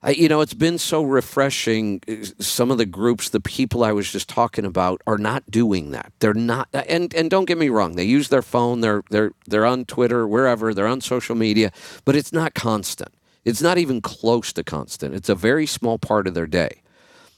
I, 0.02 0.10
you 0.10 0.28
know, 0.28 0.40
it's 0.40 0.54
been 0.54 0.78
so 0.78 1.02
refreshing. 1.02 2.02
uh, 2.08 2.24
Some 2.40 2.70
of 2.70 2.78
the 2.78 2.86
groups, 2.86 3.28
the 3.28 3.40
people 3.40 3.84
I 3.84 3.92
was 3.92 4.10
just 4.10 4.28
talking 4.28 4.64
about, 4.64 5.00
are 5.06 5.18
not 5.18 5.50
doing 5.50 5.90
that. 5.92 6.12
They're 6.18 6.34
not, 6.34 6.68
and 6.72 7.14
and 7.14 7.30
don't 7.30 7.44
get 7.46 7.58
me 7.58 7.68
wrong. 7.68 7.94
They 7.96 8.04
use 8.04 8.28
their 8.28 8.42
phone. 8.42 8.80
They're 8.80 9.04
they're 9.10 9.32
they're 9.46 9.66
on 9.66 9.84
Twitter, 9.84 10.26
wherever. 10.26 10.74
They're 10.74 10.86
on 10.88 11.00
social 11.00 11.36
media, 11.36 11.72
but 12.04 12.16
it's 12.16 12.32
not 12.32 12.54
constant. 12.54 13.14
It's 13.44 13.62
not 13.62 13.78
even 13.78 14.00
close 14.00 14.52
to 14.54 14.64
constant. 14.64 15.14
It's 15.14 15.28
a 15.28 15.34
very 15.34 15.66
small 15.66 15.98
part 15.98 16.26
of 16.26 16.34
their 16.34 16.46
day 16.46 16.81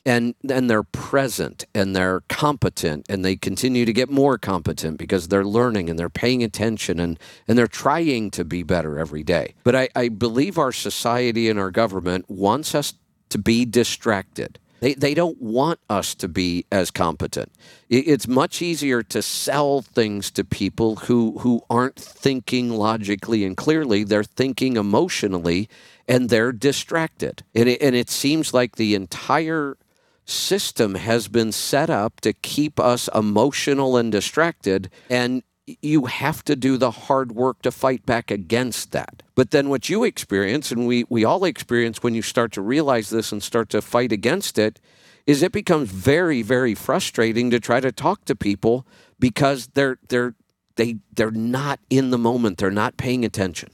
and 0.06 0.34
and 0.48 0.68
they're 0.68 0.82
present 0.82 1.64
and 1.74 1.94
they're 1.94 2.20
competent 2.28 3.06
and 3.08 3.24
they 3.24 3.36
continue 3.36 3.84
to 3.84 3.92
get 3.92 4.10
more 4.10 4.36
competent 4.38 4.98
because 4.98 5.28
they're 5.28 5.44
learning 5.44 5.88
and 5.88 5.98
they're 5.98 6.08
paying 6.08 6.42
attention 6.42 7.00
and 7.00 7.18
and 7.48 7.56
they're 7.56 7.66
trying 7.66 8.30
to 8.30 8.44
be 8.44 8.62
better 8.62 8.98
every 8.98 9.22
day 9.22 9.54
but 9.64 9.74
i, 9.74 9.88
I 9.94 10.08
believe 10.08 10.58
our 10.58 10.72
society 10.72 11.48
and 11.48 11.58
our 11.58 11.70
government 11.70 12.26
wants 12.28 12.74
us 12.74 12.94
to 13.30 13.38
be 13.38 13.64
distracted 13.64 14.58
they, 14.84 14.92
they 14.92 15.14
don't 15.14 15.40
want 15.40 15.80
us 15.88 16.14
to 16.16 16.28
be 16.28 16.66
as 16.70 16.90
competent. 16.90 17.50
It's 17.88 18.28
much 18.28 18.60
easier 18.60 19.02
to 19.04 19.22
sell 19.22 19.80
things 19.80 20.30
to 20.32 20.44
people 20.44 20.96
who, 20.96 21.38
who 21.38 21.62
aren't 21.70 21.96
thinking 21.96 22.68
logically 22.68 23.46
and 23.46 23.56
clearly. 23.56 24.04
They're 24.04 24.22
thinking 24.22 24.76
emotionally 24.76 25.70
and 26.06 26.28
they're 26.28 26.52
distracted. 26.52 27.44
And 27.54 27.66
it, 27.70 27.80
and 27.80 27.96
it 27.96 28.10
seems 28.10 28.52
like 28.52 28.76
the 28.76 28.94
entire 28.94 29.78
system 30.24 30.94
has 30.94 31.28
been 31.28 31.52
set 31.52 31.90
up 31.90 32.20
to 32.22 32.32
keep 32.32 32.80
us 32.80 33.08
emotional 33.14 33.96
and 33.96 34.10
distracted 34.10 34.90
and 35.10 35.42
you 35.66 36.04
have 36.04 36.44
to 36.44 36.54
do 36.54 36.76
the 36.76 36.90
hard 36.90 37.32
work 37.32 37.62
to 37.62 37.70
fight 37.70 38.04
back 38.04 38.30
against 38.30 38.92
that. 38.92 39.22
But 39.34 39.50
then 39.50 39.70
what 39.70 39.88
you 39.88 40.04
experience 40.04 40.70
and 40.70 40.86
we 40.86 41.04
we 41.08 41.24
all 41.24 41.44
experience 41.44 42.02
when 42.02 42.14
you 42.14 42.22
start 42.22 42.52
to 42.52 42.62
realize 42.62 43.10
this 43.10 43.32
and 43.32 43.42
start 43.42 43.70
to 43.70 43.80
fight 43.80 44.12
against 44.12 44.58
it 44.58 44.78
is 45.26 45.42
it 45.42 45.52
becomes 45.52 45.90
very 45.90 46.42
very 46.42 46.74
frustrating 46.74 47.50
to 47.50 47.60
try 47.60 47.80
to 47.80 47.90
talk 47.90 48.26
to 48.26 48.36
people 48.36 48.86
because 49.18 49.68
they're 49.72 49.98
they're 50.08 50.34
they 50.76 50.96
they're 51.14 51.30
not 51.30 51.80
in 51.90 52.10
the 52.10 52.18
moment. 52.18 52.58
They're 52.58 52.70
not 52.70 52.96
paying 52.96 53.24
attention. 53.24 53.70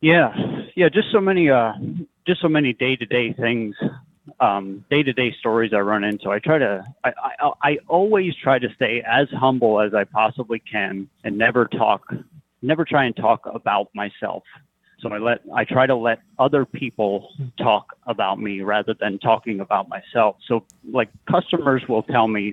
Yeah, 0.00 0.34
yeah, 0.74 0.88
just 0.88 1.12
so 1.12 1.20
many, 1.20 1.48
uh, 1.48 1.74
just 2.26 2.40
so 2.40 2.48
many 2.48 2.72
day 2.72 2.96
to 2.96 3.06
day 3.06 3.32
things, 3.32 3.76
um, 4.40 4.84
day 4.90 5.02
to 5.02 5.12
day 5.12 5.34
stories 5.38 5.72
I 5.72 5.80
run 5.80 6.04
into. 6.04 6.30
I 6.30 6.38
try 6.38 6.58
to, 6.58 6.84
I, 7.04 7.12
I, 7.40 7.50
I 7.62 7.78
always 7.88 8.34
try 8.36 8.58
to 8.58 8.68
stay 8.74 9.02
as 9.06 9.28
humble 9.30 9.80
as 9.80 9.94
I 9.94 10.04
possibly 10.04 10.60
can, 10.60 11.08
and 11.24 11.36
never 11.36 11.66
talk, 11.66 12.12
never 12.60 12.84
try 12.84 13.04
and 13.04 13.16
talk 13.16 13.46
about 13.46 13.88
myself. 13.94 14.44
So 15.00 15.12
I 15.12 15.18
let, 15.18 15.40
I 15.52 15.64
try 15.64 15.86
to 15.86 15.96
let 15.96 16.20
other 16.38 16.64
people 16.64 17.28
talk 17.58 17.96
about 18.06 18.38
me 18.38 18.60
rather 18.60 18.94
than 18.94 19.18
talking 19.18 19.58
about 19.58 19.88
myself. 19.88 20.36
So 20.46 20.64
like 20.88 21.08
customers 21.28 21.82
will 21.88 22.04
tell 22.04 22.28
me, 22.28 22.52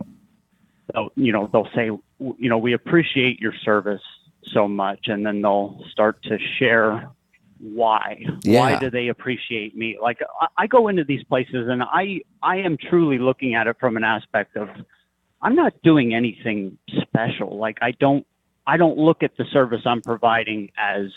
you 1.16 1.32
know, 1.32 1.48
they'll 1.52 1.70
say, 1.76 1.86
you 1.86 2.50
know, 2.50 2.58
we 2.58 2.74
appreciate 2.74 3.40
your 3.40 3.54
service 3.54 4.02
so 4.46 4.68
much, 4.68 5.10
and 5.10 5.24
then 5.24 5.44
they'll 5.44 5.86
start 5.92 6.24
to 6.24 6.40
share 6.58 7.08
why? 7.60 8.26
Yeah. 8.44 8.60
why 8.60 8.80
do 8.80 8.90
they 8.90 9.10
appreciate 9.10 9.76
me? 9.76 9.98
Like 10.02 10.20
I, 10.42 10.64
I 10.64 10.68
go 10.68 10.88
into 10.88 11.04
these 11.04 11.24
places 11.24 11.68
and 11.70 11.84
i 11.84 12.22
i 12.42 12.58
am 12.58 12.78
truly 12.78 13.18
looking 13.20 13.56
at 13.56 13.68
it 13.68 13.78
from 13.80 13.98
an 13.98 14.04
aspect 14.04 14.56
of 14.56 14.70
i'm 15.42 15.56
not 15.56 15.74
doing 15.84 16.14
anything 16.14 16.78
special. 17.02 17.58
Like 17.58 17.78
i 17.82 17.92
don't 17.92 18.26
i 18.66 18.78
don't 18.78 18.98
look 18.98 19.24
at 19.24 19.36
the 19.38 19.46
service 19.52 19.82
i'm 19.86 20.02
providing 20.02 20.72
as 20.78 21.08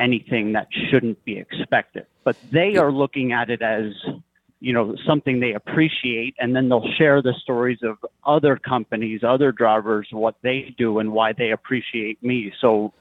anything 0.00 0.52
that 0.52 0.68
shouldn't 0.90 1.24
be 1.24 1.38
expected. 1.38 2.06
But 2.24 2.36
they 2.52 2.76
are 2.76 2.92
looking 2.92 3.32
at 3.32 3.50
it 3.50 3.62
as 3.62 3.92
you 4.60 4.72
know 4.72 4.96
something 5.06 5.38
they 5.38 5.52
appreciate 5.52 6.34
and 6.40 6.54
then 6.56 6.68
they'll 6.68 6.92
share 6.98 7.22
the 7.22 7.34
stories 7.42 7.78
of 7.84 7.96
other 8.26 8.56
companies 8.56 9.22
other 9.22 9.52
drivers 9.52 10.08
what 10.10 10.34
they 10.42 10.74
do 10.76 10.98
and 10.98 11.12
why 11.12 11.32
they 11.32 11.52
appreciate 11.52 12.20
me. 12.22 12.52
So 12.60 12.92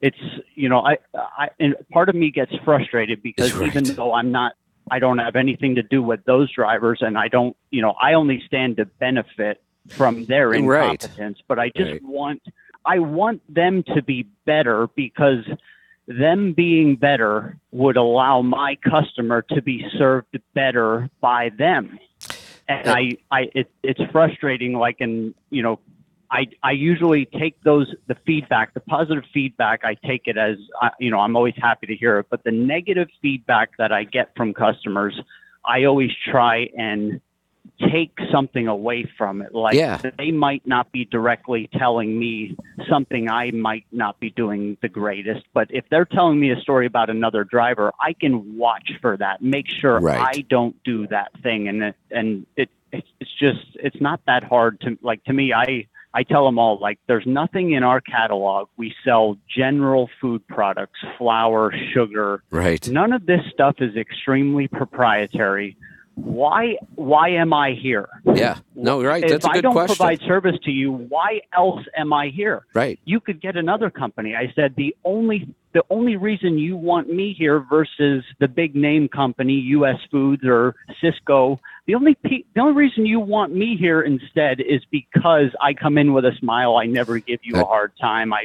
it's 0.00 0.18
you 0.54 0.68
know 0.68 0.80
I 0.80 0.98
I 1.14 1.48
and 1.58 1.74
part 1.92 2.08
of 2.08 2.14
me 2.14 2.30
gets 2.30 2.52
frustrated 2.64 3.22
because 3.22 3.52
Right. 3.54 3.68
even 3.68 3.94
though 3.96 4.12
I'm 4.12 4.30
not 4.30 4.52
I 4.90 4.98
don't 4.98 5.18
have 5.18 5.36
anything 5.36 5.74
to 5.74 5.82
do 5.82 6.02
with 6.02 6.24
those 6.24 6.52
drivers 6.52 6.98
and 7.02 7.18
I 7.18 7.28
don't 7.28 7.56
you 7.70 7.82
know 7.82 7.94
I 8.00 8.14
only 8.14 8.42
stand 8.46 8.76
to 8.78 8.86
benefit 8.86 9.62
from 9.96 10.26
their 10.26 10.50
Right. 10.50 11.00
incompetence 11.00 11.38
but 11.48 11.58
I 11.58 11.70
just 11.70 11.92
Right. 11.92 12.02
want 12.02 12.42
I 12.84 12.98
want 12.98 13.42
them 13.52 13.82
to 13.94 14.02
be 14.02 14.26
better 14.46 14.88
because 14.94 15.44
them 16.06 16.52
being 16.54 16.96
better 16.96 17.58
would 17.72 17.96
allow 17.96 18.40
my 18.40 18.76
customer 18.76 19.42
to 19.42 19.60
be 19.60 19.84
served 19.98 20.38
better 20.54 21.10
by 21.20 21.50
them 21.50 21.98
and 22.68 22.90
I, 22.90 23.12
I, 23.30 23.50
it, 23.54 23.70
it's 23.82 24.00
frustrating. 24.12 24.74
Like, 24.74 24.96
in 25.00 25.34
you 25.50 25.62
know, 25.62 25.80
I, 26.30 26.46
I 26.62 26.72
usually 26.72 27.24
take 27.24 27.62
those, 27.62 27.94
the 28.06 28.16
feedback, 28.26 28.74
the 28.74 28.80
positive 28.80 29.24
feedback. 29.32 29.84
I 29.84 29.94
take 29.94 30.22
it 30.26 30.36
as, 30.36 30.56
you 30.98 31.10
know, 31.10 31.20
I'm 31.20 31.36
always 31.36 31.54
happy 31.56 31.86
to 31.86 31.96
hear 31.96 32.18
it. 32.18 32.26
But 32.28 32.44
the 32.44 32.50
negative 32.50 33.08
feedback 33.22 33.70
that 33.78 33.92
I 33.92 34.04
get 34.04 34.32
from 34.36 34.52
customers, 34.52 35.18
I 35.64 35.84
always 35.84 36.10
try 36.30 36.68
and 36.76 37.20
take 37.92 38.18
something 38.32 38.66
away 38.66 39.10
from 39.16 39.40
it. 39.40 39.54
Like, 39.54 39.74
Yeah. 39.74 40.00
they 40.18 40.30
might 40.30 40.66
not 40.66 40.90
be 40.92 41.04
directly 41.04 41.68
telling 41.78 42.18
me 42.18 42.56
something 42.88 43.30
I 43.30 43.50
might 43.50 43.86
not 43.92 44.18
be 44.20 44.30
doing 44.30 44.76
the 44.82 44.88
greatest. 44.88 45.44
But 45.54 45.68
if 45.70 45.84
they're 45.90 46.04
telling 46.04 46.40
me 46.40 46.50
a 46.50 46.60
story 46.60 46.86
about 46.86 47.08
another 47.08 47.44
driver, 47.44 47.92
I 48.00 48.12
can 48.14 48.56
watch 48.56 48.92
for 49.00 49.16
that, 49.18 49.42
make 49.42 49.68
sure 49.68 49.98
Right. 50.00 50.36
I 50.36 50.40
don't 50.48 50.82
do 50.82 51.06
that 51.08 51.30
thing. 51.42 51.68
And 51.68 51.82
it, 51.82 51.96
and 52.10 52.46
it, 52.56 52.70
it's 52.92 53.32
just, 53.38 53.66
it's 53.74 54.00
not 54.00 54.20
that 54.26 54.44
hard 54.44 54.80
to 54.80 54.98
like, 55.02 55.22
to 55.24 55.32
me, 55.32 55.52
I, 55.52 55.86
I 56.14 56.22
tell 56.22 56.44
them 56.44 56.58
all 56.58 56.78
like, 56.80 56.98
there's 57.06 57.26
nothing 57.26 57.72
in 57.72 57.82
our 57.82 58.00
catalog. 58.00 58.68
We 58.76 58.94
sell 59.04 59.36
general 59.54 60.08
food 60.20 60.46
products, 60.48 60.98
flour, 61.18 61.72
sugar. 61.94 62.42
Right. 62.50 62.88
None 62.88 63.12
of 63.12 63.26
this 63.26 63.40
stuff 63.52 63.76
is 63.78 63.94
extremely 63.96 64.68
proprietary. 64.68 65.76
Why? 66.14 66.74
Why 66.96 67.28
am 67.30 67.52
I 67.52 67.74
here? 67.80 68.08
Yeah. 68.24 68.58
No, 68.74 69.02
right. 69.04 69.22
if 69.22 69.30
That's 69.30 69.44
a 69.44 69.50
I 69.50 69.54
good 69.54 69.62
don't 69.62 69.72
question. 69.72 69.94
provide 69.96 70.20
service 70.26 70.56
to 70.64 70.70
you, 70.72 70.90
why 70.90 71.40
else 71.56 71.84
am 71.96 72.12
I 72.12 72.28
here? 72.28 72.64
Right. 72.74 72.98
You 73.04 73.20
could 73.20 73.40
get 73.40 73.56
another 73.56 73.88
company. 73.88 74.34
I 74.34 74.52
said 74.56 74.74
the 74.76 74.96
only 75.04 75.54
the 75.74 75.84
only 75.90 76.16
reason 76.16 76.58
you 76.58 76.76
want 76.76 77.08
me 77.08 77.34
here 77.38 77.60
versus 77.60 78.24
the 78.40 78.48
big 78.48 78.74
name 78.74 79.08
company, 79.08 79.52
U.S. 79.52 79.98
Foods 80.10 80.42
or 80.44 80.74
Sysco, 81.00 81.60
the 81.88 81.94
only 81.94 82.14
pe- 82.22 82.44
the 82.54 82.60
only 82.60 82.74
reason 82.74 83.06
you 83.06 83.18
want 83.18 83.52
me 83.54 83.74
here 83.76 84.02
instead 84.02 84.60
is 84.60 84.82
because 84.90 85.48
I 85.60 85.72
come 85.72 85.96
in 85.96 86.12
with 86.12 86.26
a 86.26 86.32
smile. 86.38 86.76
I 86.76 86.84
never 86.84 87.18
give 87.18 87.40
you 87.42 87.56
a 87.56 87.64
hard 87.64 87.92
time. 87.98 88.30
I 88.32 88.44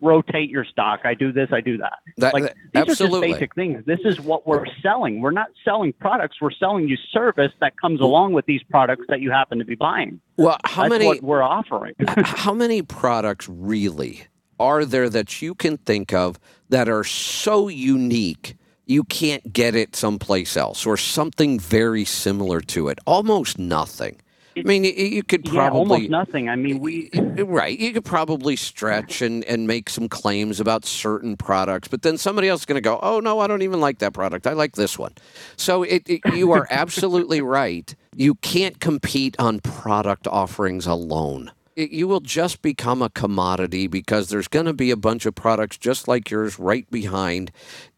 rotate 0.00 0.48
your 0.48 0.64
stock. 0.64 1.00
I 1.02 1.14
do 1.14 1.32
this. 1.32 1.48
I 1.52 1.60
do 1.60 1.76
that. 1.78 1.98
That- 2.18 2.32
like 2.34 2.44
that- 2.44 2.54
these 2.72 2.82
are 2.82 2.90
absolutely. 2.92 3.28
just 3.30 3.40
basic 3.40 3.54
things. 3.56 3.84
This 3.84 3.98
is 4.04 4.20
what 4.20 4.46
we're 4.46 4.64
selling. 4.80 5.20
We're 5.20 5.32
not 5.32 5.48
selling 5.64 5.92
products. 5.94 6.40
We're 6.40 6.52
selling 6.52 6.88
you 6.88 6.96
service 7.10 7.50
that 7.60 7.76
comes 7.80 8.00
along 8.00 8.32
with 8.32 8.46
these 8.46 8.62
products 8.62 9.06
that 9.08 9.20
you 9.20 9.32
happen 9.32 9.58
to 9.58 9.64
be 9.64 9.74
buying. 9.74 10.20
Well, 10.36 10.58
how 10.64 10.82
That's 10.82 10.90
many 10.92 11.06
what 11.06 11.22
we're 11.22 11.42
offering. 11.42 11.94
how 12.06 12.54
many 12.54 12.80
products 12.82 13.48
really 13.48 14.22
are 14.60 14.84
there 14.84 15.10
that 15.10 15.42
you 15.42 15.56
can 15.56 15.78
think 15.78 16.12
of 16.12 16.38
that 16.68 16.88
are 16.88 17.02
so 17.02 17.66
unique 17.66 18.54
you 18.86 19.04
can't 19.04 19.52
get 19.52 19.74
it 19.74 19.96
someplace 19.96 20.56
else 20.56 20.86
or 20.86 20.96
something 20.96 21.58
very 21.58 22.04
similar 22.04 22.60
to 22.60 22.88
it? 22.88 22.98
Almost 23.06 23.58
nothing. 23.58 24.20
I 24.56 24.62
mean, 24.62 24.84
you, 24.84 25.22
could 25.24 25.48
yeah, 25.48 25.68
almost 25.68 25.88
probably 25.88 26.08
nothing. 26.08 26.48
I 26.48 26.54
mean, 26.54 26.78
we 26.78 27.10
right. 27.42 27.76
You 27.76 27.92
could 27.92 28.04
probably 28.04 28.54
stretch 28.54 29.20
and, 29.20 29.44
and 29.44 29.66
make 29.66 29.90
some 29.90 30.08
claims 30.08 30.60
about 30.60 30.84
certain 30.84 31.36
products, 31.36 31.88
but 31.88 32.02
then 32.02 32.18
somebody 32.18 32.48
else 32.48 32.60
is 32.60 32.66
going 32.66 32.76
to 32.76 32.80
go, 32.80 33.00
"Oh 33.02 33.18
no, 33.18 33.40
I 33.40 33.48
don't 33.48 33.62
even 33.62 33.80
like 33.80 33.98
that 33.98 34.12
product. 34.12 34.46
I 34.46 34.52
like 34.52 34.76
this 34.76 34.96
one." 34.96 35.12
So 35.56 35.82
it, 35.82 36.08
it 36.08 36.20
you 36.34 36.52
are 36.52 36.68
absolutely 36.70 37.40
right. 37.40 37.92
You 38.14 38.36
can't 38.36 38.78
compete 38.78 39.34
on 39.40 39.58
product 39.58 40.28
offerings 40.28 40.86
alone. 40.86 41.50
It, 41.76 41.90
you 41.90 42.06
will 42.08 42.20
just 42.20 42.62
become 42.62 43.02
a 43.02 43.10
commodity 43.10 43.86
because 43.86 44.28
there's 44.28 44.48
going 44.48 44.66
to 44.66 44.72
be 44.72 44.90
a 44.90 44.96
bunch 44.96 45.26
of 45.26 45.34
products 45.34 45.76
just 45.76 46.08
like 46.08 46.30
yours 46.30 46.58
right 46.58 46.88
behind, 46.90 47.50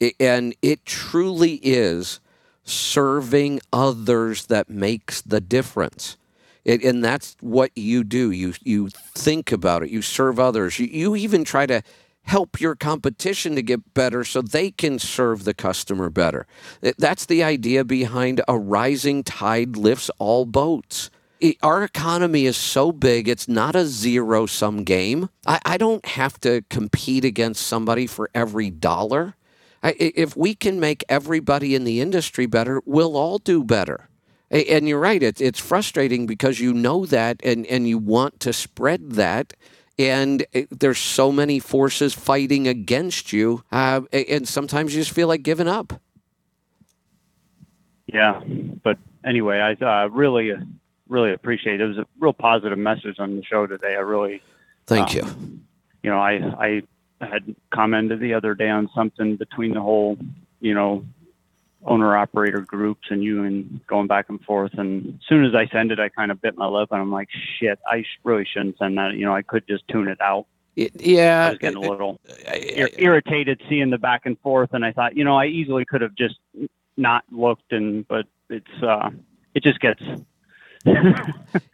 I- 0.02 0.14
and 0.18 0.54
it 0.62 0.84
truly 0.84 1.54
is 1.62 2.20
serving 2.64 3.60
others 3.72 4.46
that 4.46 4.68
makes 4.68 5.20
the 5.22 5.40
difference. 5.40 6.16
It, 6.64 6.82
and 6.82 7.04
that's 7.04 7.36
what 7.40 7.70
you 7.76 8.02
do. 8.02 8.30
You 8.32 8.54
you 8.64 8.88
think 9.14 9.52
about 9.52 9.82
it. 9.84 9.90
You 9.90 10.02
serve 10.02 10.40
others. 10.40 10.78
You, 10.80 10.86
you 10.86 11.14
even 11.16 11.44
try 11.44 11.66
to 11.66 11.82
help 12.22 12.60
your 12.60 12.74
competition 12.74 13.54
to 13.54 13.62
get 13.62 13.94
better 13.94 14.24
so 14.24 14.42
they 14.42 14.72
can 14.72 14.98
serve 14.98 15.44
the 15.44 15.54
customer 15.54 16.10
better. 16.10 16.44
That's 16.98 17.24
the 17.26 17.44
idea 17.44 17.84
behind 17.84 18.40
a 18.48 18.58
rising 18.58 19.22
tide 19.22 19.76
lifts 19.76 20.10
all 20.18 20.44
boats. 20.44 21.08
It- 21.46 21.56
our 21.62 21.84
economy 21.84 22.46
is 22.46 22.56
so 22.56 22.92
big, 22.92 23.28
it's 23.28 23.46
not 23.46 23.76
a 23.76 23.86
zero 23.86 24.46
sum 24.46 24.82
game. 24.84 25.28
I, 25.46 25.60
I 25.64 25.76
don't 25.76 26.04
have 26.04 26.40
to 26.40 26.62
compete 26.70 27.24
against 27.24 27.66
somebody 27.66 28.06
for 28.06 28.30
every 28.34 28.70
dollar. 28.70 29.36
I, 29.82 29.94
if 29.98 30.36
we 30.36 30.54
can 30.54 30.80
make 30.80 31.04
everybody 31.08 31.74
in 31.76 31.84
the 31.84 32.00
industry 32.00 32.46
better, 32.46 32.82
we'll 32.84 33.16
all 33.16 33.38
do 33.38 33.62
better. 33.62 34.08
And 34.50 34.88
you're 34.88 35.00
right. 35.00 35.22
It's 35.22 35.40
it's 35.40 35.58
frustrating 35.58 36.26
because 36.26 36.60
you 36.60 36.72
know 36.72 37.04
that, 37.06 37.40
and 37.42 37.66
and 37.66 37.88
you 37.88 37.98
want 37.98 38.38
to 38.40 38.52
spread 38.52 39.12
that, 39.12 39.54
and 39.98 40.46
it, 40.52 40.68
there's 40.80 40.98
so 40.98 41.32
many 41.32 41.58
forces 41.58 42.14
fighting 42.14 42.68
against 42.68 43.32
you, 43.32 43.64
uh, 43.72 44.02
and 44.12 44.46
sometimes 44.46 44.94
you 44.94 45.00
just 45.00 45.10
feel 45.10 45.26
like 45.26 45.42
giving 45.42 45.66
up. 45.66 46.00
Yeah, 48.06 48.40
but 48.84 48.98
anyway, 49.24 49.58
I 49.58 49.72
uh, 49.84 50.08
really, 50.10 50.52
really 51.08 51.32
appreciate 51.32 51.80
it. 51.80 51.84
It 51.84 51.88
was 51.88 51.98
a 51.98 52.06
real 52.18 52.32
positive 52.32 52.78
message 52.78 53.18
on 53.18 53.36
the 53.36 53.42
show 53.44 53.66
today. 53.66 53.94
I 53.96 54.00
really, 54.00 54.42
Thank 54.86 55.10
Um, 55.10 55.16
you. 55.16 55.60
you 56.04 56.10
know, 56.10 56.18
I 56.18 56.82
I 57.20 57.26
had 57.26 57.54
commented 57.70 58.20
the 58.20 58.34
other 58.34 58.54
day 58.54 58.68
on 58.68 58.88
something 58.94 59.36
between 59.36 59.72
the 59.74 59.80
whole, 59.80 60.18
you 60.60 60.74
know, 60.74 61.04
owner 61.84 62.16
operator 62.16 62.60
groups 62.60 63.06
and 63.10 63.22
you 63.22 63.44
and 63.44 63.80
going 63.86 64.06
back 64.06 64.26
and 64.28 64.40
forth. 64.42 64.74
And 64.74 65.06
as 65.20 65.26
soon 65.28 65.44
as 65.44 65.54
I 65.54 65.66
send 65.68 65.92
it, 65.92 66.00
I 66.00 66.08
kind 66.08 66.30
of 66.30 66.40
bit 66.42 66.56
my 66.56 66.66
lip 66.66 66.88
and 66.90 67.00
I'm 67.00 67.12
like, 67.12 67.28
shit, 67.58 67.78
I 67.90 68.02
sh- 68.02 68.18
really 68.24 68.44
shouldn't 68.44 68.78
send 68.78 68.98
that. 68.98 69.14
You 69.14 69.24
know, 69.24 69.34
I 69.34 69.42
could 69.42 69.66
just 69.68 69.86
tune 69.88 70.08
it 70.08 70.20
out. 70.20 70.46
It- 70.74 70.92
I 71.00 71.02
yeah, 71.04 71.48
was 71.50 71.58
getting 71.58 71.82
a 71.84 71.88
little 71.90 72.20
I- 72.48 72.56
ir- 72.56 72.90
irritated 72.98 73.62
seeing 73.68 73.90
the 73.90 73.98
back 73.98 74.26
and 74.26 74.38
forth, 74.40 74.70
and 74.74 74.84
I 74.84 74.92
thought, 74.92 75.16
you 75.16 75.24
know, 75.24 75.36
I 75.36 75.46
easily 75.46 75.84
could 75.84 76.00
have 76.02 76.14
just 76.14 76.38
not 76.96 77.24
looked, 77.30 77.72
and 77.72 78.06
but 78.08 78.26
it's 78.50 78.82
uh, 78.82 79.10
it 79.54 79.62
just 79.62 79.80
gets 79.80 80.02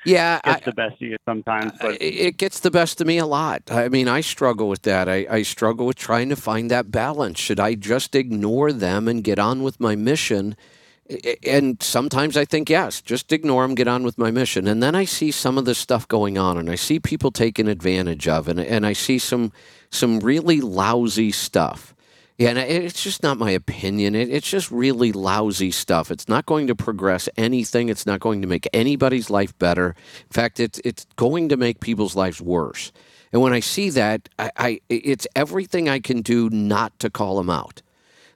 yeah. 0.05 0.41
I- 0.45 0.53
gets 0.55 0.65
the 0.65 0.73
best 0.73 0.95
of 0.95 1.03
you 1.03 1.17
sometimes. 1.25 1.73
But 1.81 2.01
it 2.01 2.37
gets 2.37 2.61
the 2.61 2.71
best 2.71 3.01
of 3.01 3.07
me 3.07 3.19
a 3.19 3.27
lot. 3.27 3.63
I 3.71 3.89
mean, 3.89 4.09
I 4.09 4.21
struggle 4.21 4.69
with 4.69 4.83
that. 4.83 5.09
I, 5.09 5.27
I 5.29 5.43
struggle 5.43 5.87
with 5.87 5.97
trying 5.97 6.29
to 6.31 6.37
find 6.37 6.71
that 6.71 6.91
balance. 6.91 7.39
Should 7.39 7.61
I 7.61 7.75
just 7.75 8.15
ignore 8.15 8.73
them 8.73 9.09
and 9.09 9.23
get 9.23 9.39
on 9.39 9.63
with 9.63 9.81
my 9.81 9.97
mission? 9.97 10.57
And 11.47 11.83
sometimes 11.83 12.37
I 12.37 12.45
think, 12.45 12.71
yes, 12.71 13.03
just 13.03 13.33
ignore 13.33 13.67
them, 13.67 13.75
get 13.75 13.89
on 13.89 14.03
with 14.03 14.17
my 14.17 14.31
mission. 14.31 14.67
And 14.67 14.83
then 14.83 14.95
I 14.95 15.05
see 15.05 15.31
some 15.31 15.59
of 15.59 15.65
the 15.65 15.75
stuff 15.75 16.09
going 16.09 16.39
on 16.39 16.57
and 16.57 16.71
I 16.71 16.77
see 16.77 16.99
people 17.01 17.31
taking 17.31 17.69
advantage 17.69 18.29
of 18.29 18.49
and, 18.49 18.59
and 18.61 18.87
I 18.87 18.93
see 18.95 19.19
some 19.19 19.53
some 19.91 20.21
really 20.21 20.61
lousy 20.63 21.31
stuff. 21.31 21.92
Yeah, 22.39 22.51
and 22.51 22.59
it's 22.59 23.03
just 23.03 23.23
not 23.23 23.39
my 23.39 23.51
opinion. 23.51 24.15
It, 24.15 24.29
it's 24.31 24.49
just 24.49 24.71
really 24.71 25.13
lousy 25.13 25.71
stuff. 25.71 26.11
It's 26.11 26.29
not 26.29 26.47
going 26.47 26.67
to 26.67 26.75
progress 26.75 27.29
anything. 27.37 27.89
It's 27.89 28.07
not 28.07 28.21
going 28.21 28.43
to 28.43 28.49
make 28.49 28.67
anybody's 28.73 29.31
life 29.31 29.57
better. 29.59 29.95
In 30.23 30.33
fact, 30.33 30.59
it's 30.59 30.81
it's 30.85 31.07
going 31.17 31.49
to 31.51 31.57
make 31.57 31.81
people's 31.81 32.17
lives 32.17 32.41
worse. 32.41 32.91
And 33.33 33.43
when 33.43 33.53
I 33.53 33.61
see 33.61 33.91
that, 33.91 34.29
I, 34.39 34.51
I 34.57 34.81
it's 34.89 35.27
everything 35.37 35.89
I 35.89 36.01
can 36.01 36.23
do 36.23 36.51
not 36.51 36.99
to 37.01 37.11
call 37.11 37.37
them 37.37 37.51
out. 37.51 37.83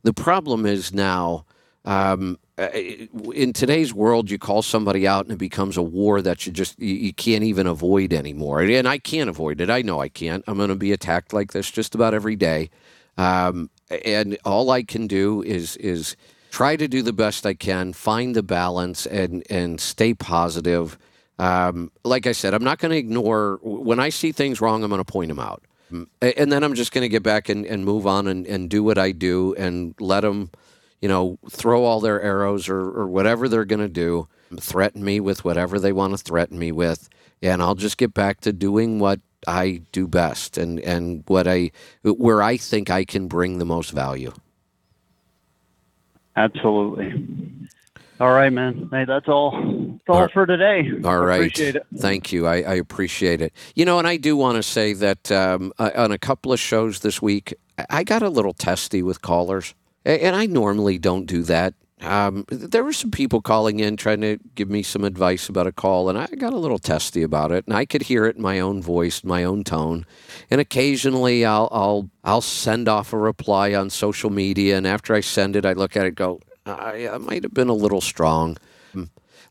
The 0.03 0.13
problem 0.13 0.67
is 0.67 0.93
now, 0.95 1.45
um, 1.85 2.39
uh, 2.59 2.69
in 2.73 3.53
today's 3.53 3.93
world, 3.93 4.31
you 4.31 4.39
call 4.39 4.63
somebody 4.63 5.07
out 5.07 5.25
and 5.25 5.33
it 5.33 5.39
becomes 5.39 5.77
a 5.77 5.83
war 5.83 6.23
that 6.23 6.47
you 6.47 6.53
just 6.53 6.79
you, 6.79 6.95
you 6.95 7.13
can't 7.13 7.45
even 7.45 7.67
avoid 7.67 8.13
anymore. 8.13 8.61
And 8.61 8.87
I 8.87 8.99
can't 8.99 9.29
avoid 9.29 9.61
it. 9.61 9.69
I 9.71 9.83
know 9.83 10.01
I 10.01 10.09
can't. 10.09 10.45
I'm 10.47 10.59
going 10.59 10.69
to 10.69 10.77
be 10.77 10.93
attacked 10.93 11.33
like 11.33 11.53
this 11.53 11.71
just 11.71 11.95
about 11.95 12.15
every 12.15 12.37
day. 12.37 12.71
Um, 13.19 13.71
and 13.91 14.39
all 14.45 14.71
I 14.71 14.83
can 14.83 15.07
do 15.07 15.43
is 15.43 15.77
is 15.77 16.17
try 16.51 16.77
to 16.77 16.89
do 16.89 17.03
the 17.03 17.13
best 17.13 17.45
I 17.45 17.55
can, 17.55 17.93
find 17.93 18.35
the 18.35 18.43
balance, 18.43 19.07
and 19.07 19.45
and 19.51 19.81
stay 19.81 20.15
positive. 20.15 20.99
Um, 21.39 21.93
like 22.03 22.27
I 22.27 22.33
said, 22.33 22.55
I'm 22.55 22.65
not 22.65 22.79
going 22.79 22.93
to 22.93 22.97
ignore 22.97 23.59
when 23.63 24.01
I 24.01 24.09
see 24.09 24.33
things 24.33 24.61
wrong. 24.61 24.83
I'm 24.83 24.91
going 24.91 25.05
to 25.05 25.13
point 25.13 25.29
them 25.29 25.39
out, 25.39 25.63
and 26.23 26.51
then 26.51 26.65
I'm 26.65 26.75
just 26.75 26.93
going 26.93 27.03
to 27.03 27.09
get 27.09 27.23
back 27.23 27.49
and, 27.49 27.67
and 27.67 27.85
move 27.85 28.07
on 28.07 28.27
and, 28.27 28.47
and 28.47 28.71
do 28.71 28.83
what 28.83 28.97
I 28.99 29.13
do 29.13 29.55
and 29.57 29.95
let 30.01 30.21
them, 30.23 30.51
you 31.01 31.09
know, 31.09 31.39
throw 31.51 31.85
all 31.85 32.01
their 32.01 32.23
arrows 32.23 32.69
or, 32.69 32.81
or 32.81 33.07
whatever 33.07 33.49
they're 33.49 33.67
going 33.67 33.81
to 33.81 33.89
do, 33.89 34.29
threaten 34.59 35.05
me 35.05 35.21
with 35.21 35.45
whatever 35.45 35.79
they 35.79 35.93
want 35.93 36.17
to 36.17 36.19
threaten 36.19 36.59
me 36.59 36.73
with, 36.73 37.11
and 37.43 37.63
I'll 37.63 37.75
just 37.75 37.99
get 37.99 38.15
back 38.15 38.41
to 38.41 38.53
doing 38.53 38.99
what 38.99 39.21
I 39.47 39.83
do 39.93 40.07
best 40.09 40.59
and 40.59 40.81
and 40.81 41.23
what 41.27 41.47
I 41.47 41.71
where 42.03 42.43
I 42.43 42.57
think 42.57 42.91
I 42.91 43.05
can 43.05 43.29
bring 43.29 43.59
the 43.59 43.65
most 43.65 43.91
value. 43.91 44.33
absolutely. 46.37 47.13
All 48.19 48.33
right, 48.33 48.51
man. 48.53 48.89
Hey, 48.91 49.05
that's 49.05 49.29
all. 49.29 49.51
That's 49.53 50.01
all 50.09 50.23
All- 50.23 50.29
for 50.29 50.47
today. 50.47 50.89
All 51.05 51.19
right. 51.21 51.55
Thank 51.99 52.33
you. 52.33 52.47
I, 52.47 52.57
I 52.63 52.75
appreciate 52.75 53.43
it. 53.43 53.53
You 53.75 53.85
know, 53.85 53.99
and 53.99 54.09
I 54.09 54.17
do 54.17 54.37
want 54.37 54.57
to 54.57 54.63
say 54.63 54.95
that 54.95 55.31
um, 55.31 55.73
uh, 55.79 55.91
on 55.95 56.13
a 56.13 56.19
couple 56.19 56.53
of 56.53 56.59
shows 56.61 57.01
this 57.01 57.21
week, 57.21 57.53
I- 57.79 57.87
I 57.91 58.05
got 58.05 58.23
a 58.23 58.31
little 58.31 58.55
testy 58.55 59.03
with 59.03 59.21
callers, 59.21 59.75
and 60.07 60.35
I 60.35 60.47
normally 60.47 60.97
don't 60.99 61.27
do 61.27 61.43
that. 61.43 61.75
Um, 62.03 62.45
there 62.49 62.85
were 62.85 62.93
some 62.93 63.11
people 63.11 63.41
calling 63.41 63.81
in 63.81 63.97
trying 63.97 64.21
to 64.21 64.39
give 64.55 64.69
me 64.69 64.83
some 64.83 65.03
advice 65.03 65.49
about 65.49 65.67
a 65.67 65.73
call, 65.73 66.09
and 66.09 66.19
I 66.19 66.27
got 66.27 66.53
a 66.53 66.59
little 66.59 66.79
testy 66.79 67.23
about 67.23 67.53
it, 67.53 67.67
and 67.67 67.75
I 67.75 67.87
could 67.87 68.03
hear 68.03 68.27
it 68.27 68.37
in 68.37 68.43
my 68.43 68.61
own 68.61 68.83
voice, 68.83 69.25
my 69.25 69.45
own 69.45 69.65
tone. 69.65 70.05
And 70.51 70.61
occasionally, 70.61 71.45
I'll 71.45 71.69
I'll 71.73 72.11
I'll 72.23 72.43
send 72.43 72.89
off 72.89 73.13
a 73.13 73.19
reply 73.19 73.75
on 73.75 73.89
social 73.89 74.31
media, 74.31 74.77
and 74.77 74.87
after 74.87 75.15
I 75.15 75.21
send 75.21 75.57
it, 75.57 75.65
I 75.65 75.73
look 75.73 75.97
at 75.97 76.05
it, 76.05 76.15
go, 76.15 76.41
I, 76.67 77.09
I 77.09 77.19
might 77.19 77.45
have 77.45 77.55
been 77.55 77.69
a 77.69 77.75
little 77.75 78.03
strong. 78.03 78.59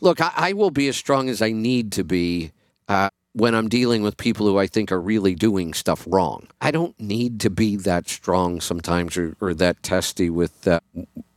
Look, 0.02 0.22
I, 0.22 0.32
I 0.36 0.54
will 0.54 0.72
be 0.72 0.88
as 0.88 0.98
strong 0.98 1.30
as 1.30 1.42
I 1.42 1.52
need 1.52 1.92
to 1.94 2.04
be 2.04 2.52
uh, 2.88 3.10
when 3.34 3.56
I'm 3.56 3.70
dealing 3.70 4.04
with 4.04 4.18
people 4.18 4.46
who 4.46 4.60
I 4.60 4.68
think 4.68 4.92
are 4.92 5.02
really 5.02 5.36
doing 5.36 5.74
stuff 5.74 6.06
wrong. 6.08 6.48
I 6.62 6.72
don't 6.72 7.00
need 7.00 7.40
to 7.42 7.50
be 7.50 7.76
that 7.78 8.08
strong 8.10 8.62
sometimes 8.62 9.18
or, 9.18 9.36
or 9.42 9.54
that 9.56 9.82
testy 9.84 10.30
with, 10.30 10.68
uh, 10.68 10.80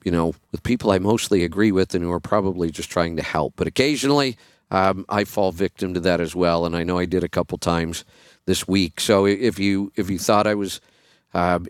you 0.08 0.12
know, 0.16 0.32
with 0.52 0.62
people 0.62 0.90
I 0.96 0.98
mostly 0.98 1.44
agree 1.44 1.72
with 1.72 1.94
and 1.94 2.02
who 2.04 2.12
are 2.12 2.28
probably 2.32 2.70
just 2.70 2.90
trying 2.90 3.16
to 3.16 3.22
help. 3.22 3.52
But 3.56 3.66
occasionally, 3.66 4.36
Um, 4.70 5.04
I 5.20 5.24
fall 5.24 5.52
victim 5.52 5.94
to 5.94 6.00
that 6.00 6.20
as 6.20 6.34
well, 6.34 6.66
and 6.66 6.76
I 6.76 6.84
know 6.84 7.00
I 7.02 7.06
did 7.06 7.24
a 7.24 7.28
couple 7.28 7.58
times 7.58 8.04
this 8.44 8.68
week. 8.68 9.00
So 9.00 9.26
if 9.26 9.58
you 9.58 9.92
if 9.96 10.10
you 10.10 10.18
thought 10.18 10.46
I 10.46 10.54
was 10.54 10.80
uh, 11.34 11.60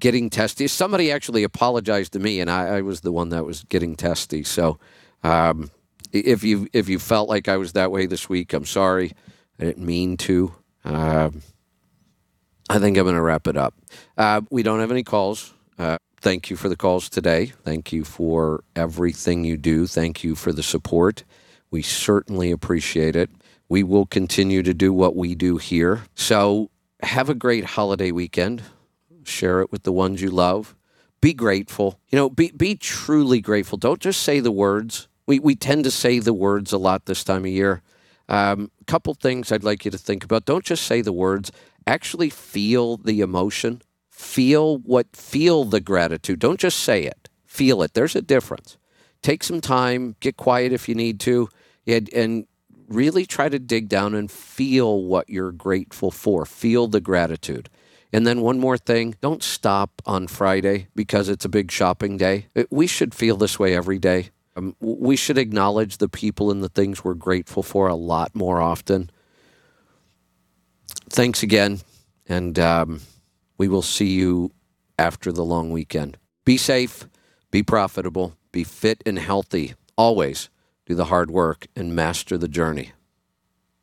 getting 0.00 0.30
testy, 0.30 0.68
somebody 0.68 1.12
actually 1.12 1.44
apologized 1.44 2.12
to 2.12 2.18
me, 2.18 2.40
and 2.40 2.50
I, 2.50 2.78
I 2.78 2.82
was 2.82 3.00
the 3.00 3.12
one 3.12 3.36
that 3.36 3.44
was 3.44 3.64
getting 3.68 3.96
testy. 3.96 4.44
So 4.44 4.78
um, 5.22 5.70
if 6.12 6.42
you 6.42 6.68
if 6.72 6.88
you 6.88 6.98
felt 6.98 7.28
like 7.34 7.52
I 7.54 7.58
was 7.58 7.72
that 7.72 7.90
way 7.90 8.06
this 8.06 8.28
week, 8.30 8.54
I'm 8.54 8.64
sorry. 8.64 9.12
I 9.60 9.64
didn't 9.64 9.84
mean 9.84 10.16
to. 10.16 10.54
Um, 10.84 11.42
I 12.70 12.78
think 12.78 12.96
I'm 12.96 13.04
going 13.04 13.14
to 13.14 13.22
wrap 13.22 13.46
it 13.46 13.56
up. 13.56 13.74
Uh, 14.16 14.40
we 14.50 14.62
don't 14.62 14.80
have 14.80 14.94
any 14.94 15.04
calls. 15.04 15.54
Uh, 15.78 15.98
thank 16.20 16.50
you 16.50 16.56
for 16.56 16.68
the 16.68 16.76
calls 16.76 17.08
today. 17.08 17.46
Thank 17.64 17.92
you 17.92 18.04
for 18.04 18.64
everything 18.76 19.44
you 19.44 19.56
do. 19.56 19.86
Thank 19.86 20.24
you 20.24 20.34
for 20.34 20.52
the 20.52 20.62
support. 20.62 21.24
We 21.70 21.82
certainly 21.82 22.50
appreciate 22.50 23.16
it. 23.16 23.30
We 23.68 23.82
will 23.82 24.06
continue 24.06 24.62
to 24.62 24.72
do 24.72 24.92
what 24.92 25.14
we 25.14 25.34
do 25.34 25.58
here. 25.58 26.04
So 26.14 26.70
have 27.02 27.28
a 27.28 27.34
great 27.34 27.64
holiday 27.64 28.10
weekend. 28.10 28.62
Share 29.24 29.60
it 29.60 29.70
with 29.70 29.82
the 29.82 29.92
ones 29.92 30.22
you 30.22 30.30
love. 30.30 30.74
Be 31.20 31.34
grateful. 31.34 32.00
You 32.08 32.16
know, 32.16 32.30
be, 32.30 32.50
be 32.52 32.76
truly 32.76 33.40
grateful. 33.40 33.76
Don't 33.76 34.00
just 34.00 34.22
say 34.22 34.40
the 34.40 34.52
words. 34.52 35.08
We, 35.26 35.38
we 35.38 35.54
tend 35.54 35.84
to 35.84 35.90
say 35.90 36.18
the 36.18 36.32
words 36.32 36.72
a 36.72 36.78
lot 36.78 37.04
this 37.04 37.24
time 37.24 37.44
of 37.44 37.50
year. 37.50 37.82
A 38.28 38.36
um, 38.36 38.70
couple 38.86 39.14
things 39.14 39.50
I'd 39.50 39.64
like 39.64 39.84
you 39.84 39.90
to 39.90 39.98
think 39.98 40.24
about. 40.24 40.44
Don't 40.44 40.64
just 40.64 40.84
say 40.84 41.00
the 41.00 41.12
words. 41.12 41.50
Actually 41.86 42.30
feel 42.30 42.96
the 42.96 43.20
emotion. 43.20 43.82
Feel 44.18 44.78
what, 44.78 45.14
feel 45.14 45.64
the 45.64 45.80
gratitude. 45.80 46.40
Don't 46.40 46.58
just 46.58 46.80
say 46.80 47.04
it. 47.04 47.28
Feel 47.46 47.82
it. 47.82 47.94
There's 47.94 48.16
a 48.16 48.20
difference. 48.20 48.76
Take 49.22 49.44
some 49.44 49.60
time, 49.60 50.16
get 50.18 50.36
quiet 50.36 50.72
if 50.72 50.88
you 50.88 50.96
need 50.96 51.20
to, 51.20 51.48
and, 51.86 52.12
and 52.12 52.48
really 52.88 53.24
try 53.24 53.48
to 53.48 53.60
dig 53.60 53.88
down 53.88 54.16
and 54.16 54.28
feel 54.28 55.04
what 55.04 55.30
you're 55.30 55.52
grateful 55.52 56.10
for. 56.10 56.44
Feel 56.44 56.88
the 56.88 57.00
gratitude. 57.00 57.70
And 58.12 58.26
then 58.26 58.40
one 58.40 58.58
more 58.58 58.76
thing 58.76 59.14
don't 59.20 59.40
stop 59.40 60.02
on 60.04 60.26
Friday 60.26 60.88
because 60.96 61.28
it's 61.28 61.44
a 61.44 61.48
big 61.48 61.70
shopping 61.70 62.16
day. 62.16 62.48
We 62.70 62.88
should 62.88 63.14
feel 63.14 63.36
this 63.36 63.56
way 63.56 63.76
every 63.76 64.00
day. 64.00 64.30
Um, 64.56 64.74
we 64.80 65.14
should 65.14 65.38
acknowledge 65.38 65.98
the 65.98 66.08
people 66.08 66.50
and 66.50 66.60
the 66.60 66.68
things 66.68 67.04
we're 67.04 67.14
grateful 67.14 67.62
for 67.62 67.86
a 67.86 67.94
lot 67.94 68.34
more 68.34 68.60
often. 68.60 69.10
Thanks 71.08 71.44
again. 71.44 71.82
And 72.26 72.58
um, 72.58 73.00
we 73.58 73.68
will 73.68 73.82
see 73.82 74.06
you 74.06 74.52
after 74.98 75.30
the 75.30 75.44
long 75.44 75.70
weekend. 75.70 76.16
Be 76.44 76.56
safe, 76.56 77.06
be 77.50 77.62
profitable, 77.62 78.36
be 78.52 78.64
fit 78.64 79.02
and 79.04 79.18
healthy. 79.18 79.74
Always 79.96 80.48
do 80.86 80.94
the 80.94 81.06
hard 81.06 81.30
work 81.30 81.66
and 81.76 81.94
master 81.94 82.38
the 82.38 82.48
journey. 82.48 82.92